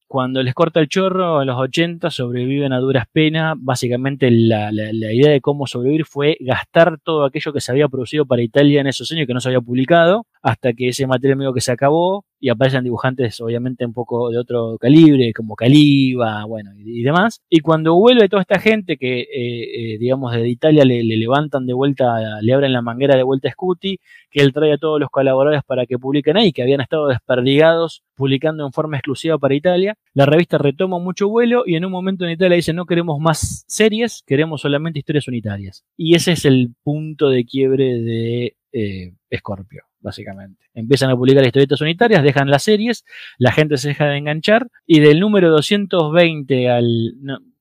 Cuando 0.09 0.41
les 0.43 0.55
corta 0.55 0.79
el 0.79 0.89
chorro, 0.89 1.41
a 1.41 1.45
los 1.45 1.59
80 1.59 2.11
sobreviven 2.11 2.73
a 2.73 2.79
duras 2.79 3.07
penas. 3.11 3.55
Básicamente 3.59 4.31
la, 4.31 4.71
idea 4.73 5.31
de 5.31 5.41
cómo 5.41 5.67
sobrevivir 5.67 6.05
fue 6.05 6.37
gastar 6.41 6.99
todo 7.03 7.25
aquello 7.25 7.53
que 7.53 7.61
se 7.61 7.73
había 7.73 7.89
producido 7.89 8.25
para 8.25 8.41
Italia 8.41 8.81
en 8.81 8.87
esos 8.87 9.11
años 9.11 9.27
que 9.27 9.35
no 9.35 9.41
se 9.41 9.49
había 9.49 9.61
publicado, 9.61 10.27
hasta 10.47 10.73
que 10.75 10.89
ese 10.89 11.09
material 11.09 11.39
medio 11.39 11.53
que 11.53 11.61
se 11.61 11.73
acabó 11.73 12.25
y 12.39 12.51
aparecen 12.51 12.85
dibujantes 12.85 13.41
obviamente 13.41 13.85
un 13.85 13.93
poco 13.93 14.31
de 14.31 14.39
otro 14.39 14.79
calibre, 14.79 15.33
como 15.33 15.57
Caliba, 15.57 16.45
bueno, 16.45 16.71
y, 16.77 17.03
demás. 17.03 17.41
Y 17.51 17.61
cuando 17.61 17.97
vuelve 17.97 18.29
toda 18.29 18.43
esta 18.43 18.61
gente 18.61 18.97
que, 18.97 19.23
eh, 19.23 19.95
eh, 19.95 19.99
digamos, 19.99 20.33
de 20.33 20.49
Italia 20.49 20.85
le, 20.85 21.03
levantan 21.03 21.67
de 21.67 21.73
vuelta, 21.73 22.41
le 22.43 22.53
abren 22.53 22.73
la 22.73 22.81
manguera 22.81 23.17
de 23.17 23.25
vuelta 23.25 23.49
a 23.49 23.53
Scuti, 23.53 23.99
que 24.31 24.41
él 24.41 24.53
trae 24.53 24.75
a 24.75 24.79
todos 24.79 25.01
los 25.01 25.11
colaboradores 25.11 25.65
para 25.67 25.85
que 25.85 25.99
publiquen 25.99 26.37
ahí, 26.37 26.53
que 26.53 26.63
habían 26.63 26.81
estado 26.81 27.09
desperdigados 27.09 28.05
publicando 28.15 28.65
en 28.65 28.73
forma 28.73 28.99
exclusiva 28.99 29.39
para 29.39 29.57
Italia. 29.57 29.95
La 30.15 30.27
revista 30.27 30.59
retoma 30.59 31.01
mucho 31.01 31.29
vuelo 31.29 31.65
y 31.67 31.75
en 31.75 31.85
un 31.85 31.91
momento 31.91 32.25
en 32.25 32.31
Italia 32.31 32.55
dice 32.55 32.73
no 32.73 32.87
queremos 32.87 33.19
más 33.19 33.65
series, 33.67 34.23
queremos 34.25 34.61
solamente 34.61 35.01
historias 35.01 35.27
unitarias. 35.27 35.85
Y 35.97 36.15
ese 36.15 36.33
es 36.33 36.45
el 36.45 36.73
punto 36.85 37.31
de 37.31 37.45
quiebre 37.45 37.99
de 37.99 38.57
eh, 38.73 39.13
Scorpio 39.37 39.86
básicamente. 40.07 40.65
Empiezan 40.73 41.11
a 41.11 41.17
publicar 41.17 41.45
historietas 41.45 41.81
unitarias, 41.83 42.23
dejan 42.23 42.49
las 42.49 42.63
series, 42.63 43.05
la 43.39 43.53
gente 43.53 43.77
se 43.77 43.89
deja 43.89 44.07
de 44.07 44.17
enganchar 44.17 44.69
y 44.87 45.01
del 45.01 45.21
número 45.21 45.51
220 45.51 46.71
al, 46.71 47.15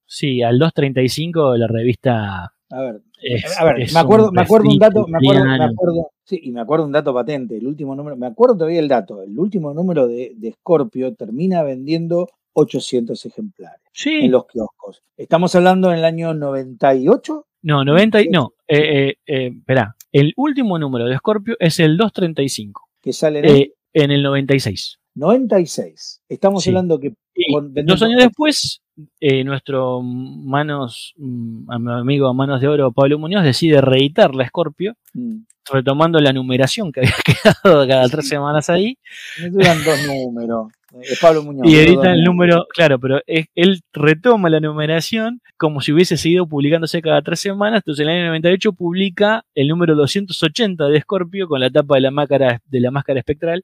sí, 0.05 0.41
al 0.41 0.57
235 0.59 1.51
de 1.51 1.59
la 1.59 1.67
revista... 1.67 2.53
A 2.69 2.81
ver, 2.81 3.01
a 3.59 3.65
ver 3.65 3.91
me 3.93 3.99
acuerdo, 3.99 4.31
me 4.31 4.41
acuerdo 4.41 4.69
un 4.69 4.79
dato, 4.79 5.07
me 5.07 5.17
acuerdo, 5.17 5.45
me 5.45 5.63
acuerdo, 5.63 6.11
sí, 6.23 6.39
y 6.43 6.51
me 6.51 6.61
acuerdo 6.61 6.85
un 6.85 6.91
dato 6.91 7.13
patente, 7.13 7.57
el 7.57 7.67
último 7.67 7.95
número, 7.95 8.15
me 8.15 8.27
acuerdo 8.27 8.57
todavía 8.57 8.79
el 8.79 8.87
dato, 8.87 9.21
el 9.21 9.37
último 9.37 9.73
número 9.73 10.07
de, 10.07 10.33
de 10.35 10.51
Scorpio 10.51 11.13
termina 11.13 11.63
vendiendo 11.63 12.27
800 12.53 13.25
ejemplares 13.25 13.81
en 14.05 14.31
los 14.31 14.45
kioscos. 14.47 15.03
Estamos 15.17 15.55
hablando 15.55 15.91
en 15.91 15.99
el 15.99 16.05
año 16.05 16.33
98. 16.33 17.45
No, 17.63 17.83
90, 17.83 18.19
no, 18.31 18.53
eh, 18.67 18.77
eh, 18.77 19.17
eh, 19.25 19.47
espera, 19.57 19.95
el 20.15 20.31
último 20.37 20.79
número 20.79 21.05
de 21.07 21.17
Scorpio 21.17 21.57
es 21.59 21.77
el 21.81 21.97
235. 21.97 22.87
Que 23.01 23.11
sale 23.11 23.39
en, 23.39 23.45
el, 23.45 23.73
en 23.93 24.11
el 24.11 24.23
96. 24.23 24.97
96. 25.13 26.21
Estamos 26.29 26.65
hablando 26.67 27.01
que... 27.01 27.13
dos 27.83 28.01
años 28.01 28.23
después, 28.23 28.81
nuestro 29.43 30.01
manos, 30.01 31.13
mm, 31.17 31.69
amigo 31.69 32.33
Manos 32.33 32.61
de 32.61 32.67
Oro, 32.69 32.93
Pablo 32.93 33.19
Muñoz, 33.19 33.43
decide 33.43 33.81
reeditar 33.81 34.33
la 34.35 34.47
Scorpio, 34.47 34.95
mm. 35.13 35.39
retomando 35.73 36.19
la 36.19 36.31
numeración 36.31 36.93
que 36.93 37.01
había 37.01 37.15
quedado 37.63 37.85
cada 37.85 38.07
tres 38.07 38.29
semanas 38.29 38.69
ahí. 38.69 38.97
Me 39.41 39.49
duran 39.49 39.83
dos 39.83 39.99
números. 40.07 40.71
Pablo 41.21 41.43
Muñoz. 41.43 41.67
Y 41.67 41.75
edita 41.75 42.11
el 42.11 42.23
número, 42.23 42.65
claro, 42.73 42.99
pero 42.99 43.21
él 43.25 43.81
retoma 43.93 44.49
la 44.49 44.59
numeración 44.59 45.41
como 45.57 45.81
si 45.81 45.91
hubiese 45.91 46.17
seguido 46.17 46.47
publicándose 46.47 47.01
cada 47.01 47.21
tres 47.21 47.39
semanas. 47.39 47.79
Entonces 47.79 48.03
en 48.05 48.11
el 48.11 48.17
año 48.17 48.27
98 48.27 48.73
publica 48.73 49.45
el 49.55 49.67
número 49.67 49.95
280 49.95 50.87
de 50.87 51.01
Scorpio 51.01 51.47
con 51.47 51.59
la 51.59 51.69
tapa 51.69 51.95
de 51.95 52.01
la 52.01 52.11
máscara, 52.11 52.61
de 52.65 52.79
la 52.79 52.91
máscara 52.91 53.19
espectral. 53.19 53.63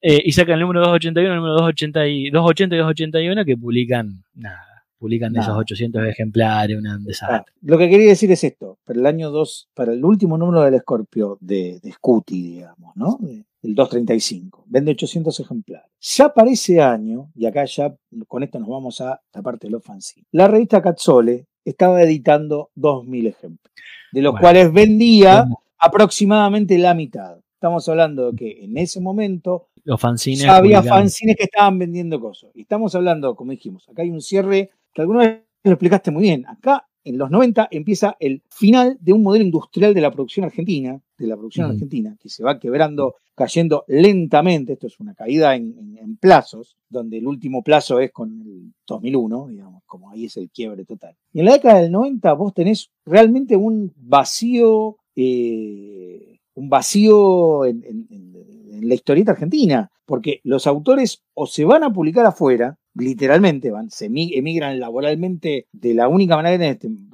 Eh, 0.00 0.22
y 0.24 0.32
saca 0.32 0.54
el 0.54 0.60
número 0.60 0.80
281, 0.80 1.30
el 1.30 1.36
número 1.36 1.54
280 1.54 2.06
y, 2.06 2.30
280 2.30 2.74
y 2.74 2.78
281 2.78 3.44
que 3.44 3.56
publican 3.56 4.24
nada. 4.34 4.64
Publican 4.98 5.36
esos 5.36 5.56
800 5.56 6.08
ejemplares, 6.08 6.76
una 6.76 6.98
desastre. 6.98 7.52
lo 7.62 7.78
que 7.78 7.88
quería 7.88 8.08
decir 8.08 8.32
es 8.32 8.42
esto, 8.42 8.78
para 8.84 8.98
el 8.98 9.06
año 9.06 9.30
2, 9.30 9.68
para 9.72 9.92
el 9.92 10.04
último 10.04 10.36
número 10.36 10.62
del 10.62 10.80
Scorpio 10.80 11.38
de, 11.40 11.78
de 11.80 11.92
Scuti, 11.92 12.42
digamos, 12.42 12.96
¿no? 12.96 13.16
El 13.62 13.74
235. 13.74 14.64
Vende 14.66 14.92
800 14.92 15.40
ejemplares. 15.40 15.90
Ya 16.00 16.32
para 16.32 16.50
ese 16.50 16.80
año, 16.80 17.30
y 17.34 17.46
acá 17.46 17.64
ya 17.64 17.94
con 18.26 18.42
esto 18.42 18.58
nos 18.58 18.68
vamos 18.68 19.00
a 19.00 19.20
la 19.32 19.42
parte 19.42 19.66
de 19.66 19.72
los 19.72 19.82
fanzines, 19.82 20.26
la 20.32 20.48
revista 20.48 20.82
Cazzole 20.82 21.46
estaba 21.64 22.02
editando 22.02 22.70
2.000 22.76 23.28
ejemplares, 23.28 23.82
de 24.12 24.22
los 24.22 24.38
cuales 24.38 24.72
vendía 24.72 25.44
aproximadamente 25.78 26.78
la 26.78 26.94
mitad. 26.94 27.38
Estamos 27.54 27.88
hablando 27.88 28.30
de 28.30 28.36
que 28.36 28.64
en 28.64 28.78
ese 28.78 29.00
momento 29.00 29.68
los 29.84 30.00
fanzines 30.00 30.42
ya 30.42 30.56
había 30.56 30.82
fanzines 30.82 31.36
que 31.36 31.44
estaban 31.44 31.78
vendiendo 31.78 32.20
cosas. 32.20 32.50
Y 32.54 32.62
estamos 32.62 32.94
hablando, 32.94 33.34
como 33.34 33.52
dijimos, 33.52 33.88
acá 33.88 34.02
hay 34.02 34.10
un 34.10 34.20
cierre 34.20 34.70
que 34.92 35.02
alguna 35.02 35.20
vez 35.20 35.42
lo 35.64 35.72
explicaste 35.72 36.10
muy 36.10 36.22
bien. 36.22 36.46
Acá 36.46 36.86
en 37.08 37.18
los 37.18 37.30
90 37.30 37.68
empieza 37.70 38.16
el 38.20 38.42
final 38.48 38.98
de 39.00 39.12
un 39.12 39.22
modelo 39.22 39.44
industrial 39.44 39.94
de 39.94 40.00
la 40.00 40.10
producción 40.10 40.44
argentina, 40.44 41.00
de 41.16 41.26
la 41.26 41.36
producción 41.36 41.70
argentina, 41.70 42.16
que 42.20 42.28
se 42.28 42.42
va 42.42 42.58
quebrando, 42.58 43.16
cayendo 43.34 43.84
lentamente. 43.88 44.74
Esto 44.74 44.86
es 44.86 45.00
una 45.00 45.14
caída 45.14 45.54
en, 45.54 45.78
plazos, 46.20 46.76
donde 46.88 47.18
el 47.18 47.26
último 47.26 47.62
plazo 47.62 48.00
es 48.00 48.10
con 48.10 48.40
el 48.40 48.72
2001, 48.86 49.48
digamos, 49.48 49.82
como 49.86 50.10
ahí 50.10 50.24
es 50.24 50.36
el 50.36 50.50
quiebre 50.50 50.84
total. 50.84 51.14
Y 51.32 51.40
en 51.40 51.46
la 51.46 51.52
década 51.52 51.80
del 51.80 51.92
90 51.92 52.32
vos 52.32 52.54
tenés 52.54 52.90
realmente 53.04 53.54
un 53.54 53.92
vacío, 53.96 54.96
eh, 55.14 56.38
un 56.54 56.68
vacío 56.68 57.66
en, 57.66 57.84
en 57.84 58.88
la 58.88 58.94
historieta 58.94 59.32
argentina, 59.32 59.90
porque 60.06 60.40
los 60.44 60.66
autores 60.66 61.22
o 61.34 61.46
se 61.46 61.64
van 61.64 61.84
a 61.84 61.92
publicar 61.92 62.26
afuera, 62.26 62.77
literalmente 62.98 63.70
van, 63.70 63.90
se 63.90 64.06
emigran 64.06 64.78
laboralmente 64.80 65.68
de 65.72 65.94
la 65.94 66.08
única 66.08 66.36
manera 66.36 66.58
que 66.58 66.74
tienen, 66.74 67.08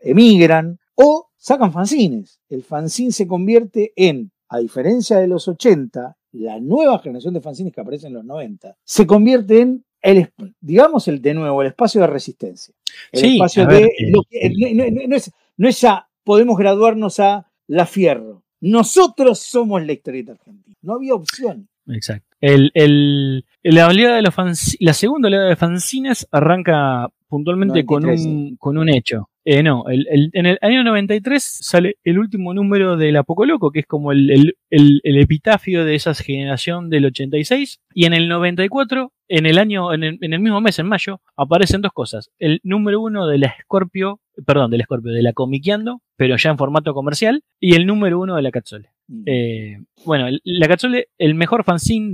emigran 0.00 0.78
o 0.94 1.28
sacan 1.36 1.72
fanzines. 1.72 2.40
El 2.48 2.62
fanzine 2.62 3.12
se 3.12 3.26
convierte 3.26 3.92
en, 3.96 4.32
a 4.48 4.58
diferencia 4.58 5.18
de 5.18 5.28
los 5.28 5.48
80, 5.48 6.16
la 6.32 6.60
nueva 6.60 6.98
generación 6.98 7.34
de 7.34 7.40
fanzines 7.40 7.72
que 7.72 7.80
aparece 7.80 8.06
en 8.06 8.14
los 8.14 8.24
90, 8.24 8.76
se 8.84 9.06
convierte 9.06 9.60
en 9.60 9.84
el, 10.02 10.32
digamos, 10.60 11.08
el 11.08 11.20
de 11.20 11.34
nuevo, 11.34 11.62
el 11.62 11.68
espacio 11.68 12.00
de 12.00 12.06
resistencia. 12.06 12.74
El 13.12 13.32
espacio 13.32 13.66
de. 13.66 13.90
no, 14.10 15.16
es, 15.16 15.32
no 15.56 15.68
es 15.68 15.80
ya 15.80 16.08
podemos 16.24 16.56
graduarnos 16.56 17.20
a 17.20 17.50
la 17.66 17.86
fierro. 17.86 18.42
Nosotros 18.60 19.40
somos 19.40 19.84
la 19.84 19.92
historieta 19.92 20.32
argentina. 20.32 20.76
No 20.82 20.94
había 20.94 21.14
opción. 21.14 21.68
Exacto. 21.86 22.29
El, 22.40 22.70
el, 22.74 23.44
la, 23.62 23.88
de 23.88 24.22
los 24.22 24.76
la 24.80 24.92
segunda 24.94 25.28
oleada 25.28 25.48
de 25.48 25.56
fanzines 25.56 26.26
arranca 26.30 27.08
puntualmente 27.28 27.84
con 27.84 28.02
un, 28.04 28.56
con 28.56 28.78
un 28.78 28.88
hecho. 28.88 29.28
Eh, 29.44 29.62
no, 29.62 29.84
el- 29.88 30.06
el- 30.10 30.30
en 30.34 30.46
el 30.46 30.58
año 30.60 30.84
93 30.84 31.42
sale 31.42 31.96
el 32.04 32.18
último 32.18 32.52
número 32.52 32.96
del 32.96 33.16
Apocoloco, 33.16 33.70
que 33.70 33.80
es 33.80 33.86
como 33.86 34.12
el, 34.12 34.30
el- 34.70 35.00
epitafio 35.04 35.84
de 35.84 35.94
esa 35.94 36.14
generación 36.14 36.90
del 36.90 37.06
86. 37.06 37.80
Y 37.94 38.04
en 38.06 38.12
el 38.14 38.28
94, 38.28 39.12
en 39.28 39.46
el 39.46 39.58
año, 39.58 39.94
en 39.94 40.02
el, 40.04 40.18
en 40.20 40.32
el 40.34 40.40
mismo 40.40 40.60
mes, 40.60 40.78
en 40.78 40.86
mayo, 40.86 41.20
aparecen 41.36 41.80
dos 41.82 41.92
cosas. 41.92 42.30
El 42.38 42.60
número 42.64 43.00
uno 43.00 43.26
de 43.26 43.38
la 43.38 43.54
Scorpio, 43.62 44.20
perdón, 44.46 44.70
de 44.70 44.78
la 44.78 44.84
Scorpio, 44.84 45.12
de 45.12 45.22
la 45.22 45.32
Comiqueando, 45.32 46.02
pero 46.16 46.36
ya 46.36 46.50
en 46.50 46.58
formato 46.58 46.92
comercial, 46.94 47.42
y 47.60 47.74
el 47.74 47.86
número 47.86 48.18
uno 48.20 48.36
de 48.36 48.42
la 48.42 48.50
Catzole. 48.50 48.90
Eh, 49.26 49.78
bueno, 50.06 50.26
la 50.44 50.68
Catzole, 50.68 51.08
el 51.18 51.34
mejor 51.34 51.64
fanzine 51.64 52.08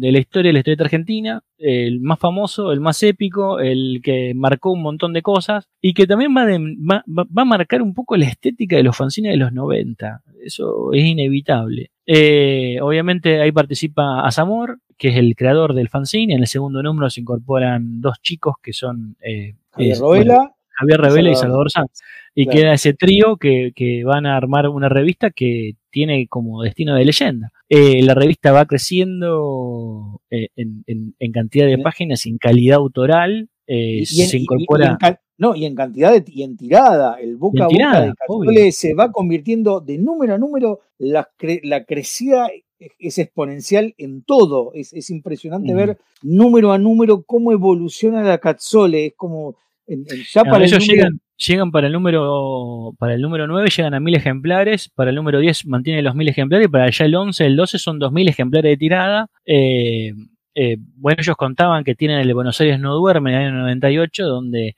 de 0.00 0.12
la 0.12 0.18
historia 0.18 0.48
de 0.48 0.52
la 0.54 0.58
historieta 0.60 0.84
argentina, 0.84 1.42
el 1.58 2.00
más 2.00 2.18
famoso, 2.18 2.72
el 2.72 2.80
más 2.80 3.02
épico, 3.02 3.60
el 3.60 4.00
que 4.02 4.32
marcó 4.34 4.72
un 4.72 4.82
montón 4.82 5.12
de 5.12 5.22
cosas 5.22 5.68
y 5.80 5.94
que 5.94 6.06
también 6.06 6.34
va, 6.36 6.44
de- 6.46 6.58
va, 6.58 7.04
va- 7.08 7.26
va 7.36 7.42
a 7.42 7.44
marcar 7.44 7.82
un 7.82 7.94
poco 7.94 8.16
la 8.16 8.26
estética 8.26 8.76
de 8.76 8.82
los 8.82 8.96
fanzines 8.96 9.32
de 9.32 9.36
los 9.38 9.52
90. 9.52 10.22
Eso 10.44 10.92
es 10.92 11.04
inevitable. 11.04 11.90
Eh, 12.06 12.78
obviamente 12.82 13.40
ahí 13.40 13.52
participa 13.52 14.26
Asamor, 14.26 14.80
que 14.98 15.08
es 15.08 15.16
el 15.16 15.34
creador 15.36 15.74
del 15.74 15.88
fanzine. 15.88 16.34
En 16.34 16.40
el 16.40 16.46
segundo 16.48 16.82
número 16.82 17.10
se 17.10 17.20
incorporan 17.20 18.00
dos 18.00 18.20
chicos 18.20 18.54
que 18.62 18.72
son 18.72 19.16
eh, 19.20 19.54
Javier 19.70 19.96
Roela, 20.00 20.52
Javier 20.78 21.00
Revela 21.00 21.30
y 21.30 21.36
Salvador 21.36 21.70
Sanz. 21.70 22.00
Y 22.34 22.44
Claro. 22.46 22.60
queda 22.60 22.72
ese 22.72 22.94
trío 22.94 23.36
que, 23.36 23.72
que 23.74 24.04
van 24.04 24.24
a 24.26 24.36
armar 24.36 24.66
una 24.68 24.88
revista 24.88 25.30
que 25.30 25.72
tiene 25.90 26.26
como 26.28 26.62
destino 26.62 26.94
de 26.94 27.04
leyenda. 27.04 27.52
Eh, 27.68 28.02
la 28.02 28.14
revista 28.14 28.52
va 28.52 28.64
creciendo 29.26 30.20
eh, 30.30 30.48
en, 30.56 30.84
en- 30.86 31.14
en 31.18 31.32
cantidad 31.32 31.66
de 31.66 31.78
páginas, 31.78 32.26
en 32.26 32.38
calidad 32.38 32.76
autoral. 32.78 33.48
eh, 33.66 34.02
y, 34.10 34.22
en, 34.22 34.28
se 34.28 34.36
y- 34.36 34.40
y- 34.40 34.42
incorpora. 34.44 34.98
y 35.00 35.06
en 35.06 35.16
no, 35.38 35.56
y 35.56 35.64
en 35.64 35.74
cantidad 35.74 36.12
de, 36.12 36.24
y 36.26 36.42
en 36.44 36.56
tirada, 36.56 37.16
el 37.20 37.36
boca 37.36 37.58
en 37.58 37.62
a 37.62 37.66
boca 37.66 37.76
tirada, 37.76 38.00
de 38.06 38.12
obvio. 38.28 38.48
Cazzole 38.50 38.72
se 38.72 38.94
va 38.94 39.10
convirtiendo 39.10 39.80
de 39.80 39.98
número 39.98 40.34
a 40.34 40.38
número, 40.38 40.80
la, 40.98 41.28
cre- 41.38 41.60
la 41.64 41.84
crecida 41.84 42.48
es 42.98 43.18
exponencial 43.18 43.94
en 43.98 44.22
todo. 44.22 44.72
Es, 44.74 44.92
es 44.92 45.10
impresionante 45.10 45.68
Ujú. 45.74 45.76
ver 45.78 45.98
número 46.22 46.72
a 46.72 46.78
número 46.78 47.22
cómo 47.22 47.50
evoluciona 47.52 48.22
la 48.22 48.38
Cazzole. 48.38 49.06
Es 49.06 49.14
como 49.16 49.56
en- 49.94 50.04
en- 50.10 50.22
ya 50.32 50.42
No, 50.44 50.50
para 50.50 50.64
el 50.64 50.70
ellos 50.70 50.80
número- 50.80 50.94
llegan, 50.96 51.20
llegan 51.36 51.70
para 51.70 51.86
el 51.86 51.92
número 51.92 52.94
para 52.98 53.14
el 53.14 53.20
número 53.22 53.46
9 53.46 53.68
llegan 53.76 53.94
a 53.94 54.00
1000 54.00 54.14
ejemplares, 54.14 54.88
para 54.94 55.10
el 55.10 55.16
número 55.16 55.38
10 55.40 55.66
mantienen 55.66 56.04
los 56.04 56.14
1000 56.14 56.28
ejemplares, 56.28 56.66
y 56.66 56.70
para 56.70 56.90
ya 56.90 57.04
el 57.04 57.14
11, 57.14 57.46
el 57.46 57.56
12 57.56 57.78
son 57.78 57.98
2000 57.98 58.28
ejemplares 58.28 58.70
de 58.72 58.76
tirada. 58.76 59.26
Eh, 59.46 60.12
eh, 60.54 60.76
bueno, 60.96 61.18
ellos 61.22 61.36
contaban 61.36 61.82
que 61.84 61.94
tienen 61.94 62.18
el 62.18 62.26
de 62.28 62.34
Buenos 62.34 62.60
Aires 62.60 62.78
no 62.78 62.94
duerme 62.94 63.30
en 63.32 63.36
el 63.40 63.46
año 63.48 63.58
98, 63.60 64.26
donde 64.26 64.76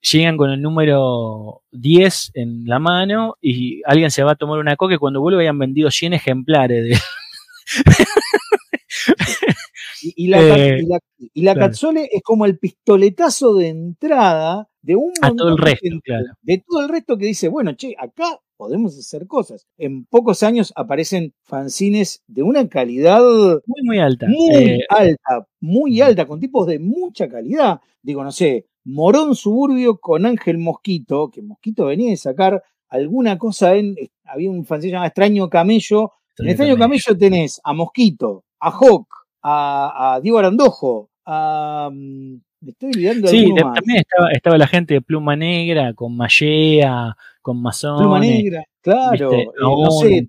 llegan 0.00 0.36
con 0.36 0.50
el 0.50 0.60
número 0.60 1.60
10 1.70 2.32
en 2.34 2.64
la 2.66 2.78
mano 2.80 3.36
y 3.40 3.82
alguien 3.86 4.10
se 4.10 4.22
va 4.24 4.32
a 4.32 4.36
tomar 4.36 4.58
una 4.58 4.74
coca 4.76 4.94
y 4.94 4.98
cuando 4.98 5.20
vuelve 5.20 5.42
hayan 5.42 5.58
vendido 5.58 5.90
100 5.90 6.14
ejemplares 6.14 6.82
de, 6.84 6.96
Y, 10.02 10.24
y 10.24 10.28
la, 10.28 10.40
Eh, 10.40 10.78
y 10.82 10.86
la- 10.86 10.98
y 11.34 11.42
la 11.42 11.54
claro. 11.54 11.68
Cazzole 11.70 12.08
es 12.12 12.22
como 12.22 12.44
el 12.46 12.58
pistoletazo 12.58 13.54
de 13.54 13.68
entrada 13.68 14.68
de 14.82 14.96
un 14.96 15.12
A 15.22 15.30
todo 15.32 15.50
el 15.50 15.56
de 15.56 15.62
resto, 15.62 15.86
claro. 16.02 16.26
de 16.42 16.64
todo 16.66 16.80
el 16.82 16.88
resto 16.88 17.16
que 17.16 17.26
dice, 17.26 17.48
bueno, 17.48 17.72
che, 17.74 17.94
acá 17.98 18.38
podemos 18.56 18.96
hacer 18.98 19.26
cosas. 19.26 19.66
En 19.78 20.04
pocos 20.06 20.42
años 20.42 20.72
aparecen 20.76 21.32
fanzines 21.44 22.22
de 22.26 22.42
una 22.42 22.68
calidad 22.68 23.20
muy 23.66 23.82
muy 23.84 23.98
alta. 24.00 24.26
muy 24.28 24.54
Eh, 24.56 24.80
alta, 24.88 25.46
muy 25.60 26.00
alta, 26.00 26.26
con 26.26 26.40
tipos 26.40 26.66
de 26.66 26.78
mucha 26.78 27.28
calidad. 27.28 27.80
Digo, 28.02 28.24
no 28.24 28.32
sé, 28.32 28.66
Morón 28.84 29.34
Suburbio 29.36 29.98
con 29.98 30.26
Ángel 30.26 30.58
Mosquito, 30.58 31.30
que 31.30 31.42
Mosquito 31.42 31.86
venía 31.86 32.10
de 32.10 32.16
sacar 32.16 32.62
alguna 32.88 33.38
cosa 33.38 33.74
en. 33.76 33.94
Había 34.24 34.50
un 34.50 34.64
fanzine 34.64 34.92
llamado 34.92 35.08
Extraño 35.08 35.48
Camello. 35.48 36.12
En 36.38 36.48
Extraño 36.48 36.76
Camello 36.76 37.16
tenés 37.18 37.60
a 37.62 37.72
Mosquito, 37.72 38.44
a 38.58 38.70
Hawk, 38.70 39.06
a, 39.42 40.14
a 40.14 40.20
Diego 40.20 40.38
Arandojo, 40.38 41.10
a. 41.26 41.88
mm, 41.92 42.34
Me 42.60 42.70
estoy 42.70 42.90
olvidando 42.94 43.22
de 43.22 43.28
Sí, 43.28 43.52
también 43.54 43.98
estaba, 43.98 44.30
estaba 44.32 44.58
la 44.58 44.66
gente 44.68 44.94
de 44.94 45.00
Pluma 45.02 45.34
Negra, 45.36 45.94
con 45.94 46.16
Mallea, 46.16 47.16
con 47.40 47.60
Mazón. 47.60 47.98
Pluma 47.98 48.20
Negra, 48.20 48.64
claro. 48.80 49.32
eh, 49.32 49.46
no 49.60 49.90
sé, 49.90 50.28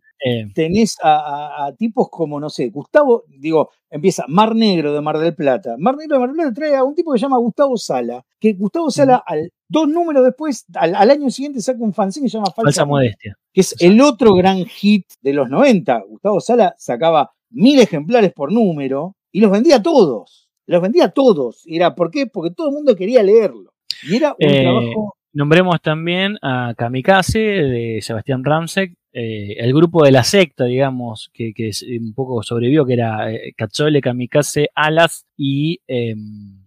tenés 0.56 0.98
a, 1.03 1.15
a- 1.18 1.65
a 1.68 1.76
tipos 1.76 2.07
como, 2.10 2.40
no 2.40 2.49
sé, 2.49 2.69
Gustavo, 2.69 3.23
digo, 3.27 3.69
empieza 3.90 4.23
Mar 4.27 4.56
Negro 4.56 4.94
de 4.94 5.02
Mar 5.02 5.19
del 5.19 5.35
Plata. 5.35 5.76
Mar 5.77 5.95
Negro 5.98 6.15
de 6.15 6.19
Mar 6.22 6.30
del 6.30 6.38
Plata 6.38 6.53
trae 6.53 6.76
a 6.76 6.84
un 6.84 6.95
tipo 6.95 7.11
que 7.11 7.19
se 7.19 7.23
llama 7.23 7.38
Gustavo 7.38 7.77
Sala, 7.77 8.23
que 8.40 8.53
Gustavo 8.53 8.90
Sala, 8.90 9.22
al, 9.27 9.52
dos 9.68 9.88
números 9.88 10.23
después, 10.23 10.65
al, 10.76 10.95
al 10.95 11.11
año 11.11 11.30
siguiente 11.30 11.61
saca 11.61 11.84
un 11.84 11.94
fanzine 11.94 12.26
que 12.26 12.30
se 12.31 12.38
llama 12.38 12.48
Falsa, 12.48 12.64
Falsa 12.64 12.85
Modestia, 12.85 13.31
modestia. 13.31 13.38
que 13.53 13.61
es 13.61 13.76
el 13.81 13.99
otro 14.02 14.34
gran 14.34 14.65
hit 14.65 15.06
de 15.22 15.34
los 15.34 15.49
90. 15.49 16.03
Gustavo 16.07 16.40
Sala 16.40 16.73
sacaba 16.77 17.31
mil 17.53 17.80
ejemplares 17.80 18.34
por 18.34 18.51
número 18.51 19.15
y 19.31 19.39
los 19.39 19.51
vendía 19.51 19.81
todos. 19.81 20.49
Los 20.65 20.81
vendía 20.81 21.09
todos. 21.09 21.61
Y 21.65 21.77
era, 21.77 21.95
¿por 21.95 22.11
qué? 22.11 22.27
Porque 22.27 22.51
todo 22.51 22.67
el 22.69 22.73
mundo 22.73 22.95
quería 22.95 23.23
leerlo. 23.23 23.73
Y 24.09 24.15
era 24.17 24.31
un 24.31 24.35
Eh, 24.39 24.61
trabajo. 24.63 25.15
Nombremos 25.34 25.81
también 25.81 26.38
a 26.41 26.73
Kamikaze 26.77 27.39
de 27.39 27.99
Sebastián 28.01 28.43
Ramsek, 28.43 28.93
eh, 29.13 29.55
el 29.57 29.73
grupo 29.73 30.05
de 30.05 30.11
la 30.11 30.23
secta, 30.23 30.65
digamos, 30.65 31.31
que, 31.34 31.53
que 31.53 31.71
un 31.99 32.13
poco 32.13 32.43
sobrevivió, 32.43 32.85
que 32.85 32.93
era 32.93 33.31
eh, 33.31 33.53
Cachole, 33.57 33.99
Kamikaze, 34.01 34.69
Alas 34.75 35.25
y 35.35 35.80
em, 35.88 36.59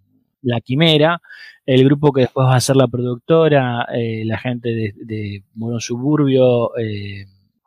La 0.42 0.60
Quimera. 0.60 1.20
El 1.64 1.84
grupo 1.84 2.12
que 2.12 2.22
después 2.22 2.46
va 2.46 2.56
a 2.56 2.60
ser 2.60 2.76
la 2.76 2.88
productora, 2.88 3.86
eh, 3.94 4.24
la 4.24 4.38
gente 4.38 4.68
de, 4.70 4.94
de 4.96 5.42
Morón 5.54 5.80
Suburbio, 5.80 6.76
eh, 6.76 7.26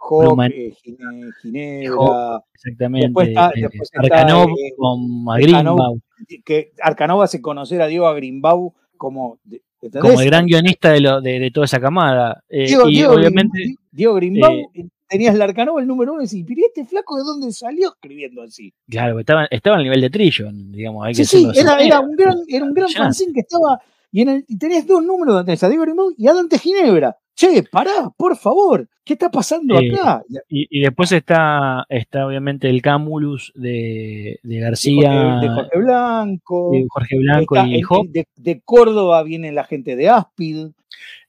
Hawk, 0.09 0.23
Pluma- 0.25 0.47
eh, 0.47 0.73
Gine- 0.83 1.31
Ginebra, 1.41 1.95
Hawk, 1.97 2.43
exactamente, 2.53 3.07
Después 3.07 3.27
está- 3.29 3.49
eh, 3.55 3.61
después 3.61 3.81
está, 3.93 3.99
Arcanov 4.01 4.49
eh, 4.49 4.73
con 4.77 4.99
Arcanov, 5.29 5.99
que 6.45 6.71
Arcanova 6.81 7.23
hace 7.25 7.41
conocer 7.41 7.81
a 7.81 7.87
Diego 7.87 8.07
Agrimbau 8.07 8.73
como, 8.97 9.39
como 10.01 10.19
el 10.21 10.25
gran 10.25 10.45
guionista 10.45 10.91
de, 10.91 10.99
lo, 11.01 11.21
de, 11.21 11.39
de 11.39 11.51
toda 11.51 11.65
esa 11.65 11.79
camada. 11.79 12.43
Eh, 12.49 12.65
Diego, 12.67 12.89
y 12.89 12.93
Diego 12.95 13.13
obviamente... 13.13 13.57
Grimbau, 13.59 13.83
Diego 13.91 14.13
Grimbau, 14.15 14.53
eh, 14.73 14.87
tenías 15.07 15.33
el 15.35 15.41
Arcanova 15.41 15.81
el 15.81 15.87
número 15.87 16.13
uno 16.13 16.21
y 16.21 16.25
decís, 16.25 16.43
pero 16.47 16.59
¿y 16.59 16.63
este 16.65 16.85
flaco 16.85 17.17
de 17.17 17.23
dónde 17.23 17.51
salió 17.51 17.89
escribiendo 17.89 18.41
así? 18.43 18.73
Claro, 18.89 19.19
estaba, 19.19 19.45
estaba 19.49 19.77
al 19.77 19.83
nivel 19.83 20.01
de 20.01 20.09
Trillo, 20.09 20.49
digamos. 20.51 21.05
Hay 21.05 21.15
Sí, 21.15 21.21
que 21.21 21.27
sí, 21.27 21.47
era, 21.55 21.79
era 21.79 21.99
un 22.01 22.15
gran, 22.15 22.35
era 22.47 22.65
un 22.65 22.73
gran 22.73 22.89
fanzine 22.89 23.33
que 23.33 23.39
estaba, 23.39 23.79
y, 24.11 24.21
en 24.21 24.29
el, 24.29 24.45
y 24.47 24.57
tenías 24.57 24.85
dos 24.85 25.03
números 25.03 25.33
donde 25.35 25.53
a 25.53 25.69
Diego 25.69 25.83
Grimbau 25.83 26.11
y 26.17 26.27
a 26.27 26.33
Dante 26.33 26.59
Ginebra. 26.59 27.15
Che, 27.35 27.63
pará, 27.63 28.11
por 28.17 28.35
favor, 28.35 28.87
¿qué 29.09 29.13
está 29.13 29.31
pasando 29.31 29.79
Eh, 29.79 29.91
acá? 29.91 30.21
Y, 30.49 30.67
y 30.69 30.81
después 30.81 31.11
está, 31.11 31.83
está 31.89 32.27
obviamente 32.27 32.69
el 32.69 32.79
Camulus 32.83 33.51
de, 33.55 34.39
García, 34.43 35.11
Jorge, 35.11 35.47
de 35.47 35.53
Jorge 35.55 35.79
Blanco. 35.79 36.69
de 36.73 36.85
Jorge 36.87 37.17
Blanco 37.17 37.55
Está 37.55 37.67
y 37.67 37.81
Hop. 37.89 38.07
de, 38.37 38.61
Córdoba 38.63 39.23
viene 39.23 39.51
la 39.51 39.63
gente 39.63 39.95
de 39.95 40.09
Aspid. 40.09 40.67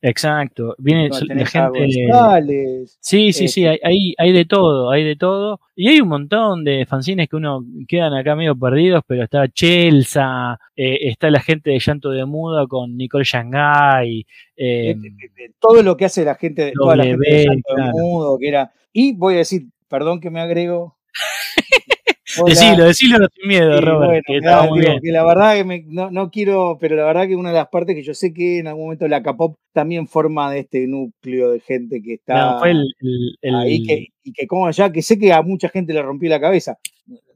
Exacto. 0.03 0.75
Viene 0.79 1.09
la 1.11 1.47
gente. 1.47 1.87
González. 2.09 2.97
Sí, 3.01 3.33
sí, 3.33 3.49
sí, 3.49 3.67
Este- 3.67 3.87
hay, 3.87 4.15
hay, 4.19 4.33
de 4.33 4.45
todo, 4.45 4.91
hay 4.91 5.05
de 5.05 5.17
todo. 5.17 5.61
Y 5.77 5.89
hay 5.89 6.01
un 6.01 6.09
montón 6.09 6.65
de 6.65 6.85
fanzines 6.87 7.29
que 7.29 7.37
uno 7.37 7.65
quedan 7.87 8.13
acá 8.15 8.35
medio 8.35 8.57
perdidos, 8.57 9.03
pero 9.07 9.23
está 9.25 9.47
Chelsea, 9.49 10.59
eh, 10.77 10.99
está 11.09 11.31
la 11.31 11.41
gente 11.41 11.71
de 11.71 11.79
Llanto 11.79 12.11
de 12.11 12.25
Muda 12.25 12.67
con 12.67 12.97
Nicole 12.97 13.25
Shanghai. 13.25 14.21
eh, 14.57 14.91
Eh, 14.91 14.91
eh, 14.91 14.97
eh, 15.39 15.51
todo 15.59 15.83
lo 15.83 15.97
que 15.97 16.05
hace 16.07 16.25
la 16.25 16.35
gente, 16.35 16.67
de- 16.67 16.73
toda 16.73 16.97
la 16.97 17.05
gente 17.05 17.19
de 17.31 17.45
W, 17.45 17.45
Llanto 17.47 17.70
de 17.70 17.70
claro. 17.75 17.93
Mudo, 17.95 18.39
que 18.39 18.49
era. 18.49 18.73
Y 18.93 19.13
voy 19.15 19.35
a 19.35 19.39
decir, 19.39 19.67
perdón 19.89 20.21
que 20.21 20.31
me 20.31 20.41
agrego. 20.41 20.97
Hola. 22.39 22.55
decilo, 22.55 22.85
decilo 22.85 23.27
sin 23.35 23.49
miedo, 23.49 23.75
Sí, 23.79 23.85
Robert, 23.85 24.25
bueno, 24.29 24.63
que 24.63 24.69
muy 24.69 24.79
digo, 24.81 24.91
bien. 24.93 25.03
que 25.03 25.11
la 25.11 25.25
verdad 25.25 25.55
que 25.57 25.65
me- 25.65 25.85
no, 25.89 26.13
no 26.13 26.31
quiero, 26.31 26.79
pero 26.81 26.95
la 26.95 27.05
verdad 27.05 27.27
que 27.27 27.35
una 27.35 27.49
de 27.49 27.57
las 27.57 27.69
partes 27.71 27.97
que 27.97 28.05
yo 28.05 28.15
sé 28.15 28.33
que 28.33 28.61
en 28.61 28.69
algún 28.69 28.85
momento 28.85 29.09
la 29.09 29.21
Capop 29.21 29.57
también 29.73 30.07
forma 30.07 30.49
de 30.53 30.61
este 30.61 30.87
núcleo 30.87 31.51
de 31.51 31.59
gente 31.59 32.01
que 32.01 32.15
está 32.15 32.53
No, 32.53 32.59
fue 32.61 32.71
el, 32.71 32.85
el- 33.01 33.37
el- 33.43 33.55
ahí 33.57 33.83
que, 33.83 34.07
y 34.23 34.33
que 34.33 34.47
como 34.47 34.71
ya 34.71 34.93
que 34.93 35.03
sé 35.03 35.19
que 35.19 35.33
a 35.33 35.43
mucha 35.43 35.69
gente 35.71 35.93
le 35.93 36.03
rompió 36.03 36.31
la 36.31 36.41
cabeza. 36.41 36.79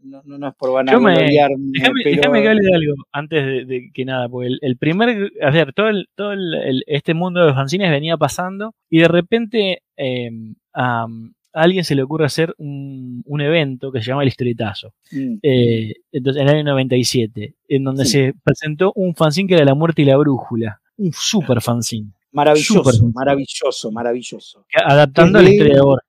No, 0.02 0.22
no, 0.38 0.48
es 0.48 0.54
por 0.56 0.72
vanagloriarme, 0.72 1.56
Déjame, 1.72 2.00
pero 2.04 2.16
déjame 2.16 2.42
que 2.42 2.48
hable 2.48 2.62
de 2.62 2.74
algo 2.74 2.94
antes 3.12 3.44
de, 3.46 3.64
de 3.64 3.90
que 3.92 4.04
nada, 4.04 4.28
porque 4.28 4.48
el, 4.48 4.58
el 4.62 4.76
primer, 4.76 5.32
a 5.42 5.50
ver, 5.50 5.72
todo, 5.72 5.88
el, 5.88 6.08
todo 6.14 6.32
el- 6.32 6.54
el- 6.54 6.84
este 6.86 7.14
mundo 7.14 7.40
de 7.40 7.46
los 7.46 7.54
fanzines 7.56 7.90
venía 7.90 8.16
pasando 8.16 8.74
y 8.90 8.98
de 9.00 9.08
repente 9.08 9.82
eh, 9.96 10.30
a, 10.74 11.04
a 11.04 11.06
alguien 11.52 11.84
se 11.84 11.94
le 11.94 12.02
ocurre 12.02 12.26
hacer 12.26 12.54
un, 12.58 13.22
un 13.24 13.40
evento 13.40 13.90
que 13.92 14.00
se 14.02 14.08
llama 14.08 14.22
el 14.22 14.28
historietazo, 14.28 14.92
Mm. 15.10 15.36
eh, 15.42 15.94
entonces, 16.12 16.42
en 16.42 16.48
el 16.48 16.54
año 16.56 16.64
97, 16.64 17.54
en 17.68 17.84
donde 17.84 18.04
Sí. 18.04 18.10
se 18.12 18.34
presentó 18.44 18.92
un 18.96 19.14
fanzine 19.14 19.48
que 19.48 19.54
era 19.54 19.64
La 19.64 19.74
Muerte 19.74 20.02
y 20.02 20.04
la 20.04 20.16
Brújula, 20.16 20.80
un 20.98 21.12
super 21.12 21.60
fanzine, 21.62 22.10
maravilloso, 22.32 23.10
maravilloso, 23.14 23.90
maravilloso. 23.90 24.64
adaptando 24.84 25.38
a 25.38 25.42
la 25.42 25.50
historia 25.50 25.74
de 25.76 25.80
Borges. 25.80 26.08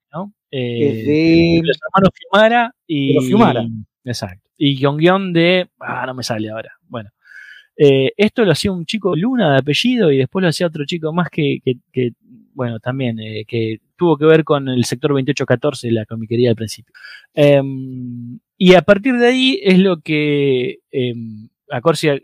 Eh, 0.57 0.89
Es 0.89 1.05
de 1.05 1.61
los 1.63 1.77
hermanos 1.81 2.09
Fiumara 2.13 2.75
y. 2.87 3.09
De 3.09 3.13
los 3.15 3.25
Fiumara. 3.25 3.67
Exacto. 4.05 4.49
Y 4.57 4.77
guion 4.77 4.95
guion 4.97 5.33
de. 5.33 5.67
Ah, 5.79 6.05
no 6.05 6.13
me 6.13 6.23
sale 6.23 6.49
ahora. 6.49 6.71
Bueno. 6.87 7.09
Eh, 7.77 8.13
esto 8.15 8.45
lo 8.45 8.53
hacía 8.53 8.71
un 8.71 8.85
chico 8.85 9.17
Luna 9.17 9.51
de 9.51 9.57
apellido 9.59 10.09
y 10.09 10.19
después 10.19 10.41
lo 10.41 10.47
hacía 10.47 10.67
otro 10.67 10.85
chico 10.85 11.11
más 11.11 11.29
que, 11.29 11.59
que, 11.91 12.13
bueno, 12.53 12.79
también, 12.79 13.19
eh, 13.19 13.43
que 13.45 13.79
tuvo 13.97 14.17
que 14.17 14.23
ver 14.23 14.45
con 14.45 14.69
el 14.69 14.85
sector 14.85 15.11
2814, 15.11 15.91
la 15.91 16.05
comiquería 16.05 16.47
del 16.49 16.55
principio. 16.55 16.93
Em, 17.33 18.39
y 18.57 18.75
a 18.75 18.81
partir 18.81 19.17
de 19.17 19.27
ahí 19.27 19.59
es 19.61 19.77
lo 19.77 19.99
que 19.99 20.79
em, 20.89 21.49
a 21.69 21.81
Corsia 21.81 22.19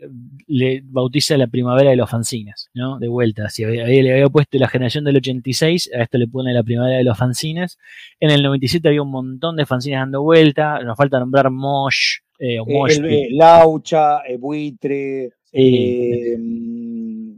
le 0.46 0.82
bautiza 0.84 1.36
la 1.36 1.46
primavera 1.46 1.90
de 1.90 1.96
los 1.96 2.08
fanzines, 2.10 2.70
¿no? 2.74 2.98
De 2.98 3.08
vuelta, 3.08 3.48
si 3.48 3.64
ahí 3.64 4.02
le 4.02 4.12
había 4.12 4.28
puesto 4.28 4.58
la 4.58 4.68
generación 4.68 5.04
del 5.04 5.16
86, 5.16 5.90
a 5.94 6.02
esto 6.02 6.18
le 6.18 6.28
pone 6.28 6.52
la 6.52 6.62
primavera 6.62 6.98
de 6.98 7.04
los 7.04 7.18
fanzines. 7.18 7.78
En 8.20 8.30
el 8.30 8.42
97 8.42 8.88
había 8.88 9.02
un 9.02 9.10
montón 9.10 9.56
de 9.56 9.66
fanzines 9.66 10.00
dando 10.00 10.22
vuelta, 10.22 10.80
nos 10.82 10.96
falta 10.96 11.18
nombrar 11.18 11.50
Mosh, 11.50 12.18
eh, 12.38 12.58
Mosh 12.64 13.00
eh, 13.04 13.28
Laucha, 13.30 14.18
eh, 14.26 14.36
Buitre, 14.36 15.30
mm, 15.52 17.34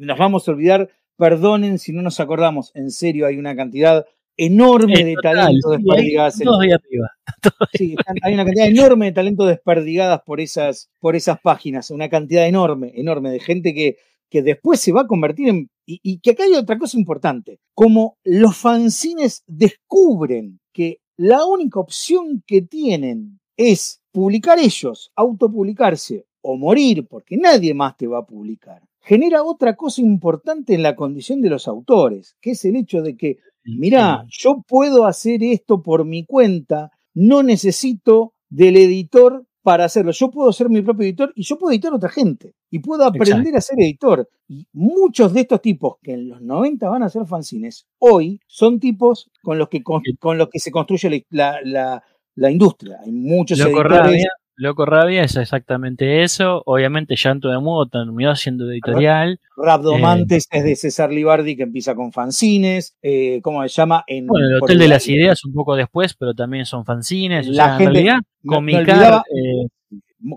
nos 0.00 0.18
vamos 0.18 0.48
a 0.48 0.52
olvidar, 0.52 0.88
perdonen 1.16 1.78
si 1.78 1.92
no 1.92 2.02
nos 2.02 2.20
acordamos, 2.20 2.70
en 2.74 2.90
serio 2.90 3.26
hay 3.26 3.36
una 3.36 3.54
cantidad 3.54 4.06
enorme 4.40 5.04
de 5.04 5.16
talento 5.22 5.70
desperdigadas. 5.70 6.40
Sí, 7.72 7.94
hay 8.22 8.34
una 8.34 8.44
cantidad 8.44 8.66
enorme 8.66 9.06
de 9.06 9.12
talento 9.12 9.46
desperdigadas 9.46 10.20
por 10.22 10.40
esas, 10.40 10.90
por 10.98 11.14
esas 11.14 11.40
páginas, 11.40 11.90
una 11.90 12.08
cantidad 12.08 12.46
enorme, 12.46 12.92
enorme 12.96 13.30
de 13.30 13.40
gente 13.40 13.72
que, 13.72 13.96
que 14.28 14.42
después 14.42 14.80
se 14.80 14.92
va 14.92 15.02
a 15.02 15.06
convertir 15.06 15.48
en... 15.48 15.70
Y, 15.86 16.20
que 16.20 16.30
acá 16.30 16.44
hay 16.44 16.54
otra 16.54 16.78
cosa 16.78 16.98
importante, 16.98 17.58
como 17.74 18.16
los 18.24 18.56
fanzines 18.56 19.42
descubren 19.46 20.60
que 20.72 20.98
la 21.16 21.44
única 21.44 21.80
opción 21.80 22.42
que 22.46 22.62
tienen 22.62 23.40
es 23.56 24.00
publicar 24.12 24.58
ellos, 24.58 25.10
autopublicarse 25.16 26.26
o 26.42 26.56
morir, 26.56 27.06
porque 27.08 27.36
nadie 27.36 27.74
más 27.74 27.96
te 27.96 28.06
va 28.06 28.18
a 28.18 28.26
publicar, 28.26 28.82
genera 29.00 29.42
otra 29.42 29.76
cosa 29.76 30.00
importante 30.00 30.74
en 30.74 30.82
la 30.82 30.96
condición 30.96 31.40
de 31.40 31.50
los 31.50 31.68
autores, 31.68 32.36
que 32.40 32.52
es 32.52 32.64
el 32.64 32.76
hecho 32.76 33.02
de 33.02 33.16
que 33.16 33.38
mirá, 33.64 34.24
yo 34.28 34.62
puedo 34.66 35.06
hacer 35.06 35.42
esto 35.42 35.82
por 35.82 36.04
mi 36.04 36.24
cuenta, 36.24 36.90
no 37.14 37.42
necesito 37.42 38.34
del 38.48 38.76
editor 38.76 39.44
para 39.62 39.84
hacerlo. 39.84 40.12
Yo 40.12 40.30
puedo 40.30 40.52
ser 40.52 40.68
mi 40.68 40.82
propio 40.82 41.04
editor 41.04 41.32
y 41.34 41.42
yo 41.42 41.58
puedo 41.58 41.72
editar 41.72 41.92
a 41.92 41.96
otra 41.96 42.08
gente 42.08 42.54
y 42.70 42.78
puedo 42.78 43.04
aprender 43.04 43.56
a 43.56 43.60
ser 43.60 43.78
editor. 43.80 44.28
Y 44.48 44.66
muchos 44.72 45.32
de 45.32 45.42
estos 45.42 45.60
tipos 45.60 45.96
que 46.02 46.12
en 46.12 46.28
los 46.28 46.40
90 46.40 46.88
van 46.88 47.02
a 47.02 47.08
ser 47.08 47.26
fanzines, 47.26 47.86
hoy 47.98 48.40
son 48.46 48.80
tipos 48.80 49.30
con 49.42 49.58
los 49.58 49.68
que, 49.68 49.82
con, 49.82 50.02
los 50.38 50.48
que 50.48 50.58
se 50.58 50.70
construye 50.70 51.26
la, 51.30 51.58
la, 51.62 52.02
la, 52.34 52.50
industria. 52.50 52.98
Hay 53.04 53.12
muchos 53.12 53.60
editores. 53.60 54.24
Loco 54.56 54.84
Rabia 54.84 55.22
es 55.22 55.36
exactamente 55.36 56.22
eso. 56.22 56.62
Obviamente, 56.66 57.16
Llanto 57.16 57.48
de 57.48 57.58
Mudo 57.58 57.86
terminó 57.88 58.36
siendo 58.36 58.70
editorial. 58.70 59.40
Rabdomantes 59.56 60.44
eh, 60.50 60.58
es 60.58 60.64
de 60.64 60.76
César 60.76 61.12
Libardi, 61.12 61.56
que 61.56 61.62
empieza 61.62 61.94
con 61.94 62.12
fanzines. 62.12 62.96
Eh, 63.02 63.40
¿Cómo 63.42 63.62
se 63.62 63.68
llama? 63.68 64.04
En, 64.06 64.26
bueno, 64.26 64.46
el 64.46 64.62
Hotel 64.62 64.78
de 64.78 64.88
las 64.88 65.08
Ideas 65.08 65.44
un 65.44 65.54
poco 65.54 65.76
después, 65.76 66.14
pero 66.14 66.34
también 66.34 66.66
son 66.66 66.84
fanzines. 66.84 67.46
La 67.48 67.76
gente, 67.76 68.12
Comicar, 68.44 69.22
eh, 69.34 69.68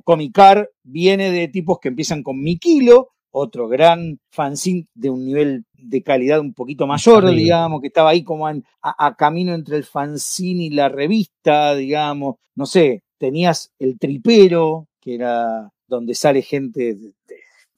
Comicar 0.03 0.69
viene 0.83 1.31
de 1.31 1.47
tipos 1.47 1.79
que 1.79 1.89
empiezan 1.89 2.23
con 2.23 2.41
Mi 2.41 2.57
Kilo, 2.57 3.09
otro 3.31 3.67
gran 3.67 4.19
fanzine 4.29 4.87
de 4.93 5.09
un 5.09 5.25
nivel 5.25 5.65
de 5.73 6.01
calidad 6.01 6.39
un 6.39 6.53
poquito 6.53 6.87
mayor, 6.87 7.29
digamos, 7.31 7.81
que 7.81 7.87
estaba 7.87 8.11
ahí 8.11 8.23
como 8.23 8.47
a, 8.47 9.15
camino 9.17 9.53
entre 9.53 9.77
el 9.77 9.83
fanzine 9.83 10.65
y 10.65 10.69
la 10.69 10.87
revista, 10.87 11.75
digamos, 11.75 12.35
no 12.55 12.65
sé, 12.65 13.02
tenías 13.23 13.71
el 13.79 13.97
tripero, 13.97 14.89
que 14.99 15.15
era 15.15 15.71
donde 15.87 16.13
sale 16.13 16.41
gente 16.41 16.93
de, 16.93 17.13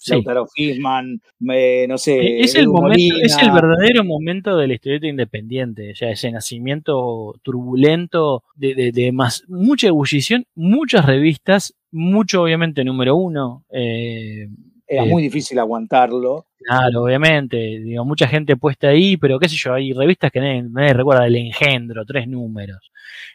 Lautaro 0.07 0.47
Fisman, 0.47 1.21
no 1.39 1.97
sé. 1.99 2.15
E-, 2.15 2.41
es 2.41 2.55
el, 2.55 2.67
momento, 2.67 3.15
es 3.21 3.37
el 3.37 3.51
verdadero 3.51 4.03
momento 4.03 4.57
de 4.57 4.67
la 4.67 4.73
historieta 4.73 5.05
independiente, 5.05 5.93
ya 5.93 6.09
ese 6.09 6.31
nacimiento 6.31 7.35
turbulento 7.43 8.43
de, 8.55 8.91
de, 8.91 9.11
más, 9.11 9.43
mucha 9.47 9.87
ebullición, 9.87 10.47
muchas 10.55 11.05
revistas, 11.05 11.75
mucho 11.91 12.41
obviamente 12.41 12.83
número 12.83 13.15
uno. 13.15 13.65
Eh, 13.69 14.47
era 14.87 15.05
eh, 15.05 15.09
muy 15.09 15.21
difícil 15.21 15.59
aguantarlo. 15.59 16.47
Claro, 16.65 17.03
obviamente, 17.03 17.57
digo, 17.57 18.03
mucha 18.05 18.27
gente 18.27 18.57
puesta 18.57 18.87
ahí, 18.87 19.17
pero 19.17 19.37
qué 19.37 19.47
sé 19.47 19.55
yo, 19.55 19.75
hay 19.75 19.93
revistas 19.93 20.31
que 20.31 20.39
nadie, 20.39 20.93
recuerda 20.93 21.27
el 21.27 21.35
engendro, 21.35 22.03
tres 22.05 22.27
números. 22.27 22.91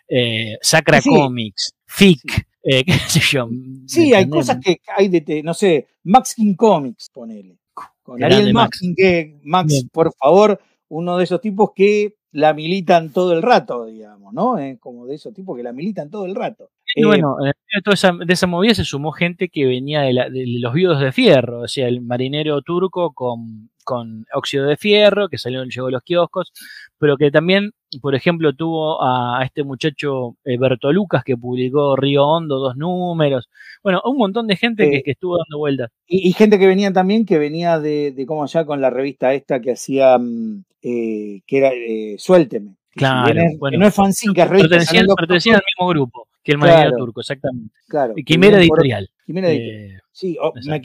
Eh, 0.09 0.59
Sacra 0.61 1.01
Comics, 1.01 1.73
FIC, 1.86 2.47
eh, 2.65 2.85
qué 2.85 2.93
sé 2.93 3.20
yo. 3.20 3.48
Sí, 3.86 4.12
hay 4.12 4.28
cosas 4.28 4.59
que 4.61 4.81
hay 4.97 5.09
de, 5.09 5.43
no 5.44 5.55
sé, 5.55 5.86
Max 6.05 6.35
King 6.35 6.55
Comics, 6.55 7.11
ponele. 7.11 7.57
Con 8.02 8.23
Ariel 8.23 8.52
Max, 8.52 8.81
que, 8.97 9.39
Max, 9.44 9.86
por 9.93 10.12
favor, 10.15 10.61
uno 10.89 11.16
de 11.16 11.23
esos 11.23 11.40
tipos 11.40 11.70
que 11.74 12.16
la 12.32 12.52
militan 12.52 13.11
todo 13.12 13.32
el 13.32 13.43
rato, 13.43 13.86
digamos, 13.86 14.35
¿no? 14.35 14.57
como 14.81 15.07
de 15.07 15.15
esos 15.15 15.32
tipos 15.32 15.57
que 15.57 15.62
la 15.62 15.73
militan 15.73 16.11
todo 16.11 16.27
el 16.27 16.35
rato. 16.35 16.70
Y 16.95 17.05
bueno, 17.05 17.37
de, 17.41 17.53
esa, 17.93 18.12
de 18.12 18.33
esa 18.33 18.47
movida 18.47 18.75
se 18.75 18.85
sumó 18.85 19.12
gente 19.12 19.49
que 19.49 19.67
venía 19.67 20.03
de, 20.03 20.12
los 20.61 20.73
viudos 20.73 21.01
de 21.01 21.12
fierro, 21.12 21.61
o 21.62 21.69
sea, 21.69 21.87
el 21.87 22.01
marinero 22.01 22.62
turco 22.62 23.12
con, 23.12 23.71
con 23.85 24.27
óxido 24.35 24.67
de 24.67 24.77
fierro, 24.77 25.29
que 25.29 25.39
salió, 25.39 25.65
llegó 25.65 25.87
a 25.87 25.91
los 25.91 26.03
kioscos, 26.03 26.53
pero 26.99 27.17
que 27.17 27.31
también, 27.31 27.71
por 28.01 28.15
ejemplo, 28.15 28.53
tuvo 28.55 29.03
a, 29.03 29.43
este 29.45 29.62
muchacho 29.62 30.37
eh, 30.45 30.59
Berto 30.59 30.93
Lucas 30.93 31.23
que 31.25 31.37
publicó 31.37 31.95
Río 31.97 32.27
Hondo, 32.27 32.59
dos 32.59 32.77
números. 32.77 33.49
Bueno, 33.83 34.01
un 34.05 34.17
montón 34.17 34.47
de 34.47 34.57
gente 34.57 35.03
que, 35.05 35.11
estuvo 35.12 35.39
dando 35.39 35.59
vueltas. 35.59 35.91
Y, 36.07 36.33
gente 36.33 36.59
que 36.59 36.67
venía 36.67 36.93
también, 36.93 37.25
que 37.25 37.39
venía 37.39 37.79
de, 37.79 38.12
de 38.12 38.27
cómo 38.27 38.43
allá 38.43 38.65
con 38.65 38.81
la 38.81 38.91
revista 38.91 39.33
esta 39.33 39.61
que 39.61 39.73
hacía, 39.73 40.19
mm, 40.19 40.65
eh, 40.83 41.41
que 41.47 41.59
era 41.59 41.71
eh, 41.73 42.17
Suélteme. 42.19 42.75
Claro, 42.93 43.33
bueno, 43.59 43.79
no 43.79 43.87
es 43.87 43.95
fanzine, 43.95 44.35
que 44.35 44.43
es 44.43 44.49
pertenecían, 44.49 45.07
pertenecían 45.17 45.57
al 45.57 45.62
mismo 45.65 45.89
grupo 45.89 46.27
que 46.43 46.53
el 46.53 46.59
marinero 46.59 46.97
turco, 46.97 47.21
exactamente. 47.21 47.75
Claro. 47.89 48.15
Quimera 48.25 48.59
Editorial. 48.59 49.11
Quimera 49.27 49.51
Editorial. 49.51 49.91
Eh, 49.93 49.99
sí, 50.12 50.39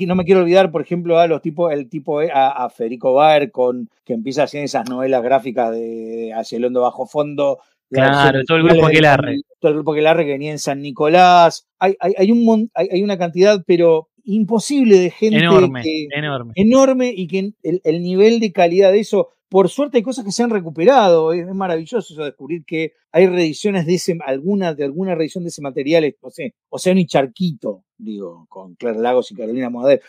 no 0.05 0.15
me 0.15 0.25
quiero 0.25 0.41
olvidar, 0.41 0.71
por 0.71 0.81
ejemplo, 0.81 1.17
a 1.19 1.27
los 1.27 1.41
tipos, 1.41 1.71
el 1.71 1.89
tipo 1.89 2.19
a, 2.19 2.69
Federico 2.69 3.13
Baer 3.13 3.51
con 3.51 3.89
que 4.03 4.13
empieza 4.13 4.43
haciendo 4.43 4.65
esas 4.65 4.89
novelas 4.89 5.23
gráficas 5.23 5.71
de 5.71 6.33
Hacia 6.35 6.57
el 6.57 6.65
hondo 6.65 6.81
bajo 6.81 7.05
fondo. 7.05 7.59
Claro, 7.89 8.39
todo 8.45 8.57
el 8.57 8.63
grupo 8.63 8.87
que 8.87 9.01
larre. 9.01 9.41
Todo 9.59 9.71
el 9.71 9.77
grupo 9.77 9.93
que 9.93 10.01
larre 10.01 10.25
que 10.25 10.31
venía 10.31 10.51
en 10.51 10.59
San 10.59 10.81
Nicolás. 10.81 11.67
Hay, 11.79 11.95
hay, 11.99 12.13
hay 12.17 12.31
un 12.31 12.69
hay, 12.73 13.03
una 13.03 13.17
cantidad, 13.17 13.63
pero 13.65 14.09
imposible 14.23 14.97
de 14.97 15.11
gente. 15.11 15.37
Enorme, 15.37 15.83
enorme. 16.13 16.53
Enorme 16.55 17.13
y 17.15 17.27
que 17.27 17.53
el, 17.63 17.81
el 17.83 18.01
nivel 18.01 18.39
de 18.39 18.51
calidad 18.51 18.91
de 18.91 18.99
eso 18.99 19.29
por 19.49 19.69
suerte 19.69 19.97
hay 19.97 20.03
cosas 20.03 20.25
que 20.25 20.31
se 20.31 20.43
han 20.43 20.49
recuperado, 20.49 21.31
es, 21.33 21.45
maravilloso 21.53 22.13
eso 22.13 22.23
descubrir 22.23 22.65
que 22.65 22.93
hay 23.11 23.27
reediciones 23.27 23.85
de 23.85 23.95
ese, 23.95 24.17
alguna, 24.25 24.73
de 24.73 24.83
alguna 24.83 25.15
reedición 25.15 25.43
de 25.43 25.49
ese 25.49 25.61
material, 25.61 26.15
no 26.21 26.29
sé, 26.29 26.55
Océano 26.69 26.99
y 26.99 27.05
Charquito, 27.05 27.83
digo, 27.97 28.45
con 28.49 28.75
Claire 28.75 28.99
Lagos 28.99 29.31
y 29.31 29.35
Carolina 29.35 29.69
Moder. 29.69 30.01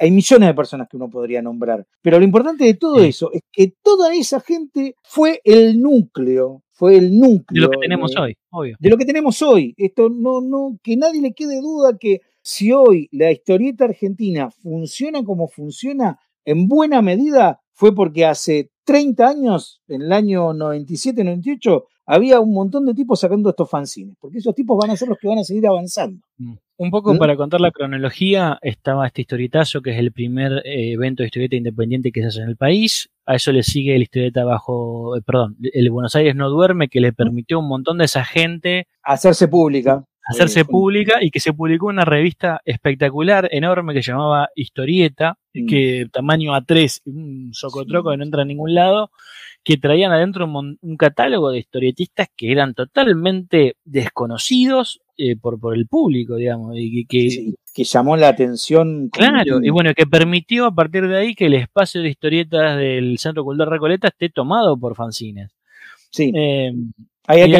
Hay, 0.00 0.10
millones 0.10 0.48
de 0.48 0.54
personas 0.54 0.88
que 0.88 0.96
uno 0.96 1.08
podría 1.08 1.42
nombrar. 1.42 1.86
Pero 2.00 2.18
lo 2.18 2.24
importante 2.24 2.64
de 2.64 2.74
todo 2.74 3.00
eso 3.00 3.30
es 3.32 3.42
que 3.52 3.74
toda 3.82 4.14
esa 4.14 4.40
gente 4.40 4.96
fue 5.02 5.40
el 5.44 5.80
núcleo, 5.80 6.62
fue 6.70 6.96
el 6.96 7.18
núcleo. 7.18 7.68
De 7.68 7.68
lo 7.68 7.70
que 7.70 7.78
tenemos 7.78 8.16
hoy, 8.16 8.36
obvio. 8.50 8.76
De 8.80 8.90
lo 8.90 8.96
que 8.96 9.04
tenemos 9.04 9.42
hoy. 9.42 9.74
Esto 9.76 10.08
no, 10.08 10.40
no, 10.40 10.78
que 10.82 10.96
nadie 10.96 11.22
le 11.22 11.32
quede 11.32 11.60
duda 11.60 11.96
que 11.98 12.20
si 12.42 12.72
hoy 12.72 13.08
la 13.12 13.30
historieta 13.30 13.84
argentina 13.84 14.50
funciona 14.50 15.22
como 15.22 15.46
funciona, 15.46 16.18
en 16.44 16.66
buena 16.66 17.02
medida 17.02 17.61
fue 17.72 17.94
porque 17.94 18.24
hace 18.24 18.70
30 18.84 19.28
años, 19.28 19.80
en 19.88 20.02
el 20.02 20.12
año 20.12 20.52
97, 20.52 21.24
98, 21.24 21.86
había 22.06 22.40
un 22.40 22.52
montón 22.52 22.84
de 22.86 22.94
tipos 22.94 23.20
sacando 23.20 23.50
estos 23.50 23.70
fanzines, 23.70 24.16
porque 24.20 24.38
esos 24.38 24.54
tipos 24.54 24.76
van 24.76 24.90
a 24.90 24.96
ser 24.96 25.08
los 25.08 25.18
que 25.18 25.28
van 25.28 25.38
a 25.38 25.44
seguir 25.44 25.66
avanzando. 25.66 26.20
Mm. 26.38 26.54
Un 26.78 26.90
poco 26.90 27.14
¿Mm? 27.14 27.18
para 27.18 27.36
contar 27.36 27.60
la 27.60 27.70
cronología, 27.70 28.58
estaba 28.60 29.06
este 29.06 29.20
historietazo, 29.20 29.82
que 29.82 29.90
es 29.90 29.98
el 29.98 30.10
primer 30.10 30.62
eh, 30.64 30.92
evento 30.92 31.22
de 31.22 31.28
historieta 31.28 31.54
independiente 31.54 32.10
que 32.10 32.22
se 32.22 32.26
hace 32.26 32.40
en 32.40 32.48
el 32.48 32.56
país. 32.56 33.08
A 33.24 33.36
eso 33.36 33.52
le 33.52 33.62
sigue 33.62 33.94
el 33.94 34.02
historieta 34.02 34.44
bajo, 34.44 35.16
eh, 35.16 35.22
perdón, 35.24 35.56
el 35.60 35.90
Buenos 35.90 36.16
Aires 36.16 36.34
no 36.34 36.50
duerme, 36.50 36.88
que 36.88 37.00
le 37.00 37.12
permitió 37.12 37.58
a 37.58 37.60
un 37.60 37.68
montón 37.68 37.98
de 37.98 38.06
esa 38.06 38.24
gente 38.24 38.88
hacerse 39.04 39.46
pública 39.46 40.04
hacerse 40.24 40.64
pública 40.64 41.18
y 41.20 41.30
que 41.30 41.40
se 41.40 41.52
publicó 41.52 41.86
una 41.86 42.04
revista 42.04 42.60
espectacular, 42.64 43.48
enorme, 43.50 43.94
que 43.94 44.02
se 44.02 44.12
llamaba 44.12 44.48
Historieta, 44.54 45.36
mm. 45.54 45.66
que 45.66 46.06
tamaño 46.12 46.52
A3, 46.52 47.02
un 47.06 47.50
socotroco 47.52 48.10
que 48.10 48.16
no 48.16 48.24
entra 48.24 48.42
a 48.42 48.46
ningún 48.46 48.74
lado, 48.74 49.10
que 49.64 49.76
traían 49.76 50.12
adentro 50.12 50.46
un, 50.46 50.96
catálogo 50.96 51.50
de 51.50 51.58
historietistas 51.58 52.28
que 52.36 52.52
eran 52.52 52.74
totalmente 52.74 53.76
desconocidos 53.84 55.00
eh, 55.16 55.36
por, 55.36 55.60
por 55.60 55.74
el 55.76 55.86
público, 55.86 56.36
digamos, 56.36 56.74
y 56.76 57.04
que, 57.06 57.54
que 57.72 57.84
llamó 57.84 58.16
la 58.16 58.28
atención. 58.28 59.08
Claro, 59.10 59.60
y 59.62 59.70
bueno, 59.70 59.94
que 59.94 60.06
permitió 60.06 60.66
a 60.66 60.74
partir 60.74 61.06
de 61.06 61.16
ahí 61.16 61.34
que 61.34 61.46
el 61.46 61.54
espacio 61.54 62.02
de 62.02 62.08
historietas 62.08 62.76
del 62.76 63.18
Centro 63.18 63.44
Cultural 63.44 63.70
Recoleta 63.70 64.08
esté 64.08 64.30
tomado 64.30 64.76
por 64.76 64.96
fanzines. 64.96 65.50
Sí. 66.10 66.32
Eh, 66.34 66.72
hay 67.26 67.50
que, 67.50 67.56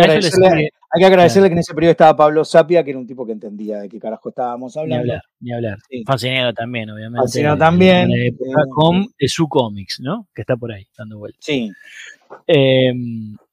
Hay 0.94 1.00
que 1.00 1.06
agradecerle 1.06 1.48
que 1.48 1.52
en 1.54 1.58
ese 1.58 1.72
periodo 1.74 1.92
estaba 1.92 2.16
Pablo 2.16 2.44
Sapia, 2.44 2.84
que 2.84 2.90
era 2.90 2.98
un 2.98 3.06
tipo 3.06 3.24
que 3.24 3.32
entendía 3.32 3.78
de 3.78 3.88
qué 3.88 3.98
carajo 3.98 4.28
estábamos 4.28 4.76
Ni 4.76 4.82
hablando. 4.82 5.02
hablar, 5.12 5.22
ni 5.40 5.52
hablar. 5.52 5.78
Sí. 5.88 6.04
Fancinero 6.04 6.52
también, 6.52 6.90
obviamente. 6.90 7.18
Fancinero 7.22 7.56
también. 7.56 8.08
de 8.08 8.26
Eh, 8.28 9.28
su 9.28 9.48
cómics, 9.48 10.00
¿no? 10.00 10.28
Que 10.34 10.42
está 10.42 10.56
por 10.56 10.72
ahí, 10.72 10.86
dando 10.98 11.18
vueltas. 11.18 11.44
Sí. 11.44 11.70
Eh, 12.46 12.92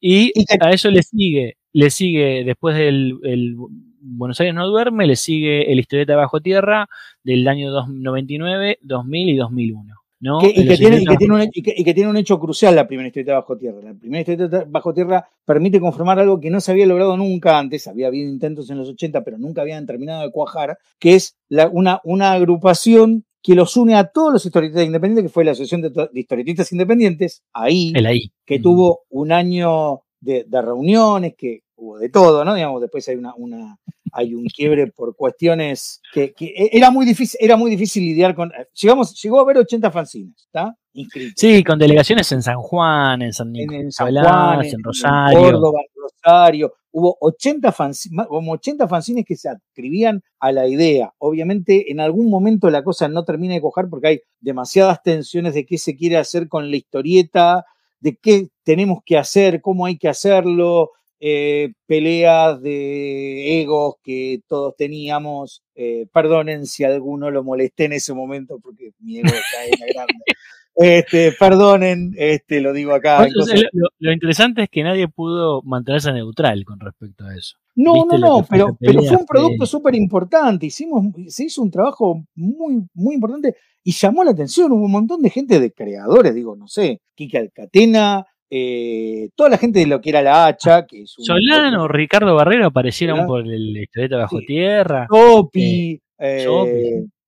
y 0.02 0.34
a 0.62 0.72
eso 0.72 0.90
le 0.90 1.04
sigue, 1.04 1.58
le 1.74 1.90
sigue 1.90 2.44
después 2.44 2.76
del 2.78 3.18
el 3.24 3.56
Buenos 4.02 4.40
Aires 4.40 4.56
no 4.56 4.66
duerme, 4.68 5.06
le 5.06 5.16
sigue 5.18 5.72
el 5.72 5.80
historieta 5.80 6.16
bajo 6.16 6.40
tierra 6.42 6.88
del 7.24 7.46
año 7.48 7.70
dos- 7.72 7.90
99, 7.90 8.80
2000 8.82 9.30
y 9.30 9.36
2001. 9.36 9.96
¿No? 10.20 10.40
Que- 10.40 10.50
y, 10.50 10.68
que 10.68 10.78
tiene, 10.78 10.98
y, 11.02 11.06
que 11.06 11.18
tiene 11.18 11.36
un, 11.36 11.42
y, 11.54 11.62
que, 11.64 11.74
y 11.78 11.84
que 11.84 11.94
tiene 11.94 12.10
un 12.10 12.18
hecho 12.18 12.40
crucial 12.40 12.76
la 12.76 12.88
primera 12.88 13.08
historieta 13.08 13.34
bajo 13.36 13.58
tierra. 13.58 13.80
La 13.82 13.94
primera 13.94 14.20
historieta 14.22 14.66
bajo 14.68 14.94
tierra 14.94 15.28
permite 15.46 15.80
conformar 15.80 16.20
algo 16.20 16.40
que 16.40 16.50
no 16.50 16.60
se 16.62 16.72
había 16.72 16.86
logrado 16.86 17.16
nunca 17.18 17.58
antes, 17.58 17.88
había 17.88 18.08
habido 18.08 18.30
intentos 18.30 18.70
en 18.70 18.78
los 18.78 18.90
80, 18.90 19.24
pero 19.24 19.38
nunca 19.38 19.62
habían 19.62 19.86
terminado 19.86 20.24
de 20.24 20.32
cuajar, 20.32 20.78
que 21.00 21.16
es 21.16 21.36
la- 21.48 21.68
una, 21.70 22.02
una 22.04 22.34
agrupación 22.34 23.24
que 23.42 23.56
los 23.56 23.78
une 23.78 23.96
a 23.96 24.04
todos 24.04 24.34
los 24.34 24.46
historietistas 24.46 24.86
independientes, 24.86 25.24
que 25.32 25.34
fue 25.34 25.46
la 25.46 25.52
Asociación 25.52 25.82
de, 25.82 25.90
de 25.92 26.20
Historietistas 26.20 26.72
Independientes, 26.74 27.42
ahí, 27.54 27.94
el 27.96 28.06
ahí. 28.06 28.32
que 28.46 28.60
tuvo 28.60 29.04
un 29.10 29.32
año 29.32 30.02
de, 30.20 30.44
de 30.46 30.62
reuniones, 30.62 31.36
que 31.38 31.62
hubo 31.78 31.98
de 31.98 32.10
todo, 32.10 32.44
¿no? 32.44 32.54
Digamos, 32.54 32.82
después 32.82 33.08
hay 33.08 33.16
una, 33.16 33.34
una 33.38 33.78
hay 34.14 34.34
un 34.34 34.46
quiebre 34.46 34.88
por 34.88 35.16
cuestiones 35.16 36.02
que, 36.14 36.34
que 36.34 36.46
e, 36.48 36.70
era 36.74 36.92
muy 36.92 37.06
difícil, 37.06 37.38
era 37.42 37.58
muy 37.58 37.72
difícil 37.72 38.04
lidiar 38.04 38.36
con. 38.36 38.52
Llegamos, 38.74 39.20
llegó 39.22 39.40
a 39.40 39.42
haber 39.42 39.58
80 39.58 39.92
fanzines, 39.92 40.36
¿está? 40.46 40.76
Inscritos. 40.94 41.34
Sí, 41.38 41.64
con 41.64 41.78
delegaciones 41.80 42.32
en 42.32 42.42
San 42.42 42.58
Juan, 42.58 43.22
en 43.22 43.34
San 43.34 43.52
Nicolás, 43.52 43.84
en 43.84 43.92
San 43.92 44.08
Juan, 44.14 44.60
en, 44.60 44.66
en 44.66 44.74
en 44.74 44.84
Rosario. 44.84 45.40
Córdoba, 45.40 45.80
en 45.82 46.02
Rosario. 46.02 46.74
Hubo 46.92 47.18
80 47.22 47.72
fanzines, 47.72 48.28
como 48.28 48.54
80 48.54 48.88
fanzines 48.88 49.26
que 49.26 49.36
se 49.36 49.50
adscribían 49.50 50.24
a 50.40 50.52
la 50.52 50.68
idea. 50.68 51.14
Obviamente, 51.20 51.92
en 51.92 52.00
algún 52.00 52.30
momento 52.30 52.70
la 52.70 52.84
cosa 52.84 53.08
no 53.08 53.24
termina 53.24 53.54
de 53.54 53.62
cojar 53.62 53.90
porque 53.90 54.08
hay 54.08 54.20
demasiadas 54.40 55.04
tensiones 55.04 55.54
de 55.54 55.66
qué 55.66 55.78
se 55.78 55.96
quiere 55.96 56.18
hacer 56.18 56.48
con 56.48 56.72
la 56.72 56.78
historieta, 56.78 57.66
de 58.00 58.16
qué 58.16 58.48
tenemos 58.64 59.00
que 59.06 59.18
hacer, 59.18 59.62
cómo 59.62 59.86
hay 59.86 59.98
que 59.98 60.10
hacerlo, 60.10 60.92
eh, 61.20 61.74
peleas 61.86 62.62
de 62.62 63.62
egos 63.62 63.96
que 64.04 64.42
todos 64.48 64.76
teníamos. 64.76 65.64
Eh, 65.76 66.08
perdonen 66.14 66.66
si 66.66 66.84
alguno 66.84 67.32
lo 67.32 67.44
molesté 67.44 67.86
en 67.86 67.94
ese 67.94 68.14
momento 68.14 68.60
porque 68.62 68.92
mi 69.00 69.20
ego 69.20 69.28
está 69.28 69.66
en 69.66 69.80
la 69.80 69.94
grande. 69.94 70.14
Este, 70.82 71.34
perdonen, 71.34 72.14
este, 72.16 72.62
lo 72.62 72.72
digo 72.72 72.94
acá. 72.94 73.26
Entonces, 73.26 73.66
lo, 73.74 73.90
lo 74.00 74.14
interesante 74.14 74.64
es 74.64 74.70
que 74.70 74.82
nadie 74.82 75.10
pudo 75.10 75.62
mantenerse 75.64 76.14
neutral 76.14 76.64
con 76.64 76.80
respecto 76.80 77.26
a 77.26 77.36
eso. 77.36 77.58
No, 77.76 77.94
¿Viste 77.96 78.18
no, 78.18 78.38
no, 78.40 78.46
pero, 78.50 78.78
pero 78.80 79.02
fue 79.04 79.18
un 79.18 79.26
producto 79.26 79.66
súper 79.66 79.96
importante. 79.96 80.68
Hicimos, 80.68 81.14
se 81.28 81.46
hizo 81.46 81.62
un 81.62 81.72
trabajo 81.72 82.24
muy, 82.34 82.86
muy 82.94 83.16
importante 83.16 83.56
y 83.84 83.92
llamó 83.92 84.24
la 84.24 84.32
atención. 84.32 84.72
Hubo 84.72 84.86
un 84.86 84.92
montón 84.92 85.22
de 85.22 85.30
gente 85.30 85.60
de 85.60 85.74
creadores, 85.74 86.34
digo, 86.34 86.56
no 86.56 86.68
sé, 86.68 87.02
Kike 87.16 87.38
Alcatena, 87.38 88.26
eh, 88.50 89.30
toda 89.36 89.50
la 89.50 89.58
gente 89.58 89.80
de 89.80 89.88
lo 89.88 90.02
que 90.02 90.10
era 90.10 90.22
la 90.22 90.48
hacha, 90.48 90.86
que 90.86 91.04
es 91.04 91.18
un 91.18 91.26
Solano, 91.26 91.88
Ricardo 91.88 92.36
Barrero 92.36 92.68
aparecieron 92.68 93.26
por 93.28 93.42
el 93.42 93.78
historieta 93.78 94.18
bajo 94.18 94.40
Sí. 94.40 94.46
tierra. 94.46 95.08
Topi, 95.10 96.02
eh, 96.20 96.46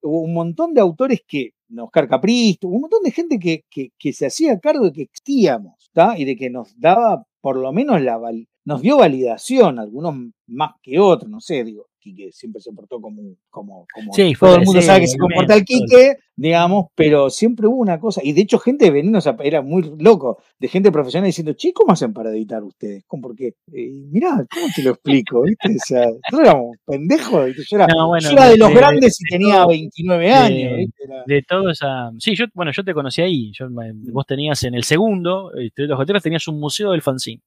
hubo 0.01 0.21
un 0.21 0.33
montón 0.33 0.73
de 0.73 0.81
autores 0.81 1.21
que, 1.27 1.51
Oscar 1.77 2.07
Capristo, 2.07 2.67
un 2.67 2.81
montón 2.81 3.03
de 3.03 3.11
gente 3.11 3.39
que, 3.39 3.63
que, 3.69 3.89
que 3.97 4.13
se 4.13 4.25
hacía 4.25 4.59
cargo 4.59 4.85
de 4.85 4.91
que 4.91 5.01
existíamos, 5.03 5.75
¿está? 5.79 6.17
Y 6.17 6.25
de 6.25 6.35
que 6.35 6.49
nos 6.49 6.77
daba 6.79 7.23
por 7.39 7.55
lo 7.55 7.71
menos 7.71 8.01
la 8.01 8.19
nos 8.63 8.81
dio 8.81 8.97
validación, 8.97 9.79
algunos 9.79 10.15
más 10.51 10.71
que 10.81 10.99
otros, 10.99 11.29
no 11.29 11.39
sé, 11.41 11.63
digo, 11.63 11.87
Quique 11.99 12.31
siempre 12.31 12.59
se 12.59 12.71
portó 12.73 12.99
como, 12.99 13.21
como, 13.51 13.85
como 13.93 14.11
Sí, 14.13 14.33
todo 14.39 14.55
el 14.55 14.65
mundo 14.65 14.81
sí, 14.81 14.87
sabe 14.87 15.01
que 15.01 15.07
se 15.07 15.19
comporta 15.19 15.53
el 15.53 15.63
Quique, 15.63 16.15
digamos, 16.35 16.87
pero 16.95 17.29
siempre 17.29 17.67
hubo 17.67 17.75
una 17.77 17.99
cosa, 17.99 18.21
y 18.23 18.33
de 18.33 18.41
hecho 18.41 18.57
gente 18.57 18.85
de 18.85 18.91
venirnos 18.91 19.27
a, 19.27 19.35
era 19.43 19.61
muy 19.61 19.83
loco, 19.99 20.41
de 20.57 20.67
gente 20.67 20.91
profesional 20.91 21.27
diciendo, 21.27 21.53
che, 21.53 21.71
¿cómo 21.73 21.91
hacen 21.93 22.11
para 22.11 22.31
editar 22.31 22.63
ustedes? 22.63 23.03
Como 23.05 23.21
porque, 23.21 23.53
eh, 23.71 23.91
mirá, 24.09 24.43
¿cómo 24.51 24.65
te 24.75 24.81
lo 24.81 24.91
explico? 24.93 25.43
¿Viste? 25.43 25.69
O 25.69 25.85
sea, 25.85 26.05
nosotros 26.07 26.39
éramos 26.41 26.75
pendejos, 26.87 27.45
¿viste? 27.45 27.63
Yo 27.69 27.77
era, 27.77 27.85
No, 27.87 28.07
bueno, 28.07 28.27
yo 28.27 28.33
era 28.35 28.45
de 28.45 28.51
de- 28.53 28.57
los 28.57 28.69
de- 28.69 28.75
grandes 28.75 29.21
y 29.21 29.23
de 29.25 29.37
tenía 29.37 29.55
todo- 29.57 29.67
29 29.67 30.25
de- 30.25 30.33
años, 30.33 30.77
¿viste? 30.77 31.03
Era- 31.03 31.23
De 31.27 31.41
todo 31.43 31.69
esa. 31.69 32.11
Sí, 32.17 32.35
yo, 32.35 32.45
bueno, 32.55 32.71
yo 32.75 32.83
te 32.83 32.95
conocí 32.95 33.21
ahí. 33.21 33.51
Yo, 33.53 33.69
me- 33.69 33.93
Mm. 33.93 34.11
vos 34.11 34.25
tenías 34.25 34.63
en 34.63 34.73
el 34.73 34.83
segundo, 34.85 35.53
el 35.53 35.65
Historieta 35.67 35.93
bajo 35.93 36.05
tierra, 36.07 36.19
tenías 36.19 36.47
un 36.47 36.59
museo 36.59 36.91
del 36.93 37.03
fanzine. 37.03 37.41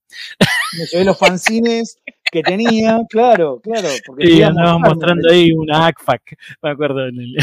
me 0.79 0.87
llevé 0.87 1.05
los 1.05 1.19
fanzines 1.19 1.99
que 2.35 2.43
tenía, 2.43 2.99
claro, 3.09 3.61
claro. 3.63 3.89
Porque 4.07 4.45
andabas 4.45 4.73
mostrarme, 4.81 4.89
mostrando 4.89 5.31
ahí 5.31 5.53
una 5.53 5.87
ACFAC, 5.87 6.37
me 6.63 6.71
acuerdo, 6.71 7.07
en 7.09 7.19
el- 7.21 7.37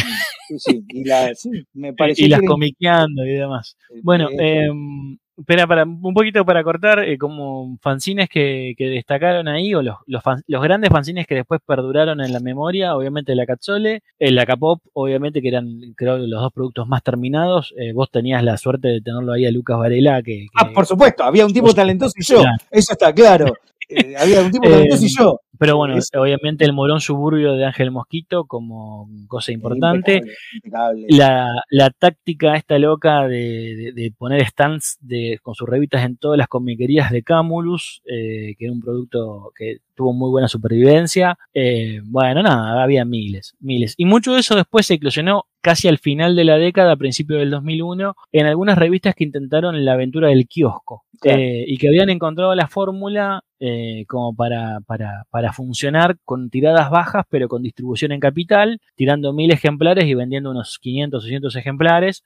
Sí, 0.47 0.59
sí, 0.59 0.83
y, 0.89 1.03
la, 1.05 1.33
sí, 1.33 1.49
me 1.73 1.93
pareció 1.97 2.25
y 2.25 2.29
las 2.29 2.41
comiqueando 2.41 3.25
y 3.25 3.33
demás. 3.33 3.77
Bueno, 4.03 4.29
eh, 4.31 4.65
em, 4.65 5.17
espera, 5.37 5.65
para, 5.65 5.83
un 5.85 6.13
poquito 6.13 6.43
para 6.45 6.61
cortar, 6.63 6.99
eh, 7.05 7.17
como 7.17 7.77
fanzines 7.81 8.27
que, 8.27 8.73
que 8.77 8.87
destacaron 8.89 9.47
ahí, 9.47 9.73
o 9.73 9.81
los, 9.81 9.95
los, 10.07 10.21
fan- 10.21 10.43
los 10.47 10.61
grandes 10.61 10.89
fanzines 10.91 11.25
que 11.25 11.35
después 11.35 11.61
perduraron 11.65 12.19
en 12.19 12.33
la 12.33 12.41
memoria, 12.41 12.95
obviamente 12.97 13.33
la 13.33 13.45
Catzole, 13.45 14.03
el 14.19 14.35
la 14.35 14.45
Capop, 14.45 14.81
obviamente 14.93 15.41
que 15.41 15.47
eran, 15.47 15.67
creo, 15.95 16.17
los 16.17 16.41
dos 16.41 16.51
productos 16.53 16.85
más 16.87 17.01
terminados. 17.01 17.73
Eh, 17.77 17.93
vos 17.93 18.11
tenías 18.11 18.43
la 18.43 18.57
suerte 18.57 18.89
de 18.89 19.01
tenerlo 19.01 19.31
ahí 19.33 19.45
a 19.45 19.51
Lucas 19.51 19.77
Varela, 19.79 20.21
que, 20.21 20.47
Ah, 20.55 20.69
por 20.73 20.85
supuesto, 20.85 21.23
había 21.23 21.45
un 21.45 21.53
tipo 21.53 21.67
Vos- 21.67 21.75
talentoso 21.75 22.13
y 22.17 22.23
yo, 22.23 22.41
Claro. 22.41 22.57
eso 22.71 22.91
está 22.91 23.13
claro. 23.13 23.45
Eh, 23.91 24.15
había 24.17 24.41
un 24.41 24.51
tipo 24.51 24.67
Eh, 24.67 24.71
talentoso 24.71 25.05
y 25.05 25.09
yo. 25.17 25.39
pero 25.59 25.77
bueno, 25.77 25.97
es- 25.97 26.09
obviamente 26.17 26.65
el 26.65 26.73
Morón 26.73 27.01
Suburbio 27.01 27.53
de 27.53 27.65
Ángel 27.65 27.91
Mosquito 27.91 28.45
como 28.45 29.07
cosa 29.27 29.51
importante. 29.51 30.17
Impecable, 30.17 31.01
impecable. 31.01 31.05
la, 31.09 31.47
la 31.69 31.89
táctica 31.91 32.55
esta 32.55 32.79
loca 32.79 33.27
de, 33.27 33.75
de- 33.75 33.91
de 33.93 34.11
poner 34.17 34.45
stands 34.47 34.97
de, 35.01 35.39
con 35.43 35.53
sus 35.55 35.67
revistas 35.69 36.03
en 36.05 36.17
todas 36.17 36.37
las 36.37 36.47
comiquerías 36.47 37.11
de 37.11 37.23
Camulus, 37.23 38.01
eh, 38.05 38.55
que 38.57 38.65
era 38.65 38.73
un 38.73 38.81
producto 38.81 39.51
que 39.55 39.77
tuvo 39.95 40.13
muy 40.13 40.29
buena 40.31 40.47
supervivencia. 40.47 41.37
Eh, 41.53 41.99
bueno, 42.05 42.41
nada, 42.41 42.81
había 42.81 43.05
miles, 43.05 43.55
miles. 43.59 43.93
Y 43.97 44.05
mucho 44.05 44.33
de 44.33 44.39
eso 44.39 44.55
después 44.55 44.85
se 44.87 44.95
eclosionó 44.95 45.45
casi 45.61 45.87
al 45.87 45.99
final 45.99 46.35
de 46.35 46.43
la 46.43 46.57
década, 46.57 46.93
a 46.93 46.97
principios 46.97 47.39
del 47.39 47.51
2001, 47.51 48.15
en 48.31 48.45
algunas 48.45 48.77
revistas 48.77 49.15
que 49.15 49.23
intentaron 49.23 49.85
la 49.85 49.93
aventura 49.93 50.29
del 50.29 50.47
kiosco. 50.47 51.03
Claro. 51.19 51.39
eh, 51.39 51.65
y 51.67 51.77
que 51.77 51.87
habían 51.87 52.09
encontrado 52.09 52.55
la 52.55 52.67
fórmula 52.67 53.43
eh, 53.59 54.05
como 54.07 54.35
para, 54.35 54.79
para, 54.87 55.25
para 55.29 55.53
funcionar 55.53 56.17
con 56.25 56.49
tiradas 56.49 56.89
bajas, 56.89 57.25
pero 57.29 57.47
con 57.47 57.61
distribución 57.61 58.11
en 58.11 58.19
capital, 58.19 58.81
tirando 58.95 59.31
mil 59.31 59.51
ejemplares 59.51 60.05
y 60.05 60.15
vendiendo 60.15 60.49
unos 60.49 60.79
500 60.81 61.19
o 61.19 61.21
600 61.21 61.55
ejemplares. 61.57 62.23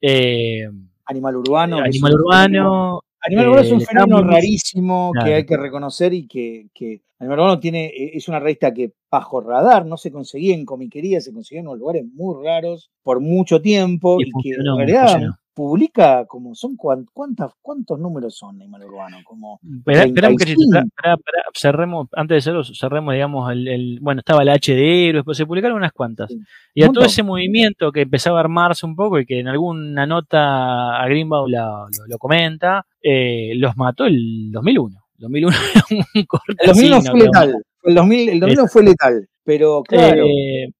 Eh, 0.00 0.68
Animal 1.06 1.36
Urbano. 1.36 1.78
es 1.78 1.84
Animal 1.84 2.14
Urbano. 2.14 3.02
Animal 3.26 3.48
Urbano 3.48 3.62
es 3.62 3.72
un 3.72 3.82
eh, 3.82 3.86
fenómeno 3.86 4.22
rarísimo 4.22 5.12
que 5.24 5.34
hay 5.34 5.46
que 5.46 5.56
reconocer 5.56 6.14
y 6.14 6.26
que, 6.26 6.68
que 6.72 7.02
Animal 7.18 7.40
Urbano 7.40 7.60
tiene, 7.60 7.86
eh, 7.86 8.12
es 8.14 8.28
una 8.28 8.38
revista 8.38 8.72
que 8.72 8.92
bajo 9.10 9.40
radar 9.40 9.86
no 9.86 9.96
se 9.96 10.12
conseguía 10.12 10.54
en 10.54 10.64
comiquería, 10.64 11.20
se 11.20 11.32
conseguía 11.32 11.60
en 11.60 11.68
unos 11.68 11.78
lugares 11.80 12.04
muy 12.14 12.44
raros 12.44 12.90
por 13.02 13.20
mucho 13.20 13.60
tiempo 13.60 14.20
Y 14.20 14.28
y, 14.28 14.42
que 14.42 14.50
en 14.50 14.76
realidad. 14.76 15.20
Publica 15.56 16.26
como 16.26 16.54
son 16.54 16.76
cuántas, 16.76 17.50
cuántos 17.62 17.98
números 17.98 18.36
son 18.36 18.56
Animal 18.60 18.84
Urbano, 18.84 19.16
como 19.24 19.58
Espera, 19.78 20.04
espera 20.04 20.28
un 20.28 20.36
cachito, 20.36 20.60
35. 20.60 20.78
espera, 20.78 21.14
espera, 21.14 21.14
espera, 21.14 21.42
cerremos, 21.54 22.08
antes 22.12 22.34
de 22.34 22.38
hacerlo, 22.38 22.62
cerremos, 22.64 23.14
digamos, 23.14 23.50
el, 23.50 23.66
el- 23.66 23.98
bueno, 24.02 24.18
estaba 24.20 24.44
la 24.44 24.52
H 24.52 24.74
de 24.74 25.08
Héroes, 25.08 25.24
pues 25.24 25.38
se 25.38 25.46
publicaron 25.46 25.78
unas 25.78 25.92
cuantas. 25.92 26.30
Sí. 26.30 26.38
Y 26.74 26.82
a 26.82 26.90
todo 26.92 27.04
ese 27.06 27.22
movimiento 27.22 27.90
que 27.90 28.02
empezaba 28.02 28.36
a 28.36 28.40
armarse 28.40 28.84
un 28.84 28.94
poco 28.94 29.18
y 29.18 29.24
que 29.24 29.40
en 29.40 29.48
alguna 29.48 30.06
nota 30.06 31.00
a 31.02 31.06
Greenbaum 31.06 31.50
lo, 31.50 31.86
lo 32.06 32.18
comenta, 32.18 32.84
eh, 33.02 33.52
los 33.56 33.74
mató 33.78 34.04
el 34.04 34.50
2001. 34.52 34.94
2001 35.18 35.56
era 35.90 36.04
un 36.14 36.24
corte 36.26 36.52
el 36.58 36.66
2001 36.68 36.96
así, 36.98 37.08
fue 37.08 37.20
letal, 37.20 37.54
el 37.84 37.94
2000, 37.94 38.28
el 38.28 38.40
2001 38.40 38.68
fue 38.68 38.82
letal, 38.84 39.28
pero 39.42 39.82
claro, 39.82 40.26
Eh, 40.26 40.64
s- 40.64 40.72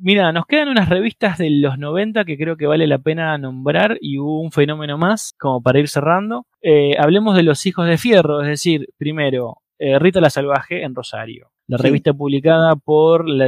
mira, 0.00 0.32
nos 0.32 0.46
quedan 0.46 0.68
unas 0.68 0.88
revistas 0.88 1.38
de 1.38 1.50
los 1.50 1.78
90 1.78 2.24
que 2.24 2.36
creo 2.36 2.56
que 2.56 2.66
vale 2.66 2.86
la 2.86 2.98
pena 2.98 3.36
nombrar 3.38 3.98
y 4.00 4.18
hubo 4.18 4.40
un 4.40 4.50
fenómeno 4.52 4.98
más, 4.98 5.34
como 5.38 5.62
para 5.62 5.78
ir 5.78 5.88
cerrando. 5.88 6.46
Eh, 6.62 6.94
hablemos 6.98 7.36
de 7.36 7.42
Los 7.42 7.64
Hijos 7.66 7.86
de 7.86 7.98
Fierro, 7.98 8.42
es 8.42 8.48
decir, 8.48 8.88
primero, 8.98 9.58
eh, 9.78 9.98
Rita 9.98 10.20
la 10.20 10.30
Salvaje 10.30 10.82
en 10.82 10.94
Rosario. 10.94 11.50
La 11.66 11.78
Sí. 11.78 11.84
revista 11.84 12.12
publicada 12.12 12.74
por 12.74 13.28
la, 13.28 13.46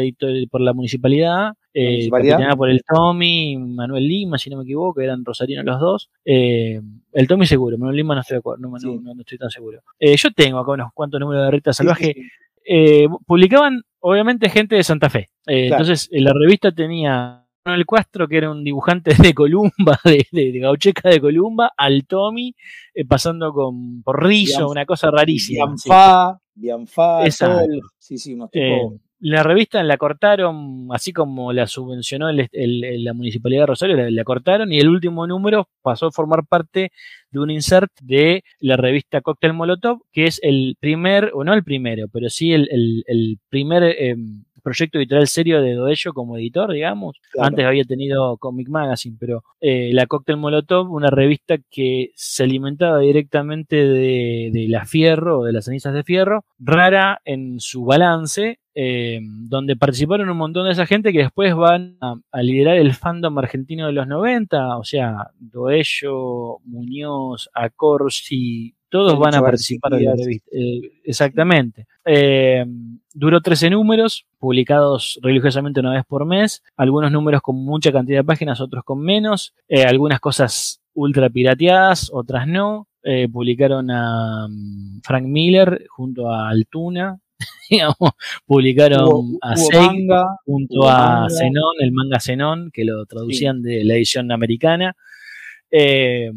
por 0.51 0.61
la 0.61 0.73
municipalidad, 0.73 1.55
eh, 1.75 1.91
municipalidad. 1.91 2.57
por 2.57 2.71
el 2.71 2.81
Tommy, 2.87 3.57
Manuel 3.59 4.07
Lima, 4.07 4.39
si 4.39 4.49
no 4.49 4.59
me 4.59 4.63
equivoco, 4.63 5.01
eran 5.01 5.25
rosarinos 5.25 5.65
los 5.65 5.81
dos. 5.81 6.11
Eh, 6.25 6.81
el 7.13 7.27
Tommy 7.27 7.47
seguro, 7.47 7.77
Manuel 7.79 7.97
Lima 7.97 8.15
no 8.15 8.21
estoy 8.21 8.37
de 8.37 8.39
acuerdo, 8.39 8.63
no, 8.63 8.71
no- 8.71 8.79
Sí. 8.79 8.87
no- 9.03 9.15
no 9.15 9.21
estoy 9.21 9.39
tan 9.39 9.51
seguro. 9.51 9.81
Eh, 9.99 10.17
yo 10.17 10.31
tengo 10.31 10.59
acá 10.61 10.71
unos 10.71 10.93
cuantos 10.95 11.19
números 11.19 11.45
de 11.47 11.51
Rita 11.51 11.73
Salvaje 11.73 12.13
sí. 12.15 12.23
Eh, 12.67 13.07
publicaban 13.27 13.83
obviamente 14.01 14.49
gente 14.51 14.77
de 14.77 14.83
Santa 14.85 15.09
Fe. 15.11 15.31
Eh, 15.47 15.69
Claro. 15.69 15.83
Entonces, 15.85 16.09
eh, 16.13 16.21
la 16.21 16.33
revista 16.33 16.73
tenía 16.73 17.45
Manuel 17.65 17.87
Cuastro, 17.87 18.27
que 18.27 18.37
era 18.39 18.51
un 18.51 18.65
dibujante 18.65 19.15
de 19.15 19.33
Columba, 19.35 19.71
de, 20.05 20.27
de, 20.33 20.53
de 20.53 20.59
Gaucheca 20.59 21.09
de 21.11 21.21
Columba, 21.21 21.73
al 21.77 22.05
Tommy, 22.07 22.55
eh, 22.95 23.05
pasando 23.05 23.53
con 23.53 24.03
por 24.03 24.25
Rizzo, 24.25 24.67
Bian- 24.67 24.71
una 24.71 24.87
cosa 24.87 25.11
rarísima. 25.11 25.67
sí. 25.77 25.89
Bianfa, 25.89 26.39
Bianfa, 26.55 27.27
sí, 28.51 28.59
Eh. 28.61 28.79
La 29.23 29.43
revista 29.45 29.83
la 29.85 29.97
cortaron, 29.99 30.89
así 30.93 31.13
como 31.13 31.53
la 31.53 31.67
subvencionó 31.67 32.29
el- 32.29 32.49
el- 32.53 33.05
la 33.05 33.15
Municipalidad 33.15 33.63
de 33.63 33.67
Rosario, 33.67 33.97
la, 33.97 34.11
la 34.11 34.25
cortaron 34.25 34.73
y 34.73 34.79
el 34.81 34.89
último 34.89 35.27
número 35.27 35.69
pasó 35.83 36.07
a 36.07 36.13
formar 36.13 36.45
parte 36.47 36.91
de 37.31 37.39
un 37.41 37.51
insert 37.51 37.91
de 38.03 38.43
la 38.61 38.77
revista 38.77 39.21
Cocktail 39.21 39.55
Molotov, 39.55 40.01
que 40.13 40.27
es 40.27 40.41
el 40.43 40.77
primer, 40.81 41.31
o 41.35 41.45
no 41.45 41.55
el 41.55 41.65
primero, 41.65 42.09
pero 42.13 42.29
sí 42.31 42.53
el, 42.53 42.69
el- 42.71 43.39
primer 43.49 43.85
eh, 43.85 44.17
proyecto 44.63 44.99
editorial 44.99 45.27
serio 45.27 45.61
de 45.61 45.75
Doello 45.75 46.13
como 46.13 46.37
editor, 46.37 46.73
digamos. 46.73 47.17
Claro. 47.31 47.49
Antes 47.49 47.65
había 47.65 47.85
tenido 47.85 48.37
Comic 48.39 48.69
Magazine, 48.69 49.17
pero 49.19 49.45
eh, 49.61 49.91
la 49.93 50.07
Cocktail 50.07 50.39
Molotov, 50.39 50.91
una 50.93 51.11
revista 51.11 51.57
que 51.71 52.11
se 52.15 52.45
alimentaba 52.45 52.99
directamente 53.01 53.77
de, 53.77 54.51
de 54.53 54.69
la 54.69 54.85
fierro 54.85 55.41
o 55.41 55.45
de 55.45 55.53
las 55.53 55.67
cenizas 55.67 55.95
de 55.95 56.05
fierro, 56.05 56.45
rara 56.59 57.21
en 57.25 57.61
su 57.61 57.85
balance, 57.85 58.59
eh, 58.75 59.21
donde 59.23 59.77
participaron 59.77 60.31
un 60.31 60.37
montón 60.39 60.65
de 60.65 60.73
esa 60.73 60.87
gente 60.87 61.13
que 61.13 61.19
después 61.19 61.55
van 61.55 61.99
a, 62.01 62.15
a 62.31 62.43
liderar 62.43 62.77
el 62.77 62.95
fandom 62.95 63.37
argentino 63.39 63.87
de 63.87 63.93
los 63.93 64.07
90, 64.07 64.79
o 64.79 64.85
sea, 64.85 65.31
Doello, 65.39 66.59
Muñoz, 66.65 67.51
Acorsi, 67.53 68.75
todos 68.93 69.19
van 69.19 69.35
a 69.35 69.41
participar 69.41 69.93
de 69.93 70.05
la 70.05 70.13
revista. 70.15 70.51
Eh, 70.53 70.81
exactamente. 71.05 71.87
Eh, 72.05 72.65
duró 73.15 73.41
13 73.41 73.71
números, 73.71 74.27
publicados 74.39 75.19
religiosamente 75.23 75.81
una 75.81 75.93
vez 75.95 76.05
por 76.07 76.27
mes, 76.27 76.63
algunos 76.77 77.11
números 77.11 77.41
con 77.43 77.57
mucha 77.57 77.91
cantidad 77.91 78.21
de 78.21 78.25
páginas, 78.25 78.61
otros 78.61 78.85
con 78.85 79.01
menos, 79.01 79.55
eh, 79.69 79.83
algunas 79.85 80.21
cosas 80.21 80.81
ultra 80.95 81.29
pirateadas, 81.31 82.11
otras 82.13 82.47
no. 82.47 82.87
Publicaron 83.33 83.91
a 83.91 84.47
mm, 84.49 85.01
Frank 85.03 85.25
Miller 85.27 85.87
junto 85.91 86.31
a 86.31 86.49
Altuna, 86.51 87.19
digamos, 87.71 87.97
publicaron 88.47 89.01
Hubo- 89.09 89.39
a 89.41 89.55
hubo 89.55 89.57
Seig 89.57 89.81
manga, 90.07 90.25
junto 90.47 90.89
a. 90.89 91.27
Zenón, 91.29 91.75
el 91.81 91.91
manga 91.91 92.21
Zenón, 92.21 92.71
que 92.73 92.85
lo 92.85 93.05
traducían 93.07 93.61
de 93.61 93.83
la 93.85 93.95
edición 93.95 94.31
americana. 94.31 94.95
Eh, 95.69 96.31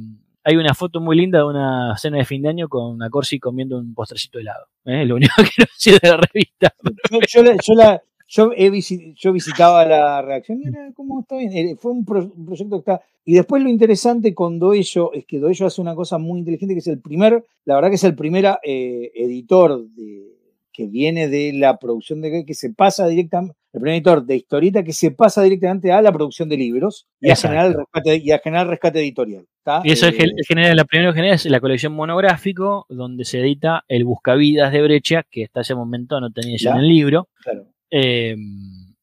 hay 0.45 0.55
una 0.55 0.73
foto 0.73 1.01
muy 1.01 1.17
linda 1.17 1.39
de 1.39 1.45
una 1.45 1.97
cena 1.97 2.17
de 2.19 2.25
fin 2.25 2.41
de 2.43 2.49
año 2.49 2.69
con 2.69 3.01
a 3.03 3.09
Corsi 3.09 3.39
comiendo 3.39 3.77
un 3.77 3.93
postrecito 3.93 4.37
de 4.37 4.43
helado. 4.43 4.65
¿eh? 4.85 5.03
Lo 5.05 5.15
único 5.15 5.33
que 5.43 5.49
quiero 5.55 5.69
decir 5.73 5.99
de 5.99 6.09
la 6.09 6.17
revista. 6.17 6.73
Yo, 7.11 7.19
yo 7.27 7.43
la- 7.43 7.57
yo 7.61 7.73
la- 7.73 8.01
yo 8.27 8.51
he 8.55 8.71
visi- 8.71 9.13
yo 9.15 9.31
visitaba 9.33 9.85
la 9.85 10.19
reacción 10.21 10.59
y 10.59 10.67
era 10.67 10.91
como 10.95 11.21
está 11.21 11.37
bien. 11.37 11.51
Eh, 11.53 11.75
Fue 11.77 11.91
un 11.91 12.03
proyecto 12.05 12.69
que 12.83 12.91
está. 12.91 13.01
Y 13.23 13.35
después 13.35 13.61
lo 13.61 13.69
interesante 13.69 14.33
con 14.33 14.57
Doello 14.57 15.13
es 15.13 15.25
que 15.25 15.39
Doello 15.39 15.67
hace 15.67 15.79
una 15.81 15.93
cosa 15.93 16.17
muy 16.17 16.39
inteligente 16.39 16.73
que 16.73 16.79
es 16.79 16.87
el 16.87 16.99
primer, 16.99 17.43
la 17.65 17.75
verdad 17.75 17.89
que 17.89 17.95
es 17.95 18.03
el 18.03 18.15
primer 18.15 18.45
eh, 18.63 19.11
editor 19.15 19.87
de, 19.89 20.34
que 20.75 20.87
viene 20.87 21.27
de 21.29 21.53
la 21.53 21.77
producción 21.77 22.21
de 22.21 22.43
que 22.45 22.53
se 22.53 22.73
pasa 22.73 23.07
directamente, 23.07 23.57
el 23.73 23.81
primer 23.81 23.95
editor 23.95 24.25
de 24.25 24.35
historieta 24.35 24.83
que 24.83 24.93
se 24.93 25.11
pasa 25.11 25.41
directamente 25.43 25.91
a 25.91 26.01
la 26.01 26.11
producción 26.11 26.49
de 26.49 26.57
libros 26.57 27.07
y 27.21 27.29
a 27.29 27.35
generar 27.35 27.75
rescate, 27.75 28.21
y 28.23 28.31
a 28.31 28.39
generar 28.39 28.67
rescate 28.67 28.99
editorial. 28.99 29.45
¿tá? 29.63 29.81
Y 29.83 29.91
eso 29.91 30.07
es 30.07 30.15
Eh, 30.15 30.17
que 30.17 30.31
genera, 30.47 30.73
la 30.75 30.85
primera 30.85 31.11
que 31.11 31.17
genera 31.17 31.35
es 31.35 31.45
la 31.45 31.59
colección 31.59 31.93
monográfico, 31.93 32.85
donde 32.89 33.23
se 33.25 33.39
edita 33.39 33.83
el 33.87 34.03
Buscavidas 34.03 34.71
de 34.71 34.81
Brecha, 34.81 35.23
que 35.29 35.45
hasta 35.45 35.61
ese 35.61 35.75
momento 35.75 36.19
no 36.19 36.31
tenía 36.31 36.57
ya 36.59 36.71
en 36.71 36.77
el 36.77 36.87
libro. 36.87 37.29
claro. 37.41 37.67
Eh, 37.91 38.35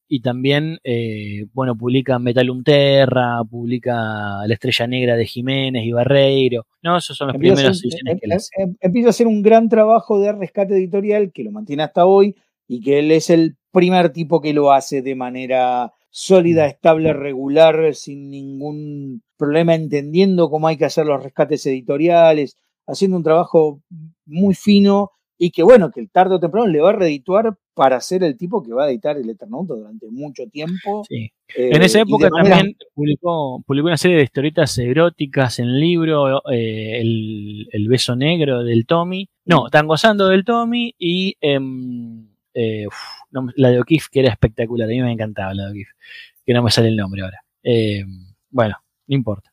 y 0.09 0.21
también, 0.21 0.79
eh, 0.85 1.47
bueno, 1.55 1.75
publica 1.75 2.19
Metalum 2.19 2.63
Terra, 2.63 3.43
publica 3.51 4.47
La 4.47 4.53
Estrella 4.53 4.87
Negra 4.87 5.17
de 5.17 5.25
Jiménez 5.25 5.87
y 5.87 5.93
Barreiro. 5.93 6.67
No, 6.83 6.97
esos 6.99 7.17
son 7.17 7.29
los 7.29 7.35
Empieza 7.37 7.55
primeros 7.57 7.79
hacer- 7.79 7.91
ediciones 7.93 8.21
que 8.21 8.63
em- 8.63 8.69
em- 8.71 8.77
empieza 8.81 9.09
a 9.09 9.11
hacer 9.11 9.27
un 9.27 9.43
gran 9.43 9.69
trabajo 9.69 10.19
de 10.21 10.33
rescate 10.33 10.75
editorial 10.75 11.31
que 11.33 11.45
lo 11.45 11.53
mantiene 11.53 11.83
hasta 11.85 12.07
hoy 12.07 12.35
y 12.69 12.81
que 12.81 12.99
él 12.99 13.11
es 13.13 13.31
el 13.31 13.57
primer 13.71 14.11
tipo 14.11 14.41
que 14.41 14.53
lo 14.53 14.73
hace 14.73 15.01
de 15.03 15.15
manera 15.15 15.87
Mm. 15.87 15.91
sólida, 16.11 16.67
estable, 16.67 17.13
regular, 17.13 17.95
sin 17.95 18.31
ningún 18.31 19.23
problema, 19.39 19.75
entendiendo 19.75 20.51
cómo 20.51 20.69
hay 20.69 20.77
que 20.77 20.85
hacer 20.85 21.07
los 21.07 21.23
rescates 21.23 21.65
editoriales, 21.67 22.57
haciendo 22.87 23.17
un 23.17 23.23
trabajo 23.23 23.81
muy 24.27 24.55
fino 24.55 25.11
y 25.39 25.51
que 25.53 25.63
bueno, 25.63 25.91
que 25.91 26.07
tarde 26.09 26.35
o 26.35 26.41
temprano 26.41 26.67
le 26.67 26.81
va 26.81 26.91
a 26.91 26.95
redituar 26.95 27.57
para 27.75 28.01
ser 28.01 28.23
el 28.25 28.37
tipo 28.37 28.63
que 28.63 28.73
va 28.73 28.85
a 28.85 28.91
editar 28.91 29.17
el 29.17 29.29
Eternauta 29.31 29.75
durante 29.75 30.07
mucho 30.11 30.47
tiempo. 30.49 31.05
Sí. 31.09 31.33
eh, 31.57 31.71
En 31.73 31.83
esa 31.83 32.01
época 32.01 32.29
manera- 32.31 32.57
también 32.57 32.77
publicó, 32.95 33.63
publicó 33.67 33.87
una 33.89 33.97
serie 33.97 34.17
de 34.19 34.25
historietas 34.25 34.77
eróticas 34.79 35.59
en 35.59 35.79
libro, 35.81 36.43
eh, 36.51 37.01
el, 37.01 37.69
el 37.73 37.89
beso 37.89 38.15
negro 38.17 38.63
del 38.63 38.87
Tommy, 38.87 39.29
no, 39.45 39.67
Están 39.67 39.87
gozando 39.87 40.29
del 40.29 40.45
Tommy 40.45 40.95
y 40.99 41.35
em, 41.41 42.29
eh, 42.55 42.87
uf, 42.87 42.95
no 43.31 43.43
me- 43.43 43.53
la 43.57 43.71
de 43.71 43.81
O'Keefe, 43.81 44.09
que 44.13 44.21
era 44.21 44.31
espectacular, 44.31 44.87
a 44.87 44.91
mí 44.91 45.01
me 45.01 45.11
encantaba 45.13 45.55
la 45.55 45.65
de 45.65 45.71
O'Keefe, 45.71 45.93
que 46.47 46.53
no 46.53 46.63
me 46.63 46.71
sale 46.71 46.89
el 46.89 46.97
nombre 46.97 47.23
ahora. 47.23 47.41
Eh, 47.63 48.05
bueno, 48.51 48.77
no 49.07 49.15
importa. 49.17 49.51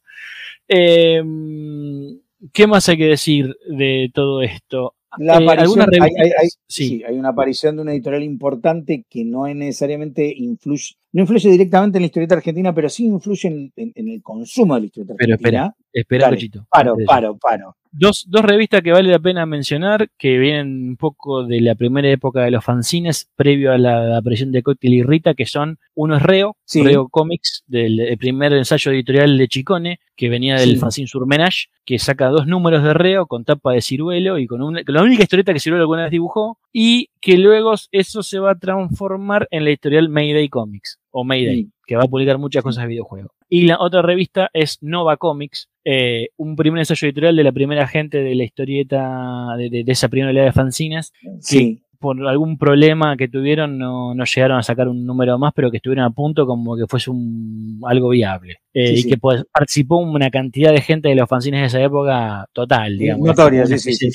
Em, 0.67 2.19
¿Qué 2.53 2.67
más 2.67 2.87
hay 2.87 2.97
que 2.97 3.05
decir 3.05 3.55
de 3.67 4.09
todo 4.13 4.41
esto? 4.41 4.95
La 5.17 5.39
Eh, 5.39 5.43
aparición, 5.43 5.81
hay, 5.81 5.99
hay- 6.01 6.09
hay- 6.15 6.29
revistas- 6.31 6.59
sí. 6.67 6.87
sí. 6.87 7.03
hay 7.03 7.17
una 7.17 7.29
aparición 7.29 7.75
de 7.75 7.81
una 7.81 7.93
editorial 7.93 8.23
importante 8.23 9.05
que 9.09 9.25
no 9.25 9.47
es 9.47 9.55
necesariamente 9.55 10.31
influye, 10.35 10.95
no 11.11 11.21
influye 11.21 11.49
directamente 11.49 11.97
en 11.97 12.03
la 12.03 12.05
historieta 12.07 12.35
argentina, 12.35 12.73
pero 12.73 12.87
sí 12.89 13.05
influye 13.05 13.47
en, 13.49 13.71
en- 13.75 13.91
en 13.95 14.07
el 14.09 14.21
consumo 14.21 14.75
de 14.75 14.79
la 14.81 14.85
historieta 14.87 15.15
Pero 15.17 15.33
argentina. 15.33 15.75
Espera, 15.91 16.25
Dale, 16.25 16.35
Luchito. 16.35 16.65
Paro, 16.69 16.95
paro, 17.07 17.37
paro. 17.37 17.75
Dos, 17.91 18.25
dos 18.29 18.43
revistas 18.45 18.83
que 18.83 18.91
vale 18.91 19.09
la 19.09 19.17
pena 19.17 19.47
mencionar, 19.47 20.07
que 20.19 20.37
vienen 20.37 20.89
un 20.89 20.97
poco 20.97 21.43
de 21.47 21.59
la 21.61 21.73
primera 21.73 22.07
época 22.11 22.41
de 22.43 22.51
los 22.51 22.63
fanzines, 22.63 23.27
previo 23.35 23.71
a 23.71 23.79
la 23.79 24.15
aparición 24.17 24.51
de 24.51 24.61
Cóctel 24.61 24.93
y 24.93 25.01
Rita, 25.01 25.33
que 25.33 25.47
son, 25.47 25.79
uno 25.95 26.17
es 26.17 26.21
Reo, 26.21 26.55
Sí. 26.65 26.83
Reo 26.83 27.09
Comics, 27.09 27.63
del 27.65 27.99
el 28.01 28.17
primer 28.19 28.53
ensayo 28.53 28.91
editorial 28.91 29.35
de 29.39 29.47
Chicone, 29.47 29.99
que 30.15 30.29
venía 30.29 30.57
del 30.57 30.73
Sí. 30.73 30.75
fanzine 30.77 31.07
Surmenage, 31.07 31.69
que 31.83 31.97
saca 31.97 32.27
dos 32.27 32.45
números 32.45 32.83
de 32.83 32.93
Reo 32.93 33.25
con 33.25 33.43
tapa 33.43 33.73
de 33.73 33.81
ciruelo 33.81 34.37
y 34.37 34.45
con, 34.45 34.61
una, 34.61 34.81
la 34.85 35.01
única 35.01 35.23
historieta 35.23 35.51
que 35.53 35.59
Ciruelo 35.59 35.81
alguna 35.81 36.03
vez 36.03 36.11
dibujó, 36.11 36.59
y 36.71 37.09
que 37.19 37.39
luego 37.39 37.73
eso 37.91 38.21
se 38.21 38.37
va 38.37 38.51
a 38.51 38.55
transformar 38.59 39.47
en 39.49 39.63
la 39.63 39.71
editorial 39.71 40.09
Mayday 40.09 40.47
Comics, 40.49 40.98
o 41.11 41.23
Mayday, 41.23 41.63
Sí. 41.63 41.71
que 41.87 41.95
va 41.95 42.03
a 42.03 42.07
publicar 42.07 42.37
muchas 42.37 42.63
cosas 42.63 42.83
de 42.83 42.89
videojuegos. 42.89 43.31
Y 43.49 43.65
la 43.65 43.77
otra 43.79 44.01
revista 44.01 44.49
es 44.53 44.77
Nova 44.81 45.17
Comics, 45.17 45.69
eh, 45.83 46.29
un 46.37 46.55
primer 46.55 46.79
ensayo 46.79 47.07
editorial 47.07 47.35
de 47.35 47.43
la 47.43 47.51
primera 47.51 47.87
gente 47.87 48.19
de 48.19 48.35
la 48.35 48.43
historieta, 48.43 49.55
de, 49.57 49.69
de- 49.69 49.83
de 49.83 49.91
esa 49.91 50.07
primera 50.09 50.29
oleada 50.29 50.47
de 50.47 50.53
fanzines, 50.53 51.11
Sí. 51.39 51.81
por 51.99 52.25
algún 52.27 52.57
problema 52.57 53.17
que 53.17 53.27
tuvieron 53.27 53.77
no, 53.77 54.13
no 54.15 54.23
llegaron 54.23 54.57
a 54.59 54.63
sacar 54.63 54.87
un 54.87 55.05
número 55.05 55.37
más, 55.39 55.51
pero 55.53 55.69
que 55.71 55.77
estuvieron 55.77 56.05
a 56.05 56.11
punto 56.11 56.45
como 56.45 56.77
que 56.77 56.85
fuese 56.87 57.09
un, 57.11 57.81
algo 57.85 58.09
viable. 58.09 58.57
Eh, 58.73 58.87
Sí, 58.87 58.93
y 58.93 58.97
sí. 59.01 59.09
que 59.09 59.17
pues, 59.17 59.43
participó 59.51 59.97
una 59.97 60.29
cantidad 60.29 60.71
de 60.71 60.79
gente 60.81 61.09
de 61.09 61.15
los 61.15 61.27
fanzines 61.27 61.59
de 61.61 61.67
esa 61.67 61.81
época 61.83 62.45
total, 62.53 62.97
digamos. 62.97 63.27
notoria, 63.27 63.65
sí, 63.65 63.79
sí. 63.79 64.09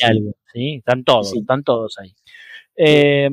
Están 0.77 1.05
todos, 1.05 1.35
están 1.37 1.63
todos 1.65 1.99
ahí. 1.99 2.13
Eh, 2.77 3.29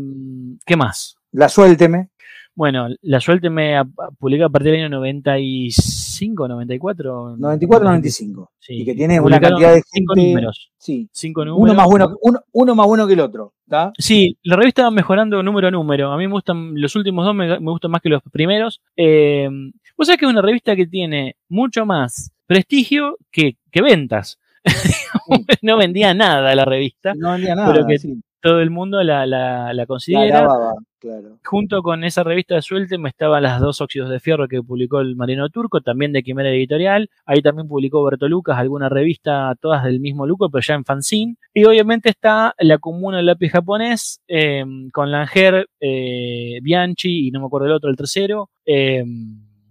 ¿Qué 0.66 0.76
más? 0.76 1.16
La 1.32 1.48
suélteme. 1.48 2.10
Bueno, 2.54 2.88
la 3.02 3.20
suerte 3.20 3.50
me 3.50 3.78
a- 3.78 3.82
a- 3.82 4.50
partir 4.50 4.72
del 4.72 4.82
año 4.82 4.90
95, 4.90 6.48
94. 6.48 7.36
94, 7.38 7.88
95. 7.88 8.52
Sí. 8.60 8.74
Y 8.82 8.86
que 8.86 8.94
tiene 8.94 9.20
una 9.20 9.40
cantidad 9.40 9.74
de 9.74 9.82
cinco 9.86 10.14
gente- 10.16 10.30
números. 10.30 10.72
Sí. 10.78 11.10
Cinco 11.12 11.46
números. 11.46 11.64
Uno 11.64 11.74
más 11.74 11.88
bueno, 11.88 12.18
uno, 12.22 12.40
uno 12.52 12.76
más 12.76 12.88
bueno 12.88 13.08
que 13.08 13.14
el 13.14 13.20
otro. 13.22 13.54
¿tá? 13.68 13.94
Sí, 13.98 14.38
la 14.44 14.58
revista 14.58 14.84
va 14.84 14.92
mejorando 14.92 15.42
número 15.42 15.70
a 15.70 15.72
número. 15.72 16.12
A 16.12 16.18
mí 16.18 16.28
me 16.28 16.34
gustan, 16.34 16.74
los 16.80 16.96
últimos 16.96 17.26
dos 17.26 17.34
me, 17.34 17.48
me 17.60 17.72
gustan 17.72 17.92
más 17.92 18.02
que 18.02 18.10
los 18.10 18.22
primeros. 18.32 18.82
Eh, 18.98 19.50
Vos 19.98 20.08
sabés 20.08 20.20
que 20.20 20.26
es 20.26 20.32
una 20.32 20.42
revista 20.42 20.76
que 20.76 20.88
tiene 20.88 21.36
mucho 21.48 21.86
más 21.86 22.32
prestigio 22.48 23.18
que, 23.32 23.58
que 23.72 23.82
ventas. 23.82 24.40
no 25.62 25.78
vendía 25.78 26.14
nada 26.14 26.54
la 26.56 26.66
revista. 26.66 27.14
No 27.16 27.32
vendía 27.34 27.56
nada. 27.56 27.72
Pero 27.72 27.86
que 27.86 27.98
sí. 28.00 28.22
Todo 28.42 28.60
el 28.60 28.70
mundo 28.72 29.02
la, 29.04 29.26
la, 29.26 29.74
la 29.74 29.86
considera. 29.86 30.26
grababa, 30.42 30.74
claro. 31.00 31.38
Junto 31.46 31.82
con 31.84 32.04
esa 32.04 32.24
revista 32.24 32.56
de 32.56 32.62
Sueltem 32.62 33.06
estaban 33.06 33.44
las 33.44 33.60
dos 33.62 33.82
óxidos 33.82 34.10
de 34.10 34.20
fierro 34.20 34.48
que 34.48 34.62
publicó 34.64 35.00
el 35.00 35.16
Marino 35.16 35.50
Turco, 35.50 35.82
también 35.82 36.12
de 36.12 36.24
Quimera 36.24 36.50
Editorial. 36.50 37.10
Ahí 37.26 37.42
también 37.42 37.68
publicó 37.68 38.04
Berto 38.04 38.28
Lucas 38.28 38.58
alguna 38.58 38.90
revista, 38.90 39.54
todas 39.62 39.84
del 39.84 40.00
mismo 40.00 40.26
lucro, 40.26 40.50
pero 40.50 40.62
ya 40.62 40.74
en 40.74 40.86
fanzine. 40.86 41.36
Y 41.54 41.66
obviamente 41.66 42.10
está 42.10 42.56
la 42.60 42.78
Comuna 42.80 43.18
del 43.18 43.28
Lápiz 43.28 43.50
Japonés, 43.52 44.22
eh, 44.28 44.66
con 44.92 45.12
Langer, 45.12 45.68
eh, 45.80 46.60
Bianchi 46.64 47.28
y 47.28 47.32
no 47.32 47.40
me 47.42 47.46
acuerdo 47.46 47.68
el 47.68 47.74
otro, 47.74 47.90
el 47.90 47.96
tercero, 47.96 48.50
eh, 48.66 49.04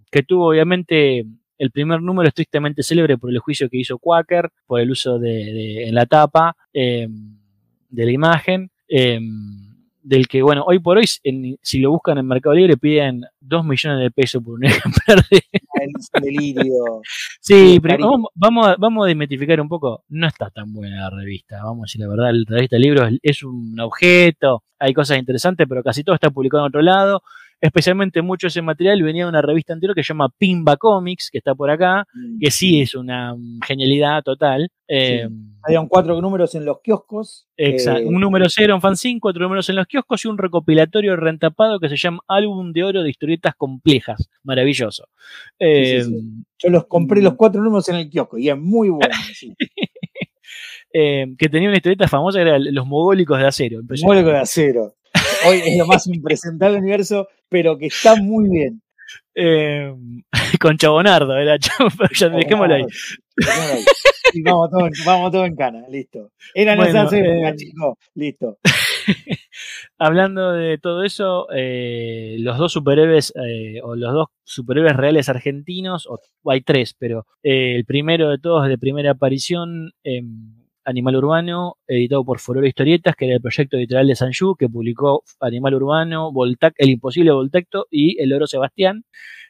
que 0.09 0.23
tuvo 0.23 0.47
obviamente 0.49 1.25
el 1.57 1.71
primer 1.71 2.01
número 2.01 2.27
estrictamente 2.27 2.83
célebre 2.83 3.17
por 3.17 3.29
el 3.29 3.39
juicio 3.39 3.69
que 3.69 3.77
hizo 3.77 3.99
Quaker, 3.99 4.49
por 4.65 4.79
el 4.79 4.89
uso 4.91 5.19
de, 5.19 5.29
de- 5.29 5.87
en 5.87 5.93
la 5.95 6.05
tapa 6.05 6.55
eh, 6.73 7.07
de 7.91 8.05
la 8.05 8.11
imagen. 8.11 8.71
eh, 8.87 9.19
del 10.03 10.27
que, 10.27 10.41
bueno, 10.41 10.63
hoy 10.65 10.79
por 10.79 10.97
hoy, 10.97 11.05
si 11.61 11.79
lo 11.79 11.91
buscan 11.91 12.17
en 12.17 12.27
Mercado 12.27 12.55
Libre, 12.55 12.77
piden 12.77 13.21
2 13.39 13.65
millones 13.65 13.99
de 13.99 14.11
pesos 14.11 14.43
por 14.43 14.55
un 14.55 14.63
ejemplar 14.65 15.23
de... 15.29 15.43
delirio. 16.21 17.01
sí, 17.39 17.79
pero 17.81 17.97
vamos, 18.35 18.67
a, 18.67 18.75
vamos 18.77 19.05
a 19.05 19.07
desmitificar 19.07 19.61
un 19.61 19.69
poco. 19.69 20.03
No 20.09 20.27
está 20.27 20.49
tan 20.49 20.73
buena 20.73 21.01
la 21.01 21.09
revista, 21.09 21.63
vamos 21.63 21.83
a 21.83 21.85
decir 21.85 22.01
la 22.01 22.07
verdad. 22.07 22.31
La 22.33 22.55
revista 22.55 22.75
de 22.75 22.81
libros 22.81 23.11
es 23.21 23.43
un 23.43 23.79
objeto, 23.79 24.63
hay 24.79 24.93
cosas 24.93 25.17
interesantes, 25.19 25.67
pero 25.69 25.83
casi 25.83 26.03
todo 26.03 26.15
está 26.15 26.29
publicado 26.31 26.63
en 26.63 26.69
otro 26.69 26.81
lado 26.81 27.21
especialmente 27.61 28.23
mucho 28.23 28.47
ese 28.47 28.61
material 28.63 29.03
venía 29.03 29.23
de 29.23 29.29
una 29.29 29.41
revista 29.43 29.73
anterior 29.73 29.95
que 29.95 30.03
se 30.03 30.09
llama 30.09 30.29
Pimba 30.35 30.77
Comics, 30.77 31.29
que 31.31 31.37
está 31.37 31.53
por 31.53 31.69
acá, 31.69 32.07
mm. 32.11 32.39
que 32.39 32.49
sí 32.49 32.81
es 32.81 32.95
una 32.95 33.35
genialidad 33.65 34.23
total. 34.23 34.69
Eh, 34.87 35.29
Habían 35.63 35.87
cuatro 35.87 36.19
números 36.19 36.55
en 36.55 36.65
los 36.65 36.81
kioscos. 36.81 37.47
Exacto, 37.55 38.01
eh, 38.01 38.05
un 38.07 38.19
número 38.19 38.47
cero 38.49 38.73
en 38.73 38.81
fanzine, 38.81 39.19
cuatro 39.19 39.43
números 39.43 39.69
en 39.69 39.75
los 39.75 39.85
kioscos 39.85 40.25
y 40.25 40.27
un 40.27 40.39
recopilatorio 40.39 41.15
rentapado 41.15 41.79
que 41.79 41.87
se 41.87 41.97
llama 41.97 42.21
Álbum 42.27 42.73
de 42.73 42.83
Oro 42.83 43.03
de 43.03 43.09
Historietas 43.11 43.53
Complejas. 43.55 44.27
Maravilloso. 44.43 45.07
Eh, 45.59 46.03
Yo 46.57 46.69
los 46.69 46.87
compré 46.87 47.21
los 47.21 47.35
cuatro 47.35 47.61
números 47.61 47.87
en 47.89 47.97
el 47.97 48.09
kiosco 48.09 48.39
y 48.39 48.49
es 48.49 48.57
muy 48.57 48.89
bueno. 48.89 49.13
que 50.93 51.49
tenía 51.49 51.69
una 51.69 51.77
historieta 51.77 52.07
famosa 52.07 52.39
que 52.39 52.49
era 52.49 52.59
Los 52.59 52.87
Mogólicos 52.87 53.37
de 53.37 53.45
Acero. 53.45 53.81
Mogólicos 54.01 54.33
de 54.33 54.39
Acero 54.39 54.95
hoy 55.47 55.61
es 55.65 55.77
lo 55.77 55.85
más 55.85 56.07
impresentable 56.07 56.75
del 56.75 56.83
universo, 56.83 57.27
pero 57.49 57.77
que 57.77 57.87
está 57.87 58.15
muy 58.15 58.49
bien. 58.49 58.81
Eh, 59.33 59.93
con 60.59 60.77
Chabonardo, 60.77 61.37
era 61.37 61.57
ya 62.15 62.29
dejémoslo 62.29 62.75
ahí. 62.75 62.85
vamos, 64.43 64.69
todos 64.69 64.91
vamos 65.05 65.31
todo 65.31 65.45
en 65.45 65.55
cana, 65.55 65.83
listo. 65.89 66.31
Era 66.53 66.75
bueno, 66.75 67.09
eh, 67.11 67.53
chico, 67.55 67.97
listo. 68.15 68.57
Hablando 69.97 70.51
de 70.51 70.77
todo 70.77 71.03
eso, 71.03 71.47
eh, 71.53 72.35
los 72.39 72.57
dos 72.57 72.73
superhéroes, 72.73 73.33
o 73.83 73.95
los 73.95 74.13
dos 74.13 74.27
superhéroes 74.43 74.95
reales 74.95 75.29
argentinos, 75.29 76.07
o, 76.07 76.19
hay 76.45 76.61
tres, 76.61 76.95
pero 76.97 77.25
el 77.41 77.85
primero 77.85 78.29
de 78.29 78.37
todos 78.37 78.67
de 78.67 78.77
primera 78.77 79.11
aparición, 79.11 79.91
em, 80.03 80.60
Animal 80.85 81.15
Urbano, 81.17 81.77
editado 81.87 82.23
por 82.23 82.39
Furor 82.39 82.65
Historietas, 82.65 83.15
que 83.15 83.25
era 83.25 83.35
el 83.35 83.41
proyecto 83.41 83.77
editorial 83.77 84.07
de 84.07 84.15
Sanju, 84.15 84.55
que 84.55 84.69
publicó 84.69 85.23
Animal 85.39 85.75
Urbano, 85.75 86.31
Voltac, 86.31 86.73
El 86.77 86.89
Imposible 86.89 87.31
Voltecto 87.31 87.87
y 87.89 88.21
El 88.21 88.33
Oro 88.33 88.47
Sebastián, 88.47 89.03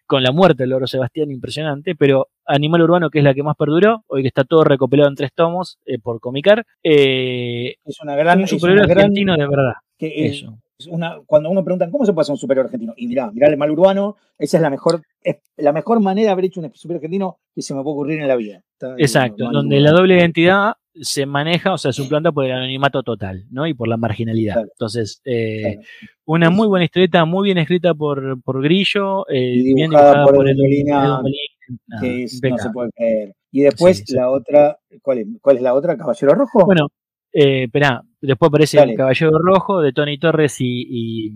con 0.06 0.24
la 0.24 0.34
muerte 0.34 0.64
del 0.64 0.74
Oro 0.74 0.88
Sebastián 0.88 1.32
impresionante, 1.32 1.96
pero 1.96 2.28
Animal 2.46 2.82
Urbano, 2.82 3.10
que 3.10 3.20
es 3.20 3.24
la 3.24 3.34
que 3.34 3.44
más 3.44 3.56
perduró, 3.56 4.04
hoy 4.08 4.24
que 4.24 4.28
está 4.28 4.44
todo 4.44 4.66
recopilado 4.66 5.10
en 5.10 5.16
tres 5.16 5.32
tomos 5.34 5.80
eh, 5.86 6.00
por 6.00 6.20
Comicar, 6.20 6.66
eh, 6.84 7.76
es 7.86 8.02
una 8.02 8.16
gran... 8.18 8.42
Un 8.42 8.48
superhéroe 8.48 8.84
argentino 8.84 9.38
de 9.38 9.48
verdad. 9.48 9.74
Que 9.98 10.26
eso. 10.26 10.58
una, 10.90 11.20
cuando 11.26 11.50
uno 11.50 11.64
pregunta 11.64 11.90
cómo 11.90 12.06
se 12.06 12.12
puede 12.12 12.24
hacer 12.24 12.34
un 12.34 12.40
superhéroe 12.40 12.66
argentino, 12.66 12.94
y 12.98 13.08
mirá, 13.08 13.32
mirá 13.32 13.48
el 13.48 13.56
mal 13.56 13.72
urbano, 13.72 14.18
esa 14.38 14.58
es 14.58 14.64
la 14.64 14.70
mejor, 14.70 15.02
es 15.24 15.38
la 15.56 15.72
mejor 15.72 16.02
manera 16.02 16.28
de 16.28 16.32
haber 16.34 16.46
hecho 16.46 16.60
un 16.60 16.70
superhéroe 16.74 16.98
argentino 16.98 17.38
que 17.56 17.62
se 17.62 17.74
me 17.74 17.82
puede 17.82 17.94
ocurrir 17.94 18.20
en 18.20 18.28
la 18.28 18.36
vida. 18.36 18.62
Exacto, 18.98 19.50
donde 19.50 19.80
la 19.80 19.92
doble 19.92 20.18
identidad 20.18 20.74
se 20.94 21.26
maneja, 21.26 21.74
o 21.74 21.78
sea, 21.78 21.92
se 21.92 22.02
suplanta 22.02 22.32
por 22.32 22.46
el 22.46 22.52
anonimato 22.52 23.04
total, 23.04 23.46
¿no? 23.50 23.68
Y 23.68 23.74
por 23.74 23.88
la 23.88 23.98
marginalidad. 23.98 24.62
Entonces, 24.62 25.22
eh, 25.26 25.80
una 26.26 26.50
muy 26.50 26.68
buena 26.68 26.86
historieta, 26.86 27.26
muy 27.26 27.46
bien 27.46 27.58
escrita 27.58 27.94
por, 27.94 28.42
por 28.44 28.62
Grillo, 28.62 29.28
eh, 29.30 29.56
y 29.56 29.74
bien 29.74 29.90
dibujada 29.90 30.26
por, 30.26 30.48
el 30.48 30.58
Molina, 30.58 31.22
que 32.02 32.28
no 32.50 32.58
se 32.58 32.70
puede 32.72 32.90
creer. 32.92 33.34
Y 33.52 33.62
después 33.62 34.10
la 34.12 34.30
otra, 34.30 34.78
¿cuál 35.02 35.20
es, 35.20 35.28
¿cuál 35.42 35.58
es 35.58 35.62
la 35.62 35.74
otra? 35.74 35.98
¿Caballero 35.98 36.34
Rojo? 36.36 36.66
Bueno, 36.66 36.88
eh, 37.34 37.64
esperá, 37.64 38.02
después 38.20 38.50
aparece 38.50 38.80
el 38.80 38.96
Caballero 38.96 39.40
Rojo 39.40 39.82
de 39.82 39.94
Tony 39.94 40.18
Torres 40.18 40.58
y, 40.60 40.86
y 40.90 41.32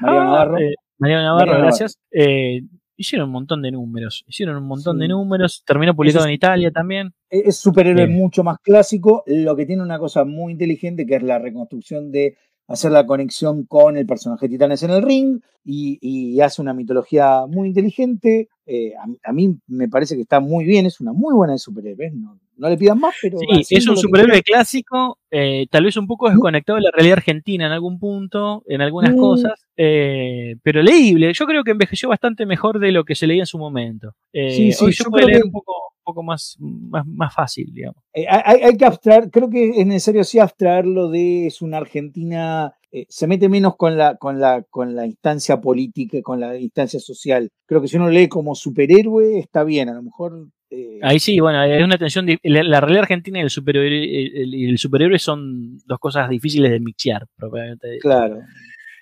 María 0.00 0.24
Navarro. 0.24 0.58
Eh, 0.58 0.74
María 0.98 1.22
Navarro, 1.22 1.58
gracias. 1.58 1.96
Eh, 2.10 2.62
hicieron 2.98 3.28
un 3.28 3.32
montón 3.32 3.62
de 3.62 3.70
números, 3.70 4.24
hicieron 4.26 4.56
un 4.56 4.66
montón 4.66 4.98
de 4.98 5.08
números, 5.08 5.62
terminó 5.64 5.94
publicado 5.94 6.26
en 6.26 6.32
Italia 6.32 6.70
también. 6.70 7.14
Es 7.30 7.56
superhéroe 7.56 8.08
mucho 8.08 8.44
más 8.44 8.58
clásico, 8.58 9.22
lo 9.26 9.56
que 9.56 9.64
tiene 9.64 9.82
una 9.82 9.98
cosa 9.98 10.24
muy 10.24 10.52
inteligente 10.52 11.06
que 11.06 11.14
es 11.14 11.22
la 11.22 11.38
reconstrucción 11.38 12.10
de 12.10 12.36
hacer 12.66 12.90
la 12.90 13.06
conexión 13.06 13.64
con 13.64 13.96
el 13.96 14.04
personaje 14.04 14.46
de 14.46 14.50
Titanes 14.50 14.82
en 14.82 14.90
el 14.90 15.02
ring 15.02 15.40
y, 15.64 16.40
hace 16.40 16.60
una 16.60 16.74
mitología 16.74 17.46
muy 17.46 17.68
inteligente. 17.68 18.48
Eh, 18.70 18.92
a, 19.22 19.32
mí 19.32 19.58
me 19.66 19.88
parece 19.88 20.14
que 20.14 20.22
está 20.22 20.40
muy 20.40 20.66
bien, 20.66 20.84
es 20.84 21.00
una 21.00 21.14
muy 21.14 21.34
buena 21.34 21.54
de 21.54 21.58
superhéroes, 21.58 22.12
no, 22.12 22.38
le 22.68 22.76
pidan 22.76 23.00
más, 23.00 23.14
pero... 23.22 23.38
Sí, 23.38 23.76
es 23.76 23.88
un 23.88 23.96
superhéroe 23.96 24.42
clásico, 24.42 25.18
eh, 25.30 25.66
tal 25.70 25.84
vez 25.84 25.96
un 25.96 26.06
poco 26.06 26.28
desconectado 26.28 26.76
de 26.76 26.82
la 26.82 26.90
realidad 26.92 27.18
argentina 27.18 27.64
en 27.64 27.72
algún 27.72 27.98
punto, 27.98 28.62
en 28.66 28.82
algunas 28.82 29.14
mm. 29.14 29.18
cosas, 29.18 29.66
eh, 29.74 30.56
pero 30.62 30.82
leíble. 30.82 31.32
Yo 31.32 31.46
creo 31.46 31.64
que 31.64 31.70
envejeció 31.70 32.10
bastante 32.10 32.44
mejor 32.44 32.78
de 32.78 32.92
lo 32.92 33.04
que 33.04 33.14
se 33.14 33.26
leía 33.26 33.42
en 33.42 33.46
su 33.46 33.58
momento. 33.58 34.14
sí, 34.32 34.72
sí, 34.72 34.84
yo 34.92 35.10
puedo 35.10 35.26
leer 35.26 35.44
un 35.44 35.52
poco 35.52 35.72
poco 36.08 36.22
más, 36.22 36.56
más, 36.58 37.34
fácil, 37.34 37.70
digamos. 37.70 38.02
Eh, 38.14 38.24
hay, 38.26 38.76
que 38.78 38.86
abstraer, 38.86 39.30
creo 39.30 39.50
que 39.50 39.68
es 39.78 39.86
necesario 39.86 40.24
sí 40.24 40.38
abstraerlo 40.38 41.10
de 41.10 41.48
es 41.48 41.60
una 41.60 41.76
Argentina, 41.76 42.74
eh, 42.92 43.06
se 43.08 43.26
mete 43.26 43.48
menos 43.48 43.76
con 43.76 43.96
la, 43.96 44.16
con, 44.16 44.40
la, 44.40 44.62
con 44.70 44.94
la 44.94 45.06
instancia 45.06 45.60
política, 45.60 46.18
con 46.22 46.40
la 46.40 46.56
instancia 46.56 47.00
social. 47.00 47.50
Creo 47.66 47.80
que 47.80 47.88
si 47.88 47.96
uno 47.96 48.10
lee 48.10 48.28
como 48.28 48.54
superhéroe, 48.54 49.38
está 49.38 49.64
bien, 49.64 49.88
a 49.88 49.94
lo 49.94 50.02
mejor 50.02 50.48
eh, 50.70 50.98
Ahí 51.02 51.18
sí, 51.18 51.40
bueno, 51.40 51.60
hay 51.60 51.82
una 51.82 51.96
tensión. 51.96 52.26
la, 52.42 52.80
realidad 52.80 53.02
argentina 53.02 53.38
y 53.38 53.42
el 53.42 53.50
superhéroe, 53.50 54.68
el, 54.68 54.78
superhéroe 54.78 55.18
son 55.18 55.78
dos 55.86 55.98
cosas 55.98 56.28
difíciles 56.28 56.70
de 56.70 56.80
mixear, 56.80 57.26
propiamente. 57.36 57.98
Claro. 57.98 58.40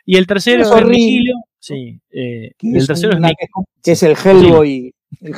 Y 0.05 0.17
el 0.17 0.27
tercero 0.27 0.63
es 0.63 0.71
el 0.71 0.95
sí. 1.59 2.01
el 2.11 2.87
tercero 2.87 3.19
es, 3.19 3.33
que 3.83 3.93
es 3.93 4.03
el 4.05 4.15
Hellboy 4.17 4.95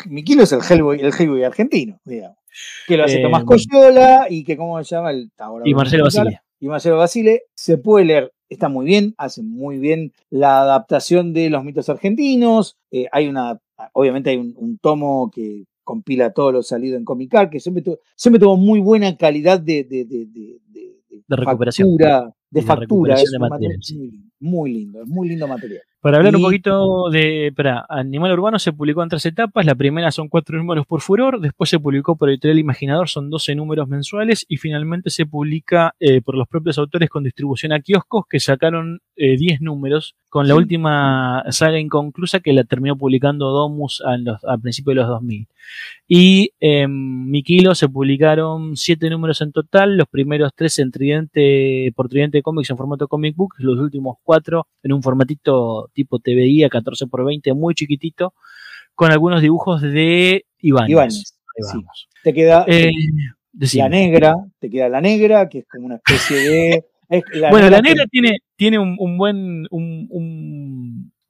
mi 0.08 0.24
kilo 0.24 0.42
es 0.42 0.52
el 0.52 0.60
Hellboy, 0.68 1.00
el 1.00 1.12
Hellboy 1.12 1.44
argentino, 1.44 2.00
digamos. 2.04 2.38
Que 2.86 2.96
lo 2.96 3.04
hace 3.04 3.20
eh, 3.20 3.22
Tomás 3.22 3.44
Coyola 3.44 4.26
y 4.28 4.44
que, 4.44 4.56
¿cómo 4.56 4.82
se 4.82 4.96
llama? 4.96 5.10
El, 5.10 5.30
y 5.64 5.74
Marcelo 5.74 6.04
Basile. 6.04 6.40
Y 6.58 6.68
Marcelo 6.68 6.96
Basile. 6.96 7.42
Se 7.54 7.78
puede 7.78 8.06
leer, 8.06 8.32
está 8.48 8.68
muy 8.68 8.86
bien, 8.86 9.14
hace 9.18 9.42
muy 9.42 9.78
bien 9.78 10.12
la 10.30 10.62
adaptación 10.62 11.32
de 11.32 11.50
los 11.50 11.64
mitos 11.64 11.88
argentinos. 11.88 12.76
Eh, 12.90 13.06
hay 13.12 13.28
una, 13.28 13.60
obviamente 13.92 14.30
hay 14.30 14.36
un, 14.36 14.78
tomo 14.78 15.30
que 15.30 15.64
compila 15.84 16.32
todo 16.32 16.52
lo 16.52 16.62
salido 16.62 16.96
en 16.96 17.04
Comicar, 17.04 17.50
que 17.50 17.60
siempre 17.60 17.82
tuvo, 17.82 17.98
siempre 18.14 18.40
tuvo 18.40 18.56
muy 18.56 18.80
buena 18.80 19.16
calidad 19.16 19.60
de, 19.60 19.84
de, 19.84 20.04
de, 20.04 20.26
de, 20.26 20.60
de 21.28 21.36
recuperación. 21.36 21.88
Factura, 21.88 22.34
de 22.50 22.62
factura. 22.62 23.14
Es 23.14 23.34
muy 24.40 24.72
lindo, 24.72 25.02
es 25.02 25.08
muy 25.08 25.28
lindo 25.28 25.46
material. 25.48 25.82
Para 26.00 26.18
hablar 26.18 26.36
un 26.36 26.42
poquito 26.42 27.10
de. 27.10 27.52
Para, 27.56 27.84
Animal 27.88 28.32
Urbano 28.32 28.60
se 28.60 28.72
publicó 28.72 29.02
en 29.02 29.08
tres 29.08 29.26
etapas. 29.26 29.66
La 29.66 29.74
primera 29.74 30.12
son 30.12 30.28
cuatro 30.28 30.56
números 30.56 30.86
por 30.86 31.00
furor. 31.00 31.40
Después 31.40 31.68
se 31.68 31.80
publicó 31.80 32.16
por 32.16 32.30
Editorial 32.30 32.60
Imaginador, 32.60 33.08
son 33.08 33.30
12 33.30 33.56
números 33.56 33.88
mensuales. 33.88 34.46
Y 34.48 34.58
finalmente 34.58 35.10
se 35.10 35.26
publica 35.26 35.96
eh, 35.98 36.20
por 36.22 36.36
los 36.36 36.46
propios 36.46 36.78
autores 36.78 37.10
con 37.10 37.24
distribución 37.24 37.72
a 37.72 37.80
kioscos, 37.80 38.26
que 38.30 38.38
sacaron 38.38 39.00
10 39.16 39.40
eh, 39.40 39.58
números. 39.60 40.14
Con 40.28 40.46
la 40.46 40.54
última 40.54 41.42
saga 41.50 41.80
inconclusa 41.80 42.40
que 42.40 42.52
la 42.52 42.62
terminó 42.62 42.96
publicando 42.96 43.50
Domus 43.50 44.02
a, 44.04 44.18
los, 44.18 44.44
a 44.44 44.56
principios 44.58 44.94
de 44.94 45.00
los 45.00 45.08
2000. 45.08 45.48
Y 46.06 46.52
en 46.60 46.82
em, 46.82 47.30
Miquilo 47.30 47.74
se 47.74 47.88
publicaron 47.88 48.76
7 48.76 49.10
números 49.10 49.40
en 49.40 49.52
total. 49.52 49.96
Los 49.96 50.06
primeros 50.06 50.52
3 50.54 50.78
en 50.78 50.90
Tridente, 50.90 51.92
por 51.96 52.08
Tridente 52.08 52.38
Comics 52.42 52.70
en 52.70 52.76
formato 52.76 53.08
comic 53.08 53.36
book. 53.36 53.55
Los 53.58 53.78
últimos 53.78 54.17
4 54.23 54.67
en 54.83 54.92
un 54.92 55.02
formatito 55.02 55.91
tipo 55.92 56.18
TVI 56.18 56.65
a 56.65 56.68
14 56.68 57.07
por 57.07 57.25
20, 57.25 57.52
muy 57.55 57.75
chiquitito, 57.75 58.34
con 58.94 59.10
algunos 59.10 59.42
dibujos 59.42 59.83
de 59.83 60.44
Ibáñez. 60.58 61.39
Te 62.23 62.33
queda 62.33 62.65
eh, 62.68 62.92
la 63.75 63.89
negra, 63.89 64.36
te 64.58 64.70
queda 64.70 64.89
la 64.89 65.00
negra, 65.00 65.49
que 65.49 65.58
es 65.58 65.67
como 65.68 65.86
una 65.86 65.97
especie 65.97 66.36
de... 66.36 66.84
bueno, 67.50 67.70
la 67.70 67.81
negra 67.81 68.05
tiene, 68.10 68.39
tiene 68.57 68.78
un, 68.78 69.18
buen... 69.18 69.67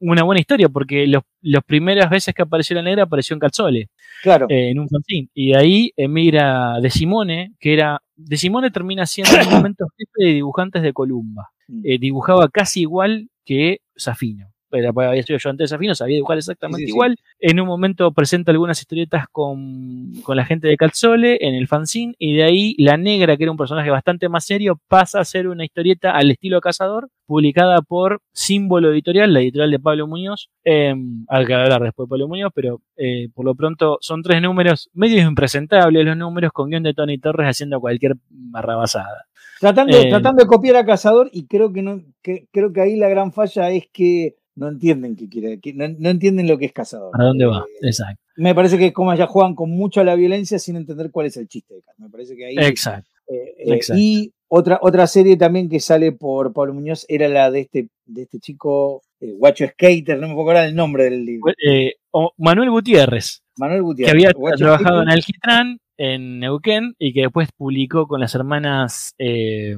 una 0.00 0.22
buena 0.22 0.40
historia, 0.40 0.68
porque 0.68 1.06
las 1.06 1.64
primeras 1.64 2.10
veces 2.10 2.34
que 2.34 2.42
apareció 2.42 2.76
la 2.76 2.82
negra 2.82 3.04
apareció 3.04 3.34
en 3.34 3.40
Calzole. 3.40 3.88
Claro. 4.22 4.46
Eh, 4.48 4.70
en 4.70 4.78
un 4.78 4.88
fanzine. 4.88 5.28
Y 5.34 5.54
ahí 5.54 5.92
emigra 5.96 6.80
De 6.80 6.90
Simone, 6.90 7.54
que 7.58 7.74
era. 7.74 8.00
De 8.16 8.36
Simone 8.36 8.70
termina 8.70 9.06
siendo 9.06 9.36
en 9.36 9.46
un 9.46 9.54
momento 9.54 9.86
jefe 9.96 10.28
de 10.28 10.34
dibujantes 10.34 10.82
de 10.82 10.92
Columba. 10.92 11.50
Mm. 11.68 11.82
Eh, 11.84 11.98
dibujaba 11.98 12.48
casi 12.48 12.80
igual 12.80 13.28
que 13.44 13.80
Safino 13.96 14.52
había 14.72 15.20
estudiado 15.20 15.40
yo 15.42 15.50
antes 15.50 15.70
de 15.70 15.74
Safino, 15.74 15.94
sabía 15.94 16.16
dibujar 16.16 16.38
exactamente 16.38 16.88
igual. 16.88 17.16
En 17.38 17.60
un 17.60 17.66
momento 17.66 18.12
presenta 18.12 18.52
algunas 18.52 18.80
historietas 18.80 19.26
con, 19.30 20.12
la 20.28 20.44
gente 20.44 20.68
de 20.68 20.76
Calzole 20.76 21.38
en 21.40 21.54
el 21.54 21.68
fanzine, 21.68 22.14
y 22.18 22.34
de 22.34 22.44
ahí 22.44 22.74
la 22.78 22.96
negra, 22.96 23.36
que 23.36 23.44
era 23.44 23.52
un 23.52 23.58
personaje 23.58 23.90
bastante 23.90 24.28
más 24.28 24.44
serio, 24.44 24.80
pasa 24.88 25.20
a 25.20 25.24
ser 25.24 25.48
una 25.48 25.64
historieta 25.64 26.12
al 26.12 26.30
estilo 26.30 26.60
Cazador, 26.60 27.08
publicada 27.26 27.82
por 27.82 28.22
Símbolo 28.32 28.90
Editorial, 28.90 29.32
la 29.32 29.40
editorial 29.40 29.70
de 29.70 29.78
Pablo 29.78 30.06
Muñoz, 30.06 30.48
em, 30.64 31.26
al 31.28 31.46
que 31.46 31.54
hablar 31.54 31.82
después 31.82 32.06
de 32.06 32.10
Pablo 32.10 32.28
Muñoz, 32.28 32.52
pero 32.54 32.80
eh, 32.96 33.28
por 33.34 33.44
lo 33.44 33.54
pronto 33.54 33.98
son 34.00 34.22
tres 34.22 34.40
números 34.40 34.88
medio 34.94 35.20
impresentables, 35.22 36.04
los 36.04 36.16
números 36.16 36.52
con 36.52 36.70
guion 36.70 36.82
de 36.82 36.94
Tony 36.94 37.18
Torres 37.18 37.48
haciendo 37.48 37.80
cualquier 37.80 38.14
barrabasada. 38.30 39.26
Tratando, 39.60 39.96
Eh, 39.96 40.08
tratando 40.08 40.42
de 40.42 40.48
copiar 40.48 40.76
a 40.76 40.86
Cazador 40.86 41.28
y 41.32 41.46
creo 41.46 41.72
que 41.72 41.82
no, 41.82 42.00
que, 42.22 42.46
creo 42.52 42.72
que 42.72 42.80
ahí 42.80 42.96
la 42.96 43.08
gran 43.08 43.32
falla 43.32 43.70
es 43.70 43.88
que 43.92 44.36
no 44.58 44.68
entienden 44.68 45.16
qué 45.16 45.28
quiere, 45.28 45.60
que 45.60 45.72
no, 45.72 45.86
no 45.98 46.10
entienden 46.10 46.48
lo 46.48 46.58
que 46.58 46.66
es 46.66 46.72
Cazador. 46.72 47.12
¿Para 47.12 47.24
dónde 47.24 47.46
va? 47.46 47.64
Eh, 47.80 47.86
Exacto. 47.86 48.20
me 48.36 48.54
parece 48.54 48.76
que 48.78 48.92
como 48.92 49.14
ya 49.14 49.26
juegan 49.26 49.54
con 49.54 49.70
mucho 49.70 50.00
a 50.00 50.04
la 50.04 50.14
violencia 50.14 50.58
sin 50.58 50.76
entender 50.76 51.10
cuál 51.10 51.26
es 51.26 51.36
el 51.36 51.48
chiste 51.48 51.74
de. 51.74 51.82
Me 51.98 52.10
parece 52.10 52.36
que 52.36 52.46
ahí. 52.46 52.56
Exacto. 52.58 53.08
eh, 53.28 53.54
eh, 53.58 53.74
exacto. 53.74 54.00
y 54.00 54.32
otra, 54.48 54.78
otra 54.82 55.06
serie 55.06 55.36
también 55.36 55.68
que 55.68 55.78
sale 55.78 56.12
por 56.12 56.52
Pablo 56.52 56.74
Muñoz 56.74 57.04
era 57.08 57.28
la 57.28 57.50
de 57.50 57.60
este, 57.60 57.88
de 58.06 58.22
este 58.22 58.40
chico, 58.40 59.02
Guacho 59.20 59.66
Skater, 59.66 60.18
no 60.18 60.28
me 60.28 60.34
puedo 60.34 60.48
acordar 60.48 60.66
el 60.68 60.74
nombre 60.74 61.04
del 61.04 61.24
libro. 61.24 61.52
Eh, 61.66 61.94
o 62.10 62.32
Manuel 62.38 62.70
Gutiérrez, 62.70 63.42
Manuel 63.58 63.80
que 63.80 63.82
Gutiérrez. 63.82 64.14
había 64.14 64.32
Guacho 64.32 64.56
trabajado 64.56 65.02
en. 65.02 65.10
Alquitrán, 65.10 65.78
en 65.98 66.40
Neuquén, 66.40 66.94
y 66.98 67.12
que 67.12 67.22
después 67.22 67.50
publicó 67.56 68.06
con 68.06 68.20
las 68.20 68.34
hermanas. 68.34 69.14
eh, 69.18 69.76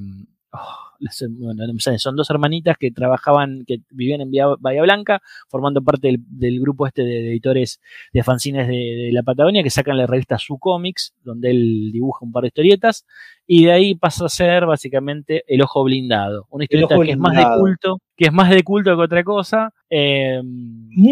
oh, 0.52 0.89
las- 1.00 1.24
bueno, 1.28 1.64
son 1.98 2.14
dos 2.16 2.30
hermanitas 2.30 2.76
que 2.78 2.90
trabajaban, 2.92 3.64
que 3.66 3.78
vivían 3.90 4.20
en 4.20 4.30
Bahía 4.60 4.82
Blanca, 4.82 5.20
formando 5.48 5.82
parte 5.82 6.08
del, 6.08 6.18
del 6.28 6.60
grupo 6.60 6.86
este 6.86 7.02
de, 7.02 7.22
de 7.22 7.30
editores 7.30 7.80
de 8.12 8.22
fanzines 8.22 8.68
de, 8.68 8.74
de 8.74 9.10
la 9.12 9.22
Patagonia, 9.22 9.62
que 9.62 9.70
sacan 9.70 9.96
la 9.98 10.06
revista 10.06 10.38
Su 10.38 10.58
Comics, 10.58 11.14
donde 11.24 11.50
él 11.50 11.90
dibuja 11.92 12.24
un 12.24 12.32
par 12.32 12.42
de 12.42 12.48
historietas, 12.48 13.04
y 13.46 13.64
de 13.64 13.72
ahí 13.72 13.94
pasa 13.96 14.26
a 14.26 14.28
ser 14.28 14.66
básicamente 14.66 15.42
El 15.48 15.62
Ojo 15.62 15.82
Blindado, 15.82 16.46
una 16.50 16.64
historieta 16.64 16.94
que 17.06 17.12
es 17.12 17.18
más 17.18 17.32
de 17.34 17.42
culto, 17.60 18.00
que 18.16 18.24
es 18.26 18.32
más 18.32 18.50
de 18.50 18.62
culto 18.62 18.96
que 18.96 19.02
otra 19.02 19.24
cosa. 19.24 19.72
eh, 19.88 20.40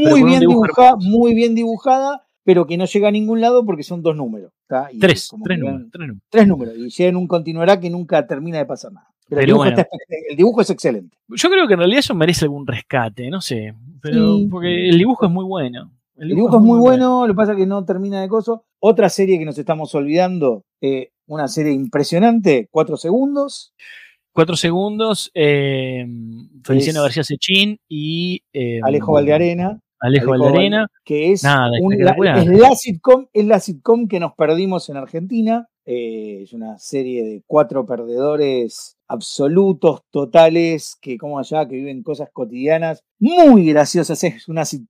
pero 0.05 0.17
Muy 0.17 0.23
bien 0.25 0.41
dibujada, 0.41 0.97
muy 1.01 1.35
bien 1.35 1.55
dibujada, 1.55 2.23
pero 2.45 2.67
que 2.67 2.77
no 2.77 2.85
llega 2.87 3.09
a 3.09 3.11
ningún 3.11 3.41
lado 3.41 3.65
porque 3.67 3.83
son 3.83 4.03
dos 4.03 4.15
números. 4.17 4.53
Y 4.93 4.99
Tres, 4.99 5.29
tres 5.45 5.59
números. 5.59 5.89
tres 6.31 6.47
números. 6.47 6.75
Y 6.77 6.89
llega 6.91 7.11
en 7.11 7.17
un 7.17 7.27
continuará 7.27 7.81
que 7.81 7.91
nunca 7.91 8.27
termina 8.27 8.59
de 8.59 8.67
pasar 8.67 8.93
nada. 8.93 9.08
Pero, 9.29 9.41
el, 9.43 9.47
dibujo 9.47 9.65
bueno. 9.65 9.79
está 9.81 9.89
el 10.31 10.37
dibujo 10.37 10.61
es 10.63 10.71
excelente. 10.71 11.17
Yo 11.29 11.51
creo 11.51 11.67
que 11.67 11.75
en 11.75 11.79
realidad 11.81 11.99
eso 12.01 12.15
merece 12.15 12.45
algún 12.47 12.67
rescate, 12.67 13.29
no 13.31 13.41
sé. 13.41 13.75
Pero 14.01 14.37
Sí. 14.39 14.49
porque 14.51 14.89
el 14.89 14.99
dibujo 14.99 15.27
es 15.27 15.31
muy 15.33 15.45
bueno. 15.45 15.93
El 16.17 16.29
dibujo 16.31 16.57
es 16.57 16.63
muy 16.63 16.79
bueno, 16.81 17.27
lo 17.27 17.33
que 17.33 17.37
pasa 17.37 17.53
es 17.53 17.59
que 17.59 17.67
no 17.67 17.85
termina 17.85 18.21
de 18.21 18.29
coso. 18.29 18.65
Otra 18.81 19.09
serie 19.09 19.39
que 19.39 19.45
nos 19.45 19.57
estamos 19.59 19.95
olvidando, 19.95 20.65
eh, 20.81 21.11
una 21.27 21.47
serie 21.47 21.73
impresionante, 21.73 22.69
cuatro 22.73 22.97
segundos. 22.97 23.73
Cuatro 24.33 24.57
segundos, 24.57 25.31
eh, 25.35 26.07
Feliciano 26.65 27.01
Es- 27.01 27.05
García 27.05 27.25
Sechín 27.25 27.79
y 27.89 28.43
eh, 28.53 28.81
Alejo 28.83 29.13
Valdearena. 29.13 29.81
Alejo 30.01 30.33
Alejo 30.33 30.45
Valdearena. 30.45 30.87
que 31.05 31.33
es, 31.33 31.43
Nada, 31.45 31.71
un- 31.83 31.93
espectacular. 31.93 32.37
la, 32.37 32.43
es 32.43 32.49
la 32.61 32.75
sitcom, 32.75 33.27
es 33.33 33.47
la 33.47 33.61
sitcom 33.61 34.07
que 34.09 34.21
nos 34.21 34.33
perdimos 34.35 34.89
en 34.89 34.97
Argentina. 34.97 35.69
Eh, 35.87 36.43
es 36.43 36.53
una 36.53 36.79
serie 36.79 37.25
de 37.25 37.43
cuatro 37.47 37.87
perdedores 37.87 38.97
absolutos, 39.09 40.03
totales, 40.11 40.97
que 41.01 41.19
como 41.19 41.39
allá, 41.39 41.67
que 41.67 41.77
viven 41.77 42.03
cosas 42.03 42.29
cotidianas, 42.33 43.03
muy 43.19 43.67
graciosas. 43.67 44.23
Es 44.25 44.49
una, 44.49 44.63
sit- 44.65 44.87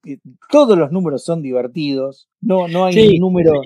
todos 0.51 0.77
los 0.77 0.93
números 0.93 1.25
son 1.25 1.43
divertidos. 1.43 2.29
No, 2.41 2.69
no 2.69 2.85
hay 2.85 2.95
Sí, 2.95 3.19
número. 3.19 3.63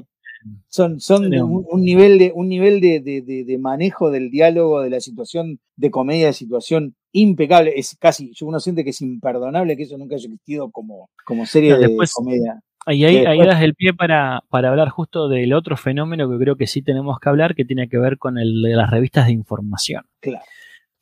Son, 0.68 0.98
son 0.98 1.32
un, 1.34 1.64
un 1.70 1.82
nivel, 1.82 2.18
de, 2.18 2.32
un 2.34 2.48
nivel 2.48 2.80
de, 2.80 2.98
de- 3.00 3.22
de- 3.22 3.44
de 3.44 3.58
manejo 3.58 4.10
del 4.10 4.30
diálogo, 4.30 4.80
de 4.80 4.90
la 4.90 5.00
situación, 5.00 5.60
de 5.76 5.90
comedia 5.90 6.26
de 6.26 6.32
situación 6.32 6.96
impecable. 7.12 7.72
Es 7.76 7.96
casi, 7.98 8.32
uno 8.42 8.58
siente 8.58 8.82
que 8.82 8.90
es 8.90 9.00
imperdonable 9.02 9.76
que 9.76 9.84
eso 9.84 9.96
nunca 9.98 10.16
haya 10.16 10.26
existido 10.26 10.70
como, 10.72 11.10
como 11.24 11.46
serie 11.46 11.70
No, 11.72 11.78
de 11.78 11.96
comedia. 12.12 12.60
Ahí, 12.86 13.00
que 13.00 13.26
ahí 13.28 13.38
das 13.46 13.62
el 13.62 13.74
pie 13.74 13.92
para, 13.94 14.42
para 14.48 14.70
hablar 14.70 14.88
justo 14.88 15.28
del 15.28 15.52
otro 15.52 15.76
fenómeno 15.76 16.28
que 16.28 16.36
creo 16.38 16.56
que 16.56 16.66
sí 16.66 16.82
tenemos 16.82 17.18
que 17.20 17.28
hablar, 17.28 17.54
que 17.54 17.64
tiene 17.64 17.88
que 17.88 17.98
ver 17.98 18.18
con 18.18 18.38
el 18.38 18.60
de 18.62 18.74
las 18.74 18.90
revistas 18.90 19.26
de 19.26 19.32
información. 19.32 20.04
Claro. 20.20 20.44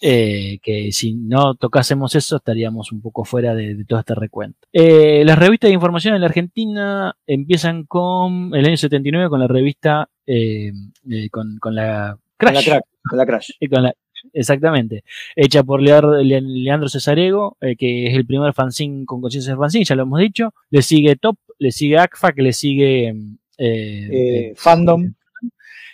Eh, 0.02 0.58
que 0.62 0.92
si 0.92 1.14
no 1.14 1.54
tocásemos 1.56 2.14
eso 2.14 2.36
estaríamos 2.36 2.90
un 2.90 3.02
poco 3.02 3.24
fuera 3.26 3.54
de, 3.54 3.74
de 3.74 3.84
todo 3.84 3.98
este 3.98 4.14
recuento. 4.14 4.58
Eh, 4.72 5.22
las 5.26 5.38
revistas 5.38 5.68
de 5.68 5.74
información 5.74 6.14
en 6.14 6.20
la 6.22 6.26
Argentina 6.28 7.14
empiezan 7.26 7.84
con 7.84 8.54
el 8.54 8.64
año 8.66 8.78
79 8.78 9.28
con 9.28 9.40
la 9.40 9.46
revista 9.46 10.08
eh, 10.26 10.72
eh, 11.10 11.28
con, 11.30 11.58
con 11.58 11.74
la 11.74 12.16
Con 12.38 12.48
Crash. 12.48 12.54
la, 12.66 12.72
crack, 12.72 12.84
con 13.10 13.18
la 13.18 13.26
Crash. 13.26 13.50
Eh, 13.60 13.68
con 13.68 13.82
la- 13.82 13.94
exactamente. 14.32 15.04
Hecha 15.36 15.62
por 15.62 15.80
Leandro 15.82 16.88
Cesarego, 16.88 17.56
eh, 17.60 17.76
que 17.76 18.06
es 18.08 18.14
el 18.14 18.26
primer 18.26 18.52
fanzine 18.54 19.04
con 19.06 19.20
conciencia 19.20 19.52
de 19.52 19.58
fanzine, 19.58 19.84
ya 19.84 19.94
lo 19.96 20.02
hemos 20.02 20.20
dicho. 20.20 20.52
Le 20.70 20.82
sigue 20.82 21.16
Top, 21.16 21.36
le 21.58 21.72
sigue 21.72 21.98
ACFA, 21.98 22.32
que 22.32 22.42
le 22.42 22.52
sigue 22.52 23.08
eh, 23.58 24.08
Eh, 24.12 24.52
fandom. 24.56 25.12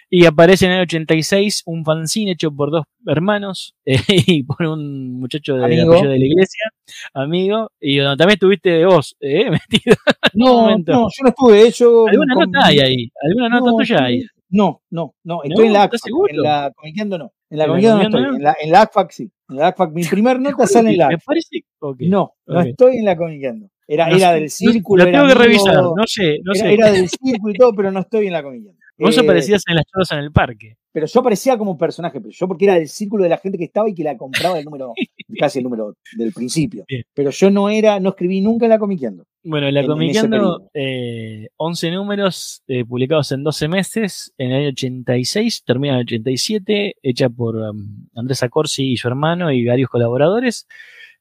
y 0.08 0.24
aparece 0.24 0.66
en 0.66 0.72
el 0.72 0.82
86 0.82 1.62
un 1.66 1.84
fanzine 1.84 2.30
hecho 2.32 2.52
por 2.52 2.70
dos 2.70 2.84
hermanos 3.06 3.74
y 4.08 4.42
por 4.44 4.62
un 4.66 5.18
muchacho 5.18 5.56
de, 5.56 5.64
Amigo. 5.64 5.90
apellido 5.92 6.12
de 6.12 6.18
la 6.18 6.24
iglesia, 6.26 6.70
amigo, 7.12 7.72
y 7.80 7.96
donde 7.98 8.16
también 8.16 8.34
estuviste 8.36 8.84
vos 8.86 9.16
eh, 9.20 9.50
metido. 9.50 9.96
No, 10.34 10.62
momento. 10.62 10.92
no, 10.92 10.98
yo 11.08 11.22
no 11.24 11.28
estuve. 11.30 11.70
Yo, 11.72 12.06
Alguna 12.06 12.34
con- 12.34 12.50
nota 12.52 12.66
hay 12.66 12.78
ahí, 12.80 13.10
alguna 13.28 13.48
nota 13.48 13.70
No, 13.72 13.76
tuya 13.78 14.04
hay. 14.04 14.24
No, 14.48 14.82
no, 14.90 15.14
no. 15.24 15.42
Estoy 15.42 15.64
¿No? 15.64 15.66
en 15.68 15.72
la 15.72 15.84
¿Estás 15.84 16.02
ACFAC. 16.04 16.30
En 16.30 16.42
la 16.42 16.72
Comiqueando 16.76 17.18
no. 17.18 17.32
En 17.50 17.58
la 17.58 17.64
¿En 17.64 17.68
la 17.70 17.72
Comiqueando 17.74 17.96
no 17.98 18.04
estoy. 18.08 18.22
no? 18.22 18.36
En 18.36 18.42
la, 18.42 18.56
en 18.60 18.70
la 18.70 18.80
ACFAC 18.82 19.10
sí. 19.10 19.30
En 19.48 19.56
la 19.56 19.66
ACFAC. 19.68 19.92
Mi 19.92 20.04
primer 20.10 20.40
nota 20.40 20.66
sale 20.66 20.90
en 20.90 20.98
la 20.98 21.08
Me 21.08 21.14
ACFAC. 21.14 21.26
parece. 21.26 21.56
ok. 21.80 21.96
No, 22.02 22.32
no 22.46 22.60
estoy 22.60 22.96
en 22.98 23.04
la 23.04 23.16
Comiqueando. 23.16 23.68
Era, 23.88 24.08
No 24.08 24.16
era 24.16 24.28
sé, 24.32 24.34
del 24.40 24.50
círculo. 24.50 25.04
Lo 25.04 25.08
era 25.10 25.18
tengo 25.18 25.26
que 25.28 25.32
amigo, 25.44 25.64
revisar, 25.64 25.74
no 25.96 26.06
sé, 26.06 26.38
no 26.42 26.52
era, 26.54 26.60
sé. 26.64 26.74
era 26.74 26.90
del 26.90 27.08
círculo 27.08 27.54
y 27.54 27.56
todo, 27.56 27.72
pero 27.74 27.92
no 27.92 28.00
estoy 28.00 28.26
en 28.26 28.32
la 28.32 28.42
Comiqueando. 28.42 28.80
Vos 28.98 29.16
Eh, 29.16 29.20
aparecías 29.20 29.62
en 29.68 29.76
las 29.76 29.84
charlas 29.84 30.10
en 30.12 30.18
el 30.20 30.32
parque. 30.32 30.76
pero 30.90 31.06
yo 31.06 31.20
aparecía 31.20 31.56
como 31.58 31.76
personaje, 31.76 32.18
pero 32.20 32.32
yo 32.32 32.48
porque 32.48 32.64
era 32.64 32.74
del 32.74 32.88
círculo 32.88 33.22
de 33.24 33.28
la 33.30 33.36
gente 33.38 33.58
que 33.58 33.64
estaba 33.64 33.88
y 33.90 33.94
que 33.94 34.02
la 34.02 34.16
compraba 34.16 34.58
el 34.58 34.64
número, 34.64 34.92
casi 35.38 35.58
el 35.58 35.64
número 35.64 35.94
del 36.16 36.32
principio. 36.32 36.84
Bien. 36.88 37.02
Pero 37.14 37.30
yo 37.30 37.50
no 37.50 37.68
era, 37.68 38.00
no 38.00 38.08
escribí 38.10 38.40
nunca 38.40 38.64
en 38.66 38.70
la 38.70 38.78
Comiqueando. 38.78 39.24
Bueno, 39.48 39.70
la 39.70 39.82
periodo. 39.86 40.70
eh, 40.74 41.46
11 41.56 41.92
números 41.92 42.64
eh, 42.66 42.84
publicados 42.84 43.30
en 43.30 43.44
12 43.44 43.68
meses, 43.68 44.34
en 44.38 44.50
el 44.50 44.56
año 44.56 44.68
86, 44.70 45.62
termina 45.64 45.94
en 45.94 46.00
el 46.00 46.06
87, 46.06 46.96
hecha 47.00 47.28
por 47.28 47.54
um, 47.54 48.08
Andrés 48.16 48.42
Acorsi 48.42 48.90
y 48.90 48.96
su 48.96 49.06
hermano 49.06 49.52
y 49.52 49.64
varios 49.64 49.88
colaboradores. 49.88 50.66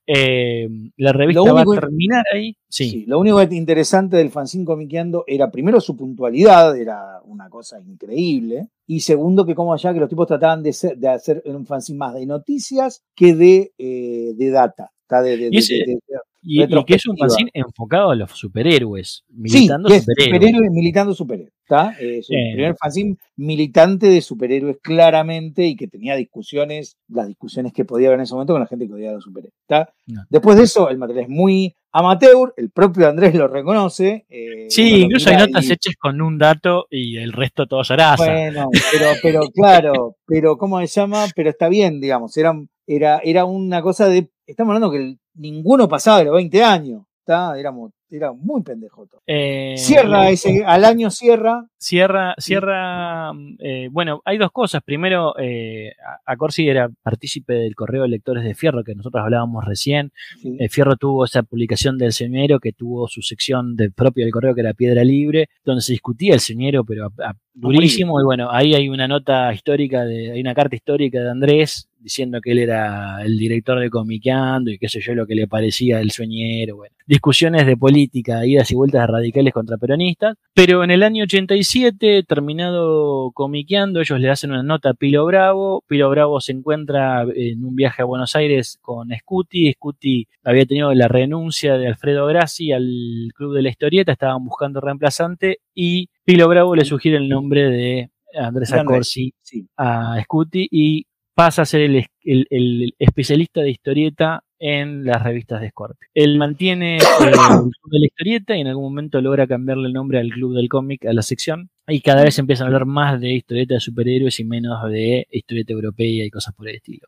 Eh, 0.07 0.67
la 0.97 1.13
revista 1.13 1.45
Lo 1.45 1.53
va 1.53 1.61
a 1.61 1.79
terminar 1.79 2.23
ahí. 2.33 2.57
Sí, 2.67 2.89
Sí, 2.89 3.05
lo 3.05 3.19
único 3.19 3.41
interesante 3.43 4.17
del 4.17 4.31
fanzine 4.31 4.65
comiqueando 4.65 5.23
era 5.27 5.51
primero 5.51 5.79
su 5.79 5.95
puntualidad, 5.95 6.75
era 6.75 7.21
una 7.25 7.47
cosa 7.47 7.79
increíble, 7.79 8.69
y 8.87 8.99
segundo 9.01 9.45
que 9.45 9.55
como 9.55 9.73
allá 9.73 9.93
que 9.93 9.99
los 9.99 10.09
tipos 10.09 10.27
trataban 10.27 10.61
de, 10.63 10.73
ser- 10.73 10.97
de 10.97 11.07
hacer 11.09 11.41
un 11.45 11.65
fanzine 11.65 11.97
más 11.97 12.13
de 12.13 12.25
noticias 12.25 13.03
que 13.15 13.35
de, 13.35 13.73
eh, 13.77 14.33
de 14.35 14.49
data. 14.49 14.91
está 15.01 15.21
De, 15.21 15.37
de- 15.37 15.49
Y 15.51 15.57
ese- 15.57 15.73
de- 15.75 15.99
y, 16.47 16.61
y 16.61 16.83
que 16.85 16.93
es 16.95 17.07
un 17.07 17.17
fanzine 17.17 17.49
enfocado 17.55 18.11
a 18.11 18.15
los 18.15 18.29
superhéroes, 18.31 19.23
Sí, 19.27 19.33
militando 19.35 19.89
es 19.89 20.01
superhéroes. 20.03 20.35
superhéroe 20.41 20.69
militando 20.69 21.13
superhéroes. 21.15 21.53
¿está? 21.63 21.95
Eh, 21.99 22.19
Es 22.19 22.29
el 22.29 22.35
Bien. 22.35 22.53
primer 22.55 22.75
fanzine 22.79 23.17
militante 23.35 24.07
de 24.07 24.21
superhéroes 24.21 24.77
claramente 24.81 25.65
y 25.65 25.75
que 25.75 25.87
tenía 25.87 26.15
discusiones, 26.15 26.97
las 27.07 27.27
discusiones 27.27 27.73
que 27.73 27.83
podía 27.85 28.09
haber 28.09 28.19
en 28.19 28.23
ese 28.25 28.33
momento 28.35 28.53
con 28.53 28.59
la 28.61 28.67
gente 28.67 28.85
que 28.87 28.93
odiaba 28.93 29.13
a 29.13 29.15
los 29.15 29.23
superhéroes. 29.23 29.55
¿está? 29.61 29.91
No. 30.05 30.21
Después 30.29 30.57
de 30.57 30.63
eso, 30.65 30.87
el 30.89 30.99
material 30.99 31.23
es 31.25 31.29
muy 31.29 31.75
amateur, 31.97 32.53
el 32.57 32.69
propio 32.71 33.07
Andrés 33.07 33.33
lo 33.35 33.47
reconoce. 33.47 34.25
eh, 34.29 34.65
Sí, 34.69 35.01
incluso 35.03 35.29
hay 35.29 35.37
notas 35.37 35.65
y- 35.69 35.73
hechas 35.73 35.95
con 35.99 36.21
un 36.21 36.37
dato 36.37 36.87
y 36.89 37.17
el 37.17 37.31
resto 37.33 37.65
todo 37.67 37.83
zaraza. 37.83 38.23
Bueno, 38.25 38.69
pero, 38.91 39.07
pero 39.23 39.41
claro, 39.53 40.15
pero 40.25 40.57
¿cómo 40.57 40.79
se 40.81 40.87
llama? 40.87 41.25
Pero 41.35 41.49
está 41.49 41.69
bien, 41.69 42.01
digamos, 42.01 42.35
era, 42.37 42.53
era, 42.85 43.19
era 43.23 43.45
una 43.45 43.81
cosa 43.81 44.07
de, 44.09 44.29
estamos 44.45 44.71
hablando 44.75 44.91
que 44.91 44.97
el- 44.97 45.19
ninguno 45.35 45.87
pasaba 45.87 46.19
de 46.19 46.25
los 46.25 46.35
20 46.35 46.63
años, 46.63 47.03
¿está? 47.19 47.57
Éramos, 47.59 47.91
era 48.09 48.31
muy 48.33 48.61
pendejo 48.63 49.07
todo. 49.07 49.21
Eh, 49.27 49.75
Cierra 49.77 50.29
y- 50.29 50.33
ese, 50.33 50.63
al 50.65 50.85
año 50.85 51.09
cierra, 51.11 51.65
Cierra, 51.77 52.33
cierra, 52.39 53.31
eh, 53.59 53.89
bueno, 53.91 54.21
hay 54.25 54.37
dos 54.37 54.51
cosas. 54.51 54.81
Primero, 54.83 55.37
eh, 55.39 55.91
a- 56.25 56.31
Acorsi 56.33 56.67
era 56.67 56.89
partícipe 57.03 57.53
del 57.53 57.75
correo 57.75 58.03
de 58.03 58.09
lectores 58.09 58.43
de 58.43 58.55
Fierro, 58.55 58.83
que 58.83 58.95
nosotros 58.95 59.23
hablábamos 59.23 59.65
recién. 59.65 60.11
sí, 60.41 60.55
Eh, 60.59 60.69
Fierro 60.69 60.95
tuvo 60.95 61.25
esa 61.25 61.43
publicación 61.43 61.97
del 61.97 62.11
señero, 62.13 62.59
que 62.59 62.71
tuvo 62.73 63.07
su 63.07 63.21
sección 63.21 63.75
del 63.75 63.91
propio 63.91 64.25
del 64.25 64.31
correo, 64.33 64.55
que 64.55 64.61
era 64.61 64.73
Piedra 64.73 65.03
Libre, 65.03 65.49
donde 65.63 65.81
se 65.81 65.91
discutía 65.93 66.33
el 66.33 66.39
señero, 66.39 66.83
pero 66.85 67.05
a- 67.05 67.29
a- 67.29 67.35
durísimo. 67.55 68.19
Y 68.19 68.23
bueno, 68.23 68.49
ahí 68.51 68.75
hay 68.75 68.89
una 68.89 69.07
nota 69.07 69.51
histórica, 69.53 70.05
de, 70.05 70.31
hay 70.31 70.41
una 70.41 70.53
carta 70.53 70.75
histórica 70.75 71.19
de 71.19 71.31
Andrés 71.31 71.89
diciendo 72.05 72.39
que 72.39 72.51
él 72.51 72.59
era 72.59 73.23
el 73.23 73.35
director 73.35 73.79
de 73.79 73.89
Comiqueando 73.89 74.69
y 74.69 74.77
qué 74.77 74.87
sé 74.87 75.01
yo 75.01 75.15
lo 75.15 75.25
que 75.25 75.33
le 75.33 75.47
parecía 75.47 75.99
el 76.01 76.11
sueñero. 76.11 76.75
Bueno, 76.75 76.95
discusiones 77.07 77.65
de 77.65 77.75
política, 77.75 78.45
idas 78.45 78.69
y 78.69 78.75
vueltas 78.75 79.09
radicales 79.09 79.51
contra 79.51 79.77
peronistas. 79.77 80.37
Pero 80.53 80.83
en 80.83 80.91
el 80.91 81.01
año 81.01 81.23
87, 81.23 82.23
terminado 82.27 83.31
Comiqueando, 83.31 84.01
ellos 84.01 84.19
le 84.19 84.29
hacen 84.29 84.51
una 84.51 84.61
nota 84.61 84.91
a 84.91 84.93
Pilo 84.93 85.25
Bravo. 85.25 85.83
Pilo 85.87 86.07
Bravo 86.11 86.39
se 86.41 86.51
encuentra 86.51 87.23
en 87.23 87.65
un 87.65 87.75
viaje 87.75 88.03
a 88.03 88.05
Buenos 88.05 88.35
Aires 88.35 88.77
con 88.83 89.09
Scuti. 89.17 89.73
Scuti 89.73 90.27
había 90.43 90.67
tenido 90.67 90.93
la 90.93 91.07
renuncia 91.07 91.79
de 91.79 91.87
Alfredo 91.87 92.27
Grassi 92.27 92.71
al 92.71 93.31
Club 93.33 93.55
de 93.55 93.63
la 93.63 93.69
Historieta, 93.69 94.11
estaban 94.11 94.45
buscando 94.45 94.79
reemplazante 94.79 95.57
y 95.75 96.09
Pilo 96.23 96.47
Bravo 96.47 96.75
le 96.75 96.85
sugiere 96.85 97.17
el 97.17 97.29
nombre 97.29 97.69
de 97.69 98.09
Andrés. 98.33 98.73
Acorsi 98.73 99.33
sí. 99.41 99.67
a 99.77 100.19
Scuti 100.23 100.67
y 100.71 101.05
pasa 101.35 101.63
a 101.63 101.65
ser 101.65 101.81
el, 101.81 102.07
el, 102.23 102.95
especialista 102.97 103.61
de 103.61 103.69
historieta 103.69 104.43
en 104.57 105.03
las 105.03 105.21
revistas 105.21 105.61
de 105.61 105.69
Scorpio. 105.69 106.07
Él 106.13 106.37
mantiene 106.37 106.95
el 106.97 107.31
club 107.31 107.71
de 107.91 107.99
la 107.99 108.05
historieta 108.05 108.55
y 108.55 108.61
en 108.61 108.67
algún 108.67 108.85
momento 108.85 109.21
logra 109.21 109.45
cambiarle 109.45 109.87
el 109.87 109.93
nombre 109.93 110.19
al 110.19 110.29
club 110.29 110.55
del 110.55 110.69
cómic, 110.69 111.05
a 111.05 111.13
la 111.13 111.21
sección, 111.21 111.69
y 111.87 111.99
cada 111.99 112.23
vez 112.23 112.39
empieza 112.39 112.63
a 112.63 112.67
hablar 112.67 112.85
más 112.85 113.19
de 113.19 113.33
historieta 113.33 113.75
de 113.75 113.79
superhéroes 113.81 114.39
y 114.39 114.45
menos 114.45 114.89
de 114.89 115.27
historieta 115.29 115.73
europea 115.73 116.25
y 116.25 116.29
cosas 116.29 116.55
por 116.55 116.69
el 116.69 116.75
estilo. 116.75 117.07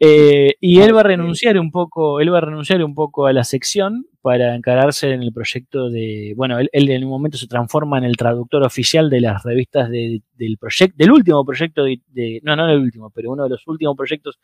Eh, 0.00 0.54
y 0.60 0.80
él 0.80 0.94
va 0.94 1.00
a 1.00 1.04
renunciar 1.04 1.58
un 1.58 1.70
poco, 1.70 2.20
él 2.20 2.32
va 2.32 2.38
a 2.38 2.42
renunciar 2.42 2.82
un 2.82 2.94
poco 2.94 3.26
a 3.26 3.32
la 3.32 3.44
sección 3.44 4.06
para 4.22 4.56
encararse 4.56 5.12
en 5.12 5.22
el 5.22 5.32
proyecto 5.32 5.88
de, 5.88 6.34
bueno, 6.36 6.58
él, 6.58 6.68
en 6.72 7.04
un 7.04 7.10
momento 7.10 7.38
se 7.38 7.46
transforma 7.46 7.98
en 7.98 8.04
el 8.04 8.16
traductor 8.16 8.62
oficial 8.64 9.08
de 9.08 9.20
las 9.20 9.42
revistas 9.44 9.90
del 9.90 10.22
proyecto, 10.58 10.96
del 10.96 11.12
último 11.12 11.44
proyecto 11.44 11.84
de, 11.84 12.40
no, 12.42 12.56
no 12.56 12.68
el 12.68 12.78
último, 12.78 13.10
pero 13.10 13.30
uno 13.30 13.44
de 13.44 13.50
los 13.50 13.66
últimos 13.68 13.96
proyectos 13.96 14.38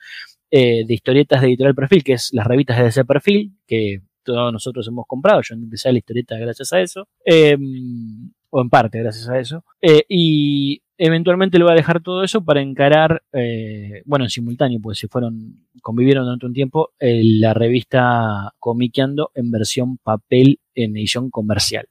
eh, 0.51 0.85
de 0.87 0.95
historietas 0.95 1.41
de 1.41 1.49
editorial 1.49 1.75
perfil, 1.75 2.05
que 2.05 2.13
es 2.13 2.31
las 2.33 2.47
revistas 2.47 2.79
de 2.79 2.87
ese 2.87 3.05
perfil, 3.05 3.53
que 3.67 4.03
todos 4.23 4.53
nosotros 4.53 4.87
hemos 4.87 5.07
comprado, 5.07 5.41
yo 5.43 5.55
empecé 5.55 5.89
a 5.89 5.93
la 5.93 5.99
historieta 5.99 6.37
gracias 6.37 6.73
a 6.73 6.81
eso, 6.81 7.09
em, 7.25 8.31
o 8.51 8.61
en 8.61 8.69
parte 8.69 8.99
gracias 8.99 9.29
a 9.29 9.39
eso, 9.39 9.65
eh, 9.81 10.05
y 10.09 10.83
eventualmente 11.03 11.59
le 11.59 11.65
va 11.65 11.73
a 11.73 11.77
dejar 11.77 12.03
todo 12.03 12.23
eso 12.23 12.45
para 12.45 12.61
encarar, 12.61 13.23
eh, 13.33 14.03
bueno, 14.05 14.27
en 14.27 14.31
simultáneo, 14.31 14.81
pues 14.83 14.99
se 14.99 15.09
fueron, 15.09 15.67
convivieron 15.81 16.25
durante 16.25 16.45
un 16.45 16.53
tiempo, 16.53 16.91
eh, 16.99 17.23
la 17.25 17.55
revista 17.55 18.53
Comiqueando 18.59 19.31
en 19.35 19.51
versión 19.51 19.97
papel 19.97 20.61
en 20.75 20.99
edición 20.99 21.31
comercial. 21.31 21.89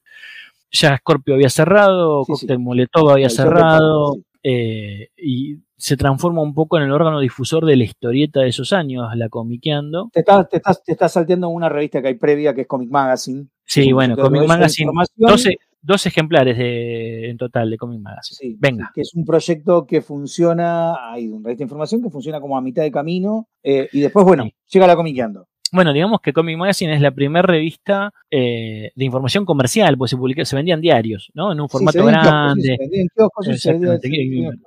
Ya 0.72 0.96
Scorpio 0.98 1.34
había 1.34 1.50
cerrado, 1.50 2.24
sí, 2.24 2.34
Cocktail 2.34 2.88
había 3.10 3.30
cerrado, 3.32 4.18
eh, 4.44 5.10
y 5.18 5.58
se 5.76 5.98
transforma 5.98 6.44
un 6.44 6.54
poco 6.54 6.78
en 6.78 6.84
el 6.84 6.92
órgano 6.92 7.20
difusor 7.20 7.66
de 7.66 7.78
la 7.78 7.86
historieta 7.86 8.42
de 8.42 8.50
esos 8.50 8.74
años, 8.74 9.08
la 9.16 9.28
Comiqueando. 9.28 10.12
Te 10.14 10.20
estás, 10.20 10.48
te 10.50 10.58
estás, 10.58 10.84
te 10.84 10.92
estás 10.92 11.14
salteando 11.14 11.50
una 11.50 11.68
revista 11.68 12.00
que 12.00 12.10
hay 12.10 12.16
previa, 12.16 12.54
que 12.54 12.62
es 12.62 12.68
Comic 12.68 12.92
Magazine. 12.92 13.48
Sí, 13.66 13.92
bueno, 13.92 14.16
Comic 14.16 14.46
Magazine, 14.48 14.92
12, 15.16 15.58
dos 15.82 16.06
ejemplares 16.06 16.58
de, 16.58 17.30
en 17.30 17.38
total 17.38 17.70
de 17.70 17.78
Comic 17.78 18.02
Magazine. 18.02 18.56
Venga. 18.60 18.92
Que 18.94 19.02
es 19.02 19.14
un 19.14 19.26
proyecto 19.26 19.86
que 19.86 20.02
funciona, 20.02 21.12
hay 21.12 21.28
un 21.28 21.44
revista 21.44 21.60
de 21.60 21.66
información 21.66 22.02
que 22.02 22.10
funciona 22.10 22.40
como 22.40 22.58
a 22.58 22.62
mitad 22.62 22.84
de 22.84 22.92
camino 22.92 23.48
eh, 23.64 23.88
y 23.92 24.02
después, 24.02 24.26
bueno, 24.26 24.50
llega 24.68 24.88
la 24.88 24.96
Comiqueando. 24.96 25.48
Bueno, 25.72 25.94
digamos 25.94 26.20
que 26.22 26.34
Comic 26.34 26.58
Magazine 26.58 26.96
es 26.96 27.02
la 27.02 27.12
primera 27.12 27.44
revista 27.44 28.12
eh, 28.32 28.92
de 28.96 29.06
información 29.06 29.46
comercial, 29.46 29.98
pues 29.98 30.10
se, 30.10 30.18
publica, 30.18 30.44
se 30.44 30.56
vendían 30.56 30.82
diarios, 30.82 31.30
¿no? 31.36 31.52
En 31.52 31.62
un 31.62 31.70
formato 31.70 32.04
grande. 32.06 32.62
se 32.64 32.78
vendían 32.80 33.08
kioscos, 33.16 33.46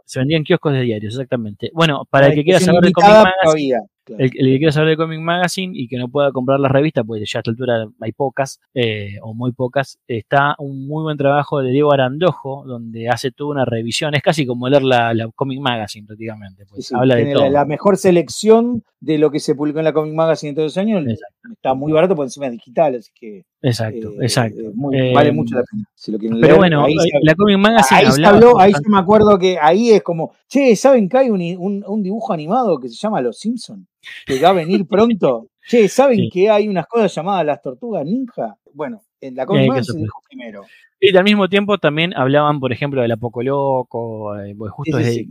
se, 0.07 0.19
vendían, 0.21 0.45
kioscos 0.45 0.73
de 0.73 0.83
diarios, 0.83 1.15
exactamente. 1.15 1.71
Bueno, 1.75 2.05
para 2.09 2.29
el 2.29 2.35
que 2.35 2.45
quiera 2.45 2.61
saber 2.61 2.83
de 2.83 2.93
Comic 2.93 3.11
Magazine, 3.11 3.79
el, 4.19 4.31
que 4.31 4.59
quiera 4.59 4.73
saber 4.73 4.91
de 4.91 4.97
Comic 4.97 5.21
Magazine 5.21 5.73
y 5.77 5.89
que 5.89 5.97
no 5.97 6.09
pueda 6.09 6.33
comprar 6.33 6.61
la 6.61 6.69
revista, 6.69 7.05
pues 7.05 7.23
ya 7.31 7.39
a 7.39 7.41
esta 7.41 7.51
altura 7.51 7.87
hay 8.01 8.13
pocas 8.13 8.61
eh, 8.75 9.17
o 9.23 9.35
muy 9.35 9.53
pocas, 9.53 9.99
está 10.07 10.55
un 10.59 10.87
muy 10.87 11.03
buen 11.03 11.17
trabajo 11.17 11.61
de 11.61 11.71
Diego 11.71 11.93
Arandojo, 11.93 12.65
donde 12.67 13.09
hace 13.09 13.31
toda 13.31 13.51
una 13.51 13.65
revisión. 13.65 14.15
Es 14.15 14.23
casi 14.23 14.47
como 14.47 14.69
leer 14.69 14.83
la, 14.83 15.15
Comic 15.35 15.61
Magazine 15.61 16.07
prácticamente. 16.07 16.65
Pues, 16.67 16.93
habla 16.93 17.17
de 17.17 17.33
todo. 17.33 17.49
La, 17.49 17.65
mejor 17.65 17.97
selección 17.97 18.83
de 19.03 19.19
lo 19.19 19.31
que 19.31 19.41
se 19.41 19.55
publicó 19.55 19.81
en 19.81 19.85
la 19.85 19.93
Comic 19.93 20.15
Magazine 20.15 20.51
en 20.51 20.55
todos 20.55 20.67
los 20.67 20.79
años. 20.79 21.05
Está 21.53 21.75
muy 21.75 21.93
barato 21.93 22.15
por 22.15 22.25
encima 22.25 22.47
es 22.47 22.53
digital, 22.53 22.95
así 22.95 23.11
que. 23.15 23.45
Exacto, 23.61 24.13
eh, 24.13 24.23
exacto. 24.23 24.61
Eh, 24.93 25.13
vale 25.13 25.33
mucho 25.33 25.57
la 25.57 25.65
pena. 25.71 25.85
Si 25.95 26.13
lo 26.13 26.19
pero 26.19 26.57
bueno, 26.57 26.87
la 27.23 27.35
Comic 27.35 27.59
Magazine. 27.59 28.01
Ahí 28.01 28.13
se 28.13 28.25
habló, 28.25 28.59
ahí 28.59 28.73
me 28.89 28.99
acuerdo 28.99 29.39
que 29.39 29.59
ahí 29.61 29.91
es 29.91 30.03
como, 30.03 30.33
che, 30.49 30.75
¿saben 30.77 31.09
que 31.09 31.19
hay 31.19 31.31
un, 31.31 31.85
un 31.87 32.03
dibujo 32.03 32.33
animado 32.33 32.79
que 32.79 32.89
se 32.89 32.97
llama 32.97 33.21
Los 33.21 33.39
Simpsons? 33.39 33.87
que 34.27 34.41
va 34.41 34.51
a 34.51 34.53
venir 34.53 34.87
pronto. 34.87 35.49
Che, 35.69 35.89
¿saben 35.89 36.29
que 36.33 36.51
hay 36.51 36.67
unas 36.69 36.87
cosas 36.87 37.15
llamadas 37.15 37.47
las 37.47 37.63
tortugas 37.63 38.05
ninja? 38.05 38.57
Bueno, 38.75 39.03
en 39.21 39.37
la 39.37 39.47
Comic 39.47 39.83
se 39.83 39.97
dijo 39.97 40.21
primero. 40.29 40.65
Y 40.99 41.17
al 41.17 41.25
mismo 41.25 41.49
tiempo 41.49 41.79
también 41.79 42.15
hablaban, 42.15 42.59
por 42.59 42.73
ejemplo, 42.73 43.01
del 43.01 43.13
Apoco 43.13 43.43
Loco, 43.43 44.37
eh, 44.39 44.55
pues 44.57 44.73
justo 44.73 44.99
es, 44.99 45.25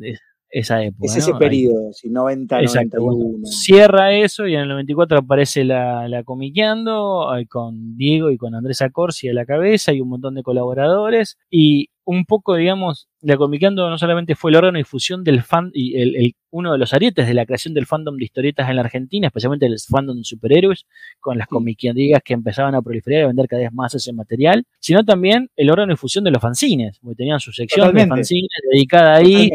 esa 0.51 0.83
época. 0.83 1.05
Es 1.05 1.15
ese 1.15 1.33
periodo, 1.33 1.91
90, 2.03 2.61
91. 2.61 3.45
cierra 3.45 4.13
eso 4.13 4.47
y 4.47 4.55
en 4.55 4.61
el 4.61 4.69
94 4.69 5.19
aparece 5.19 5.63
la, 5.63 6.07
la 6.07 6.23
Comiqueando 6.23 7.29
con 7.49 7.97
Diego 7.97 8.29
y 8.31 8.37
con 8.37 8.53
Andrés 8.53 8.81
Acorsi 8.81 9.29
a 9.29 9.33
la 9.33 9.45
cabeza 9.45 9.93
y 9.93 10.01
un 10.01 10.09
montón 10.09 10.35
de 10.35 10.43
colaboradores. 10.43 11.37
Y 11.49 11.89
un 12.05 12.25
poco, 12.25 12.55
digamos, 12.55 13.07
la 13.21 13.37
Comiqueando 13.37 13.89
no 13.89 13.97
solamente 13.97 14.35
fue 14.35 14.51
el 14.51 14.57
órgano 14.57 14.73
de 14.73 14.79
difusión 14.79 15.23
del 15.23 15.43
fan 15.43 15.71
y 15.73 15.99
el, 15.99 16.35
uno 16.49 16.71
de 16.71 16.77
los 16.77 16.93
arietes 16.93 17.27
de 17.27 17.33
la 17.33 17.45
creación 17.45 17.73
del 17.73 17.85
fandom 17.85 18.17
de 18.17 18.25
historietas 18.25 18.69
en 18.69 18.75
la 18.75 18.81
Argentina, 18.81 19.27
especialmente 19.27 19.65
el 19.65 19.77
fandom 19.79 20.17
de 20.17 20.23
superhéroes, 20.23 20.85
con 21.19 21.37
las 21.37 21.47
comiqueandigas 21.47 22.21
que 22.23 22.33
empezaban 22.33 22.75
a 22.75 22.81
proliferar 22.81 23.21
y 23.21 23.23
a 23.23 23.27
vender 23.27 23.47
cada 23.47 23.61
vez 23.61 23.73
más 23.73 23.93
ese 23.93 24.13
material, 24.13 24.65
sino 24.79 25.05
también 25.05 25.49
el 25.55 25.69
órgano 25.69 25.87
de 25.87 25.93
difusión 25.93 26.23
de 26.23 26.31
los 26.31 26.41
fanzines, 26.41 26.99
porque 26.99 27.15
tenían 27.15 27.39
su 27.39 27.51
sección 27.51 27.93
de 27.93 28.07
fanzines 28.07 28.49
dedicada 28.71 29.15
ahí. 29.15 29.49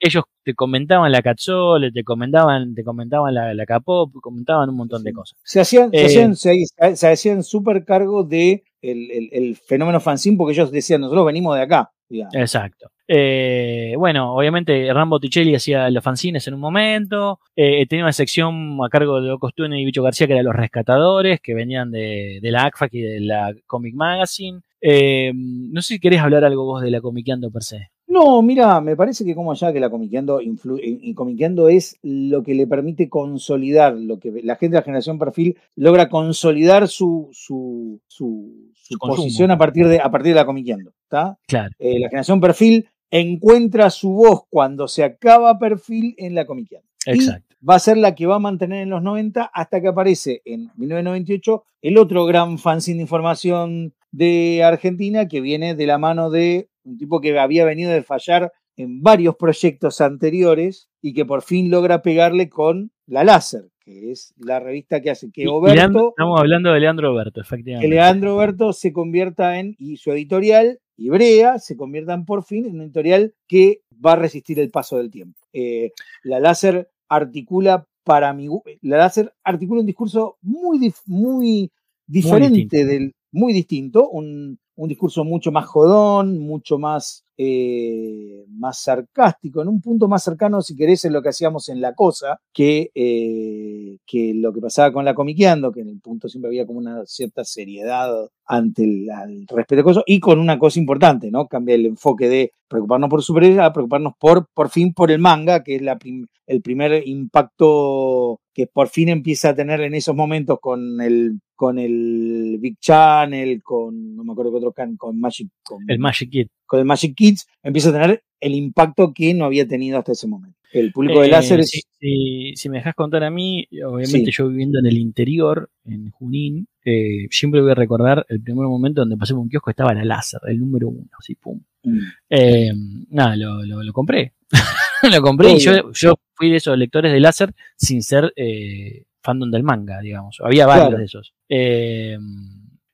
Ellos 0.00 0.24
te 0.44 0.54
comentaban 0.54 1.10
la 1.10 1.22
Catzole, 1.22 1.90
te 1.90 2.04
comentaban, 2.04 2.74
te 2.74 2.84
comentaban 2.84 3.32
la, 3.32 3.54
la 3.54 3.64
Capop, 3.64 4.12
comentaban 4.20 4.68
un 4.68 4.76
montón 4.76 5.02
de 5.02 5.12
cosas. 5.12 5.38
Se 5.42 5.60
hacían, 5.60 5.90
se 5.90 6.04
hacían, 6.04 6.32
eh, 6.32 6.96
se, 6.96 7.08
hacían 7.08 7.42
súper 7.42 7.84
cargo 7.84 8.24
de 8.24 8.64
el, 8.84 9.56
fenómeno 9.56 10.00
fanzine 10.00 10.36
porque 10.36 10.52
ellos 10.52 10.70
decían, 10.70 11.00
nosotros 11.00 11.26
venimos 11.26 11.56
de 11.56 11.62
acá. 11.62 11.90
Exacto. 12.32 12.90
Eh, 13.06 13.94
bueno, 13.98 14.34
obviamente 14.34 14.92
Rambo 14.92 15.20
Ticelli 15.20 15.54
hacía 15.54 15.90
los 15.90 16.02
fanzines 16.02 16.46
en 16.48 16.54
un 16.54 16.60
momento. 16.60 17.40
Eh, 17.56 17.86
tenía 17.86 18.04
una 18.04 18.12
sección 18.12 18.78
a 18.84 18.88
cargo 18.88 19.20
de 19.20 19.32
Ocostune 19.32 19.80
y 19.80 19.84
Bicho 19.84 20.02
García 20.02 20.26
que 20.26 20.34
eran 20.34 20.44
los 20.44 20.54
rescatadores, 20.54 21.40
que 21.40 21.54
venían 21.54 21.90
de, 21.90 22.38
la 22.42 22.64
ACFAC 22.64 22.94
y 22.94 23.00
de 23.00 23.20
la 23.20 23.54
Comic 23.66 23.94
Magazine. 23.94 24.60
Eh, 24.80 25.32
no 25.34 25.82
sé 25.82 25.94
si 25.94 26.00
querés 26.00 26.20
hablar 26.20 26.44
algo 26.44 26.64
vos 26.64 26.82
de 26.82 26.90
la 26.90 27.00
Comiqueando 27.00 27.50
per 27.50 27.62
se. 27.62 27.90
No, 28.06 28.42
mira, 28.42 28.80
me 28.80 28.96
parece 28.96 29.24
que 29.24 29.34
como 29.34 29.52
allá 29.52 29.72
que 29.72 29.80
la 29.80 29.90
Comiqueando, 29.90 30.40
y 30.40 31.14
Comiqueando 31.14 31.68
es 31.68 31.98
lo 32.02 32.42
que 32.42 32.54
le 32.54 32.66
permite 32.66 33.08
consolidar, 33.08 33.94
lo 33.94 34.18
que 34.18 34.30
la 34.42 34.56
gente 34.56 34.74
de 34.74 34.80
la 34.80 34.84
generación 34.84 35.18
perfil 35.18 35.56
logra 35.74 36.08
consolidar 36.08 36.88
su, 36.88 37.28
su, 37.32 38.00
su, 38.06 38.52
posición 38.98 39.50
a 39.50 39.58
partir, 39.58 39.88
de, 39.88 40.00
a 40.00 40.10
partir 40.10 40.34
de 40.34 40.40
la 40.40 40.46
Comiqueando. 40.46 40.92
¿está? 41.04 41.38
Claro. 41.46 41.74
la 41.78 42.08
generación 42.08 42.40
perfil 42.40 42.88
encuentra 43.10 43.90
su 43.90 44.12
voz 44.12 44.42
cuando 44.50 44.88
se 44.88 45.04
acaba 45.04 45.56
perfil 45.58 46.16
en 46.18 46.34
la 46.34 46.46
comiqueando. 46.46 46.88
Exacto. 47.06 47.54
va 47.66 47.76
a 47.76 47.78
ser 47.78 47.96
la 47.96 48.14
que 48.14 48.26
va 48.26 48.36
a 48.36 48.40
mantener 48.40 48.82
en 48.82 48.90
los 48.90 49.02
90 49.02 49.44
hasta 49.44 49.80
que 49.80 49.88
aparece 49.88 50.42
en 50.44 50.70
1998 50.76 51.64
el 51.82 51.98
otro 51.98 52.24
gran 52.24 52.58
fanzine 52.58 52.96
de 52.96 53.02
información 53.02 53.94
de 54.10 54.64
Argentina 54.64 55.28
que 55.28 55.40
viene 55.40 55.76
de 55.76 55.86
la 55.86 55.98
mano 55.98 56.30
de 56.30 56.68
un 56.84 56.98
tipo 56.98 57.20
que 57.20 57.38
había 57.38 57.64
venido 57.64 57.90
de 57.90 58.02
fallar 58.02 58.52
en 58.76 59.02
varios 59.02 59.36
proyectos 59.36 60.00
anteriores 60.00 60.88
y 61.00 61.14
que 61.14 61.24
por 61.24 61.42
fin 61.42 61.70
logra 61.70 62.02
pegarle 62.02 62.48
con 62.48 62.90
la 63.06 63.24
láser, 63.24 63.70
que 63.80 64.10
es 64.10 64.34
la 64.36 64.60
revista 64.60 65.00
que 65.00 65.10
hace 65.10 65.30
que 65.30 65.46
Oberto. 65.46 66.10
estamos 66.10 66.40
hablando 66.40 66.72
de 66.72 66.80
Leandro 66.80 67.12
Oberto, 67.12 67.40
efectivamente. 67.40 67.88
Que 67.88 67.94
Leandro 67.94 68.36
Oberto 68.36 68.72
se 68.72 68.92
convierta 68.92 69.58
en, 69.58 69.76
y 69.78 69.96
su 69.96 70.10
editorial 70.10 70.80
Ibrea 70.96 71.58
se 71.58 71.76
conviertan 71.76 72.24
por 72.24 72.44
fin 72.44 72.66
en 72.66 72.76
un 72.76 72.82
editorial 72.82 73.34
que 73.48 73.82
va 74.04 74.12
a 74.12 74.16
resistir 74.16 74.60
el 74.60 74.70
paso 74.70 74.96
del 74.96 75.10
tiempo. 75.10 75.40
Eh, 75.52 75.92
la 76.22 76.40
láser 76.40 76.88
articula 77.08 77.86
para 78.04 78.32
mi 78.32 78.48
la 78.82 78.98
láser 78.98 79.32
articula 79.42 79.80
un 79.80 79.86
discurso 79.86 80.36
muy 80.42 80.92
muy 81.06 81.70
diferente 82.06 82.84
del 82.84 83.14
muy 83.32 83.52
distinto, 83.52 84.08
un, 84.08 84.58
un 84.76 84.88
discurso 84.88 85.24
mucho 85.24 85.52
más 85.52 85.66
jodón, 85.66 86.38
mucho 86.38 86.78
más, 86.78 87.23
eh, 87.36 88.44
más 88.48 88.82
sarcástico, 88.82 89.62
en 89.62 89.68
un 89.68 89.80
punto 89.80 90.08
más 90.08 90.22
cercano, 90.22 90.62
si 90.62 90.76
querés, 90.76 91.04
en 91.04 91.12
lo 91.12 91.22
que 91.22 91.30
hacíamos 91.30 91.68
en 91.68 91.80
La 91.80 91.94
Cosa, 91.94 92.40
que, 92.52 92.90
eh, 92.94 93.98
que 94.06 94.32
lo 94.34 94.52
que 94.52 94.60
pasaba 94.60 94.92
con 94.92 95.04
la 95.04 95.14
comiqueando, 95.14 95.72
que 95.72 95.80
en 95.80 95.88
el 95.88 96.00
punto 96.00 96.28
siempre 96.28 96.48
había 96.48 96.66
como 96.66 96.78
una 96.78 97.04
cierta 97.06 97.44
seriedad 97.44 98.10
ante 98.46 98.84
el, 98.84 99.08
respeto 99.48 99.76
de 99.76 99.84
cosas, 99.84 100.04
y 100.06 100.20
con 100.20 100.38
una 100.38 100.58
cosa 100.58 100.78
importante, 100.78 101.30
¿no? 101.30 101.46
Cambia 101.46 101.74
el 101.74 101.86
enfoque 101.86 102.28
de 102.28 102.52
preocuparnos 102.68 103.10
por 103.10 103.22
superhéroes 103.22 103.60
a 103.60 103.72
preocuparnos 103.72 104.14
por, 104.18 104.48
por 104.54 104.70
fin 104.70 104.92
por 104.92 105.10
el 105.10 105.18
manga, 105.18 105.62
que 105.62 105.76
es 105.76 105.82
la 105.82 105.98
el 106.46 106.60
primer 106.60 107.06
impacto 107.06 108.40
que 108.52 108.66
por 108.66 108.88
fin 108.88 109.08
empieza 109.08 109.50
a 109.50 109.54
tener 109.54 109.80
en 109.80 109.94
esos 109.94 110.14
momentos 110.14 110.58
con 110.60 111.00
el 111.00 111.40
con 111.54 111.78
el 111.78 112.58
Big 112.60 112.78
Channel, 112.80 113.62
con, 113.62 114.16
no 114.16 114.24
me 114.24 114.32
acuerdo 114.32 114.52
qué 114.52 114.58
otro 114.58 114.72
can, 114.72 114.96
con 114.96 115.18
Magic. 115.18 115.48
El 115.86 115.98
Magic 115.98 116.30
Kid. 116.30 116.48
Con 116.74 116.80
el 116.80 116.86
Magic 116.86 117.14
Kids, 117.14 117.46
empieza 117.62 117.90
a 117.90 117.92
tener 117.92 118.24
el 118.40 118.54
impacto 118.56 119.12
que 119.14 119.32
no 119.32 119.44
había 119.44 119.68
tenido 119.68 119.96
hasta 119.96 120.10
ese 120.10 120.26
momento. 120.26 120.58
El 120.72 120.90
público 120.90 121.20
de 121.20 121.28
láser 121.28 121.60
eh, 121.60 122.52
si, 122.56 122.68
me 122.68 122.78
dejas 122.78 122.96
contar 122.96 123.22
a 123.22 123.30
mí, 123.30 123.64
obviamente 123.86 124.32
yo 124.32 124.48
viviendo 124.48 124.80
en 124.80 124.86
el 124.86 124.98
interior, 124.98 125.70
en 125.84 126.10
Junín, 126.10 126.66
eh, 126.84 127.28
siempre 127.30 127.62
voy 127.62 127.70
a 127.70 127.76
recordar 127.76 128.26
el 128.28 128.42
primer 128.42 128.66
momento 128.66 129.02
donde 129.02 129.16
pasé 129.16 129.34
por 129.34 129.42
un 129.42 129.48
kiosco, 129.48 129.70
estaba 129.70 129.94
la 129.94 130.04
láser, 130.04 130.40
el 130.48 130.58
número 130.58 130.88
uno, 130.88 131.08
así, 131.16 131.36
pum. 131.36 131.60
Mm. 131.84 131.98
Eh, 132.28 132.72
nada, 133.10 133.36
lo, 133.36 133.62
lo, 133.62 133.84
lo 133.84 133.92
compré. 133.92 134.32
lo 135.12 135.22
compré 135.22 135.52
y 135.52 135.60
yo, 135.60 135.92
yo 135.92 136.14
fui 136.34 136.50
de 136.50 136.56
esos 136.56 136.76
lectores 136.76 137.12
de 137.12 137.20
láser 137.20 137.54
sin 137.76 138.02
ser 138.02 138.32
eh, 138.34 139.04
fandom 139.22 139.52
del 139.52 139.62
manga, 139.62 140.00
digamos. 140.00 140.38
Había 140.42 140.66
varios 140.66 140.88
Claro. 140.88 140.98
de 140.98 141.04
esos. 141.04 141.34
Eh, 141.48 142.18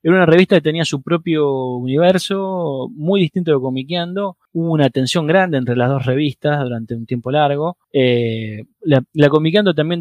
era 0.03 0.15
una 0.15 0.27
revista 0.27 0.57
que 0.57 0.63
tenía 0.63 0.85
su 0.85 1.03
propio 1.03 1.75
universo, 1.77 2.89
muy 2.95 3.21
distinto 3.21 3.53
de 3.53 3.61
Comiqueando. 3.61 4.37
Hubo 4.53 4.73
una 4.73 4.89
tensión 4.91 5.27
grande 5.27 5.59
entre 5.59 5.77
las 5.77 5.91
dos 5.91 6.07
revistas 6.07 6.63
durante 6.63 6.95
un 6.95 7.07
tiempo 7.07 7.31
largo. 7.31 7.77
Eh, 7.93 8.65
la, 8.81 9.03
la 9.13 9.29
también 9.75 10.01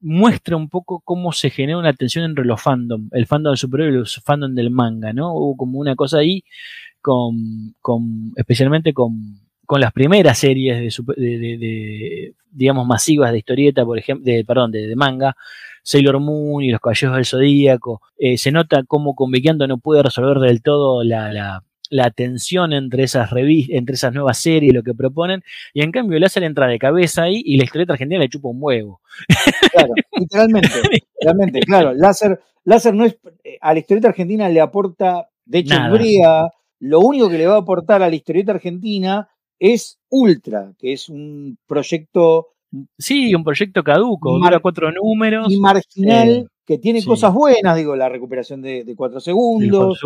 muestra 0.00 0.56
un 0.56 0.68
poco 0.68 1.00
cómo 1.04 1.32
se 1.32 1.50
genera 1.50 1.78
una 1.78 1.92
tensión 1.92 2.24
entre 2.24 2.44
los 2.44 2.60
fandom, 2.60 3.08
el 3.12 3.26
fandom 3.26 3.52
del 3.52 3.58
superhéroe 3.58 3.94
y 3.94 3.98
los 3.98 4.16
fandom 4.24 4.54
del 4.54 4.70
manga, 4.70 5.12
¿no? 5.12 5.32
Hubo 5.32 5.56
como 5.56 5.78
una 5.78 5.94
cosa 5.94 6.18
ahí 6.18 6.42
con, 7.00 7.74
con 7.80 8.32
especialmente 8.36 8.92
con, 8.92 9.40
con 9.64 9.80
las 9.80 9.92
primeras 9.92 10.38
series 10.38 10.96
de- 11.16 11.38
de, 11.56 12.34
digamos 12.52 12.86
masivas 12.86 13.32
de 13.32 13.38
historieta, 13.38 13.84
por 13.84 13.98
ejemplo, 13.98 14.24
de, 14.24 14.44
perdón, 14.44 14.70
de, 14.70 14.86
de 14.86 14.96
manga, 14.96 15.34
Sailor 15.82 16.20
Moon 16.20 16.62
y 16.62 16.70
los 16.70 16.80
Caballeros 16.80 17.16
del 17.16 17.26
Zodíaco, 17.26 18.00
eh, 18.16 18.38
se 18.38 18.52
nota 18.52 18.82
cómo 18.86 19.14
Conviqueando 19.14 19.66
no 19.66 19.78
puede 19.78 20.02
resolver 20.02 20.38
del 20.38 20.62
todo 20.62 21.02
la, 21.02 21.32
la, 21.32 21.64
la 21.90 22.10
tensión 22.10 22.72
entre 22.72 23.02
esas 23.02 23.30
revistas, 23.30 23.76
entre 23.76 23.94
esas 23.94 24.12
nuevas 24.12 24.38
series, 24.38 24.72
lo 24.72 24.82
que 24.82 24.94
proponen, 24.94 25.42
y 25.74 25.82
en 25.82 25.92
cambio 25.92 26.18
Láser 26.18 26.44
entra 26.44 26.66
de 26.66 26.78
cabeza 26.78 27.24
ahí 27.24 27.42
y 27.44 27.56
la 27.56 27.64
historieta 27.64 27.94
argentina 27.94 28.20
le 28.20 28.28
chupa 28.28 28.48
un 28.48 28.58
huevo. 28.60 29.00
Claro, 29.72 29.92
literalmente, 30.12 30.70
literalmente, 30.90 31.60
claro. 31.66 31.92
Láser, 31.94 32.40
láser 32.64 32.94
no 32.94 33.04
es, 33.04 33.18
eh, 33.44 33.58
a 33.60 33.72
la 33.72 33.80
historieta 33.80 34.08
argentina 34.08 34.48
le 34.48 34.60
aporta, 34.60 35.28
de 35.44 35.58
hecho, 35.58 35.74
Nada. 35.74 35.92
Brea, 35.92 36.48
lo 36.80 37.00
único 37.00 37.28
que 37.28 37.38
le 37.38 37.46
va 37.46 37.56
a 37.56 37.60
aportar 37.60 38.02
a 38.02 38.08
la 38.08 38.16
historieta 38.16 38.52
argentina 38.52 39.28
es 39.62 39.98
Ultra, 40.10 40.72
que 40.78 40.92
es 40.92 41.08
un 41.08 41.56
proyecto 41.66 42.48
Sí, 42.98 43.34
un 43.34 43.44
proyecto 43.44 43.84
caduco, 43.84 44.38
Mar- 44.38 44.50
dura 44.52 44.60
cuatro 44.60 44.90
números. 44.90 45.52
y 45.52 45.58
marginal 45.60 46.28
eh, 46.30 46.46
que 46.64 46.78
tiene 46.78 47.02
sí. 47.02 47.06
cosas 47.06 47.34
buenas, 47.34 47.76
digo, 47.76 47.94
la 47.96 48.08
recuperación 48.08 48.62
de, 48.62 48.82
de 48.82 48.96
cuatro 48.96 49.20
segundos, 49.20 50.00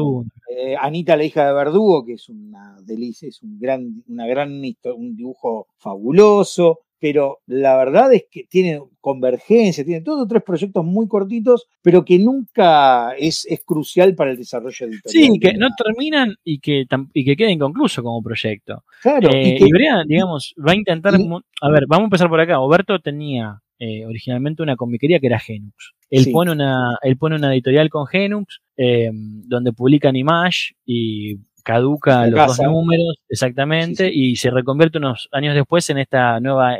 eh, 0.51 0.75
Anita 0.76 1.17
la 1.17 1.23
hija 1.23 1.47
de 1.47 1.52
Verdugo, 1.55 2.05
que 2.05 2.15
es 2.15 2.28
una 2.28 2.76
delicia, 2.83 3.28
es 3.28 3.41
un 3.43 3.59
gran, 3.60 4.02
una 4.09 4.26
gran 4.26 4.51
un 4.97 5.15
dibujo 5.17 5.68
fabuloso, 5.78 6.81
pero 6.99 7.41
la 7.47 7.76
verdad 7.76 8.12
es 8.15 8.25
que 8.31 8.44
tiene 8.44 8.81
convergencia, 9.00 9.84
tiene 9.84 10.00
todos 10.02 10.26
tres 10.28 10.42
proyectos 10.42 10.84
muy 10.84 11.07
cortitos, 11.08 11.66
pero 11.83 12.05
que 12.05 12.18
nunca 12.18 13.12
es, 13.18 13.47
es 13.49 13.62
crucial 13.65 14.15
para 14.15 14.33
el 14.33 14.36
desarrollo 14.39 14.86
editorial. 14.86 15.02
Sí, 15.33 15.39
que 15.39 15.55
no 15.55 15.68
terminan 15.76 16.34
y 16.44 16.58
que, 16.58 16.84
y 17.12 17.25
que 17.25 17.36
quede 17.36 17.52
inconcluso 17.52 18.02
como 18.02 18.23
proyecto. 18.23 18.84
Claro, 19.02 19.31
Eh, 19.33 19.49
y 19.50 19.58
que- 19.58 19.65
y 19.66 19.73
Brea, 19.73 20.02
digamos, 20.07 20.55
va 20.66 20.73
a 20.73 20.76
intentar. 20.76 21.15
y- 21.20 21.28
A 21.60 21.70
ver, 21.70 21.84
vamos 21.86 22.05
a 22.05 22.07
empezar 22.07 22.28
por 22.28 22.41
acá. 22.41 22.60
Oberto 22.60 22.99
tenía 23.00 23.60
eh, 23.78 24.07
originalmente 24.07 24.62
una 24.62 24.75
comiquería 24.75 25.20
que 25.20 25.26
era 25.26 25.39
Genux. 25.39 25.92
Él, 26.08 26.25
Sí. 26.25 26.31
pone, 26.33 26.50
una, 26.50 26.97
él 27.02 27.18
pone 27.18 27.36
una 27.36 27.52
editorial 27.52 27.91
con 27.91 28.07
Genux, 28.07 28.62
eh, 28.78 29.10
donde 29.12 29.75
publican 29.75 30.16
Image 30.16 30.73
y 30.86 31.36
caduca 31.67 32.27
los 32.27 32.35
casa. 32.35 32.62
dos 32.65 32.73
números, 32.73 33.19
exactamente, 33.28 34.07
Sí, 34.09 34.12
sí. 34.12 34.31
y 34.31 34.36
se 34.36 34.51
reconvierte 34.51 34.99
unos 34.99 35.28
años 35.33 35.55
después 35.55 35.91
en 35.91 35.99
esta 35.99 36.39
nueva, 36.41 36.77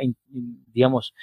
digamos, 0.73 1.13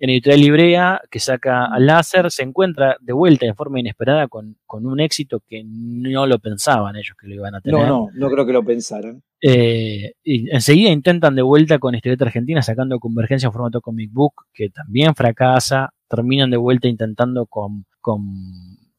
en 0.00 0.10
editorial 0.10 0.40
Librea, 0.40 1.00
que 1.10 1.18
saca 1.18 1.66
al 1.66 1.84
láser, 1.86 2.30
se 2.30 2.44
encuentra 2.44 2.96
de 3.00 3.12
vuelta 3.12 3.46
de 3.46 3.54
forma 3.54 3.80
inesperada 3.80 4.28
con, 4.28 4.56
con 4.64 4.86
un 4.86 5.00
éxito 5.00 5.42
que 5.44 5.64
no 5.66 6.24
lo 6.26 6.38
pensaban 6.38 6.94
ellos 6.94 7.16
que 7.20 7.26
lo 7.26 7.34
iban 7.34 7.56
a 7.56 7.60
tener. 7.60 7.80
no, 7.80 7.86
no, 7.86 8.08
no 8.14 8.30
creo 8.30 8.46
que 8.46 8.52
lo 8.52 8.62
pensaran. 8.64 9.20
Eh, 9.40 10.12
y 10.22 10.48
enseguida 10.54 10.90
intentan 10.90 11.34
de 11.34 11.42
vuelta 11.42 11.80
con 11.80 11.96
Historieta 11.96 12.24
Argentina 12.26 12.62
sacando 12.62 13.00
Convergencia 13.00 13.48
en 13.48 13.52
formato 13.52 13.80
comic 13.80 14.12
book, 14.12 14.34
que 14.54 14.70
también 14.70 15.16
fracasa. 15.16 15.92
Terminan 16.08 16.50
de 16.50 16.56
vuelta 16.56 16.86
intentando 16.88 17.46
con, 17.46 17.84
con 18.00 18.22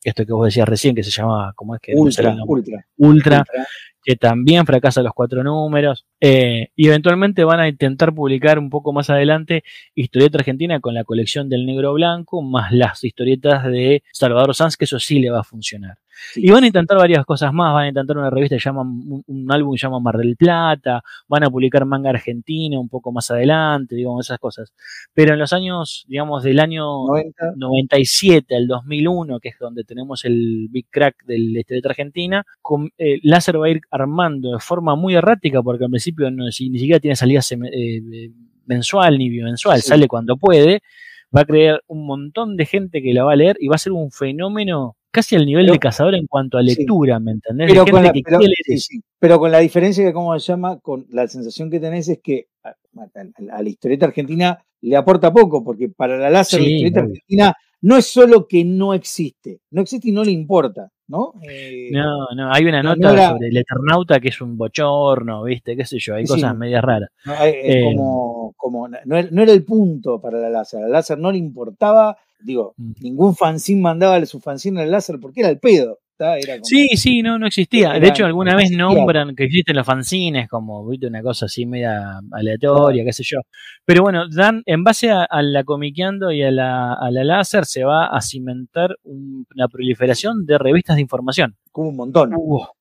esto 0.03 0.25
que 0.25 0.33
vos 0.33 0.45
decías 0.45 0.67
recién, 0.67 0.95
que 0.95 1.03
se 1.03 1.11
llama, 1.11 1.53
¿cómo 1.55 1.75
es 1.75 1.81
que? 1.81 1.93
Ultra, 1.95 2.35
ultra. 2.45 2.85
Ultra, 2.97 3.37
ultra. 3.39 3.67
Que 4.03 4.15
también 4.15 4.65
fracasa 4.65 5.01
los 5.03 5.13
cuatro 5.13 5.43
números. 5.43 6.05
Eh, 6.21 6.69
y 6.75 6.87
eventualmente 6.87 7.43
van 7.43 7.59
a 7.59 7.69
intentar 7.69 8.13
publicar 8.13 8.59
un 8.59 8.69
poco 8.69 8.91
más 8.91 9.09
adelante 9.09 9.63
Historieta 9.95 10.37
Argentina 10.37 10.79
con 10.79 10.93
la 10.93 11.03
colección 11.03 11.49
del 11.49 11.65
negro 11.65 11.93
blanco, 11.93 12.41
más 12.41 12.71
las 12.71 13.03
historietas 13.03 13.65
de 13.65 14.03
Salvador 14.11 14.53
Sanz, 14.55 14.75
que 14.77 14.85
eso 14.85 14.99
sí 14.99 15.19
le 15.19 15.29
va 15.29 15.41
a 15.41 15.43
funcionar. 15.43 15.97
Sí. 16.33 16.41
Y 16.43 16.51
van 16.51 16.63
a 16.63 16.67
intentar 16.67 16.97
varias 16.97 17.25
cosas 17.25 17.53
más, 17.53 17.73
van 17.73 17.85
a 17.85 17.87
intentar 17.89 18.17
una 18.17 18.29
revista 18.29 18.55
que 18.57 18.61
llama, 18.61 18.81
un, 18.81 19.23
un 19.25 19.51
álbum 19.51 19.73
que 19.73 19.81
llama 19.81 19.99
Mar 19.99 20.17
del 20.17 20.35
Plata, 20.35 21.01
van 21.27 21.43
a 21.43 21.49
publicar 21.49 21.85
manga 21.85 22.09
argentina 22.09 22.79
un 22.79 22.89
poco 22.89 23.11
más 23.11 23.31
adelante, 23.31 23.95
digamos, 23.95 24.25
esas 24.25 24.39
cosas. 24.39 24.73
Pero 25.13 25.33
en 25.33 25.39
los 25.39 25.53
años, 25.53 26.05
digamos, 26.07 26.43
del 26.43 26.59
año 26.59 27.07
90. 27.07 27.53
97 27.55 28.55
al 28.55 28.67
2001, 28.67 29.39
que 29.39 29.49
es 29.49 29.55
donde 29.59 29.83
tenemos 29.83 30.25
el 30.25 30.67
Big 30.69 30.87
Crack 30.89 31.23
del 31.25 31.57
Historieta 31.57 31.89
Argentina, 31.89 32.45
con, 32.61 32.91
eh, 32.97 33.19
Láser 33.23 33.59
va 33.59 33.67
a 33.67 33.69
ir 33.69 33.81
armando 33.89 34.51
de 34.51 34.59
forma 34.59 34.95
muy 34.95 35.15
errática, 35.15 35.61
porque 35.61 35.85
al 35.85 35.89
principio 35.89 36.08
no, 36.31 36.49
si- 36.51 36.69
ni 36.69 36.79
siquiera 36.79 36.99
tiene 36.99 37.15
salida 37.15 37.41
eh, 37.71 38.29
mensual 38.65 39.17
ni 39.17 39.29
bimensual, 39.29 39.81
Sí. 39.81 39.89
sale 39.89 40.07
cuando 40.07 40.37
puede, 40.37 40.81
va 41.35 41.41
a 41.41 41.45
crear 41.45 41.81
un 41.87 42.05
montón 42.05 42.55
de 42.57 42.65
gente 42.65 43.01
que 43.01 43.13
la 43.13 43.23
va 43.23 43.33
a 43.33 43.35
leer 43.35 43.57
y 43.59 43.67
va 43.67 43.75
a 43.75 43.79
ser 43.79 43.93
un 43.93 44.11
fenómeno 44.11 44.95
casi 45.11 45.35
al 45.35 45.45
nivel 45.45 45.65
Pero- 45.65 45.73
de 45.73 45.79
cazador 45.79 46.15
en 46.15 46.27
cuanto 46.27 46.57
a 46.57 46.61
Sí. 46.61 46.67
lectura, 46.75 47.19
¿me 47.19 47.31
entendés? 47.31 47.67
Pero 47.71 47.85
con, 47.85 48.03
la, 48.03 48.11
que 48.13 48.21
pero, 48.23 48.37
quiere 48.37 48.49
leer 48.51 48.63
sí, 48.65 48.73
eso. 48.73 48.87
sí. 48.91 49.01
Pero 49.19 49.39
con 49.39 49.51
la 49.51 49.59
diferencia 49.59 50.05
que, 50.05 50.13
¿cómo 50.13 50.37
se 50.39 50.51
llama? 50.51 50.79
Con 50.79 51.05
la 51.09 51.27
sensación 51.27 51.69
que 51.71 51.79
tenés 51.79 52.07
es 52.09 52.19
que 52.23 52.47
a, 52.63 52.69
a- 52.69 53.55
a 53.57 53.61
la 53.63 53.69
historieta 53.69 54.05
argentina 54.05 54.63
le 54.81 54.95
aporta 54.95 55.31
poco, 55.33 55.63
porque 55.63 55.89
para 55.89 56.17
la 56.17 56.29
láser 56.29 56.61
la 56.61 56.67
historieta 56.67 56.99
argentina 57.01 57.53
no 57.81 57.95
es 57.97 58.05
solo 58.07 58.47
que 58.47 58.63
no 58.65 58.93
existe, 58.93 59.61
no 59.71 59.81
existe 59.81 60.09
y 60.09 60.11
no 60.11 60.23
le 60.23 60.31
importa, 60.31 60.91
¿no? 61.07 61.33
Eh, 61.41 61.89
No, 61.91 62.27
no, 62.35 62.51
hay 62.53 62.65
una 62.65 62.83
no, 62.83 62.89
no 62.89 62.95
nota 62.95 63.13
era- 63.13 63.29
sobre 63.29 63.47
el 63.47 63.57
Eternauta 63.57 64.19
que 64.19 64.29
es 64.29 64.41
un 64.41 64.57
bochorno, 64.57 65.43
¿viste? 65.43 65.75
¿Qué 65.75 65.85
sé 65.85 65.97
yo? 65.99 66.15
Hay 66.15 66.25
Sí, 66.27 66.33
cosas 66.33 66.51
sí. 66.51 66.57
medias 66.57 66.83
raras. 66.83 67.09
no, 67.25 67.33
eh, 67.43 67.59
es 67.63 67.75
eh, 67.77 67.81
como, 67.83 68.53
como 68.57 68.87
no, 68.87 69.17
era, 69.17 69.29
no 69.31 69.41
era 69.41 69.51
el 69.53 69.63
punto 69.63 70.19
para 70.21 70.39
la 70.39 70.49
láser, 70.49 70.79
a 70.79 70.87
la 70.87 70.89
láser 70.89 71.17
no 71.17 71.31
le 71.31 71.37
importaba, 71.37 72.17
digo, 72.41 72.73
Mm. 72.77 72.91
ningún 73.01 73.35
fanzine 73.35 73.81
mandaba 73.81 74.25
su 74.25 74.39
fanzine 74.39 74.81
al 74.81 74.91
láser 74.91 75.19
porque 75.19 75.39
era 75.41 75.49
el 75.49 75.59
pedo, 75.59 75.99
¿tá? 76.19 76.37
Era 76.37 76.55
como- 76.55 76.65
Sí, 76.65 76.89
sí, 76.97 77.21
no, 77.23 77.39
no 77.39 77.47
existía. 77.47 77.93
De 77.93 78.07
hecho, 78.09 78.25
alguna 78.25 78.51
no 78.51 78.57
vez 78.57 78.69
nombran 78.71 79.35
que 79.35 79.45
existen 79.45 79.75
los 79.77 79.85
fanzines, 79.85 80.47
como, 80.49 80.85
viste, 80.87 81.07
una 81.07 81.21
cosa 81.23 81.45
así 81.45 81.65
media 81.65 82.19
aleatoria, 82.31 83.03
qué 83.05 83.13
sé 83.13 83.23
yo. 83.25 83.39
Pero 83.85 84.03
bueno, 84.03 84.25
dan, 84.29 84.61
en 84.65 84.83
base 84.83 85.09
a, 85.09 85.23
a 85.23 85.41
la 85.41 85.63
comiqueando 85.63 86.31
y 86.31 86.43
a 86.43 86.51
la, 86.51 86.93
a 86.93 87.09
la 87.09 87.23
láser, 87.23 87.65
se 87.65 87.83
va 87.85 88.07
a 88.07 88.21
cimentar 88.21 88.97
un- 89.03 89.47
una 89.55 89.67
proliferación 89.69 90.45
de 90.45 90.57
revistas 90.57 90.97
de 90.97 91.01
información. 91.01 91.55
como 91.71 91.89
un 91.89 91.95
montón. 91.95 92.33
Hubo, 92.35 92.75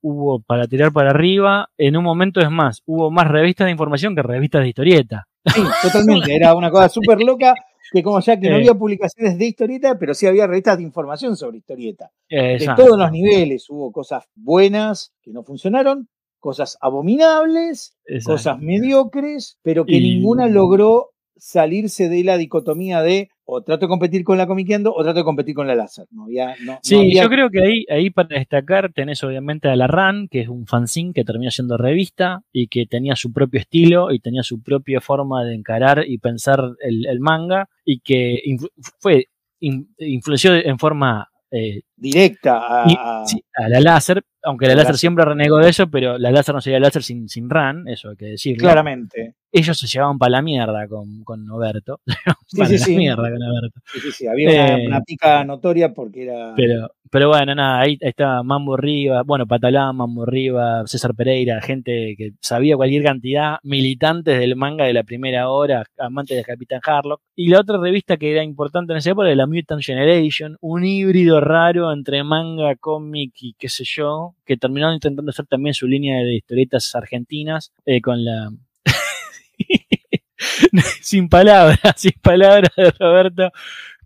hubo 0.00 0.40
para 0.40 0.66
tirar 0.66 0.92
para 0.92 1.10
arriba. 1.10 1.68
En 1.78 1.96
un 1.96 2.04
momento 2.04 2.40
es 2.40 2.50
más, 2.50 2.82
hubo 2.86 3.10
más 3.10 3.28
revistas 3.28 3.66
de 3.66 3.70
información 3.72 4.16
que 4.16 4.22
revistas 4.22 4.62
de 4.62 4.68
historieta. 4.68 5.26
Sí, 5.44 5.60
totalmente. 5.82 6.34
Era 6.34 6.54
una 6.54 6.70
cosa 6.70 6.88
súper 6.88 7.20
loca 7.20 7.54
que 7.92 8.02
como 8.02 8.20
ya 8.20 8.40
que 8.40 8.48
no 8.48 8.56
había 8.56 8.74
publicaciones 8.74 9.36
de 9.38 9.46
historieta, 9.46 9.98
pero 9.98 10.14
sí 10.14 10.26
había 10.26 10.46
revistas 10.46 10.78
de 10.78 10.82
información 10.84 11.36
sobre 11.36 11.58
historieta. 11.58 12.10
De 12.30 12.54
Exacto. 12.54 12.84
todos 12.84 12.98
los 12.98 13.10
niveles. 13.12 13.68
Hubo 13.68 13.92
cosas 13.92 14.24
buenas 14.34 15.12
que 15.22 15.30
no 15.32 15.44
funcionaron, 15.44 16.08
cosas 16.40 16.78
abominables, 16.80 17.96
Exacto. 18.06 18.32
cosas 18.32 18.58
mediocres, 18.60 19.58
pero 19.62 19.84
que 19.84 19.96
Y- 19.96 20.14
ninguna 20.16 20.48
logró 20.48 21.10
salirse 21.46 22.08
de 22.08 22.22
la 22.22 22.38
dicotomía 22.38 23.02
de 23.02 23.28
o 23.44 23.62
trato 23.62 23.86
de 23.86 23.88
competir 23.88 24.22
con 24.22 24.38
la 24.38 24.46
comiqueando 24.46 24.94
o 24.94 25.02
trato 25.02 25.18
de 25.18 25.24
competir 25.24 25.56
con 25.56 25.66
la 25.66 25.74
láser. 25.74 26.06
No 26.12 26.24
había, 26.24 26.54
no- 26.64 26.74
no 26.74 26.78
Sí, 26.84 26.94
había- 26.96 27.24
yo 27.24 27.28
creo 27.28 27.50
que 27.50 27.60
ahí, 27.62 27.84
ahí 27.90 28.10
para 28.10 28.38
destacar 28.38 28.92
tenés 28.92 29.24
obviamente 29.24 29.68
a 29.68 29.74
la 29.74 29.88
RAN, 29.88 30.28
que 30.30 30.40
es 30.42 30.48
un 30.48 30.66
fanzine 30.66 31.12
que 31.12 31.24
terminó 31.24 31.50
siendo 31.50 31.76
revista 31.76 32.44
y 32.52 32.68
que 32.68 32.86
tenía 32.86 33.16
su 33.16 33.32
propio 33.32 33.58
estilo 33.58 34.12
y 34.12 34.20
tenía 34.20 34.44
su 34.44 34.62
propia 34.62 35.00
forma 35.00 35.44
de 35.44 35.56
encarar 35.56 36.04
y 36.06 36.18
pensar 36.18 36.60
el, 36.80 37.06
el 37.06 37.18
manga 37.18 37.68
y 37.84 37.98
que 37.98 38.40
influ- 38.46 38.70
fue 39.00 39.26
in- 39.58 39.88
influenció 39.98 40.54
en 40.54 40.78
forma 40.78 41.28
eh, 41.50 41.82
directa 42.02 42.82
a, 42.84 42.90
y- 42.90 42.94
a- 42.98 43.22
sí, 43.24 43.42
a 43.54 43.68
la 43.68 43.80
láser, 43.80 44.22
aunque 44.42 44.66
la 44.66 44.72
la 44.72 44.76
láser 44.76 44.88
láser. 44.92 44.98
siempre 45.00 45.24
renegó 45.24 45.58
de 45.58 45.70
eso, 45.70 45.86
pero 45.88 46.18
la 46.18 46.30
láser 46.30 46.54
no 46.54 46.60
sería 46.60 46.80
láser 46.80 47.02
sin, 47.02 47.28
sin 47.28 47.48
RAN, 47.48 47.86
eso 47.88 48.10
hay 48.10 48.16
que 48.16 48.26
decirlo. 48.26 48.62
claramente. 48.62 49.34
Ellos 49.54 49.76
se 49.78 49.86
llevaban 49.86 50.16
para 50.18 50.30
la 50.30 50.42
mierda 50.42 50.88
con, 50.88 51.22
con 51.24 51.48
Oberto. 51.50 52.00
Sí, 52.46 52.56
para 52.58 52.68
sí, 52.68 52.78
la 52.78 52.84
sí. 52.84 52.96
mierda 52.96 53.22
con 53.30 53.42
Oberto. 53.42 53.80
Sí, 54.00 54.12
sí, 54.12 54.26
había 54.26 54.48
una, 54.50 54.78
Eh, 54.78 54.86
una 54.86 55.00
pica 55.02 55.44
notoria 55.44 55.92
porque 55.94 56.24
era. 56.24 56.54
Pero, 56.56 56.90
pero 57.10 57.28
bueno, 57.28 57.54
nada, 57.54 57.80
ahí, 57.80 57.98
ahí 58.02 58.08
estaba 58.10 58.42
Mambo 58.42 58.76
Riva, 58.78 59.22
bueno, 59.24 59.46
Patalán, 59.46 59.96
Mambo 59.96 60.24
Riva, 60.26 60.86
César 60.86 61.14
Pereira, 61.14 61.60
gente 61.62 62.14
que 62.16 62.32
sabía 62.40 62.76
cualquier 62.76 63.02
cantidad, 63.04 63.56
militantes 63.62 64.38
del 64.38 64.56
manga 64.56 64.84
de 64.86 64.92
la 64.94 65.02
primera 65.02 65.50
hora, 65.50 65.84
amantes 65.98 66.36
de 66.36 66.44
Capitán 66.44 66.80
Harlock. 66.84 67.20
Y 67.36 67.48
la 67.48 67.60
otra 67.60 67.78
revista 67.78 68.16
que 68.16 68.32
era 68.32 68.42
importante 68.42 68.92
en 68.92 68.98
esa 68.98 69.10
época 69.10 69.26
era 69.26 69.36
la 69.36 69.46
Mutant 69.46 69.82
Generation, 69.82 70.56
un 70.62 70.84
híbrido 70.84 71.40
raro 71.42 71.91
entre 71.92 72.24
manga, 72.24 72.74
cómic 72.76 73.32
y 73.40 73.54
qué 73.54 73.68
sé 73.68 73.84
yo, 73.86 74.34
que 74.44 74.56
terminaron 74.56 74.94
intentando 74.94 75.30
hacer 75.30 75.46
también 75.46 75.74
su 75.74 75.86
línea 75.86 76.18
de 76.18 76.34
historietas 76.34 76.94
argentinas 76.94 77.72
eh, 77.84 78.00
con 78.00 78.24
la... 78.24 78.50
sin 81.00 81.28
palabras, 81.28 81.78
sin 81.96 82.12
palabras 82.22 82.70
de 82.76 82.90
Roberto, 82.90 83.50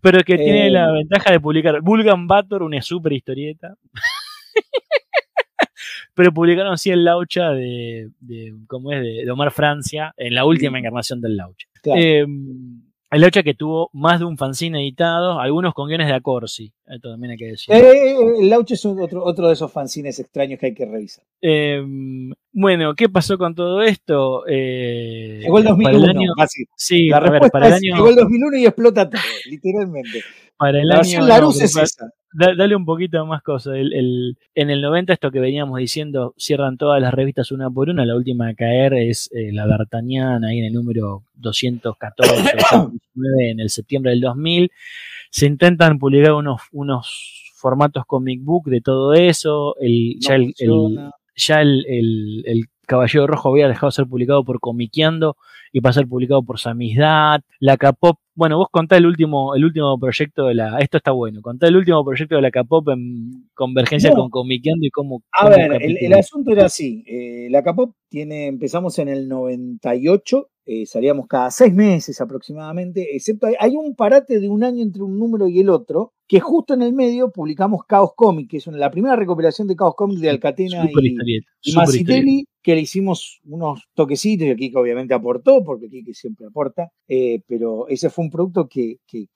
pero 0.01 0.23
que 0.23 0.37
tiene 0.37 0.69
la 0.69 0.91
ventaja 0.91 1.31
de 1.31 1.39
publicar 1.39 1.81
Vulgan 1.81 2.27
Bator, 2.27 2.63
una 2.63 2.81
super 2.81 3.13
historieta. 3.13 3.75
pero 6.13 6.33
publicaron 6.33 6.73
así 6.73 6.89
el 6.89 7.05
Laucha 7.05 7.51
de, 7.51 8.09
de 8.19 8.53
¿cómo 8.67 8.91
es? 8.91 9.01
De, 9.01 9.29
Omar 9.29 9.51
Francia, 9.51 10.13
en 10.17 10.33
la 10.33 10.45
última 10.45 10.79
encarnación 10.79 11.21
del 11.21 11.37
Laucha. 11.37 11.67
Em, 11.83 12.81
el 13.11 13.21
Laucha 13.21 13.43
que 13.43 13.53
tuvo 13.53 13.89
más 13.93 14.19
de 14.19 14.25
un 14.25 14.37
fanzine 14.37 14.81
editado, 14.81 15.39
algunos 15.39 15.73
con 15.73 15.87
guiones 15.87 16.07
de 16.07 16.13
Acorsi, 16.13 16.73
esto 16.85 17.11
también 17.11 17.31
hay 17.31 17.37
que 17.37 17.45
decir. 17.45 17.73
Eh, 17.73 17.79
eh, 17.79 18.11
eh, 18.11 18.33
el 18.39 18.49
Laucha 18.49 18.73
es 18.73 18.85
otro, 18.85 19.23
otro 19.23 19.47
de 19.47 19.53
esos 19.53 19.71
fanzines 19.71 20.19
extraños 20.19 20.59
que 20.59 20.67
hay 20.67 20.73
que 20.73 20.85
revisar. 20.85 21.23
Em, 21.41 22.33
bueno, 22.59 22.95
¿qué 22.95 23.07
pasó 23.09 23.37
con 23.37 23.55
todo 23.55 23.81
esto? 23.81 24.43
llegó 24.45 25.59
el 25.59 25.63
2001, 25.63 26.33
Sí, 26.75 27.07
la 27.07 27.19
respuesta 27.19 27.49
para 27.49 27.67
el 27.67 27.73
año... 27.73 27.95
llegó 27.95 28.09
el 28.09 28.15
2001 28.15 28.57
y 28.57 28.65
explota 28.65 29.09
todo, 29.09 29.21
literalmente. 29.49 30.23
Para 30.57 30.81
el 30.81 30.87
la 30.87 30.99
año, 30.99 31.25
la 31.25 31.39
luz 31.39 31.61
es 31.61 31.77
esa 31.77 32.11
dale 32.37 32.75
un 32.75 32.85
poquito 32.85 33.25
más 33.25 33.41
cosas. 33.41 33.75
El, 33.75 34.37
en 34.55 34.69
el 34.69 34.81
90, 34.81 35.13
esto 35.13 35.31
que 35.31 35.39
veníamos 35.39 35.79
diciendo, 35.79 36.33
cierran 36.37 36.77
todas 36.77 37.01
las 37.01 37.13
revistas 37.13 37.51
una 37.51 37.69
por 37.69 37.89
una. 37.89 38.05
La 38.05 38.15
última 38.15 38.49
a 38.49 38.53
caer 38.53 38.93
es 38.93 39.29
eh, 39.33 39.51
la 39.51 39.65
D'Artagnan, 39.65 40.43
ahí 40.43 40.59
en 40.59 40.65
el 40.65 40.73
número 40.73 41.23
214, 41.35 42.57
en 43.39 43.59
el 43.59 43.69
septiembre 43.69 44.11
del 44.11 44.21
2000. 44.21 44.71
Se 45.31 45.45
intentan 45.45 45.99
publicar 45.99 46.33
unos, 46.33 46.61
unos 46.71 47.51
formatos 47.55 48.05
comic 48.05 48.43
book 48.43 48.65
de 48.65 48.81
todo 48.81 49.13
eso. 49.13 49.75
El, 49.79 50.17
ya 50.19 50.35
el, 50.35 50.53
ya 51.37 51.61
el, 51.61 51.85
el, 51.87 52.65
Caballero 52.87 53.27
Rojo 53.27 53.49
había 53.49 53.67
dejado 53.67 53.89
de 53.89 53.95
ser 53.95 54.07
publicado 54.07 54.43
por 54.43 54.59
Comiqueando 54.59 55.37
y 55.71 55.81
pasar 55.81 56.07
publicado 56.07 56.41
por 56.43 56.59
Samizdat. 56.59 57.43
La 57.59 57.77
Capop 57.77 58.17
bueno, 58.37 58.57
vos 58.59 58.67
contá 58.71 58.97
el 58.97 59.07
último, 59.07 59.55
el 59.55 59.65
último 59.65 59.97
proyecto 59.99 60.45
de 60.45 60.53
la. 60.53 60.77
Esto 60.77 60.97
está 60.97 61.11
bueno. 61.11 61.41
Contá 61.41 61.67
el 61.67 61.75
último 61.75 62.05
proyecto 62.05 62.35
de 62.35 62.43
la 62.43 62.51
Capop 62.51 62.87
en 62.89 63.49
convergencia 63.55 64.11
con 64.13 64.29
Comiqueando 64.29 64.85
y 64.85 64.91
cómo. 64.91 65.23
A 65.31 65.49
ver, 65.49 65.81
el, 65.81 66.13
asunto 66.13 66.51
era 66.51 66.65
así. 66.65 67.03
Eh, 67.07 67.47
la 67.49 67.63
Capop 67.63 67.95
tiene, 68.09 68.45
empezamos 68.45 68.99
en 68.99 69.07
el 69.07 69.27
98, 69.27 70.49
eh, 70.67 70.85
salíamos 70.85 71.25
cada 71.25 71.49
seis 71.49 71.73
meses 71.73 72.21
aproximadamente, 72.21 73.15
excepto 73.15 73.47
hay, 73.47 73.55
hay, 73.59 73.75
un 73.75 73.95
parate 73.95 74.39
de 74.39 74.49
un 74.49 74.63
año 74.63 74.83
entre 74.83 75.01
un 75.01 75.17
número 75.17 75.47
y 75.47 75.59
el 75.59 75.69
otro, 75.69 76.13
que 76.27 76.39
justo 76.39 76.75
en 76.75 76.83
el 76.83 76.93
medio 76.93 77.31
publicamos 77.31 77.85
Caos 77.87 78.11
Comic, 78.15 78.51
que 78.51 78.57
es 78.57 78.67
la 78.67 78.91
primera 78.91 79.15
recopilación 79.15 79.67
de 79.67 79.75
Caos 79.75 79.95
Comic 79.95 80.19
de 80.19 80.29
Alcatena 80.29 80.87
y, 80.91 81.39
y 81.63 82.45
que 82.67 82.75
le 82.75 82.81
hicimos 82.81 83.39
unos 83.45 83.87
toquecitos, 83.93 84.45
y 84.57 84.69
que 84.69 84.77
obviamente 84.77 85.13
aportó, 85.13 85.63
porque 85.63 85.87
que 85.87 86.13
siempre 86.13 86.47
aporta, 86.47 86.91
eh, 87.07 87.39
pero 87.47 87.87
ese 87.87 88.09
fue 88.09 88.25
un 88.25 88.29
producto 88.29 88.67
que, 88.67 88.97
que, 89.07 89.29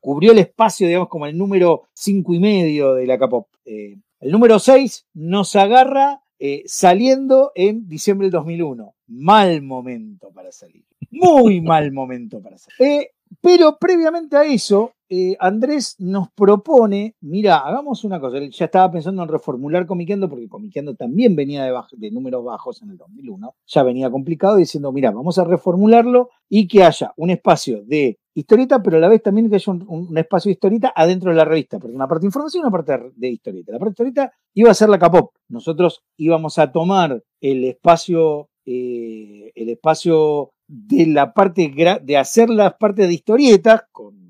cubrió 0.00 0.32
el 0.32 0.38
espacio, 0.38 0.88
digamos, 0.88 1.08
como 1.08 1.26
el 1.26 1.38
número 1.38 1.84
cinco 1.94 2.34
y 2.34 2.40
medio 2.40 2.94
de 2.94 3.06
la 3.06 3.16
Capop. 3.16 3.46
Eh, 3.64 3.94
el 4.18 4.32
número 4.32 4.58
6 4.58 5.06
nos 5.14 5.54
agarra 5.54 6.20
eh, 6.40 6.64
saliendo 6.66 7.52
en 7.54 7.86
diciembre 7.86 8.24
del 8.24 8.32
2001. 8.32 8.92
Mal 9.06 9.62
momento 9.62 10.32
para 10.32 10.50
salir. 10.50 10.84
Muy 11.12 11.60
mal 11.60 11.92
momento 11.92 12.42
para 12.42 12.58
salir. 12.58 13.06
pero 13.40 13.78
previamente 13.78 14.36
a 14.36 14.42
eso, 14.42 14.94
eh, 15.10 15.36
Andrés 15.40 15.96
nos 15.98 16.30
propone, 16.32 17.16
mira, 17.20 17.58
hagamos 17.58 18.04
una 18.04 18.20
cosa, 18.20 18.36
él 18.36 18.50
ya 18.50 18.66
estaba 18.66 18.90
pensando 18.90 19.22
en 19.22 19.28
reformular 19.28 19.86
Comiqueando, 19.86 20.28
porque 20.28 20.48
Comiqueando 20.48 20.94
también 20.94 21.34
venía 21.34 21.64
de, 21.64 22.10
números 22.10 22.44
bajos 22.44 22.82
en 22.82 22.90
el 22.90 22.98
2001, 22.98 23.54
ya 23.66 23.82
venía 23.82 24.10
complicado, 24.10 24.56
diciendo, 24.56 24.92
mira, 24.92 25.10
vamos 25.10 25.38
a 25.38 25.44
reformularlo 25.44 26.28
y 26.48 26.68
que 26.68 26.84
haya 26.84 27.12
un 27.16 27.30
espacio 27.30 27.82
de 27.84 28.18
historieta, 28.34 28.82
pero 28.82 28.98
a 28.98 29.00
la 29.00 29.08
vez 29.08 29.22
también 29.22 29.48
que 29.48 29.56
haya 29.56 29.72
un, 29.72 30.16
espacio 30.18 30.50
de 30.50 30.54
historieta 30.54 30.92
adentro 30.94 31.30
de 31.30 31.36
la 31.36 31.44
revista, 31.46 31.78
porque 31.78 31.96
una 31.96 32.06
parte 32.06 32.22
de 32.22 32.28
información 32.28 32.60
y 32.60 32.64
una 32.64 32.70
parte 32.70 33.12
de 33.16 33.28
historieta. 33.28 33.72
La 33.72 33.78
parte 33.78 33.90
de 33.90 34.08
historieta 34.08 34.32
iba 34.54 34.70
a 34.70 34.74
ser 34.74 34.90
la 34.90 34.98
Capop, 34.98 35.32
nosotros 35.48 36.02
íbamos 36.18 36.58
a 36.58 36.70
tomar 36.70 37.22
el 37.40 37.64
espacio, 37.64 38.50
eh, 38.66 39.52
el 39.54 39.70
espacio 39.70 40.52
de 40.66 41.06
la 41.06 41.32
parte 41.32 41.72
de 42.02 42.16
hacer 42.18 42.50
las 42.50 42.74
partes 42.74 43.08
de 43.08 43.14
historietas 43.14 43.84
con 43.90 44.27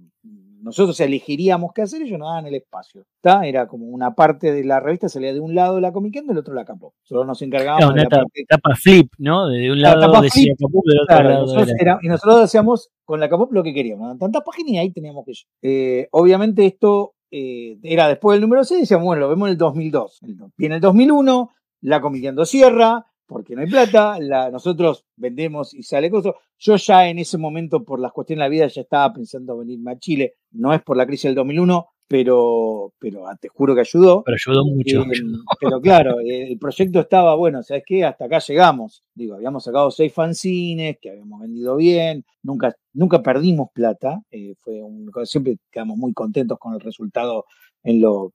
nosotros 0.68 1.00
elegiríamos 1.00 1.72
qué 1.74 1.82
hacer, 1.82 2.02
ellos 2.02 2.18
nos 2.18 2.28
daban 2.28 2.46
el 2.46 2.54
espacio. 2.54 3.04
¿está? 3.16 3.46
Era 3.46 3.66
como 3.66 3.86
una 3.86 4.14
parte 4.14 4.52
de 4.52 4.64
la 4.64 4.80
revista, 4.80 5.08
salía 5.08 5.32
de 5.32 5.40
un 5.40 5.54
lado 5.54 5.76
de 5.76 5.80
la 5.80 5.92
Comiquendo 5.92 6.32
y 6.32 6.34
del 6.34 6.40
otro 6.40 6.54
la 6.54 6.64
Capó. 6.64 6.94
Solo 7.02 7.24
nos 7.24 7.40
encargábamos 7.42 7.94
de 7.94 8.02
la 8.02 8.08
parte... 8.08 8.42
etapa 8.42 8.74
flip, 8.74 9.12
¿no? 9.18 9.48
De 9.48 9.70
un 9.70 9.80
lado 9.80 10.20
decía 10.22 10.52
Capó, 10.58 10.82
del 10.84 11.00
otro 11.00 11.22
lado 11.22 11.46
nosotros 11.46 11.76
Y 12.02 12.08
nosotros 12.08 12.40
hacíamos 12.42 12.90
con 13.04 13.20
la 13.20 13.28
Capó 13.28 13.48
lo 13.50 13.62
que 13.62 13.74
queríamos. 13.74 14.18
Tantas 14.18 14.42
páginas 14.44 14.72
y 14.72 14.78
ahí 14.78 14.92
teníamos 14.92 15.24
que 15.24 15.32
eh, 15.62 16.08
obviamente 16.12 16.66
esto 16.66 17.14
eh, 17.30 17.78
era 17.82 18.08
después 18.08 18.36
del 18.36 18.42
número 18.42 18.64
6, 18.64 18.80
decíamos, 18.80 19.04
bueno, 19.04 19.20
lo 19.20 19.28
vemos 19.28 19.48
en 19.48 19.52
el 19.52 19.58
2002. 19.58 20.20
Viene 20.56 20.76
el 20.76 20.80
2001, 20.80 21.50
la 21.82 22.00
Comiquendo 22.00 22.44
cierra, 22.44 23.06
porque 23.28 23.54
no 23.54 23.60
hay 23.60 23.68
plata, 23.68 24.18
la, 24.18 24.50
nosotros 24.50 25.04
vendemos 25.16 25.74
y 25.74 25.82
sale 25.82 26.10
cosas. 26.10 26.32
Yo 26.58 26.76
ya 26.76 27.08
en 27.08 27.18
ese 27.18 27.36
momento, 27.36 27.84
por 27.84 28.00
las 28.00 28.12
cuestiones 28.12 28.40
de 28.40 28.44
la 28.46 28.48
vida, 28.48 28.66
ya 28.68 28.80
estaba 28.80 29.12
pensando 29.12 29.58
venirme 29.58 29.92
a 29.92 29.98
Chile. 29.98 30.36
No 30.50 30.72
es 30.72 30.82
por 30.82 30.96
la 30.96 31.06
crisis 31.06 31.24
del 31.24 31.34
2001, 31.34 31.86
pero, 32.08 32.94
pero 32.98 33.28
ah, 33.28 33.36
te 33.40 33.48
juro 33.48 33.74
que 33.74 33.82
ayudó. 33.82 34.22
Pero 34.24 34.34
ayudó 34.34 34.64
mucho. 34.64 35.02
Eh, 35.02 35.22
pero 35.60 35.80
claro, 35.80 36.16
el 36.24 36.58
proyecto 36.58 37.00
estaba, 37.00 37.34
bueno, 37.34 37.62
¿sabes 37.62 37.82
qué? 37.86 38.04
Hasta 38.04 38.24
acá 38.24 38.38
llegamos. 38.38 39.04
Digo, 39.14 39.34
habíamos 39.34 39.64
sacado 39.64 39.90
seis 39.90 40.12
fanzines, 40.12 40.96
que 41.00 41.10
habíamos 41.10 41.40
vendido 41.40 41.76
bien, 41.76 42.24
nunca, 42.42 42.74
nunca 42.94 43.22
perdimos 43.22 43.68
plata. 43.74 44.20
Eh, 44.30 44.54
fue 44.58 44.82
un, 44.82 45.10
siempre 45.24 45.58
quedamos 45.70 45.98
muy 45.98 46.14
contentos 46.14 46.58
con 46.58 46.74
el 46.74 46.80
resultado 46.80 47.44
en 47.82 48.00
lo 48.00 48.32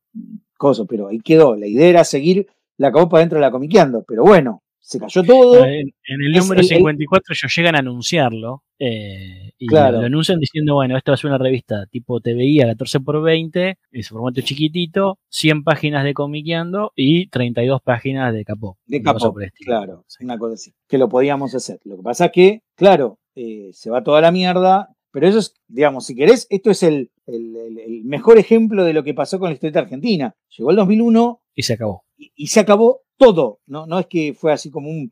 cosas, 0.58 0.86
pero 0.88 1.10
ahí 1.10 1.20
quedó. 1.20 1.56
La 1.56 1.68
idea 1.68 1.88
era 1.88 2.04
seguir 2.04 2.48
la 2.78 2.92
copa 2.92 3.20
dentro 3.20 3.38
de 3.38 3.42
la 3.42 3.52
comiqueando, 3.52 4.04
pero 4.08 4.24
bueno, 4.24 4.63
se 4.84 5.00
cayó 5.00 5.24
todo. 5.24 5.66
En, 5.66 5.94
el 6.08 6.32
número 6.34 6.62
54 6.62 7.34
ellos 7.34 7.56
llegan 7.56 7.76
a 7.76 7.80
anunciarlo 7.80 8.64
eh, 8.78 9.54
y 9.58 9.68
lo 9.68 9.80
anuncian 9.80 10.40
diciendo, 10.40 10.76
bueno, 10.76 10.98
esto 10.98 11.12
va 11.12 11.14
a 11.14 11.18
ser 11.18 11.30
una 11.30 11.38
revista 11.38 11.86
tipo 11.86 12.20
TVI 12.20 12.62
a 12.62 12.68
14 12.68 13.00
por 13.00 13.22
20, 13.22 13.78
es 13.92 14.10
formato 14.10 14.42
chiquitito, 14.42 15.20
100 15.30 15.64
páginas 15.64 16.04
de 16.04 16.14
comiqueando 16.14 16.92
y 16.96 17.30
32 17.30 17.82
páginas 17.82 18.34
de 18.34 18.44
capó. 18.44 18.78
De 18.86 19.02
capó, 19.02 19.34
claro, 19.64 20.06
una 20.20 20.38
cosa 20.38 20.56
así, 20.56 20.74
que 20.88 20.98
lo 20.98 21.08
podíamos 21.08 21.56
hacer. 21.56 21.80
Lo 21.86 21.96
que 21.96 22.04
pasa 22.04 22.26
es 22.26 22.32
que, 22.34 22.64
claro, 22.76 23.20
eh, 23.36 23.70
se 23.72 23.90
va 23.90 24.04
toda 24.04 24.20
la 24.20 24.34
mierda, 24.34 24.90
pero 25.12 25.30
eso 25.30 25.40
es, 25.40 25.54
digamos, 25.68 26.06
si 26.06 26.16
querés, 26.16 26.46
esto 26.50 26.72
es 26.72 26.84
el, 26.84 27.10
el, 27.26 28.04
mejor 28.04 28.38
ejemplo 28.38 28.84
de 28.84 28.92
lo 28.92 29.04
que 29.06 29.14
pasó 29.14 29.40
con 29.40 29.48
la 29.48 29.54
historieta 29.54 29.80
argentina. 29.80 30.36
Llegó 30.58 30.72
el 30.72 30.76
2001. 30.76 31.42
Y 31.56 31.64
se 31.64 31.74
acabó. 31.74 32.04
y 32.18 32.48
se 32.48 32.60
acabó 32.60 33.04
todo, 33.24 33.60
¿no? 33.68 33.86
No 33.86 34.00
es 34.00 34.08
que 34.08 34.34
fue 34.34 34.52
así 34.52 34.70
como 34.70 34.90
un, 34.90 35.12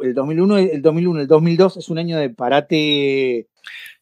el 0.00 0.14
2001, 0.14 0.58
el 0.58 0.82
2001, 0.82 1.20
el 1.20 1.26
2002 1.26 1.76
es 1.76 1.88
un 1.88 1.98
año 1.98 2.18
de 2.18 2.30
parate. 2.30 3.48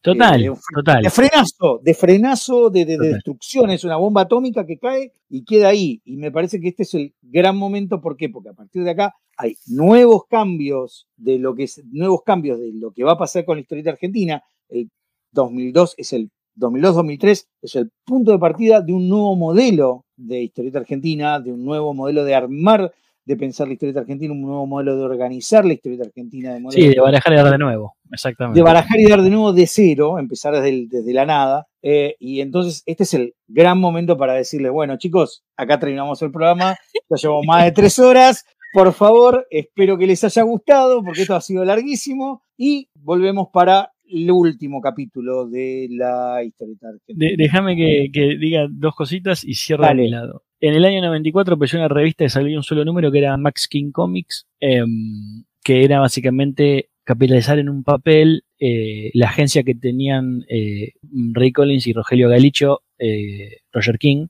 Total, 0.01 0.41
de, 0.41 0.53
total. 0.73 1.03
De 1.03 1.09
frenazo, 1.09 1.79
de 1.83 1.93
frenazo, 1.93 2.69
de, 2.69 2.85
destrucción. 2.85 3.69
Es 3.69 3.83
una 3.83 3.97
bomba 3.97 4.21
atómica 4.21 4.65
que 4.65 4.79
cae 4.79 5.11
y 5.29 5.43
queda 5.43 5.69
ahí. 5.69 6.01
Y 6.05 6.17
me 6.17 6.31
parece 6.31 6.59
que 6.59 6.69
este 6.69 6.83
es 6.83 6.93
el 6.95 7.13
gran 7.21 7.57
momento. 7.57 8.01
¿Por 8.01 8.17
qué? 8.17 8.29
Porque 8.29 8.49
a 8.49 8.53
partir 8.53 8.83
de 8.83 8.91
acá 8.91 9.13
hay 9.37 9.55
nuevos 9.67 10.23
cambios 10.29 11.07
de 11.17 11.37
lo 11.37 11.53
que 11.53 11.63
es, 11.63 11.81
nuevos 11.91 12.21
cambios 12.25 12.59
de 12.59 12.71
lo 12.73 12.91
que 12.91 13.03
va 13.03 13.13
a 13.13 13.17
pasar 13.17 13.45
con 13.45 13.57
la 13.57 13.61
historieta 13.61 13.91
argentina. 13.91 14.41
El 14.69 14.89
2002 15.31 15.95
es 15.97 16.13
el 16.13 16.31
2002-2003 16.59 17.45
es 17.61 17.75
el 17.75 17.89
punto 18.03 18.31
de 18.31 18.39
partida 18.39 18.81
de 18.81 18.91
un 18.91 19.07
nuevo 19.07 19.35
modelo 19.37 20.05
de 20.17 20.43
historieta 20.43 20.79
argentina, 20.79 21.39
de 21.39 21.53
un 21.53 21.63
nuevo 21.63 21.93
modelo 21.93 22.25
de 22.25 22.35
armar 22.35 22.91
de 23.25 23.37
pensar 23.37 23.67
la 23.67 23.73
historieta 23.73 23.99
argentina, 23.99 24.33
un 24.33 24.41
nuevo 24.41 24.65
modelo 24.65 24.97
de 24.97 25.03
organizar 25.03 25.65
la 25.65 25.73
historieta 25.73 26.05
argentina. 26.05 26.53
De 26.53 26.61
sí, 26.69 26.87
de 26.87 26.99
barajar 26.99 27.33
y 27.33 27.35
dar 27.35 27.51
de 27.51 27.57
nuevo, 27.57 27.95
exactamente. 28.11 28.59
De 28.59 28.63
barajar 28.63 28.99
y 28.99 29.05
dar 29.05 29.21
de 29.21 29.29
nuevo 29.29 29.53
de 29.53 29.67
cero, 29.67 30.17
empezar 30.17 30.53
desde, 30.53 30.87
desde 30.87 31.13
la 31.13 31.25
nada. 31.25 31.67
Eh, 31.81 32.15
y 32.19 32.41
entonces 32.41 32.83
este 32.85 33.03
es 33.03 33.13
el 33.13 33.35
gran 33.47 33.79
momento 33.79 34.17
para 34.17 34.33
decirles, 34.33 34.71
bueno 34.71 34.97
chicos, 34.97 35.43
acá 35.55 35.79
terminamos 35.79 36.21
el 36.21 36.31
programa, 36.31 36.75
ya 37.09 37.15
llevamos 37.15 37.45
más 37.45 37.65
de 37.65 37.71
tres 37.71 37.99
horas. 37.99 38.45
Por 38.71 38.93
favor, 38.93 39.47
espero 39.49 39.97
que 39.97 40.05
les 40.05 40.23
haya 40.23 40.43
gustado, 40.43 41.03
porque 41.03 41.21
esto 41.21 41.35
ha 41.35 41.41
sido 41.41 41.65
larguísimo. 41.65 42.43
Y 42.55 42.89
volvemos 42.93 43.47
para 43.51 43.91
el 44.11 44.29
último 44.31 44.81
capítulo 44.81 45.47
de 45.47 45.87
la 45.91 46.43
historieta 46.43 46.87
argentina. 46.89 47.31
déjame 47.37 47.75
que, 47.75 48.37
diga 48.39 48.67
dos 48.69 48.95
cositas 48.95 49.43
y 49.43 49.55
cierro 49.55 49.87
de 49.87 49.95
mi 49.95 50.09
lado. 50.09 50.43
En 50.61 50.73
el 50.73 50.83
año 50.83 51.01
94 51.01 51.53
empezó 51.53 51.77
una 51.77 51.87
revista 51.87 52.25
que 52.25 52.29
salía 52.29 52.57
un 52.57 52.63
solo 52.63 52.83
número 52.83 53.11
que 53.11 53.19
era 53.19 53.37
Max 53.37 53.67
King 53.67 53.91
Comics, 53.91 54.45
em, 54.59 55.43
que 55.63 55.83
era 55.83 55.99
básicamente 55.99 56.89
capitalizar 57.05 57.59
en 57.59 57.69
un 57.69 57.83
papel 57.83 58.43
eh, 58.59 59.09
la 59.13 59.29
agencia 59.29 59.63
que 59.63 59.73
tenían 59.73 60.45
eh, 60.49 60.93
Ray 61.33 61.51
Collins 61.53 61.87
y 61.87 61.93
Rogelio 61.93 62.29
Galicho, 62.29 62.81
eh, 62.99 63.61
Roger 63.71 63.97
King, 63.97 64.27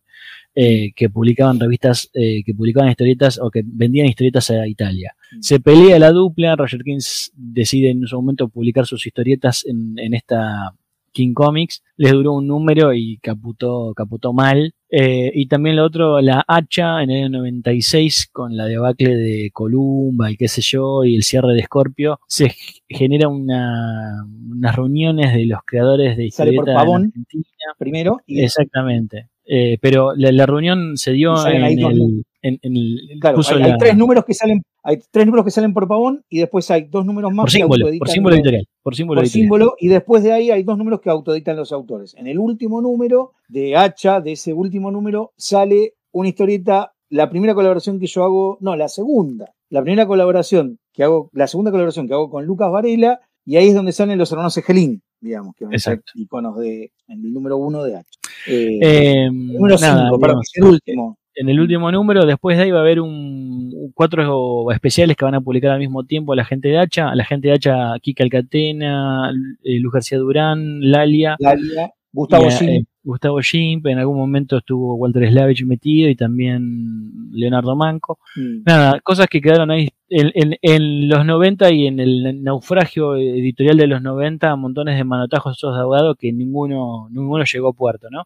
que 0.53 1.09
publicaban 1.09 1.57
revistas, 1.57 2.09
eh, 2.13 2.43
que 2.43 2.53
publicaban 2.53 2.89
historietas 2.89 3.39
o 3.39 3.49
que 3.49 3.61
vendían 3.65 4.07
historietas 4.07 4.49
a 4.49 4.67
Italia. 4.67 5.15
Se 5.39 5.61
pelea 5.61 5.97
la 5.99 6.11
dupla, 6.11 6.57
Roger 6.57 6.83
Kings 6.83 7.31
decide 7.33 7.91
en 7.91 8.05
su 8.05 8.17
momento 8.17 8.49
publicar 8.49 8.85
sus 8.85 9.07
historietas 9.07 9.65
en, 9.65 9.97
en 9.97 10.13
esta 10.13 10.73
King 11.13 11.33
Comics, 11.33 11.81
les 11.95 12.11
duró 12.11 12.33
un 12.33 12.47
número 12.47 12.93
y 12.93 13.19
caputó, 13.19 13.93
caputó 13.95 14.33
mal. 14.33 14.73
Eh, 14.91 15.31
y 15.35 15.47
también 15.47 15.75
lo 15.75 15.85
otro, 15.85 16.19
la 16.19 16.43
hacha 16.47 17.03
en 17.03 17.11
el 17.11 17.25
año 17.25 17.37
96 17.39 18.29
con 18.31 18.57
la 18.57 18.65
debacle 18.65 19.15
de 19.15 19.51
Columba 19.53 20.31
y 20.31 20.37
qué 20.37 20.47
sé 20.47 20.61
yo, 20.61 21.03
y 21.03 21.15
el 21.15 21.23
cierre 21.23 21.53
de 21.53 21.63
Scorpio, 21.63 22.19
se 22.27 22.51
genera 22.87 23.27
una, 23.27 24.25
unas 24.49 24.75
reuniones 24.75 25.33
de 25.33 25.45
los 25.45 25.59
creadores 25.63 26.17
de 26.17 26.31
Sale 26.31 26.53
por 26.53 26.65
Pavón. 26.65 27.05
Argentina. 27.05 27.45
Primero, 27.77 28.17
y 28.25 28.43
Exactamente. 28.43 29.29
Eh, 29.51 29.79
pero 29.81 30.13
la, 30.15 30.31
la 30.31 30.45
reunión 30.45 30.95
se 30.95 31.11
dio 31.11 31.35
ahí 31.35 31.55
en 31.55 31.63
el, 31.63 31.75
números. 31.77 32.25
en, 32.43 32.59
en 32.61 32.77
el- 32.77 33.17
claro, 33.19 33.37
puso 33.37 33.55
hay, 33.55 33.73
tres 33.79 33.97
números 33.97 34.23
que 34.23 34.35
salen, 34.35 34.61
hay 34.83 34.99
tres 35.09 35.25
números 35.25 35.43
que 35.43 35.49
salen 35.49 35.73
por 35.73 35.87
Pavón 35.87 36.23
y 36.29 36.37
después 36.37 36.69
hay 36.69 36.83
dos 36.83 37.03
números 37.03 37.31
más 37.33 37.45
por 37.45 37.51
que 37.51 37.57
símbolo, 37.57 37.85
por 37.97 38.09
símbolo 38.09 38.35
editorial, 38.35 38.67
por 38.83 38.95
símbolo 38.95 39.17
por 39.21 39.25
editorial. 39.25 39.43
símbolo, 39.43 39.75
y 39.79 39.87
después 39.87 40.21
de 40.21 40.33
ahí 40.33 40.51
hay 40.51 40.61
dos 40.61 40.77
números 40.77 41.01
que 41.01 41.09
autoeditan 41.09 41.57
los 41.57 41.71
autores. 41.71 42.13
En 42.15 42.27
el 42.27 42.37
último 42.37 42.79
número 42.79 43.31
de 43.47 43.75
Hacha, 43.75 44.21
de 44.21 44.33
ese 44.33 44.53
último 44.53 44.91
número, 44.91 45.31
sale 45.35 45.93
una 46.11 46.29
historieta, 46.29 46.91
la 47.09 47.27
primera 47.31 47.55
colaboración 47.55 47.99
que 47.99 48.05
yo 48.05 48.23
hago, 48.23 48.59
no, 48.61 48.75
la 48.75 48.87
segunda, 48.87 49.51
la 49.71 49.81
primera 49.81 50.05
colaboración 50.05 50.77
que 50.93 51.03
hago, 51.03 51.31
la 51.33 51.47
segunda 51.47 51.71
colaboración 51.71 52.07
que 52.07 52.13
hago 52.13 52.29
con 52.29 52.45
Lucas 52.45 52.71
Varela, 52.71 53.19
y 53.45 53.55
ahí 53.55 53.69
es 53.69 53.73
donde 53.73 53.93
salen 53.93 54.19
los 54.19 54.31
hermanos 54.31 54.55
Egelín, 54.57 55.01
digamos, 55.21 55.55
que 55.55 55.65
van 55.65 55.75
a 55.75 55.79
ser 55.79 55.93
Exacto. 55.93 56.11
iconos 56.15 56.57
de, 56.57 56.91
en 57.07 57.25
el 57.25 57.33
número 57.33 57.57
uno 57.57 57.83
de 57.83 57.97
Hacha. 57.97 58.19
Eh, 58.47 58.79
Eh, 58.81 59.29
número 59.31 59.77
nada, 59.77 60.03
cinco, 60.03 60.19
perdón, 60.19 60.41
el 60.55 60.63
último. 60.63 61.17
en 61.35 61.49
el 61.49 61.59
último 61.59 61.91
número, 61.91 62.25
después 62.25 62.57
de 62.57 62.63
ahí 62.63 62.71
va 62.71 62.79
a 62.79 62.81
haber 62.81 63.01
un, 63.01 63.91
cuatro 63.93 64.71
especiales 64.71 65.15
que 65.17 65.25
van 65.25 65.35
a 65.35 65.41
publicar 65.41 65.71
al 65.71 65.79
mismo 65.79 66.03
tiempo 66.05 66.35
la 66.35 66.45
gente 66.45 66.69
de 66.69 66.79
Hacha, 66.79 67.13
la 67.15 67.25
gente 67.25 67.47
de 67.49 67.53
Hacha, 67.55 67.99
Kika 68.01 68.23
Alcatena, 68.23 69.31
eh, 69.63 69.79
Luz 69.79 69.93
García 69.93 70.17
Durán, 70.17 70.79
Lalia, 70.81 71.35
Lalia, 71.39 71.91
Gustavo 72.11 72.47
eh, 72.49 72.85
Gustavo 73.09 73.41
Schimp, 73.41 73.85
en 73.87 73.97
algún 73.99 74.17
momento 74.17 74.57
estuvo 74.57 74.95
Walter 74.95 75.27
Slavich 75.29 75.65
metido 75.65 76.09
y 76.09 76.15
también 76.15 77.31
Leonardo 77.31 77.75
Manco. 77.75 78.19
mm, 78.35 78.63
Nada, 78.65 78.99
cosas 79.01 79.27
que 79.27 79.41
quedaron 79.41 79.71
ahí 79.71 79.89
en, 80.09 80.31
en- 80.33 80.57
en 80.61 81.09
los 81.09 81.25
90 81.25 81.71
y 81.73 81.87
en 81.87 81.99
el 81.99 82.43
naufragio 82.43 83.15
editorial 83.15 83.77
de 83.77 83.87
los 83.87 84.01
90, 84.01 84.55
montones 84.55 84.97
de 84.97 85.03
manotajos 85.03 85.57
esos 85.57 85.75
de 85.75 85.81
abogado 85.81 86.15
que 86.15 86.31
ninguno, 86.31 87.07
ninguno 87.11 87.43
llegó 87.43 87.69
a 87.69 87.73
puerto, 87.73 88.07
¿no? 88.09 88.23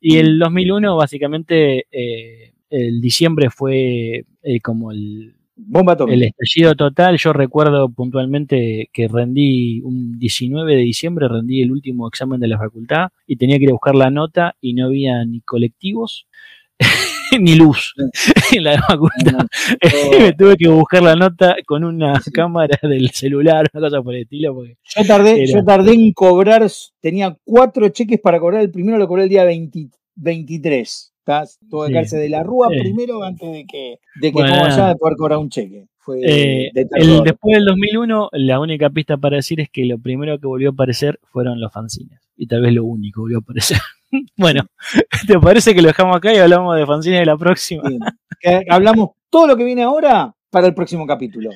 Y 0.00 0.16
el 0.18 0.38
2001, 0.38 0.96
básicamente, 0.96 1.86
eh, 1.90 2.52
el 2.70 3.00
diciembre 3.00 3.50
fue 3.50 4.24
eh, 4.42 4.60
como 4.62 4.92
el, 4.92 5.34
bomba 5.58 5.92
atómica. 5.94 6.14
el 6.16 6.22
estallido 6.24 6.74
total. 6.74 7.16
Yo 7.18 7.32
recuerdo 7.32 7.88
puntualmente 7.90 8.88
que 8.92 9.08
rendí 9.08 9.80
un 9.82 10.18
19 10.18 10.74
de 10.76 10.82
diciembre, 10.82 11.28
rendí 11.28 11.62
el 11.62 11.70
último 11.70 12.08
examen 12.08 12.40
de 12.40 12.48
la 12.48 12.58
facultad 12.58 13.08
y 13.26 13.36
tenía 13.36 13.58
que 13.58 13.64
ir 13.64 13.70
a 13.70 13.74
buscar 13.74 13.94
la 13.94 14.10
nota 14.10 14.56
y 14.60 14.74
no 14.74 14.86
había 14.86 15.24
ni 15.24 15.40
colectivos 15.40 16.26
ni 17.40 17.56
luz 17.56 17.94
en 18.52 18.64
la 18.64 18.80
facultad. 18.82 19.46
Me 20.20 20.32
tuve 20.32 20.56
que 20.56 20.68
buscar 20.68 21.02
la 21.02 21.16
nota 21.16 21.56
con 21.66 21.84
una 21.84 22.20
cámara 22.32 22.78
del 22.82 23.10
celular, 23.10 23.66
una 23.72 23.88
cosa 23.88 24.02
por 24.02 24.14
el 24.14 24.22
estilo, 24.22 24.54
porque 24.54 24.76
Yo 24.96 25.04
tardé, 25.04 25.42
Era. 25.42 25.58
yo 25.58 25.64
tardé 25.64 25.92
en 25.92 26.12
cobrar, 26.12 26.66
tenía 27.00 27.36
cuatro 27.44 27.88
cheques 27.88 28.20
para 28.20 28.38
cobrar, 28.38 28.62
el 28.62 28.70
primero 28.70 28.98
lo 28.98 29.08
cobré 29.08 29.24
el 29.24 29.28
día 29.28 29.44
20 29.44 29.90
23. 30.18 31.12
¿Tá? 31.28 31.44
Tuve 31.68 31.88
que 31.88 31.92
caerse 31.92 32.16
de 32.16 32.30
la 32.30 32.42
rúa 32.42 32.68
Sí. 32.70 32.80
primero 32.80 33.22
antes 33.22 33.52
de 33.52 33.66
que, 33.66 33.98
de 34.18 34.28
que 34.28 34.32
Bueno, 34.32 34.48
como 34.54 34.64
allá 34.64 34.88
de 34.88 34.96
poder 34.96 35.16
cobrar 35.18 35.38
un 35.38 35.50
cheque. 35.50 35.86
Fue 35.98 36.20
Eh, 36.24 36.70
de 36.72 36.86
el, 36.92 37.20
después 37.22 37.54
del 37.54 37.66
2001, 37.66 38.30
la 38.32 38.60
única 38.60 38.88
pista 38.88 39.18
para 39.18 39.36
decir 39.36 39.60
es 39.60 39.68
que 39.68 39.84
lo 39.84 39.98
primero 39.98 40.38
que 40.40 40.46
volvió 40.46 40.70
a 40.70 40.72
aparecer 40.72 41.20
fueron 41.30 41.60
los 41.60 41.70
fanzines. 41.70 42.18
Y 42.34 42.46
tal 42.46 42.62
vez 42.62 42.72
lo 42.72 42.84
único 42.84 43.20
volvió 43.20 43.36
a 43.36 43.40
aparecer. 43.40 43.76
bueno, 44.38 44.62
¿te 45.26 45.38
parece 45.38 45.74
que 45.74 45.82
lo 45.82 45.88
dejamos 45.88 46.16
acá 46.16 46.32
y 46.32 46.38
hablamos 46.38 46.74
de 46.78 46.86
fanzines 46.86 47.20
de 47.20 47.26
la 47.26 47.36
próxima? 47.36 47.82
Que 48.40 48.62
hablamos 48.70 49.10
todo 49.28 49.46
lo 49.46 49.56
que 49.58 49.64
viene 49.64 49.82
ahora 49.82 50.34
para 50.48 50.66
el 50.66 50.72
próximo 50.72 51.06
capítulo. 51.06 51.50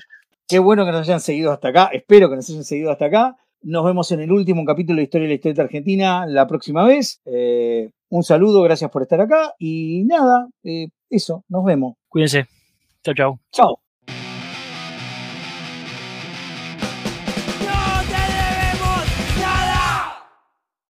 Qué 0.46 0.58
bueno 0.58 0.84
que 0.84 0.92
nos 0.92 1.00
hayan 1.08 1.20
seguido 1.20 1.50
hasta 1.50 1.68
acá. 1.68 1.88
Espero 1.94 2.28
que 2.28 2.36
nos 2.36 2.50
hayan 2.50 2.64
seguido 2.64 2.90
hasta 2.90 3.06
acá. 3.06 3.36
Nos 3.62 3.86
vemos 3.86 4.12
en 4.12 4.20
el 4.20 4.32
último 4.32 4.66
capítulo 4.66 4.98
de 4.98 5.04
Historia 5.04 5.22
de 5.26 5.28
la 5.30 5.34
Historieta 5.36 5.62
Argentina 5.62 6.26
la 6.26 6.46
próxima 6.46 6.84
vez. 6.84 7.22
Eh, 7.24 7.88
un 8.12 8.22
saludo, 8.22 8.62
gracias 8.62 8.90
por 8.90 9.02
estar 9.02 9.20
acá. 9.20 9.54
Y 9.58 10.04
nada, 10.04 10.46
eh, 10.64 10.88
eso, 11.08 11.44
nos 11.48 11.64
vemos. 11.64 11.94
Cuídense. 12.08 12.46
Chau, 13.02 13.14
chau. 13.14 13.40
Chao. 13.50 13.81